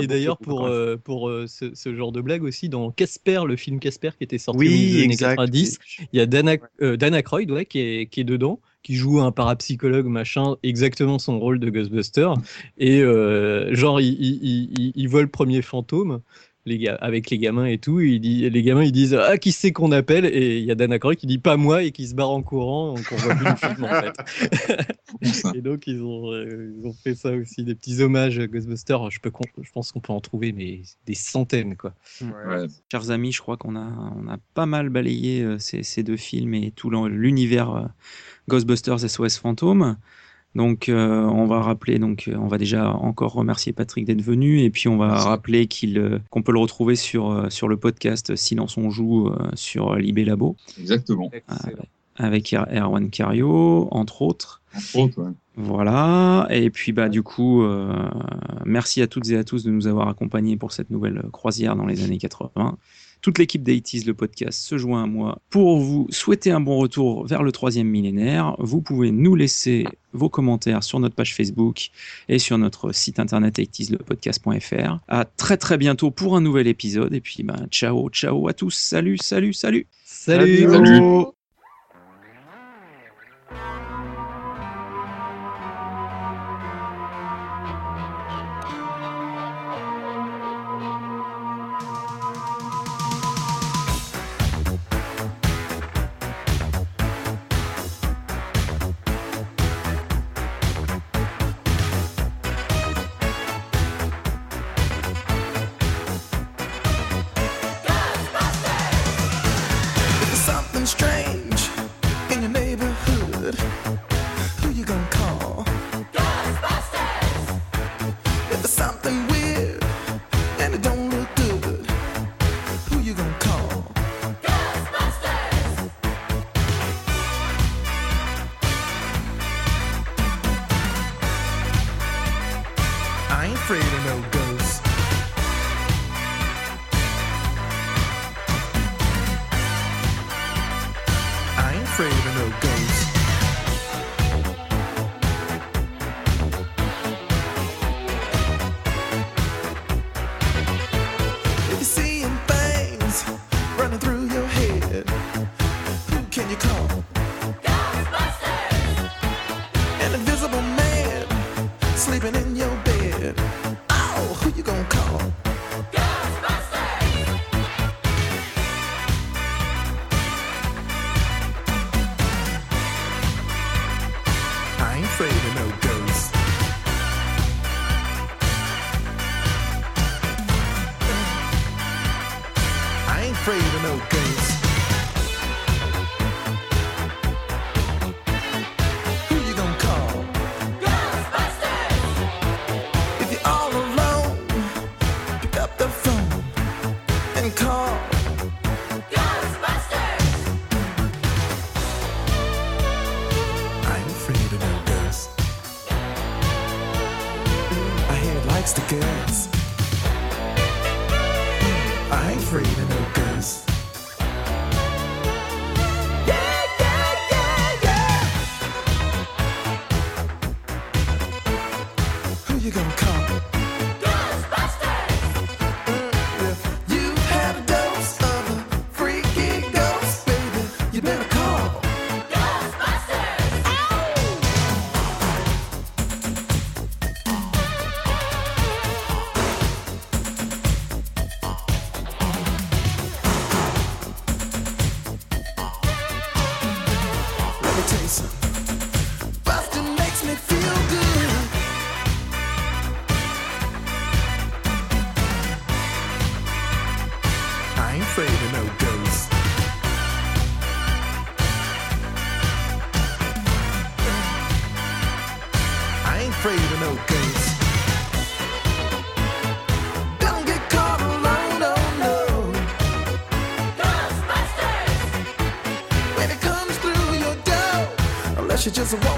Et 0.00 0.08
d'ailleurs, 0.08 0.36
boucle, 0.38 0.48
pour, 0.48 0.66
euh, 0.66 0.96
pour 0.96 1.28
euh, 1.28 1.46
ce, 1.46 1.72
ce 1.72 1.94
genre 1.94 2.10
de 2.10 2.20
blague 2.20 2.42
aussi, 2.42 2.68
dans 2.68 2.90
Casper, 2.90 3.42
le 3.46 3.54
film 3.54 3.78
Casper 3.78 4.10
qui 4.18 4.24
était 4.24 4.38
sorti 4.38 4.58
Oui, 4.58 5.04
années. 5.04 5.16
90, 5.16 5.78
il 6.12 6.18
y 6.18 6.20
a 6.20 6.26
Dan, 6.26 6.48
Ac- 6.48 6.62
euh, 6.82 6.96
Dan 6.96 7.14
Aykroyd 7.14 7.48
ouais, 7.52 7.64
qui, 7.64 7.78
est, 7.78 8.06
qui 8.06 8.22
est 8.22 8.24
dedans 8.24 8.58
qui 8.82 8.94
joue 8.94 9.20
un 9.20 9.32
parapsychologue 9.32 10.06
machin, 10.06 10.56
exactement 10.62 11.18
son 11.18 11.38
rôle 11.38 11.58
de 11.58 11.70
Ghostbuster. 11.70 12.28
Et 12.78 13.02
euh, 13.02 13.74
genre, 13.74 14.00
il, 14.00 14.92
il, 14.94 15.08
voit 15.08 15.22
le 15.22 15.28
premier 15.28 15.62
fantôme 15.62 16.20
les 16.68 16.78
gars, 16.78 16.94
avec 17.00 17.30
les 17.30 17.38
gamins 17.38 17.66
et 17.66 17.78
tout. 17.78 18.00
Il 18.00 18.20
dit, 18.20 18.48
les 18.48 18.62
gamins 18.62 18.84
ils 18.84 18.92
disent 18.92 19.14
ah 19.14 19.38
qui 19.38 19.52
c'est 19.52 19.72
qu'on 19.72 19.92
appelle? 19.92 20.26
Et 20.26 20.58
il 20.58 20.64
y 20.64 20.70
a 20.70 20.74
Dan 20.74 20.92
Aykroyd 20.92 21.18
qui 21.18 21.26
dit 21.26 21.38
pas 21.38 21.56
moi 21.56 21.82
et 21.82 21.90
qui 21.90 22.06
se 22.06 22.14
barre 22.14 22.30
en 22.30 22.42
courant 22.42 22.94
donc 22.94 23.06
on 23.12 23.16
voit 23.16 23.34
plus 23.34 23.46
le 23.46 23.56
film 23.56 23.84
en 23.84 24.00
fait. 24.00 25.54
et 25.56 25.60
donc 25.60 25.86
ils 25.86 26.02
ont 26.02 26.32
euh, 26.32 26.74
ils 26.78 26.86
ont 26.86 26.92
fait 26.92 27.14
ça 27.14 27.32
aussi 27.32 27.64
des 27.64 27.74
petits 27.74 28.00
hommages 28.02 28.38
à 28.38 28.46
Ghostbusters. 28.46 29.10
Je 29.10 29.20
peux 29.20 29.32
je 29.62 29.70
pense 29.72 29.92
qu'on 29.92 30.00
peut 30.00 30.12
en 30.12 30.20
trouver 30.20 30.52
mais 30.52 30.82
des 31.06 31.14
centaines 31.14 31.76
quoi. 31.76 31.94
Ouais. 32.20 32.66
Chers 32.90 33.10
amis, 33.10 33.32
je 33.32 33.40
crois 33.40 33.56
qu'on 33.56 33.76
a 33.76 34.12
on 34.16 34.28
a 34.28 34.38
pas 34.54 34.66
mal 34.66 34.88
balayé 34.90 35.42
euh, 35.42 35.58
ces, 35.58 35.82
ces, 35.82 36.02
deux 36.02 36.16
films 36.16 36.54
et 36.54 36.70
tout 36.70 36.90
l'univers 36.90 37.70
euh, 37.74 37.86
Ghostbusters 38.48 39.00
SOS 39.00 39.38
Fantôme. 39.38 39.96
Donc, 40.58 40.88
euh, 40.88 41.22
on 41.22 41.46
va 41.46 41.60
rappeler, 41.60 42.00
donc, 42.00 42.26
euh, 42.26 42.34
on 42.36 42.48
va 42.48 42.58
déjà 42.58 42.92
encore 42.92 43.32
remercier 43.32 43.72
Patrick 43.72 44.04
d'être 44.04 44.22
venu, 44.22 44.60
et 44.62 44.70
puis 44.70 44.88
on 44.88 44.96
va 44.96 45.06
Merci. 45.06 45.28
rappeler 45.28 45.66
qu'il, 45.68 45.98
euh, 45.98 46.18
qu'on 46.30 46.42
peut 46.42 46.50
le 46.50 46.58
retrouver 46.58 46.96
sur, 46.96 47.46
sur 47.48 47.68
le 47.68 47.76
podcast 47.76 48.34
Silence 48.34 48.76
on 48.76 48.90
joue 48.90 49.30
sur 49.54 49.94
Libé 49.94 50.24
Labo. 50.24 50.56
Exactement. 50.80 51.30
avec 52.16 52.52
Erwan 52.52 53.08
Cario, 53.08 53.86
entre 53.92 54.22
autres. 54.22 54.60
Entre 54.74 54.98
autres, 54.98 55.22
ouais. 55.22 55.30
Voilà. 55.60 56.46
Et 56.50 56.70
puis, 56.70 56.92
bah, 56.92 57.08
du 57.08 57.24
coup, 57.24 57.62
euh, 57.62 57.92
merci 58.64 59.02
à 59.02 59.08
toutes 59.08 59.28
et 59.30 59.36
à 59.36 59.42
tous 59.42 59.64
de 59.64 59.72
nous 59.72 59.88
avoir 59.88 60.08
accompagnés 60.08 60.56
pour 60.56 60.70
cette 60.70 60.88
nouvelle 60.88 61.20
croisière 61.32 61.74
dans 61.74 61.84
les 61.84 62.04
années 62.04 62.18
80. 62.18 62.78
Toute 63.20 63.38
l'équipe 63.38 63.62
d'Aitis, 63.62 64.04
le 64.04 64.14
podcast, 64.14 64.60
se 64.60 64.78
joint 64.78 65.04
à 65.04 65.06
moi 65.06 65.40
pour 65.50 65.78
vous 65.78 66.06
souhaiter 66.10 66.50
un 66.50 66.60
bon 66.60 66.78
retour 66.78 67.26
vers 67.26 67.42
le 67.42 67.52
troisième 67.52 67.88
millénaire. 67.88 68.54
Vous 68.58 68.80
pouvez 68.80 69.10
nous 69.10 69.34
laisser 69.34 69.86
vos 70.12 70.28
commentaires 70.28 70.82
sur 70.82 71.00
notre 71.00 71.14
page 71.14 71.34
Facebook 71.34 71.90
et 72.28 72.38
sur 72.38 72.58
notre 72.58 72.92
site 72.92 73.18
internet 73.18 73.58
podcast.fr. 74.06 74.98
À 75.08 75.24
très 75.24 75.56
très 75.56 75.78
bientôt 75.78 76.10
pour 76.10 76.36
un 76.36 76.40
nouvel 76.40 76.66
épisode. 76.66 77.12
Et 77.14 77.20
puis, 77.20 77.42
ben, 77.42 77.66
ciao, 77.70 78.08
ciao 78.10 78.48
à 78.48 78.52
tous. 78.52 78.74
Salut, 78.74 79.18
salut, 79.18 79.52
salut. 79.52 79.86
Salut. 80.04 80.68
salut. 80.68 80.84
salut. 80.84 81.37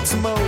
Baltimore. 0.00 0.39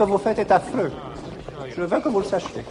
Que 0.00 0.04
vous 0.04 0.16
faites 0.16 0.38
est 0.38 0.50
affreux. 0.50 0.90
Je 1.76 1.82
veux 1.82 2.00
que 2.00 2.08
vous 2.08 2.20
le 2.20 2.24
sachiez. 2.24 2.64